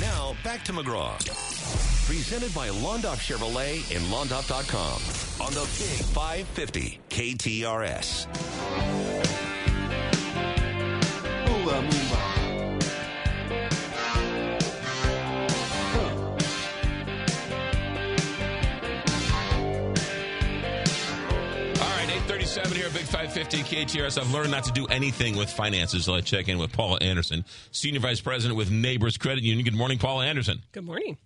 Now, 0.00 0.34
back 0.44 0.64
to 0.64 0.72
McGraw. 0.72 1.16
Presented 2.06 2.54
by 2.54 2.68
Londoff 2.68 3.18
Chevrolet 3.18 3.78
and 3.94 4.04
Londoff.com 4.12 5.00
on 5.46 5.52
the 5.54 5.60
Big 5.78 6.04
550 6.14 7.00
KTRS. 7.10 8.26
Ooh. 11.70 12.03
7 22.54 22.70
here 22.70 22.86
at 22.86 22.92
Big 22.92 23.02
550 23.02 23.58
KTRS. 23.64 24.16
I've 24.16 24.30
learned 24.30 24.52
not 24.52 24.62
to 24.62 24.70
do 24.70 24.86
anything 24.86 25.36
with 25.36 25.50
finances 25.50 26.04
so 26.04 26.14
I 26.14 26.20
check 26.20 26.46
in 26.46 26.56
with 26.56 26.70
Paula 26.70 26.98
Anderson, 27.00 27.44
Senior 27.72 27.98
Vice 27.98 28.20
President 28.20 28.56
with 28.56 28.70
Neighbors 28.70 29.16
Credit 29.16 29.42
Union. 29.42 29.64
Good 29.64 29.74
morning, 29.74 29.98
Paula 29.98 30.24
Anderson. 30.24 30.62
Good 30.70 30.84
morning. 30.84 31.18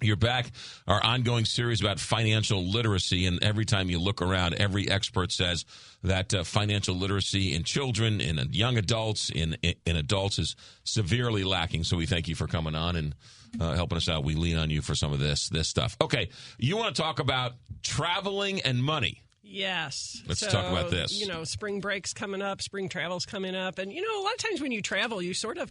You're 0.00 0.14
back. 0.14 0.52
Our 0.86 1.02
ongoing 1.02 1.44
series 1.44 1.80
about 1.80 1.98
financial 1.98 2.62
literacy, 2.62 3.26
and 3.26 3.42
every 3.42 3.64
time 3.64 3.90
you 3.90 3.98
look 3.98 4.22
around, 4.22 4.54
every 4.54 4.88
expert 4.88 5.32
says 5.32 5.64
that 6.04 6.32
uh, 6.32 6.44
financial 6.44 6.94
literacy 6.94 7.52
in 7.52 7.64
children, 7.64 8.20
in 8.20 8.38
uh, 8.38 8.44
young 8.52 8.78
adults, 8.78 9.28
in, 9.28 9.56
in, 9.62 9.74
in 9.86 9.96
adults 9.96 10.38
is 10.38 10.54
severely 10.84 11.42
lacking. 11.42 11.82
So 11.82 11.96
we 11.96 12.06
thank 12.06 12.28
you 12.28 12.36
for 12.36 12.46
coming 12.46 12.76
on 12.76 12.94
and 12.94 13.14
uh, 13.60 13.74
helping 13.74 13.96
us 13.96 14.08
out. 14.08 14.22
We 14.22 14.36
lean 14.36 14.56
on 14.56 14.70
you 14.70 14.82
for 14.82 14.94
some 14.94 15.12
of 15.12 15.18
this 15.18 15.48
this 15.48 15.66
stuff. 15.66 15.96
Okay, 16.00 16.28
you 16.58 16.76
want 16.76 16.94
to 16.94 17.02
talk 17.02 17.18
about 17.18 17.54
traveling 17.82 18.60
and 18.60 18.80
money? 18.80 19.24
Yes. 19.48 20.22
Let's 20.26 20.40
So, 20.40 20.48
talk 20.48 20.70
about 20.70 20.90
this. 20.90 21.20
You 21.20 21.28
know, 21.28 21.44
spring 21.44 21.80
break's 21.80 22.12
coming 22.12 22.42
up, 22.42 22.60
spring 22.60 22.88
travel's 22.88 23.26
coming 23.26 23.54
up, 23.54 23.78
and 23.78 23.92
you 23.92 24.02
know, 24.02 24.20
a 24.20 24.22
lot 24.22 24.32
of 24.32 24.38
times 24.38 24.60
when 24.60 24.72
you 24.72 24.82
travel, 24.82 25.22
you 25.22 25.34
sort 25.34 25.58
of 25.58 25.70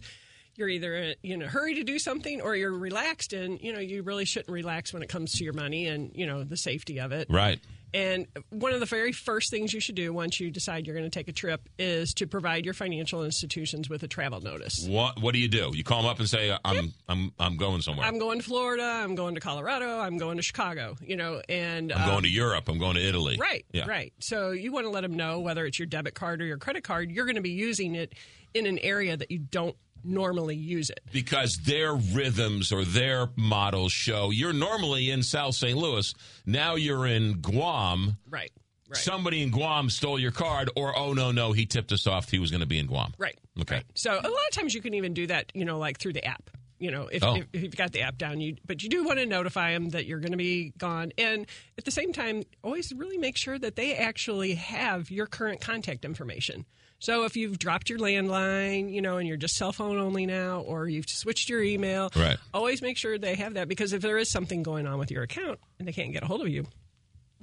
you're 0.54 0.68
either 0.68 1.14
in 1.22 1.42
a 1.42 1.46
hurry 1.46 1.74
to 1.74 1.84
do 1.84 1.98
something 1.98 2.40
or 2.40 2.56
you're 2.56 2.72
relaxed, 2.72 3.32
and 3.34 3.60
you 3.60 3.72
know, 3.74 3.78
you 3.78 4.02
really 4.02 4.24
shouldn't 4.24 4.50
relax 4.50 4.92
when 4.92 5.02
it 5.02 5.08
comes 5.08 5.32
to 5.34 5.44
your 5.44 5.52
money 5.52 5.86
and 5.86 6.10
you 6.14 6.26
know 6.26 6.42
the 6.44 6.56
safety 6.56 6.98
of 7.00 7.12
it. 7.12 7.28
Right. 7.28 7.60
And 7.96 8.26
one 8.50 8.74
of 8.74 8.80
the 8.80 8.86
very 8.86 9.12
first 9.12 9.50
things 9.50 9.72
you 9.72 9.80
should 9.80 9.94
do 9.94 10.12
once 10.12 10.38
you 10.38 10.50
decide 10.50 10.86
you're 10.86 10.94
going 10.94 11.10
to 11.10 11.18
take 11.18 11.28
a 11.28 11.32
trip 11.32 11.66
is 11.78 12.12
to 12.14 12.26
provide 12.26 12.66
your 12.66 12.74
financial 12.74 13.24
institutions 13.24 13.88
with 13.88 14.02
a 14.02 14.06
travel 14.06 14.38
notice. 14.42 14.86
What 14.86 15.22
What 15.22 15.32
do 15.32 15.40
you 15.40 15.48
do? 15.48 15.70
You 15.72 15.82
call 15.82 16.02
them 16.02 16.10
up 16.10 16.18
and 16.18 16.28
say, 16.28 16.54
"I'm 16.62 16.92
I'm 17.08 17.32
I'm 17.38 17.56
going 17.56 17.80
somewhere. 17.80 18.06
I'm 18.06 18.18
going 18.18 18.38
to 18.38 18.44
Florida. 18.44 18.84
I'm 18.84 19.14
going 19.14 19.34
to 19.34 19.40
Colorado. 19.40 19.98
I'm 19.98 20.18
going 20.18 20.36
to 20.36 20.42
Chicago. 20.42 20.96
You 21.00 21.16
know, 21.16 21.40
and 21.48 21.90
I'm 21.90 22.02
um, 22.02 22.10
going 22.10 22.22
to 22.24 22.28
Europe. 22.30 22.68
I'm 22.68 22.78
going 22.78 22.96
to 22.96 23.02
Italy." 23.02 23.38
Right, 23.40 23.64
Yeah. 23.72 23.86
right. 23.88 24.12
So 24.18 24.50
you 24.50 24.72
want 24.72 24.84
to 24.84 24.90
let 24.90 25.00
them 25.00 25.14
know 25.14 25.40
whether 25.40 25.64
it's 25.64 25.78
your 25.78 25.86
debit 25.86 26.14
card 26.14 26.42
or 26.42 26.44
your 26.44 26.58
credit 26.58 26.84
card, 26.84 27.10
you're 27.10 27.24
going 27.24 27.36
to 27.36 27.40
be 27.40 27.50
using 27.50 27.94
it 27.94 28.14
in 28.52 28.66
an 28.66 28.78
area 28.80 29.16
that 29.16 29.30
you 29.30 29.38
don't 29.38 29.76
normally 30.06 30.56
use 30.56 30.90
it. 30.90 31.00
because 31.12 31.56
their 31.58 31.94
rhythms 31.94 32.72
or 32.72 32.84
their 32.84 33.28
models 33.36 33.92
show 33.92 34.30
you're 34.30 34.52
normally 34.52 35.10
in 35.10 35.22
South 35.22 35.54
St. 35.54 35.76
Louis. 35.76 36.14
Now 36.46 36.74
you're 36.76 37.06
in 37.06 37.40
Guam. 37.40 38.16
Right. 38.28 38.50
Right. 38.88 38.96
Somebody 38.98 39.42
in 39.42 39.50
Guam 39.50 39.90
stole 39.90 40.16
your 40.18 40.30
card, 40.30 40.70
or 40.76 40.96
oh 40.96 41.12
no, 41.12 41.32
no, 41.32 41.50
he 41.52 41.66
tipped 41.66 41.90
us 41.90 42.06
off. 42.06 42.30
He 42.30 42.38
was 42.38 42.50
going 42.52 42.60
to 42.60 42.66
be 42.66 42.78
in 42.78 42.86
Guam. 42.86 43.14
Right. 43.18 43.36
Okay. 43.60 43.82
So 43.94 44.12
a 44.12 44.14
lot 44.14 44.24
of 44.24 44.50
times 44.52 44.74
you 44.74 44.80
can 44.80 44.94
even 44.94 45.12
do 45.12 45.26
that, 45.26 45.50
you 45.54 45.64
know, 45.64 45.78
like 45.78 45.98
through 45.98 46.12
the 46.12 46.24
app. 46.24 46.50
You 46.78 46.90
know, 46.90 47.08
if, 47.10 47.24
Oh. 47.24 47.36
if, 47.36 47.46
if 47.54 47.62
you've 47.62 47.76
got 47.76 47.92
the 47.92 48.02
app 48.02 48.18
down, 48.18 48.40
you 48.40 48.56
but 48.66 48.82
you 48.82 48.88
do 48.90 49.02
want 49.02 49.18
to 49.18 49.24
notify 49.26 49.72
them 49.72 49.88
that 49.88 50.04
you're 50.06 50.20
going 50.20 50.32
to 50.32 50.36
be 50.38 50.72
gone, 50.78 51.10
and 51.18 51.46
at 51.78 51.84
the 51.84 51.90
same 51.90 52.12
time, 52.12 52.42
always 52.62 52.92
really 52.94 53.16
make 53.18 53.36
sure 53.36 53.58
that 53.58 53.76
they 53.76 53.94
actually 53.96 54.54
have 54.56 55.10
your 55.10 55.26
current 55.26 55.60
contact 55.62 56.04
information. 56.04 56.64
So 56.98 57.24
if 57.24 57.36
you've 57.36 57.58
dropped 57.58 57.90
your 57.90 57.98
landline, 57.98 58.92
you 58.92 59.02
know, 59.02 59.18
and 59.18 59.28
you're 59.28 59.36
just 59.36 59.56
cell 59.56 59.72
phone 59.72 59.98
only 59.98 60.24
now, 60.26 60.60
or 60.60 60.88
you've 60.88 61.08
switched 61.08 61.48
your 61.48 61.62
email, 61.62 62.10
Right. 62.16 62.38
always 62.54 62.80
make 62.82 62.96
sure 62.96 63.18
they 63.18 63.34
have 63.34 63.54
that 63.54 63.68
because 63.68 63.92
if 63.92 64.00
there 64.02 64.18
is 64.18 64.30
something 64.30 64.62
going 64.62 64.86
on 64.86 64.98
with 64.98 65.10
your 65.10 65.22
account 65.22 65.60
and 65.78 65.86
they 65.86 65.92
can't 65.92 66.12
get 66.12 66.22
a 66.22 66.26
hold 66.26 66.40
of 66.40 66.48
you, 66.48 66.66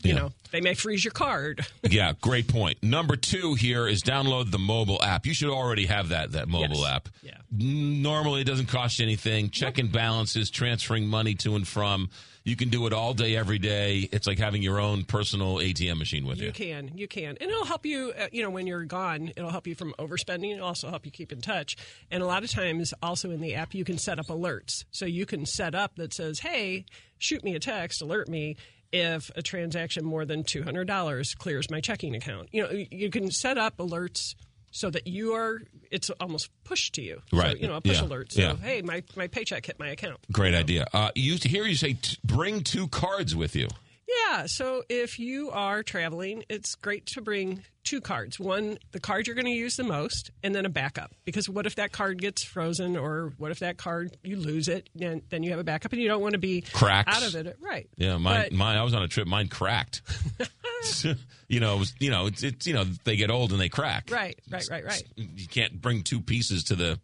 you 0.02 0.14
know, 0.14 0.32
they 0.52 0.60
may 0.60 0.74
freeze 0.74 1.06
your 1.06 1.12
card. 1.14 1.66
Yeah, 1.90 2.14
great 2.20 2.48
point. 2.48 2.82
Number 2.82 3.16
two 3.16 3.54
here 3.54 3.88
is 3.88 4.02
download 4.02 4.50
the 4.50 4.58
mobile 4.58 5.02
app. 5.04 5.28
You 5.28 5.34
should 5.36 5.52
already 5.52 5.86
have 5.86 6.10
that 6.10 6.32
that 6.32 6.48
mobile 6.50 6.80
Yes. 6.80 6.90
app. 6.90 7.10
Yeah. 7.22 7.38
Normally, 7.52 8.42
it 8.42 8.46
doesn't 8.46 8.66
cost 8.66 8.98
you 9.00 9.06
anything. 9.06 9.52
Checking 9.52 9.88
balances, 9.90 10.50
transferring 10.50 11.06
money 11.08 11.36
to 11.36 11.56
and 11.56 11.68
from. 11.68 12.10
You 12.46 12.58
can 12.58 12.68
do 12.68 12.86
it 12.88 12.94
all 12.94 13.14
day, 13.14 13.38
every 13.38 13.58
day. 13.58 14.10
It's 14.12 14.28
like 14.28 14.38
having 14.38 14.62
your 14.62 14.78
own 14.78 15.06
personal 15.06 15.58
ATM 15.58 15.98
machine 15.98 16.28
with 16.28 16.40
you. 16.40 16.48
You 16.48 16.52
can, 16.52 16.92
you 16.94 17.08
can, 17.08 17.38
and 17.40 17.50
it'll 17.50 17.64
help 17.64 17.86
you. 17.86 18.12
Uh, 18.18 18.28
you 18.34 18.44
know, 18.44 18.50
when 18.50 18.68
you're 18.68 18.84
gone, 18.84 19.32
it'll 19.38 19.50
help 19.50 19.66
you 19.66 19.76
from 19.76 19.94
overspending. 19.98 20.54
It'll 20.54 20.68
also 20.68 20.90
help 20.90 21.06
you 21.06 21.12
keep 21.12 21.32
in 21.32 21.40
touch. 21.40 21.78
And 22.12 22.22
a 22.22 22.26
lot 22.26 22.44
of 22.44 22.52
times, 22.52 22.94
also 23.02 23.32
in 23.32 23.40
the 23.40 23.56
app, 23.56 23.74
you 23.74 23.86
can 23.86 23.98
set 23.98 24.20
up 24.20 24.28
alerts. 24.28 24.84
So 24.92 25.06
you 25.06 25.26
can 25.26 25.46
set 25.46 25.74
up 25.74 25.96
that 25.96 26.14
says, 26.14 26.40
"Hey, 26.40 26.86
shoot 27.18 27.46
me 27.46 27.56
a 27.56 27.60
text, 27.60 28.02
alert 28.02 28.28
me." 28.28 28.58
If 28.92 29.32
a 29.36 29.42
transaction 29.42 30.06
more 30.06 30.24
than 30.26 30.44
two 30.44 30.64
hundred 30.64 30.86
dollars 30.86 31.34
clears 31.34 31.72
my 31.72 31.80
checking 31.80 32.14
account, 32.14 32.50
you 32.52 32.62
know 32.62 32.86
you 32.92 33.10
can 33.10 33.32
set 33.32 33.58
up 33.58 33.78
alerts 33.78 34.36
so 34.74 34.90
that 34.90 35.08
you 35.08 35.32
are. 35.34 35.62
It's 35.92 36.10
almost 36.20 36.50
pushed 36.64 36.96
to 36.96 37.02
you, 37.04 37.22
Right. 37.32 37.52
So, 37.56 37.62
you 37.62 37.68
know, 37.68 37.76
a 37.76 37.82
push 37.82 38.00
Yeah. 38.02 38.06
alert. 38.08 38.32
So 38.32 38.42
Yeah. 38.42 38.56
hey, 38.58 38.82
my 38.82 39.04
my 39.16 39.28
paycheck 39.28 39.66
hit 39.68 39.78
my 39.80 39.90
account. 39.90 40.20
Great 40.32 40.56
idea. 40.56 40.88
Uh, 40.92 41.12
you 41.16 41.38
hear 41.42 41.66
you 41.68 41.76
say 41.76 41.94
t- 41.94 42.18
bring 42.24 42.64
two 42.64 42.88
cards 42.88 43.36
with 43.36 43.56
you. 43.56 43.68
Yeah, 44.08 44.46
so 44.48 44.84
if 44.90 45.18
you 45.20 45.50
are 45.52 45.84
traveling, 45.84 46.44
it's 46.50 46.76
great 46.76 47.06
to 47.08 47.22
bring 47.22 47.64
two 47.84 48.02
cards. 48.02 48.40
One, 48.40 48.78
the 48.92 49.00
card 49.00 49.28
you're 49.28 49.36
going 49.36 49.46
to 49.46 49.52
use 49.52 49.76
the 49.76 49.84
most, 49.84 50.32
and 50.44 50.54
then 50.54 50.66
a 50.66 50.70
backup. 50.70 51.12
Because 51.26 51.50
what 51.50 51.66
if 51.66 51.76
that 51.76 51.92
card 51.92 52.22
gets 52.22 52.44
frozen, 52.44 52.98
or 52.98 53.34
what 53.38 53.52
if 53.52 53.60
that 53.60 53.78
card 53.78 54.18
you 54.24 54.36
lose 54.36 54.68
it, 54.68 54.90
and 55.00 55.22
then 55.30 55.44
you 55.44 55.52
have 55.52 55.60
a 55.60 55.64
backup, 55.64 55.94
and 55.94 56.02
you 56.02 56.08
don't 56.08 56.22
want 56.22 56.34
to 56.34 56.40
be 56.40 56.62
cracked 56.62 57.10
out 57.10 57.24
of 57.26 57.36
it, 57.36 57.58
right? 57.62 57.90
Yeah, 57.98 58.18
mine. 58.18 58.44
But- 58.44 58.52
mine. 58.54 58.78
I 58.78 58.84
was 58.84 58.94
on 58.94 59.04
a 59.04 59.08
trip. 59.08 59.28
Mine 59.28 59.48
cracked. 59.48 60.02
you 61.48 61.60
know, 61.60 61.76
it 61.76 61.80
was, 61.80 61.94
you 62.00 62.12
know, 62.12 62.28
it's, 62.28 62.44
it's 62.44 62.68
you 62.68 62.74
know 62.74 62.84
they 63.06 63.16
get 63.16 63.32
old 63.32 63.52
and 63.52 63.62
they 63.62 63.70
crack. 63.70 64.10
Right, 64.12 64.38
right, 64.50 64.68
right, 64.70 64.86
right. 64.86 65.04
You 65.16 65.48
can't 65.48 65.82
bring 65.82 66.04
two 66.04 66.20
pieces 66.20 66.66
to 66.66 66.76
the 66.76 67.00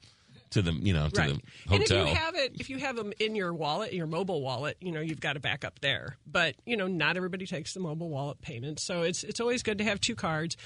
to 0.51 0.61
the 0.61 0.71
you 0.71 0.93
know 0.93 1.09
to 1.09 1.21
Right. 1.21 1.29
the 1.67 1.73
And 1.73 1.83
if 1.83 1.89
you 1.89 2.05
have 2.05 2.35
it, 2.35 2.55
if 2.59 2.69
you 2.69 2.77
have 2.79 2.95
them 2.95 3.13
in 3.19 3.35
your 3.35 3.53
wallet, 3.53 3.93
your 3.93 4.07
mobile 4.07 4.41
wallet, 4.41 4.77
you 4.81 4.91
know 4.91 5.01
you've 5.01 5.19
got 5.19 5.37
a 5.37 5.39
backup 5.39 5.79
there. 5.79 6.17
But 6.25 6.55
you 6.65 6.77
know, 6.77 6.87
not 6.87 7.17
everybody 7.17 7.45
takes 7.45 7.73
the 7.73 7.79
mobile 7.79 8.09
wallet 8.09 8.41
payment, 8.41 8.79
so 8.79 9.03
it's 9.03 9.23
it's 9.23 9.39
always 9.39 9.63
good 9.63 9.77
to 9.79 9.83
have 9.83 9.99
two 10.01 10.15
cards, 10.15 10.57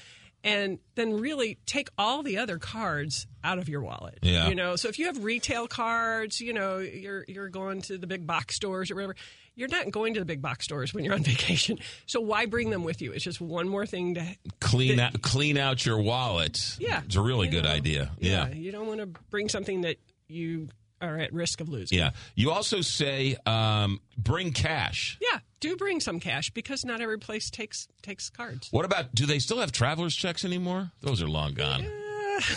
and 0.42 0.78
then 0.94 1.20
really 1.20 1.58
take 1.66 1.88
all 1.98 2.22
the 2.22 2.38
other 2.38 2.58
cards 2.58 3.26
out 3.42 3.58
of 3.58 3.68
your 3.68 3.82
wallet. 3.82 4.18
Yeah. 4.22 4.48
You 4.48 4.54
know, 4.54 4.76
so 4.76 4.88
if 4.88 4.98
you 4.98 5.06
have 5.06 5.22
retail 5.22 5.66
cards, 5.66 6.40
you 6.40 6.52
know, 6.52 6.78
you're 6.78 7.24
you're 7.28 7.48
going 7.48 7.82
to 7.82 7.98
the 7.98 8.06
big 8.06 8.26
box 8.26 8.56
stores 8.56 8.90
or 8.90 8.94
whatever. 8.94 9.16
You're 9.56 9.68
not 9.68 9.90
going 9.90 10.14
to 10.14 10.20
the 10.20 10.26
big 10.26 10.42
box 10.42 10.64
stores 10.64 10.92
when 10.92 11.04
you're 11.04 11.14
on 11.14 11.22
vacation, 11.24 11.78
so 12.06 12.20
why 12.20 12.46
bring 12.46 12.70
them 12.70 12.82
with 12.84 13.00
you? 13.00 13.12
It's 13.12 13.24
just 13.24 13.40
one 13.40 13.68
more 13.68 13.86
thing 13.86 14.14
to 14.14 14.36
clean 14.60 14.98
out 14.98 15.22
clean 15.22 15.56
out 15.56 15.84
your 15.86 16.00
wallet. 16.00 16.76
Yeah. 16.78 17.02
it's 17.04 17.16
a 17.16 17.20
really 17.20 17.48
good 17.48 17.64
know, 17.64 17.70
idea. 17.70 18.10
Yeah. 18.18 18.48
You 18.48 18.72
don't 18.72 18.86
want 18.86 19.00
to 19.00 19.06
bring 19.30 19.48
something 19.48 19.82
that 19.82 19.96
you 20.26 20.68
are 21.00 21.18
at 21.18 21.32
risk 21.32 21.60
of 21.60 21.68
losing. 21.68 21.98
yeah, 21.98 22.10
You 22.34 22.50
also 22.50 22.80
say 22.80 23.36
um, 23.46 24.00
bring 24.16 24.52
cash. 24.52 25.18
Yeah, 25.20 25.38
do 25.60 25.76
bring 25.76 26.00
some 26.00 26.18
cash 26.18 26.50
because 26.50 26.84
not 26.84 27.00
every 27.00 27.18
place 27.18 27.50
takes 27.50 27.88
takes 28.02 28.30
cards. 28.30 28.68
What 28.70 28.84
about? 28.84 29.14
Do 29.14 29.26
they 29.26 29.38
still 29.38 29.58
have 29.60 29.70
travelers 29.70 30.14
checks 30.16 30.44
anymore? 30.44 30.90
Those 31.00 31.22
are 31.22 31.28
long 31.28 31.54
gone. 31.54 31.86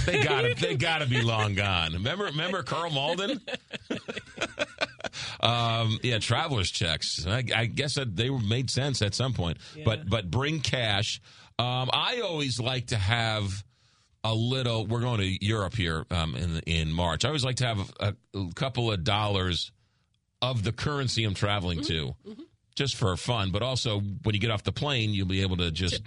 They 0.05 0.23
got 0.23 0.41
to 0.41 0.55
they 0.59 0.75
got 0.75 0.99
to 0.99 1.07
be 1.07 1.21
long 1.21 1.55
gone. 1.55 1.93
Remember 1.93 2.25
remember 2.25 2.63
Karl 2.63 2.89
Malden? 2.89 3.41
um, 5.39 5.99
yeah, 6.03 6.19
travelers 6.19 6.71
checks. 6.71 7.25
I, 7.27 7.43
I 7.55 7.65
guess 7.65 7.95
that 7.95 8.15
they 8.15 8.29
were 8.29 8.39
made 8.39 8.69
sense 8.69 9.01
at 9.01 9.13
some 9.13 9.33
point. 9.33 9.57
But 9.85 10.09
but 10.09 10.29
bring 10.31 10.59
cash. 10.59 11.21
Um, 11.59 11.89
I 11.91 12.21
always 12.21 12.59
like 12.59 12.87
to 12.87 12.97
have 12.97 13.63
a 14.23 14.33
little. 14.33 14.85
We're 14.85 15.01
going 15.01 15.19
to 15.19 15.45
Europe 15.45 15.75
here 15.75 16.05
um, 16.11 16.35
in 16.35 16.59
in 16.65 16.91
March. 16.91 17.25
I 17.25 17.29
always 17.29 17.45
like 17.45 17.57
to 17.57 17.65
have 17.65 17.91
a, 17.99 18.15
a 18.35 18.53
couple 18.53 18.91
of 18.91 19.03
dollars 19.03 19.71
of 20.41 20.63
the 20.63 20.71
currency 20.71 21.23
I'm 21.23 21.33
traveling 21.33 21.81
to, 21.83 22.15
just 22.75 22.95
for 22.95 23.15
fun. 23.17 23.51
But 23.51 23.63
also, 23.63 23.99
when 24.23 24.35
you 24.35 24.39
get 24.41 24.51
off 24.51 24.63
the 24.63 24.71
plane, 24.71 25.13
you'll 25.13 25.27
be 25.27 25.41
able 25.41 25.57
to 25.57 25.71
just. 25.71 26.01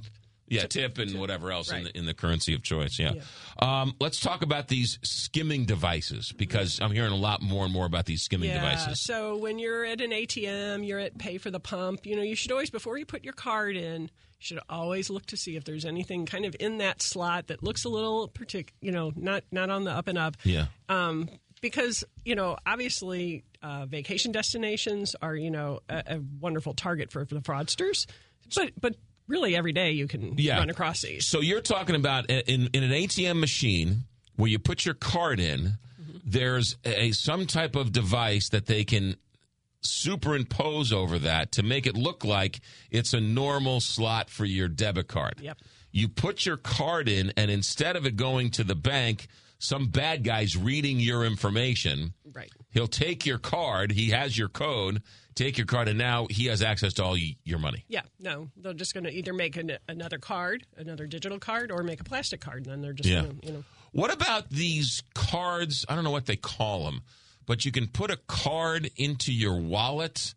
Yeah, 0.50 0.66
tip, 0.66 0.98
and 0.98 1.18
whatever 1.18 1.52
else 1.52 1.70
in, 1.70 1.84
the, 1.84 1.96
in 1.96 2.06
the 2.06 2.14
currency 2.14 2.54
of 2.54 2.62
choice. 2.62 2.98
Yeah. 2.98 3.12
Um, 3.60 3.94
let's 4.00 4.18
talk 4.18 4.42
about 4.42 4.68
these 4.68 4.98
skimming 5.02 5.64
devices 5.64 6.32
because 6.32 6.80
I'm 6.80 6.90
hearing 6.90 7.12
a 7.12 7.16
lot 7.16 7.40
more 7.40 7.64
and 7.64 7.72
more 7.72 7.86
about 7.86 8.06
these 8.06 8.22
skimming 8.22 8.50
yeah. 8.50 8.60
devices. 8.60 9.00
So 9.00 9.36
when 9.36 9.60
you're 9.60 9.84
at 9.84 10.00
an 10.00 10.10
ATM, 10.10 10.86
you're 10.86 10.98
at 10.98 11.18
pay 11.18 11.38
for 11.38 11.50
the 11.50 11.60
pump. 11.60 12.04
You 12.04 12.16
know, 12.16 12.22
you 12.22 12.34
should 12.34 12.50
always 12.50 12.68
before 12.68 12.98
you 12.98 13.06
put 13.06 13.22
your 13.22 13.32
card 13.32 13.76
in, 13.76 14.02
you 14.02 14.08
should 14.38 14.60
always 14.68 15.08
look 15.08 15.26
to 15.26 15.36
see 15.36 15.54
if 15.56 15.64
there's 15.64 15.84
anything 15.84 16.26
kind 16.26 16.44
of 16.44 16.56
in 16.58 16.78
that 16.78 17.00
slot 17.00 17.46
that 17.48 17.62
looks 17.62 17.84
a 17.84 17.88
little 17.88 18.28
partic. 18.28 18.70
You 18.80 18.90
know, 18.90 19.12
not 19.14 19.44
not 19.52 19.70
on 19.70 19.84
the 19.84 19.92
up 19.92 20.08
and 20.08 20.18
up. 20.18 20.36
Yeah. 20.42 20.66
Um, 20.88 21.28
because 21.60 22.04
you 22.24 22.34
know, 22.34 22.56
obviously, 22.66 23.44
uh, 23.62 23.86
vacation 23.86 24.32
destinations 24.32 25.14
are 25.20 25.36
you 25.36 25.50
know 25.50 25.80
a, 25.88 26.02
a 26.06 26.20
wonderful 26.40 26.74
target 26.74 27.12
for, 27.12 27.24
for 27.24 27.34
the 27.34 27.40
fraudsters, 27.40 28.06
but 28.54 28.72
but 28.80 28.96
really 29.30 29.56
every 29.56 29.72
day 29.72 29.92
you 29.92 30.06
can 30.08 30.34
Yeah. 30.36 30.58
run 30.58 30.68
across 30.68 31.00
these. 31.02 31.26
So 31.26 31.40
you're 31.40 31.60
talking 31.62 31.94
about 31.96 32.28
in, 32.28 32.68
in 32.72 32.82
an 32.82 32.90
ATM 32.90 33.38
machine 33.40 34.04
where 34.36 34.50
you 34.50 34.58
put 34.58 34.84
your 34.84 34.94
card 34.94 35.40
in, 35.40 35.74
there's 36.24 36.76
a 36.84 37.12
some 37.12 37.46
type 37.46 37.76
of 37.76 37.92
device 37.92 38.48
that 38.50 38.66
they 38.66 38.84
can 38.84 39.16
superimpose 39.82 40.92
over 40.92 41.18
that 41.18 41.52
to 41.52 41.62
make 41.62 41.86
it 41.86 41.96
look 41.96 42.24
like 42.24 42.60
it's 42.90 43.14
a 43.14 43.20
normal 43.20 43.80
slot 43.80 44.28
for 44.30 44.44
your 44.44 44.68
debit 44.68 45.08
card. 45.08 45.34
Yep. 45.40 45.58
You 45.92 46.08
put 46.08 46.46
your 46.46 46.56
card 46.56 47.08
in, 47.08 47.32
and 47.36 47.50
instead 47.50 47.96
of 47.96 48.06
it 48.06 48.16
going 48.16 48.50
to 48.52 48.64
the 48.64 48.74
bank, 48.76 49.26
some 49.58 49.88
bad 49.88 50.22
guy's 50.22 50.56
reading 50.56 51.00
your 51.00 51.24
information. 51.24 52.12
Right. 52.32 52.50
He'll 52.70 52.86
take 52.86 53.26
your 53.26 53.38
card. 53.38 53.92
He 53.92 54.10
has 54.10 54.38
your 54.38 54.48
code. 54.48 55.02
Take 55.40 55.56
your 55.56 55.66
card, 55.66 55.88
and 55.88 55.96
now 55.96 56.26
he 56.28 56.46
has 56.48 56.60
access 56.60 56.92
to 56.94 57.02
all 57.04 57.12
y- 57.12 57.34
your 57.44 57.58
money. 57.58 57.82
Yeah, 57.88 58.02
no, 58.18 58.50
they're 58.58 58.74
just 58.74 58.92
going 58.92 59.04
to 59.04 59.10
either 59.10 59.32
make 59.32 59.56
an, 59.56 59.78
another 59.88 60.18
card, 60.18 60.66
another 60.76 61.06
digital 61.06 61.38
card, 61.38 61.72
or 61.72 61.82
make 61.82 61.98
a 61.98 62.04
plastic 62.04 62.42
card, 62.42 62.64
and 62.64 62.66
then 62.66 62.82
they're 62.82 62.92
just 62.92 63.08
Yeah. 63.08 63.22
going 63.22 63.38
to, 63.38 63.46
you 63.46 63.52
know. 63.54 63.64
What 63.92 64.12
about 64.12 64.50
these 64.50 65.02
cards? 65.14 65.86
I 65.88 65.94
don't 65.94 66.04
know 66.04 66.10
what 66.10 66.26
they 66.26 66.36
call 66.36 66.84
them, 66.84 67.00
but 67.46 67.64
you 67.64 67.72
can 67.72 67.86
put 67.88 68.10
a 68.10 68.18
card 68.28 68.90
into 68.96 69.32
your 69.32 69.56
wallet 69.58 70.34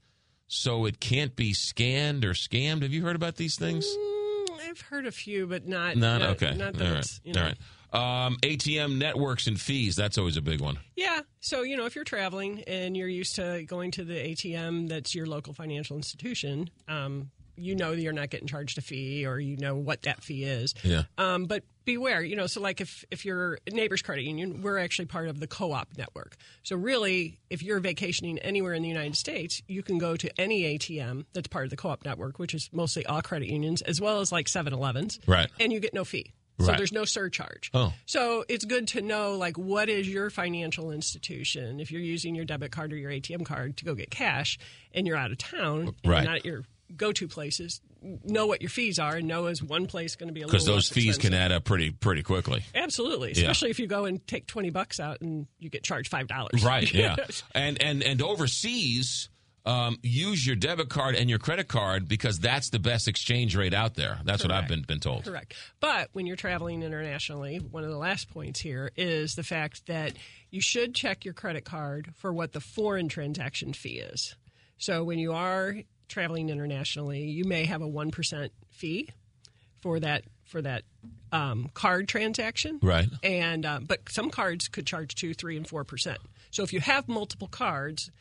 so 0.47 0.85
it 0.85 1.01
can't 1.01 1.35
be 1.35 1.53
scanned 1.53 2.23
or 2.23 2.31
scammed. 2.33 2.83
Have 2.83 2.93
you 2.93 3.01
heard 3.03 3.17
about 3.17 3.35
these 3.35 3.57
things? 3.57 3.85
Mm, 3.85 4.45
I've 4.69 4.81
heard 4.81 5.05
a 5.05 5.11
few, 5.11 5.47
but 5.47 5.67
not. 5.67 5.97
Not 5.97 6.19
not- 6.21 6.29
okay. 6.41 6.53
Not 6.55 6.75
All 6.75 6.79
that 6.79 6.89
right. 6.91 6.99
it's, 6.99 7.19
you 7.25 7.33
know. 7.33 7.41
All 7.41 7.47
right. 7.47 7.57
Um, 7.93 8.37
ATM 8.41 8.97
networks 8.97 9.47
and 9.47 9.59
fees. 9.59 9.95
That's 9.95 10.17
always 10.17 10.37
a 10.37 10.41
big 10.41 10.61
one. 10.61 10.79
Yeah. 10.95 11.21
So, 11.41 11.61
you 11.61 11.77
know, 11.77 11.85
if 11.85 11.95
you're 11.95 12.03
traveling 12.03 12.63
and 12.65 12.97
you're 12.97 13.07
used 13.07 13.35
to 13.35 13.63
going 13.67 13.91
to 13.91 14.03
the 14.03 14.15
ATM 14.15 14.89
that's 14.89 15.13
your 15.13 15.27
local 15.27 15.53
financial 15.53 15.95
institution, 15.95 16.69
um, 16.87 17.29
you 17.55 17.75
know 17.75 17.91
that 17.91 18.01
you're 18.01 18.13
not 18.13 18.29
getting 18.29 18.47
charged 18.47 18.77
a 18.77 18.81
fee 18.81 19.25
or 19.25 19.39
you 19.39 19.57
know 19.57 19.75
what 19.75 20.03
that 20.03 20.23
fee 20.23 20.43
is. 20.43 20.73
Yeah. 20.83 21.03
Um, 21.17 21.45
but 21.45 21.63
beware, 21.85 22.23
you 22.23 22.35
know, 22.35 22.47
so 22.47 22.61
like 22.61 22.81
if, 22.81 23.03
if 23.11 23.25
you're 23.25 23.59
Neighbors 23.71 24.01
Credit 24.01 24.23
Union, 24.23 24.61
we're 24.61 24.77
actually 24.77 25.05
part 25.05 25.27
of 25.27 25.39
the 25.39 25.47
co 25.47 25.71
op 25.71 25.89
network. 25.97 26.35
So, 26.63 26.75
really, 26.75 27.39
if 27.49 27.61
you're 27.61 27.79
vacationing 27.79 28.39
anywhere 28.39 28.73
in 28.73 28.81
the 28.81 28.89
United 28.89 29.15
States, 29.15 29.61
you 29.67 29.83
can 29.83 29.97
go 29.97 30.15
to 30.15 30.29
any 30.39 30.77
ATM 30.77 31.25
that's 31.33 31.47
part 31.47 31.65
of 31.65 31.69
the 31.69 31.77
co 31.77 31.89
op 31.89 32.05
network, 32.05 32.39
which 32.39 32.53
is 32.53 32.69
mostly 32.71 33.05
all 33.05 33.21
credit 33.21 33.49
unions, 33.49 33.81
as 33.81 34.01
well 34.01 34.19
as 34.19 34.31
like 34.31 34.47
7 34.47 34.73
Elevens. 34.73 35.19
Right. 35.27 35.49
And 35.59 35.71
you 35.71 35.79
get 35.79 35.93
no 35.93 36.05
fee. 36.05 36.33
So 36.59 36.67
Right. 36.67 36.77
there's 36.77 36.91
no 36.91 37.03
surcharge. 37.05 37.71
Oh. 37.73 37.93
So 38.05 38.45
it's 38.47 38.63
good 38.65 38.87
to 38.89 39.01
know 39.01 39.35
like 39.37 39.57
what 39.57 39.89
is 39.89 40.07
your 40.07 40.29
financial 40.29 40.91
institution 40.91 41.79
if 41.79 41.91
you're 41.91 42.01
using 42.01 42.35
your 42.35 42.45
debit 42.45 42.71
card 42.71 42.93
or 42.93 42.95
your 42.97 43.11
ATM 43.11 43.43
card 43.43 43.77
to 43.77 43.85
go 43.85 43.95
get 43.95 44.11
cash 44.11 44.57
and 44.93 45.07
you're 45.07 45.17
out 45.17 45.31
of 45.31 45.37
town 45.39 45.81
and 45.87 45.95
Right. 46.05 46.23
not 46.23 46.37
at 46.37 46.45
your 46.45 46.63
go-to 46.95 47.27
places. 47.27 47.81
Know 48.03 48.45
what 48.45 48.61
your 48.61 48.69
fees 48.69 48.99
are 48.99 49.15
and 49.15 49.27
know 49.27 49.47
is 49.47 49.63
one 49.63 49.87
place 49.87 50.15
going 50.15 50.27
to 50.27 50.33
be 50.33 50.41
a 50.41 50.45
little 50.45 50.57
expensive 50.57 50.75
Because 50.75 50.89
those 50.89 50.93
fees 50.93 51.15
expensive. 51.15 51.31
can 51.31 51.39
add 51.39 51.51
up 51.51 51.63
pretty 51.63 51.89
pretty 51.89 52.21
quickly. 52.21 52.63
Absolutely, 52.75 53.29
Yeah. 53.29 53.43
especially 53.43 53.69
if 53.71 53.79
you 53.79 53.87
go 53.87 54.05
and 54.05 54.25
take 54.27 54.45
twenty 54.45 54.69
bucks 54.69 54.99
out 54.99 55.21
and 55.21 55.47
you 55.57 55.69
get 55.69 55.83
charged 55.83 56.09
five 56.11 56.27
dollars. 56.27 56.63
Right. 56.63 56.93
Yeah. 56.93 57.15
and 57.55 57.81
and 57.81 58.03
and 58.03 58.21
overseas, 58.21 59.29
um, 59.65 59.97
use 60.03 60.45
your 60.45 60.55
debit 60.55 60.89
card 60.89 61.15
and 61.15 61.29
your 61.29 61.39
credit 61.39 61.67
card 61.67 62.07
because 62.07 62.39
that's 62.39 62.69
the 62.69 62.79
best 62.79 63.07
exchange 63.07 63.55
rate 63.55 63.73
out 63.73 63.95
there. 63.95 64.19
That's 64.25 64.43
what 64.43 64.51
I've 64.51 64.67
been 64.67 64.81
been 64.81 64.99
told. 64.99 65.25
Correct. 65.25 65.53
But 65.79 66.09
when 66.11 66.25
you're 66.25 66.35
traveling 66.35 66.83
internationally, 66.83 67.57
one 67.57 67.83
of 67.83 67.89
the 67.89 67.97
last 67.97 68.29
points 68.29 68.59
here 68.59 68.91
is 68.97 69.35
the 69.35 69.43
fact 69.43 69.87
that 69.87 70.13
you 70.51 70.61
should 70.61 70.93
check 70.93 71.23
your 71.23 71.33
credit 71.33 71.63
card 71.63 72.13
for 72.17 72.33
what 72.33 72.51
the 72.51 72.59
foreign 72.59 73.07
transaction 73.07 73.73
fee 73.73 73.99
is. 73.99 74.35
So 74.77 75.03
when 75.03 75.17
you 75.17 75.31
are 75.33 75.75
traveling 76.09 76.49
internationally, 76.49 77.23
you 77.23 77.45
may 77.45 77.65
have 77.65 77.81
a 77.81 77.87
1% 77.87 78.49
fee 78.69 79.09
for 79.81 79.99
that 79.99 80.23
for 80.45 80.61
that 80.61 80.83
um, 81.31 81.69
card 81.73 82.07
transaction. 82.07 82.79
Right. 82.81 83.07
And 83.23 83.65
uh, 83.65 83.79
but 83.81 84.01
some 84.09 84.29
cards 84.29 84.67
could 84.67 84.85
charge 84.85 85.15
2, 85.15 85.33
3 85.33 85.57
and 85.57 85.67
4%. 85.67 86.17
So 86.51 86.63
if 86.63 86.73
you 86.73 86.81
have 86.81 87.07
multiple 87.07 87.47
cards, 87.47 88.11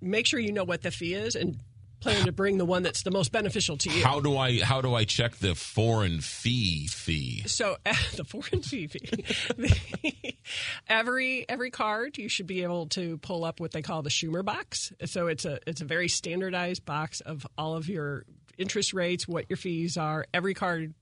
make 0.00 0.26
sure 0.26 0.40
you 0.40 0.52
know 0.52 0.64
what 0.64 0.82
the 0.82 0.90
fee 0.90 1.14
is 1.14 1.34
and 1.34 1.58
plan 2.00 2.24
to 2.24 2.32
bring 2.32 2.58
the 2.58 2.64
one 2.64 2.82
that's 2.82 3.02
the 3.02 3.10
most 3.10 3.30
beneficial 3.30 3.76
to 3.76 3.90
you. 3.90 4.02
How 4.02 4.20
do 4.20 4.36
I 4.36 4.60
how 4.60 4.80
do 4.80 4.94
I 4.94 5.04
check 5.04 5.36
the 5.36 5.54
foreign 5.54 6.20
fee 6.20 6.86
fee? 6.88 7.42
So 7.46 7.76
the 8.16 8.24
foreign 8.24 8.62
fee 8.62 8.86
fee. 8.86 10.38
every 10.88 11.48
every 11.48 11.70
card 11.70 12.18
you 12.18 12.28
should 12.28 12.46
be 12.46 12.62
able 12.62 12.86
to 12.88 13.18
pull 13.18 13.44
up 13.44 13.60
what 13.60 13.72
they 13.72 13.82
call 13.82 14.02
the 14.02 14.10
Schumer 14.10 14.44
box. 14.44 14.92
So 15.04 15.28
it's 15.28 15.44
a 15.44 15.60
it's 15.66 15.80
a 15.80 15.84
very 15.84 16.08
standardized 16.08 16.84
box 16.84 17.20
of 17.20 17.46
all 17.56 17.76
of 17.76 17.88
your 17.88 18.24
interest 18.58 18.92
rates, 18.92 19.26
what 19.26 19.46
your 19.48 19.56
fees 19.56 19.96
are. 19.96 20.26
Every 20.34 20.54
card 20.54 20.94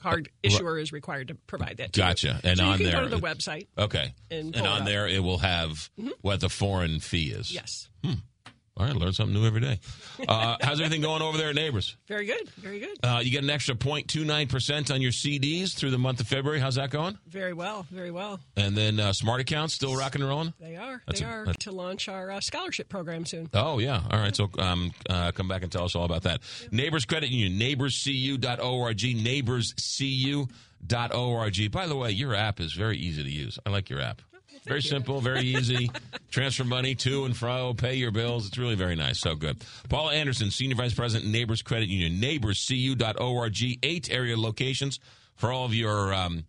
card 0.00 0.28
uh, 0.28 0.46
issuer 0.46 0.78
is 0.78 0.92
required 0.92 1.28
to 1.28 1.34
provide 1.34 1.76
that. 1.78 1.92
To 1.94 2.00
you. 2.00 2.06
Gotcha. 2.06 2.40
And 2.44 2.58
So 2.58 2.64
you 2.64 2.70
on 2.70 2.76
can 2.78 2.86
there, 2.86 2.94
go 2.96 3.08
to 3.08 3.16
the 3.16 3.20
website. 3.20 3.66
Okay. 3.78 4.14
and 4.30 4.54
And, 4.56 4.66
on 4.66 4.84
there, 4.84 5.06
it 5.06 5.22
will 5.22 5.38
have 5.38 5.90
Mhm. 5.98 6.10
what 6.22 6.40
the 6.40 6.48
foreign 6.48 7.00
fee 7.00 7.30
is. 7.30 7.52
Yes. 7.52 7.88
All 8.80 8.86
right, 8.86 8.96
learn 8.96 9.12
something 9.12 9.34
new 9.38 9.46
every 9.46 9.60
day. 9.60 9.78
Uh, 10.26 10.56
how's 10.62 10.80
everything 10.80 11.02
going 11.02 11.20
over 11.20 11.36
there 11.36 11.50
at 11.50 11.54
Neighbors? 11.54 11.98
Very 12.08 12.24
good. 12.24 12.48
Very 12.56 12.80
good. 12.80 12.96
Uh, 13.02 13.20
you 13.22 13.30
get 13.30 13.44
an 13.44 13.50
extra 13.50 13.74
0.29% 13.74 14.94
on 14.94 15.02
your 15.02 15.12
CDs 15.12 15.74
through 15.74 15.90
the 15.90 15.98
month 15.98 16.18
of 16.20 16.26
February. 16.26 16.60
How's 16.60 16.76
that 16.76 16.88
going? 16.88 17.18
Very 17.28 17.52
well. 17.52 17.84
Very 17.90 18.10
well. 18.10 18.40
And 18.56 18.74
then 18.74 18.98
uh, 18.98 19.12
Smart 19.12 19.42
Accounts 19.42 19.74
still 19.74 19.94
rocking 19.96 20.22
and 20.22 20.30
rolling? 20.30 20.54
They 20.58 20.76
are. 20.76 21.02
That's 21.06 21.20
they 21.20 21.26
a- 21.26 21.28
are 21.28 21.44
that's- 21.44 21.62
to 21.64 21.72
launch 21.72 22.08
our 22.08 22.30
uh, 22.30 22.40
scholarship 22.40 22.88
program 22.88 23.26
soon. 23.26 23.50
Oh, 23.52 23.80
yeah. 23.80 24.00
All 24.10 24.18
right. 24.18 24.34
So 24.34 24.48
um, 24.58 24.92
uh, 25.10 25.30
come 25.32 25.46
back 25.46 25.62
and 25.62 25.70
tell 25.70 25.84
us 25.84 25.94
all 25.94 26.04
about 26.04 26.22
that. 26.22 26.40
Neighbors 26.70 27.04
Credit 27.04 27.28
Union, 27.28 27.60
neighborscu.org, 27.60 28.96
neighborscu.org. 28.96 31.72
By 31.72 31.86
the 31.86 31.96
way, 31.96 32.10
your 32.12 32.34
app 32.34 32.60
is 32.60 32.72
very 32.72 32.96
easy 32.96 33.22
to 33.22 33.30
use. 33.30 33.58
I 33.66 33.70
like 33.70 33.90
your 33.90 34.00
app. 34.00 34.22
Very 34.70 34.82
simple, 34.82 35.20
very 35.20 35.40
easy. 35.56 35.90
Transfer 36.30 36.62
money 36.62 36.94
to 36.94 37.24
and 37.24 37.36
fro, 37.36 37.74
pay 37.74 37.94
your 37.96 38.12
bills. 38.12 38.46
It's 38.46 38.56
really 38.56 38.76
very 38.76 38.94
nice. 38.94 39.18
So 39.18 39.34
good. 39.34 39.56
Paula 39.88 40.14
Anderson, 40.14 40.52
Senior 40.52 40.76
Vice 40.76 40.94
President, 40.94 41.28
Neighbors 41.28 41.60
Credit 41.60 41.88
Union, 41.88 42.22
neighborscu.org, 42.22 43.78
eight 43.82 44.12
area 44.12 44.36
locations 44.36 45.00
for 45.34 45.50
all 45.50 45.64
of 45.64 45.74
your, 45.74 46.14
um, 46.14 46.44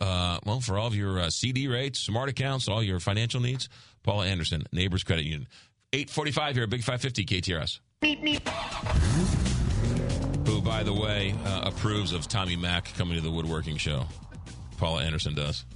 uh, 0.00 0.38
well, 0.46 0.60
for 0.60 0.78
all 0.78 0.86
of 0.86 0.94
your 0.94 1.20
uh, 1.20 1.28
CD 1.28 1.68
rates, 1.68 2.00
smart 2.00 2.30
accounts, 2.30 2.68
all 2.68 2.82
your 2.82 3.00
financial 3.00 3.42
needs. 3.42 3.68
Paula 4.02 4.24
Anderson, 4.24 4.64
Neighbors 4.72 5.04
Credit 5.04 5.26
Union. 5.26 5.46
845 5.92 6.56
here, 6.56 6.66
Big 6.66 6.82
550 6.82 7.26
KTRS. 7.26 7.80
Who, 10.46 10.62
by 10.62 10.82
the 10.82 10.94
way, 10.94 11.34
uh, 11.44 11.64
approves 11.66 12.14
of 12.14 12.28
Tommy 12.28 12.56
Mac 12.56 12.94
coming 12.94 13.16
to 13.16 13.20
the 13.20 13.30
woodworking 13.30 13.76
show. 13.76 14.06
Paula 14.78 15.02
Anderson 15.02 15.34
does. 15.34 15.66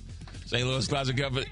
St. 0.53 0.67
Louis 0.67 0.87
Cup. 0.87 1.33
but 1.33 1.47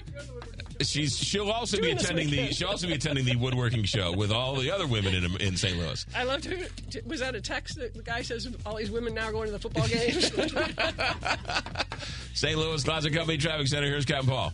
She's 0.85 1.17
she'll 1.17 1.51
also 1.51 1.79
be 1.79 1.91
attending 1.91 2.29
the 2.29 2.51
she'll 2.51 2.69
also 2.69 2.87
be 2.87 2.93
attending 2.93 3.25
the 3.25 3.35
woodworking 3.35 3.83
show 3.83 4.13
with 4.13 4.31
all 4.31 4.55
the 4.55 4.71
other 4.71 4.87
women 4.87 5.13
in 5.13 5.39
in 5.39 5.55
St. 5.55 5.77
Louis. 5.77 6.03
I 6.15 6.23
loved 6.23 6.45
who 6.45 6.57
was 7.05 7.19
that 7.19 7.35
a 7.35 7.41
text 7.41 7.77
that 7.77 7.93
the 7.93 8.01
guy 8.01 8.23
says 8.23 8.47
all 8.65 8.77
these 8.77 8.89
women 8.89 9.13
now 9.13 9.27
are 9.27 9.31
going 9.31 9.45
to 9.45 9.51
the 9.51 9.59
football 9.59 9.87
games. 9.87 10.31
St. 12.33 12.57
Louis 12.57 12.83
Closet 12.83 13.13
Company 13.13 13.37
Traffic 13.37 13.67
Center. 13.67 13.87
Here's 13.87 14.05
Captain 14.05 14.29
Paul. 14.29 14.53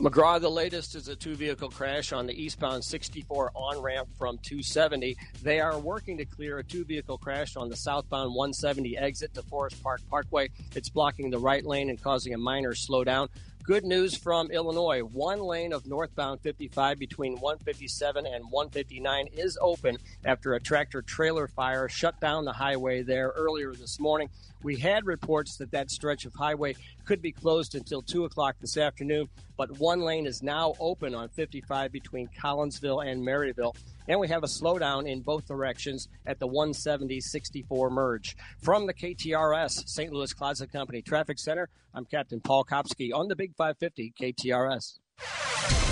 McGraw, 0.00 0.40
the 0.40 0.48
latest 0.48 0.94
is 0.94 1.08
a 1.08 1.14
two 1.14 1.34
vehicle 1.34 1.68
crash 1.68 2.10
on 2.14 2.26
the 2.26 2.32
eastbound 2.32 2.82
64 2.82 3.50
on 3.54 3.82
ramp 3.82 4.08
from 4.16 4.38
270. 4.38 5.14
They 5.42 5.60
are 5.60 5.78
working 5.78 6.16
to 6.16 6.24
clear 6.24 6.58
a 6.58 6.64
two 6.64 6.86
vehicle 6.86 7.18
crash 7.18 7.54
on 7.54 7.68
the 7.68 7.76
southbound 7.76 8.34
170 8.34 8.96
exit 8.96 9.34
to 9.34 9.42
Forest 9.42 9.82
Park 9.82 10.00
Parkway. 10.08 10.48
It's 10.74 10.88
blocking 10.88 11.28
the 11.28 11.38
right 11.38 11.66
lane 11.66 11.90
and 11.90 12.02
causing 12.02 12.32
a 12.32 12.38
minor 12.38 12.72
slowdown. 12.72 13.28
Good 13.62 13.84
news 13.84 14.16
from 14.16 14.50
Illinois. 14.50 15.02
One 15.02 15.38
lane 15.38 15.74
of 15.74 15.86
northbound 15.86 16.40
55 16.40 16.98
between 16.98 17.34
157 17.34 18.26
and 18.26 18.44
159 18.50 19.26
is 19.34 19.58
open 19.60 19.98
after 20.24 20.54
a 20.54 20.60
tractor 20.60 21.02
trailer 21.02 21.46
fire 21.46 21.86
shut 21.88 22.18
down 22.20 22.46
the 22.46 22.54
highway 22.54 23.02
there 23.02 23.32
earlier 23.36 23.72
this 23.74 24.00
morning. 24.00 24.30
We 24.62 24.76
had 24.76 25.04
reports 25.04 25.58
that 25.58 25.70
that 25.72 25.90
stretch 25.90 26.24
of 26.24 26.32
highway 26.34 26.74
could 27.04 27.20
be 27.20 27.32
closed 27.32 27.74
until 27.74 28.00
2 28.00 28.24
o'clock 28.24 28.56
this 28.60 28.78
afternoon, 28.78 29.28
but 29.58 29.78
one 29.78 30.00
lane 30.00 30.26
is 30.26 30.42
now 30.42 30.74
open 30.80 31.14
on 31.14 31.28
55 31.28 31.92
between 31.92 32.28
Collinsville 32.28 33.06
and 33.06 33.22
Maryville. 33.22 33.76
And 34.08 34.20
we 34.20 34.28
have 34.28 34.42
a 34.42 34.46
slowdown 34.46 35.08
in 35.08 35.20
both 35.20 35.46
directions 35.46 36.08
at 36.26 36.38
the 36.38 36.46
170 36.46 37.20
64 37.20 37.90
merge. 37.90 38.36
From 38.62 38.86
the 38.86 38.94
KTRS 38.94 39.88
St. 39.88 40.12
Louis 40.12 40.32
Closet 40.32 40.72
Company 40.72 41.02
Traffic 41.02 41.38
Center, 41.38 41.68
I'm 41.94 42.04
Captain 42.04 42.40
Paul 42.40 42.64
Kopsky 42.64 43.12
on 43.12 43.28
the 43.28 43.36
Big 43.36 43.54
550 43.56 44.14
KTRS. 44.20 45.89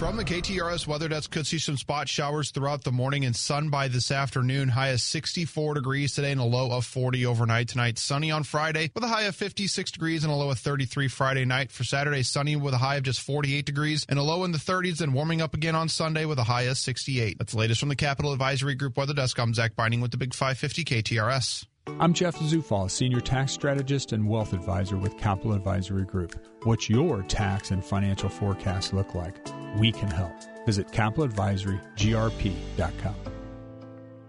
From 0.00 0.16
the 0.16 0.24
KTRS 0.24 0.86
weather 0.86 1.08
desk, 1.08 1.30
could 1.30 1.46
see 1.46 1.58
some 1.58 1.76
spot 1.76 2.08
showers 2.08 2.52
throughout 2.52 2.84
the 2.84 2.90
morning 2.90 3.26
and 3.26 3.36
sun 3.36 3.68
by 3.68 3.86
this 3.88 4.10
afternoon. 4.10 4.70
High 4.70 4.88
of 4.88 5.02
64 5.02 5.74
degrees 5.74 6.14
today 6.14 6.32
and 6.32 6.40
a 6.40 6.44
low 6.44 6.72
of 6.72 6.86
40 6.86 7.26
overnight 7.26 7.68
tonight. 7.68 7.98
Sunny 7.98 8.30
on 8.30 8.42
Friday 8.44 8.90
with 8.94 9.04
a 9.04 9.08
high 9.08 9.24
of 9.24 9.36
56 9.36 9.90
degrees 9.90 10.24
and 10.24 10.32
a 10.32 10.36
low 10.36 10.50
of 10.50 10.58
33 10.58 11.08
Friday 11.08 11.44
night. 11.44 11.70
For 11.70 11.84
Saturday, 11.84 12.22
sunny 12.22 12.56
with 12.56 12.72
a 12.72 12.78
high 12.78 12.96
of 12.96 13.02
just 13.02 13.20
48 13.20 13.66
degrees 13.66 14.06
and 14.08 14.18
a 14.18 14.22
low 14.22 14.44
in 14.44 14.52
the 14.52 14.58
30s 14.58 15.02
and 15.02 15.12
warming 15.12 15.42
up 15.42 15.52
again 15.52 15.76
on 15.76 15.90
Sunday 15.90 16.24
with 16.24 16.38
a 16.38 16.44
high 16.44 16.62
of 16.62 16.78
68. 16.78 17.36
That's 17.36 17.52
the 17.52 17.58
latest 17.58 17.80
from 17.80 17.90
the 17.90 17.94
Capital 17.94 18.32
Advisory 18.32 18.76
Group 18.76 18.96
weather 18.96 19.12
desk. 19.12 19.38
I'm 19.38 19.52
Zach 19.52 19.76
Binding 19.76 20.00
with 20.00 20.12
the 20.12 20.16
Big 20.16 20.32
550 20.32 20.82
KTRS. 20.82 21.66
I'm 22.00 22.14
Jeff 22.14 22.36
Zufall, 22.36 22.90
Senior 22.90 23.20
Tax 23.20 23.52
Strategist 23.52 24.12
and 24.12 24.28
Wealth 24.28 24.54
Advisor 24.54 24.96
with 24.96 25.18
Capital 25.18 25.52
Advisory 25.52 26.04
Group. 26.04 26.34
What's 26.64 26.88
your 26.88 27.22
tax 27.22 27.72
and 27.72 27.84
financial 27.84 28.28
forecast 28.28 28.94
look 28.94 29.12
like? 29.14 29.36
We 29.76 29.92
can 29.92 30.10
help. 30.10 30.32
Visit 30.66 30.88
capitaladvisorygrp.com. 30.88 33.14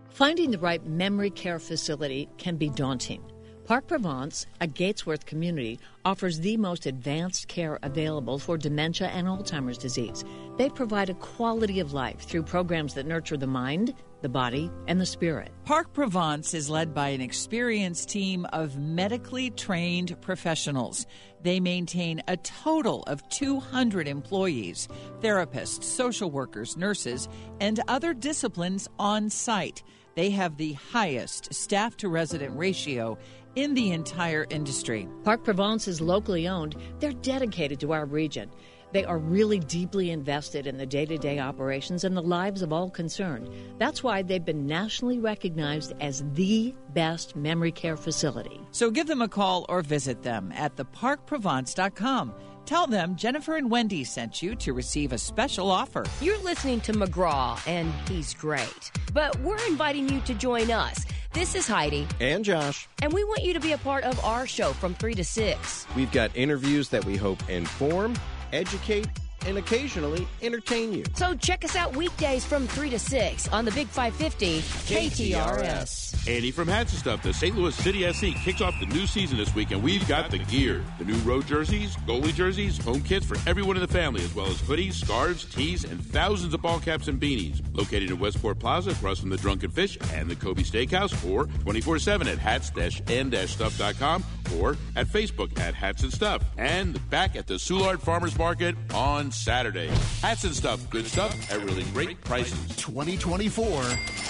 Finding 0.10 0.52
the 0.52 0.60
right 0.60 0.86
memory 0.86 1.30
care 1.30 1.60
facility 1.60 2.30
can 2.38 2.58
be 2.58 2.70
daunting. 2.70 3.24
Park 3.66 3.88
Provence, 3.88 4.46
a 4.60 4.68
Gatesworth 4.68 5.26
community, 5.26 5.80
offers 6.04 6.40
the 6.40 6.58
most 6.58 6.86
advanced 6.86 7.48
care 7.48 7.80
available 7.84 8.38
for 8.38 8.58
dementia 8.58 9.08
and 9.08 9.28
Alzheimer's 9.28 9.78
disease. 9.78 10.26
They 10.58 10.68
provide 10.70 11.10
a 11.10 11.16
quality 11.16 11.80
of 11.80 11.94
life 11.94 12.22
through 12.22 12.44
programs 12.44 12.96
that 12.96 13.06
nurture 13.06 13.38
the 13.38 13.48
mind, 13.48 13.94
the 14.22 14.30
body, 14.30 14.72
and 14.88 15.00
the 15.00 15.06
spirit. 15.06 15.52
Park 15.66 15.94
Provence 15.94 16.54
is 16.54 16.70
led 16.70 16.94
by 16.94 17.10
an 17.10 17.22
experienced 17.22 18.10
team 18.10 18.46
of 18.54 18.78
medically 18.78 19.50
trained 19.52 20.20
professionals. 20.22 21.06
They 21.44 21.60
maintain 21.60 22.22
a 22.28 22.38
total 22.38 23.04
of 23.04 23.28
200 23.30 24.08
employees, 24.08 24.88
therapists, 25.22 25.84
social 25.84 26.30
workers, 26.30 26.78
nurses, 26.78 27.28
and 27.60 27.80
other 27.88 28.14
disciplines 28.14 28.88
on 29.00 29.30
site. 29.30 29.84
They 30.16 30.30
have 30.32 30.58
the 30.58 30.74
highest 30.74 31.54
staff 31.54 31.96
to 31.98 32.10
resident 32.10 32.58
ratio 32.58 33.18
in 33.56 33.74
the 33.74 33.92
entire 33.92 34.46
industry. 34.50 35.08
Park 35.24 35.44
Provence 35.44 35.88
is 35.88 36.02
locally 36.02 36.48
owned. 36.48 36.76
They're 37.00 37.12
dedicated 37.12 37.80
to 37.82 37.94
our 37.94 38.06
region. 38.06 38.50
They 38.92 39.06
are 39.06 39.18
really 39.18 39.60
deeply 39.60 40.12
invested 40.12 40.68
in 40.68 40.78
the 40.78 40.86
day 40.86 41.06
to 41.06 41.18
day 41.18 41.40
operations 41.40 42.04
and 42.04 42.16
the 42.16 42.22
lives 42.22 42.62
of 42.62 42.74
all 42.74 42.90
concerned. 42.90 43.50
That's 43.78 44.04
why 44.04 44.22
they've 44.22 44.44
been 44.44 44.66
nationally 44.66 45.20
recognized 45.20 45.94
as 46.02 46.24
the 46.34 46.76
best 46.94 47.36
memory 47.36 47.72
care 47.72 47.98
facility. 47.98 48.60
So 48.72 48.92
give 48.92 49.08
them 49.08 49.22
a 49.22 49.28
call 49.28 49.66
or 49.70 49.82
visit 49.82 50.24
them 50.24 50.52
at 50.56 50.76
theparkprovence.com. 50.76 52.34
Tell 52.66 52.88
them 52.88 53.16
Jennifer 53.16 53.56
and 53.58 53.72
Wendy 53.72 54.04
sent 54.04 54.42
you 54.42 54.56
to 54.56 54.74
receive 54.74 55.14
a 55.14 55.18
special 55.18 55.72
offer. 55.72 56.06
You're 56.22 56.42
listening 56.44 56.80
to 56.82 56.94
McGraw, 56.94 57.60
and 57.68 57.92
he's 58.08 58.34
great. 58.34 58.92
But 59.14 59.38
we're 59.40 59.64
inviting 59.68 60.08
you 60.08 60.22
to 60.22 60.34
join 60.34 60.70
us. 60.70 61.06
This 61.34 61.56
is 61.56 61.68
Heidi. 61.68 62.08
And 62.20 62.46
Josh. 62.46 62.88
And 63.02 63.12
we 63.14 63.24
want 63.24 63.44
you 63.44 63.54
to 63.54 63.60
be 63.60 63.72
a 63.72 63.78
part 63.78 64.04
of 64.04 64.24
our 64.24 64.46
show 64.46 64.74
from 64.74 64.94
3 64.94 65.16
to 65.16 65.24
6. 65.24 65.88
We've 65.96 66.12
got 66.12 66.36
interviews 66.36 66.90
that 66.90 67.04
we 67.04 67.18
hope 67.18 67.50
inform, 67.50 68.14
educate, 68.54 69.08
and 69.46 69.58
occasionally 69.58 70.28
entertain 70.42 70.94
you. 70.94 71.04
So 71.16 71.36
check 71.36 71.64
us 71.66 71.76
out 71.76 71.96
weekdays 71.96 72.46
from 72.46 72.68
3 72.68 72.90
to 72.92 73.00
6 73.00 73.48
on 73.50 73.66
the 73.66 73.72
Big 73.72 73.88
550 73.88 74.60
KTRS. 74.60 76.28
Andy 76.28 76.52
from 76.52 76.68
Hats 76.68 76.92
and 76.92 77.00
Stuff, 77.00 77.24
the 77.24 77.34
St. 77.34 77.58
Louis 77.58 77.76
City 77.76 78.12
SC 78.12 78.36
kicks 78.44 78.62
off 78.62 78.76
the 78.80 78.86
new 78.88 79.08
season 79.08 79.38
this 79.38 79.54
week, 79.56 79.72
and 79.72 79.82
we've 79.82 80.08
got 80.08 80.30
the 80.30 80.38
gear. 80.38 80.84
The 81.00 81.06
new 81.06 81.18
road 81.20 81.48
jerseys, 81.48 81.96
goalie 81.98 82.34
jerseys, 82.34 82.78
home 82.78 83.02
kits 83.02 83.26
for 83.26 83.38
everyone 83.50 83.76
in 83.76 83.82
the 83.82 83.88
family, 83.88 84.24
as 84.24 84.34
well 84.36 84.48
as 84.48 84.62
hoodies, 84.62 84.94
scarves, 84.94 85.46
tees, 85.46 85.84
and 85.84 86.04
thousands 86.06 86.54
of 86.54 86.62
ball 86.62 86.80
caps 86.80 87.08
and 87.08 87.20
beanies. 87.20 87.62
Located 87.76 88.12
in 88.12 88.20
Westport 88.20 88.60
Plaza, 88.60 88.92
across 88.92 89.20
from 89.20 89.30
the 89.30 89.38
Drunken 89.38 89.72
Fish 89.72 89.98
and 90.14 90.30
the 90.30 90.36
Kobe 90.36 90.62
Steakhouse, 90.64 91.14
or 91.30 91.46
24-7 91.46 92.32
at 92.32 92.38
hats-n-stuff.com 92.38 94.24
or 94.60 94.78
at 94.96 95.08
Facebook 95.08 95.58
at 95.60 95.74
Hats 95.74 96.04
and 96.04 96.12
Stuff. 96.12 96.44
And 96.58 97.10
back 97.10 97.36
at 97.36 97.48
the 97.48 97.56
Soulard 97.56 98.02
Farmers 98.02 98.38
Market 98.38 98.76
on 98.94 99.31
Saturday. 99.32 99.88
Hats 100.22 100.44
and 100.44 100.56
Stuff, 100.56 100.90
good 100.90 101.08
stuff 101.08 101.52
at 101.52 101.60
really 101.64 101.84
great 101.86 102.22
prices. 102.22 102.60
2024 102.76 103.84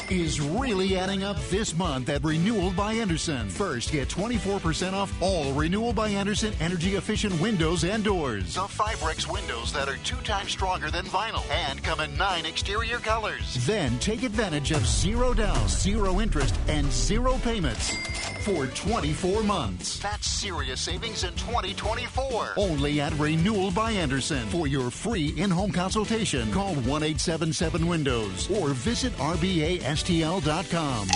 is 0.10 0.40
really 0.40 0.98
adding 0.98 1.24
up 1.24 1.38
this 1.50 1.76
month 1.76 2.10
at 2.10 2.24
Renewal 2.24 2.72
by 2.72 2.94
Andersen. 2.94 3.50
First, 3.50 3.92
get 3.92 4.08
24% 4.08 4.94
off 4.94 5.14
all 5.22 5.52
Renewal 5.54 5.94
by 5.94 6.10
Andersen 6.10 6.54
energy 6.60 6.96
efficient 6.96 7.40
windows 7.42 7.84
and 7.84 8.04
doors. 8.04 8.56
The 8.56 8.62
Fibrex 8.62 9.32
windows 9.32 9.74
that 9.74 9.90
are 9.90 9.98
two 10.04 10.18
times 10.18 10.52
stronger 10.52 10.92
than 10.92 11.06
vinyl 11.06 11.50
and 11.50 11.84
come 11.84 12.00
in 12.00 12.16
nine 12.18 12.46
exterior 12.46 12.98
colors. 12.98 13.66
Then 13.66 13.98
take 14.00 14.24
advantage 14.24 14.72
of 14.72 14.86
zero 14.86 15.34
down, 15.34 15.68
zero 15.68 16.20
interest, 16.20 16.56
and 16.68 16.92
zero 16.92 17.38
payments 17.40 17.96
for 18.42 18.68
24 18.68 19.44
months. 19.44 20.00
That's 20.00 20.28
serious 20.28 20.82
savings 20.82 21.24
in 21.24 21.34
2024. 21.36 22.54
Only 22.58 23.00
at 23.00 23.14
Renewal 23.14 23.72
by 23.72 23.92
Andersen. 23.92 24.48
For 24.50 24.68
your 24.68 24.91
free 24.92 25.34
in 25.38 25.50
home 25.50 25.72
consultation, 25.72 26.52
call 26.52 26.76
1 26.76 26.86
877 27.04 27.88
Windows 27.88 28.50
or 28.52 28.70
visit 28.70 29.14
RBASTL.com. 29.18 31.08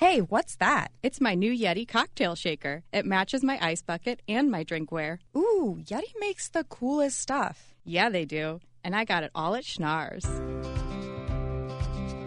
Hey, 0.00 0.22
what's 0.22 0.56
that? 0.56 0.90
It's 1.02 1.20
my 1.20 1.34
new 1.34 1.52
Yeti 1.52 1.86
cocktail 1.86 2.34
shaker. 2.34 2.82
It 2.92 3.04
matches 3.04 3.44
my 3.44 3.58
ice 3.60 3.82
bucket 3.82 4.22
and 4.26 4.50
my 4.50 4.64
drinkware. 4.64 5.18
Ooh, 5.36 5.78
Yeti 5.84 6.12
makes 6.18 6.48
the 6.48 6.64
coolest 6.64 7.20
stuff. 7.20 7.74
Yeah, 7.84 8.08
they 8.08 8.24
do. 8.24 8.60
And 8.82 8.96
I 8.96 9.04
got 9.04 9.24
it 9.24 9.30
all 9.34 9.54
at 9.54 9.64
Schnarr's. 9.64 10.24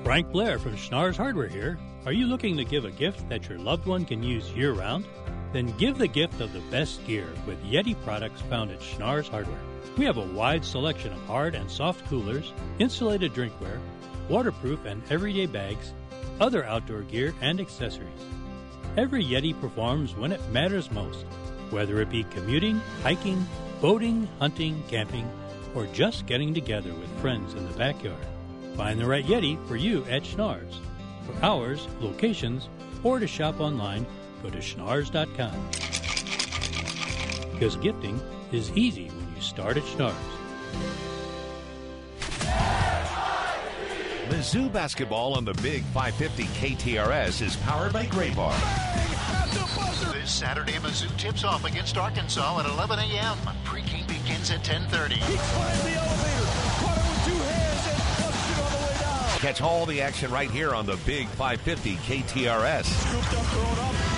Frank 0.03 0.31
Blair 0.31 0.59
from 0.59 0.77
Schnarr's 0.77 1.17
Hardware 1.17 1.47
here. 1.47 1.79
Are 2.05 2.13
you 2.13 2.27
looking 2.27 2.57
to 2.57 2.63
give 2.63 2.85
a 2.85 2.91
gift 2.91 3.27
that 3.29 3.49
your 3.49 3.57
loved 3.57 3.87
one 3.87 4.05
can 4.05 4.21
use 4.21 4.51
year 4.51 4.73
round? 4.73 5.05
Then 5.53 5.67
give 5.77 5.99
the 5.99 6.07
gift 6.07 6.41
of 6.41 6.51
the 6.51 6.59
best 6.71 7.05
gear 7.05 7.29
with 7.45 7.63
Yeti 7.63 7.95
products 8.03 8.41
found 8.41 8.71
at 8.71 8.79
Schnarr's 8.81 9.27
Hardware. 9.27 9.59
We 9.97 10.05
have 10.05 10.17
a 10.17 10.25
wide 10.25 10.65
selection 10.65 11.13
of 11.13 11.25
hard 11.25 11.53
and 11.53 11.69
soft 11.69 12.05
coolers, 12.09 12.51
insulated 12.79 13.33
drinkware, 13.33 13.79
waterproof 14.27 14.83
and 14.85 15.03
everyday 15.11 15.45
bags, 15.45 15.93
other 16.39 16.65
outdoor 16.65 17.01
gear, 17.03 17.35
and 17.41 17.61
accessories. 17.61 18.09
Every 18.97 19.23
Yeti 19.23 19.59
performs 19.61 20.15
when 20.15 20.31
it 20.31 20.41
matters 20.49 20.91
most, 20.91 21.25
whether 21.69 22.01
it 22.01 22.09
be 22.09 22.23
commuting, 22.25 22.81
hiking, 23.03 23.45
boating, 23.79 24.27
hunting, 24.39 24.83
camping, 24.87 25.29
or 25.75 25.85
just 25.87 26.25
getting 26.25 26.53
together 26.53 26.93
with 26.93 27.19
friends 27.19 27.53
in 27.53 27.67
the 27.67 27.77
backyard. 27.77 28.25
Find 28.75 28.99
the 28.99 29.05
right 29.05 29.25
Yeti 29.25 29.63
for 29.67 29.75
you 29.75 30.03
at 30.05 30.23
Schnarr's. 30.23 30.79
For 31.27 31.45
hours, 31.45 31.87
locations, 31.99 32.69
or 33.03 33.19
to 33.19 33.27
shop 33.27 33.59
online, 33.59 34.05
go 34.43 34.49
to 34.49 34.57
schnarrs.com. 34.57 35.69
Because 37.53 37.77
gifting 37.77 38.21
is 38.51 38.71
easy 38.73 39.07
when 39.07 39.35
you 39.35 39.41
start 39.41 39.77
at 39.77 39.83
Schnarr's. 39.83 40.13
Mizzou 44.29 44.71
basketball 44.71 45.35
on 45.35 45.45
the 45.45 45.53
Big 45.55 45.83
550 45.85 46.43
KTRS 46.59 47.41
is 47.41 47.55
powered 47.57 47.93
by 47.93 48.05
Graybar. 48.05 48.53
This 50.13 50.31
Saturday, 50.31 50.73
Mizzou 50.73 51.15
tips 51.17 51.43
off 51.43 51.65
against 51.65 51.97
Arkansas 51.97 52.59
at 52.59 52.65
11 52.65 52.99
a.m. 52.99 53.37
Pregame 53.63 54.07
begins 54.07 54.51
at 54.51 54.63
10:30. 54.63 55.19
Catch 59.39 59.61
all 59.61 59.85
the 59.85 60.01
action 60.01 60.31
right 60.31 60.49
here 60.49 60.73
on 60.73 60.85
the 60.85 60.97
Big 61.05 61.27
550 61.27 61.95
KTRS. 61.97 64.12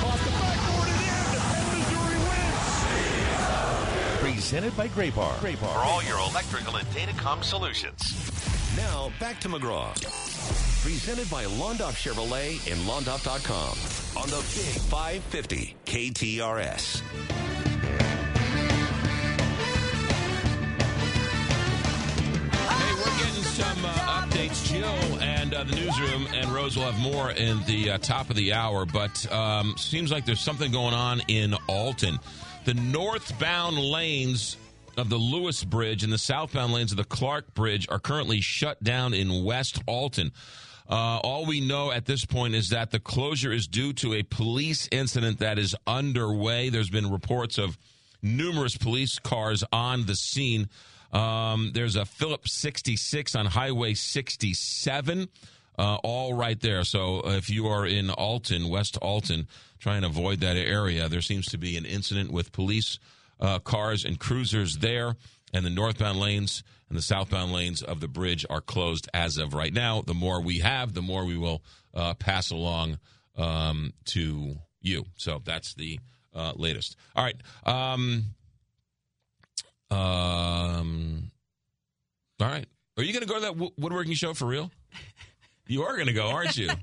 Presented 4.45 4.77
by 4.77 4.87
Graybar. 4.89 5.39
Gray 5.39 5.55
Bar. 5.55 5.73
For 5.73 5.79
all 5.79 6.03
your 6.03 6.19
electrical 6.19 6.75
and 6.75 6.87
datacom 6.89 7.43
solutions. 7.43 8.13
Now, 8.77 9.11
back 9.19 9.39
to 9.39 9.49
McGraw. 9.49 9.91
Presented 10.83 11.27
by 11.31 11.45
Londoff 11.45 11.95
Chevrolet 11.95 12.71
and 12.71 12.79
Londoff.com 12.81 14.21
on 14.21 14.29
the 14.29 14.37
Big 14.53 14.81
550 14.83 15.75
KTRS. 15.87 17.01
Hey, 22.69 22.93
we're 22.93 23.17
getting 23.25 23.43
some 23.45 23.83
uh, 23.83 24.21
updates. 24.21 24.63
Jill 24.67 25.23
and 25.23 25.55
uh, 25.55 25.63
the 25.63 25.75
newsroom 25.75 26.27
and 26.35 26.49
Rose 26.49 26.77
will 26.77 26.83
have 26.83 26.99
more 26.99 27.31
in 27.31 27.65
the 27.65 27.89
uh, 27.89 27.97
top 27.97 28.29
of 28.29 28.35
the 28.35 28.53
hour, 28.53 28.85
but 28.85 29.25
um, 29.33 29.73
seems 29.75 30.11
like 30.11 30.27
there's 30.27 30.39
something 30.39 30.71
going 30.71 30.93
on 30.93 31.23
in 31.27 31.55
Alton. 31.67 32.19
The 32.65 32.73
northbound 32.73 33.77
lanes 33.77 34.57
of 34.97 35.09
the 35.09 35.17
Lewis 35.17 35.63
Bridge 35.63 36.03
and 36.03 36.11
the 36.11 36.17
southbound 36.17 36.73
lanes 36.73 36.91
of 36.91 36.97
the 36.97 37.03
Clark 37.03 37.53
Bridge 37.53 37.87
are 37.89 37.99
currently 37.99 38.41
shut 38.41 38.83
down 38.83 39.13
in 39.13 39.43
West 39.43 39.83
Alton. 39.85 40.31
Uh, 40.89 41.19
all 41.23 41.45
we 41.45 41.61
know 41.61 41.91
at 41.91 42.05
this 42.05 42.25
point 42.25 42.55
is 42.55 42.69
that 42.69 42.89
the 42.89 42.99
closure 42.99 43.51
is 43.51 43.67
due 43.67 43.93
to 43.93 44.15
a 44.15 44.23
police 44.23 44.89
incident 44.91 45.37
that 45.39 45.59
is 45.59 45.75
underway. 45.85 46.69
There's 46.69 46.89
been 46.89 47.11
reports 47.11 47.59
of 47.59 47.77
numerous 48.23 48.75
police 48.75 49.19
cars 49.19 49.63
on 49.71 50.07
the 50.07 50.15
scene. 50.15 50.67
Um, 51.13 51.69
there's 51.71 51.95
a 51.95 52.05
Phillips 52.05 52.51
66 52.53 53.35
on 53.35 53.45
Highway 53.45 53.93
67, 53.93 55.29
uh, 55.77 55.97
all 56.03 56.33
right 56.33 56.59
there. 56.59 56.83
So 56.83 57.21
if 57.25 57.49
you 57.49 57.67
are 57.67 57.85
in 57.85 58.09
Alton, 58.09 58.69
West 58.69 58.97
Alton, 59.01 59.47
try 59.79 59.95
and 59.95 60.05
avoid 60.05 60.39
that 60.41 60.57
area. 60.57 61.09
There 61.09 61.21
seems 61.21 61.47
to 61.47 61.57
be 61.57 61.77
an 61.77 61.85
incident 61.85 62.31
with 62.31 62.51
police 62.51 62.99
uh, 63.39 63.59
cars 63.59 64.05
and 64.05 64.19
cruisers 64.19 64.77
there, 64.77 65.15
and 65.53 65.65
the 65.65 65.69
northbound 65.69 66.19
lanes 66.19 66.63
and 66.89 66.97
the 66.97 67.01
southbound 67.01 67.51
lanes 67.51 67.81
of 67.81 67.99
the 67.99 68.07
bridge 68.07 68.45
are 68.49 68.61
closed 68.61 69.09
as 69.13 69.37
of 69.37 69.53
right 69.53 69.73
now. 69.73 70.01
The 70.01 70.13
more 70.13 70.41
we 70.41 70.59
have, 70.59 70.93
the 70.93 71.01
more 71.01 71.25
we 71.25 71.37
will 71.37 71.63
uh, 71.93 72.13
pass 72.13 72.51
along 72.51 72.99
um, 73.37 73.93
to 74.05 74.55
you. 74.81 75.05
So 75.15 75.41
that's 75.43 75.73
the 75.73 75.99
uh, 76.33 76.53
latest. 76.55 76.95
All 77.15 77.23
right. 77.23 77.35
Um, 77.65 78.35
um, 79.89 81.31
all 82.39 82.47
right. 82.47 82.65
Are 82.97 83.03
you 83.03 83.13
going 83.13 83.23
to 83.23 83.27
go 83.27 83.35
to 83.35 83.41
that 83.41 83.57
wo- 83.57 83.73
woodworking 83.77 84.13
show 84.13 84.33
for 84.33 84.45
real? 84.45 84.71
You 85.67 85.83
are 85.83 85.95
going 85.95 86.07
to 86.07 86.13
go, 86.13 86.27
aren't 86.27 86.57
you? 86.57 86.69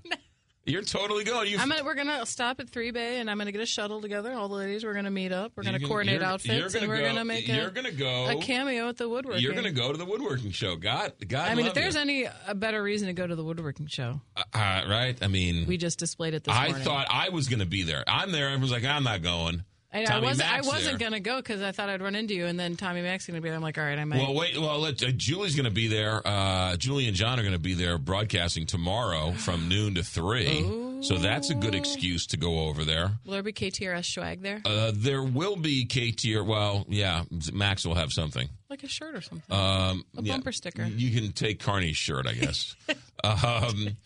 You're 0.64 0.82
totally 0.82 1.24
going. 1.24 1.50
You 1.50 1.58
I'm 1.58 1.68
gonna, 1.68 1.82
we're 1.82 1.96
gonna 1.96 2.24
stop 2.24 2.60
at 2.60 2.70
Three 2.70 2.92
Bay, 2.92 3.18
and 3.18 3.28
I'm 3.28 3.36
gonna 3.36 3.50
get 3.50 3.60
a 3.60 3.66
shuttle 3.66 4.00
together. 4.00 4.32
All 4.32 4.48
the 4.48 4.54
ladies, 4.54 4.84
we're 4.84 4.94
gonna 4.94 5.10
meet 5.10 5.32
up. 5.32 5.50
We're 5.56 5.64
gonna 5.64 5.80
coordinate 5.80 6.20
you're- 6.20 6.24
outfits, 6.24 6.54
you're 6.56 6.68
gonna 6.68 6.78
and 6.78 6.88
we're 6.88 7.08
gonna 7.08 7.24
make 7.24 7.48
you're 7.48 7.66
a, 7.66 7.70
gonna 7.72 7.90
go- 7.90 8.28
a 8.30 8.40
cameo 8.40 8.88
at 8.88 8.96
the 8.96 9.08
woodworking. 9.08 9.42
You're 9.42 9.54
going 9.54 9.64
to 9.64 9.72
go 9.72 9.90
to 9.90 9.98
the 9.98 10.04
woodworking 10.04 10.52
show. 10.52 10.76
God, 10.76 11.14
God. 11.26 11.50
I 11.50 11.56
mean, 11.56 11.66
if 11.66 11.74
there's 11.74 11.96
you. 11.96 12.00
any 12.00 12.28
a 12.46 12.54
better 12.54 12.80
reason 12.80 13.08
to 13.08 13.12
go 13.12 13.26
to 13.26 13.34
the 13.34 13.42
woodworking 13.42 13.88
show, 13.88 14.20
uh, 14.36 14.44
right? 14.54 15.16
I 15.20 15.26
mean, 15.26 15.66
we 15.66 15.78
just 15.78 15.98
displayed 15.98 16.34
it 16.34 16.44
this 16.44 16.54
I 16.54 16.68
morning. 16.68 16.84
thought 16.84 17.08
I 17.10 17.30
was 17.30 17.48
going 17.48 17.58
to 17.58 17.66
be 17.66 17.82
there. 17.82 18.04
I'm 18.06 18.30
there. 18.30 18.46
Everyone's 18.46 18.70
like, 18.70 18.84
I'm 18.84 19.02
not 19.02 19.20
going. 19.20 19.64
I, 19.92 20.04
I 20.04 20.20
wasn't. 20.20 20.52
I 20.52 20.60
wasn't 20.62 20.98
gonna 20.98 21.20
go 21.20 21.36
because 21.36 21.60
I 21.62 21.72
thought 21.72 21.88
I'd 21.88 22.00
run 22.00 22.14
into 22.14 22.34
you, 22.34 22.46
and 22.46 22.58
then 22.58 22.76
Tommy 22.76 23.02
Mac's 23.02 23.26
gonna 23.26 23.40
be 23.40 23.48
there. 23.48 23.56
I'm 23.56 23.62
like, 23.62 23.76
all 23.78 23.84
right, 23.84 23.98
I 23.98 24.04
might. 24.04 24.18
Well, 24.18 24.34
wait. 24.34 24.58
Well, 24.58 24.78
let, 24.78 25.02
uh, 25.02 25.10
Julie's 25.10 25.54
going 25.54 25.64
to 25.64 25.70
be 25.70 25.88
there. 25.88 26.26
Uh, 26.26 26.76
Julie 26.76 27.06
and 27.08 27.16
John 27.16 27.38
are 27.38 27.42
going 27.42 27.52
to 27.54 27.58
be 27.58 27.74
there 27.74 27.98
broadcasting 27.98 28.64
tomorrow 28.66 29.32
from 29.32 29.68
noon 29.68 29.94
to 29.96 30.02
three. 30.02 30.62
So 31.02 31.16
that's 31.16 31.50
a 31.50 31.54
good 31.54 31.74
excuse 31.74 32.26
to 32.28 32.36
go 32.36 32.60
over 32.68 32.84
there. 32.84 33.10
Will 33.24 33.32
there 33.32 33.42
be 33.42 33.52
KTRS 33.52 34.04
swag 34.14 34.40
there, 34.40 34.62
Uh, 34.64 34.92
there 34.94 35.22
will 35.22 35.56
be 35.56 35.84
KT. 35.84 36.46
Well, 36.46 36.86
yeah, 36.88 37.24
Max 37.52 37.84
will 37.84 37.96
have 37.96 38.12
something. 38.12 38.48
like 38.70 38.84
a 38.84 38.88
shirt 38.88 39.16
or 39.16 39.20
something? 39.20 39.52
Um, 39.52 40.04
A 40.16 40.22
yeah, 40.22 40.34
bumper 40.34 40.52
sticker. 40.52 40.84
You 40.84 41.10
can 41.20 41.32
take 41.32 41.58
Carney's 41.58 41.96
shirt, 41.96 42.28
I 42.28 42.34
guess. 42.34 42.76
um, 43.24 43.96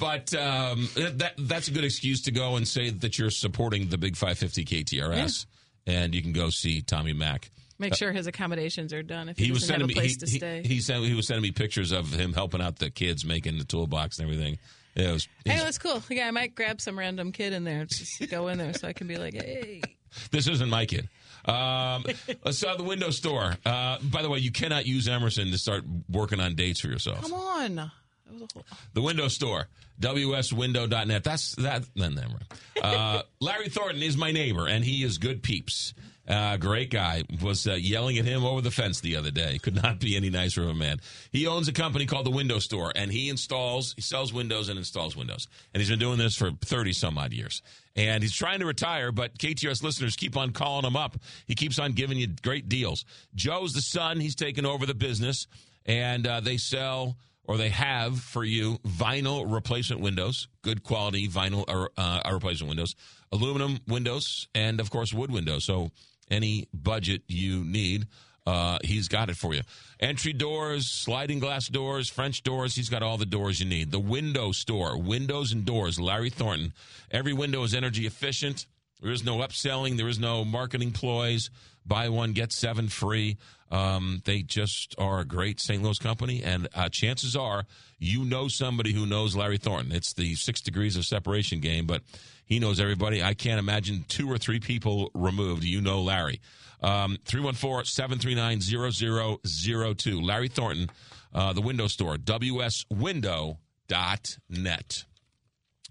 but 0.00 0.34
um, 0.34 0.88
that 0.96 1.34
that's 1.38 1.68
a 1.68 1.70
good 1.70 1.84
excuse 1.84 2.22
to 2.22 2.32
go 2.32 2.56
and 2.56 2.66
say 2.66 2.90
that 2.90 3.18
you're 3.18 3.30
supporting 3.30 3.88
the 3.88 3.98
Big 3.98 4.16
550 4.16 4.64
KTRS, 4.64 5.46
and 5.86 6.14
you 6.14 6.22
can 6.22 6.32
go 6.32 6.50
see 6.50 6.80
Tommy 6.80 7.12
Mac. 7.12 7.50
Make 7.78 7.94
sure 7.94 8.12
his 8.12 8.26
accommodations 8.26 8.92
are 8.92 9.02
done 9.02 9.30
if 9.30 9.38
he, 9.38 9.46
He 9.46 9.52
was 9.52 9.66
sending 9.66 9.90
a 9.90 9.94
me. 9.94 9.94
He, 9.94 10.14
to 10.14 10.26
he, 10.26 10.38
stay. 10.38 10.62
he 10.64 10.80
sent. 10.80 11.04
He 11.04 11.14
was 11.14 11.26
sending 11.26 11.42
me 11.42 11.50
pictures 11.50 11.92
of 11.92 12.12
him 12.12 12.32
helping 12.34 12.60
out 12.60 12.78
the 12.78 12.90
kids 12.90 13.24
making 13.24 13.58
the 13.58 13.64
toolbox 13.64 14.18
and 14.18 14.28
everything. 14.28 14.58
It 14.94 15.10
was. 15.10 15.28
Hey, 15.44 15.58
that's 15.58 15.78
cool. 15.78 16.02
Yeah, 16.10 16.26
I 16.26 16.30
might 16.30 16.54
grab 16.54 16.80
some 16.80 16.98
random 16.98 17.32
kid 17.32 17.52
in 17.52 17.64
there. 17.64 17.84
Just 17.86 18.28
go 18.30 18.48
in 18.48 18.58
there 18.58 18.74
so 18.74 18.88
I 18.88 18.92
can 18.92 19.06
be 19.06 19.16
like, 19.16 19.34
hey. 19.34 19.82
This 20.32 20.48
isn't 20.48 20.68
my 20.68 20.86
kid. 20.86 21.08
Um, 21.44 22.04
let's 22.44 22.58
saw 22.58 22.76
the 22.76 22.82
window 22.82 23.10
store. 23.10 23.56
Uh, 23.64 23.98
by 24.02 24.22
the 24.22 24.28
way, 24.28 24.40
you 24.40 24.50
cannot 24.50 24.84
use 24.84 25.06
Emerson 25.06 25.52
to 25.52 25.58
start 25.58 25.84
working 26.10 26.40
on 26.40 26.56
dates 26.56 26.80
for 26.80 26.88
yourself. 26.88 27.22
Come 27.22 27.34
on. 27.34 27.92
That 28.30 28.40
was 28.40 28.42
a 28.42 28.54
whole. 28.54 28.64
The 28.94 29.02
window 29.02 29.28
store, 29.28 29.68
wswindow.net. 30.00 31.24
That's 31.24 31.54
that. 31.56 31.84
Then, 31.94 32.14
then, 32.14 32.34
uh, 32.82 33.22
Larry 33.40 33.68
Thornton 33.68 34.02
is 34.02 34.16
my 34.16 34.30
neighbor, 34.32 34.66
and 34.66 34.84
he 34.84 35.02
is 35.02 35.18
good 35.18 35.42
peeps. 35.42 35.94
Uh, 36.28 36.56
great 36.56 36.90
guy. 36.90 37.24
Was 37.42 37.66
uh, 37.66 37.72
yelling 37.72 38.16
at 38.18 38.24
him 38.24 38.44
over 38.44 38.60
the 38.60 38.70
fence 38.70 39.00
the 39.00 39.16
other 39.16 39.32
day. 39.32 39.58
Could 39.58 39.74
not 39.74 39.98
be 39.98 40.16
any 40.16 40.30
nicer 40.30 40.62
of 40.62 40.68
a 40.68 40.74
man. 40.74 41.00
He 41.32 41.48
owns 41.48 41.66
a 41.66 41.72
company 41.72 42.06
called 42.06 42.24
the 42.24 42.30
Window 42.30 42.60
Store, 42.60 42.92
and 42.94 43.10
he 43.10 43.28
installs, 43.28 43.94
he 43.94 44.02
sells 44.02 44.32
windows 44.32 44.68
and 44.68 44.78
installs 44.78 45.16
windows. 45.16 45.48
And 45.74 45.80
he's 45.80 45.90
been 45.90 45.98
doing 45.98 46.18
this 46.18 46.36
for 46.36 46.52
30 46.52 46.92
some 46.92 47.18
odd 47.18 47.32
years. 47.32 47.62
And 47.96 48.22
he's 48.22 48.34
trying 48.34 48.60
to 48.60 48.66
retire, 48.66 49.10
but 49.10 49.38
KTRS 49.38 49.82
listeners 49.82 50.14
keep 50.14 50.36
on 50.36 50.52
calling 50.52 50.84
him 50.84 50.94
up. 50.94 51.18
He 51.46 51.56
keeps 51.56 51.80
on 51.80 51.92
giving 51.92 52.18
you 52.18 52.28
great 52.42 52.68
deals. 52.68 53.04
Joe's 53.34 53.72
the 53.72 53.82
son. 53.82 54.20
He's 54.20 54.36
taken 54.36 54.64
over 54.64 54.86
the 54.86 54.94
business, 54.94 55.48
and 55.84 56.26
uh, 56.28 56.38
they 56.38 56.58
sell 56.58 57.16
or 57.50 57.56
they 57.56 57.70
have 57.70 58.20
for 58.20 58.44
you 58.44 58.78
vinyl 58.86 59.44
replacement 59.44 60.00
windows, 60.00 60.46
good 60.62 60.84
quality 60.84 61.26
vinyl 61.26 61.64
uh, 61.66 61.88
uh, 62.00 62.32
replacement 62.32 62.68
windows, 62.68 62.94
aluminum 63.32 63.80
windows, 63.88 64.46
and 64.54 64.78
of 64.78 64.88
course 64.88 65.12
wood 65.12 65.32
windows. 65.32 65.64
So 65.64 65.90
any 66.30 66.68
budget 66.72 67.22
you 67.26 67.64
need, 67.64 68.06
uh, 68.46 68.78
he's 68.84 69.08
got 69.08 69.30
it 69.30 69.36
for 69.36 69.52
you. 69.52 69.62
Entry 69.98 70.32
doors, 70.32 70.86
sliding 70.86 71.40
glass 71.40 71.66
doors, 71.66 72.08
French 72.08 72.44
doors. 72.44 72.76
He's 72.76 72.88
got 72.88 73.02
all 73.02 73.18
the 73.18 73.26
doors 73.26 73.58
you 73.58 73.66
need. 73.66 73.90
The 73.90 73.98
window 73.98 74.52
store, 74.52 74.96
windows 74.96 75.50
and 75.50 75.64
doors. 75.64 75.98
Larry 75.98 76.30
Thornton. 76.30 76.72
Every 77.10 77.32
window 77.32 77.64
is 77.64 77.74
energy 77.74 78.06
efficient. 78.06 78.66
There 79.00 79.10
is 79.10 79.24
no 79.24 79.38
upselling. 79.38 79.96
There 79.96 80.06
is 80.06 80.20
no 80.20 80.44
marketing 80.44 80.92
ploys. 80.92 81.50
Buy 81.84 82.10
one, 82.10 82.32
get 82.32 82.52
seven 82.52 82.88
free. 82.88 83.38
Um, 83.70 84.22
they 84.24 84.42
just 84.42 84.94
are 84.98 85.20
a 85.20 85.24
great 85.24 85.60
St. 85.60 85.80
Louis 85.82 85.98
company, 85.98 86.42
and 86.42 86.68
uh, 86.74 86.88
chances 86.88 87.36
are 87.36 87.64
you 87.98 88.24
know 88.24 88.48
somebody 88.48 88.92
who 88.92 89.06
knows 89.06 89.36
Larry 89.36 89.58
Thornton. 89.58 89.92
It's 89.92 90.12
the 90.12 90.34
six 90.34 90.60
degrees 90.60 90.96
of 90.96 91.04
separation 91.04 91.60
game, 91.60 91.86
but 91.86 92.02
he 92.44 92.58
knows 92.58 92.80
everybody. 92.80 93.22
I 93.22 93.34
can't 93.34 93.60
imagine 93.60 94.04
two 94.08 94.28
or 94.30 94.38
three 94.38 94.58
people 94.58 95.10
removed. 95.14 95.62
You 95.64 95.80
know 95.80 96.02
Larry. 96.02 96.40
Um, 96.82 97.18
314 97.26 97.84
739 97.84 99.94
0002. 99.94 100.20
Larry 100.20 100.48
Thornton, 100.48 100.90
uh, 101.34 101.52
the 101.52 101.60
window 101.60 101.86
store, 101.86 102.16
wswindow.net. 102.16 105.04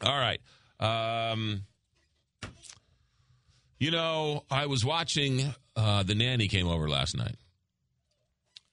All 0.02 0.18
right. 0.18 0.42
Um, 0.80 1.62
you 3.80 3.92
know, 3.92 4.46
I 4.50 4.66
was 4.66 4.84
watching, 4.84 5.54
uh, 5.76 6.02
The 6.04 6.16
Nanny 6.16 6.48
came 6.48 6.68
over 6.68 6.90
last 6.90 7.16
night. 7.16 7.36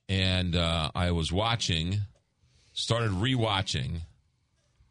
And 0.09 0.55
uh, 0.55 0.91
I 0.95 1.11
was 1.11 1.33
watching, 1.33 2.01
started 2.73 3.11
rewatching 3.11 4.03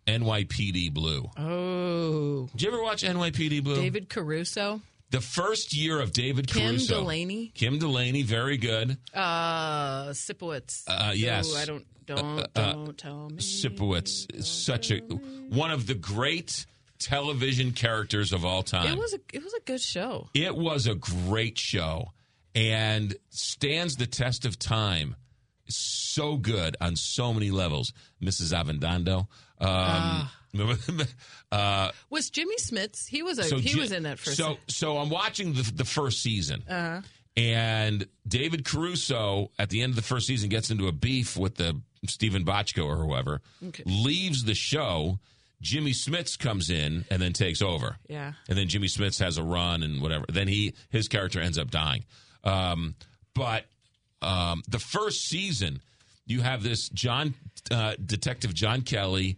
NYPD 0.08 0.94
Blue. 0.94 1.30
Oh. 1.38 2.50
Did 2.52 2.62
you 2.64 2.68
ever 2.70 2.82
watch 2.84 3.04
NYPD 3.04 3.64
Blue? 3.64 3.76
David 3.76 4.10
Caruso. 4.10 4.82
The 5.12 5.22
first 5.22 5.76
year 5.76 6.02
of 6.02 6.12
David 6.12 6.48
Kim 6.48 6.70
Caruso. 6.72 6.96
Kim 6.96 7.04
Delaney. 7.04 7.52
Kim 7.56 7.80
Delaney, 7.80 8.24
very 8.24 8.58
good. 8.58 8.98
Uh, 9.14 10.08
Sipowicz. 10.10 10.84
Uh, 10.88 11.12
yes. 11.16 11.52
Oh, 11.54 11.58
I 11.58 11.66
don't, 11.66 11.86
don't, 12.06 12.40
Uh, 12.40 12.48
uh, 12.56 12.74
don't 12.74 12.98
tell 12.98 13.30
me. 13.30 13.38
Sipowicz 13.38 14.36
is 14.36 14.48
such 14.48 14.92
a 14.92 14.98
one 15.00 15.72
of 15.72 15.88
the 15.88 15.96
great 15.96 16.66
television 17.00 17.72
characters 17.72 18.34
of 18.34 18.44
all 18.44 18.64
time. 18.64 18.92
It 18.92 18.98
was 18.98 19.14
a, 19.14 19.20
it 19.32 19.44
was 19.44 19.54
a 19.54 19.62
good 19.62 19.82
show. 19.82 20.30
It 20.34 20.56
was 20.56 20.88
a 20.88 20.96
great 20.96 21.58
show 21.58 22.12
and 22.56 23.16
stands 23.30 23.96
the 23.98 24.08
test 24.08 24.46
of 24.46 24.58
time. 24.58 25.16
So 25.68 26.38
good 26.38 26.78
on 26.80 26.96
so 26.96 27.34
many 27.34 27.52
levels. 27.52 27.92
Mrs. 28.24 28.54
Avendando. 28.54 29.28
Um, 29.60 30.30
uh, 31.52 31.92
Was 32.10 32.30
Jimmy 32.30 32.56
Smits? 32.58 33.08
He 33.08 33.24
was 33.24 33.40
a 33.40 33.44
so 33.44 33.58
he 33.58 33.70
Ji- 33.70 33.80
was 33.80 33.92
in 33.92 34.04
that 34.04 34.20
first. 34.20 34.38
So, 34.38 34.58
so 34.68 34.98
I'm 34.98 35.10
watching 35.10 35.54
the, 35.54 35.64
the 35.76 35.86
first 35.86 36.22
season. 36.22 36.64
uh, 36.70 37.02
And 37.36 38.08
David 38.28 38.64
Caruso, 38.66 39.52
at 39.60 39.70
the 39.70 39.82
end 39.82 39.92
of 39.92 39.96
the 39.96 40.02
first 40.02 40.28
season, 40.28 40.50
gets 40.50 40.70
into 40.70 40.88
a 40.88 40.92
beef 40.92 41.36
with 41.36 41.56
the 41.56 41.82
Steven 42.08 42.46
Bochco 42.46 42.86
or 42.86 42.98
whoever, 42.98 43.42
Okay. 43.68 43.84
leaves 43.86 44.44
the 44.44 44.54
show. 44.56 45.20
Jimmy 45.62 45.92
Smits 45.92 46.38
comes 46.38 46.70
in 46.70 47.06
and 47.10 47.22
then 47.22 47.34
takes 47.34 47.62
over. 47.62 47.98
Yeah. 48.08 48.34
And 48.48 48.58
then 48.58 48.68
Jimmy 48.68 48.88
Smits 48.88 49.20
has 49.20 49.38
a 49.38 49.44
run 49.44 49.82
and 49.84 50.02
whatever. 50.02 50.26
Then 50.32 50.48
he 50.48 50.76
his 50.90 51.08
character 51.08 51.40
ends 51.42 51.58
up 51.58 51.72
dying. 51.72 52.04
Um, 52.46 52.96
but 53.34 53.66
um, 54.22 54.64
the 54.68 54.80
first 54.80 55.28
season, 55.28 55.82
you 56.26 56.42
have 56.42 56.64
this 56.64 56.90
John 56.90 57.34
uh, 57.72 57.96
Detective 58.04 58.54
John 58.54 58.82
Kelly, 58.82 59.38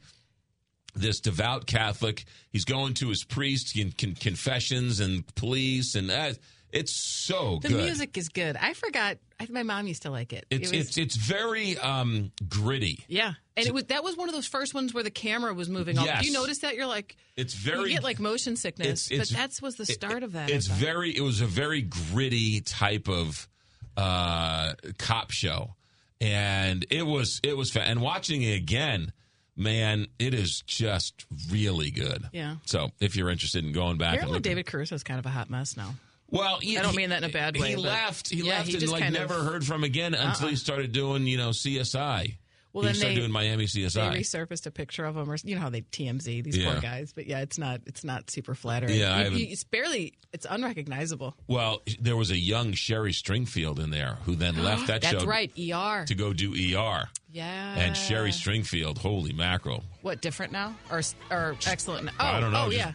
this 0.96 1.20
devout 1.20 1.66
Catholic. 1.66 2.26
He's 2.52 2.66
going 2.66 2.94
to 2.96 3.10
his 3.10 3.24
priest, 3.24 3.78
in 3.78 3.92
con- 3.92 4.16
confessions 4.16 5.00
and 5.00 5.26
police, 5.36 5.96
and 5.96 6.12
uh, 6.12 6.34
it's 6.78 6.92
so 6.96 7.60
the 7.62 7.68
good. 7.70 7.78
The 7.78 7.84
music 7.84 8.18
is 8.18 8.30
good. 8.30 8.56
I 8.56 8.74
forgot. 8.74 9.18
I, 9.40 9.48
my 9.52 9.64
mom 9.64 9.88
used 9.88 10.02
to 10.04 10.10
like 10.12 10.34
it. 10.34 10.46
It's 10.50 10.72
it 10.72 10.78
was, 10.78 10.88
it's 10.88 10.98
it's 10.98 11.16
very 11.16 11.78
um, 11.78 12.32
gritty. 12.50 13.04
yeah, 13.08 13.34
and 13.56 13.68
it 13.68 13.74
was 13.74 13.86
that 13.86 14.04
was 14.04 14.16
one 14.18 14.30
of 14.30 14.36
those 14.36 14.48
first 14.48 14.74
ones 14.74 14.94
where 14.94 15.04
the 15.04 15.12
camera 15.12 15.54
was 15.54 15.70
moving. 15.70 15.98
All, 15.98 16.06
Yes. 16.06 16.26
you 16.26 16.32
notice 16.34 16.60
that? 16.60 16.76
You're 16.76 16.88
like, 16.88 17.16
It's 17.36 17.54
very 17.54 17.90
you 17.90 17.96
get 17.96 18.04
like 18.04 18.20
motion 18.20 18.56
sickness, 18.56 19.08
It's- 19.12 19.12
it's- 19.12 19.30
but 19.32 19.38
that's 19.38 19.62
was 19.62 19.76
the 19.76 19.86
start 19.86 20.24
of 20.24 20.34
that. 20.34 20.50
It's 20.50 20.68
very. 20.68 21.16
It 21.16 21.22
was 21.22 21.42
a 21.42 21.46
very 21.48 21.82
gritty 21.82 22.62
type 22.62 23.08
of 23.08 23.48
uh, 23.96 24.74
cop 24.98 25.32
show, 25.32 25.76
and 26.22 26.86
it 26.90 27.04
was 27.06 27.40
it 27.44 27.56
was. 27.58 27.72
Fa- 27.72 27.82
and 27.84 28.02
watching 28.02 28.42
it 28.42 28.56
again, 28.56 29.12
man, 29.56 30.08
it 30.20 30.34
is 30.34 30.62
just 30.66 31.26
really 31.52 31.92
good. 31.92 32.30
Yeah. 32.32 32.56
So 32.66 32.92
if 33.00 33.16
you're 33.16 33.30
interested 33.30 33.64
in 33.66 33.72
going 33.72 33.98
back 33.98 34.10
and 34.14 34.16
Apparently, 34.18 34.38
looking, 34.40 34.50
David 34.52 34.66
Caruso's 34.68 35.04
kind 35.04 35.20
of 35.20 35.26
a 35.26 35.30
hot 35.30 35.50
mess 35.50 35.76
now. 35.78 35.96
Well, 36.30 36.60
I 36.62 36.82
don't 36.82 36.96
mean 36.96 37.10
that 37.10 37.24
in 37.24 37.30
a 37.30 37.34
bad 37.34 37.58
way. 37.60 37.70
He 37.70 37.76
left. 37.76 38.30
He 38.30 38.42
yeah, 38.42 38.58
left 38.58 38.68
he 38.70 38.76
and 38.78 38.88
like 38.90 39.04
kind 39.04 39.16
of- 39.16 39.30
never 39.30 39.44
heard 39.44 39.66
from 39.66 39.84
again 39.84 40.14
until 40.14 40.46
Uh-uh. 40.46 40.50
he 40.52 40.56
started 40.56 40.92
doing 40.92 41.26
you 41.28 41.38
know 41.38 41.50
CSI. 41.50 42.38
Well, 42.74 42.84
he 42.84 42.88
then 42.90 42.96
started 42.96 43.16
they- 43.16 43.20
doing 43.22 43.32
Miami 43.32 43.66
They 43.66 43.82
CSI. 43.82 44.18
resurfaced 44.20 44.68
a 44.68 44.72
picture 44.72 45.04
of 45.06 45.18
him, 45.18 45.32
or 45.32 45.38
you 45.44 45.56
know 45.56 45.62
how 45.62 45.70
they 45.70 45.82
TMZ 45.82 46.44
these 46.44 46.58
Yeah. 46.58 46.74
poor 46.74 46.82
guys. 46.82 47.12
But 47.12 47.26
yeah, 47.26 47.40
it's 47.40 47.58
not 47.58 47.82
it's 47.88 48.04
not 48.04 48.30
super 48.30 48.54
flattering. 48.54 49.00
Yeah, 49.00 49.16
I 49.16 49.28
You- 49.28 49.38
you- 49.38 49.48
it's 49.50 49.64
barely 49.64 50.14
it's 50.34 50.46
unrecognizable. 50.48 51.36
Well, 51.48 51.82
there 52.00 52.16
was 52.18 52.30
a 52.30 52.38
young 52.38 52.74
Sherry 52.74 53.14
Stringfield 53.14 53.80
in 53.80 53.90
there 53.90 54.20
who 54.26 54.36
then 54.36 54.64
left 54.64 54.88
that 54.88 55.02
That's 55.02 55.12
show 55.14 55.20
That's 55.20 55.26
right, 55.26 55.52
ER. 55.58 56.06
to 56.06 56.14
go 56.16 56.34
do 56.34 56.54
ER. 56.54 57.10
Yeah. 57.32 57.76
And 57.76 57.96
Sherry 57.98 58.32
Stringfield, 58.32 59.00
holy 59.00 59.34
mackerel. 59.34 59.84
What 60.02 60.22
different 60.22 60.52
now 60.52 60.76
or 60.92 61.02
or 61.32 61.56
excellent? 61.66 62.06
Now? 62.06 62.12
Oh, 62.20 62.26
I 62.26 62.40
don't 62.40 62.52
know. 62.52 62.66
Oh 62.66 62.72
just- 62.72 62.78
yeah. 62.78 62.94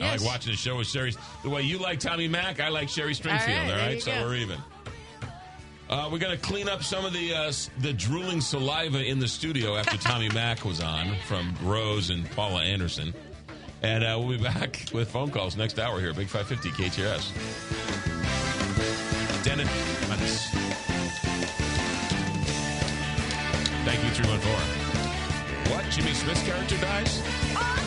I 0.00 0.12
like 0.12 0.22
watching 0.22 0.52
the 0.52 0.56
show 0.56 0.76
with 0.76 0.86
Sherry. 0.86 1.14
The 1.42 1.50
way 1.50 1.62
you 1.62 1.78
like 1.78 2.00
Tommy 2.00 2.28
Mac, 2.28 2.60
I 2.60 2.68
like 2.68 2.88
Sherry 2.88 3.14
Stringfield. 3.14 3.48
All 3.48 3.64
right, 3.64 3.70
All 3.70 3.76
there 3.78 3.92
you 3.94 4.00
so 4.00 4.12
go. 4.12 4.22
we're 4.26 4.34
even. 4.36 4.58
Uh, 5.88 6.08
we're 6.10 6.18
going 6.18 6.36
to 6.36 6.42
clean 6.42 6.68
up 6.68 6.82
some 6.82 7.04
of 7.04 7.12
the 7.12 7.34
uh, 7.34 7.52
the 7.80 7.92
drooling 7.92 8.40
saliva 8.40 9.04
in 9.04 9.18
the 9.18 9.28
studio 9.28 9.76
after 9.76 9.96
Tommy 10.00 10.28
Mac 10.30 10.64
was 10.64 10.80
on 10.80 11.14
from 11.26 11.54
Rose 11.62 12.10
and 12.10 12.28
Paula 12.32 12.62
Anderson. 12.62 13.12
And 13.82 14.02
uh, 14.02 14.16
we'll 14.18 14.38
be 14.38 14.42
back 14.42 14.86
with 14.94 15.10
phone 15.10 15.30
calls 15.30 15.56
next 15.56 15.78
hour 15.78 16.00
here, 16.00 16.14
Big 16.14 16.28
550 16.28 16.70
KTRS. 16.82 17.32
Denon 19.44 19.66
Mendes. 20.08 20.48
Thank 23.84 24.02
you, 24.02 24.10
314. 24.10 25.74
What? 25.76 25.84
Jimmy 25.90 26.12
Smits' 26.12 26.44
character 26.46 26.78
dies? 26.78 27.83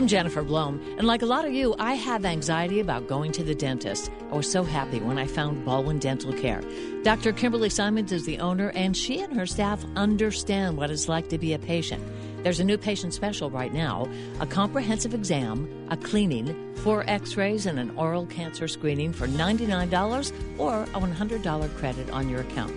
I'm 0.00 0.08
Jennifer 0.08 0.42
Blome, 0.42 0.80
and 0.96 1.06
like 1.06 1.20
a 1.20 1.26
lot 1.26 1.44
of 1.44 1.52
you, 1.52 1.74
I 1.78 1.92
have 1.92 2.24
anxiety 2.24 2.80
about 2.80 3.06
going 3.06 3.32
to 3.32 3.44
the 3.44 3.54
dentist. 3.54 4.10
I 4.32 4.34
was 4.34 4.50
so 4.50 4.62
happy 4.62 4.98
when 4.98 5.18
I 5.18 5.26
found 5.26 5.62
Baldwin 5.66 5.98
Dental 5.98 6.32
Care. 6.32 6.62
Dr. 7.02 7.34
Kimberly 7.34 7.68
Simons 7.68 8.10
is 8.10 8.24
the 8.24 8.38
owner, 8.38 8.70
and 8.70 8.96
she 8.96 9.20
and 9.20 9.36
her 9.36 9.44
staff 9.44 9.84
understand 9.96 10.78
what 10.78 10.90
it's 10.90 11.06
like 11.06 11.28
to 11.28 11.36
be 11.36 11.52
a 11.52 11.58
patient. 11.58 12.02
There's 12.42 12.60
a 12.60 12.64
new 12.64 12.78
patient 12.78 13.12
special 13.12 13.50
right 13.50 13.74
now 13.74 14.08
a 14.40 14.46
comprehensive 14.46 15.12
exam, 15.12 15.68
a 15.90 15.98
cleaning, 15.98 16.74
four 16.76 17.04
x 17.06 17.36
rays, 17.36 17.66
and 17.66 17.78
an 17.78 17.90
oral 17.98 18.24
cancer 18.24 18.68
screening 18.68 19.12
for 19.12 19.28
$99 19.28 20.32
or 20.56 20.84
a 20.84 20.86
$100 20.86 21.76
credit 21.76 22.08
on 22.08 22.30
your 22.30 22.40
account. 22.40 22.74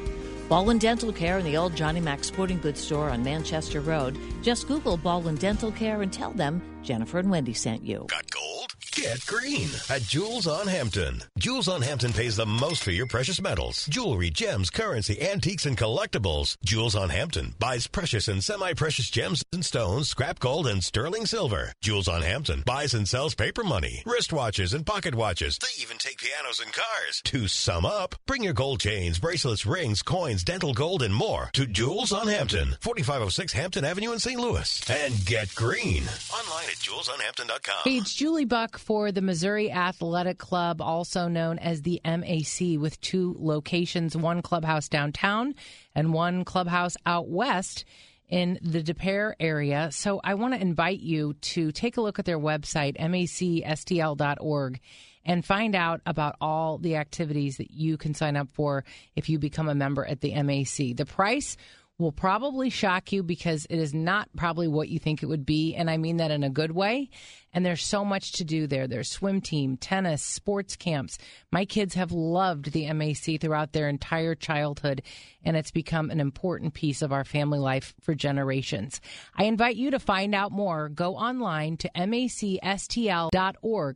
Baldwin 0.54 0.78
Dental 0.78 1.12
Care 1.12 1.40
in 1.40 1.46
the 1.46 1.58
old 1.58 1.76
Johnny 1.76 2.00
Mac 2.00 2.24
Sporting 2.24 2.60
Goods 2.60 2.80
store 2.80 3.10
on 3.10 3.24
Manchester 3.24 3.82
Road. 3.82 4.16
Just 4.44 4.68
Google 4.68 4.98
Baldwin 4.98 5.34
Dental 5.34 5.72
Care 5.72 6.04
and 6.04 6.14
tell 6.14 6.30
them 6.30 6.62
Jennifer 6.84 7.18
and 7.18 7.32
Wendy 7.32 7.54
sent 7.54 7.84
you. 7.84 8.06
Got 8.08 8.30
gold? 8.30 8.76
Get 8.96 9.26
green 9.26 9.70
at 9.90 10.04
Jewels 10.04 10.46
on 10.46 10.68
Hampton. 10.68 11.24
Jewels 11.40 11.68
on 11.68 11.82
Hampton 11.82 12.14
pays 12.14 12.36
the 12.36 12.46
most 12.46 12.84
for 12.84 12.92
your 12.92 13.08
precious 13.08 13.42
metals, 13.42 13.88
jewelry, 13.88 14.30
gems, 14.30 14.70
currency, 14.70 15.20
antiques, 15.20 15.66
and 15.66 15.76
collectibles. 15.76 16.58
Jewels 16.64 16.96
on 16.96 17.10
Hampton 17.10 17.56
buys 17.58 17.88
precious 17.88 18.28
and 18.28 18.44
semi-precious 18.44 19.10
gems 19.10 19.44
and 19.52 19.66
stones, 19.66 20.10
scrap 20.10 20.38
gold, 20.38 20.68
and 20.68 20.84
sterling 20.84 21.26
silver. 21.26 21.74
Jewels 21.82 22.08
on 22.08 22.22
Hampton 22.22 22.62
buys 22.68 22.94
and 22.94 23.08
sells 23.10 23.34
paper 23.34 23.64
money, 23.64 24.04
wristwatches, 24.06 24.76
and 24.76 24.86
pocket 24.86 25.16
watches. 25.16 25.58
They 25.58 25.82
even 25.82 25.98
take 25.98 26.20
pianos 26.20 26.60
and 26.60 26.72
cars. 26.72 27.22
To 27.26 27.48
sum 27.48 27.88
up, 27.88 28.14
bring 28.28 28.44
your 28.44 28.54
gold 28.54 28.80
chains, 28.80 29.18
bracelets, 29.18 29.66
rings, 29.66 30.04
coins, 30.04 30.44
dental 30.44 30.74
gold, 30.76 31.02
and 31.02 31.16
more 31.16 31.50
to 31.54 31.66
Jewels 31.66 32.12
on 32.12 32.28
Hampton, 32.28 32.76
4506 32.82 33.54
Hampton 33.54 33.86
Avenue 33.86 34.12
in 34.12 34.20
St. 34.20 34.40
Louis. 34.40 34.88
And 34.88 35.26
get 35.26 35.54
green. 35.56 36.04
Online 36.32 36.66
at 36.66 36.78
jewelsonhampton.com. 36.78 37.82
It's 37.88 38.14
Julie 38.14 38.46
Buck 38.46 38.78
for 38.84 39.12
the 39.12 39.22
Missouri 39.22 39.72
Athletic 39.72 40.38
Club, 40.38 40.82
also 40.82 41.28
known 41.28 41.58
as 41.58 41.82
the 41.82 42.02
MAC, 42.06 42.80
with 42.80 43.00
two 43.02 43.36
locations 43.40 44.16
one 44.16 44.42
clubhouse 44.42 44.90
downtown 44.90 45.56
and 45.96 46.14
one 46.14 46.46
clubhouse 46.46 46.96
out 47.06 47.30
west 47.30 47.86
in 48.30 48.60
the 48.62 48.84
Des 48.84 48.94
Peres 48.94 49.36
area. 49.40 49.90
So 49.92 50.20
I 50.24 50.36
want 50.36 50.54
to 50.54 50.62
invite 50.62 51.00
you 51.00 51.34
to 51.34 51.72
take 51.72 51.98
a 51.98 52.02
look 52.02 52.20
at 52.20 52.26
their 52.26 52.40
website, 52.40 52.98
macstl.org, 52.98 54.80
and 55.26 55.46
find 55.46 55.76
out 55.76 56.02
about 56.06 56.36
all 56.42 56.78
the 56.78 56.98
activities 56.98 57.58
that 57.58 57.72
you 57.72 57.98
can 57.98 58.14
sign 58.14 58.36
up 58.36 58.50
for 58.52 58.84
if 59.16 59.30
you 59.30 59.40
become 59.40 59.70
a 59.70 59.76
member 59.76 60.06
at 60.06 60.22
the 60.22 60.34
MAC. 60.44 60.96
The 60.96 61.06
price 61.06 61.58
will 61.98 62.12
probably 62.12 62.70
shock 62.70 63.12
you 63.12 63.24
because 63.24 63.66
it 63.70 63.78
is 63.78 63.94
not 63.94 64.28
probably 64.36 64.68
what 64.68 64.90
you 64.90 65.00
think 65.00 65.22
it 65.22 65.28
would 65.28 65.46
be. 65.46 65.76
And 65.76 65.90
I 65.90 65.98
mean 65.98 66.18
that 66.18 66.32
in 66.32 66.44
a 66.44 66.50
good 66.50 66.72
way. 66.72 67.10
And 67.54 67.66
there's 67.66 67.84
so 67.84 68.04
much 68.04 68.34
to 68.34 68.44
do 68.44 68.68
there. 68.68 68.88
There's 68.88 69.12
swim 69.12 69.42
team, 69.42 69.78
tennis, 69.78 70.24
sports 70.24 70.76
camps. 70.76 71.18
My 71.52 71.66
kids 71.66 71.94
have 71.96 72.12
loved 72.12 72.72
the 72.72 72.92
MAC 72.94 73.40
throughout 73.40 73.74
their 73.74 73.88
entire 73.88 74.36
childhood, 74.36 75.04
and 75.44 75.56
it's 75.56 75.72
become 75.72 76.10
an 76.10 76.20
important 76.20 76.74
piece 76.74 77.02
of 77.02 77.12
our 77.14 77.24
family 77.24 77.60
life 77.60 77.94
for 78.02 78.16
generations. 78.16 79.00
I 79.36 79.44
invite 79.46 79.76
you 79.76 79.92
to 79.92 80.00
find 80.00 80.34
out 80.34 80.52
more. 80.52 80.90
Go 80.90 81.16
online 81.16 81.78
to 81.78 81.90
macstl.org 81.96 83.32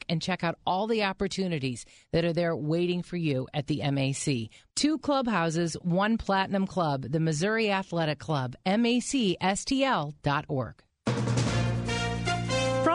and 0.07 0.21
check 0.21 0.43
out 0.43 0.59
all 0.65 0.87
the 0.87 1.03
opportunities 1.03 1.85
that 2.11 2.25
are 2.25 2.33
there 2.33 2.55
waiting 2.55 3.01
for 3.01 3.17
you 3.17 3.47
at 3.53 3.67
the 3.67 3.81
MAC. 3.91 4.49
Two 4.75 4.97
clubhouses, 4.99 5.73
one 5.81 6.17
platinum 6.17 6.67
club, 6.67 7.03
the 7.09 7.19
Missouri 7.19 7.71
Athletic 7.71 8.19
Club, 8.19 8.55
macstl.org. 8.65 10.13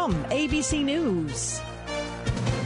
From 0.03 0.25
ABC 0.25 0.85
News. 0.85 1.61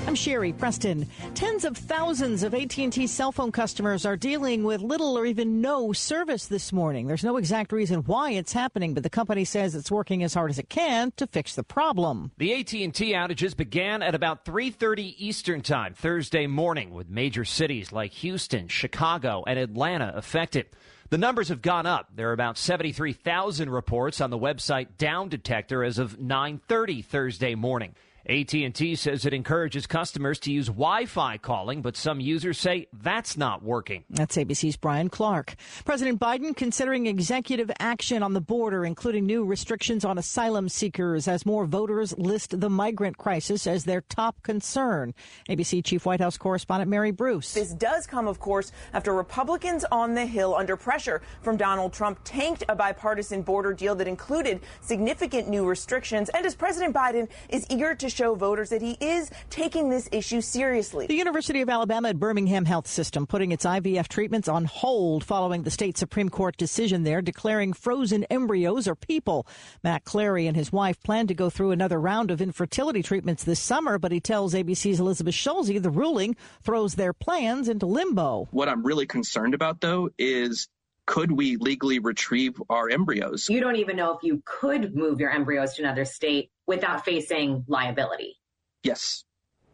I'm 0.06 0.14
Sherri 0.14 0.54
Preston. 0.54 1.06
Tens 1.34 1.66
of 1.66 1.76
thousands 1.76 2.42
of 2.42 2.54
AT&T 2.54 3.06
cell 3.08 3.30
phone 3.30 3.52
customers 3.52 4.06
are 4.06 4.16
dealing 4.16 4.64
with 4.64 4.80
little 4.80 5.18
or 5.18 5.26
even 5.26 5.60
no 5.60 5.92
service 5.92 6.46
this 6.46 6.72
morning. 6.72 7.08
There's 7.08 7.22
no 7.22 7.36
exact 7.36 7.72
reason 7.72 8.04
why 8.04 8.30
it's 8.30 8.54
happening, 8.54 8.94
but 8.94 9.02
the 9.02 9.10
company 9.10 9.44
says 9.44 9.74
it's 9.74 9.90
working 9.90 10.22
as 10.22 10.32
hard 10.32 10.48
as 10.48 10.58
it 10.58 10.70
can 10.70 11.12
to 11.18 11.26
fix 11.26 11.54
the 11.54 11.62
problem. 11.62 12.30
The 12.38 12.54
AT&T 12.54 13.12
outages 13.12 13.54
began 13.54 14.02
at 14.02 14.14
about 14.14 14.46
3:30 14.46 15.16
Eastern 15.18 15.60
Time 15.60 15.92
Thursday 15.92 16.46
morning 16.46 16.94
with 16.94 17.10
major 17.10 17.44
cities 17.44 17.92
like 17.92 18.12
Houston, 18.12 18.66
Chicago, 18.68 19.44
and 19.46 19.58
Atlanta 19.58 20.10
affected. 20.16 20.68
The 21.08 21.18
numbers 21.18 21.48
have 21.50 21.62
gone 21.62 21.86
up. 21.86 22.08
There 22.16 22.30
are 22.30 22.32
about 22.32 22.58
73,000 22.58 23.70
reports 23.70 24.20
on 24.20 24.30
the 24.30 24.38
website 24.38 24.96
Down 24.98 25.28
Detector 25.28 25.84
as 25.84 25.98
of 25.98 26.18
9:30 26.18 27.04
Thursday 27.04 27.54
morning. 27.54 27.94
AT&T 28.28 28.96
says 28.96 29.24
it 29.24 29.32
encourages 29.32 29.86
customers 29.86 30.40
to 30.40 30.52
use 30.52 30.66
Wi-Fi 30.66 31.38
calling, 31.38 31.80
but 31.80 31.96
some 31.96 32.18
users 32.18 32.58
say 32.58 32.88
that's 32.92 33.36
not 33.36 33.62
working. 33.62 34.04
That's 34.10 34.36
ABC's 34.36 34.76
Brian 34.76 35.08
Clark. 35.08 35.54
President 35.84 36.18
Biden 36.18 36.56
considering 36.56 37.06
executive 37.06 37.70
action 37.78 38.24
on 38.24 38.32
the 38.32 38.40
border, 38.40 38.84
including 38.84 39.26
new 39.26 39.44
restrictions 39.44 40.04
on 40.04 40.18
asylum 40.18 40.68
seekers 40.68 41.28
as 41.28 41.46
more 41.46 41.66
voters 41.66 42.18
list 42.18 42.60
the 42.60 42.68
migrant 42.68 43.16
crisis 43.16 43.64
as 43.66 43.84
their 43.84 44.00
top 44.00 44.42
concern. 44.42 45.14
ABC 45.48 45.84
Chief 45.84 46.04
White 46.04 46.20
House 46.20 46.36
correspondent 46.36 46.90
Mary 46.90 47.12
Bruce. 47.12 47.54
This 47.54 47.74
does 47.74 48.08
come, 48.08 48.26
of 48.26 48.40
course, 48.40 48.72
after 48.92 49.14
Republicans 49.14 49.84
on 49.92 50.14
the 50.14 50.26
Hill, 50.26 50.56
under 50.56 50.76
pressure 50.76 51.22
from 51.42 51.56
Donald 51.56 51.92
Trump, 51.92 52.18
tanked 52.24 52.64
a 52.68 52.74
bipartisan 52.74 53.42
border 53.42 53.72
deal 53.72 53.94
that 53.94 54.08
included 54.08 54.60
significant 54.80 55.48
new 55.48 55.64
restrictions. 55.64 56.28
And 56.30 56.44
as 56.44 56.56
President 56.56 56.92
Biden 56.92 57.28
is 57.48 57.64
eager 57.70 57.94
to 57.94 58.15
show 58.16 58.34
voters 58.34 58.70
that 58.70 58.80
he 58.80 58.96
is 59.00 59.30
taking 59.50 59.90
this 59.90 60.08
issue 60.10 60.40
seriously. 60.40 61.06
The 61.06 61.14
University 61.14 61.60
of 61.60 61.68
Alabama 61.68 62.08
at 62.08 62.18
Birmingham 62.18 62.64
Health 62.64 62.86
System 62.86 63.26
putting 63.26 63.52
its 63.52 63.66
IVF 63.66 64.08
treatments 64.08 64.48
on 64.48 64.64
hold 64.64 65.22
following 65.22 65.64
the 65.64 65.70
state 65.70 65.98
Supreme 65.98 66.30
Court 66.30 66.56
decision 66.56 67.02
there 67.02 67.20
declaring 67.20 67.74
frozen 67.74 68.24
embryos 68.24 68.88
are 68.88 68.94
people. 68.94 69.46
Matt 69.84 70.04
Clary 70.04 70.46
and 70.46 70.56
his 70.56 70.72
wife 70.72 71.02
plan 71.02 71.26
to 71.26 71.34
go 71.34 71.50
through 71.50 71.72
another 71.72 72.00
round 72.00 72.30
of 72.30 72.40
infertility 72.40 73.02
treatments 73.02 73.44
this 73.44 73.60
summer, 73.60 73.98
but 73.98 74.12
he 74.12 74.20
tells 74.20 74.54
ABC's 74.54 74.98
Elizabeth 74.98 75.34
Schulze 75.34 75.66
the 75.66 75.90
ruling 75.90 76.36
throws 76.62 76.94
their 76.94 77.12
plans 77.12 77.68
into 77.68 77.84
limbo. 77.84 78.48
What 78.50 78.68
I'm 78.68 78.82
really 78.82 79.06
concerned 79.06 79.52
about, 79.52 79.80
though, 79.80 80.08
is 80.18 80.68
could 81.06 81.32
we 81.32 81.56
legally 81.56 81.98
retrieve 81.98 82.60
our 82.68 82.90
embryos? 82.90 83.48
You 83.48 83.60
don't 83.60 83.76
even 83.76 83.96
know 83.96 84.12
if 84.12 84.22
you 84.22 84.42
could 84.44 84.94
move 84.94 85.20
your 85.20 85.30
embryos 85.30 85.74
to 85.74 85.82
another 85.82 86.04
state 86.04 86.50
without 86.66 87.04
facing 87.04 87.64
liability. 87.68 88.36
Yes. 88.82 89.24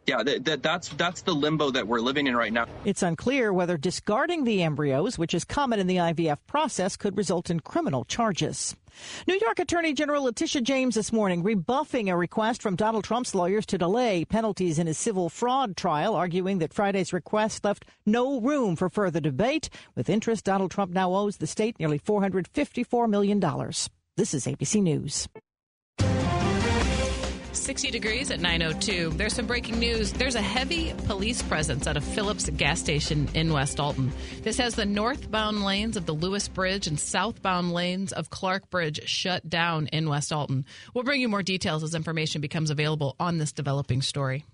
Yeah, 0.05 0.21
that, 0.23 0.45
that, 0.45 0.63
that's 0.63 0.89
that's 0.89 1.21
the 1.21 1.33
limbo 1.33 1.71
that 1.71 1.87
we're 1.87 2.01
living 2.01 2.27
in 2.27 2.35
right 2.35 2.51
now. 2.51 2.65
It's 2.83 3.03
unclear 3.03 3.53
whether 3.53 3.77
discarding 3.77 4.43
the 4.43 4.61
embryos, 4.61 5.17
which 5.17 5.33
is 5.33 5.45
common 5.45 5.79
in 5.79 5.87
the 5.87 5.97
IVF 5.97 6.37
process, 6.45 6.97
could 6.97 7.17
result 7.17 7.49
in 7.49 7.61
criminal 7.61 8.03
charges. 8.03 8.75
New 9.27 9.39
York 9.41 9.59
Attorney 9.59 9.93
General 9.93 10.23
Letitia 10.23 10.61
James 10.61 10.95
this 10.95 11.11
morning 11.11 11.43
rebuffing 11.43 12.09
a 12.09 12.17
request 12.17 12.61
from 12.61 12.75
Donald 12.75 13.03
Trump's 13.03 13.35
lawyers 13.35 13.65
to 13.67 13.77
delay 13.77 14.25
penalties 14.25 14.79
in 14.79 14.87
his 14.87 14.97
civil 14.97 15.29
fraud 15.29 15.75
trial, 15.77 16.15
arguing 16.15 16.59
that 16.59 16.73
Friday's 16.73 17.13
request 17.13 17.63
left 17.63 17.85
no 18.05 18.39
room 18.39 18.75
for 18.75 18.89
further 18.89 19.19
debate. 19.19 19.69
With 19.95 20.09
interest, 20.09 20.45
Donald 20.45 20.71
Trump 20.71 20.91
now 20.91 21.13
owes 21.13 21.37
the 21.37 21.47
state 21.47 21.79
nearly 21.79 21.99
$454 21.99 23.09
million. 23.09 23.39
This 24.15 24.33
is 24.33 24.45
ABC 24.45 24.81
News. 24.81 25.27
60 27.63 27.91
degrees 27.91 28.29
at 28.29 28.41
902. 28.41 29.11
There's 29.11 29.33
some 29.33 29.47
breaking 29.47 29.79
news. 29.79 30.11
There's 30.11 30.35
a 30.35 30.41
heavy 30.41 30.93
police 31.05 31.41
presence 31.41 31.87
at 31.87 31.95
a 31.95 32.01
Phillips 32.01 32.49
gas 32.49 32.79
station 32.79 33.29
in 33.33 33.53
West 33.53 33.79
Alton. 33.79 34.11
This 34.41 34.57
has 34.57 34.75
the 34.75 34.85
northbound 34.85 35.63
lanes 35.63 35.95
of 35.95 36.05
the 36.05 36.13
Lewis 36.13 36.49
Bridge 36.49 36.87
and 36.87 36.99
southbound 36.99 37.71
lanes 37.71 38.11
of 38.11 38.29
Clark 38.29 38.69
Bridge 38.69 39.07
shut 39.07 39.49
down 39.49 39.87
in 39.87 40.09
West 40.09 40.33
Alton. 40.33 40.65
We'll 40.93 41.05
bring 41.05 41.21
you 41.21 41.29
more 41.29 41.41
details 41.41 41.83
as 41.83 41.95
information 41.95 42.41
becomes 42.41 42.69
available 42.69 43.15
on 43.17 43.37
this 43.37 43.53
developing 43.53 44.01
story. 44.01 44.45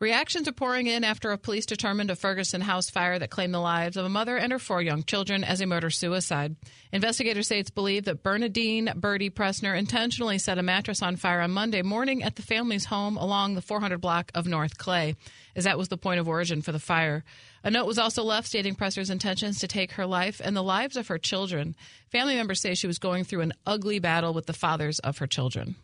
Reactions 0.00 0.46
are 0.46 0.52
pouring 0.52 0.86
in 0.86 1.02
after 1.02 1.32
a 1.32 1.38
police 1.38 1.66
determined 1.66 2.08
a 2.08 2.14
Ferguson 2.14 2.60
house 2.60 2.88
fire 2.88 3.18
that 3.18 3.30
claimed 3.30 3.52
the 3.52 3.58
lives 3.58 3.96
of 3.96 4.04
a 4.04 4.08
mother 4.08 4.36
and 4.36 4.52
her 4.52 4.60
four 4.60 4.80
young 4.80 5.02
children 5.02 5.42
as 5.42 5.60
a 5.60 5.66
murder 5.66 5.90
suicide. 5.90 6.54
Investigators 6.92 7.48
say 7.48 7.58
it's 7.58 7.70
believed 7.70 8.04
that 8.04 8.22
Bernadine 8.22 8.92
Birdie 8.94 9.28
Pressner 9.28 9.76
intentionally 9.76 10.38
set 10.38 10.56
a 10.56 10.62
mattress 10.62 11.02
on 11.02 11.16
fire 11.16 11.40
on 11.40 11.50
Monday 11.50 11.82
morning 11.82 12.22
at 12.22 12.36
the 12.36 12.42
family's 12.42 12.84
home 12.84 13.16
along 13.16 13.56
the 13.56 13.60
400 13.60 14.00
block 14.00 14.30
of 14.36 14.46
North 14.46 14.78
Clay, 14.78 15.16
as 15.56 15.64
that 15.64 15.78
was 15.78 15.88
the 15.88 15.98
point 15.98 16.20
of 16.20 16.28
origin 16.28 16.62
for 16.62 16.70
the 16.70 16.78
fire. 16.78 17.24
A 17.64 17.70
note 17.70 17.86
was 17.86 17.98
also 17.98 18.22
left 18.22 18.46
stating 18.46 18.76
Pressner's 18.76 19.10
intentions 19.10 19.58
to 19.58 19.66
take 19.66 19.92
her 19.92 20.06
life 20.06 20.40
and 20.44 20.56
the 20.56 20.62
lives 20.62 20.96
of 20.96 21.08
her 21.08 21.18
children. 21.18 21.74
Family 22.12 22.36
members 22.36 22.60
say 22.60 22.76
she 22.76 22.86
was 22.86 23.00
going 23.00 23.24
through 23.24 23.40
an 23.40 23.52
ugly 23.66 23.98
battle 23.98 24.32
with 24.32 24.46
the 24.46 24.52
fathers 24.52 25.00
of 25.00 25.18
her 25.18 25.26
children. 25.26 25.74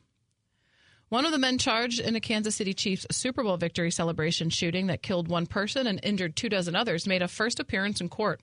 One 1.15 1.27
of 1.27 1.31
the 1.31 1.39
men 1.39 1.59
charged 1.59 2.01
in 2.01 2.17
a 2.17 2.21
Kansas 2.21 2.57
City 2.57 2.75
Chiefs 2.75 3.07
Super 3.13 3.45
Bowl 3.45 3.57
victory 3.57 3.93
celebration 3.93 4.51
shooting 4.51 4.89
that 4.89 5.01
killed 5.01 5.29
one 5.29 5.47
person 5.47 5.87
and 5.87 6.01
injured 6.03 6.35
two 6.35 6.49
dozen 6.49 6.75
others 6.75 7.07
made 7.07 7.23
a 7.23 7.29
first 7.29 7.61
appearance 7.61 8.01
in 8.01 8.09
court. 8.09 8.41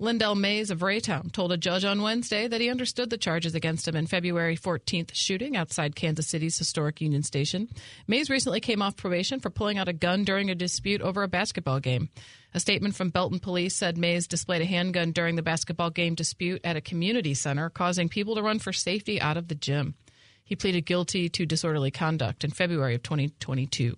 Lyndell 0.00 0.34
Mays 0.34 0.70
of 0.70 0.78
Raytown 0.78 1.30
told 1.30 1.52
a 1.52 1.58
judge 1.58 1.84
on 1.84 2.00
Wednesday 2.00 2.48
that 2.48 2.62
he 2.62 2.70
understood 2.70 3.10
the 3.10 3.18
charges 3.18 3.54
against 3.54 3.86
him 3.86 3.94
in 3.94 4.06
February 4.06 4.56
14th 4.56 5.10
shooting 5.12 5.54
outside 5.54 5.96
Kansas 5.96 6.26
City's 6.26 6.56
historic 6.56 7.02
Union 7.02 7.22
Station. 7.22 7.68
Mays 8.06 8.30
recently 8.30 8.60
came 8.60 8.80
off 8.80 8.96
probation 8.96 9.38
for 9.38 9.50
pulling 9.50 9.76
out 9.76 9.88
a 9.88 9.92
gun 9.92 10.24
during 10.24 10.50
a 10.50 10.54
dispute 10.54 11.02
over 11.02 11.24
a 11.24 11.28
basketball 11.28 11.78
game. 11.78 12.08
A 12.54 12.60
statement 12.60 12.94
from 12.94 13.10
Belton 13.10 13.38
police 13.38 13.76
said 13.76 13.98
Mays 13.98 14.26
displayed 14.26 14.62
a 14.62 14.64
handgun 14.64 15.12
during 15.12 15.36
the 15.36 15.42
basketball 15.42 15.90
game 15.90 16.14
dispute 16.14 16.62
at 16.64 16.74
a 16.74 16.80
community 16.80 17.34
center, 17.34 17.68
causing 17.68 18.08
people 18.08 18.34
to 18.36 18.42
run 18.42 18.60
for 18.60 18.72
safety 18.72 19.20
out 19.20 19.36
of 19.36 19.48
the 19.48 19.54
gym. 19.54 19.94
He 20.44 20.56
pleaded 20.56 20.84
guilty 20.84 21.28
to 21.30 21.46
disorderly 21.46 21.90
conduct 21.90 22.44
in 22.44 22.50
February 22.50 22.94
of 22.94 23.02
2022. 23.02 23.96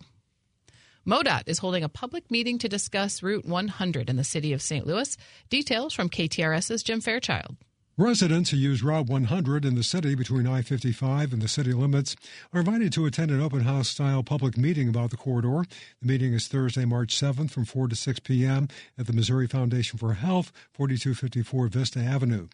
MoDOT 1.07 1.43
is 1.47 1.59
holding 1.59 1.85
a 1.85 1.89
public 1.89 2.31
meeting 2.31 2.59
to 2.59 2.69
discuss 2.69 3.23
Route 3.23 3.45
100 3.45 4.09
in 4.09 4.17
the 4.17 4.25
city 4.25 4.53
of 4.53 4.63
St. 4.63 4.87
Louis. 4.87 5.17
Details 5.51 5.93
from 5.93 6.09
KTRS's 6.09 6.83
Jim 6.83 7.01
Fairchild. 7.01 7.57
Residents 7.99 8.51
who 8.51 8.59
use 8.59 8.83
Route 8.83 9.07
100 9.07 9.65
in 9.65 9.75
the 9.75 9.83
city 9.83 10.15
between 10.15 10.47
I 10.47 10.61
55 10.61 11.33
and 11.33 11.41
the 11.41 11.49
city 11.49 11.73
limits 11.73 12.15
are 12.53 12.61
invited 12.61 12.93
to 12.93 13.07
attend 13.07 13.31
an 13.31 13.41
open 13.41 13.63
house 13.63 13.89
style 13.89 14.23
public 14.23 14.59
meeting 14.59 14.87
about 14.87 15.09
the 15.09 15.17
corridor. 15.17 15.65
The 16.03 16.07
meeting 16.07 16.35
is 16.35 16.47
Thursday, 16.47 16.85
March 16.85 17.19
7th 17.19 17.51
from 17.53 17.65
4 17.65 17.89
to 17.89 17.97
6 17.97 18.21
p.m. 18.21 18.69
at 18.99 19.07
the 19.07 19.15
Missouri 19.15 19.47
Foundation 19.47 19.99
for 19.99 20.13
Health, 20.13 20.53
4254 20.73 21.69
Vista 21.69 22.01
Avenue. 22.01 22.49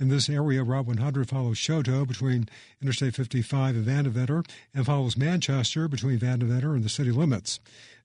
In 0.00 0.08
this 0.08 0.28
area, 0.28 0.64
Route 0.64 0.86
100 0.86 1.28
follows 1.28 1.58
Chouteau 1.58 2.04
between 2.04 2.48
Interstate 2.82 3.14
55 3.14 3.76
and 3.76 3.86
Vandeventer 3.86 4.44
and 4.74 4.84
follows 4.84 5.16
Manchester 5.16 5.86
between 5.86 6.18
Vandeventer 6.18 6.74
and 6.74 6.82
the 6.82 6.88
city 6.88 7.12
limits. 7.12 7.60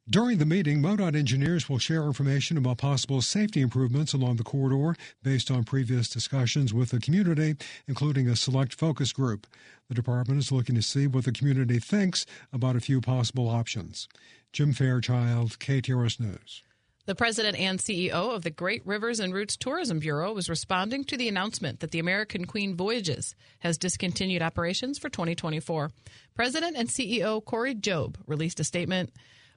During 0.10 0.38
the 0.38 0.46
meeting, 0.46 0.82
MoDOT 0.82 1.16
engineers 1.16 1.70
will 1.70 1.80
share 1.80 2.04
information 2.04 2.58
about 2.58 2.78
possible 2.78 3.22
safety 3.22 3.62
improvements 3.62 4.12
along 4.12 4.36
the 4.36 4.44
corridor 4.44 4.98
based 5.24 5.50
on 5.50 5.64
previous 5.64 6.10
discussions 6.10 6.74
with 6.74 6.90
the 6.90 7.00
community, 7.00 7.56
including 7.88 8.28
a 8.28 8.36
select 8.36 8.74
focus 8.74 9.14
group. 9.14 9.48
The 9.88 9.96
department 9.96 10.40
is 10.40 10.52
looking 10.52 10.76
to 10.76 10.82
see 10.82 11.08
what 11.08 11.24
the 11.24 11.32
community 11.32 11.80
thinks 11.80 12.26
about 12.52 12.76
a 12.76 12.82
few 12.82 13.00
possible 13.00 13.48
options. 13.48 14.10
Jim 14.52 14.74
Fairchild, 14.74 15.58
KTRS 15.60 16.20
News. 16.20 16.64
The 17.06 17.16
president 17.16 17.58
and 17.58 17.80
CEO 17.80 18.12
of 18.12 18.44
the 18.44 18.50
Great 18.50 18.86
Rivers 18.86 19.22
and 19.22 19.34
Routes 19.34 19.56
Tourism 19.56 20.00
Bureau 20.00 20.34
was 20.34 20.50
responding 20.50 21.06
to 21.06 21.18
the 21.18 21.30
announcement 21.30 21.80
that 21.80 21.92
the 21.92 22.00
American 22.00 22.44
Queen 22.44 22.76
Voyages 22.76 23.36
has 23.60 23.78
discontinued 23.78 24.42
operations 24.42 25.00
for 25.00 25.08
2024. 25.08 25.92
President 26.36 26.76
and 26.76 26.90
CEO 26.90 27.44
Cory 27.44 27.74
Jobe 27.74 28.16
released 28.28 28.60
a 28.60 28.66
statement 28.66 29.10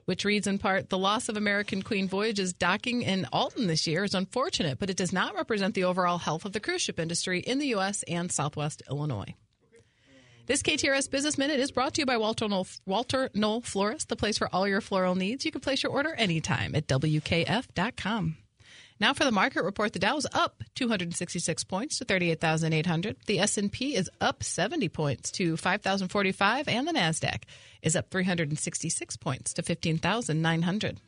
which 0.07 0.23
reads 0.23 0.47
in 0.47 0.57
part 0.57 0.89
The 0.89 0.97
loss 0.97 1.27
of 1.27 1.35
American 1.35 1.81
Queen 1.81 2.07
Voyages 2.07 2.53
docking 2.53 3.01
in 3.01 3.27
Alton 3.31 3.67
this 3.67 3.85
year 3.85 4.05
is 4.05 4.15
unfortunate, 4.15 4.79
but 4.79 4.89
it 4.89 4.95
does 4.95 5.11
not 5.11 5.35
represent 5.35 5.75
the 5.75 5.83
overall 5.83 6.17
health 6.17 6.45
of 6.45 6.53
the 6.53 6.61
cruise 6.61 6.81
ship 6.81 6.97
industry 6.97 7.41
in 7.41 7.59
the 7.59 7.67
U.S. 7.67 8.03
and 8.07 8.31
Southwest 8.31 8.81
Illinois. 8.89 9.35
This 10.45 10.63
KTRS 10.63 11.11
Business 11.11 11.37
Minute 11.37 11.59
is 11.59 11.71
brought 11.71 11.93
to 11.95 12.01
you 12.01 12.05
by 12.05 12.15
Walter 12.15 12.47
Knoll, 12.47 12.67
Walter 12.85 13.29
Knoll 13.33 13.59
Florist, 13.59 14.07
the 14.07 14.15
place 14.15 14.37
for 14.37 14.47
all 14.53 14.65
your 14.65 14.79
floral 14.79 15.15
needs. 15.15 15.43
You 15.43 15.51
can 15.51 15.59
place 15.59 15.83
your 15.83 15.91
order 15.91 16.13
anytime 16.13 16.73
at 16.73 16.87
WKF.com. 16.87 18.37
Now 18.99 19.13
for 19.13 19.25
the 19.25 19.31
market 19.31 19.63
report, 19.63 19.93
the 19.93 19.99
Dow 19.99 20.17
is 20.17 20.27
up 20.33 20.63
266 20.75 21.63
points 21.65 21.99
to 21.99 22.05
38,800. 22.05 23.17
The 23.27 23.39
S&P 23.39 23.95
is 23.95 24.09
up 24.19 24.43
70 24.43 24.89
points 24.89 25.31
to 25.33 25.55
5,045 25.55 26.67
and 26.67 26.87
the 26.87 26.93
Nasdaq 26.93 27.43
is 27.81 27.95
up 27.95 28.09
366 28.09 29.17
points 29.17 29.53
to 29.53 29.61
15,900. 29.61 30.99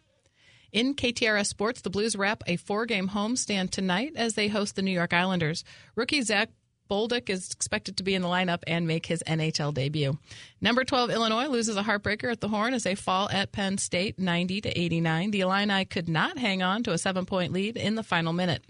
In 0.71 0.93
KTRS 0.93 1.47
Sports, 1.47 1.81
the 1.81 1.89
Blues 1.89 2.15
wrap 2.15 2.43
a 2.45 2.55
four-game 2.55 3.09
homestand 3.09 3.71
tonight 3.71 4.13
as 4.15 4.35
they 4.35 4.49
host 4.49 4.75
the 4.75 4.83
New 4.83 4.91
York 4.91 5.13
Islanders. 5.13 5.63
Rookie 5.95 6.21
Zach 6.21 6.49
Bolduc 6.89 7.29
is 7.29 7.51
expected 7.51 7.97
to 7.97 8.03
be 8.03 8.15
in 8.15 8.21
the 8.21 8.27
lineup 8.27 8.63
and 8.65 8.87
make 8.87 9.05
his 9.05 9.23
NHL 9.27 9.73
debut. 9.73 10.17
Number 10.59 10.83
12 10.83 11.11
Illinois 11.11 11.47
loses 11.47 11.77
a 11.77 11.83
heartbreaker 11.83 12.31
at 12.31 12.41
the 12.41 12.47
Horn 12.47 12.73
as 12.73 12.83
they 12.83 12.95
fall 12.95 13.29
at 13.29 13.51
Penn 13.51 13.77
State 13.77 14.17
90 14.17 14.61
to 14.61 14.79
89. 14.79 15.31
The 15.31 15.41
Illini 15.41 15.85
could 15.85 16.09
not 16.09 16.37
hang 16.37 16.63
on 16.63 16.83
to 16.83 16.91
a 16.91 16.95
7-point 16.95 17.53
lead 17.53 17.77
in 17.77 17.95
the 17.95 18.03
final 18.03 18.33
minute. 18.33 18.63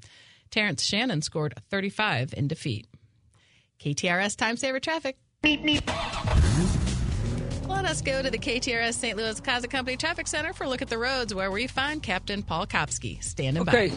Terrence 0.51 0.83
Shannon 0.83 1.21
scored 1.21 1.53
35 1.69 2.33
in 2.35 2.47
defeat. 2.47 2.87
KTRS 3.79 4.35
time 4.35 4.57
saver 4.57 4.79
traffic. 4.79 5.17
Beep, 5.41 5.63
beep. 5.63 5.89
Let 7.67 7.85
us 7.85 8.01
go 8.01 8.21
to 8.21 8.29
the 8.29 8.37
KTRS 8.37 8.95
St. 8.95 9.15
Louis 9.15 9.39
Closet 9.39 9.69
Company 9.69 9.95
Traffic 9.95 10.27
Center 10.27 10.51
for 10.51 10.65
a 10.65 10.69
look 10.69 10.81
at 10.81 10.89
the 10.89 10.97
roads 10.97 11.33
where 11.33 11.49
we 11.49 11.67
find 11.67 12.03
Captain 12.03 12.43
Paul 12.43 12.67
Kopsky 12.67 13.23
standing 13.23 13.61
okay. 13.61 13.87
by. 13.87 13.93
Okay, 13.93 13.95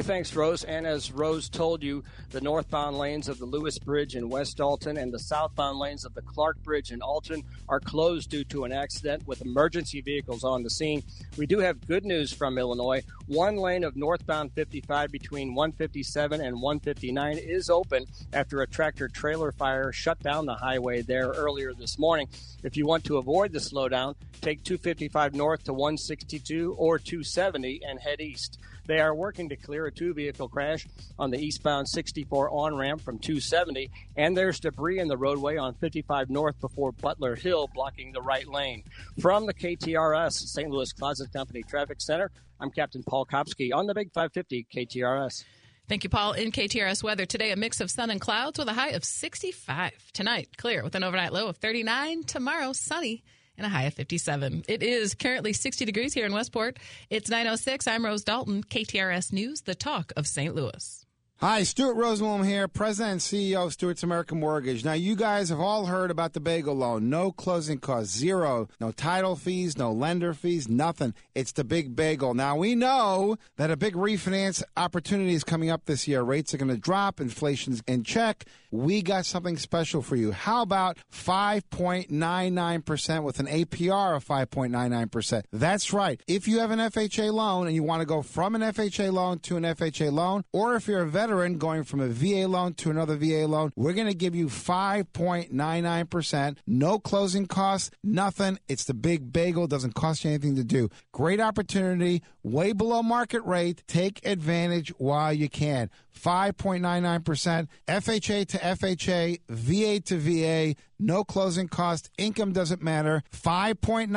thanks, 0.00 0.36
Rose. 0.36 0.62
And 0.62 0.86
as 0.86 1.10
Rose 1.10 1.48
told 1.48 1.82
you, 1.82 2.04
the 2.30 2.40
northbound 2.40 2.98
lanes 2.98 3.28
of 3.28 3.40
the 3.40 3.46
Lewis 3.46 3.80
Bridge 3.80 4.14
in 4.14 4.28
West 4.28 4.60
Alton 4.60 4.96
and 4.96 5.12
the 5.12 5.18
southbound 5.18 5.76
lanes 5.76 6.04
of 6.04 6.14
the 6.14 6.22
Clark 6.22 6.62
Bridge 6.62 6.92
in 6.92 7.02
Alton 7.02 7.42
are 7.68 7.80
closed 7.80 8.30
due 8.30 8.44
to 8.44 8.62
an 8.62 8.70
accident 8.70 9.26
with 9.26 9.42
emergency 9.42 10.00
vehicles 10.00 10.44
on 10.44 10.62
the 10.62 10.70
scene. 10.70 11.02
We 11.36 11.46
do 11.46 11.58
have 11.58 11.84
good 11.88 12.04
news 12.04 12.32
from 12.32 12.58
Illinois. 12.58 13.02
One 13.26 13.56
lane 13.56 13.82
of 13.82 13.96
northbound 13.96 14.52
55 14.52 15.10
between 15.10 15.52
157 15.52 16.40
and 16.40 16.62
159 16.62 17.38
is 17.38 17.68
open 17.68 18.06
after 18.32 18.62
a 18.62 18.68
tractor 18.68 19.08
trailer 19.08 19.50
fire 19.50 19.90
shut 19.90 20.20
down 20.20 20.46
the 20.46 20.54
highway 20.54 21.02
there 21.02 21.30
earlier 21.30 21.74
this 21.74 21.98
morning. 21.98 22.28
If 22.62 22.76
you 22.76 22.86
want 22.86 23.02
to 23.06 23.16
avoid 23.16 23.52
the 23.52 23.58
slowdown, 23.58 24.14
take 24.42 24.62
255 24.62 25.34
north 25.34 25.64
to 25.64 25.72
162 25.72 26.76
or 26.78 27.00
270 27.00 27.80
and 27.84 27.98
head 27.98 28.20
east. 28.20 28.60
They 28.86 28.98
are 28.98 29.14
working 29.14 29.48
to 29.48 29.56
clear 29.56 29.86
a 29.86 29.92
two 29.92 30.12
vehicle 30.12 30.48
crash 30.48 30.86
on 31.18 31.30
the 31.30 31.38
eastbound 31.38 31.88
64 31.88 32.50
on 32.50 32.76
ramp 32.76 33.00
from 33.00 33.18
270, 33.18 33.90
and 34.16 34.36
there's 34.36 34.60
debris 34.60 34.98
in 34.98 35.08
the 35.08 35.16
roadway 35.16 35.56
on 35.56 35.74
55 35.74 36.30
north 36.30 36.60
before 36.60 36.92
Butler 36.92 37.36
Hill 37.36 37.68
blocking 37.72 38.12
the 38.12 38.22
right 38.22 38.46
lane. 38.46 38.82
From 39.20 39.46
the 39.46 39.54
KTRS 39.54 40.32
St. 40.32 40.70
Louis 40.70 40.92
Closet 40.92 41.32
Company 41.32 41.62
Traffic 41.62 42.00
Center, 42.00 42.30
I'm 42.60 42.70
Captain 42.70 43.02
Paul 43.02 43.26
Kopsky 43.26 43.72
on 43.72 43.86
the 43.86 43.94
Big 43.94 44.12
550 44.12 44.66
KTRS. 44.74 45.44
Thank 45.88 46.04
you, 46.04 46.10
Paul. 46.10 46.32
In 46.32 46.52
KTRS 46.52 47.02
weather 47.02 47.26
today, 47.26 47.50
a 47.50 47.56
mix 47.56 47.80
of 47.80 47.90
sun 47.90 48.10
and 48.10 48.20
clouds 48.20 48.58
with 48.58 48.68
a 48.68 48.72
high 48.72 48.90
of 48.90 49.04
65. 49.04 49.92
Tonight, 50.12 50.48
clear 50.56 50.82
with 50.82 50.94
an 50.94 51.04
overnight 51.04 51.32
low 51.32 51.48
of 51.48 51.56
39. 51.56 52.24
Tomorrow, 52.24 52.72
sunny 52.72 53.24
and 53.56 53.66
a 53.66 53.70
high 53.70 53.84
of 53.84 53.94
57. 53.94 54.64
It 54.68 54.82
is 54.82 55.14
currently 55.14 55.52
60 55.52 55.84
degrees 55.84 56.14
here 56.14 56.26
in 56.26 56.32
Westport. 56.32 56.78
It's 57.10 57.30
906. 57.30 57.86
I'm 57.86 58.04
Rose 58.04 58.24
Dalton, 58.24 58.62
KTRS 58.64 59.32
News, 59.32 59.62
the 59.62 59.74
talk 59.74 60.12
of 60.16 60.26
St. 60.26 60.54
Louis. 60.54 61.01
Hi, 61.42 61.64
Stuart 61.64 61.96
Rosenblum 61.96 62.46
here, 62.46 62.68
President 62.68 63.12
and 63.14 63.20
CEO 63.20 63.66
of 63.66 63.72
Stuart's 63.72 64.04
American 64.04 64.38
Mortgage. 64.38 64.84
Now, 64.84 64.92
you 64.92 65.16
guys 65.16 65.48
have 65.48 65.58
all 65.58 65.86
heard 65.86 66.12
about 66.12 66.34
the 66.34 66.40
bagel 66.40 66.76
loan. 66.76 67.10
No 67.10 67.32
closing 67.32 67.78
costs, 67.78 68.16
zero. 68.16 68.68
No 68.78 68.92
title 68.92 69.34
fees, 69.34 69.76
no 69.76 69.90
lender 69.90 70.34
fees, 70.34 70.68
nothing. 70.68 71.14
It's 71.34 71.50
the 71.50 71.64
big 71.64 71.96
bagel. 71.96 72.34
Now, 72.34 72.54
we 72.54 72.76
know 72.76 73.38
that 73.56 73.72
a 73.72 73.76
big 73.76 73.94
refinance 73.94 74.62
opportunity 74.76 75.34
is 75.34 75.42
coming 75.42 75.68
up 75.68 75.86
this 75.86 76.06
year. 76.06 76.22
Rates 76.22 76.54
are 76.54 76.58
going 76.58 76.68
to 76.68 76.76
drop, 76.76 77.20
inflation's 77.20 77.82
in 77.88 78.04
check. 78.04 78.44
We 78.70 79.02
got 79.02 79.26
something 79.26 79.56
special 79.56 80.00
for 80.00 80.14
you. 80.14 80.30
How 80.30 80.62
about 80.62 80.98
5.99% 81.12 83.24
with 83.24 83.40
an 83.40 83.46
APR 83.46 84.14
of 84.14 84.24
5.99%? 84.24 85.42
That's 85.52 85.92
right. 85.92 86.22
If 86.28 86.46
you 86.46 86.60
have 86.60 86.70
an 86.70 86.78
FHA 86.78 87.32
loan 87.32 87.66
and 87.66 87.74
you 87.74 87.82
want 87.82 87.98
to 87.98 88.06
go 88.06 88.22
from 88.22 88.54
an 88.54 88.62
FHA 88.62 89.12
loan 89.12 89.40
to 89.40 89.56
an 89.56 89.64
FHA 89.64 90.12
loan, 90.12 90.44
or 90.52 90.76
if 90.76 90.86
you're 90.86 91.02
a 91.02 91.08
veteran, 91.08 91.31
veteran 91.32 91.56
going 91.56 91.82
from 91.82 92.00
a 92.00 92.08
VA 92.08 92.46
loan 92.46 92.74
to 92.74 92.90
another 92.90 93.16
VA 93.16 93.46
loan, 93.46 93.72
we're 93.74 93.94
going 93.94 94.06
to 94.06 94.14
give 94.14 94.34
you 94.34 94.48
5.99%, 94.48 96.58
no 96.66 96.98
closing 96.98 97.46
costs, 97.46 97.90
nothing. 98.04 98.58
It's 98.68 98.84
the 98.84 98.92
big 98.92 99.32
bagel, 99.32 99.66
doesn't 99.66 99.94
cost 99.94 100.24
you 100.24 100.30
anything 100.30 100.56
to 100.56 100.64
do. 100.64 100.90
Great 101.12 101.40
opportunity, 101.40 102.22
way 102.42 102.72
below 102.72 103.02
market 103.02 103.42
rate. 103.44 103.82
Take 103.86 104.20
advantage 104.26 104.90
while 104.98 105.32
you 105.32 105.48
can. 105.48 105.88
5.99%, 106.20 107.68
FHA 107.88 108.46
to 108.46 108.58
FHA, 108.58 109.40
VA 109.48 110.00
to 110.00 110.18
VA, 110.18 110.74
no 111.02 111.24
closing 111.24 111.68
cost, 111.68 112.10
income 112.16 112.52
doesn't 112.52 112.82
matter. 112.82 113.22
5.99%, 113.32 114.08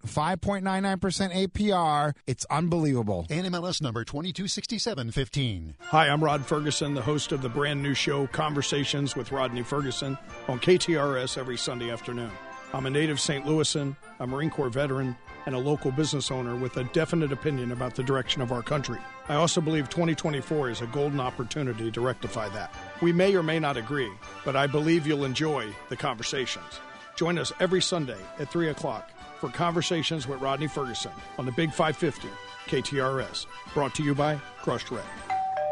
5.99% 0.00 1.48
APR. 1.48 2.14
It's 2.26 2.44
unbelievable. 2.46 3.26
NMLS 3.30 3.82
number 3.82 4.04
226715. 4.04 5.76
Hi, 5.80 6.08
I'm 6.08 6.24
Rod 6.24 6.44
Ferguson, 6.44 6.94
the 6.94 7.02
host 7.02 7.32
of 7.32 7.42
the 7.42 7.48
brand 7.48 7.82
new 7.82 7.94
show 7.94 8.26
Conversations 8.28 9.14
with 9.14 9.32
Rodney 9.32 9.62
Ferguson 9.62 10.18
on 10.48 10.58
KTRS 10.58 11.36
every 11.38 11.56
Sunday 11.56 11.90
afternoon. 11.90 12.30
I'm 12.74 12.86
a 12.86 12.90
native 12.90 13.20
St. 13.20 13.44
Louisan, 13.44 13.96
a 14.18 14.26
Marine 14.26 14.48
Corps 14.48 14.70
veteran, 14.70 15.14
and 15.46 15.54
a 15.54 15.58
local 15.58 15.90
business 15.90 16.30
owner 16.30 16.56
with 16.56 16.76
a 16.76 16.84
definite 16.84 17.32
opinion 17.32 17.72
about 17.72 17.94
the 17.94 18.02
direction 18.02 18.42
of 18.42 18.52
our 18.52 18.62
country. 18.62 18.98
I 19.28 19.34
also 19.34 19.60
believe 19.60 19.88
2024 19.88 20.70
is 20.70 20.80
a 20.80 20.86
golden 20.86 21.20
opportunity 21.20 21.90
to 21.90 22.00
rectify 22.00 22.48
that. 22.50 22.74
We 23.00 23.12
may 23.12 23.34
or 23.34 23.42
may 23.42 23.58
not 23.58 23.76
agree, 23.76 24.10
but 24.44 24.56
I 24.56 24.66
believe 24.66 25.06
you'll 25.06 25.24
enjoy 25.24 25.68
the 25.88 25.96
conversations. 25.96 26.80
Join 27.16 27.38
us 27.38 27.52
every 27.60 27.82
Sunday 27.82 28.18
at 28.38 28.50
3 28.50 28.68
o'clock 28.68 29.10
for 29.38 29.48
Conversations 29.50 30.28
with 30.28 30.40
Rodney 30.40 30.68
Ferguson 30.68 31.12
on 31.38 31.46
the 31.46 31.52
Big 31.52 31.70
550 31.70 32.28
KTRS. 32.66 33.46
Brought 33.74 33.94
to 33.96 34.02
you 34.02 34.14
by 34.14 34.36
Crushed 34.62 34.90
Red. 34.90 35.31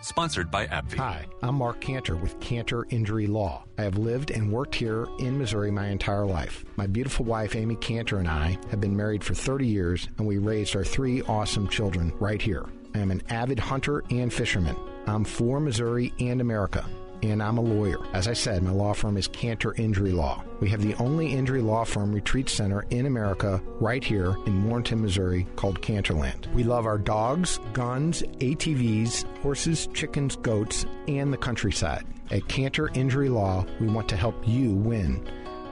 Sponsored 0.00 0.50
by 0.50 0.66
AbbVie. 0.66 0.96
Hi, 0.98 1.26
I'm 1.42 1.56
Mark 1.56 1.80
Cantor 1.80 2.16
with 2.16 2.38
Cantor 2.40 2.86
Injury 2.90 3.26
Law. 3.26 3.64
I 3.78 3.82
have 3.82 3.98
lived 3.98 4.30
and 4.30 4.52
worked 4.52 4.74
here 4.74 5.08
in 5.18 5.38
Missouri 5.38 5.70
my 5.70 5.88
entire 5.88 6.24
life. 6.24 6.64
My 6.76 6.86
beautiful 6.86 7.24
wife, 7.24 7.56
Amy 7.56 7.74
Cantor, 7.76 8.18
and 8.18 8.28
I 8.28 8.58
have 8.70 8.80
been 8.80 8.96
married 8.96 9.24
for 9.24 9.34
30 9.34 9.66
years, 9.66 10.08
and 10.18 10.26
we 10.26 10.38
raised 10.38 10.76
our 10.76 10.84
three 10.84 11.22
awesome 11.22 11.68
children 11.68 12.12
right 12.20 12.40
here. 12.40 12.64
I 12.94 13.00
am 13.00 13.10
an 13.10 13.22
avid 13.28 13.58
hunter 13.58 14.04
and 14.10 14.32
fisherman. 14.32 14.76
I'm 15.06 15.24
for 15.24 15.58
Missouri 15.58 16.12
and 16.20 16.40
America 16.40 16.84
and 17.22 17.42
I'm 17.42 17.58
a 17.58 17.62
lawyer. 17.62 17.98
As 18.12 18.28
I 18.28 18.32
said, 18.32 18.62
my 18.62 18.70
law 18.70 18.92
firm 18.92 19.16
is 19.16 19.28
Cantor 19.28 19.74
Injury 19.74 20.12
Law. 20.12 20.44
We 20.60 20.68
have 20.70 20.82
the 20.82 20.94
only 20.94 21.32
injury 21.32 21.62
law 21.62 21.84
firm 21.84 22.12
retreat 22.12 22.48
center 22.48 22.84
in 22.90 23.06
America 23.06 23.62
right 23.80 24.02
here 24.02 24.36
in 24.46 24.64
Warrenton, 24.68 25.02
Missouri 25.02 25.46
called 25.56 25.82
Cantorland. 25.82 26.52
We 26.54 26.64
love 26.64 26.86
our 26.86 26.98
dogs, 26.98 27.58
guns, 27.72 28.22
ATVs, 28.22 29.24
horses, 29.38 29.88
chickens, 29.94 30.36
goats, 30.36 30.86
and 31.06 31.32
the 31.32 31.36
countryside. 31.36 32.04
At 32.30 32.48
Cantor 32.48 32.90
Injury 32.94 33.28
Law, 33.28 33.64
we 33.80 33.86
want 33.86 34.08
to 34.10 34.16
help 34.16 34.36
you 34.46 34.72
win. 34.74 35.26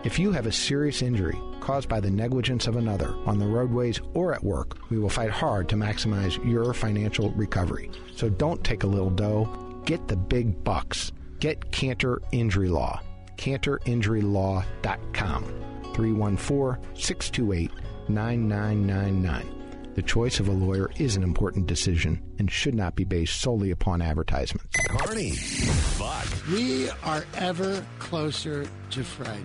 If 0.05 0.18
you 0.18 0.31
have 0.33 0.47
a 0.47 0.52
serious 0.52 1.02
injury 1.02 1.39
caused 1.60 1.89
by 1.89 1.99
the 1.99 2.10
negligence 2.10 2.68
of 2.68 2.76
another 2.76 3.12
on 3.26 3.39
the 3.39 3.47
roadways 3.47 4.00
or 4.15 4.33
at 4.33 4.44
work, 4.44 4.78
we 4.89 4.99
will 4.99 5.08
fight 5.08 5.31
hard 5.31 5.68
to 5.68 5.76
maximize 5.76 6.42
your 6.49 6.73
financial 6.73 7.31
recovery. 7.33 7.91
So 8.15 8.28
don't 8.28 8.62
take 8.62 8.84
a 8.84 8.86
little 8.86 9.10
dough, 9.10 9.83
get 9.84 10.07
the 10.07 10.16
big 10.16 10.62
bucks. 10.62 11.10
Get 11.40 11.73
Cantor 11.73 12.23
Injury 12.32 12.68
Law. 12.68 13.00
CantorInjuryLaw.com. 13.36 15.44
314 15.94 16.82
628 16.94 17.70
9999. 18.08 19.52
The 19.94 20.02
choice 20.02 20.40
of 20.40 20.48
a 20.48 20.52
lawyer 20.52 20.90
is 20.98 21.16
an 21.16 21.23
important 21.23 21.66
decision 21.66 22.20
and 22.39 22.50
should 22.50 22.74
not 22.74 22.94
be 22.97 23.05
based 23.05 23.40
solely 23.40 23.70
upon 23.70 24.02
advertisements. 24.02 24.68
Carney, 24.89 25.32
Buck. 25.98 26.26
We 26.52 26.90
are 27.02 27.24
ever 27.36 27.82
closer 27.98 28.66
to 28.90 29.02
Friday. 29.02 29.40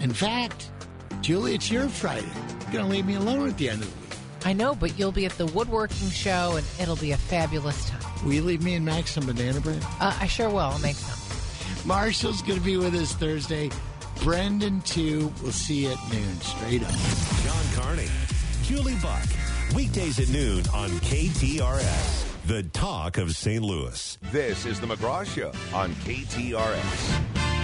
In 0.00 0.12
fact, 0.12 0.72
Julie, 1.20 1.54
it's 1.54 1.70
your 1.70 1.88
Friday. 1.88 2.26
You're 2.26 2.72
going 2.72 2.84
to 2.84 2.90
leave 2.90 3.06
me 3.06 3.14
alone 3.14 3.48
at 3.48 3.56
the 3.58 3.70
end 3.70 3.80
of 3.82 3.88
the 3.88 3.94
week. 4.00 4.18
I 4.44 4.52
know, 4.54 4.74
but 4.74 4.98
you'll 4.98 5.12
be 5.12 5.24
at 5.24 5.38
the 5.38 5.46
woodworking 5.46 6.10
show 6.10 6.56
and 6.56 6.66
it'll 6.80 6.96
be 6.96 7.12
a 7.12 7.16
fabulous 7.16 7.88
time. 7.88 8.00
Will 8.24 8.32
you 8.32 8.42
leave 8.42 8.60
me 8.64 8.74
and 8.74 8.84
Max 8.84 9.12
some 9.12 9.24
banana 9.24 9.60
bread? 9.60 9.80
Uh, 10.00 10.18
I 10.20 10.26
sure 10.26 10.48
will. 10.48 10.58
I'll 10.58 10.80
make 10.80 10.96
some. 10.96 11.16
Marshall's 11.84 12.42
going 12.42 12.58
to 12.58 12.64
be 12.64 12.76
with 12.76 12.94
us 12.94 13.12
Thursday. 13.12 13.70
Brendan, 14.22 14.80
too. 14.82 15.32
We'll 15.42 15.52
see 15.52 15.84
you 15.84 15.92
at 15.92 16.12
noon. 16.12 16.40
Straight 16.40 16.82
up. 16.84 16.90
John 16.90 17.82
Carney, 17.82 18.08
Julie 18.62 18.96
Buck. 19.02 19.26
Weekdays 19.74 20.20
at 20.20 20.28
noon 20.28 20.64
on 20.72 20.90
KTRS. 21.00 22.46
The 22.46 22.62
talk 22.64 23.18
of 23.18 23.34
St. 23.34 23.62
Louis. 23.62 24.18
This 24.30 24.66
is 24.66 24.80
The 24.80 24.86
McGraw 24.86 25.24
Show 25.24 25.52
on 25.74 25.92
KTRS. 25.96 27.61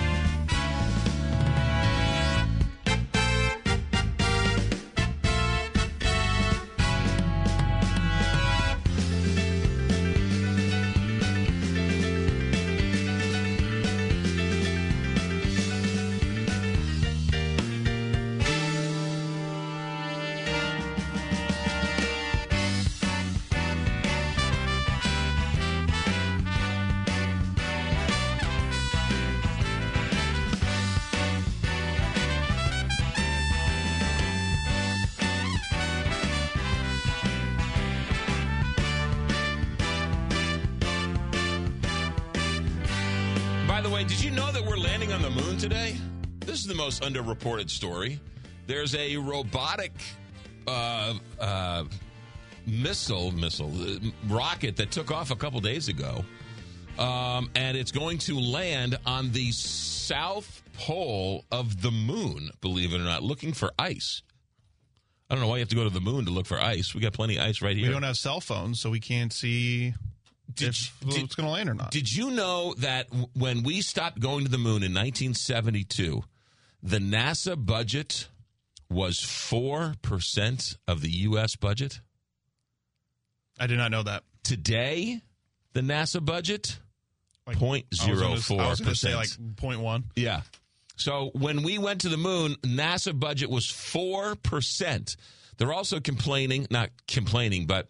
Most 46.88 47.02
underreported 47.02 47.68
story. 47.68 48.18
There's 48.66 48.94
a 48.94 49.18
robotic 49.18 49.92
uh, 50.66 51.12
uh, 51.38 51.84
missile, 52.66 53.30
missile 53.32 53.70
uh, 53.78 53.98
rocket 54.26 54.76
that 54.76 54.90
took 54.90 55.10
off 55.10 55.30
a 55.30 55.36
couple 55.36 55.60
days 55.60 55.88
ago, 55.88 56.24
um, 56.98 57.50
and 57.54 57.76
it's 57.76 57.92
going 57.92 58.16
to 58.20 58.40
land 58.40 58.96
on 59.04 59.32
the 59.32 59.52
south 59.52 60.62
pole 60.78 61.44
of 61.52 61.82
the 61.82 61.90
moon. 61.90 62.48
Believe 62.62 62.94
it 62.94 63.02
or 63.02 63.04
not, 63.04 63.22
looking 63.22 63.52
for 63.52 63.70
ice. 63.78 64.22
I 65.28 65.34
don't 65.34 65.42
know 65.42 65.48
why 65.48 65.56
you 65.56 65.60
have 65.60 65.68
to 65.68 65.76
go 65.76 65.84
to 65.84 65.90
the 65.90 66.00
moon 66.00 66.24
to 66.24 66.30
look 66.30 66.46
for 66.46 66.58
ice. 66.58 66.94
We 66.94 67.02
got 67.02 67.12
plenty 67.12 67.36
of 67.36 67.42
ice 67.44 67.60
right 67.60 67.76
here. 67.76 67.88
We 67.88 67.92
don't 67.92 68.02
have 68.02 68.16
cell 68.16 68.40
phones, 68.40 68.80
so 68.80 68.88
we 68.88 69.00
can't 69.00 69.30
see 69.30 69.92
Did 70.54 70.68
if 70.70 70.94
you- 71.04 71.22
it's 71.22 71.34
going 71.34 71.46
to 71.48 71.52
land 71.52 71.68
or 71.68 71.74
not. 71.74 71.90
Did 71.90 72.10
you 72.10 72.30
know 72.30 72.72
that 72.78 73.08
when 73.34 73.62
we 73.62 73.82
stopped 73.82 74.20
going 74.20 74.46
to 74.46 74.50
the 74.50 74.56
moon 74.56 74.82
in 74.82 74.94
1972, 74.94 76.24
the 76.82 76.98
NASA 76.98 77.56
budget 77.64 78.28
was 78.90 79.18
4% 79.18 80.76
of 80.86 81.00
the 81.02 81.10
U.S. 81.10 81.56
budget? 81.56 82.00
I 83.58 83.66
did 83.66 83.78
not 83.78 83.90
know 83.90 84.02
that. 84.02 84.22
Today, 84.44 85.20
the 85.72 85.80
NASA 85.80 86.24
budget, 86.24 86.78
Like, 87.46 87.58
point 87.58 87.86
I 88.00 88.06
was 88.06 88.18
zero 88.18 88.28
gonna- 88.28 88.40
four 88.40 88.62
I 88.62 88.68
was 88.68 88.80
going 88.80 88.92
to 88.94 88.98
say 88.98 89.14
like 89.14 89.28
point 89.56 89.80
one. 89.80 90.04
Yeah. 90.16 90.42
So 90.96 91.30
when 91.34 91.62
we 91.62 91.78
went 91.78 92.00
to 92.02 92.08
the 92.08 92.16
moon, 92.16 92.54
NASA 92.62 93.18
budget 93.18 93.50
was 93.50 93.66
4%. 93.66 95.16
They're 95.56 95.72
also 95.72 96.00
complaining, 96.00 96.66
not 96.70 96.90
complaining, 97.06 97.66
but 97.66 97.88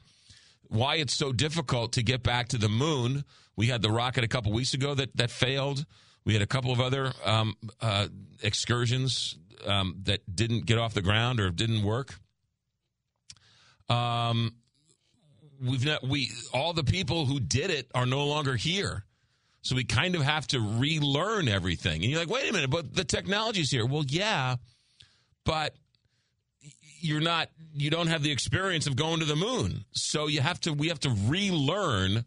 why 0.68 0.96
it's 0.96 1.14
so 1.14 1.32
difficult 1.32 1.92
to 1.92 2.02
get 2.02 2.22
back 2.22 2.48
to 2.48 2.58
the 2.58 2.68
moon. 2.68 3.24
We 3.56 3.68
had 3.68 3.80
the 3.82 3.90
rocket 3.90 4.24
a 4.24 4.28
couple 4.28 4.52
weeks 4.52 4.74
ago 4.74 4.94
that, 4.94 5.16
that 5.16 5.30
failed. 5.30 5.86
We 6.24 6.32
had 6.34 6.42
a 6.42 6.46
couple 6.46 6.70
of 6.72 6.80
other 6.80 7.12
um, 7.24 7.54
uh, 7.80 8.08
excursions 8.42 9.36
um, 9.66 9.96
that 10.04 10.20
didn't 10.34 10.66
get 10.66 10.78
off 10.78 10.94
the 10.94 11.02
ground 11.02 11.40
or 11.40 11.50
didn't 11.50 11.82
work. 11.82 12.14
Um, 13.88 14.54
we've 15.60 15.84
not 15.84 16.06
we 16.06 16.30
all 16.52 16.72
the 16.72 16.84
people 16.84 17.26
who 17.26 17.40
did 17.40 17.70
it 17.70 17.90
are 17.94 18.06
no 18.06 18.26
longer 18.26 18.56
here. 18.56 19.04
So 19.62 19.74
we 19.74 19.84
kind 19.84 20.14
of 20.14 20.22
have 20.22 20.46
to 20.48 20.60
relearn 20.60 21.48
everything. 21.48 22.02
And 22.02 22.04
you're 22.04 22.20
like, 22.20 22.30
wait 22.30 22.48
a 22.48 22.52
minute, 22.52 22.70
but 22.70 22.94
the 22.94 23.04
technology's 23.04 23.70
here. 23.70 23.84
Well, 23.84 24.04
yeah, 24.06 24.56
but 25.44 25.74
you're 27.00 27.20
not 27.20 27.50
you 27.74 27.90
don't 27.90 28.08
have 28.08 28.22
the 28.22 28.30
experience 28.30 28.86
of 28.86 28.96
going 28.96 29.20
to 29.20 29.26
the 29.26 29.36
moon. 29.36 29.84
So 29.92 30.26
you 30.26 30.40
have 30.40 30.60
to 30.62 30.72
we 30.72 30.88
have 30.88 31.00
to 31.00 31.10
relearn 31.26 32.24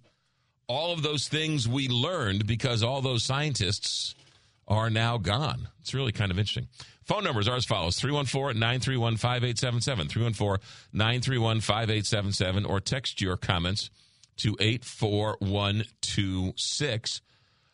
all 0.67 0.93
of 0.93 1.03
those 1.03 1.27
things 1.27 1.67
we 1.67 1.90
learned 1.90 2.48
because 2.48 2.83
all 2.83 3.01
those 3.01 3.23
scientists 3.23 4.15
are 4.72 4.90
now 4.90 5.19
gone. 5.19 5.67
It's 5.82 5.93
really 5.93 6.14
kind 6.14 6.32
of 6.32 6.40
interesting. 6.40 6.69
Phone 7.03 7.25
numbers 7.25 7.50
are 7.50 7.58
as 7.58 7.66
follows 7.66 8.00
314 8.00 8.58
931 8.58 9.17
5877. 9.17 10.08
314 10.08 10.66
931 10.93 11.59
5877. 11.59 12.66
Or 12.66 12.80
text 12.80 13.19
your 13.22 13.35
comments 13.35 13.90
to 14.38 14.56
84126. 14.59 17.22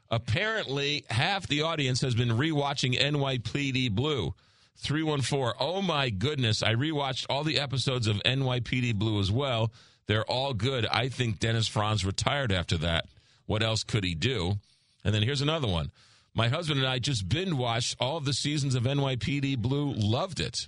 Apparently, 0.09 1.06
half 1.09 1.45
the 1.48 1.61
audience 1.61 2.00
has 2.01 2.16
been 2.16 2.30
rewatching 2.30 3.00
NYPD 3.00 3.92
Blue. 3.92 4.34
314. 4.77 5.53
Oh 5.59 5.84
my 5.84 6.09
goodness. 6.09 6.64
I 6.64 6.74
rewatched 6.74 7.27
all 7.30 7.43
the 7.43 7.59
episodes 7.59 8.08
of 8.08 8.16
NYPD 8.24 8.95
Blue 8.95 9.19
as 9.19 9.32
well. 9.32 9.72
They're 10.08 10.26
all 10.26 10.56
good. 10.56 10.88
I 10.88 11.09
think 11.09 11.38
Dennis 11.40 11.67
Franz 11.67 12.03
retired 12.03 12.51
after 12.51 12.76
that. 12.77 13.06
What 13.45 13.61
else 13.61 13.84
could 13.84 14.03
he 14.03 14.16
do? 14.16 14.56
And 15.03 15.14
then 15.14 15.22
here's 15.22 15.42
another 15.42 15.67
one. 15.67 15.92
My 16.38 16.49
husband 16.49 16.80
and 16.80 16.88
I 16.88 16.99
just 16.99 17.27
binge 17.27 17.53
watched 17.53 17.95
all 17.99 18.17
of 18.17 18.24
the 18.24 18.32
seasons 18.32 18.75
of 18.75 18.83
NYPD 18.83 19.57
Blue. 19.57 19.91
Loved 19.93 20.40
it. 20.40 20.67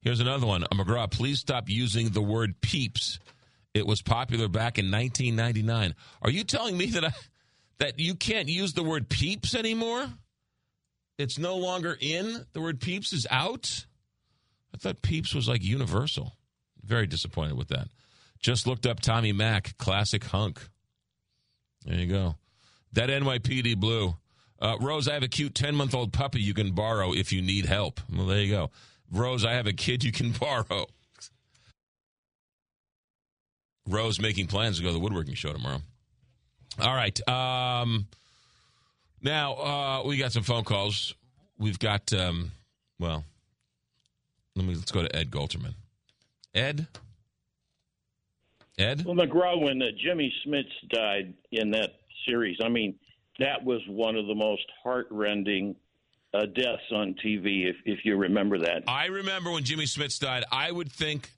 Here's 0.00 0.20
another 0.20 0.46
one. 0.46 0.64
Uh, 0.64 0.68
McGraw, 0.72 1.10
please 1.10 1.40
stop 1.40 1.68
using 1.68 2.08
the 2.08 2.22
word 2.22 2.58
peeps. 2.62 3.18
It 3.74 3.86
was 3.86 4.00
popular 4.00 4.48
back 4.48 4.78
in 4.78 4.90
1999. 4.90 5.94
Are 6.22 6.30
you 6.30 6.42
telling 6.42 6.78
me 6.78 6.86
that 6.86 7.04
I, 7.04 7.10
that 7.80 8.00
you 8.00 8.14
can't 8.14 8.48
use 8.48 8.72
the 8.72 8.82
word 8.82 9.10
peeps 9.10 9.54
anymore? 9.54 10.06
It's 11.18 11.38
no 11.38 11.58
longer 11.58 11.94
in. 12.00 12.46
The 12.54 12.62
word 12.62 12.80
peeps 12.80 13.12
is 13.12 13.26
out. 13.30 13.84
I 14.72 14.78
thought 14.78 15.02
peeps 15.02 15.34
was 15.34 15.48
like 15.48 15.62
universal. 15.62 16.32
Very 16.82 17.06
disappointed 17.06 17.58
with 17.58 17.68
that. 17.68 17.88
Just 18.40 18.66
looked 18.66 18.86
up 18.86 19.00
Tommy 19.00 19.34
Mac, 19.34 19.76
classic 19.76 20.24
hunk. 20.24 20.66
There 21.84 21.98
you 21.98 22.06
go. 22.06 22.36
That 22.92 23.10
NYPD 23.10 23.76
blue. 23.76 24.16
Uh, 24.60 24.76
Rose, 24.80 25.06
I 25.06 25.14
have 25.14 25.22
a 25.22 25.28
cute 25.28 25.54
10 25.54 25.74
month 25.74 25.94
old 25.94 26.12
puppy 26.12 26.40
you 26.40 26.54
can 26.54 26.72
borrow 26.72 27.12
if 27.12 27.32
you 27.32 27.42
need 27.42 27.66
help. 27.66 28.00
Well, 28.12 28.26
there 28.26 28.40
you 28.40 28.52
go. 28.52 28.70
Rose, 29.10 29.44
I 29.44 29.52
have 29.52 29.66
a 29.66 29.72
kid 29.72 30.02
you 30.02 30.12
can 30.12 30.32
borrow. 30.40 30.86
Rose 33.86 34.20
making 34.20 34.48
plans 34.48 34.76
to 34.78 34.82
go 34.82 34.88
to 34.88 34.92
the 34.92 35.00
woodworking 35.00 35.34
show 35.34 35.52
tomorrow. 35.52 35.80
All 36.80 36.94
right. 36.94 37.28
Um, 37.28 38.06
now, 39.22 39.54
uh, 39.54 40.02
we 40.04 40.16
got 40.18 40.32
some 40.32 40.42
phone 40.42 40.64
calls. 40.64 41.14
We've 41.58 41.78
got, 41.78 42.12
um, 42.12 42.52
well, 42.98 43.24
let 44.54 44.64
me 44.64 44.74
let's 44.74 44.92
go 44.92 45.02
to 45.02 45.16
Ed 45.16 45.30
Golterman. 45.30 45.74
Ed? 46.54 46.86
Ed? 48.78 49.04
Well, 49.04 49.16
McGraw, 49.16 49.60
when 49.60 49.82
uh, 49.82 49.86
Jimmy 50.02 50.32
Smits 50.46 50.70
died 50.90 51.34
in 51.50 51.70
that 51.72 51.94
series, 52.26 52.58
I 52.62 52.68
mean, 52.68 52.94
that 53.38 53.64
was 53.64 53.80
one 53.88 54.16
of 54.16 54.26
the 54.26 54.34
most 54.34 54.64
heartrending 54.82 55.76
uh, 56.34 56.46
deaths 56.54 56.82
on 56.92 57.14
TV, 57.24 57.68
if, 57.68 57.76
if 57.84 58.04
you 58.04 58.16
remember 58.16 58.58
that. 58.58 58.84
I 58.86 59.06
remember 59.06 59.50
when 59.50 59.64
Jimmy 59.64 59.84
Smits 59.84 60.18
died, 60.18 60.44
I 60.52 60.70
would 60.70 60.92
think 60.92 61.30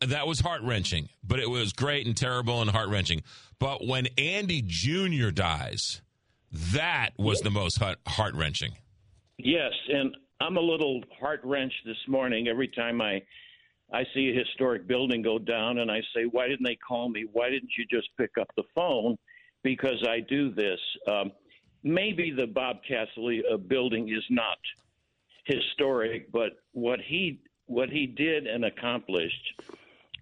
that 0.00 0.26
was 0.26 0.40
heart 0.40 0.62
wrenching, 0.62 1.08
but 1.22 1.38
it 1.38 1.48
was 1.48 1.72
great 1.72 2.06
and 2.06 2.16
terrible 2.16 2.60
and 2.60 2.70
heart 2.70 2.88
wrenching. 2.88 3.22
But 3.58 3.86
when 3.86 4.08
Andy 4.18 4.62
Jr. 4.64 5.30
dies, 5.30 6.00
that 6.72 7.10
was 7.18 7.40
the 7.40 7.50
most 7.50 7.80
heart 8.06 8.34
wrenching. 8.34 8.72
Yes, 9.38 9.72
and 9.88 10.16
I'm 10.40 10.56
a 10.56 10.60
little 10.60 11.02
heart 11.20 11.40
wrenched 11.44 11.84
this 11.84 11.96
morning 12.08 12.48
every 12.48 12.68
time 12.68 13.00
I 13.00 13.22
I 13.92 14.04
see 14.14 14.30
a 14.30 14.38
historic 14.38 14.86
building 14.86 15.20
go 15.20 15.38
down, 15.38 15.78
and 15.78 15.90
I 15.90 16.00
say, 16.14 16.24
"Why 16.24 16.48
didn't 16.48 16.64
they 16.64 16.76
call 16.76 17.10
me? 17.10 17.26
Why 17.30 17.50
didn't 17.50 17.72
you 17.76 17.84
just 17.90 18.08
pick 18.16 18.30
up 18.40 18.48
the 18.56 18.62
phone?" 18.74 19.16
Because 19.62 20.04
I 20.08 20.20
do 20.20 20.52
this. 20.52 20.80
Um, 21.08 21.32
maybe 21.82 22.32
the 22.36 22.46
Bob 22.46 22.78
uh, 22.90 23.56
building 23.56 24.08
is 24.08 24.24
not 24.30 24.58
historic, 25.44 26.30
but 26.32 26.52
what 26.72 27.00
he 27.00 27.40
what 27.66 27.88
he 27.88 28.06
did 28.06 28.46
and 28.46 28.64
accomplished, 28.64 29.62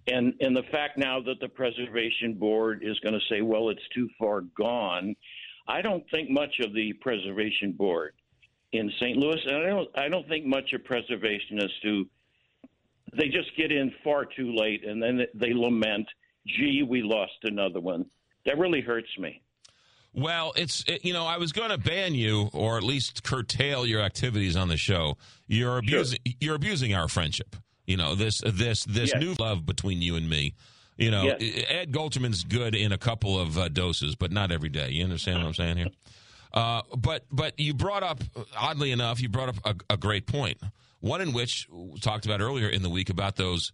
and 0.06 0.34
and 0.40 0.56
the 0.56 0.62
fact 0.70 0.98
now 0.98 1.20
that 1.20 1.40
the 1.40 1.48
preservation 1.48 2.34
board 2.34 2.82
is 2.82 2.98
going 3.00 3.14
to 3.14 3.26
say, 3.28 3.42
"Well, 3.42 3.70
it's 3.70 3.86
too 3.94 4.08
far 4.18 4.42
gone," 4.42 5.14
I 5.66 5.82
don't 5.82 6.04
think 6.10 6.30
much 6.30 6.60
of 6.60 6.74
the 6.74 6.92
preservation 6.94 7.72
board 7.72 8.14
in 8.72 8.90
St. 9.00 9.16
Louis, 9.16 9.40
and 9.46 9.56
I 9.56 9.66
don't 9.66 9.88
I 9.96 10.08
don't 10.08 10.28
think 10.28 10.46
much 10.46 10.72
of 10.72 10.82
preservationists 10.82 11.82
who 11.82 12.06
they 13.16 13.28
just 13.28 13.54
get 13.56 13.72
in 13.72 13.92
far 14.04 14.24
too 14.24 14.54
late 14.54 14.84
and 14.84 15.02
then 15.02 15.26
they 15.34 15.52
lament, 15.52 16.08
"Gee, 16.46 16.82
we 16.82 17.02
lost 17.02 17.38
another 17.42 17.80
one." 17.80 18.06
That 18.46 18.58
really 18.58 18.80
hurts 18.80 19.08
me. 19.18 19.42
Well, 20.12 20.52
it's 20.56 20.84
it, 20.88 21.04
you 21.04 21.12
know 21.12 21.24
I 21.24 21.36
was 21.36 21.52
going 21.52 21.70
to 21.70 21.78
ban 21.78 22.14
you 22.14 22.50
or 22.52 22.76
at 22.76 22.82
least 22.82 23.22
curtail 23.22 23.86
your 23.86 24.00
activities 24.00 24.56
on 24.56 24.68
the 24.68 24.76
show. 24.76 25.16
You're 25.46 25.78
abusing 25.78 26.18
sure. 26.26 26.34
you're 26.40 26.54
abusing 26.56 26.94
our 26.94 27.08
friendship. 27.08 27.54
You 27.86 27.96
know 27.96 28.14
this 28.14 28.40
this 28.44 28.84
this 28.84 29.12
yes. 29.12 29.20
new 29.20 29.34
love 29.34 29.64
between 29.64 30.02
you 30.02 30.16
and 30.16 30.28
me. 30.28 30.54
You 30.96 31.10
know, 31.10 31.22
yes. 31.38 31.64
Ed 31.68 31.92
Golterman's 31.92 32.44
good 32.44 32.74
in 32.74 32.92
a 32.92 32.98
couple 32.98 33.40
of 33.40 33.56
uh, 33.56 33.68
doses, 33.68 34.16
but 34.16 34.32
not 34.32 34.52
every 34.52 34.68
day. 34.68 34.90
You 34.90 35.04
understand 35.04 35.38
what 35.38 35.46
I'm 35.46 35.54
saying 35.54 35.76
here? 35.76 35.88
Uh, 36.52 36.82
but 36.96 37.24
but 37.30 37.56
you 37.60 37.72
brought 37.72 38.02
up, 38.02 38.24
oddly 38.58 38.90
enough, 38.90 39.20
you 39.22 39.28
brought 39.28 39.50
up 39.50 39.56
a, 39.64 39.94
a, 39.94 39.96
great 39.96 40.26
point. 40.26 40.58
One 40.98 41.20
in 41.20 41.32
which 41.32 41.68
we 41.70 42.00
talked 42.00 42.26
about 42.26 42.40
earlier 42.40 42.68
in 42.68 42.82
the 42.82 42.90
week 42.90 43.08
about 43.08 43.36
those 43.36 43.72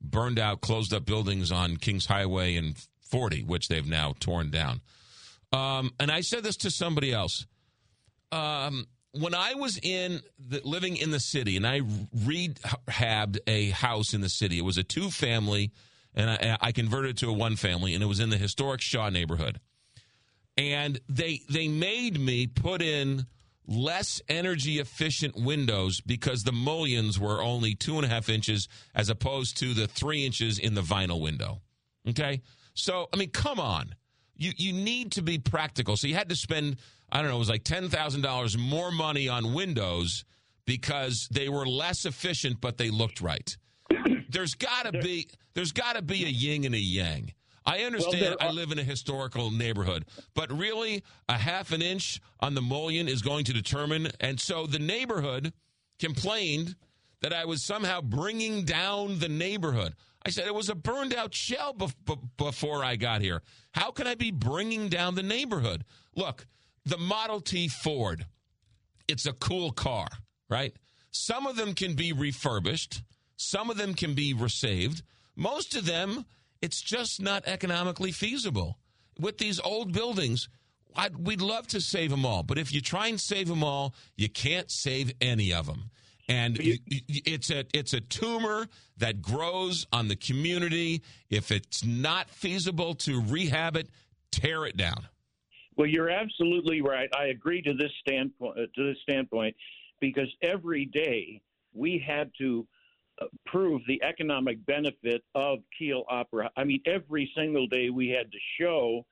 burned 0.00 0.38
out, 0.38 0.60
closed 0.60 0.92
up 0.92 1.04
buildings 1.04 1.52
on 1.52 1.76
Kingshighway 1.76 2.58
and 2.58 2.74
40, 3.10 3.44
which 3.44 3.68
they've 3.68 3.86
now 3.86 4.14
torn 4.20 4.50
down. 4.50 4.80
Um, 5.52 5.92
and 5.98 6.10
I 6.10 6.20
said 6.20 6.42
this 6.44 6.56
to 6.58 6.70
somebody 6.70 7.12
else. 7.12 7.46
Um, 8.32 8.86
when 9.12 9.34
I 9.34 9.54
was 9.54 9.78
in 9.82 10.20
the, 10.38 10.60
living 10.64 10.96
in 10.96 11.10
the 11.10 11.20
city 11.20 11.56
and 11.56 11.66
I 11.66 11.80
rehabbed 11.80 13.38
a 13.46 13.70
house 13.70 14.12
in 14.12 14.20
the 14.20 14.28
city, 14.28 14.58
it 14.58 14.64
was 14.64 14.76
a 14.76 14.82
two 14.82 15.10
family 15.10 15.72
and 16.18 16.30
I, 16.30 16.58
I 16.60 16.72
converted 16.72 17.12
it 17.12 17.16
to 17.18 17.28
a 17.28 17.32
one 17.32 17.56
family, 17.56 17.94
and 17.94 18.02
it 18.02 18.06
was 18.06 18.20
in 18.20 18.30
the 18.30 18.36
historic 18.36 18.80
Shaw 18.80 19.08
neighborhood. 19.08 19.60
And 20.56 21.00
they 21.08 21.42
they 21.48 21.68
made 21.68 22.18
me 22.18 22.48
put 22.48 22.82
in 22.82 23.26
less 23.66 24.20
energy 24.28 24.80
efficient 24.80 25.36
windows 25.36 26.00
because 26.00 26.42
the 26.42 26.52
mullions 26.52 27.20
were 27.20 27.40
only 27.42 27.74
two 27.74 27.96
and 27.96 28.04
a 28.04 28.08
half 28.08 28.28
inches 28.28 28.66
as 28.94 29.10
opposed 29.10 29.58
to 29.58 29.74
the 29.74 29.86
three 29.86 30.26
inches 30.26 30.58
in 30.58 30.74
the 30.74 30.80
vinyl 30.80 31.20
window. 31.20 31.60
Okay, 32.08 32.40
so 32.78 33.08
I 33.12 33.16
mean, 33.16 33.30
come 33.30 33.60
on, 33.60 33.94
you 34.36 34.52
you 34.56 34.72
need 34.72 35.12
to 35.12 35.22
be 35.22 35.38
practical. 35.38 35.96
So 35.96 36.06
you 36.06 36.14
had 36.14 36.28
to 36.28 36.36
spend 36.36 36.76
I 37.10 37.20
don't 37.20 37.30
know, 37.30 37.36
it 37.36 37.40
was 37.40 37.50
like 37.50 37.64
ten 37.64 37.88
thousand 37.88 38.22
dollars 38.22 38.56
more 38.56 38.90
money 38.90 39.28
on 39.28 39.52
windows 39.52 40.24
because 40.64 41.28
they 41.30 41.48
were 41.48 41.66
less 41.66 42.04
efficient, 42.04 42.60
but 42.60 42.76
they 42.78 42.90
looked 42.90 43.20
right. 43.20 43.56
There's 44.30 44.54
got 44.54 44.84
to 44.84 44.92
be 44.92 45.28
there's 45.54 45.72
got 45.72 45.96
to 45.96 46.02
be 46.02 46.24
a 46.24 46.28
yin 46.28 46.64
and 46.64 46.74
a 46.74 46.78
yang. 46.80 47.32
I 47.64 47.80
understand 47.80 48.36
well, 48.40 48.48
I 48.48 48.52
live 48.52 48.72
in 48.72 48.78
a 48.78 48.84
historical 48.84 49.50
neighborhood, 49.50 50.06
but 50.34 50.50
really 50.50 51.02
a 51.28 51.36
half 51.36 51.72
an 51.72 51.82
inch 51.82 52.20
on 52.40 52.54
the 52.54 52.62
mullion 52.62 53.08
is 53.08 53.20
going 53.20 53.44
to 53.46 53.52
determine. 53.52 54.08
And 54.20 54.40
so 54.40 54.66
the 54.66 54.78
neighborhood 54.78 55.52
complained 55.98 56.76
that 57.20 57.32
I 57.32 57.44
was 57.44 57.62
somehow 57.62 58.00
bringing 58.00 58.64
down 58.64 59.18
the 59.18 59.28
neighborhood. 59.28 59.94
I 60.28 60.30
said 60.30 60.46
it 60.46 60.54
was 60.54 60.68
a 60.68 60.74
burned 60.74 61.14
out 61.14 61.32
shell 61.32 61.74
before 62.36 62.84
I 62.84 62.96
got 62.96 63.22
here. 63.22 63.40
How 63.72 63.90
can 63.90 64.06
I 64.06 64.14
be 64.14 64.30
bringing 64.30 64.90
down 64.90 65.14
the 65.14 65.22
neighborhood? 65.22 65.86
Look, 66.14 66.46
the 66.84 66.98
Model 66.98 67.40
T 67.40 67.66
Ford, 67.66 68.26
it's 69.08 69.24
a 69.24 69.32
cool 69.32 69.72
car, 69.72 70.06
right? 70.50 70.74
Some 71.10 71.46
of 71.46 71.56
them 71.56 71.72
can 71.72 71.94
be 71.94 72.12
refurbished, 72.12 73.00
some 73.38 73.70
of 73.70 73.78
them 73.78 73.94
can 73.94 74.12
be 74.12 74.34
resaved. 74.34 75.02
Most 75.34 75.74
of 75.74 75.86
them, 75.86 76.26
it's 76.60 76.82
just 76.82 77.22
not 77.22 77.46
economically 77.46 78.12
feasible. 78.12 78.76
With 79.18 79.38
these 79.38 79.58
old 79.58 79.94
buildings, 79.94 80.50
I'd, 80.94 81.16
we'd 81.16 81.40
love 81.40 81.68
to 81.68 81.80
save 81.80 82.10
them 82.10 82.26
all, 82.26 82.42
but 82.42 82.58
if 82.58 82.70
you 82.70 82.82
try 82.82 83.06
and 83.06 83.18
save 83.18 83.48
them 83.48 83.64
all, 83.64 83.94
you 84.14 84.28
can't 84.28 84.70
save 84.70 85.10
any 85.22 85.54
of 85.54 85.64
them. 85.64 85.90
And 86.28 86.58
it's 86.60 87.50
a 87.50 87.64
it's 87.72 87.94
a 87.94 88.00
tumor 88.00 88.68
that 88.98 89.22
grows 89.22 89.86
on 89.92 90.08
the 90.08 90.16
community. 90.16 91.02
If 91.30 91.50
it's 91.50 91.84
not 91.84 92.28
feasible 92.28 92.94
to 92.96 93.22
rehab 93.22 93.76
it, 93.76 93.88
tear 94.30 94.66
it 94.66 94.76
down. 94.76 95.08
Well, 95.76 95.86
you're 95.86 96.10
absolutely 96.10 96.82
right. 96.82 97.08
I 97.16 97.26
agree 97.26 97.62
to 97.62 97.72
this 97.72 97.92
standpoint. 98.06 98.58
Uh, 98.58 98.62
to 98.74 98.88
this 98.88 98.98
standpoint, 99.02 99.56
because 100.00 100.28
every 100.42 100.84
day 100.84 101.40
we 101.72 102.02
had 102.06 102.30
to 102.38 102.66
prove 103.46 103.82
the 103.86 104.02
economic 104.02 104.64
benefit 104.66 105.22
of 105.34 105.58
Kiel 105.76 106.04
Opera. 106.08 106.50
I 106.56 106.64
mean, 106.64 106.80
every 106.86 107.30
single 107.36 107.66
day 107.66 107.90
we 107.90 108.08
had 108.08 108.30
to 108.30 108.38
show 108.60 109.04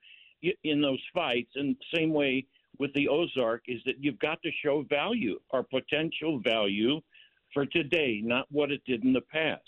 in 0.63 0.81
those 0.81 1.01
fights, 1.13 1.51
and 1.55 1.75
same 1.93 2.13
way 2.13 2.45
with 2.79 2.93
the 2.93 3.07
Ozark, 3.07 3.63
is 3.67 3.81
that 3.85 3.95
you've 3.99 4.19
got 4.19 4.41
to 4.43 4.51
show 4.63 4.83
value 4.89 5.39
or 5.49 5.63
potential 5.63 6.39
value 6.39 7.01
for 7.53 7.65
today, 7.65 8.21
not 8.23 8.45
what 8.51 8.71
it 8.71 8.81
did 8.85 9.03
in 9.03 9.13
the 9.13 9.21
past. 9.21 9.61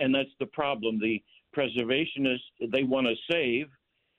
And 0.00 0.14
that's 0.14 0.30
the 0.38 0.46
problem. 0.46 0.98
The 1.00 1.22
preservationists 1.56 2.70
they 2.70 2.82
want 2.82 3.06
to 3.06 3.14
save, 3.30 3.68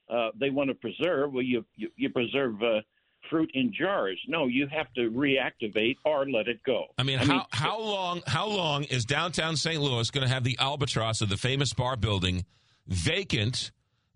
uh, 0.10 0.30
they 0.40 0.50
want 0.50 0.70
to 0.70 0.76
preserve. 0.76 1.34
Well, 1.34 1.44
you 1.44 1.66
you, 1.76 1.90
you 1.96 2.10
preserve. 2.10 2.62
Uh, 2.62 2.82
fruit 3.30 3.52
in 3.56 3.74
jars. 3.78 4.18
No, 4.28 4.48
you 4.48 4.68
have 4.68 4.94
to 4.94 5.10
reactivate 5.10 5.98
or 6.06 6.30
let 6.30 6.48
it 6.48 6.64
go. 6.64 6.86
I 6.98 7.04
mean, 7.04 7.18
how 7.18 7.46
how 7.50 7.80
long 7.80 8.22
how 8.26 8.48
long 8.48 8.86
is 8.86 9.04
downtown 9.04 9.58
St. 9.58 9.82
Louis 9.82 10.10
going 10.12 10.26
to 10.26 10.34
have 10.34 10.46
the 10.46 10.58
albatross 10.60 11.20
of 11.20 11.28
the 11.28 11.36
Famous-Barr 11.36 11.98
building 11.98 12.46
vacant, 12.88 13.72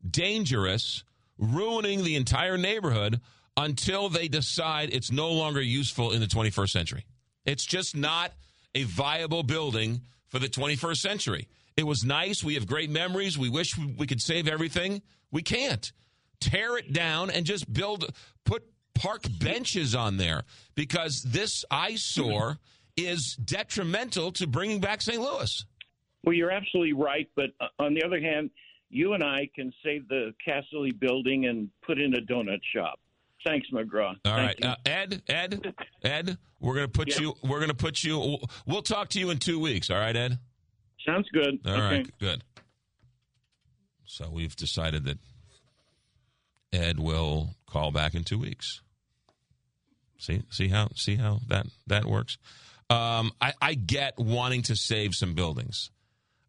dangerous, 0.10 1.04
ruining 1.38 2.04
the 2.04 2.16
entire 2.16 2.58
neighborhood 2.58 3.20
until 3.62 4.10
they 4.10 4.28
decide 4.28 4.90
it's 4.92 5.12
no 5.12 5.32
longer 5.32 5.62
useful 5.62 6.12
in 6.12 6.20
the 6.20 6.28
21st 6.28 6.70
century? 6.70 7.06
It's 7.46 7.66
just 7.66 7.96
not 7.96 8.34
a 8.74 8.84
viable 8.84 9.44
building 9.44 10.02
for 10.28 10.40
the 10.40 10.48
21st 10.48 10.98
century. 10.98 11.48
It 11.78 11.86
was 11.86 12.04
nice. 12.04 12.44
We 12.44 12.56
have 12.56 12.68
great 12.68 12.90
memories. 12.90 13.38
We 13.38 13.50
wish 13.50 13.78
we 13.78 14.08
could 14.08 14.22
save 14.22 14.48
everything. 14.48 15.02
We 15.32 15.42
can't. 15.42 15.92
Tear 16.40 16.78
it 16.78 16.92
down 16.92 17.30
and 17.30 17.46
just 17.46 17.72
build, 17.72 18.14
put 18.46 18.64
park 18.96 19.24
benches 19.40 19.96
on 19.96 20.18
there 20.18 20.44
because 20.76 21.22
this 21.22 21.64
eyesore 21.70 22.58
is 22.98 23.36
detrimental 23.36 24.32
to 24.34 24.48
bringing 24.48 24.80
back 24.80 25.02
St. 25.02 25.22
Louis. 25.22 25.66
Well, 26.24 26.34
you're 26.34 26.52
absolutely 26.52 26.94
right. 26.94 27.30
But 27.36 27.52
uh, 27.60 27.68
on 27.80 27.94
the 27.94 28.04
other 28.04 28.20
hand, 28.20 28.50
you 28.90 29.14
and 29.14 29.24
I 29.24 29.50
can 29.56 29.72
save 29.84 30.08
the 30.08 30.34
Castle 30.44 30.88
building 31.00 31.46
and 31.46 31.70
put 31.86 32.00
in 32.00 32.14
a 32.16 32.22
donut 32.22 32.60
shop. 32.76 33.00
Thanks, 33.44 33.68
McGraw. 33.72 34.10
All 34.10 34.16
Thank 34.24 34.64
right, 34.64 34.66
uh, 34.66 34.76
Ed, 34.86 35.22
Ed, 35.28 35.74
Ed, 36.04 36.38
we're 36.60 36.76
gonna 36.76 36.88
put 36.88 37.10
Yeah. 37.10 37.22
you. 37.22 37.36
We're 37.44 37.60
gonna 37.60 37.74
put 37.74 38.04
you. 38.04 38.38
We'll, 38.68 38.82
talk 38.84 39.10
to 39.10 39.20
you 39.20 39.30
in 39.32 39.40
two 39.40 39.60
weeks. 39.60 39.90
All 39.90 39.98
right, 39.98 40.16
Ed. 40.16 40.38
Sounds 41.06 41.28
good. 41.34 41.60
All 41.66 41.72
right, 41.74 42.02
Okay. 42.02 42.10
good. 42.20 42.44
So 44.06 44.30
we've 44.30 44.56
decided 44.56 45.06
that 45.06 45.18
Ed 46.72 47.00
will 47.00 47.56
call 47.66 47.92
back 47.92 48.14
in 48.14 48.24
two 48.24 48.38
weeks. 48.38 48.82
See, 50.20 50.44
see 50.52 50.68
how 50.68 50.90
see 50.96 51.16
how 51.16 51.40
that 51.48 51.66
that 51.88 52.06
works. 52.06 52.38
Um, 52.90 53.32
I, 53.42 53.54
I 53.62 53.74
get 53.74 54.20
wanting 54.20 54.62
to 54.64 54.76
save 54.76 55.16
some 55.16 55.34
buildings. 55.34 55.90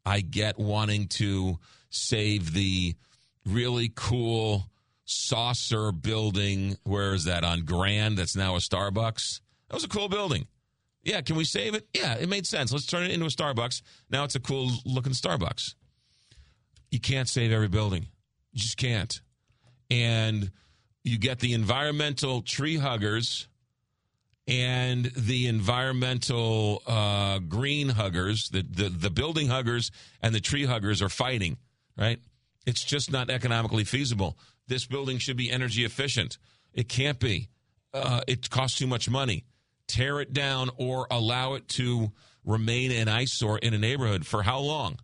I 0.04 0.20
get 0.20 0.58
wanting 0.58 1.06
to 1.08 1.58
save 1.88 2.52
the 2.52 2.96
really 3.46 3.90
cool 3.94 4.64
saucer 5.12 5.92
building. 5.92 6.76
Where 6.84 7.14
is 7.14 7.24
that 7.24 7.44
on 7.44 7.64
Grand? 7.64 8.18
That's 8.18 8.36
now 8.36 8.56
a 8.56 8.58
Starbucks. 8.58 9.40
That 9.68 9.74
was 9.74 9.84
a 9.84 9.88
cool 9.88 10.08
building. 10.08 10.46
Yeah, 11.04 11.20
can 11.20 11.36
we 11.36 11.44
save 11.44 11.74
it? 11.74 11.88
Yeah, 11.94 12.14
it 12.14 12.28
made 12.28 12.46
sense. 12.46 12.72
Let's 12.72 12.86
turn 12.86 13.02
it 13.02 13.10
into 13.10 13.26
a 13.26 13.28
Starbucks. 13.28 13.82
Now 14.10 14.24
it's 14.24 14.36
a 14.36 14.40
cool 14.40 14.70
looking 14.84 15.12
Starbucks. 15.12 15.74
You 16.90 17.00
can't 17.00 17.28
save 17.28 17.52
every 17.52 17.68
building. 17.68 18.06
You 18.52 18.60
just 18.60 18.76
can't. 18.76 19.20
And 19.90 20.52
you 21.02 21.18
get 21.18 21.40
the 21.40 21.54
environmental 21.54 22.42
tree 22.42 22.76
huggers 22.76 23.48
and 24.46 25.06
the 25.16 25.46
environmental 25.46 26.82
uh, 26.86 27.38
green 27.40 27.88
huggers, 27.88 28.48
the, 28.50 28.62
the, 28.62 28.88
the 28.88 29.10
building 29.10 29.48
huggers 29.48 29.90
and 30.20 30.34
the 30.34 30.40
tree 30.40 30.64
huggers 30.64 31.00
are 31.00 31.08
fighting, 31.08 31.56
right? 31.96 32.18
It's 32.66 32.84
just 32.84 33.10
not 33.10 33.30
economically 33.30 33.84
feasible. 33.84 34.38
This 34.68 34.86
building 34.86 35.18
should 35.18 35.36
be 35.36 35.50
energy 35.50 35.84
efficient. 35.84 36.38
It 36.72 36.88
can't 36.88 37.18
be. 37.18 37.48
Uh, 37.92 38.22
it 38.26 38.48
costs 38.50 38.78
too 38.78 38.86
much 38.86 39.10
money. 39.10 39.44
Tear 39.86 40.20
it 40.20 40.32
down 40.32 40.70
or 40.76 41.06
allow 41.10 41.54
it 41.54 41.68
to 41.68 42.12
remain 42.44 42.90
an 42.92 43.08
eyesore 43.08 43.58
in 43.58 43.74
a 43.74 43.78
neighborhood. 43.78 44.26
For 44.26 44.42
how 44.42 44.58
long? 44.60 44.98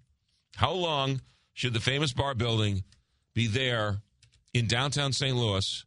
How 0.57 0.73
long 0.73 1.21
should 1.53 1.75
the 1.75 1.81
Famous-Barr 1.81 2.35
building 2.35 2.85
be 3.35 3.47
there 3.47 3.99
in 4.55 4.67
downtown 4.67 5.13
St. 5.13 5.37
Louis, 5.37 5.85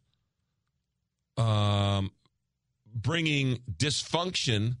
um, 1.36 2.10
bringing 2.94 3.58
dysfunction 3.76 4.76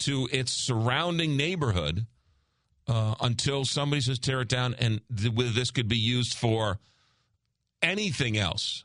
to 0.00 0.28
its 0.32 0.52
surrounding 0.52 1.36
neighborhood 1.36 2.06
uh, 2.88 3.14
until 3.20 3.64
somebody 3.64 4.00
says 4.00 4.18
tear 4.18 4.40
it 4.40 4.48
down 4.48 4.74
and 4.78 5.00
th- 5.14 5.32
this 5.54 5.70
could 5.70 5.88
be 5.88 5.98
used 5.98 6.34
for 6.34 6.78
anything 7.82 8.36
else? 8.36 8.84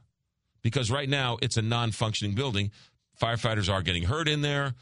Because 0.61 0.89
right 0.89 1.07
now 1.09 1.37
it's 1.41 1.57
a 1.57 1.61
non 1.61 1.91
functioning 1.91 2.35
building. 2.35 2.71
Firefighters 3.21 3.71
are 3.71 3.81
getting 3.81 4.03
hurt 4.03 4.27
in 4.27 4.41
there. 4.41 4.73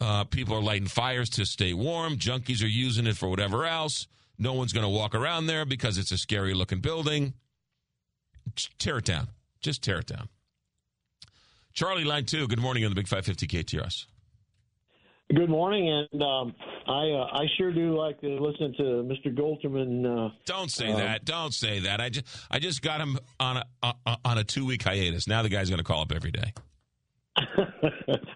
Uh, 0.00 0.24
people 0.24 0.54
are 0.54 0.62
lighting 0.62 0.88
fires 0.88 1.30
to 1.30 1.46
stay 1.46 1.72
warm. 1.72 2.16
Junkies 2.16 2.62
are 2.62 2.68
using 2.68 3.06
it 3.06 3.16
for 3.16 3.28
whatever 3.28 3.64
else. 3.64 4.06
No 4.38 4.52
one's 4.52 4.72
going 4.72 4.84
to 4.84 4.90
walk 4.90 5.14
around 5.14 5.46
there 5.46 5.64
because 5.64 5.96
it's 5.96 6.12
a 6.12 6.18
scary 6.18 6.52
looking 6.52 6.80
building. 6.80 7.32
Just 8.54 8.78
tear 8.78 8.98
it 8.98 9.04
down. 9.04 9.28
Just 9.60 9.82
tear 9.82 9.98
it 9.98 10.06
down. 10.06 10.28
Charlie, 11.72 12.04
line 12.04 12.24
two. 12.24 12.46
Good 12.46 12.60
morning 12.60 12.84
on 12.84 12.90
the 12.90 12.94
Big 12.94 13.08
550 13.08 13.46
KTRS. 13.46 14.06
Good 15.34 15.50
morning, 15.50 15.88
and 15.88 16.22
um, 16.22 16.54
I 16.86 17.10
uh, 17.10 17.26
I 17.32 17.46
sure 17.58 17.72
do 17.72 17.98
like 17.98 18.20
to 18.20 18.28
listen 18.28 18.72
to 18.74 18.82
Mr. 18.82 19.36
Golterman. 19.36 20.06
Uh, 20.06 20.30
Don't 20.44 20.70
say 20.70 20.92
uh, 20.92 20.98
that. 20.98 21.24
Don't 21.24 21.52
say 21.52 21.80
that. 21.80 22.00
I 22.00 22.10
just 22.10 22.26
I 22.48 22.60
just 22.60 22.80
got 22.80 23.00
him 23.00 23.18
on 23.40 23.56
a 23.56 23.64
uh, 23.82 24.16
on 24.24 24.38
a 24.38 24.44
two 24.44 24.64
week 24.64 24.84
hiatus. 24.84 25.26
Now 25.26 25.42
the 25.42 25.48
guy's 25.48 25.68
going 25.68 25.78
to 25.78 25.84
call 25.84 26.02
up 26.02 26.12
every 26.12 26.30
day. 26.30 26.52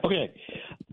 okay. 0.04 0.32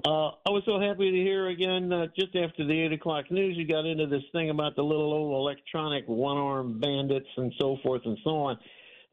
Uh, 0.06 0.28
I 0.28 0.52
was 0.52 0.62
so 0.68 0.80
happy 0.80 1.10
to 1.10 1.18
hear 1.18 1.48
again 1.48 1.92
uh, 1.92 2.06
just 2.16 2.36
after 2.36 2.64
the 2.64 2.80
eight 2.80 2.94
o'clock 2.94 3.32
news. 3.32 3.58
You 3.58 3.68
got 3.68 3.88
into 3.88 4.06
this 4.06 4.24
thing 4.32 4.52
about 4.52 4.76
the 4.76 4.84
little 4.84 5.12
old 5.12 5.34
electronic 5.34 6.08
one 6.08 6.38
armed 6.38 6.80
bandits 6.80 7.28
and 7.38 7.52
so 7.60 7.78
forth 7.82 8.04
and 8.06 8.20
so 8.24 8.30
on. 8.30 8.60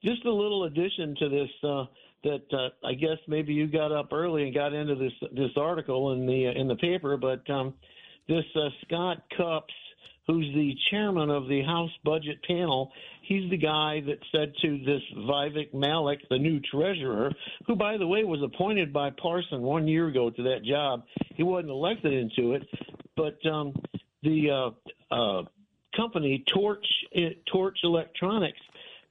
Just 0.05 0.27
a 0.27 0.33
little 0.33 0.65
addition 0.65 1.17
to 1.19 1.29
this 1.31 1.51
uh, 1.67 1.85
that 2.25 2.43
uh, 2.53 2.87
I 2.87 2.95
guess 2.95 3.19
maybe 3.29 3.53
you 3.53 3.67
got 3.67 3.93
up 3.93 4.13
early 4.13 4.45
and 4.45 4.55
got 4.55 4.73
into 4.73 4.95
this 4.95 5.13
this 5.33 5.51
article 5.57 6.13
in 6.13 6.27
the 6.27 6.47
in 6.57 6.67
the 6.67 6.77
paper, 6.77 7.17
but 7.17 7.49
um, 7.51 7.75
this 8.29 8.45
uh, 8.57 8.69
Scott 8.87 9.23
Cupps, 9.37 9.75
who's 10.27 10.47
the 10.55 10.73
chairman 10.91 11.31
of 11.31 11.49
the 11.49 11.63
House 11.63 11.91
Budget 12.05 12.43
Panel, 12.47 12.91
he's 13.23 13.49
the 13.51 13.57
guy 13.57 14.01
that 14.07 14.19
said 14.33 14.53
to 14.63 14.79
this 14.79 15.03
Vivek 15.19 15.75
Malek, 15.75 16.21
the 16.31 16.39
new 16.39 16.61
treasurer, 16.61 17.31
who, 17.67 17.77
by 17.77 17.97
the 17.99 18.07
way, 18.07 18.25
was 18.25 18.41
appointed 18.43 18.93
by 18.93 19.11
Parson 19.11 19.63
one 19.63 19.87
year 19.87 20.09
ago 20.09 20.31
to 20.31 20.43
that 20.43 20.65
job. 20.65 21.05
He 21.35 21.43
wasn't 21.43 21.71
elected 21.71 22.13
into 22.13 22.55
it, 22.55 22.63
but 23.17 23.39
um, 23.47 23.75
the 24.23 24.73
uh, 25.11 25.15
uh, 25.15 25.43
company 25.97 26.45
Torch 26.53 26.87
Torch 27.53 27.79
Electronics. 27.85 28.59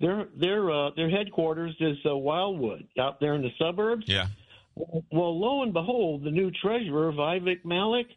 Their 0.03 0.27
their 0.35 0.69
uh, 0.69 0.89
their 0.97 1.09
headquarters 1.09 1.73
is 1.79 1.95
uh, 2.05 2.13
Wildwood 2.17 2.85
out 2.99 3.21
there 3.21 3.35
in 3.35 3.41
the 3.41 3.51
suburbs. 3.57 4.03
Yeah. 4.05 4.27
Well, 4.75 5.39
lo 5.39 5.63
and 5.63 5.71
behold, 5.71 6.25
the 6.25 6.31
new 6.31 6.51
treasurer 6.51 7.13
Vivek 7.13 7.63
Malek, 7.63 8.07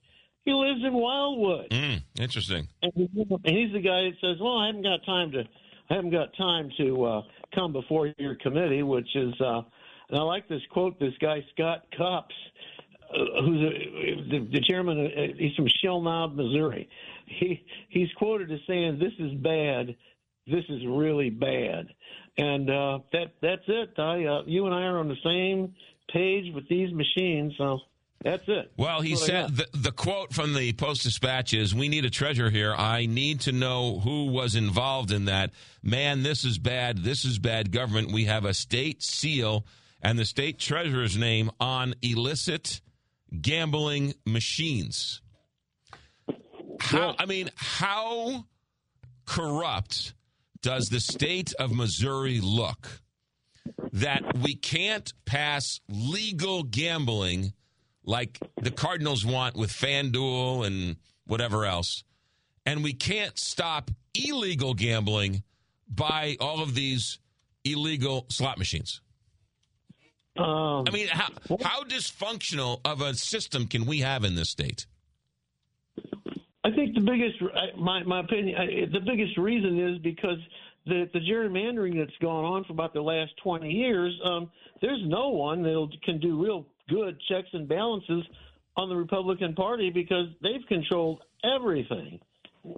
he 0.45 0.53
lives 0.53 0.81
in 0.85 0.95
Wildwood. 0.95 1.71
Mm, 1.71 2.03
interesting. 2.19 2.67
And 2.83 2.93
he's, 2.97 3.73
the 3.73 3.81
guy 3.81 4.03
that 4.03 4.15
says, 4.21 4.39
"Well, 4.41 4.59
I 4.59 4.67
haven't 4.67 4.83
got 4.83 5.05
time 5.07 5.31
to, 5.33 5.45
I 5.89 5.95
haven't 5.95 6.11
got 6.11 6.37
time 6.37 6.71
to 6.79 7.05
uh, 7.05 7.23
come 7.55 7.73
before 7.73 8.13
your 8.19 8.35
committee." 8.35 8.83
Which 8.83 9.15
is, 9.15 9.35
uh, 9.41 9.63
and 10.09 10.19
I 10.19 10.23
like 10.23 10.49
this 10.49 10.63
quote. 10.73 10.99
This 10.99 11.15
guy 11.21 11.45
Scott 11.55 11.85
Cupps, 11.97 12.35
uh, 13.15 13.43
who's 13.43 13.63
a, 13.63 14.29
the, 14.29 14.49
the 14.55 14.61
chairman, 14.69 15.07
uh, 15.07 15.35
he's 15.39 15.55
from 15.55 15.69
Shell 15.85 16.01
Knob, 16.01 16.35
Missouri. 16.35 16.89
He 17.27 17.65
he's 17.91 18.09
quoted 18.17 18.51
as 18.51 18.59
saying, 18.67 18.99
"This 18.99 19.13
is 19.21 19.35
bad. 19.35 19.95
This 20.47 20.65
is 20.69 20.83
really 20.87 21.31
bad." 21.31 21.87
And 22.39 22.69
uh, 22.71 22.99
that 23.13 23.33
that's 23.41 23.63
it. 23.67 23.91
I, 23.99 24.25
uh, 24.25 24.43
you 24.47 24.67
and 24.67 24.75
I 24.75 24.83
are 24.83 24.99
on 24.99 25.09
the 25.09 25.17
same 25.25 25.75
page 26.13 26.55
with 26.55 26.69
these 26.69 26.93
machines. 26.93 27.55
So 27.57 27.81
that's 28.23 28.45
it. 28.47 28.73
Well, 28.77 29.01
he 29.01 29.17
said 29.17 29.57
the, 29.57 29.67
the 29.73 29.93
quote 29.93 30.33
from 30.33 30.55
the 30.55 30.73
Post 30.73 31.03
Dispatch 31.03 31.55
is 31.55 31.75
We 31.75 31.89
need 31.89 32.05
a 32.05 32.11
treasure 32.11 32.51
here. 32.51 32.75
I 32.75 33.07
need 33.07 33.41
to 33.43 33.53
know 33.53 34.01
who 34.01 34.27
was 34.27 34.55
involved 34.55 35.13
in 35.13 35.27
that. 35.27 35.53
Man, 35.83 36.23
this 36.23 36.45
is 36.45 36.59
bad. 36.59 36.99
This 36.99 37.25
is 37.25 37.39
bad 37.39 37.73
government. 37.73 38.13
We 38.13 38.25
have 38.25 38.45
a 38.45 38.55
state 38.55 39.03
seal 39.03 39.65
and 40.03 40.19
the 40.19 40.25
state 40.25 40.59
treasurer's 40.59 41.17
name 41.17 41.51
on 41.61 41.95
illicit 42.03 42.81
gambling 43.41 44.15
machines. 44.25 45.21
How, 46.81 47.15
I 47.19 47.27
mean, 47.27 47.51
how 47.57 48.47
corrupt 49.25 50.15
does 50.67 50.89
the 50.89 50.99
state 50.99 51.55
of 51.61 51.73
Missouri 51.73 52.41
look 52.41 53.01
that 53.93 54.37
we 54.39 54.57
can't 54.57 55.13
pass 55.25 55.81
legal 55.89 56.65
gambling 56.65 57.53
like 58.05 58.41
the 58.61 58.73
Cardinals 58.73 59.25
want 59.25 59.55
with 59.55 59.71
FanDuel 59.71 60.67
and 60.67 60.97
whatever 61.25 61.67
else, 61.67 62.03
and 62.67 62.83
we 62.83 62.93
can't 62.93 63.39
stop 63.39 63.93
illegal 64.13 64.75
gambling 64.75 65.45
by 65.89 66.37
all 66.41 66.61
of 66.61 66.75
these 66.75 67.21
illegal 67.65 68.27
slot 68.29 68.59
machines? 68.59 69.01
Um, 70.37 70.83
I 70.89 70.91
mean, 70.91 71.07
how, 71.07 71.29
how 71.63 71.85
dysfunctional 71.85 72.81
of 72.85 73.03
a 73.03 73.15
system 73.15 73.69
can 73.69 73.87
we 73.87 74.01
have 74.01 74.25
in 74.25 74.35
this 74.35 74.51
state? 74.51 74.89
I 76.67 76.75
think 76.75 76.95
the 76.95 77.01
biggest, 77.01 77.37
my 77.79 78.03
my 78.03 78.21
opinion, 78.21 78.91
the 78.93 79.01
biggest 79.01 79.39
reason 79.39 79.79
is 79.79 79.99
because 79.99 80.39
the 80.85 81.09
the 81.13 81.21
gerrymandering 81.21 81.97
that's 81.97 82.17
gone 82.21 82.45
on 82.45 82.65
for 82.65 82.73
about 82.73 82.93
the 82.93 83.01
last 83.01 83.31
twenty 83.41 83.71
years. 83.71 84.19
Um, 84.25 84.51
there's 84.83 85.01
no 85.05 85.29
one 85.29 85.63
that 85.63 85.89
can 86.03 86.19
do 86.19 86.43
real 86.43 86.67
good 86.89 87.19
checks 87.29 87.49
and 87.53 87.69
balances 87.69 88.25
on 88.77 88.89
the 88.89 88.97
Republican 88.97 89.55
Party 89.55 89.91
because 89.91 90.27
they've 90.43 90.67
controlled 90.69 91.23
everything 91.45 92.19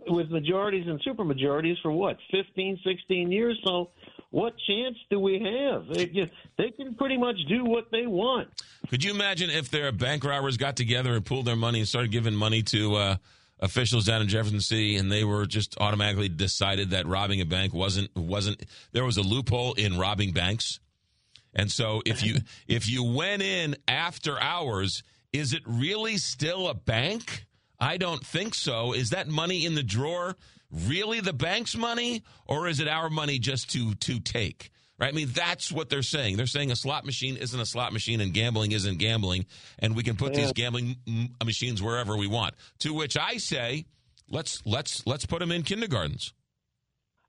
with 0.07 0.29
majorities 0.29 0.87
and 0.87 1.01
supermajorities 1.03 1.81
for 1.83 1.91
what 1.91 2.19
15, 2.31 2.79
16 2.85 3.33
years. 3.33 3.59
So, 3.65 3.91
what 4.31 4.55
chance 4.67 4.97
do 5.09 5.19
we 5.19 5.41
have? 5.41 5.89
They, 5.89 6.31
they 6.59 6.71
can 6.73 6.95
pretty 6.95 7.17
much 7.17 7.37
do 7.49 7.65
what 7.65 7.91
they 7.91 8.07
want. 8.07 8.49
Could 8.91 9.03
you 9.03 9.13
imagine 9.13 9.49
if 9.49 9.71
their 9.71 9.91
bank 9.93 10.25
robbers 10.25 10.59
got 10.59 10.77
together 10.77 11.15
and 11.15 11.25
pooled 11.25 11.47
their 11.47 11.57
money 11.57 11.79
and 11.79 11.89
started 11.89 12.13
giving 12.13 12.35
money 12.35 12.63
to? 12.65 12.95
Uh, 12.95 13.17
officials 13.61 14.05
down 14.05 14.23
in 14.23 14.29
Jefferson 14.29 14.61
City, 14.61 14.97
and 14.97 15.11
they 15.11 15.25
were 15.25 15.47
just 15.47 15.77
automatically 15.81 16.29
decided 16.29 16.91
that 16.91 17.07
robbing 17.07 17.41
a 17.41 17.47
bank 17.47 17.73
wasn't 17.73 18.15
wasn't 18.17 18.65
there 18.93 19.05
was 19.05 19.17
a 19.17 19.23
loophole 19.23 19.75
in 19.75 19.99
robbing 19.99 20.33
banks, 20.33 20.81
and 21.55 21.71
so 21.71 22.03
if 22.07 22.23
you 22.23 22.37
if 22.69 22.89
you 22.89 23.05
went 23.05 23.43
in 23.43 23.77
after 23.87 24.41
hours, 24.41 25.03
is 25.33 25.53
it 25.53 25.63
really 25.67 26.19
still 26.19 26.69
a 26.69 26.75
bank? 26.75 27.47
I 27.81 27.97
don't 27.97 28.25
think 28.25 28.55
so. 28.55 28.93
Is 28.93 29.11
that 29.11 29.29
money 29.29 29.65
in 29.65 29.75
the 29.75 29.83
drawer 29.83 30.37
really 30.71 31.21
the 31.21 31.33
bank's 31.33 31.77
money, 31.77 32.23
or 32.47 32.69
is 32.69 32.81
it 32.81 32.89
our 32.89 33.11
money 33.11 33.39
just 33.39 33.71
to 33.73 33.95
to 33.95 34.21
take? 34.21 34.71
Right? 34.99 35.13
I 35.13 35.17
mean, 35.17 35.29
that's 35.33 35.71
what 35.71 35.89
they're 35.89 36.03
saying. 36.03 36.37
They're 36.37 36.47
saying 36.47 36.73
a 36.73 36.77
slot 36.77 37.07
machine 37.07 37.37
isn't 37.37 37.59
a 37.59 37.67
slot 37.67 37.93
machine 37.93 38.21
and 38.21 38.35
gambling 38.35 38.73
isn't 38.73 38.99
gambling, 38.99 39.47
and 39.79 39.95
we 39.95 40.03
can 40.03 40.17
put 40.17 40.35
yeah. 40.35 40.41
these 40.41 40.53
gambling 40.53 40.97
m- 41.07 41.29
machines 41.45 41.81
wherever 41.81 42.17
we 42.17 42.27
want. 42.27 42.55
To 42.81 42.93
which 42.93 43.17
I 43.17 43.37
say, 43.37 43.87
let's 44.29 44.61
let's 44.67 45.07
let's 45.07 45.25
put 45.25 45.39
them 45.39 45.53
in 45.53 45.63
kindergartens. 45.63 46.33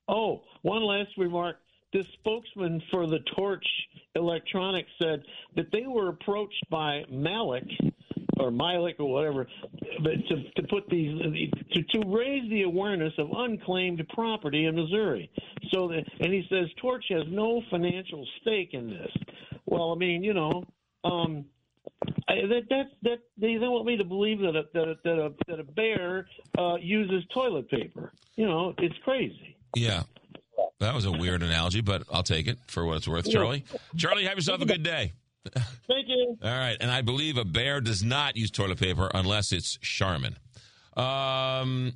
Oh, 0.08 0.42
one 0.62 0.82
last 0.82 1.10
remark. 1.16 1.56
The 1.92 2.04
spokesman 2.18 2.82
for 2.90 3.06
the 3.06 3.18
Torch 3.36 3.66
Electronics 4.14 4.90
said 5.00 5.22
that 5.56 5.70
they 5.72 5.86
were 5.86 6.08
approached 6.08 6.64
by 6.70 7.02
Malik 7.10 7.64
or 8.40 8.50
Malik 8.50 8.96
or 8.98 9.10
whatever, 9.10 9.46
but 10.02 10.12
to, 10.28 10.62
to 10.62 10.68
put 10.68 10.88
these 10.88 11.20
to, 11.72 11.82
to 11.82 12.08
raise 12.08 12.48
the 12.50 12.62
awareness 12.62 13.12
of 13.18 13.28
unclaimed 13.36 14.02
property 14.14 14.66
in 14.66 14.74
Missouri. 14.74 15.30
So 15.72 15.88
that, 15.88 16.04
and 16.20 16.32
he 16.32 16.44
says 16.48 16.66
Torch 16.80 17.04
has 17.10 17.24
no 17.28 17.62
financial 17.70 18.26
stake 18.40 18.70
in 18.72 18.90
this. 18.90 19.10
Well, 19.66 19.92
I 19.92 19.94
mean, 19.96 20.24
you 20.24 20.34
know, 20.34 20.64
um, 21.04 21.44
I, 22.28 22.34
that 22.48 22.62
that 22.70 22.84
that 23.02 23.18
they, 23.36 23.56
they 23.56 23.68
want 23.68 23.86
me 23.86 23.96
to 23.96 24.04
believe 24.04 24.40
that 24.40 24.56
a, 24.56 24.64
that 24.74 24.88
a, 24.88 24.96
that 25.04 25.18
a, 25.18 25.32
that 25.48 25.60
a 25.60 25.64
bear 25.64 26.26
uh, 26.58 26.76
uses 26.80 27.22
toilet 27.32 27.70
paper. 27.70 28.12
You 28.36 28.46
know, 28.46 28.74
it's 28.78 28.96
crazy. 29.04 29.56
Yeah. 29.74 30.02
That 30.78 30.94
was 30.94 31.04
a 31.04 31.12
weird 31.12 31.42
analogy, 31.42 31.82
but 31.82 32.04
I'll 32.10 32.22
take 32.22 32.46
it 32.46 32.58
for 32.66 32.86
what 32.86 32.96
it's 32.96 33.08
worth, 33.08 33.30
Charlie. 33.30 33.64
Charlie, 33.98 34.24
have 34.24 34.36
yourself 34.36 34.62
a 34.62 34.64
good 34.64 34.82
day. 34.82 35.12
Thank 35.44 36.08
you. 36.08 36.36
All 36.42 36.50
right, 36.50 36.76
and 36.80 36.90
I 36.90 37.02
believe 37.02 37.36
a 37.36 37.44
bear 37.44 37.80
does 37.80 38.02
not 38.02 38.36
use 38.36 38.50
toilet 38.50 38.78
paper 38.78 39.10
unless 39.14 39.52
it's 39.52 39.78
Charmin. 39.78 40.36
Um, 40.96 41.92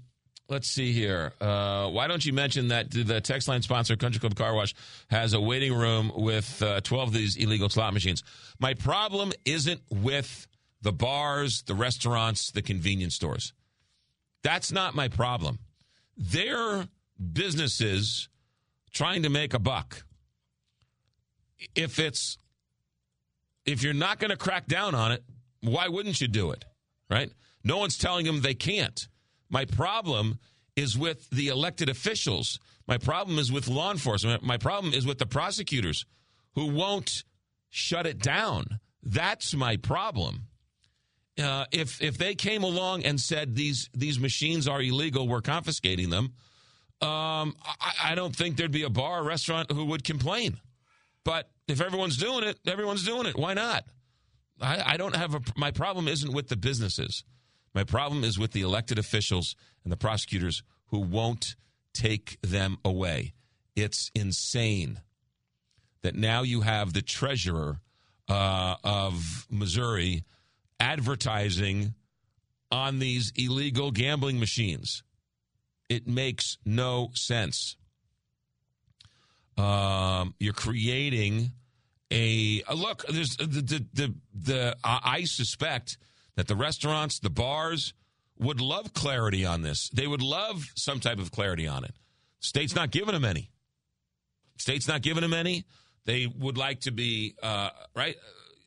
let's 0.48 0.68
see 0.68 0.92
here. 0.92 1.32
Uh, 1.40 1.88
why 1.90 2.06
don't 2.06 2.24
you 2.24 2.32
mention 2.32 2.68
that 2.68 2.90
the 2.90 3.20
text 3.20 3.48
line 3.48 3.62
sponsor, 3.62 3.96
Country 3.96 4.20
Club 4.20 4.34
Car 4.34 4.54
Wash, 4.54 4.74
has 5.10 5.32
a 5.32 5.40
waiting 5.40 5.74
room 5.74 6.12
with 6.14 6.62
uh, 6.62 6.80
12 6.80 7.08
of 7.08 7.14
these 7.14 7.36
illegal 7.36 7.68
slot 7.68 7.92
machines? 7.92 8.22
My 8.58 8.74
problem 8.74 9.32
isn't 9.44 9.80
with 9.90 10.46
the 10.80 10.92
bars, 10.92 11.62
the 11.62 11.74
restaurants, 11.74 12.50
the 12.50 12.62
convenience 12.62 13.14
stores. 13.14 13.52
That's 14.42 14.70
not 14.72 14.94
my 14.94 15.08
problem. 15.08 15.58
They're 16.16 16.86
businesses 17.32 18.28
trying 18.92 19.22
to 19.22 19.28
make 19.28 19.54
a 19.54 19.58
buck. 19.58 20.04
If 21.74 21.98
it's 21.98 22.36
if 23.66 23.82
you're 23.82 23.94
not 23.94 24.18
going 24.18 24.30
to 24.30 24.36
crack 24.36 24.66
down 24.66 24.94
on 24.94 25.12
it, 25.12 25.24
why 25.60 25.88
wouldn't 25.88 26.20
you 26.20 26.28
do 26.28 26.50
it? 26.50 26.64
Right? 27.10 27.30
No 27.62 27.78
one's 27.78 27.96
telling 27.96 28.26
them 28.26 28.42
they 28.42 28.54
can't. 28.54 29.08
My 29.48 29.64
problem 29.64 30.38
is 30.76 30.98
with 30.98 31.28
the 31.30 31.48
elected 31.48 31.88
officials. 31.88 32.58
My 32.86 32.98
problem 32.98 33.38
is 33.38 33.50
with 33.50 33.68
law 33.68 33.90
enforcement. 33.90 34.42
My 34.42 34.58
problem 34.58 34.92
is 34.92 35.06
with 35.06 35.18
the 35.18 35.26
prosecutors 35.26 36.04
who 36.54 36.66
won't 36.66 37.24
shut 37.70 38.06
it 38.06 38.18
down. 38.18 38.80
That's 39.02 39.54
my 39.54 39.76
problem. 39.76 40.48
Uh, 41.40 41.64
if 41.72 42.00
if 42.00 42.16
they 42.16 42.34
came 42.34 42.62
along 42.62 43.04
and 43.04 43.20
said 43.20 43.56
these 43.56 43.90
these 43.92 44.20
machines 44.20 44.68
are 44.68 44.80
illegal, 44.80 45.26
we're 45.26 45.40
confiscating 45.40 46.10
them. 46.10 46.32
Um, 47.00 47.56
I, 47.80 47.92
I 48.04 48.14
don't 48.14 48.34
think 48.34 48.56
there'd 48.56 48.70
be 48.70 48.84
a 48.84 48.90
bar 48.90 49.20
or 49.20 49.24
restaurant 49.24 49.72
who 49.72 49.84
would 49.86 50.04
complain. 50.04 50.58
But 51.24 51.50
if 51.68 51.80
everyone's 51.80 52.16
doing 52.16 52.44
it, 52.44 52.58
everyone's 52.66 53.04
doing 53.04 53.26
it. 53.26 53.36
Why 53.36 53.54
not? 53.54 53.84
I, 54.60 54.94
I 54.94 54.96
don't 54.96 55.16
have 55.16 55.34
a. 55.34 55.40
My 55.56 55.70
problem 55.70 56.08
isn't 56.08 56.32
with 56.32 56.48
the 56.48 56.56
businesses. 56.56 57.24
My 57.74 57.84
problem 57.84 58.22
is 58.22 58.38
with 58.38 58.52
the 58.52 58.62
elected 58.62 58.98
officials 58.98 59.56
and 59.82 59.92
the 59.92 59.96
prosecutors 59.96 60.62
who 60.86 61.00
won't 61.00 61.56
take 61.92 62.38
them 62.42 62.78
away. 62.84 63.34
It's 63.74 64.10
insane 64.14 65.00
that 66.02 66.14
now 66.14 66.42
you 66.42 66.60
have 66.60 66.92
the 66.92 67.02
treasurer 67.02 67.80
uh, 68.28 68.76
of 68.84 69.46
Missouri 69.50 70.24
advertising 70.78 71.94
on 72.70 72.98
these 72.98 73.32
illegal 73.36 73.90
gambling 73.90 74.38
machines. 74.38 75.02
It 75.88 76.06
makes 76.06 76.58
no 76.64 77.10
sense 77.14 77.76
um, 79.56 80.34
you're 80.38 80.52
creating 80.52 81.52
a, 82.10 82.62
a 82.68 82.74
look. 82.74 83.04
There's 83.08 83.36
the 83.36 83.46
the 83.46 83.86
the, 83.92 84.14
the 84.34 84.76
uh, 84.84 85.00
I 85.02 85.24
suspect 85.24 85.98
that 86.36 86.48
the 86.48 86.56
restaurants, 86.56 87.18
the 87.18 87.30
bars 87.30 87.94
would 88.38 88.60
love 88.60 88.92
clarity 88.92 89.44
on 89.46 89.62
this. 89.62 89.88
They 89.90 90.06
would 90.06 90.22
love 90.22 90.72
some 90.76 91.00
type 91.00 91.18
of 91.18 91.30
clarity 91.30 91.66
on 91.66 91.84
it. 91.84 91.94
State's 92.40 92.74
not 92.74 92.90
giving 92.90 93.14
them 93.14 93.24
any. 93.24 93.50
State's 94.58 94.88
not 94.88 95.02
giving 95.02 95.22
them 95.22 95.32
any. 95.32 95.64
They 96.04 96.26
would 96.26 96.58
like 96.58 96.80
to 96.80 96.90
be 96.90 97.34
uh, 97.42 97.70
right. 97.94 98.16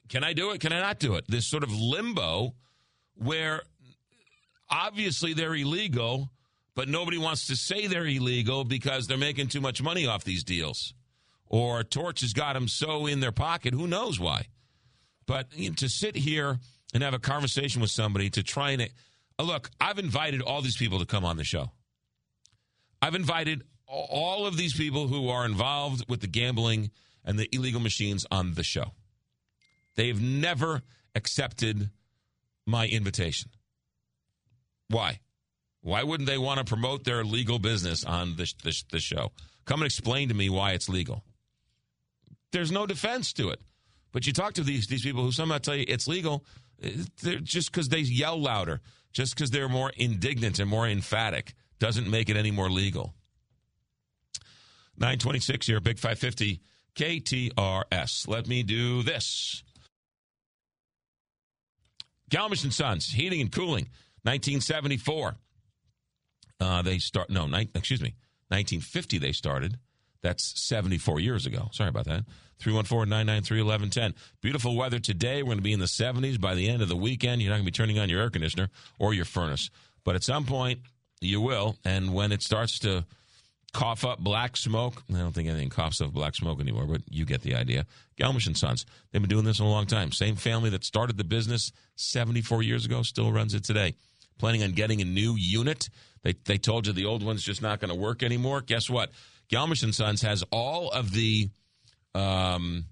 Can 0.10 0.24
I 0.24 0.34
do 0.34 0.52
it? 0.52 0.62
Can 0.62 0.74
I 0.74 0.80
not 0.80 1.00
do 1.00 1.16
it? 1.16 1.26
This 1.28 1.50
sort 1.50 1.64
of 1.64 1.72
limbo 1.72 2.56
where 3.16 3.62
obviously 4.70 5.34
they're 5.34 5.56
illegal, 5.56 6.32
but 6.78 6.88
nobody 6.88 7.18
wants 7.18 7.48
to 7.48 7.56
say 7.56 7.88
they're 7.88 8.06
illegal 8.06 8.64
because 8.64 9.08
they're 9.08 9.18
making 9.18 9.48
too 9.48 9.60
much 9.60 9.82
money 9.82 10.06
off 10.06 10.24
these 10.24 10.44
deals. 10.44 10.94
Or 11.48 11.84
Torch 11.84 12.22
has 12.22 12.34
got 12.34 12.54
them 12.54 12.68
so 12.68 13.08
in 13.08 13.20
their 13.20 13.32
pocket, 13.32 13.74
who 13.74 13.88
knows 13.88 14.20
why. 14.20 14.46
But 15.26 15.48
you 15.56 15.70
know, 15.70 15.76
to 15.78 15.90
sit 15.90 16.16
here 16.16 16.60
and 16.94 17.02
have 17.02 17.16
a 17.16 17.20
conversation 17.20 17.82
with 17.82 17.90
somebody 17.90 18.30
to 18.30 18.44
try 18.44 18.72
and 18.72 18.84
uh, 18.84 19.44
look, 19.44 19.72
I've 19.82 19.98
invited 19.98 20.44
all 20.44 20.62
these 20.62 20.78
people 20.78 21.00
to 21.00 21.08
come 21.08 21.26
on 21.26 21.38
the 21.38 21.44
show. 21.44 21.72
I've 23.02 23.16
invited 23.16 23.64
all 23.88 24.46
of 24.46 24.56
these 24.56 24.76
people 24.76 25.08
who 25.08 25.30
are 25.30 25.46
involved 25.46 26.08
with 26.08 26.22
the 26.22 26.28
gambling 26.28 26.92
and 27.26 27.40
the 27.40 27.50
illegal 27.52 27.82
machines 27.82 28.28
on 28.30 28.54
the 28.54 28.64
show. 28.64 28.92
They've 29.96 30.22
never 30.22 30.84
accepted 31.16 31.90
my 32.68 32.86
invitation. 32.86 33.50
Why? 34.90 35.22
Why 35.88 36.04
wouldn't 36.04 36.28
they 36.28 36.38
want 36.38 36.58
to 36.58 36.66
promote 36.66 37.06
their 37.06 37.24
legal 37.24 37.60
business 37.60 38.04
on 38.04 38.36
the, 38.36 38.54
the, 38.92 39.00
show? 39.00 39.32
Come 39.64 39.80
and 39.80 39.86
explain 39.86 40.28
to 40.28 40.34
me 40.34 40.50
why 40.50 40.74
it's 40.74 40.90
legal. 40.90 41.24
There's 42.52 42.74
no 42.74 42.86
defense 42.86 43.32
to 43.34 43.52
it. 43.52 43.62
But 44.12 44.28
you 44.28 44.34
talk 44.34 44.56
to 44.56 44.64
these, 44.64 44.88
these 44.88 45.04
people 45.04 45.24
who 45.24 45.32
somehow 45.32 45.60
tell 45.60 45.78
you 45.78 45.86
it's 45.88 46.06
legal 46.06 46.44
just 47.42 47.72
because 47.72 47.88
they 47.88 48.00
yell 48.00 48.38
louder, 48.38 48.82
just 49.14 49.34
because 49.34 49.50
they're 49.50 49.70
more 49.70 49.94
indignant 49.96 50.60
and 50.60 50.70
more 50.70 50.86
emphatic, 50.86 51.54
doesn't 51.80 52.12
make 52.12 52.28
it 52.28 52.36
any 52.36 52.52
more 52.52 52.70
legal. 52.70 53.14
926 54.98 55.68
here, 55.68 55.80
Big 55.80 56.00
550 56.00 56.60
KTRS. 56.96 58.28
Let 58.28 58.46
me 58.46 58.62
do 58.62 59.04
this. 59.04 59.64
Galmiche 62.30 62.66
and 62.66 62.74
Sons, 62.74 63.08
heating 63.08 63.40
and 63.40 63.54
cooling, 63.54 63.88
1974. 64.24 65.38
Uh, 66.60 66.82
they 66.82 66.98
start 66.98 67.30
no, 67.30 67.48
ni- 67.48 67.70
excuse 67.76 68.02
me, 68.02 68.16
1950 68.50 69.18
they 69.20 69.32
started. 69.32 69.78
That's 70.22 70.60
74 70.62 71.20
years 71.20 71.46
ago. 71.46 71.70
Sorry 71.72 71.90
about 71.90 72.06
that. 72.06 72.26
314-993-1110. 72.60 74.16
Beautiful 74.42 74.76
weather 74.76 75.00
today. 75.00 75.44
We're 75.44 75.50
going 75.50 75.58
to 75.60 75.64
be 75.64 75.74
in 75.74 75.80
the 75.80 75.86
70s 75.86 76.42
by 76.42 76.56
the 76.56 76.68
end 76.68 76.82
of 76.82 76.90
the 76.90 76.96
weekend. 76.96 77.42
You're 77.42 77.52
not 77.52 77.58
going 77.58 77.66
to 77.66 77.72
be 77.72 77.76
turning 77.76 78.00
on 78.00 78.10
your 78.10 78.22
air 78.22 78.32
conditioner 78.32 78.70
or 78.98 79.14
your 79.14 79.26
furnace. 79.26 79.70
But 80.04 80.16
at 80.16 80.24
some 80.24 80.46
point, 80.46 80.80
you 81.22 81.40
will. 81.40 81.78
And 81.86 82.16
when 82.16 82.32
it 82.32 82.42
starts 82.42 82.80
to 82.80 83.06
cough 83.74 84.06
up 84.06 84.20
black 84.20 84.58
smoke. 84.58 85.04
I 85.14 85.20
don't 85.20 85.34
think 85.34 85.48
anything 85.48 85.70
coughs 85.70 86.02
up 86.02 86.12
black 86.12 86.36
smoke 86.36 86.60
anymore, 86.60 86.86
but 86.86 87.02
you 87.10 87.26
get 87.26 87.42
the 87.42 87.56
idea. 87.56 87.86
Galmiche 88.20 88.48
and 88.48 88.58
Sons. 88.58 88.86
They've 89.12 89.22
been 89.22 89.30
doing 89.30 89.46
this 89.46 89.60
a 89.60 89.64
long 89.64 89.86
time. 89.86 90.12
Same 90.12 90.36
family 90.36 90.70
that 90.72 90.84
started 90.84 91.18
the 91.18 91.24
business 91.24 91.72
74 91.96 92.64
years 92.64 92.86
ago 92.86 93.04
still 93.04 93.32
runs 93.32 93.54
it 93.54 93.64
today. 93.64 93.96
Planning 94.40 94.64
on 94.64 94.72
getting 94.72 95.02
a 95.02 95.06
new 95.06 95.36
unit. 95.36 95.90
They, 96.28 96.36
they 96.44 96.58
told 96.58 96.88
you 96.88 96.92
the 96.92 97.06
old 97.06 97.24
one's 97.24 97.42
just 97.42 97.62
not 97.62 97.80
going 97.80 97.88
to 97.88 97.96
work 97.96 98.22
anymore. 98.22 98.60
Guess 98.60 98.90
what? 98.90 99.12
Galmiche 99.50 99.84
and 99.84 99.96
Sons 99.96 100.24
has 100.24 100.44
all 100.52 100.90
of 100.90 101.14
the 101.14 101.50
um, 102.14 102.84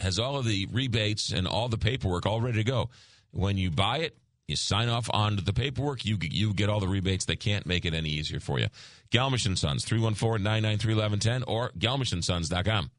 has 0.00 0.18
all 0.18 0.36
of 0.36 0.44
the 0.44 0.66
rebates 0.72 1.30
and 1.30 1.46
all 1.46 1.68
the 1.68 1.78
paperwork 1.78 2.26
all 2.26 2.40
ready 2.40 2.58
to 2.58 2.64
go. 2.64 2.90
When 3.30 3.56
you 3.56 3.70
buy 3.70 3.98
it, 3.98 4.18
you 4.48 4.56
sign 4.56 4.88
off 4.88 5.08
on 5.12 5.38
the 5.44 5.52
paperwork, 5.52 6.04
you 6.04 6.18
you 6.20 6.54
get 6.54 6.68
all 6.68 6.80
the 6.80 6.88
rebates. 6.88 7.24
They 7.24 7.36
can't 7.36 7.66
make 7.66 7.84
it 7.84 7.94
any 7.94 8.08
easier 8.08 8.40
for 8.40 8.58
you. 8.58 8.66
Galmiche 9.12 9.46
and 9.46 9.56
Sons, 9.56 9.84
314-993-1110 9.84 11.44
or 11.46 11.70
galmicheandsons.com. 11.78 12.90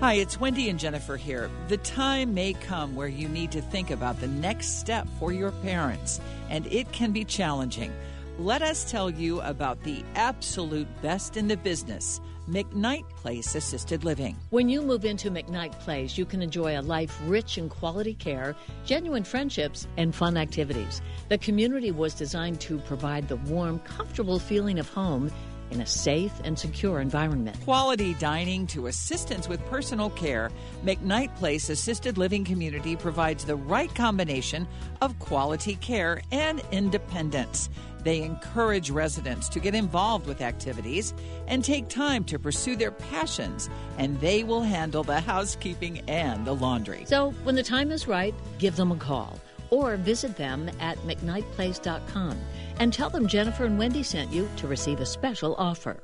Hi, 0.00 0.12
it's 0.12 0.38
Wendy 0.38 0.68
and 0.68 0.78
Jennifer 0.78 1.16
here. 1.16 1.50
The 1.68 1.78
time 1.78 2.34
may 2.34 2.52
come 2.52 2.94
where 2.94 3.08
you 3.08 3.28
need 3.28 3.50
to 3.52 3.62
think 3.62 3.90
about 3.90 4.20
the 4.20 4.28
next 4.28 4.78
step 4.78 5.08
for 5.18 5.32
your 5.32 5.52
parents, 5.52 6.20
and 6.50 6.66
it 6.66 6.92
can 6.92 7.12
be 7.12 7.24
challenging. 7.24 7.90
Let 8.38 8.60
us 8.60 8.90
tell 8.90 9.08
you 9.08 9.40
about 9.40 9.82
the 9.84 10.04
absolute 10.14 10.86
best 11.00 11.38
in 11.38 11.48
the 11.48 11.56
business 11.56 12.20
McKnight 12.46 13.08
Place 13.16 13.54
Assisted 13.54 14.04
Living. 14.04 14.36
When 14.50 14.68
you 14.68 14.82
move 14.82 15.06
into 15.06 15.30
McKnight 15.30 15.72
Place, 15.80 16.18
you 16.18 16.26
can 16.26 16.42
enjoy 16.42 16.78
a 16.78 16.82
life 16.82 17.18
rich 17.24 17.56
in 17.56 17.70
quality 17.70 18.12
care, 18.12 18.54
genuine 18.84 19.24
friendships, 19.24 19.88
and 19.96 20.14
fun 20.14 20.36
activities. 20.36 21.00
The 21.30 21.38
community 21.38 21.90
was 21.90 22.12
designed 22.12 22.60
to 22.60 22.78
provide 22.80 23.28
the 23.28 23.36
warm, 23.36 23.78
comfortable 23.78 24.38
feeling 24.38 24.78
of 24.78 24.90
home 24.90 25.32
in 25.70 25.80
a 25.80 25.86
safe 25.86 26.32
and 26.44 26.58
secure 26.58 27.00
environment. 27.00 27.58
Quality 27.64 28.14
dining 28.14 28.66
to 28.68 28.86
assistance 28.86 29.48
with 29.48 29.64
personal 29.66 30.10
care, 30.10 30.50
McKnight 30.84 31.34
Place 31.36 31.70
Assisted 31.70 32.18
Living 32.18 32.44
Community 32.44 32.96
provides 32.96 33.44
the 33.44 33.56
right 33.56 33.94
combination 33.94 34.66
of 35.00 35.18
quality 35.18 35.76
care 35.76 36.22
and 36.32 36.62
independence. 36.72 37.68
They 38.06 38.22
encourage 38.22 38.90
residents 38.90 39.48
to 39.48 39.58
get 39.58 39.74
involved 39.74 40.26
with 40.26 40.40
activities 40.40 41.12
and 41.48 41.64
take 41.64 41.88
time 41.88 42.22
to 42.26 42.38
pursue 42.38 42.76
their 42.76 42.92
passions, 42.92 43.68
and 43.98 44.20
they 44.20 44.44
will 44.44 44.62
handle 44.62 45.02
the 45.02 45.20
housekeeping 45.20 46.08
and 46.08 46.46
the 46.46 46.54
laundry. 46.54 47.04
So, 47.06 47.32
when 47.42 47.56
the 47.56 47.64
time 47.64 47.90
is 47.90 48.06
right, 48.06 48.32
give 48.58 48.76
them 48.76 48.92
a 48.92 48.96
call 48.96 49.40
or 49.70 49.96
visit 49.96 50.36
them 50.36 50.70
at 50.78 50.98
McKnightPlace.com 50.98 52.38
and 52.78 52.92
tell 52.92 53.10
them 53.10 53.26
Jennifer 53.26 53.64
and 53.64 53.78
Wendy 53.78 54.02
sent 54.02 54.32
you 54.32 54.48
to 54.56 54.66
receive 54.66 55.00
a 55.00 55.06
special 55.06 55.54
offer. 55.56 56.02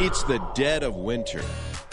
It's 0.00 0.22
the 0.24 0.38
dead 0.54 0.82
of 0.82 0.96
winter. 0.96 1.42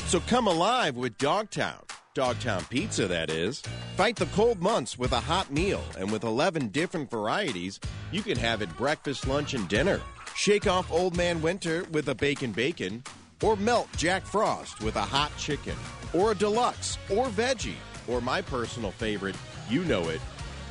So 0.05 0.19
come 0.21 0.47
alive 0.47 0.95
with 0.95 1.17
Dogtown. 1.17 1.83
Dogtown 2.13 2.65
Pizza, 2.65 3.07
that 3.07 3.29
is. 3.29 3.61
Fight 3.95 4.17
the 4.17 4.25
cold 4.27 4.61
months 4.61 4.97
with 4.97 5.13
a 5.13 5.19
hot 5.19 5.51
meal, 5.51 5.81
and 5.97 6.11
with 6.11 6.23
11 6.23 6.69
different 6.69 7.09
varieties, 7.09 7.79
you 8.11 8.21
can 8.21 8.37
have 8.37 8.61
it 8.61 8.75
breakfast, 8.75 9.27
lunch, 9.27 9.53
and 9.53 9.67
dinner. 9.69 10.01
Shake 10.35 10.67
off 10.67 10.91
Old 10.91 11.15
Man 11.15 11.41
Winter 11.41 11.85
with 11.91 12.09
a 12.09 12.15
bacon 12.15 12.51
bacon, 12.51 13.03
or 13.41 13.55
melt 13.55 13.87
Jack 13.95 14.25
Frost 14.25 14.81
with 14.81 14.95
a 14.95 15.01
hot 15.01 15.31
chicken, 15.37 15.75
or 16.13 16.31
a 16.31 16.35
deluxe, 16.35 16.97
or 17.09 17.27
veggie, 17.27 17.75
or 18.07 18.19
my 18.19 18.41
personal 18.41 18.91
favorite, 18.91 19.35
you 19.69 19.83
know 19.85 20.09
it, 20.09 20.19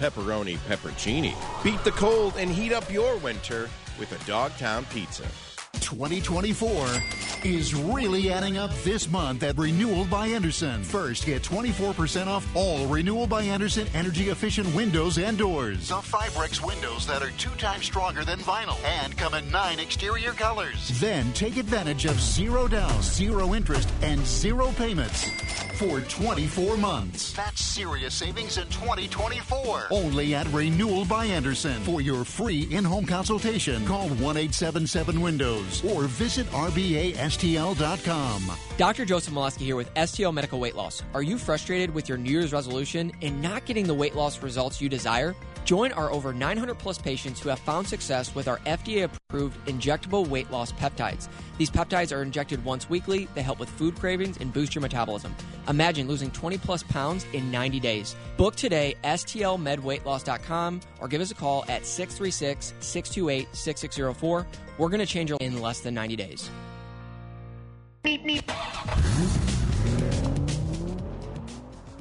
pepperoni 0.01 0.57
peppercini. 0.67 1.35
Beat 1.63 1.85
the 1.85 1.91
cold 1.91 2.35
and 2.39 2.51
heat 2.51 2.73
up 2.73 2.91
your 2.91 3.19
winter 3.19 3.69
with 3.99 4.11
a 4.13 4.27
Dogtown 4.27 4.87
Pizza. 4.87 5.25
2024 5.75 6.87
is 7.45 7.75
really 7.75 8.33
adding 8.33 8.57
up 8.57 8.71
this 8.83 9.11
month 9.11 9.43
at 9.43 9.59
Renewal 9.59 10.07
by 10.07 10.27
Andersen. 10.29 10.83
First, 10.83 11.27
get 11.27 11.43
24% 11.43 12.27
off 12.27 12.47
all 12.57 12.87
Renewal 12.87 13.27
by 13.27 13.43
Andersen 13.43 13.87
energy 13.95 14.31
efficient 14.31 14.75
windows 14.75 15.19
and 15.19 15.37
doors. 15.37 15.89
The 15.89 15.97
Fibrex 15.97 16.65
windows 16.65 17.07
that 17.07 17.23
are 17.23 17.31
two 17.33 17.55
times 17.57 17.85
stronger 17.85 18.25
than 18.25 18.39
vinyl 18.41 18.83
and 18.85 19.17
come 19.17 19.35
in 19.35 19.51
nine 19.51 19.79
exterior 19.79 20.33
colors. 20.33 20.99
Then 20.99 21.31
take 21.35 21.57
advantage 21.57 22.07
of 22.07 22.19
zero 22.21 22.67
down, 22.67 23.03
zero 23.03 23.55
interest, 23.55 23.89
and 24.03 24.25
zero 24.25 24.73
payments 24.73 25.31
for 25.81 26.01
24 26.03 26.77
months. 26.77 27.33
That's 27.33 27.63
serious 27.63 28.13
savings 28.13 28.59
in 28.59 28.69
2024. 28.69 29.87
Only 29.91 30.35
at 30.35 30.47
Renewal 30.49 31.07
by 31.07 31.25
Andersen. 31.25 31.81
For 31.85 32.03
your 32.03 32.23
free 32.23 32.69
in 32.71 32.85
home 32.85 33.07
consultation, 33.07 33.87
call 33.87 34.11
1 34.11 34.37
877 34.37 35.19
Windows 35.19 35.83
or 35.83 36.03
visit 36.03 36.47
RBASTL.com. 36.49 38.53
Dr. 38.77 39.07
Joseph 39.07 39.33
Molesky 39.33 39.63
here 39.63 39.77
with 39.77 39.95
STL 39.95 40.35
Medical 40.35 40.61
Weight 40.61 40.77
Loss. 40.77 41.03
Are 41.15 41.23
you 41.23 41.39
frustrated 41.39 41.95
with 41.95 42.11
your 42.11 42.19
New 42.19 42.31
Year's 42.31 42.53
resolution 42.53 43.11
and 43.23 43.41
not 43.41 43.65
getting 43.65 43.87
the 43.87 43.95
weight 43.95 44.15
loss 44.15 44.43
results 44.43 44.83
you 44.83 44.91
desire? 44.91 45.35
Join 45.65 45.93
our 45.93 46.11
over 46.11 46.33
900 46.33 46.79
plus 46.79 46.99
patients 46.99 47.41
who 47.41 47.49
have 47.49 47.59
found 47.59 47.87
success 47.87 48.35
with 48.35 48.49
our 48.49 48.59
FDA 48.59 49.05
approved 49.05 49.65
injectable 49.67 50.27
weight 50.27 50.51
loss 50.51 50.73
peptides. 50.73 51.29
These 51.59 51.71
peptides 51.71 52.17
are 52.17 52.23
injected 52.23 52.65
once 52.65 52.89
weekly. 52.89 53.29
They 53.35 53.43
help 53.43 53.59
with 53.61 53.69
food 53.69 53.97
cravings 53.97 54.39
and 54.39 54.53
boost 54.53 54.75
your 54.75 54.83
metabolism. 54.83 55.35
Imagine 55.69 56.09
losing 56.09 56.31
20 56.31 56.59
plus 56.59 56.83
pounds 56.83 57.27
in 57.33 57.51
90 57.51 57.81
days. 57.81 58.17
Book 58.37 58.57
today, 58.57 58.95
stlmedweightloss.com, 59.05 60.81
or 61.01 61.09
give 61.09 61.21
us 61.21 61.31
a 61.31 61.35
call 61.35 61.65
at 61.69 61.87
636 61.87 62.75
628 62.81 63.49
6604. 63.53 64.47
We're 64.79 64.89
going 64.89 65.01
to 65.01 65.07
change 65.07 65.31
your 65.31 65.39
in 65.41 65.61
less 65.61 65.81
than 65.81 65.95
90 65.95 66.17
days. 66.17 66.51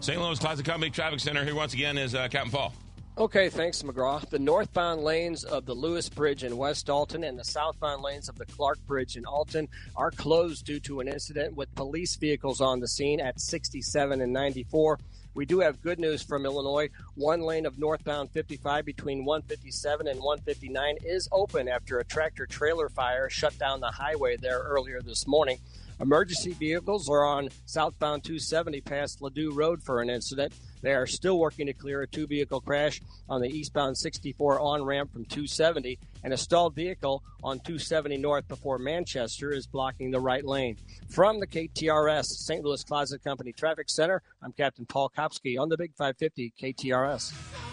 St. 0.02 0.20
Louis 0.20 0.40
Closet 0.40 0.66
Company 0.66 0.90
Traffic 0.90 1.20
Center 1.20 1.44
here 1.44 1.54
once 1.54 1.74
again 1.74 1.98
is 1.98 2.16
uh, 2.16 2.28
Captain 2.30 2.50
Paul. 2.50 2.74
Okay, 3.20 3.50
thanks, 3.50 3.84
McGraw. 3.84 4.26
The 4.30 4.40
northbound 4.40 5.04
lanes 5.04 5.44
of 5.44 5.66
the 5.66 5.74
Lewis 5.74 6.08
Bridge 6.08 6.46
in 6.46 6.56
West 6.56 6.90
Alton 6.90 7.26
and 7.26 7.38
the 7.38 7.44
southbound 7.44 8.02
lanes 8.02 8.30
of 8.30 8.38
the 8.38 8.46
Clark 8.46 8.80
Bridge 8.88 9.18
in 9.18 9.26
Alton 9.26 9.68
are 9.98 10.10
closed 10.10 10.66
due 10.66 10.80
to 10.80 11.02
an 11.02 11.10
incident 11.10 11.54
with 11.54 11.76
police 11.76 12.16
vehicles 12.16 12.62
on 12.62 12.80
the 12.80 12.88
scene 12.88 13.20
at 13.20 13.42
67 13.42 14.22
and 14.22 14.32
94. 14.32 15.00
We 15.34 15.46
do 15.46 15.60
have 15.60 15.82
good 15.82 16.00
news 16.00 16.24
from 16.24 16.46
Illinois. 16.46 16.92
One 17.16 17.42
lane 17.42 17.66
of 17.66 17.78
northbound 17.78 18.32
55 18.32 18.86
between 18.86 19.26
157 19.26 20.08
and 20.08 20.22
159 20.22 20.96
is 21.04 21.28
open 21.34 21.68
after 21.68 22.00
a 22.00 22.06
tractor 22.06 22.46
trailer 22.46 22.88
fire 22.88 23.30
shut 23.30 23.60
down 23.60 23.82
the 23.82 23.92
highway 23.92 24.38
there 24.38 24.60
earlier 24.60 25.02
this 25.02 25.28
morning. 25.28 25.60
Emergency 26.00 26.54
vehicles 26.54 27.10
are 27.10 27.26
on 27.26 27.50
southbound 27.66 28.24
270 28.24 28.80
past 28.80 29.20
Ladue 29.20 29.54
Road 29.54 29.84
for 29.84 30.02
an 30.02 30.10
incident. 30.10 30.54
They 30.82 30.94
are 30.94 31.08
still 31.08 31.40
working 31.40 31.68
to 31.68 31.74
clear 31.74 32.02
a 32.02 32.08
two 32.08 32.28
vehicle 32.28 32.62
crash 32.62 33.02
on 33.28 33.42
the 33.42 33.48
eastbound 33.48 33.98
64 33.98 34.60
on 34.60 34.84
ramp 34.84 35.12
from 35.12 35.26
270, 35.26 36.00
and 36.24 36.34
a 36.34 36.38
stalled 36.38 36.76
vehicle 36.76 37.24
on 37.44 37.60
270 37.60 38.18
north 38.18 38.48
before 38.48 38.78
Manchester 38.78 39.52
is 39.52 39.68
blocking 39.68 40.12
the 40.12 40.20
right 40.20 40.46
lane. 40.46 40.78
From 41.10 41.40
the 41.40 41.48
KTRS 41.48 42.26
St. 42.26 42.64
Louis 42.64 42.84
Closet 42.84 43.24
Company 43.24 43.52
Traffic 43.52 43.90
Center, 43.90 44.22
I'm 44.42 44.52
Captain 44.52 44.86
Paul 44.86 45.12
Kopsky 45.16 45.60
on 45.60 45.70
the 45.70 45.78
Big 45.78 45.94
550 45.96 46.54
KTRS. 46.62 47.69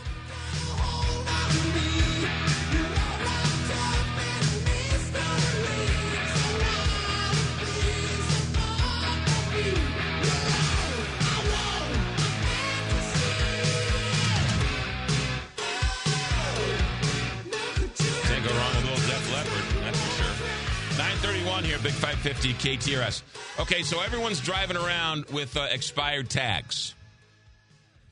One 21.47 21.62
here, 21.62 21.78
Big 21.78 21.92
550 21.92 22.55
KTRS. 22.55 23.23
Okay, 23.60 23.83
so 23.83 24.00
everyone's 24.00 24.41
driving 24.41 24.76
around 24.76 25.26
with 25.26 25.57
uh, 25.57 25.68
expired 25.70 26.28
tags. 26.28 26.94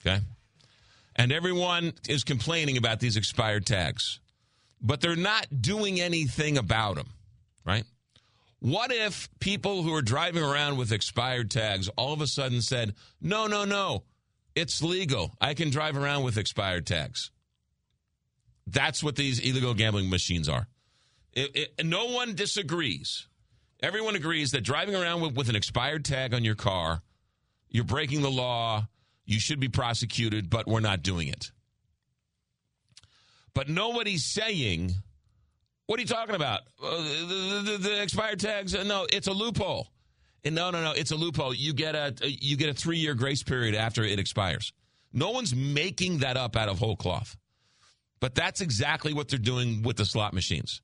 Okay? 0.01 0.21
And 1.17 1.33
everyone 1.33 1.95
is 2.09 2.23
complaining 2.23 2.77
about 2.77 3.01
these 3.01 3.17
expired 3.17 3.67
tags, 3.67 4.21
but 4.81 5.01
they're 5.01 5.17
not 5.17 5.47
doing 5.61 6.01
anything 6.01 6.59
about 6.59 6.95
them, 6.95 7.09
right? 7.67 7.85
What 8.61 8.93
if 8.93 9.29
people 9.41 9.83
who 9.83 9.93
are 9.95 10.03
driving 10.03 10.43
around 10.43 10.79
with 10.79 10.93
expired 10.93 11.51
tags 11.51 11.89
all 11.97 12.13
of 12.13 12.21
a 12.21 12.29
sudden 12.29 12.63
said, 12.63 12.95
no, 13.21 13.49
no, 13.49 13.65
no, 13.65 14.05
it's 14.55 14.81
legal. 14.81 15.35
I 15.41 15.55
can 15.55 15.71
drive 15.71 15.97
around 15.97 16.23
with 16.23 16.39
expired 16.39 16.87
tags? 16.87 17.33
That's 18.67 19.03
what 19.03 19.17
these 19.17 19.41
illegal 19.41 19.75
gambling 19.75 20.09
machines 20.09 20.49
are. 20.49 20.69
It, 21.37 21.73
it, 21.79 21.87
no 21.87 22.07
one 22.07 22.35
disagrees. 22.35 23.27
Everyone 23.83 24.17
agrees 24.17 24.53
that 24.53 24.63
driving 24.63 24.95
around 24.95 25.21
with, 25.21 25.35
with 25.37 25.49
an 25.49 25.57
expired 25.57 26.05
tag 26.05 26.33
on 26.35 26.45
your 26.45 26.55
car, 26.55 27.03
you're 27.69 27.85
breaking 27.85 28.23
the 28.23 28.31
law, 28.31 28.89
you 29.27 29.41
should 29.41 29.61
be 29.61 29.69
prosecuted, 29.69 30.49
but 30.49 30.67
we're 30.67 30.81
not 30.81 31.03
doing 31.03 31.29
it. 31.29 31.51
But 33.55 33.69
nobody's 33.69 34.25
saying 34.25 34.95
What 35.87 35.99
are 35.99 36.03
you 36.03 36.09
talking 36.09 36.35
about? 36.35 36.61
Uh, 36.83 36.97
the, 36.99 37.63
the, 37.65 37.79
the, 37.79 38.03
expired 38.03 38.41
tags? 38.41 38.75
Uh, 38.75 38.85
no, 38.85 39.07
it's 39.13 39.27
a 39.29 39.33
loophole. 39.33 39.89
And 40.45 40.55
no, 40.55 40.71
no, 40.71 40.83
no, 40.83 40.93
it's 40.93 41.11
a 41.11 41.17
loophole. 41.17 41.55
You 41.55 41.73
get 41.75 41.95
a 41.95 42.15
you 42.23 42.57
get 42.57 42.69
a 42.69 42.75
three 42.75 42.99
year 42.99 43.15
grace 43.15 43.43
period 43.43 43.75
after 43.75 44.03
it 44.03 44.19
expires. 44.19 44.73
No 45.13 45.31
one's 45.31 45.55
making 45.55 46.19
that 46.19 46.37
up 46.37 46.57
out 46.57 46.69
of 46.69 46.79
whole 46.79 46.97
cloth. 46.97 47.37
But 48.21 48.35
that's 48.35 48.61
exactly 48.61 49.13
what 49.15 49.29
they're 49.29 49.39
doing 49.39 49.83
with 49.83 49.97
the 49.97 50.05
slot 50.05 50.35
machines. 50.35 50.81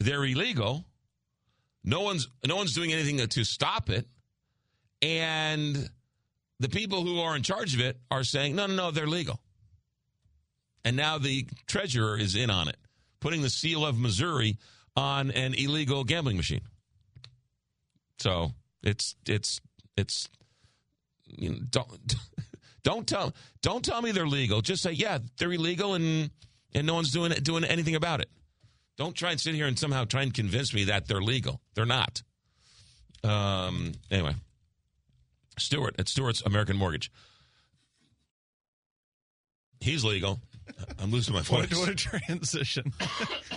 They're 0.00 0.24
illegal. 0.24 0.84
No 1.84 2.00
one's 2.00 2.28
no 2.44 2.56
one's 2.56 2.74
doing 2.74 2.92
anything 2.92 3.18
to 3.26 3.44
stop 3.44 3.90
it. 3.90 4.06
And 5.02 5.88
the 6.58 6.68
people 6.68 7.02
who 7.02 7.20
are 7.20 7.36
in 7.36 7.42
charge 7.42 7.74
of 7.74 7.80
it 7.80 7.98
are 8.10 8.24
saying, 8.24 8.54
no, 8.54 8.66
no, 8.66 8.74
no, 8.74 8.90
they're 8.90 9.06
legal. 9.06 9.40
And 10.84 10.96
now 10.96 11.18
the 11.18 11.46
treasurer 11.66 12.18
is 12.18 12.34
in 12.34 12.50
on 12.50 12.68
it, 12.68 12.76
putting 13.20 13.42
the 13.42 13.50
seal 13.50 13.84
of 13.84 13.98
Missouri 13.98 14.58
on 14.96 15.30
an 15.30 15.54
illegal 15.54 16.04
gambling 16.04 16.36
machine. 16.36 16.62
So 18.18 18.52
it's 18.82 19.16
it's 19.26 19.60
it's 19.96 20.28
you 21.26 21.50
know, 21.50 21.58
don't 21.70 22.14
don't 22.82 23.06
tell 23.06 23.34
don't 23.62 23.84
tell 23.84 24.00
me 24.02 24.12
they're 24.12 24.26
legal. 24.26 24.60
Just 24.60 24.82
say 24.82 24.92
yeah, 24.92 25.18
they're 25.38 25.52
illegal 25.52 25.94
and 25.94 26.30
and 26.74 26.86
no 26.86 26.94
one's 26.94 27.12
doing 27.12 27.32
doing 27.42 27.64
anything 27.64 27.94
about 27.94 28.20
it. 28.20 28.30
Don't 29.00 29.14
try 29.14 29.30
and 29.30 29.40
sit 29.40 29.54
here 29.54 29.66
and 29.66 29.78
somehow 29.78 30.04
try 30.04 30.20
and 30.20 30.34
convince 30.34 30.74
me 30.74 30.84
that 30.84 31.08
they're 31.08 31.22
legal. 31.22 31.62
They're 31.72 31.86
not. 31.86 32.22
Um. 33.24 33.92
Anyway, 34.10 34.34
Stewart 35.58 35.94
at 35.98 36.06
Stewart's 36.06 36.42
American 36.42 36.76
Mortgage. 36.76 37.10
He's 39.80 40.04
legal. 40.04 40.38
I'm 40.98 41.10
losing 41.10 41.32
my 41.32 41.40
voice. 41.40 41.70
What, 41.70 41.78
what 41.78 41.88
a 41.88 41.94
transition. 41.94 42.92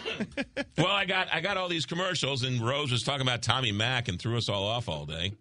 well, 0.78 0.88
I 0.88 1.04
got 1.04 1.28
I 1.30 1.42
got 1.42 1.58
all 1.58 1.68
these 1.68 1.86
commercials, 1.86 2.44
and 2.44 2.62
Rose 2.62 2.90
was 2.90 3.04
talking 3.04 3.24
about 3.24 3.42
Tommy 3.42 3.74
Mac 3.74 4.08
and 4.08 4.18
threw 4.18 4.38
us 4.38 4.48
all 4.48 4.66
off 4.66 4.88
all 4.88 5.06
day. 5.06 5.34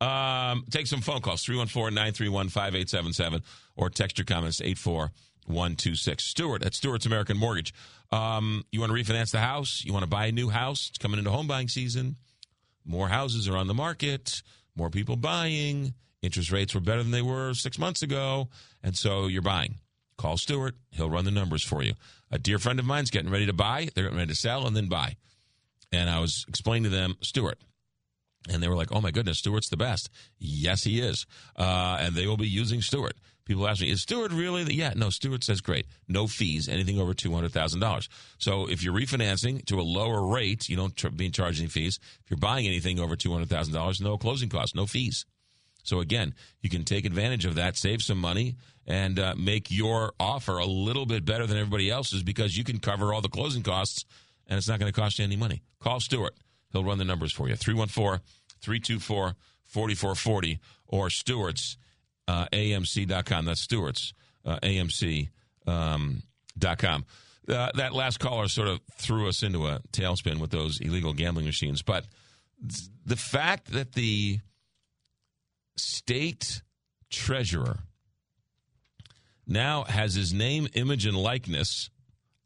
Um, 0.00 0.66
take 0.70 0.86
some 0.86 1.00
phone 1.00 1.20
calls 1.20 1.42
314 1.42 1.92
931 1.92 2.50
5877 2.50 3.42
or 3.74 3.90
text 3.90 4.18
your 4.18 4.24
comments 4.24 4.58
to 4.58 4.66
84126. 4.66 6.22
Stewart 6.22 6.62
at 6.62 6.74
Stewart's 6.74 7.06
American 7.06 7.36
Mortgage. 7.36 7.74
Um, 8.10 8.64
you 8.70 8.80
want 8.80 8.92
to 8.92 8.98
refinance 8.98 9.30
the 9.30 9.40
house? 9.40 9.82
You 9.84 9.92
want 9.92 10.04
to 10.04 10.08
buy 10.08 10.26
a 10.26 10.32
new 10.32 10.48
house? 10.48 10.88
It's 10.88 10.98
coming 10.98 11.18
into 11.18 11.30
home 11.30 11.46
buying 11.46 11.68
season. 11.68 12.16
More 12.84 13.08
houses 13.08 13.48
are 13.48 13.56
on 13.56 13.66
the 13.66 13.74
market, 13.74 14.42
more 14.76 14.90
people 14.90 15.16
buying. 15.16 15.94
Interest 16.22 16.50
rates 16.50 16.74
were 16.74 16.80
better 16.80 17.02
than 17.02 17.12
they 17.12 17.22
were 17.22 17.54
six 17.54 17.78
months 17.78 18.02
ago, 18.02 18.48
and 18.82 18.96
so 18.96 19.26
you're 19.26 19.42
buying. 19.42 19.76
Call 20.16 20.36
Stewart. 20.38 20.74
He'll 20.92 21.10
run 21.10 21.24
the 21.24 21.30
numbers 21.30 21.62
for 21.62 21.82
you. 21.82 21.94
A 22.30 22.38
dear 22.38 22.58
friend 22.58 22.78
of 22.78 22.86
mine's 22.86 23.10
getting 23.10 23.30
ready 23.30 23.46
to 23.46 23.52
buy. 23.52 23.88
They're 23.94 24.04
getting 24.04 24.18
ready 24.18 24.30
to 24.30 24.36
sell 24.36 24.66
and 24.66 24.74
then 24.74 24.88
buy. 24.88 25.16
And 25.92 26.08
I 26.08 26.20
was 26.20 26.44
explaining 26.48 26.90
to 26.90 26.96
them, 26.96 27.16
Stewart. 27.20 27.58
And 28.48 28.62
they 28.62 28.68
were 28.68 28.76
like, 28.76 28.92
oh 28.92 29.00
my 29.00 29.10
goodness, 29.10 29.38
Stewart's 29.38 29.68
the 29.68 29.76
best. 29.76 30.08
Yes, 30.38 30.84
he 30.84 31.00
is. 31.00 31.26
Uh, 31.56 31.98
and 32.00 32.14
they 32.14 32.26
will 32.26 32.36
be 32.36 32.48
using 32.48 32.80
Stewart. 32.80 33.16
People 33.46 33.68
ask 33.68 33.80
me, 33.80 33.90
is 33.90 34.02
Stewart 34.02 34.32
really 34.32 34.64
the? 34.64 34.74
Yeah, 34.74 34.92
no, 34.96 35.08
Stewart 35.08 35.44
says 35.44 35.60
great. 35.60 35.86
No 36.08 36.26
fees, 36.26 36.68
anything 36.68 37.00
over 37.00 37.14
$200,000. 37.14 38.08
So 38.38 38.68
if 38.68 38.82
you're 38.82 38.92
refinancing 38.92 39.64
to 39.66 39.80
a 39.80 39.82
lower 39.82 40.26
rate, 40.26 40.68
you 40.68 40.76
don't 40.76 40.94
tr- 40.96 41.08
be 41.08 41.30
charging 41.30 41.68
fees. 41.68 42.00
If 42.24 42.30
you're 42.30 42.38
buying 42.38 42.66
anything 42.66 42.98
over 42.98 43.14
$200,000, 43.14 44.00
no 44.00 44.18
closing 44.18 44.48
costs, 44.48 44.74
no 44.74 44.84
fees. 44.84 45.24
So 45.84 46.00
again, 46.00 46.34
you 46.60 46.68
can 46.68 46.84
take 46.84 47.04
advantage 47.04 47.44
of 47.44 47.54
that, 47.54 47.76
save 47.76 48.02
some 48.02 48.18
money, 48.18 48.56
and 48.84 49.18
uh, 49.18 49.34
make 49.36 49.70
your 49.70 50.12
offer 50.18 50.58
a 50.58 50.66
little 50.66 51.06
bit 51.06 51.24
better 51.24 51.46
than 51.46 51.56
everybody 51.56 51.88
else's 51.88 52.24
because 52.24 52.56
you 52.58 52.64
can 52.64 52.80
cover 52.80 53.14
all 53.14 53.20
the 53.20 53.28
closing 53.28 53.62
costs 53.62 54.04
and 54.48 54.58
it's 54.58 54.68
not 54.68 54.80
going 54.80 54.92
to 54.92 55.00
cost 55.00 55.18
you 55.18 55.24
any 55.24 55.36
money. 55.36 55.62
Call 55.80 56.00
Stewart. 56.00 56.34
He'll 56.72 56.84
run 56.84 56.98
the 56.98 57.04
numbers 57.04 57.32
for 57.32 57.48
you. 57.48 57.56
314 57.56 58.20
324 58.60 59.36
4440 59.64 60.60
or 60.88 61.10
Stewart's 61.10 61.76
uh, 62.28 62.46
AMC.com. 62.52 63.44
That's 63.44 63.60
Stewart's 63.60 64.12
uh, 64.44 64.58
AMC.com. 64.62 65.28
Um, 65.66 66.22
uh, 67.48 67.70
that 67.74 67.92
last 67.92 68.18
caller 68.18 68.48
sort 68.48 68.68
of 68.68 68.80
threw 68.94 69.28
us 69.28 69.42
into 69.42 69.66
a 69.66 69.80
tailspin 69.92 70.40
with 70.40 70.50
those 70.50 70.80
illegal 70.80 71.12
gambling 71.12 71.46
machines. 71.46 71.82
But 71.82 72.06
the 73.04 73.16
fact 73.16 73.72
that 73.72 73.92
the 73.92 74.40
state 75.76 76.62
treasurer 77.10 77.78
now 79.46 79.84
has 79.84 80.14
his 80.14 80.32
name, 80.32 80.66
image, 80.74 81.06
and 81.06 81.16
likeness 81.16 81.90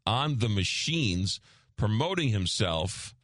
on 0.05 0.37
the 0.37 0.49
machines 0.49 1.39
promoting 1.77 2.29
himself 2.29 3.15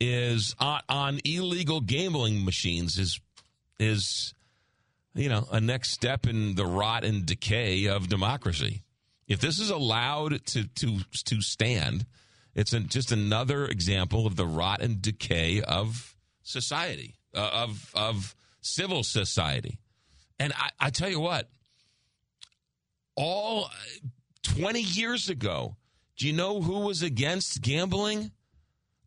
is 0.00 0.54
on, 0.58 0.80
on 0.88 1.20
illegal 1.24 1.80
gambling 1.80 2.44
machines 2.44 2.98
is 2.98 3.20
is 3.78 4.33
you 5.14 5.28
know 5.28 5.46
a 5.50 5.60
next 5.60 5.90
step 5.90 6.26
in 6.26 6.54
the 6.54 6.66
rot 6.66 7.04
and 7.04 7.24
decay 7.24 7.86
of 7.86 8.08
democracy. 8.08 8.82
If 9.26 9.40
this 9.40 9.58
is 9.58 9.70
allowed 9.70 10.44
to 10.46 10.66
to 10.66 10.98
to 11.26 11.40
stand, 11.40 12.06
it's 12.54 12.72
an, 12.72 12.88
just 12.88 13.12
another 13.12 13.66
example 13.66 14.26
of 14.26 14.36
the 14.36 14.46
rot 14.46 14.82
and 14.82 15.00
decay 15.00 15.62
of 15.62 16.16
society, 16.42 17.16
uh, 17.34 17.50
of 17.52 17.90
of 17.94 18.34
civil 18.60 19.02
society. 19.02 19.78
And 20.38 20.52
I, 20.52 20.70
I 20.80 20.90
tell 20.90 21.08
you 21.08 21.20
what, 21.20 21.48
all 23.16 23.70
20 24.42 24.80
years 24.80 25.28
ago, 25.28 25.76
do 26.16 26.26
you 26.26 26.32
know 26.32 26.60
who 26.60 26.80
was 26.80 27.02
against 27.02 27.62
gambling? 27.62 28.32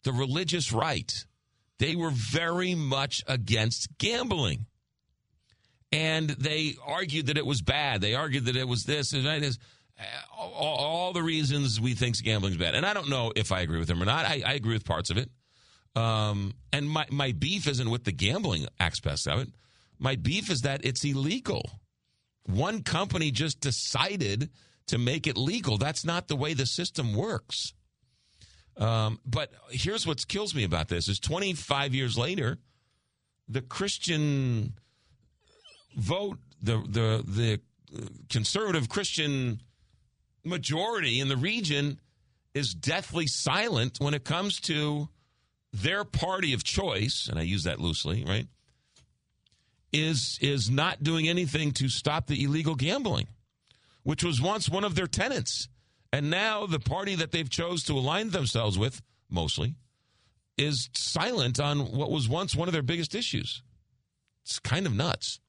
The 0.03 0.13
religious 0.13 0.71
right. 0.71 1.25
They 1.79 1.95
were 1.95 2.11
very 2.11 2.75
much 2.75 3.23
against 3.27 3.97
gambling. 3.97 4.65
And 5.91 6.29
they 6.29 6.75
argued 6.85 7.27
that 7.27 7.37
it 7.37 7.45
was 7.45 7.61
bad. 7.61 8.01
They 8.01 8.13
argued 8.13 8.45
that 8.45 8.55
it 8.57 8.67
was 8.67 8.83
this 8.83 9.13
and 9.13 9.25
that. 9.25 9.41
Is 9.43 9.57
all, 10.37 11.13
the 11.13 11.23
reasons 11.23 11.79
we 11.79 11.93
think 11.93 12.21
gambling 12.21 12.53
is 12.53 12.57
bad. 12.57 12.75
And 12.75 12.85
I 12.85 12.93
don't 12.93 13.09
know 13.09 13.31
if 13.35 13.51
I 13.51 13.61
agree 13.61 13.79
with 13.79 13.87
them 13.87 14.01
or 14.01 14.05
not. 14.05 14.25
I, 14.25 14.43
I 14.45 14.53
agree 14.53 14.73
with 14.73 14.85
parts 14.85 15.09
of 15.09 15.17
it. 15.17 15.31
Um, 15.95 16.53
and 16.71 16.89
my, 16.89 17.05
my 17.09 17.31
beef 17.31 17.67
isn't 17.67 17.89
with 17.89 18.03
the 18.03 18.11
gambling 18.11 18.67
aspects 18.79 19.25
of 19.25 19.39
it. 19.39 19.49
My 19.97 20.15
beef 20.15 20.51
is 20.51 20.61
that 20.61 20.85
it's 20.85 21.03
illegal. 21.03 21.63
One 22.45 22.83
company 22.83 23.31
just 23.31 23.59
decided 23.59 24.49
to 24.87 24.97
make 24.97 25.25
it 25.25 25.37
legal. 25.37 25.77
That's 25.77 26.05
not 26.05 26.27
the 26.27 26.35
way 26.35 26.53
the 26.53 26.65
system 26.65 27.13
works. 27.15 27.73
Um, 28.77 29.19
but 29.25 29.51
here's 29.71 30.05
what 30.05 30.27
kills 30.27 30.53
me 30.53 30.63
about 30.63 30.87
this: 30.87 31.07
is 31.07 31.19
25 31.19 31.95
years 31.95 32.15
later, 32.15 32.59
the 33.49 33.61
Christian 33.61 34.73
vote, 35.97 36.37
the 36.61 36.77
the 36.77 37.23
the 37.27 37.59
conservative 38.29 38.87
Christian 38.87 39.61
majority 40.43 41.19
in 41.19 41.27
the 41.27 41.37
region 41.37 41.99
is 42.53 42.73
deathly 42.73 43.27
silent 43.27 43.97
when 43.99 44.13
it 44.13 44.23
comes 44.23 44.59
to 44.61 45.09
their 45.73 46.03
party 46.03 46.53
of 46.53 46.63
choice, 46.63 47.27
and 47.29 47.37
I 47.37 47.43
use 47.43 47.63
that 47.63 47.79
loosely, 47.79 48.23
right? 48.25 48.47
Is 49.91 50.37
is 50.41 50.69
not 50.69 51.03
doing 51.03 51.27
anything 51.27 51.71
to 51.73 51.89
stop 51.89 52.27
the 52.27 52.43
illegal 52.43 52.75
gambling, 52.75 53.27
which 54.03 54.23
was 54.23 54.41
once 54.41 54.69
one 54.69 54.83
of 54.83 54.95
their 54.95 55.07
tenants. 55.07 55.67
And 56.13 56.29
now 56.29 56.65
the 56.65 56.79
party 56.79 57.15
that 57.15 57.31
they've 57.31 57.49
chose 57.49 57.83
to 57.83 57.93
align 57.93 58.29
themselves 58.29 58.77
with, 58.77 59.01
mostly, 59.29 59.75
is 60.57 60.89
silent 60.93 61.59
on 61.59 61.91
what 61.91 62.09
was 62.09 62.29
once 62.29 62.55
one 62.55 62.67
of 62.69 62.73
their 62.73 62.81
biggest 62.81 63.13
issues. 63.13 63.61
It's 64.43 64.59
kind 64.59 64.85
of 64.85 64.95
nuts. 64.95 65.39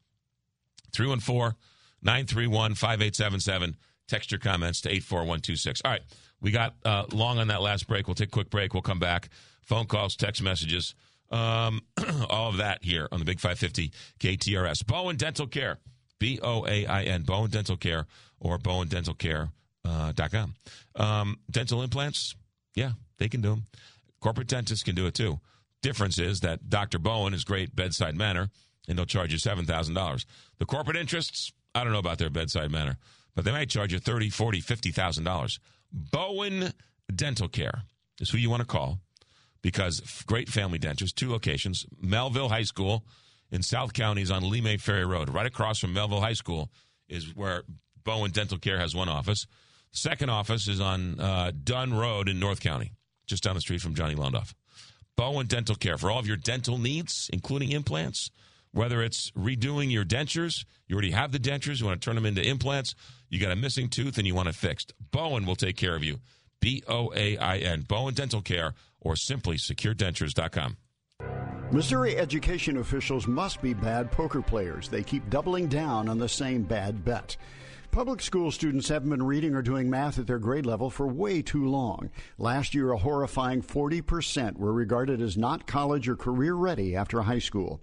314 0.93 1.57
931 2.03 2.75
5877. 2.75 3.77
Text 4.09 4.31
your 4.31 4.41
comments 4.41 4.81
to 4.83 4.89
84126. 4.89 5.83
All 5.85 5.91
right. 5.91 6.03
We 6.41 6.51
got 6.51 6.77
uh, 6.85 7.05
long 7.13 7.39
on 7.39 7.49
that 7.49 7.63
last 7.63 7.89
break. 7.89 8.07
We'll 8.07 8.15
take 8.15 8.29
a 8.29 8.31
quick 8.31 8.49
break. 8.49 8.73
We'll 8.73 8.83
come 8.83 9.01
back 9.01 9.29
phone 9.69 9.87
calls, 9.87 10.17
text 10.17 10.43
messages, 10.43 10.95
um, 11.31 11.83
all 12.31 12.49
of 12.49 12.57
that 12.57 12.83
here 12.83 13.07
on 13.13 13.19
the 13.19 13.25
Big 13.25 13.39
550 13.39 13.93
KTRS. 14.19 14.87
Boain 14.87 15.17
Dental 15.17 15.47
Care, 15.47 15.79
B 16.19 16.41
O 16.43 16.67
A 16.67 16.87
I 16.87 17.03
N, 17.03 17.23
Boain 17.23 17.51
Dental 17.51 17.77
Care, 17.77 18.07
or 18.41 18.59
boaindentalcare.com. 18.59 19.51
Uh, 19.85 21.03
um, 21.03 21.39
dental 21.51 21.83
implants, 21.83 22.35
yeah, 22.75 22.93
they 23.19 23.29
can 23.29 23.43
do 23.43 23.51
them. 23.51 23.67
Corporate 24.21 24.49
dentists 24.49 24.83
can 24.83 24.95
do 24.95 25.07
it 25.07 25.15
too. 25.15 25.39
Difference 25.83 26.19
is 26.19 26.41
that 26.41 26.69
Dr. 26.69 26.99
Bowen 26.99 27.35
is 27.35 27.45
great 27.45 27.77
bedside 27.77 28.17
manner, 28.17 28.49
and 28.89 28.99
they'll 28.99 29.07
charge 29.07 29.33
you 29.33 29.39
$7,000. 29.39 30.25
The 30.59 30.67
corporate 30.67 30.97
interests, 30.97 31.53
I 31.75 31.85
don't 31.85 31.93
know 31.93 31.99
about 31.99 32.19
their 32.19 32.31
bedside 32.31 32.71
manner, 32.71 32.97
but 33.35 33.45
they 33.45 33.53
might 33.53 33.69
charge 33.69 33.93
you 33.93 34.01
$30, 34.01 34.29
$40, 34.29 34.65
$50,000. 34.65 35.59
Boain 35.93 36.73
Dental 37.15 37.49
Care 37.49 37.83
is 38.21 38.31
who 38.31 38.39
you 38.39 38.51
want 38.51 38.61
to 38.61 38.67
call 38.67 38.99
because 39.63 40.01
great 40.27 40.49
family 40.49 40.79
dentures, 40.79 41.15
two 41.15 41.31
locations, 41.31 41.87
Mehlville 42.03 42.49
High 42.49 42.63
School 42.63 43.05
in 43.51 43.63
South 43.63 43.93
Counties 43.93 44.31
on 44.31 44.49
Lee 44.49 44.77
Ferry 44.77 45.05
Road. 45.05 45.31
Right 45.31 45.47
across 45.47 45.79
from 45.79 45.95
Mehlville 45.95 46.21
High 46.21 46.35
School 46.35 46.71
is 47.09 47.35
where 47.35 47.63
Boain 48.05 48.31
Dental 48.31 48.59
Care 48.59 48.79
has 48.79 48.95
one 48.95 49.09
office. 49.09 49.47
Second 49.93 50.31
office 50.31 50.69
is 50.69 50.81
on 50.81 51.19
uh, 51.19 51.53
Dunn 51.65 51.95
Road 51.95 52.29
in 52.29 52.39
North 52.39 52.61
County, 52.61 52.93
just 53.27 53.43
down 53.43 53.55
the 53.55 53.61
street 53.61 53.81
from 53.81 53.95
Johnny 53.95 54.15
Londoff. 54.15 54.55
Boain 55.17 55.47
Dental 55.47 55.75
Care 55.75 55.99
for 55.99 56.11
all 56.11 56.19
of 56.19 56.27
your 56.27 56.37
dental 56.37 56.79
needs, 56.79 57.29
including 57.33 57.73
implants. 57.73 58.31
Whether 58.73 59.03
it's 59.03 59.31
redoing 59.33 59.91
your 59.91 60.05
dentures, 60.05 60.65
you 60.87 60.95
already 60.95 61.11
have 61.11 61.33
the 61.33 61.39
dentures, 61.39 61.81
you 61.81 61.87
want 61.87 62.01
to 62.01 62.05
turn 62.05 62.15
them 62.15 62.27
into 62.27 62.47
implants, 62.47 62.95
you 63.29 63.41
got 63.41 63.53
a 63.53 63.57
missing 63.57 63.89
tooth 63.89 64.19
and 64.19 64.27
you 64.27 64.35
want 64.35 64.49
it 64.49 64.55
fixed. 64.55 64.93
Boain 65.11 65.47
will 65.47 65.57
take 65.57 65.77
care 65.77 65.97
of 65.97 66.05
you. 66.05 66.19
B 66.61 66.83
O 66.89 67.13
A 67.15 67.37
I 67.39 67.59
N. 67.59 67.83
Boain 67.83 68.15
Dental 68.15 68.43
Care 68.43 68.75
or 69.01 69.17
simply 69.17 69.57
securedentures.com. 69.57 70.77
Missouri 71.71 72.17
education 72.17 72.79
officials 72.79 73.27
must 73.27 73.61
be 73.61 73.75
bad 73.75 74.11
poker 74.11 74.41
players. 74.41 74.89
They 74.89 75.03
keep 75.03 75.29
doubling 75.29 75.69
down 75.69 76.09
on 76.09 76.19
the 76.19 76.29
same 76.29 76.63
bad 76.63 77.05
bet. 77.05 77.37
Public 77.91 78.21
school 78.21 78.51
students 78.51 78.89
haven't 78.89 79.11
been 79.11 79.23
reading 79.23 79.55
or 79.55 79.63
doing 79.63 79.89
math 79.89 80.19
at 80.19 80.27
their 80.27 80.39
grade 80.39 80.67
level 80.67 80.91
for 80.91 81.07
way 81.07 81.43
too 81.43 81.67
long. 81.67 82.11
Last 82.37 82.75
year, 82.75 82.93
a 82.93 82.99
horrifying 82.99 83.63
40% 83.63 84.57
were 84.57 84.73
regarded 84.73 85.21
as 85.21 85.37
not 85.37 85.67
college 85.67 86.09
or 86.09 86.17
career 86.17 86.55
ready 86.55 86.95
after 86.95 87.23
high 87.23 87.39
school. 87.39 87.81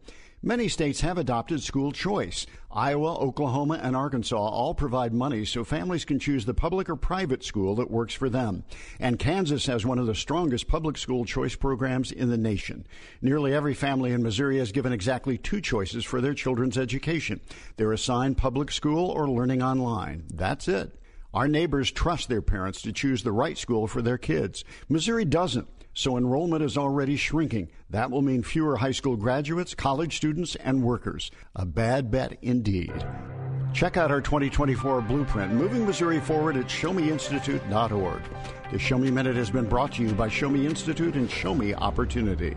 Many 0.48 0.68
states 0.68 1.02
have 1.02 1.18
adopted 1.18 1.64
school 1.64 1.92
choice. 1.92 2.46
Iowa, 2.72 3.16
Oklahoma, 3.16 3.80
and 3.82 3.96
Arkansas 3.96 4.38
all 4.38 4.76
provide 4.76 5.12
money 5.12 5.44
so 5.44 5.64
families 5.64 6.06
can 6.06 6.20
choose 6.20 6.46
the 6.46 6.54
public 6.54 6.88
or 6.88 6.96
private 6.96 7.44
school 7.44 7.74
that 7.78 7.90
works 7.90 8.14
for 8.14 8.30
them. 8.30 8.64
And 9.00 9.18
Kansas 9.18 9.66
has 9.66 9.88
one 9.88 9.98
of 9.98 10.06
the 10.06 10.14
strongest 10.14 10.68
public 10.68 11.00
school 11.00 11.26
choice 11.26 11.56
programs 11.56 12.12
in 12.12 12.30
the 12.30 12.38
nation. 12.38 12.86
Nearly 13.24 13.56
every 13.56 13.74
family 13.74 14.12
in 14.12 14.22
Missouri 14.22 14.60
has 14.60 14.72
given 14.72 14.94
exactly 14.94 15.40
two 15.40 15.62
choices 15.62 16.06
for 16.06 16.22
their 16.22 16.36
children's 16.36 16.78
education. 16.78 17.42
They're 17.78 17.92
assigned 17.92 18.38
public 18.38 18.72
school 18.72 19.10
or 19.10 19.28
learning 19.28 19.64
online. 19.64 20.26
That's 20.32 20.68
it. 20.68 20.96
Our 21.34 21.48
neighbors 21.48 21.90
trust 21.90 22.30
their 22.30 22.44
parents 22.44 22.84
to 22.84 22.94
choose 22.94 23.24
the 23.24 23.32
right 23.32 23.58
school 23.58 23.88
for 23.88 24.04
their 24.04 24.20
kids. 24.20 24.64
Missouri 24.90 25.26
doesn't 25.26 25.68
so 25.96 26.18
enrollment 26.18 26.62
is 26.62 26.78
already 26.78 27.16
shrinking. 27.16 27.70
That 27.90 28.12
will 28.12 28.22
mean 28.22 28.44
fewer 28.44 28.76
high 28.76 28.92
school 28.92 29.16
graduates, 29.16 29.74
college 29.74 30.18
students, 30.18 30.56
and 30.58 30.84
workers. 30.84 31.32
A 31.56 31.66
bad 31.66 32.12
bet 32.12 32.38
indeed. 32.44 32.94
Check 33.74 33.98
out 33.98 34.12
our 34.12 34.22
2024 34.22 35.02
blueprint, 35.02 35.54
Moving 35.54 35.86
Missouri 35.86 36.20
Forward 36.20 36.56
at 36.56 36.66
ShowMeInstitute.org. 36.66 38.22
The 38.72 38.80
Show 38.80 38.98
Me 38.98 39.10
Minute 39.10 39.36
has 39.36 39.50
been 39.50 39.68
brought 39.68 39.94
to 39.94 40.04
you 40.04 40.14
by 40.14 40.30
Show 40.30 40.50
Me 40.50 40.66
Institute 40.66 41.16
and 41.16 41.30
Show 41.30 41.56
Me 41.56 41.74
Opportunity. 41.74 42.56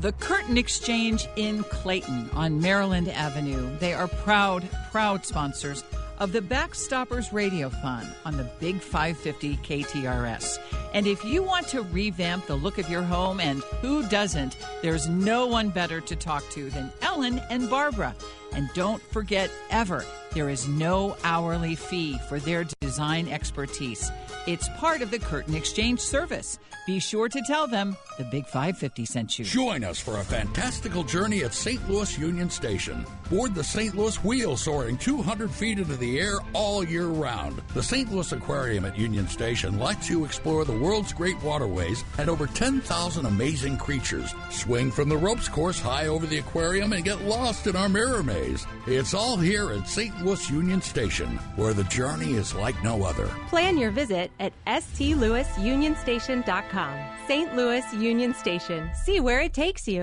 The 0.00 0.12
Curtain 0.12 0.58
Exchange 0.58 1.26
in 1.36 1.62
Clayton 1.64 2.28
on 2.34 2.60
Maryland 2.60 3.08
Avenue. 3.08 3.76
They 3.78 3.94
are 3.94 4.08
proud, 4.08 4.68
proud 4.90 5.24
sponsors 5.24 5.84
of 6.18 6.32
the 6.32 6.40
Backstoppers 6.40 7.32
Radio 7.32 7.68
Fund 7.68 8.06
on 8.24 8.36
the 8.36 8.44
Big 8.60 8.80
550 8.80 9.56
KTRS. 9.56 10.58
And 10.92 11.06
if 11.06 11.24
you 11.24 11.42
want 11.42 11.68
to 11.68 11.82
revamp 11.82 12.46
the 12.46 12.54
look 12.54 12.78
of 12.78 12.88
your 12.88 13.02
home, 13.02 13.40
and 13.40 13.62
who 13.80 14.06
doesn't, 14.08 14.56
there's 14.82 15.08
no 15.08 15.46
one 15.46 15.70
better 15.70 16.00
to 16.00 16.16
talk 16.16 16.48
to 16.50 16.70
than 16.70 16.92
Ellen 17.02 17.40
and 17.50 17.68
Barbara. 17.68 18.14
And 18.54 18.70
don't 18.74 19.02
forget 19.02 19.50
ever, 19.70 20.04
there 20.32 20.48
is 20.48 20.68
no 20.68 21.16
hourly 21.24 21.74
fee 21.74 22.18
for 22.28 22.38
their 22.38 22.64
design 22.80 23.28
expertise. 23.28 24.10
It's 24.46 24.68
part 24.76 25.00
of 25.00 25.10
the 25.10 25.18
Curtain 25.18 25.54
Exchange 25.54 26.00
service. 26.00 26.58
Be 26.86 26.98
sure 26.98 27.30
to 27.30 27.42
tell 27.46 27.66
them 27.66 27.96
the 28.18 28.24
Big 28.24 28.44
550 28.44 29.06
sent 29.06 29.38
you. 29.38 29.44
Join 29.46 29.84
us 29.84 29.98
for 29.98 30.18
a 30.18 30.24
fantastical 30.24 31.02
journey 31.02 31.42
at 31.42 31.54
St. 31.54 31.88
Louis 31.88 32.18
Union 32.18 32.50
Station. 32.50 33.06
Board 33.30 33.54
the 33.54 33.64
St. 33.64 33.96
Louis 33.96 34.22
Wheel 34.22 34.54
soaring 34.58 34.98
200 34.98 35.50
feet 35.50 35.78
into 35.78 35.96
the 35.96 36.20
air 36.20 36.40
all 36.52 36.84
year 36.84 37.06
round. 37.06 37.62
The 37.72 37.82
St. 37.82 38.12
Louis 38.12 38.30
Aquarium 38.32 38.84
at 38.84 38.98
Union 38.98 39.26
Station 39.28 39.78
lets 39.78 40.10
you 40.10 40.26
explore 40.26 40.66
the 40.66 40.76
world's 40.78 41.14
great 41.14 41.42
waterways 41.42 42.04
and 42.18 42.28
over 42.28 42.46
10,000 42.46 43.24
amazing 43.24 43.78
creatures. 43.78 44.34
Swing 44.50 44.90
from 44.90 45.08
the 45.08 45.16
ropes 45.16 45.48
course 45.48 45.80
high 45.80 46.08
over 46.08 46.26
the 46.26 46.38
aquarium 46.38 46.92
and 46.92 47.02
get 47.02 47.22
lost 47.22 47.66
in 47.66 47.76
our 47.76 47.88
mirror 47.88 48.22
maze. 48.22 48.43
It's 48.86 49.14
all 49.14 49.36
here 49.36 49.70
at 49.70 49.88
St. 49.88 50.24
Louis 50.24 50.50
Union 50.50 50.82
Station, 50.82 51.28
where 51.56 51.72
the 51.72 51.84
journey 51.84 52.34
is 52.34 52.54
like 52.54 52.82
no 52.82 53.04
other. 53.04 53.26
Plan 53.48 53.78
your 53.78 53.90
visit 53.90 54.30
at 54.40 54.52
stlouisunionstation.com. 54.66 56.98
St. 57.26 57.56
Louis 57.56 57.94
Union 57.94 58.34
Station. 58.34 58.90
See 58.94 59.20
where 59.20 59.40
it 59.40 59.54
takes 59.54 59.88
you. 59.88 60.02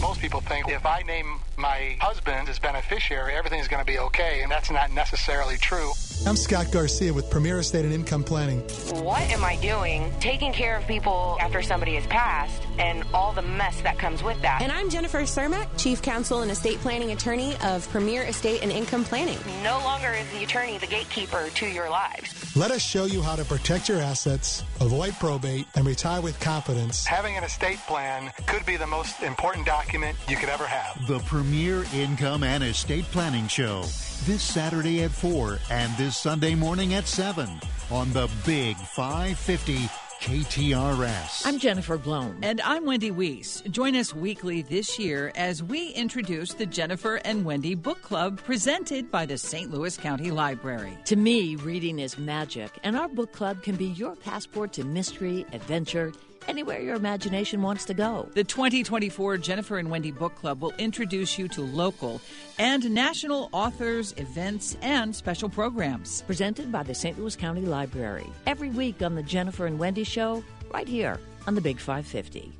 Most 0.00 0.20
people 0.20 0.40
think 0.40 0.68
if 0.68 0.84
I 0.86 1.02
name 1.02 1.38
my 1.60 1.96
husband 2.00 2.48
is 2.48 2.58
beneficiary, 2.58 3.34
everything's 3.34 3.68
going 3.68 3.84
to 3.84 3.86
be 3.86 3.98
okay, 3.98 4.42
and 4.42 4.50
that's 4.50 4.70
not 4.70 4.90
necessarily 4.92 5.56
true. 5.58 5.92
I'm 6.26 6.36
Scott 6.36 6.70
Garcia 6.70 7.14
with 7.14 7.30
Premier 7.30 7.58
Estate 7.60 7.84
and 7.84 7.94
Income 7.94 8.24
Planning. 8.24 8.60
What 9.02 9.22
am 9.22 9.42
I 9.42 9.56
doing 9.56 10.12
taking 10.20 10.52
care 10.52 10.76
of 10.76 10.86
people 10.86 11.38
after 11.40 11.62
somebody 11.62 11.94
has 11.94 12.06
passed 12.06 12.62
and 12.78 13.04
all 13.14 13.32
the 13.32 13.42
mess 13.42 13.80
that 13.82 13.98
comes 13.98 14.22
with 14.22 14.40
that? 14.42 14.60
And 14.60 14.70
I'm 14.70 14.90
Jennifer 14.90 15.20
Cermak, 15.20 15.66
Chief 15.78 16.02
Counsel 16.02 16.42
and 16.42 16.50
Estate 16.50 16.78
Planning 16.80 17.12
Attorney 17.12 17.56
of 17.64 17.88
Premier 17.88 18.24
Estate 18.24 18.62
and 18.62 18.70
Income 18.70 19.04
Planning. 19.04 19.38
No 19.62 19.78
longer 19.78 20.10
is 20.10 20.30
the 20.30 20.44
attorney 20.44 20.76
the 20.76 20.86
gatekeeper 20.86 21.48
to 21.54 21.66
your 21.66 21.88
lives. 21.88 22.54
Let 22.54 22.70
us 22.70 22.82
show 22.82 23.06
you 23.06 23.22
how 23.22 23.36
to 23.36 23.44
protect 23.44 23.88
your 23.88 23.98
assets, 23.98 24.62
avoid 24.80 25.14
probate, 25.14 25.66
and 25.74 25.86
retire 25.86 26.20
with 26.20 26.38
confidence. 26.40 27.06
Having 27.06 27.36
an 27.36 27.44
estate 27.44 27.78
plan 27.86 28.30
could 28.46 28.66
be 28.66 28.76
the 28.76 28.86
most 28.86 29.22
important 29.22 29.64
document 29.64 30.18
you 30.28 30.36
could 30.36 30.50
ever 30.50 30.66
have. 30.66 31.06
The 31.06 31.20
Premier 31.20 31.49
Income 31.52 32.44
and 32.44 32.62
Estate 32.62 33.04
Planning 33.06 33.48
Show 33.48 33.82
this 34.24 34.40
Saturday 34.40 35.02
at 35.02 35.10
4 35.10 35.58
and 35.70 35.92
this 35.96 36.16
Sunday 36.16 36.54
morning 36.54 36.94
at 36.94 37.08
7 37.08 37.48
on 37.90 38.12
the 38.12 38.30
Big 38.46 38.76
550 38.76 39.78
KTRS. 40.20 41.46
I'm 41.46 41.58
Jennifer 41.58 41.98
Blome. 41.98 42.38
And 42.42 42.60
I'm 42.60 42.86
Wendy 42.86 43.10
Weiss. 43.10 43.62
Join 43.62 43.96
us 43.96 44.14
weekly 44.14 44.62
this 44.62 44.96
year 44.96 45.32
as 45.34 45.60
we 45.60 45.88
introduce 45.88 46.52
the 46.54 46.66
Jennifer 46.66 47.16
and 47.24 47.44
Wendy 47.44 47.74
Book 47.74 48.00
Club 48.00 48.40
presented 48.44 49.10
by 49.10 49.26
the 49.26 49.36
St. 49.36 49.72
Louis 49.72 49.96
County 49.96 50.30
Library. 50.30 50.96
To 51.06 51.16
me, 51.16 51.56
reading 51.56 51.98
is 51.98 52.16
magic, 52.16 52.78
and 52.84 52.96
our 52.96 53.08
book 53.08 53.32
club 53.32 53.62
can 53.64 53.74
be 53.74 53.86
your 53.86 54.14
passport 54.14 54.72
to 54.74 54.84
mystery, 54.84 55.46
adventure, 55.52 56.12
anywhere 56.50 56.80
your 56.80 56.96
imagination 56.96 57.62
wants 57.62 57.84
to 57.84 57.94
go. 57.94 58.28
The 58.34 58.42
2024 58.42 59.38
Jennifer 59.38 59.78
and 59.78 59.88
Wendy 59.88 60.10
Book 60.10 60.34
Club 60.34 60.60
will 60.60 60.72
introduce 60.78 61.38
you 61.38 61.46
to 61.48 61.62
local 61.62 62.20
and 62.58 62.90
national 62.90 63.48
authors, 63.52 64.12
events, 64.16 64.76
and 64.82 65.14
special 65.14 65.48
programs. 65.48 66.22
Presented 66.22 66.72
by 66.72 66.82
the 66.82 66.94
St. 66.94 67.16
Louis 67.18 67.36
County 67.36 67.62
Library. 67.62 68.26
Every 68.46 68.70
week 68.70 69.00
on 69.00 69.14
the 69.14 69.22
Jennifer 69.22 69.66
and 69.66 69.78
Wendy 69.78 70.02
Show, 70.04 70.42
right 70.74 70.88
here 70.88 71.20
on 71.46 71.54
the 71.54 71.60
Big 71.60 71.78
550. 71.78 72.52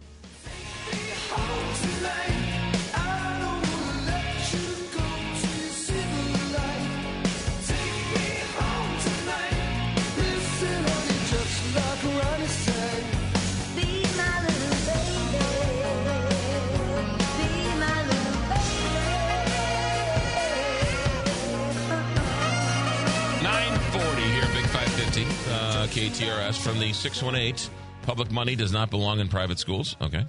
KTRS 25.90 26.56
from 26.56 26.78
the 26.78 26.92
618. 26.92 27.68
Public 28.02 28.30
money 28.30 28.54
does 28.54 28.72
not 28.72 28.90
belong 28.90 29.18
in 29.18 29.28
private 29.28 29.58
schools. 29.58 29.96
Okay. 30.00 30.24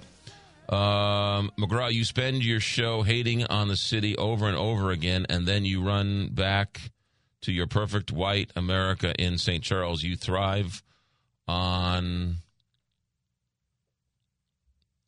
Um, 0.68 1.52
McGraw, 1.56 1.92
you 1.92 2.04
spend 2.04 2.44
your 2.44 2.58
show 2.58 3.02
hating 3.02 3.44
on 3.46 3.68
the 3.68 3.76
city 3.76 4.16
over 4.16 4.48
and 4.48 4.56
over 4.56 4.90
again, 4.90 5.24
and 5.28 5.46
then 5.46 5.64
you 5.64 5.80
run 5.80 6.30
back 6.32 6.80
to 7.42 7.52
your 7.52 7.68
perfect 7.68 8.10
white 8.10 8.50
America 8.56 9.14
in 9.16 9.38
St. 9.38 9.62
Charles. 9.62 10.02
You 10.02 10.16
thrive 10.16 10.82
on. 11.46 12.38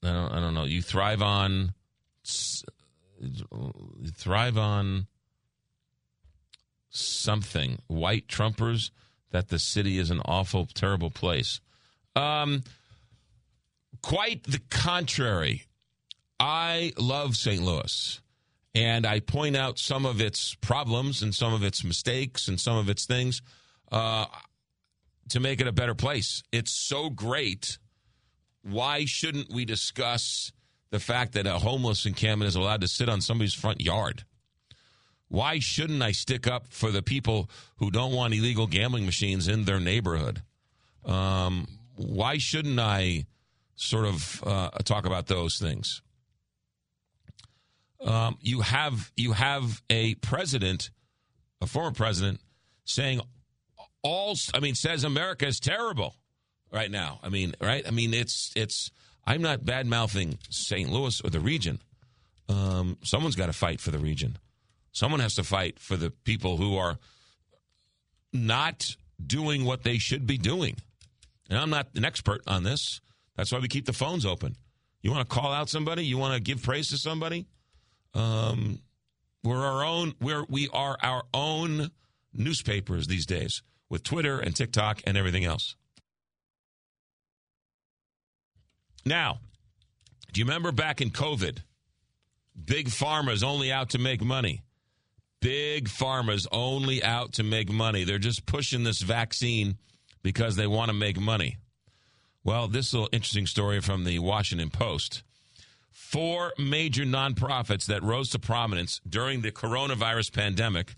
I 0.04 0.12
don't, 0.12 0.32
I 0.32 0.40
don't 0.40 0.54
know. 0.54 0.64
You 0.64 0.82
thrive 0.82 1.20
on. 1.20 1.74
Thrive 4.16 4.56
on 4.56 5.08
something. 6.90 7.82
White 7.88 8.28
Trumpers 8.28 8.90
that 9.34 9.48
the 9.48 9.58
city 9.58 9.98
is 9.98 10.10
an 10.10 10.20
awful, 10.24 10.64
terrible 10.74 11.10
place. 11.10 11.60
Um, 12.14 12.62
quite 14.00 14.44
the 14.44 14.60
contrary. 14.70 15.64
I 16.38 16.92
love 16.96 17.34
St. 17.34 17.60
Louis, 17.60 18.20
and 18.76 19.04
I 19.04 19.18
point 19.18 19.56
out 19.56 19.80
some 19.80 20.06
of 20.06 20.20
its 20.20 20.54
problems 20.54 21.20
and 21.20 21.34
some 21.34 21.52
of 21.52 21.64
its 21.64 21.82
mistakes 21.82 22.46
and 22.46 22.60
some 22.60 22.76
of 22.76 22.88
its 22.88 23.06
things 23.06 23.42
uh, 23.90 24.26
to 25.30 25.40
make 25.40 25.60
it 25.60 25.66
a 25.66 25.72
better 25.72 25.96
place. 25.96 26.44
It's 26.52 26.70
so 26.70 27.10
great. 27.10 27.78
Why 28.62 29.04
shouldn't 29.04 29.52
we 29.52 29.64
discuss 29.64 30.52
the 30.90 31.00
fact 31.00 31.32
that 31.32 31.48
a 31.48 31.58
homeless 31.58 32.06
encampment 32.06 32.50
is 32.50 32.54
allowed 32.54 32.82
to 32.82 32.88
sit 32.88 33.08
on 33.08 33.20
somebody's 33.20 33.54
front 33.54 33.80
yard? 33.80 34.22
Why 35.28 35.58
shouldn't 35.58 36.02
I 36.02 36.12
stick 36.12 36.46
up 36.46 36.66
for 36.68 36.90
the 36.90 37.02
people 37.02 37.50
who 37.76 37.90
don't 37.90 38.12
want 38.12 38.34
illegal 38.34 38.66
gambling 38.66 39.04
machines 39.04 39.48
in 39.48 39.64
their 39.64 39.80
neighborhood? 39.80 40.42
Um, 41.04 41.66
why 41.96 42.38
shouldn't 42.38 42.78
I 42.78 43.26
sort 43.76 44.06
of 44.06 44.42
uh, 44.46 44.70
talk 44.84 45.06
about 45.06 45.26
those 45.26 45.58
things? 45.58 46.02
Um, 48.04 48.36
you 48.40 48.60
have 48.60 49.10
you 49.16 49.32
have 49.32 49.82
a 49.88 50.14
president, 50.16 50.90
a 51.60 51.66
former 51.66 51.92
president, 51.92 52.40
saying 52.84 53.20
all. 54.02 54.36
I 54.52 54.60
mean, 54.60 54.74
says 54.74 55.04
America 55.04 55.46
is 55.46 55.58
terrible 55.58 56.14
right 56.70 56.90
now. 56.90 57.20
I 57.22 57.30
mean, 57.30 57.54
right? 57.60 57.86
I 57.86 57.90
mean, 57.90 58.12
it's 58.12 58.52
it's. 58.54 58.90
I'm 59.26 59.40
not 59.40 59.64
bad 59.64 59.86
mouthing 59.86 60.38
St. 60.50 60.90
Louis 60.90 61.18
or 61.22 61.30
the 61.30 61.40
region. 61.40 61.80
Um, 62.50 62.98
someone's 63.02 63.36
got 63.36 63.46
to 63.46 63.54
fight 63.54 63.80
for 63.80 63.90
the 63.90 63.98
region. 63.98 64.36
Someone 64.94 65.20
has 65.20 65.34
to 65.34 65.44
fight 65.44 65.78
for 65.80 65.96
the 65.96 66.10
people 66.10 66.56
who 66.56 66.76
are 66.76 66.98
not 68.32 68.96
doing 69.24 69.64
what 69.64 69.82
they 69.82 69.98
should 69.98 70.26
be 70.26 70.38
doing. 70.38 70.76
And 71.50 71.58
I'm 71.58 71.68
not 71.68 71.88
an 71.96 72.04
expert 72.04 72.42
on 72.46 72.62
this. 72.62 73.00
That's 73.36 73.52
why 73.52 73.58
we 73.58 73.68
keep 73.68 73.86
the 73.86 73.92
phones 73.92 74.24
open. 74.24 74.56
You 75.02 75.10
want 75.10 75.28
to 75.28 75.34
call 75.34 75.52
out 75.52 75.68
somebody? 75.68 76.04
You 76.06 76.16
want 76.16 76.34
to 76.34 76.40
give 76.40 76.62
praise 76.62 76.88
to 76.90 76.96
somebody? 76.96 77.46
Um, 78.14 78.78
we're 79.42 79.64
our 79.64 79.84
own. 79.84 80.14
We're 80.20 80.44
we 80.48 80.68
are 80.72 80.96
our 81.02 81.24
own 81.34 81.90
newspapers 82.32 83.06
these 83.08 83.26
days 83.26 83.62
with 83.90 84.02
Twitter 84.02 84.38
and 84.38 84.54
TikTok 84.56 85.02
and 85.06 85.18
everything 85.18 85.44
else. 85.44 85.76
Now, 89.04 89.40
do 90.32 90.40
you 90.40 90.46
remember 90.46 90.72
back 90.72 91.00
in 91.00 91.10
COVID? 91.10 91.58
Big 92.64 92.88
pharma's 92.88 93.42
only 93.42 93.70
out 93.70 93.90
to 93.90 93.98
make 93.98 94.22
money. 94.22 94.63
Big 95.44 95.90
pharma's 95.90 96.48
only 96.52 97.04
out 97.04 97.34
to 97.34 97.42
make 97.42 97.70
money. 97.70 98.04
They're 98.04 98.18
just 98.18 98.46
pushing 98.46 98.82
this 98.82 99.02
vaccine 99.02 99.76
because 100.22 100.56
they 100.56 100.66
want 100.66 100.88
to 100.88 100.94
make 100.94 101.20
money. 101.20 101.58
Well, 102.42 102.66
this 102.66 102.94
little 102.94 103.10
interesting 103.12 103.46
story 103.46 103.82
from 103.82 104.04
the 104.04 104.20
Washington 104.20 104.70
Post. 104.70 105.22
Four 105.90 106.54
major 106.58 107.04
nonprofits 107.04 107.84
that 107.86 108.02
rose 108.02 108.30
to 108.30 108.38
prominence 108.38 109.02
during 109.06 109.42
the 109.42 109.52
coronavirus 109.52 110.32
pandemic 110.32 110.94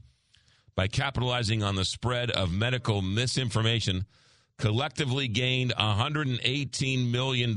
by 0.76 0.86
capitalizing 0.86 1.64
on 1.64 1.74
the 1.74 1.84
spread 1.84 2.30
of 2.30 2.52
medical 2.52 3.02
misinformation 3.02 4.06
collectively 4.58 5.26
gained 5.26 5.74
$118 5.74 7.10
million 7.10 7.52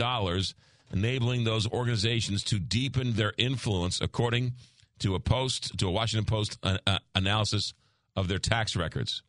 enabling 0.92 1.44
those 1.44 1.68
organizations 1.68 2.44
to 2.46 2.58
deepen 2.58 3.14
their 3.14 3.34
influence, 3.38 4.02
according 4.02 4.54
to 5.00 5.16
a 5.16 5.20
post 5.20 5.78
to 5.80 5.88
a 5.88 5.92
Washington 5.92 6.26
Post 6.26 6.58
uh, 6.64 6.78
uh, 6.86 7.00
analysis 7.16 7.74
of 8.16 8.28
their 8.28 8.40
tax 8.40 8.76
records. 8.76 9.24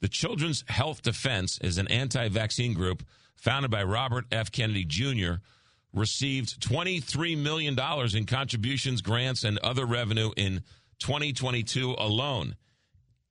The 0.00 0.08
Children's 0.08 0.64
Health 0.68 1.02
Defense 1.02 1.58
is 1.62 1.78
an 1.78 1.88
anti-vaccine 1.88 2.74
group 2.74 3.02
founded 3.34 3.70
by 3.70 3.82
Robert 3.82 4.26
F. 4.30 4.52
Kennedy 4.52 4.84
Jr. 4.84 5.34
Received 5.92 6.60
$23 6.60 7.38
million 7.38 7.78
in 8.14 8.26
contributions, 8.26 9.00
grants, 9.00 9.44
and 9.44 9.58
other 9.58 9.86
revenue 9.86 10.30
in 10.36 10.62
2022 10.98 11.94
alone, 11.98 12.56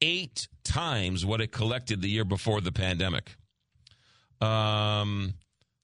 eight 0.02 0.48
times 0.64 1.26
what 1.26 1.42
it 1.42 1.52
collected 1.52 2.02
the 2.02 2.10
year 2.10 2.26
before 2.26 2.62
the 2.62 2.72
pandemic. 2.72 3.36
Um, 4.42 5.36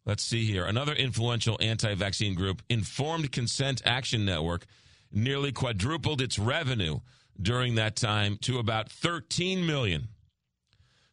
Let's 0.05 0.23
see 0.23 0.45
here. 0.45 0.65
Another 0.65 0.93
influential 0.93 1.57
anti 1.61 1.93
vaccine 1.93 2.33
group, 2.33 2.61
Informed 2.69 3.31
Consent 3.31 3.81
Action 3.85 4.25
Network, 4.25 4.65
nearly 5.11 5.51
quadrupled 5.51 6.21
its 6.21 6.39
revenue 6.39 6.99
during 7.41 7.75
that 7.75 7.95
time 7.95 8.37
to 8.41 8.59
about 8.59 8.89
13 8.89 9.65
million. 9.65 10.09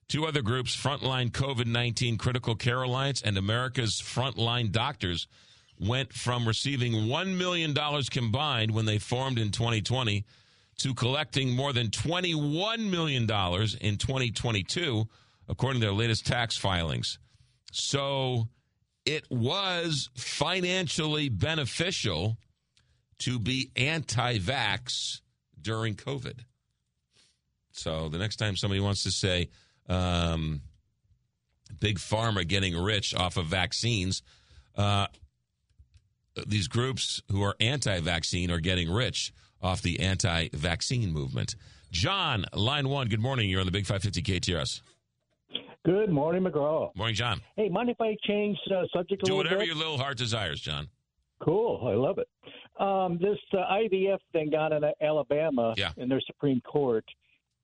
Two 0.08 0.26
other 0.26 0.40
groups, 0.40 0.74
Frontline 0.74 1.30
COVID 1.30 1.66
19 1.66 2.16
Critical 2.16 2.54
Care 2.54 2.82
Alliance 2.82 3.20
and 3.20 3.36
America's 3.36 4.00
Frontline 4.02 4.72
Doctors, 4.72 5.26
went 5.78 6.12
from 6.12 6.48
receiving 6.48 6.92
$1 6.92 7.36
million 7.36 7.74
combined 8.10 8.70
when 8.72 8.86
they 8.86 8.98
formed 8.98 9.38
in 9.38 9.50
2020 9.50 10.24
to 10.78 10.94
collecting 10.94 11.54
more 11.54 11.72
than 11.72 11.88
$21 11.88 12.90
million 12.90 13.22
in 13.22 13.96
2022, 13.96 15.08
according 15.48 15.80
to 15.80 15.86
their 15.86 15.94
latest 15.94 16.26
tax 16.26 16.56
filings. 16.56 17.18
So 17.72 18.48
it 19.04 19.24
was 19.30 20.08
financially 20.16 21.28
beneficial 21.28 22.38
to 23.20 23.38
be 23.38 23.70
anti 23.76 24.38
vax 24.38 25.20
during 25.60 25.94
COVID. 25.94 26.40
So 27.72 28.08
the 28.08 28.18
next 28.18 28.36
time 28.36 28.56
somebody 28.56 28.80
wants 28.80 29.04
to 29.04 29.10
say, 29.10 29.48
um, 29.88 30.62
big 31.80 31.98
pharma 31.98 32.46
getting 32.46 32.76
rich 32.76 33.14
off 33.14 33.36
of 33.36 33.46
vaccines, 33.46 34.22
uh, 34.76 35.06
these 36.46 36.68
groups 36.68 37.22
who 37.30 37.42
are 37.42 37.54
anti 37.60 38.00
vaccine 38.00 38.50
are 38.50 38.60
getting 38.60 38.90
rich 38.90 39.32
off 39.62 39.82
the 39.82 40.00
anti 40.00 40.48
vaccine 40.52 41.12
movement. 41.12 41.54
John, 41.90 42.44
line 42.52 42.88
one, 42.88 43.08
good 43.08 43.20
morning. 43.20 43.48
You're 43.48 43.60
on 43.60 43.66
the 43.66 43.72
Big 43.72 43.86
550 43.86 44.22
KTRS. 44.40 44.82
Good 45.86 46.10
morning, 46.10 46.42
McGraw. 46.44 46.94
Morning, 46.94 47.14
John. 47.14 47.40
Hey, 47.56 47.68
mind 47.70 47.88
if 47.88 47.98
I 48.00 48.14
change 48.26 48.58
uh, 48.70 48.82
subject 48.92 49.22
a 49.22 49.26
Do 49.26 49.36
whatever 49.36 49.58
bit? 49.60 49.68
your 49.68 49.76
little 49.76 49.96
heart 49.96 50.18
desires, 50.18 50.60
John. 50.60 50.88
Cool. 51.40 51.80
I 51.88 51.94
love 51.94 52.18
it. 52.18 52.28
Um, 52.78 53.18
this 53.20 53.38
uh, 53.52 53.58
IVF 53.72 54.18
thing 54.32 54.50
down 54.50 54.72
in 54.72 54.82
Alabama 55.00 55.74
Yeah. 55.76 55.90
in 55.96 56.08
their 56.08 56.20
Supreme 56.20 56.60
Court, 56.60 57.04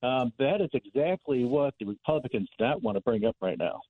um, 0.02 0.32
that 0.38 0.60
is 0.60 0.70
exactly 0.72 1.44
what 1.44 1.74
the 1.78 1.86
Republicans 1.86 2.48
do 2.58 2.64
not 2.64 2.82
want 2.82 2.96
to 2.96 3.00
bring 3.02 3.24
up 3.24 3.36
right 3.40 3.58
now. 3.58 3.80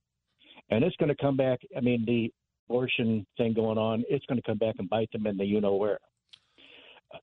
And 0.69 0.83
it's 0.83 0.95
going 0.97 1.09
to 1.09 1.15
come 1.15 1.35
back. 1.35 1.59
I 1.75 1.79
mean, 1.81 2.05
the 2.05 2.31
abortion 2.69 3.25
thing 3.37 3.53
going 3.53 3.77
on, 3.77 4.03
it's 4.09 4.25
going 4.27 4.39
to 4.41 4.45
come 4.45 4.57
back 4.57 4.75
and 4.79 4.89
bite 4.89 5.11
them 5.11 5.27
in 5.27 5.37
the 5.37 5.45
you 5.45 5.61
know 5.61 5.75
where. 5.75 5.99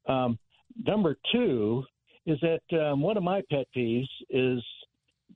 Um, 0.06 0.38
number 0.84 1.16
two 1.32 1.84
is 2.26 2.38
that 2.40 2.78
um, 2.80 3.00
one 3.02 3.16
of 3.16 3.22
my 3.22 3.42
pet 3.50 3.66
peeves 3.76 4.08
is 4.30 4.62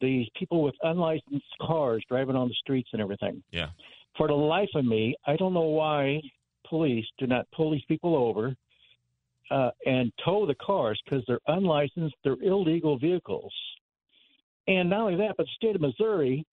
these 0.00 0.28
people 0.38 0.62
with 0.62 0.74
unlicensed 0.82 1.44
cars 1.60 2.04
driving 2.08 2.36
on 2.36 2.48
the 2.48 2.54
streets 2.54 2.88
and 2.92 3.00
everything. 3.02 3.42
Yeah. 3.50 3.70
For 4.16 4.28
the 4.28 4.34
life 4.34 4.68
of 4.74 4.84
me, 4.84 5.14
I 5.26 5.36
don't 5.36 5.52
know 5.52 5.62
why 5.62 6.20
police 6.68 7.06
do 7.18 7.26
not 7.26 7.46
pull 7.54 7.70
these 7.70 7.84
people 7.88 8.16
over 8.16 8.54
uh, 9.50 9.70
and 9.84 10.12
tow 10.24 10.46
the 10.46 10.54
cars 10.54 11.00
because 11.04 11.24
they're 11.26 11.40
unlicensed, 11.46 12.14
they're 12.24 12.42
illegal 12.42 12.98
vehicles. 12.98 13.52
And 14.68 14.90
not 14.90 15.00
only 15.00 15.16
that, 15.16 15.34
but 15.36 15.46
the 15.46 15.52
state 15.54 15.76
of 15.76 15.80
Missouri, 15.80 16.44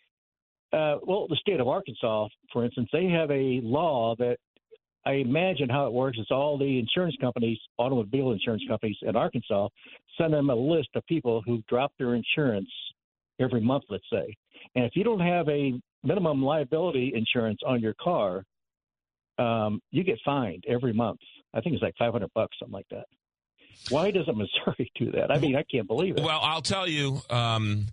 uh, 0.72 0.98
well, 1.04 1.28
the 1.28 1.38
state 1.38 1.60
of 1.60 1.68
Arkansas, 1.68 2.28
for 2.52 2.64
instance, 2.64 2.90
they 2.92 3.06
have 3.08 3.32
a 3.32 3.62
law 3.64 4.16
that 4.18 4.38
I 5.06 5.14
imagine 5.14 5.70
how 5.70 5.86
it 5.88 5.94
works 5.94 6.18
is 6.18 6.28
all 6.32 6.58
the 6.58 6.80
insurance 6.80 7.16
companies, 7.20 7.58
automobile 7.78 8.32
insurance 8.32 8.64
companies 8.68 8.98
in 9.02 9.16
Arkansas, 9.16 9.68
send 10.18 10.34
them 10.34 10.50
a 10.50 10.56
list 10.56 10.90
of 10.96 11.06
people 11.08 11.42
who 11.46 11.62
drop 11.68 11.92
their 11.98 12.16
insurance 12.16 12.70
every 13.40 13.62
month, 13.62 13.84
let's 13.90 14.06
say. 14.12 14.36
And 14.76 14.86
if 14.86 14.96
you 14.96 15.04
don't 15.04 15.20
have 15.20 15.50
a 15.50 15.74
minimum 16.04 16.44
liability 16.44 17.12
insurance 17.16 17.60
on 17.66 17.82
your 17.82 17.96
car, 17.96 18.44
um, 19.38 19.82
you 19.92 20.04
get 20.04 20.20
fined 20.24 20.64
every 20.68 20.94
month. 20.94 21.20
I 21.54 21.62
think 21.62 21.74
it's 21.76 21.84
like 21.84 21.96
500 21.98 22.30
bucks, 22.34 22.58
something 22.60 22.74
like 22.74 22.88
that. 22.92 23.06
Why 23.90 24.12
doesn't 24.12 24.38
Missouri 24.38 24.92
do 24.96 25.12
that? 25.12 25.32
I 25.32 25.40
mean, 25.40 25.56
I 25.56 25.64
can't 25.64 25.88
believe 25.88 26.18
it. 26.18 26.24
Well, 26.24 26.40
I'll 26.42 26.62
tell 26.62 26.88
you, 26.88 27.22
um, 27.30 27.88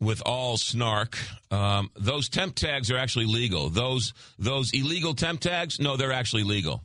with 0.00 0.22
all 0.26 0.56
snark, 0.56 1.16
um, 1.50 1.90
those 1.96 2.28
temp 2.28 2.54
tags 2.56 2.90
are 2.90 2.98
actually 2.98 3.26
legal. 3.26 3.70
Those 3.70 4.12
those 4.38 4.72
illegal 4.72 5.14
temp 5.14 5.40
tags, 5.40 5.78
no, 5.80 5.96
they're 5.96 6.12
actually 6.12 6.42
legal. 6.44 6.82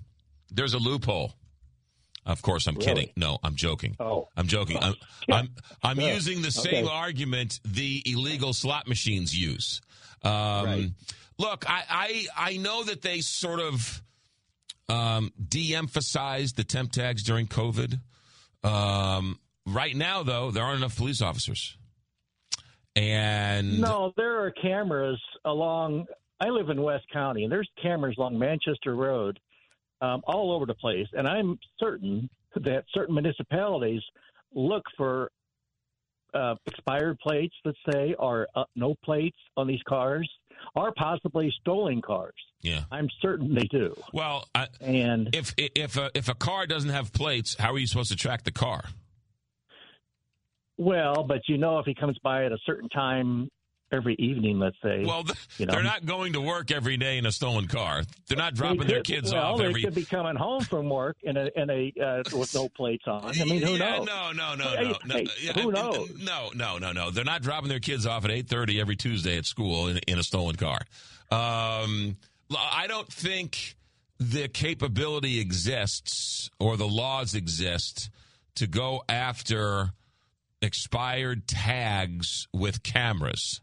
There's 0.52 0.74
a 0.74 0.78
loophole. 0.80 1.34
Of 2.26 2.42
course, 2.44 2.68
I'm 2.68 2.76
Really? 2.76 2.86
kidding. 2.86 3.10
No, 3.18 3.40
I'm 3.44 3.56
joking. 3.56 3.96
Oh, 4.00 4.28
I'm 4.38 4.48
joking. 4.48 4.78
I'm 4.82 4.94
I'm, 5.32 5.50
I'm 5.84 6.00
Yeah. 6.00 6.14
using 6.14 6.42
the 6.42 6.52
same 6.52 6.86
Okay. 6.86 6.94
argument 6.94 7.60
the 7.66 8.04
illegal 8.06 8.54
slot 8.54 8.88
machines 8.88 9.36
use. 9.36 9.82
Um, 10.24 10.96
Look, 11.40 11.64
I, 11.70 11.84
I 11.90 12.26
I 12.52 12.58
know 12.58 12.84
that 12.84 13.02
they 13.02 13.22
sort 13.22 13.62
of 13.62 14.04
um, 14.90 15.32
de-emphasized 15.48 16.58
the 16.58 16.66
temp 16.66 16.92
tags 16.92 17.24
during 17.24 17.48
COVID. 17.48 18.00
Um, 18.62 19.40
right 19.66 19.96
now, 19.96 20.22
though, 20.24 20.52
there 20.52 20.64
aren't 20.64 20.80
enough 20.80 20.98
police 20.98 21.22
officers, 21.22 21.78
and 22.94 23.80
No, 23.80 24.12
there 24.18 24.44
are 24.44 24.52
cameras 24.52 25.22
along. 25.46 26.08
I 26.42 26.50
live 26.50 26.70
in 26.70 26.82
West 26.82 27.06
County, 27.14 27.44
and 27.44 27.52
there's 27.52 27.70
cameras 27.82 28.16
along 28.18 28.38
Manchester 28.38 28.96
Road 28.96 29.40
um, 30.02 30.22
all 30.26 30.52
over 30.52 30.66
the 30.66 30.74
place. 30.74 31.08
And 31.14 31.26
I'm 31.26 31.58
certain 31.80 32.30
that 32.56 32.84
certain 32.94 33.16
municipalities 33.16 34.02
look 34.54 34.84
for 34.98 35.32
uh, 36.34 36.56
expired 36.66 37.20
plates, 37.20 37.56
let's 37.66 37.78
say, 37.92 38.16
or 38.18 38.48
uh, 38.56 38.64
no 38.76 38.96
plates 39.04 39.38
on 39.58 39.68
these 39.68 39.82
cars, 39.88 40.30
or 40.76 40.92
possibly 40.94 41.54
stolen 41.62 42.02
cars. 42.02 42.34
Yeah. 42.62 42.84
I'm 42.92 43.10
certain 43.22 43.54
they 43.54 43.68
do. 43.72 43.96
Well, 44.14 44.48
I, 44.54 44.68
and 44.82 45.34
if 45.34 45.54
if 45.58 45.98
a, 45.98 46.12
if 46.14 46.30
a 46.30 46.36
car 46.36 46.68
doesn't 46.68 46.90
have 46.90 47.14
plates, 47.14 47.56
how 47.58 47.74
are 47.74 47.78
you 47.78 47.88
supposed 47.88 48.12
to 48.12 48.18
track 48.18 48.44
the 48.44 48.52
car? 48.52 48.84
Well, 50.78 51.24
but 51.24 51.42
you 51.48 51.58
know, 51.58 51.80
if 51.80 51.86
he 51.86 51.94
comes 51.94 52.18
by 52.24 52.46
at 52.46 52.52
a 52.52 52.58
certain 52.66 52.90
time 52.90 53.50
every 53.92 54.16
evening, 54.20 54.60
let's 54.60 54.76
say. 54.84 55.04
Well, 55.06 55.24
th- 55.24 55.38
you 55.58 55.66
know, 55.66 55.74
they're 55.74 55.84
not 55.84 56.06
going 56.06 56.34
to 56.34 56.42
work 56.42 56.72
every 56.72 56.98
day 56.98 57.18
in 57.18 57.26
a 57.26 57.32
stolen 57.32 57.68
car. 57.68 58.04
They're 58.28 58.38
not 58.38 58.54
dropping 58.54 58.88
their 58.88 58.98
could- 58.98 59.06
kids 59.08 59.34
well, 59.34 59.54
off 59.54 59.58
they 59.60 59.66
every. 59.66 59.82
could 59.84 59.96
be 59.96 60.06
coming 60.06 60.36
home 60.36 60.62
from 60.62 60.90
work 60.90 61.18
in 61.24 61.38
a 61.38 61.50
in 61.56 61.70
a 61.70 61.94
uh, 62.02 62.24
with 62.38 62.54
no 62.54 62.70
plates 62.70 63.04
on. 63.08 63.26
I 63.40 63.44
mean, 63.46 63.62
who 63.62 63.74
Yeah, 63.74 63.98
knows? 63.98 64.06
No, 64.08 64.32
no, 64.32 64.56
no, 64.56 64.66
Hey, 64.70 64.84
no, 64.84 64.96
no. 65.06 65.16
hey, 65.16 65.28
Yeah, 65.42 65.54
who 65.54 65.72
knows? 65.74 66.10
No, 66.22 66.50
no, 66.56 66.78
no, 66.78 66.92
no. 66.92 67.12
They're 67.12 67.24
not 67.24 67.42
dropping 67.42 67.70
their 67.70 67.80
kids 67.80 68.06
off 68.06 68.26
at 68.26 68.32
eight 68.32 68.48
thirty 68.48 68.80
every 68.80 68.96
Tuesday 68.96 69.38
at 69.38 69.46
school 69.46 69.88
in, 69.88 69.98
in 70.08 70.18
a 70.20 70.24
stolen 70.24 70.56
car. 70.56 70.80
Um, 71.32 72.18
I 72.56 72.86
don't 72.88 73.12
think 73.12 73.76
the 74.20 74.48
capability 74.48 75.40
exists 75.40 76.50
or 76.60 76.76
the 76.78 76.88
laws 76.88 77.36
exist 77.36 78.10
to 78.56 78.68
go 78.68 79.04
after 79.08 79.92
expired 80.62 81.48
tags 81.48 82.48
with 82.54 82.84
cameras 82.84 83.62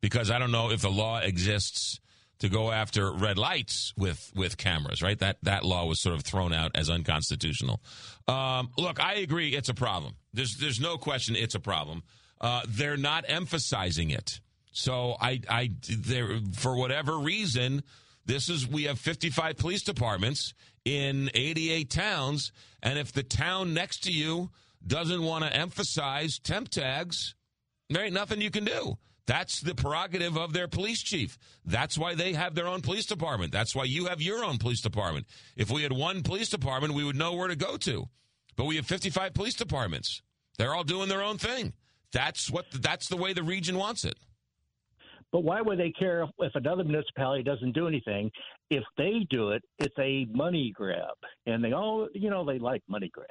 because 0.00 0.30
I 0.30 0.38
don't 0.38 0.52
know 0.52 0.70
if 0.70 0.80
the 0.80 0.90
law 0.90 1.18
exists 1.18 2.00
to 2.40 2.48
go 2.48 2.70
after 2.70 3.10
red 3.12 3.36
lights 3.36 3.92
with 3.96 4.32
with 4.34 4.56
cameras. 4.56 5.02
Right? 5.02 5.18
That 5.18 5.38
that 5.42 5.64
law 5.64 5.86
was 5.86 6.00
sort 6.00 6.14
of 6.14 6.22
thrown 6.22 6.52
out 6.52 6.72
as 6.74 6.90
unconstitutional. 6.90 7.80
Um, 8.26 8.70
look, 8.76 9.00
I 9.00 9.14
agree, 9.14 9.54
it's 9.54 9.68
a 9.68 9.74
problem. 9.74 10.14
There's 10.32 10.56
there's 10.56 10.80
no 10.80 10.98
question 10.98 11.36
it's 11.36 11.54
a 11.54 11.60
problem. 11.60 12.02
Uh, 12.40 12.62
they're 12.68 12.96
not 12.96 13.24
emphasizing 13.26 14.10
it. 14.10 14.40
So 14.72 15.16
I 15.20 15.40
I 15.48 15.70
there 15.88 16.38
for 16.54 16.76
whatever 16.76 17.18
reason. 17.18 17.82
This 18.24 18.50
is 18.50 18.68
we 18.68 18.84
have 18.84 18.98
55 18.98 19.56
police 19.56 19.82
departments 19.82 20.52
in 20.84 21.30
88 21.32 21.88
towns, 21.88 22.52
and 22.82 22.98
if 22.98 23.10
the 23.10 23.22
town 23.22 23.72
next 23.72 24.04
to 24.04 24.12
you 24.12 24.50
doesn't 24.86 25.22
want 25.22 25.44
to 25.44 25.52
emphasize 25.52 26.38
temp 26.38 26.68
tags, 26.68 27.34
there 27.88 28.04
ain't 28.04 28.12
nothing 28.12 28.42
you 28.42 28.50
can 28.50 28.64
do. 28.64 28.98
That's 29.28 29.60
the 29.60 29.74
prerogative 29.74 30.38
of 30.38 30.54
their 30.54 30.68
police 30.68 31.02
chief. 31.02 31.36
That's 31.66 31.98
why 31.98 32.14
they 32.14 32.32
have 32.32 32.54
their 32.54 32.66
own 32.66 32.80
police 32.80 33.04
department. 33.04 33.52
That's 33.52 33.74
why 33.74 33.84
you 33.84 34.06
have 34.06 34.22
your 34.22 34.42
own 34.42 34.56
police 34.56 34.80
department. 34.80 35.26
If 35.54 35.70
we 35.70 35.82
had 35.82 35.92
one 35.92 36.22
police 36.22 36.48
department, 36.48 36.94
we 36.94 37.04
would 37.04 37.14
know 37.14 37.34
where 37.34 37.48
to 37.48 37.54
go 37.54 37.76
to. 37.76 38.08
But 38.56 38.64
we 38.64 38.76
have 38.76 38.86
55 38.86 39.34
police 39.34 39.54
departments. 39.54 40.22
They're 40.56 40.74
all 40.74 40.82
doing 40.82 41.10
their 41.10 41.22
own 41.22 41.36
thing. 41.36 41.74
That's 42.10 42.50
what 42.50 42.70
that's 42.72 43.08
the 43.08 43.18
way 43.18 43.34
the 43.34 43.42
region 43.42 43.76
wants 43.76 44.06
it. 44.06 44.16
But 45.30 45.44
why 45.44 45.60
would 45.60 45.78
they 45.78 45.90
care 45.90 46.22
if, 46.22 46.30
if 46.38 46.54
another 46.54 46.82
municipality 46.82 47.42
doesn't 47.42 47.72
do 47.72 47.86
anything? 47.86 48.30
If 48.70 48.82
they 48.96 49.26
do 49.28 49.50
it, 49.50 49.62
it's 49.78 49.94
a 49.98 50.26
money 50.32 50.72
grab, 50.74 51.16
and 51.44 51.62
they 51.62 51.72
all, 51.72 52.08
you 52.14 52.30
know, 52.30 52.46
they 52.46 52.58
like 52.58 52.82
money 52.88 53.10
grabs. 53.12 53.28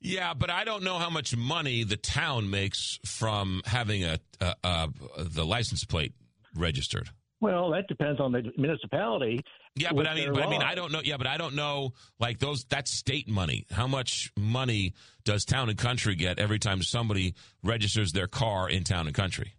Yeah, 0.00 0.34
but 0.34 0.50
I 0.50 0.64
don't 0.64 0.84
know 0.84 0.98
how 0.98 1.10
much 1.10 1.36
money 1.36 1.82
the 1.84 1.96
town 1.96 2.50
makes 2.50 2.98
from 3.04 3.62
having 3.66 4.04
a, 4.04 4.18
a, 4.40 4.54
a 4.62 4.88
the 5.24 5.44
license 5.44 5.84
plate 5.84 6.12
registered. 6.54 7.10
Well, 7.40 7.70
that 7.70 7.86
depends 7.88 8.20
on 8.20 8.32
the 8.32 8.42
municipality. 8.56 9.40
Yeah, 9.76 9.92
but 9.92 10.08
I 10.08 10.14
mean, 10.14 10.32
but 10.32 10.42
I 10.42 10.50
mean. 10.50 10.62
I 10.62 10.74
don't 10.74 10.90
know. 10.90 11.00
Yeah, 11.04 11.18
but 11.18 11.26
I 11.26 11.36
don't 11.36 11.54
know. 11.54 11.94
Like 12.18 12.38
those, 12.38 12.64
that's 12.64 12.90
state 12.90 13.28
money. 13.28 13.66
How 13.70 13.86
much 13.86 14.32
money 14.36 14.94
does 15.24 15.44
Town 15.44 15.68
and 15.68 15.78
Country 15.78 16.16
get 16.16 16.38
every 16.38 16.58
time 16.58 16.82
somebody 16.82 17.34
registers 17.62 18.12
their 18.12 18.26
car 18.26 18.68
in 18.68 18.82
Town 18.82 19.06
and 19.06 19.14
Country? 19.14 19.54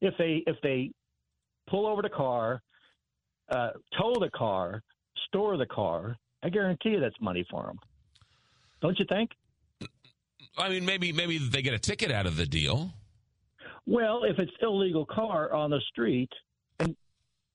if 0.00 0.14
they 0.18 0.42
if 0.46 0.56
they 0.62 0.90
pull 1.68 1.86
over 1.86 2.02
the 2.02 2.08
car, 2.08 2.62
uh, 3.50 3.70
tow 3.98 4.14
the 4.18 4.30
car, 4.34 4.82
store 5.26 5.56
the 5.56 5.66
car, 5.66 6.16
I 6.42 6.48
guarantee 6.48 6.90
you 6.90 7.00
that's 7.00 7.20
money 7.20 7.44
for 7.50 7.64
them. 7.64 7.78
Don't 8.80 8.98
you 8.98 9.04
think? 9.08 9.30
I 10.56 10.68
mean, 10.68 10.84
maybe 10.84 11.12
maybe 11.12 11.38
they 11.38 11.62
get 11.62 11.74
a 11.74 11.78
ticket 11.78 12.10
out 12.10 12.26
of 12.26 12.36
the 12.36 12.46
deal. 12.46 12.92
Well, 13.86 14.24
if 14.24 14.38
it's 14.38 14.52
illegal 14.60 15.06
car 15.06 15.52
on 15.52 15.70
the 15.70 15.80
street, 15.90 16.30
and 16.78 16.94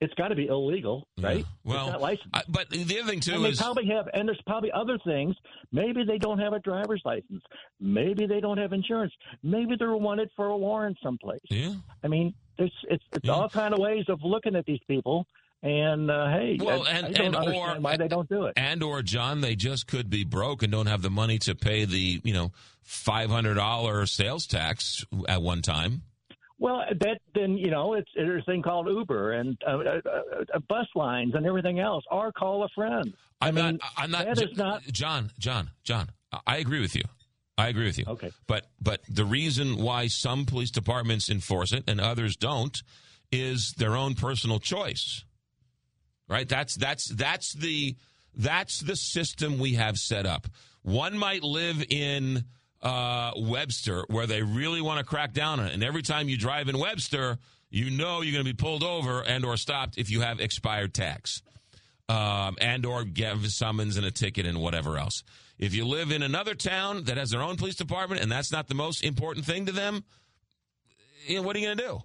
it's 0.02 0.14
got 0.16 0.30
to 0.30 0.36
be 0.36 0.48
illegal, 0.48 1.08
right? 1.22 1.46
Well, 1.64 1.88
it's 2.04 2.22
not. 2.34 2.46
I- 2.48 2.52
but 2.52 2.70
the 2.70 3.00
other 3.00 3.10
thing 3.10 3.20
too 3.20 3.36
and 3.36 3.46
they 3.46 3.50
is 3.50 3.60
probably 3.62 3.86
have, 3.88 4.08
and 4.14 4.28
there's 4.28 4.42
probably 4.48 4.72
other 4.72 4.98
things. 5.06 5.36
Maybe 5.72 6.04
they 6.04 6.18
don't 6.18 6.40
have 6.40 6.54
a 6.54 6.60
driver's 6.60 7.02
license. 7.06 7.44
Maybe 7.80 8.26
they 8.26 8.40
don't 8.40 8.58
have 8.58 8.74
insurance. 8.74 9.14
Maybe 9.44 9.76
they're 9.78 9.96
wanted 9.96 10.30
for 10.36 10.48
a 10.48 10.58
warrant 10.58 10.98
someplace. 11.04 11.42
Yeah. 11.50 11.74
I 12.04 12.08
mean, 12.08 12.34
there's 12.58 12.74
it's 12.90 13.04
it's 13.14 13.30
all 13.30 13.50
kind 13.50 13.74
of 13.74 13.80
ways 13.80 14.06
of 14.10 14.20
looking 14.24 14.56
at 14.56 14.66
these 14.66 14.82
people. 14.88 15.28
And 15.64 16.12
uh, 16.12 16.28
hey, 16.30 16.58
Well, 16.62 16.84
I, 16.86 16.90
and- 16.92 17.06
I 17.08 17.12
don't 17.12 17.26
and 17.28 17.36
understand 17.38 17.78
or- 17.78 17.82
why 17.82 17.96
they 17.98 18.08
don't 18.10 18.28
do 18.30 18.46
it. 18.46 18.54
and 18.58 18.84
or 18.84 19.02
John, 19.02 19.40
they 19.42 19.56
just 19.56 19.88
could 19.88 20.10
be 20.10 20.24
broke 20.26 20.62
and 20.62 20.72
don't 20.72 20.88
have 20.88 21.02
the 21.02 21.10
money 21.10 21.40
to 21.40 21.56
pay 21.56 21.86
the 21.86 22.20
you 22.24 22.34
know 22.34 22.52
five 22.82 23.30
hundred 23.30 23.54
dollar 23.56 24.06
sales 24.06 24.46
tax 24.46 25.06
at 25.30 25.42
one 25.42 25.62
time. 25.62 26.02
Well, 26.60 26.84
that 27.00 27.20
then 27.34 27.58
you 27.58 27.72
know 27.72 27.94
it's 27.94 28.10
there's 28.14 28.42
a 28.44 28.46
thing 28.46 28.62
called 28.62 28.88
Uber 28.88 29.32
and 29.34 29.58
uh, 29.66 29.72
uh, 29.72 30.02
uh, 30.54 30.60
bus 30.68 30.88
lines 30.96 31.34
and 31.34 31.46
everything 31.46 31.80
else. 31.80 32.04
Or 32.12 32.32
call 32.34 32.64
a 32.66 32.70
friend. 32.76 33.14
I'm 33.42 33.58
I 33.58 33.62
mean, 33.62 33.80
not. 33.82 33.92
I'm 33.98 34.12
not. 34.12 34.26
that 34.26 34.38
J- 34.38 34.46
is 34.52 34.58
not- 34.58 34.84
John. 34.92 35.32
John. 35.40 35.70
John. 35.86 36.10
I- 36.34 36.40
I 36.46 36.58
agree 36.58 36.82
with 36.82 36.96
you. 36.96 37.04
I 37.58 37.68
agree 37.70 37.86
with 37.86 37.98
you. 37.98 38.06
Okay. 38.08 38.32
But 38.48 38.66
but 38.82 39.00
the 39.10 39.24
reason 39.26 39.78
why 39.78 40.08
some 40.08 40.46
police 40.46 40.72
departments 40.72 41.30
enforce 41.30 41.72
it 41.72 41.86
and 41.88 42.02
others 42.02 42.36
don't 42.36 42.82
is 43.32 43.74
their 43.78 43.96
own 43.96 44.16
personal 44.16 44.60
choice. 44.60 45.24
Right. 46.34 46.50
That's 46.50 46.74
that's 46.74 47.10
that's 47.10 47.54
the 47.54 47.96
that's 48.36 48.80
the 48.80 48.96
system 48.96 49.60
we 49.60 49.76
have 49.76 49.98
set 49.98 50.26
up. 50.26 50.48
One 50.82 51.16
might 51.16 51.44
live 51.44 51.86
in 51.92 52.46
uh, 52.82 53.34
Webster 53.38 54.04
where 54.10 54.26
they 54.26 54.42
really 54.42 54.82
want 54.82 54.98
to 54.98 55.06
crack 55.06 55.34
down 55.34 55.60
on 55.60 55.68
it, 55.68 55.74
and 55.74 55.84
every 55.84 56.02
time 56.02 56.30
you 56.30 56.36
drive 56.36 56.70
in 56.70 56.80
Webster, 56.80 57.38
you 57.70 57.92
know 57.92 58.22
you're 58.22 58.34
going 58.34 58.44
to 58.44 58.52
be 58.52 58.58
pulled 58.58 58.82
over 58.82 59.22
and 59.22 59.46
or 59.46 59.58
stopped 59.58 60.00
if 60.00 60.10
you 60.10 60.22
have 60.22 60.40
expired 60.40 60.96
tax 60.96 61.44
um, 62.10 62.58
and 62.60 62.84
or 62.84 63.04
get 63.04 63.38
summons 63.42 63.96
and 63.98 64.06
a 64.08 64.12
ticket 64.12 64.48
and 64.48 64.60
whatever 64.60 64.98
else. 64.98 65.24
If 65.60 65.76
you 65.76 65.86
live 65.86 66.10
in 66.10 66.24
another 66.24 66.56
town 66.56 67.04
that 67.04 67.18
has 67.18 67.30
their 67.30 67.44
own 67.44 67.58
police 67.58 67.76
department 67.76 68.24
and 68.24 68.32
that's 68.32 68.52
not 68.52 68.68
the 68.68 68.74
most 68.74 69.04
important 69.04 69.46
thing 69.46 69.68
to 69.68 69.72
them, 69.72 70.04
you 71.28 71.36
know, 71.36 71.42
what 71.44 71.56
are 71.56 71.60
you 71.60 71.68
going 71.68 71.78
to 71.78 71.84
do? 71.84 72.02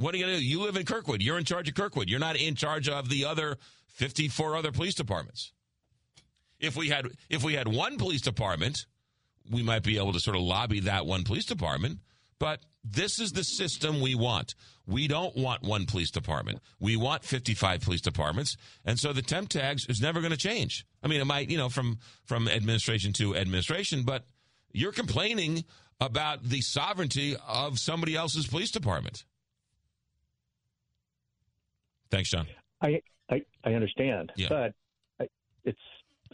What 0.00 0.14
are 0.14 0.16
you 0.16 0.24
going 0.24 0.36
to 0.36 0.40
do? 0.40 0.46
You 0.46 0.62
live 0.62 0.76
in 0.76 0.86
Kirkwood. 0.86 1.20
You're 1.20 1.36
in 1.36 1.44
charge 1.44 1.68
of 1.68 1.74
Kirkwood. 1.74 2.08
You're 2.08 2.20
not 2.20 2.36
in 2.36 2.54
charge 2.54 2.88
of 2.88 3.10
the 3.10 3.26
other 3.26 3.58
54 3.88 4.56
other 4.56 4.72
police 4.72 4.94
departments. 4.94 5.52
If 6.58 6.74
we 6.74 6.88
had 6.88 7.08
if 7.28 7.44
we 7.44 7.52
had 7.52 7.68
one 7.68 7.98
police 7.98 8.22
department, 8.22 8.86
we 9.50 9.62
might 9.62 9.82
be 9.82 9.98
able 9.98 10.14
to 10.14 10.20
sort 10.20 10.36
of 10.36 10.42
lobby 10.42 10.80
that 10.80 11.04
one 11.04 11.22
police 11.22 11.44
department. 11.44 11.98
But 12.38 12.60
this 12.82 13.20
is 13.20 13.32
the 13.32 13.44
system 13.44 14.00
we 14.00 14.14
want. 14.14 14.54
We 14.86 15.06
don't 15.06 15.36
want 15.36 15.62
one 15.62 15.84
police 15.84 16.10
department. 16.10 16.60
We 16.78 16.96
want 16.96 17.22
55 17.22 17.82
police 17.82 18.00
departments. 18.00 18.56
And 18.86 18.98
so 18.98 19.12
the 19.12 19.20
temp 19.20 19.50
tags 19.50 19.84
is 19.86 20.00
never 20.00 20.20
going 20.20 20.32
to 20.32 20.38
change. 20.38 20.86
I 21.02 21.08
mean, 21.08 21.20
it 21.20 21.26
might, 21.26 21.50
you 21.50 21.58
know, 21.58 21.68
from, 21.68 21.98
from 22.24 22.48
administration 22.48 23.12
to 23.14 23.36
administration, 23.36 24.04
but 24.04 24.24
you're 24.72 24.92
complaining 24.92 25.64
about 26.00 26.42
the 26.42 26.62
sovereignty 26.62 27.36
of 27.46 27.78
somebody 27.78 28.16
else's 28.16 28.46
police 28.46 28.70
department. 28.70 29.24
Thanks, 32.10 32.30
John. 32.30 32.46
I 32.82 33.02
I, 33.30 33.42
I 33.64 33.74
understand, 33.74 34.32
Yeah. 34.36 34.48
but 34.48 34.74
I, 35.20 35.28
it's 35.64 35.78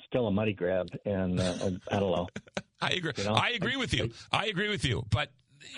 still 0.06 0.26
a 0.26 0.30
money 0.30 0.52
grab, 0.52 0.88
and 1.04 1.38
uh, 1.38 1.70
I 1.90 2.00
don't 2.00 2.10
know. 2.12 2.28
I 2.80 2.90
agree. 2.90 3.12
You 3.16 3.24
know? 3.24 3.34
I 3.34 3.50
agree 3.50 3.76
with 3.76 3.94
you. 3.94 4.10
I 4.30 4.46
agree 4.46 4.68
with 4.68 4.84
you. 4.84 5.04
But 5.10 5.30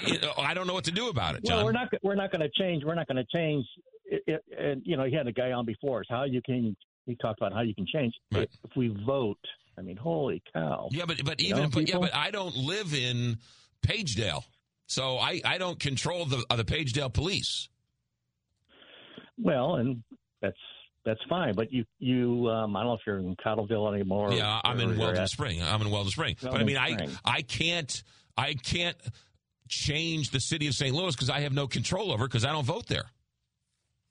you 0.04 0.18
know, 0.20 0.32
I 0.36 0.54
don't 0.54 0.66
know 0.66 0.74
what 0.74 0.84
to 0.84 0.90
do 0.90 1.08
about 1.08 1.36
it, 1.36 1.44
John. 1.44 1.56
Well, 1.56 1.64
we're 1.66 1.72
not 1.72 1.88
we're 2.02 2.14
not 2.14 2.30
going 2.32 2.42
to 2.42 2.50
change. 2.50 2.84
We're 2.84 2.94
not 2.94 3.06
going 3.06 3.16
to 3.16 3.26
change. 3.32 3.64
It, 4.04 4.22
it, 4.26 4.44
and 4.58 4.82
you 4.84 4.96
know, 4.96 5.04
he 5.04 5.14
had 5.14 5.26
a 5.26 5.32
guy 5.32 5.52
on 5.52 5.64
before 5.64 6.00
us. 6.00 6.06
How 6.08 6.24
you 6.24 6.42
can 6.42 6.76
he 7.06 7.16
talked 7.16 7.40
about 7.40 7.52
how 7.52 7.62
you 7.62 7.74
can 7.74 7.86
change 7.86 8.14
if, 8.32 8.48
if 8.64 8.70
we 8.76 8.88
vote. 9.06 9.38
I 9.76 9.80
mean, 9.80 9.96
holy 9.96 10.42
cow! 10.52 10.88
Yeah, 10.90 11.04
but 11.06 11.24
but 11.24 11.40
You 11.40 11.56
even 11.56 11.70
but, 11.70 11.88
yeah, 11.88 11.98
but 11.98 12.14
I 12.14 12.30
don't 12.30 12.56
live 12.56 12.92
in 12.94 13.38
Pagedale, 13.82 14.44
so 14.86 15.18
I 15.18 15.40
I 15.44 15.58
don't 15.58 15.78
control 15.78 16.24
the 16.24 16.44
uh, 16.50 16.56
the 16.56 16.64
Pagedale 16.64 17.12
police. 17.12 17.68
Well, 19.40 19.76
and 19.76 20.02
that's 20.42 20.56
that's 21.04 21.20
fine. 21.28 21.54
But 21.54 21.72
you 21.72 21.84
you 21.98 22.48
um, 22.48 22.76
I 22.76 22.80
don't 22.80 22.88
know 22.88 22.94
if 22.94 23.00
you're 23.06 23.18
in 23.18 23.36
Cottleville 23.36 23.92
anymore. 23.92 24.32
yeah, 24.32 24.60
I'm 24.64 24.80
in 24.80 24.98
Weldon 24.98 25.26
Spring. 25.28 25.62
I'm 25.62 25.80
in 25.80 25.90
Weldon 25.90 26.10
Spring. 26.10 26.36
but 26.40 26.48
I 26.48 26.50
Weldon 26.50 26.66
mean, 26.66 26.76
I 26.76 27.08
I 27.24 27.42
can't 27.42 28.02
I 28.36 28.54
can't 28.54 28.96
change 29.68 30.30
the 30.30 30.40
city 30.40 30.66
of 30.66 30.74
St. 30.74 30.94
Louis 30.94 31.14
because 31.14 31.30
I 31.30 31.40
have 31.40 31.52
no 31.52 31.66
control 31.66 32.12
over 32.12 32.26
because 32.26 32.44
I 32.44 32.52
don't 32.52 32.64
vote 32.64 32.86
there. 32.86 33.04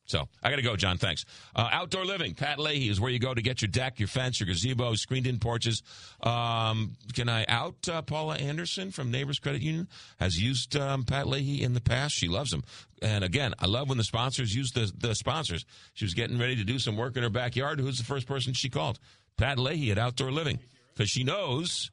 So 0.07 0.29
I 0.41 0.49
got 0.49 0.55
to 0.55 0.61
go, 0.61 0.75
John. 0.77 0.97
Thanks. 0.97 1.25
Uh, 1.53 1.67
outdoor 1.71 2.05
living, 2.05 2.33
Pat 2.33 2.59
Leahy 2.59 2.89
is 2.89 2.99
where 2.99 3.11
you 3.11 3.19
go 3.19 3.33
to 3.33 3.41
get 3.41 3.61
your 3.61 3.67
deck, 3.67 3.99
your 3.99 4.07
fence, 4.07 4.39
your 4.39 4.47
gazebo, 4.47 4.95
screened-in 4.95 5.37
porches. 5.37 5.83
Um, 6.21 6.95
can 7.13 7.27
I 7.27 7.45
out 7.49 7.87
uh, 7.89 8.01
Paula 8.01 8.35
Anderson 8.35 8.91
from 8.91 9.11
Neighbors 9.11 9.37
Credit 9.39 9.61
Union 9.61 9.89
has 10.19 10.41
used 10.41 10.77
um, 10.77 11.03
Pat 11.03 11.27
Leahy 11.27 11.61
in 11.61 11.73
the 11.73 11.81
past. 11.81 12.15
She 12.15 12.29
loves 12.29 12.53
him, 12.53 12.63
and 13.01 13.23
again, 13.23 13.53
I 13.59 13.65
love 13.65 13.89
when 13.89 13.97
the 13.97 14.03
sponsors 14.03 14.55
use 14.55 14.71
the 14.71 14.91
the 14.97 15.13
sponsors. 15.13 15.65
She 15.93 16.05
was 16.05 16.13
getting 16.13 16.39
ready 16.39 16.55
to 16.55 16.63
do 16.63 16.79
some 16.79 16.95
work 16.95 17.17
in 17.17 17.23
her 17.23 17.29
backyard. 17.29 17.79
Who's 17.79 17.97
the 17.97 18.05
first 18.05 18.27
person 18.27 18.53
she 18.53 18.69
called? 18.69 18.99
Pat 19.35 19.59
Leahy 19.59 19.91
at 19.91 19.97
Outdoor 19.97 20.31
Living 20.31 20.59
because 20.93 21.09
she 21.09 21.23
knows 21.23 21.91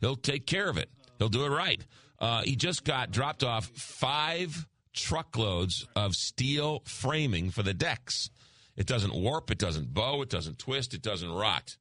he'll 0.00 0.16
take 0.16 0.46
care 0.46 0.68
of 0.68 0.76
it. 0.76 0.90
He'll 1.18 1.28
do 1.28 1.44
it 1.44 1.48
right. 1.48 1.80
Uh, 2.18 2.42
he 2.42 2.56
just 2.56 2.84
got 2.84 3.10
dropped 3.10 3.42
off 3.42 3.66
five 3.74 4.66
truckloads 4.94 5.86
of 5.94 6.14
steel 6.14 6.82
framing 6.86 7.50
for 7.50 7.62
the 7.62 7.74
decks. 7.74 8.30
It 8.76 8.86
doesn't 8.86 9.14
warp, 9.14 9.50
it 9.50 9.58
doesn't 9.58 9.92
bow, 9.92 10.22
it 10.22 10.30
doesn't 10.30 10.58
twist, 10.58 10.94
it 10.94 11.02
doesn't 11.02 11.30
rot. 11.30 11.76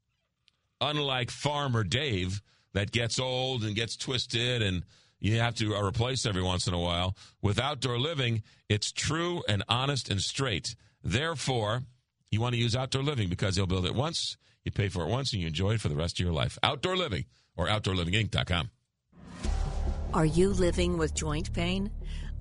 Unlike 0.82 1.32
Farmer 1.32 1.84
Dave, 1.84 2.42
that 2.74 2.92
gets 2.92 3.20
old 3.20 3.64
and 3.64 3.76
gets 3.76 3.96
twisted 3.96 4.62
and 4.62 4.84
you 5.20 5.40
have 5.40 5.56
to 5.56 5.74
uh, 5.74 5.82
replace 5.82 6.26
every 6.26 6.44
once 6.44 6.68
in 6.68 6.74
a 6.74 6.80
while. 6.80 7.16
With 7.42 7.58
outdoor 7.58 7.98
living, 7.98 8.44
it's 8.68 8.92
true 8.92 9.42
and 9.48 9.64
honest 9.70 10.10
and 10.10 10.20
straight. 10.20 10.76
Therefore, 11.02 11.84
you 12.30 12.42
want 12.42 12.56
to 12.56 12.60
use 12.60 12.76
outdoor 12.76 13.04
living 13.04 13.30
because 13.30 13.56
they'll 13.56 13.66
build 13.66 13.86
it 13.86 13.96
once, 13.96 14.36
you 14.66 14.72
pay 14.72 14.90
for 14.90 15.04
it 15.04 15.10
once, 15.10 15.32
and 15.32 15.42
you 15.42 15.48
enjoy 15.48 15.76
it 15.76 15.82
for 15.82 15.88
the 15.88 15.96
rest 15.96 16.20
of 16.20 16.26
your 16.26 16.34
life. 16.34 16.58
Outdoor 16.62 16.98
living 16.98 17.24
or 17.56 17.68
outdoorlivinginc.com. 17.68 18.70
Are 20.14 20.26
you 20.26 20.50
living 20.50 20.98
with 20.98 21.14
joint 21.14 21.54
pain? 21.54 21.90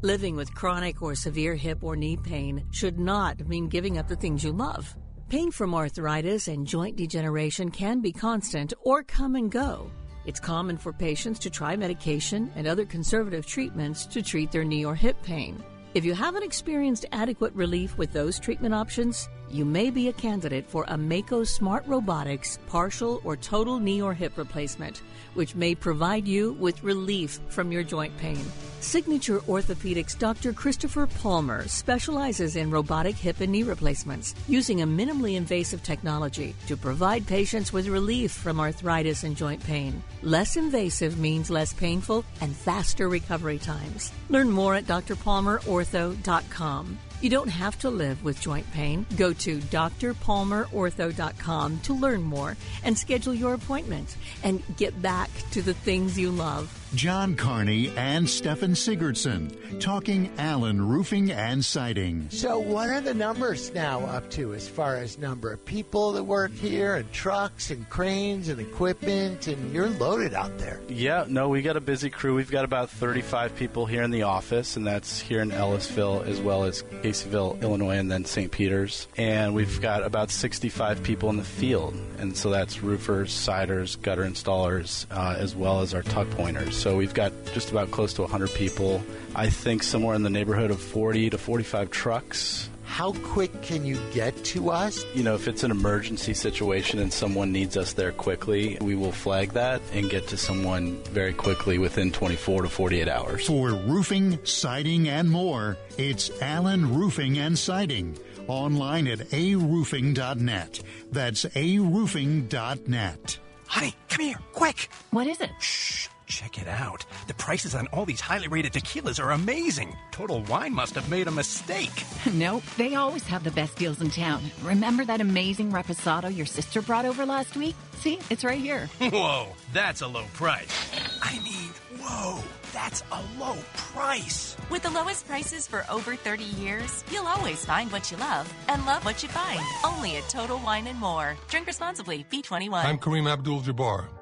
Living 0.04 0.34
with 0.34 0.52
chronic 0.52 1.00
or 1.00 1.14
severe 1.14 1.54
hip 1.54 1.84
or 1.84 1.94
knee 1.94 2.16
pain 2.16 2.64
should 2.72 2.98
not 2.98 3.38
mean 3.46 3.68
giving 3.68 3.98
up 3.98 4.08
the 4.08 4.16
things 4.16 4.42
you 4.42 4.50
love. 4.50 4.96
Pain 5.28 5.52
from 5.52 5.76
arthritis 5.76 6.48
and 6.48 6.66
joint 6.66 6.96
degeneration 6.96 7.70
can 7.70 8.00
be 8.00 8.10
constant 8.10 8.74
or 8.80 9.04
come 9.04 9.36
and 9.36 9.48
go. 9.48 9.88
It's 10.26 10.40
common 10.40 10.76
for 10.76 10.92
patients 10.92 11.38
to 11.38 11.50
try 11.50 11.76
medication 11.76 12.50
and 12.56 12.66
other 12.66 12.84
conservative 12.84 13.46
treatments 13.46 14.04
to 14.06 14.22
treat 14.22 14.50
their 14.50 14.64
knee 14.64 14.84
or 14.84 14.96
hip 14.96 15.22
pain. 15.22 15.62
If 15.94 16.04
you 16.04 16.14
haven't 16.14 16.42
experienced 16.42 17.06
adequate 17.12 17.54
relief 17.54 17.96
with 17.96 18.12
those 18.12 18.40
treatment 18.40 18.74
options, 18.74 19.28
you 19.50 19.64
may 19.64 19.88
be 19.88 20.08
a 20.08 20.12
candidate 20.12 20.66
for 20.66 20.84
a 20.88 20.96
Mako 20.96 21.44
Smart 21.44 21.86
Robotics 21.86 22.58
partial 22.66 23.20
or 23.22 23.36
total 23.36 23.78
knee 23.78 24.02
or 24.02 24.14
hip 24.14 24.36
replacement, 24.36 25.02
which 25.34 25.54
may 25.54 25.74
provide 25.74 26.26
you 26.26 26.52
with 26.54 26.82
relief 26.82 27.38
from 27.48 27.70
your 27.72 27.82
joint 27.82 28.16
pain. 28.18 28.44
Signature 28.80 29.38
Orthopedics 29.40 30.18
Dr. 30.18 30.52
Christopher 30.52 31.06
Palmer 31.06 31.68
specializes 31.68 32.56
in 32.56 32.70
robotic 32.70 33.14
hip 33.14 33.40
and 33.40 33.52
knee 33.52 33.62
replacements 33.62 34.34
using 34.48 34.82
a 34.82 34.86
minimally 34.86 35.36
invasive 35.36 35.84
technology 35.84 36.56
to 36.66 36.76
provide 36.76 37.24
patients 37.26 37.72
with 37.72 37.86
relief 37.86 38.32
from 38.32 38.58
arthritis 38.58 39.22
and 39.22 39.36
joint 39.36 39.64
pain. 39.64 40.02
Less 40.22 40.56
invasive 40.56 41.18
means 41.18 41.48
less 41.48 41.72
painful 41.72 42.24
and 42.40 42.56
faster 42.56 43.08
recovery 43.08 43.58
times. 43.58 44.10
Learn 44.30 44.50
more 44.50 44.74
at 44.74 44.86
drpalmerortho.com. 44.86 46.98
You 47.22 47.30
don't 47.30 47.48
have 47.48 47.78
to 47.78 47.88
live 47.88 48.22
with 48.24 48.40
joint 48.40 48.70
pain. 48.72 49.06
Go 49.16 49.32
to 49.32 49.60
drpalmerortho.com 49.60 51.80
to 51.80 51.94
learn 51.94 52.22
more 52.22 52.56
and 52.82 52.98
schedule 52.98 53.32
your 53.32 53.54
appointment 53.54 54.16
and 54.42 54.60
get 54.76 55.00
back 55.00 55.30
to 55.52 55.62
the 55.62 55.72
things 55.72 56.18
you 56.18 56.32
love. 56.32 56.81
John 56.94 57.36
Carney 57.36 57.90
and 57.96 58.28
Stefan 58.28 58.72
Sigurdsson 58.72 59.80
talking 59.80 60.30
Allen 60.36 60.86
Roofing 60.86 61.32
and 61.32 61.64
Siding. 61.64 62.26
So, 62.28 62.58
what 62.58 62.90
are 62.90 63.00
the 63.00 63.14
numbers 63.14 63.72
now 63.72 64.00
up 64.00 64.28
to 64.32 64.52
as 64.52 64.68
far 64.68 64.96
as 64.96 65.16
number 65.16 65.50
of 65.50 65.64
people 65.64 66.12
that 66.12 66.24
work 66.24 66.52
here, 66.52 66.96
and 66.96 67.10
trucks, 67.10 67.70
and 67.70 67.88
cranes, 67.88 68.48
and 68.48 68.60
equipment? 68.60 69.46
And 69.46 69.72
you're 69.72 69.88
loaded 69.88 70.34
out 70.34 70.58
there. 70.58 70.80
Yeah, 70.88 71.24
no, 71.26 71.48
we 71.48 71.62
got 71.62 71.78
a 71.78 71.80
busy 71.80 72.10
crew. 72.10 72.34
We've 72.34 72.50
got 72.50 72.66
about 72.66 72.90
35 72.90 73.56
people 73.56 73.86
here 73.86 74.02
in 74.02 74.10
the 74.10 74.24
office, 74.24 74.76
and 74.76 74.86
that's 74.86 75.18
here 75.18 75.40
in 75.40 75.50
Ellisville 75.50 76.26
as 76.26 76.42
well 76.42 76.64
as 76.64 76.82
Caseyville, 77.02 77.60
Illinois, 77.62 77.96
and 77.96 78.10
then 78.10 78.26
St. 78.26 78.52
Peter's. 78.52 79.08
And 79.16 79.54
we've 79.54 79.80
got 79.80 80.02
about 80.02 80.30
65 80.30 81.02
people 81.02 81.30
in 81.30 81.38
the 81.38 81.42
field, 81.42 81.94
and 82.18 82.36
so 82.36 82.50
that's 82.50 82.82
roofers, 82.82 83.32
siders, 83.32 83.96
gutter 83.96 84.24
installers, 84.24 85.06
uh, 85.10 85.36
as 85.38 85.56
well 85.56 85.80
as 85.80 85.94
our 85.94 86.02
tuck 86.02 86.28
pointers. 86.30 86.81
So 86.82 86.96
we've 86.96 87.14
got 87.14 87.30
just 87.54 87.70
about 87.70 87.92
close 87.92 88.12
to 88.14 88.22
100 88.22 88.52
people. 88.54 89.00
I 89.36 89.50
think 89.50 89.84
somewhere 89.84 90.16
in 90.16 90.24
the 90.24 90.30
neighborhood 90.30 90.72
of 90.72 90.80
40 90.80 91.30
to 91.30 91.38
45 91.38 91.92
trucks. 91.92 92.68
How 92.82 93.12
quick 93.22 93.62
can 93.62 93.86
you 93.86 94.00
get 94.12 94.34
to 94.46 94.70
us? 94.70 95.04
You 95.14 95.22
know, 95.22 95.36
if 95.36 95.46
it's 95.46 95.62
an 95.62 95.70
emergency 95.70 96.34
situation 96.34 96.98
and 96.98 97.12
someone 97.12 97.52
needs 97.52 97.76
us 97.76 97.92
there 97.92 98.10
quickly, 98.10 98.78
we 98.80 98.96
will 98.96 99.12
flag 99.12 99.52
that 99.52 99.80
and 99.92 100.10
get 100.10 100.26
to 100.28 100.36
someone 100.36 100.96
very 101.04 101.32
quickly 101.32 101.78
within 101.78 102.10
24 102.10 102.62
to 102.62 102.68
48 102.68 103.06
hours. 103.06 103.46
For 103.46 103.68
roofing, 103.68 104.44
siding, 104.44 105.08
and 105.08 105.30
more, 105.30 105.76
it's 105.98 106.32
Allen 106.42 106.92
Roofing 106.96 107.38
and 107.38 107.56
Siding. 107.56 108.18
Online 108.48 109.06
at 109.06 109.20
aroofing.net. 109.20 110.80
That's 111.12 111.44
aroofing.net. 111.44 113.38
Honey, 113.68 113.94
come 114.08 114.26
here, 114.26 114.38
quick. 114.52 114.88
What 115.12 115.28
is 115.28 115.40
it? 115.40 115.50
Shh. 115.60 116.08
Check 116.32 116.56
it 116.56 116.66
out. 116.66 117.04
The 117.26 117.34
prices 117.34 117.74
on 117.74 117.88
all 117.88 118.06
these 118.06 118.22
highly 118.22 118.48
rated 118.48 118.72
tequilas 118.72 119.22
are 119.22 119.32
amazing. 119.32 119.94
Total 120.12 120.40
Wine 120.44 120.72
must 120.72 120.94
have 120.94 121.10
made 121.10 121.28
a 121.28 121.30
mistake. 121.30 121.92
nope, 122.32 122.62
they 122.78 122.94
always 122.94 123.26
have 123.26 123.44
the 123.44 123.50
best 123.50 123.76
deals 123.76 124.00
in 124.00 124.08
town. 124.08 124.42
Remember 124.62 125.04
that 125.04 125.20
amazing 125.20 125.70
reposado 125.70 126.34
your 126.34 126.46
sister 126.46 126.80
brought 126.80 127.04
over 127.04 127.26
last 127.26 127.54
week? 127.54 127.76
See, 127.96 128.18
it's 128.30 128.44
right 128.44 128.58
here. 128.58 128.86
Whoa, 129.00 129.48
that's 129.74 130.00
a 130.00 130.08
low 130.08 130.24
price. 130.32 130.72
I 131.20 131.38
mean, 131.40 131.68
whoa, 132.00 132.42
that's 132.72 133.04
a 133.12 133.20
low 133.38 133.58
price. 133.76 134.56
With 134.70 134.84
the 134.84 134.90
lowest 134.90 135.28
prices 135.28 135.68
for 135.68 135.84
over 135.90 136.16
30 136.16 136.44
years, 136.44 137.04
you'll 137.12 137.28
always 137.28 137.62
find 137.62 137.92
what 137.92 138.10
you 138.10 138.16
love 138.16 138.50
and 138.68 138.86
love 138.86 139.04
what 139.04 139.22
you 139.22 139.28
find. 139.28 139.60
Only 139.84 140.16
at 140.16 140.26
Total 140.30 140.58
Wine 140.60 140.86
and 140.86 140.98
More. 140.98 141.36
Drink 141.50 141.66
responsibly. 141.66 142.24
B21. 142.32 142.86
I'm 142.86 142.96
Kareem 142.98 143.30
Abdul-Jabbar. 143.30 144.21